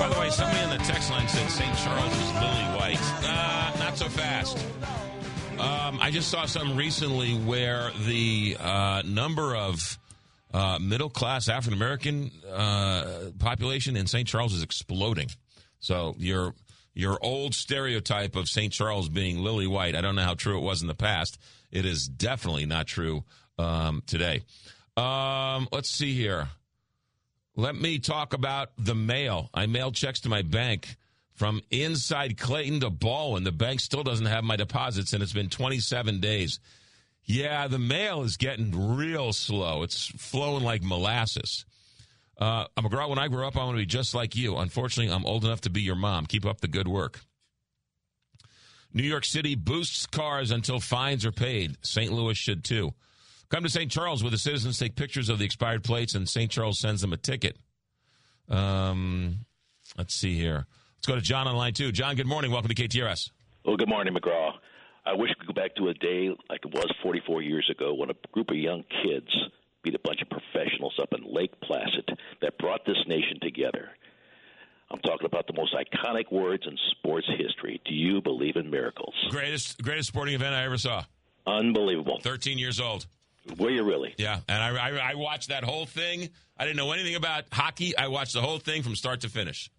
By 0.00 0.08
the 0.08 0.18
way, 0.18 0.30
somebody 0.30 0.62
on 0.62 0.70
the 0.70 0.82
text 0.82 1.10
line 1.10 1.28
said 1.28 1.50
St. 1.50 1.76
Charles 1.76 2.10
is 2.10 2.32
lily 2.32 2.64
white. 2.74 2.98
Uh, 3.22 3.78
not 3.78 3.98
so 3.98 4.08
fast. 4.08 4.56
Um, 5.58 5.98
I 6.00 6.10
just 6.10 6.30
saw 6.30 6.46
something 6.46 6.74
recently 6.74 7.34
where 7.34 7.90
the 8.06 8.56
uh, 8.58 9.02
number 9.04 9.54
of 9.54 9.98
uh, 10.54 10.78
middle 10.80 11.10
class 11.10 11.50
African 11.50 11.74
American 11.74 12.30
uh, 12.50 13.28
population 13.38 13.94
in 13.94 14.06
St. 14.06 14.26
Charles 14.26 14.54
is 14.54 14.62
exploding. 14.62 15.28
So 15.80 16.14
your 16.16 16.54
your 16.94 17.18
old 17.22 17.54
stereotype 17.54 18.36
of 18.36 18.48
St. 18.48 18.72
Charles 18.72 19.10
being 19.10 19.40
lily 19.40 19.66
white, 19.66 19.94
I 19.94 20.00
don't 20.00 20.14
know 20.14 20.24
how 20.24 20.32
true 20.32 20.56
it 20.56 20.62
was 20.62 20.80
in 20.80 20.88
the 20.88 20.94
past. 20.94 21.38
It 21.70 21.84
is 21.84 22.08
definitely 22.08 22.64
not 22.64 22.86
true 22.86 23.24
um, 23.58 24.02
today. 24.06 24.44
Um, 24.96 25.68
let's 25.70 25.90
see 25.90 26.14
here. 26.14 26.48
Let 27.60 27.76
me 27.76 27.98
talk 27.98 28.32
about 28.32 28.70
the 28.78 28.94
mail. 28.94 29.50
I 29.52 29.66
mailed 29.66 29.94
checks 29.94 30.20
to 30.20 30.30
my 30.30 30.40
bank 30.40 30.96
from 31.34 31.60
inside 31.70 32.38
Clayton 32.38 32.80
to 32.80 32.88
Baldwin. 32.88 33.44
The 33.44 33.52
bank 33.52 33.80
still 33.80 34.02
doesn't 34.02 34.24
have 34.24 34.44
my 34.44 34.56
deposits, 34.56 35.12
and 35.12 35.22
it's 35.22 35.34
been 35.34 35.50
27 35.50 36.20
days. 36.20 36.58
Yeah, 37.22 37.68
the 37.68 37.78
mail 37.78 38.22
is 38.22 38.38
getting 38.38 38.96
real 38.96 39.34
slow. 39.34 39.82
It's 39.82 40.06
flowing 40.06 40.64
like 40.64 40.82
molasses. 40.82 41.66
Uh, 42.38 42.64
McGraw, 42.78 43.10
when 43.10 43.18
I 43.18 43.28
grow 43.28 43.46
up, 43.46 43.58
I 43.58 43.64
want 43.64 43.76
to 43.76 43.82
be 43.82 43.84
just 43.84 44.14
like 44.14 44.34
you. 44.34 44.56
Unfortunately, 44.56 45.12
I'm 45.12 45.26
old 45.26 45.44
enough 45.44 45.60
to 45.60 45.70
be 45.70 45.82
your 45.82 45.96
mom. 45.96 46.24
Keep 46.24 46.46
up 46.46 46.62
the 46.62 46.66
good 46.66 46.88
work. 46.88 47.20
New 48.94 49.02
York 49.02 49.26
City 49.26 49.54
boosts 49.54 50.06
cars 50.06 50.50
until 50.50 50.80
fines 50.80 51.26
are 51.26 51.30
paid. 51.30 51.76
St. 51.82 52.10
Louis 52.10 52.38
should 52.38 52.64
too. 52.64 52.94
Come 53.50 53.64
to 53.64 53.68
St. 53.68 53.90
Charles 53.90 54.22
where 54.22 54.30
the 54.30 54.38
citizens 54.38 54.78
take 54.78 54.94
pictures 54.94 55.28
of 55.28 55.38
the 55.40 55.44
expired 55.44 55.82
plates 55.82 56.14
and 56.14 56.28
St. 56.28 56.50
Charles 56.50 56.78
sends 56.78 57.00
them 57.00 57.12
a 57.12 57.16
ticket. 57.16 57.56
Um, 58.48 59.40
let's 59.98 60.14
see 60.14 60.36
here. 60.38 60.66
Let's 60.96 61.06
go 61.06 61.16
to 61.16 61.20
John 61.20 61.48
on 61.48 61.56
line 61.56 61.72
two. 61.72 61.90
John, 61.90 62.14
good 62.14 62.26
morning. 62.26 62.52
Welcome 62.52 62.72
to 62.72 62.74
KTRS. 62.74 63.30
Well, 63.64 63.76
good 63.76 63.88
morning, 63.88 64.14
McGraw. 64.14 64.52
I 65.04 65.14
wish 65.14 65.30
we 65.30 65.46
could 65.46 65.54
go 65.54 65.60
back 65.60 65.74
to 65.76 65.88
a 65.88 65.94
day 65.94 66.28
like 66.48 66.60
it 66.64 66.72
was 66.72 66.86
44 67.02 67.42
years 67.42 67.68
ago 67.70 67.92
when 67.94 68.10
a 68.10 68.14
group 68.32 68.50
of 68.50 68.56
young 68.56 68.84
kids 69.02 69.28
beat 69.82 69.94
a 69.94 69.98
bunch 70.04 70.20
of 70.22 70.28
professionals 70.28 70.94
up 71.02 71.08
in 71.16 71.24
Lake 71.34 71.52
Placid 71.62 72.08
that 72.42 72.56
brought 72.58 72.84
this 72.86 72.98
nation 73.08 73.40
together. 73.42 73.88
I'm 74.92 75.00
talking 75.00 75.26
about 75.26 75.46
the 75.46 75.54
most 75.54 75.74
iconic 75.74 76.30
words 76.30 76.64
in 76.66 76.76
sports 76.90 77.26
history. 77.38 77.80
Do 77.84 77.94
you 77.94 78.20
believe 78.20 78.56
in 78.56 78.70
miracles? 78.70 79.14
Greatest 79.30 79.82
greatest 79.82 80.08
sporting 80.08 80.34
event 80.34 80.54
I 80.54 80.64
ever 80.64 80.78
saw. 80.78 81.04
Unbelievable. 81.46 82.20
13 82.22 82.58
years 82.58 82.78
old. 82.78 83.06
Were 83.58 83.70
you 83.70 83.82
really? 83.84 84.14
Yeah, 84.18 84.40
and 84.48 84.62
I, 84.62 84.88
I, 84.88 85.10
I 85.10 85.14
watched 85.14 85.48
that 85.48 85.64
whole 85.64 85.86
thing. 85.86 86.30
I 86.58 86.64
didn't 86.64 86.76
know 86.76 86.92
anything 86.92 87.14
about 87.14 87.44
hockey. 87.52 87.96
I 87.96 88.08
watched 88.08 88.34
the 88.34 88.40
whole 88.42 88.58
thing 88.58 88.82
from 88.82 88.94
start 88.96 89.20
to 89.22 89.28
finish. 89.28 89.70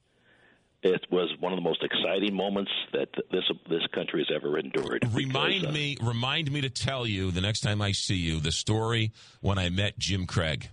it 0.84 1.06
was 1.12 1.30
one 1.40 1.54
of 1.54 1.58
the 1.58 1.64
most 1.64 1.84
exciting 1.84 2.34
moments 2.34 2.72
that 2.94 3.10
this 3.32 3.44
this 3.70 3.86
country 3.94 4.26
has 4.28 4.36
ever 4.36 4.58
endured. 4.58 5.06
Remind 5.14 5.62
because, 5.62 5.70
uh, 5.70 5.72
me, 5.74 5.98
remind 6.02 6.52
me 6.52 6.62
to 6.62 6.70
tell 6.70 7.06
you 7.06 7.32
the 7.32 7.42
next 7.42 7.60
time 7.62 7.82
I 7.82 7.92
see 7.92 8.16
you 8.16 8.40
the 8.40 8.52
story 8.52 9.12
when 9.42 9.58
I 9.60 9.70
met 9.70 9.98
Jim 10.00 10.26
Craig. 10.26 10.70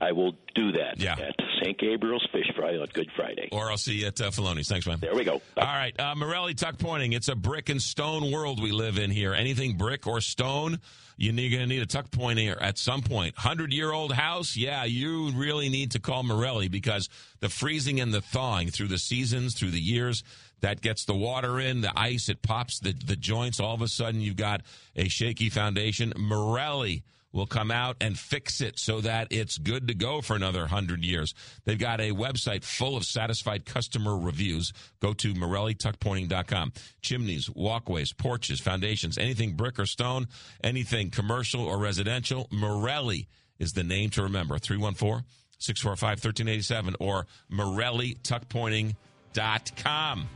I 0.00 0.12
will 0.12 0.30
do 0.54 0.70
that 0.72 1.00
Yeah. 1.00 1.14
at 1.18 1.34
St. 1.60 1.76
Gabriel's 1.76 2.24
Fish 2.30 2.46
Fry 2.54 2.76
on 2.76 2.86
Good 2.92 3.10
Friday. 3.16 3.48
Or 3.50 3.68
I'll 3.68 3.76
see 3.76 3.94
you 3.94 4.06
at 4.06 4.20
uh, 4.20 4.30
Filoni's. 4.30 4.68
Thanks, 4.68 4.86
man. 4.86 4.98
There 5.00 5.12
we 5.12 5.24
go. 5.24 5.42
All 5.56 5.64
right, 5.64 5.98
uh, 5.98 6.14
Morelli 6.14 6.54
Tuck 6.54 6.78
Pointing. 6.78 7.14
It's 7.14 7.26
a 7.26 7.34
brick 7.34 7.68
and 7.68 7.82
stone 7.82 8.30
world 8.30 8.62
we 8.62 8.70
live 8.70 8.96
in 8.96 9.10
here. 9.10 9.34
Anything 9.34 9.76
brick 9.76 10.06
or 10.06 10.20
stone, 10.20 10.78
you're 11.18 11.34
going 11.34 11.62
to 11.62 11.66
need 11.66 11.82
a 11.82 11.86
tuck 11.86 12.10
point 12.10 12.38
here 12.38 12.56
at 12.60 12.78
some 12.78 13.02
point. 13.02 13.36
Hundred 13.36 13.72
year 13.72 13.92
old 13.92 14.12
house, 14.12 14.56
yeah, 14.56 14.84
you 14.84 15.30
really 15.32 15.68
need 15.68 15.90
to 15.90 15.98
call 15.98 16.22
Morelli 16.22 16.68
because 16.68 17.08
the 17.40 17.48
freezing 17.48 18.00
and 18.00 18.14
the 18.14 18.20
thawing 18.20 18.70
through 18.70 18.88
the 18.88 18.98
seasons, 18.98 19.54
through 19.54 19.72
the 19.72 19.80
years, 19.80 20.22
that 20.60 20.80
gets 20.80 21.04
the 21.04 21.14
water 21.14 21.60
in, 21.60 21.80
the 21.80 21.92
ice, 21.98 22.28
it 22.28 22.42
pops 22.42 22.80
the, 22.80 22.92
the 22.92 23.16
joints. 23.16 23.60
All 23.60 23.74
of 23.74 23.82
a 23.82 23.88
sudden, 23.88 24.20
you've 24.20 24.36
got 24.36 24.62
a 24.96 25.08
shaky 25.08 25.50
foundation. 25.50 26.12
Morelli 26.16 27.02
will 27.38 27.46
come 27.46 27.70
out 27.70 27.96
and 28.00 28.18
fix 28.18 28.60
it 28.60 28.76
so 28.78 29.00
that 29.00 29.28
it's 29.30 29.56
good 29.58 29.86
to 29.86 29.94
go 29.94 30.20
for 30.20 30.34
another 30.34 30.62
100 30.62 31.04
years. 31.04 31.32
They've 31.64 31.78
got 31.78 32.00
a 32.00 32.10
website 32.10 32.64
full 32.64 32.96
of 32.96 33.04
satisfied 33.04 33.64
customer 33.64 34.18
reviews. 34.18 34.72
Go 35.00 35.12
to 35.14 35.32
morellituckpointing.com. 35.34 36.72
Chimneys, 37.00 37.48
walkways, 37.48 38.12
porches, 38.12 38.58
foundations, 38.60 39.16
anything 39.16 39.52
brick 39.52 39.78
or 39.78 39.86
stone, 39.86 40.26
anything 40.64 41.10
commercial 41.10 41.64
or 41.64 41.78
residential, 41.78 42.48
Morelli 42.50 43.28
is 43.60 43.72
the 43.72 43.84
name 43.84 44.10
to 44.10 44.24
remember. 44.24 44.58
314 44.58 45.24
645 45.58 46.24
1387 46.24 46.96
or 46.98 47.28
morellituckpointing.com. 47.52 50.28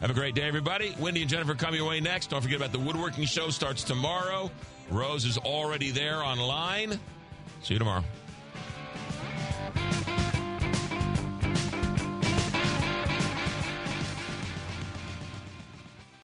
Have 0.00 0.10
a 0.10 0.14
great 0.14 0.34
day, 0.34 0.42
everybody. 0.42 0.94
Wendy 1.00 1.22
and 1.22 1.30
Jennifer 1.30 1.54
coming 1.54 1.80
your 1.80 1.88
way 1.88 2.00
next. 2.00 2.28
Don't 2.28 2.42
forget 2.42 2.58
about 2.58 2.72
the 2.72 2.78
woodworking 2.78 3.24
show 3.24 3.48
starts 3.48 3.84
tomorrow. 3.84 4.50
Rose 4.90 5.24
is 5.24 5.38
already 5.38 5.90
there 5.90 6.22
online. 6.22 6.98
See 7.62 7.74
you 7.74 7.78
tomorrow. 7.78 8.04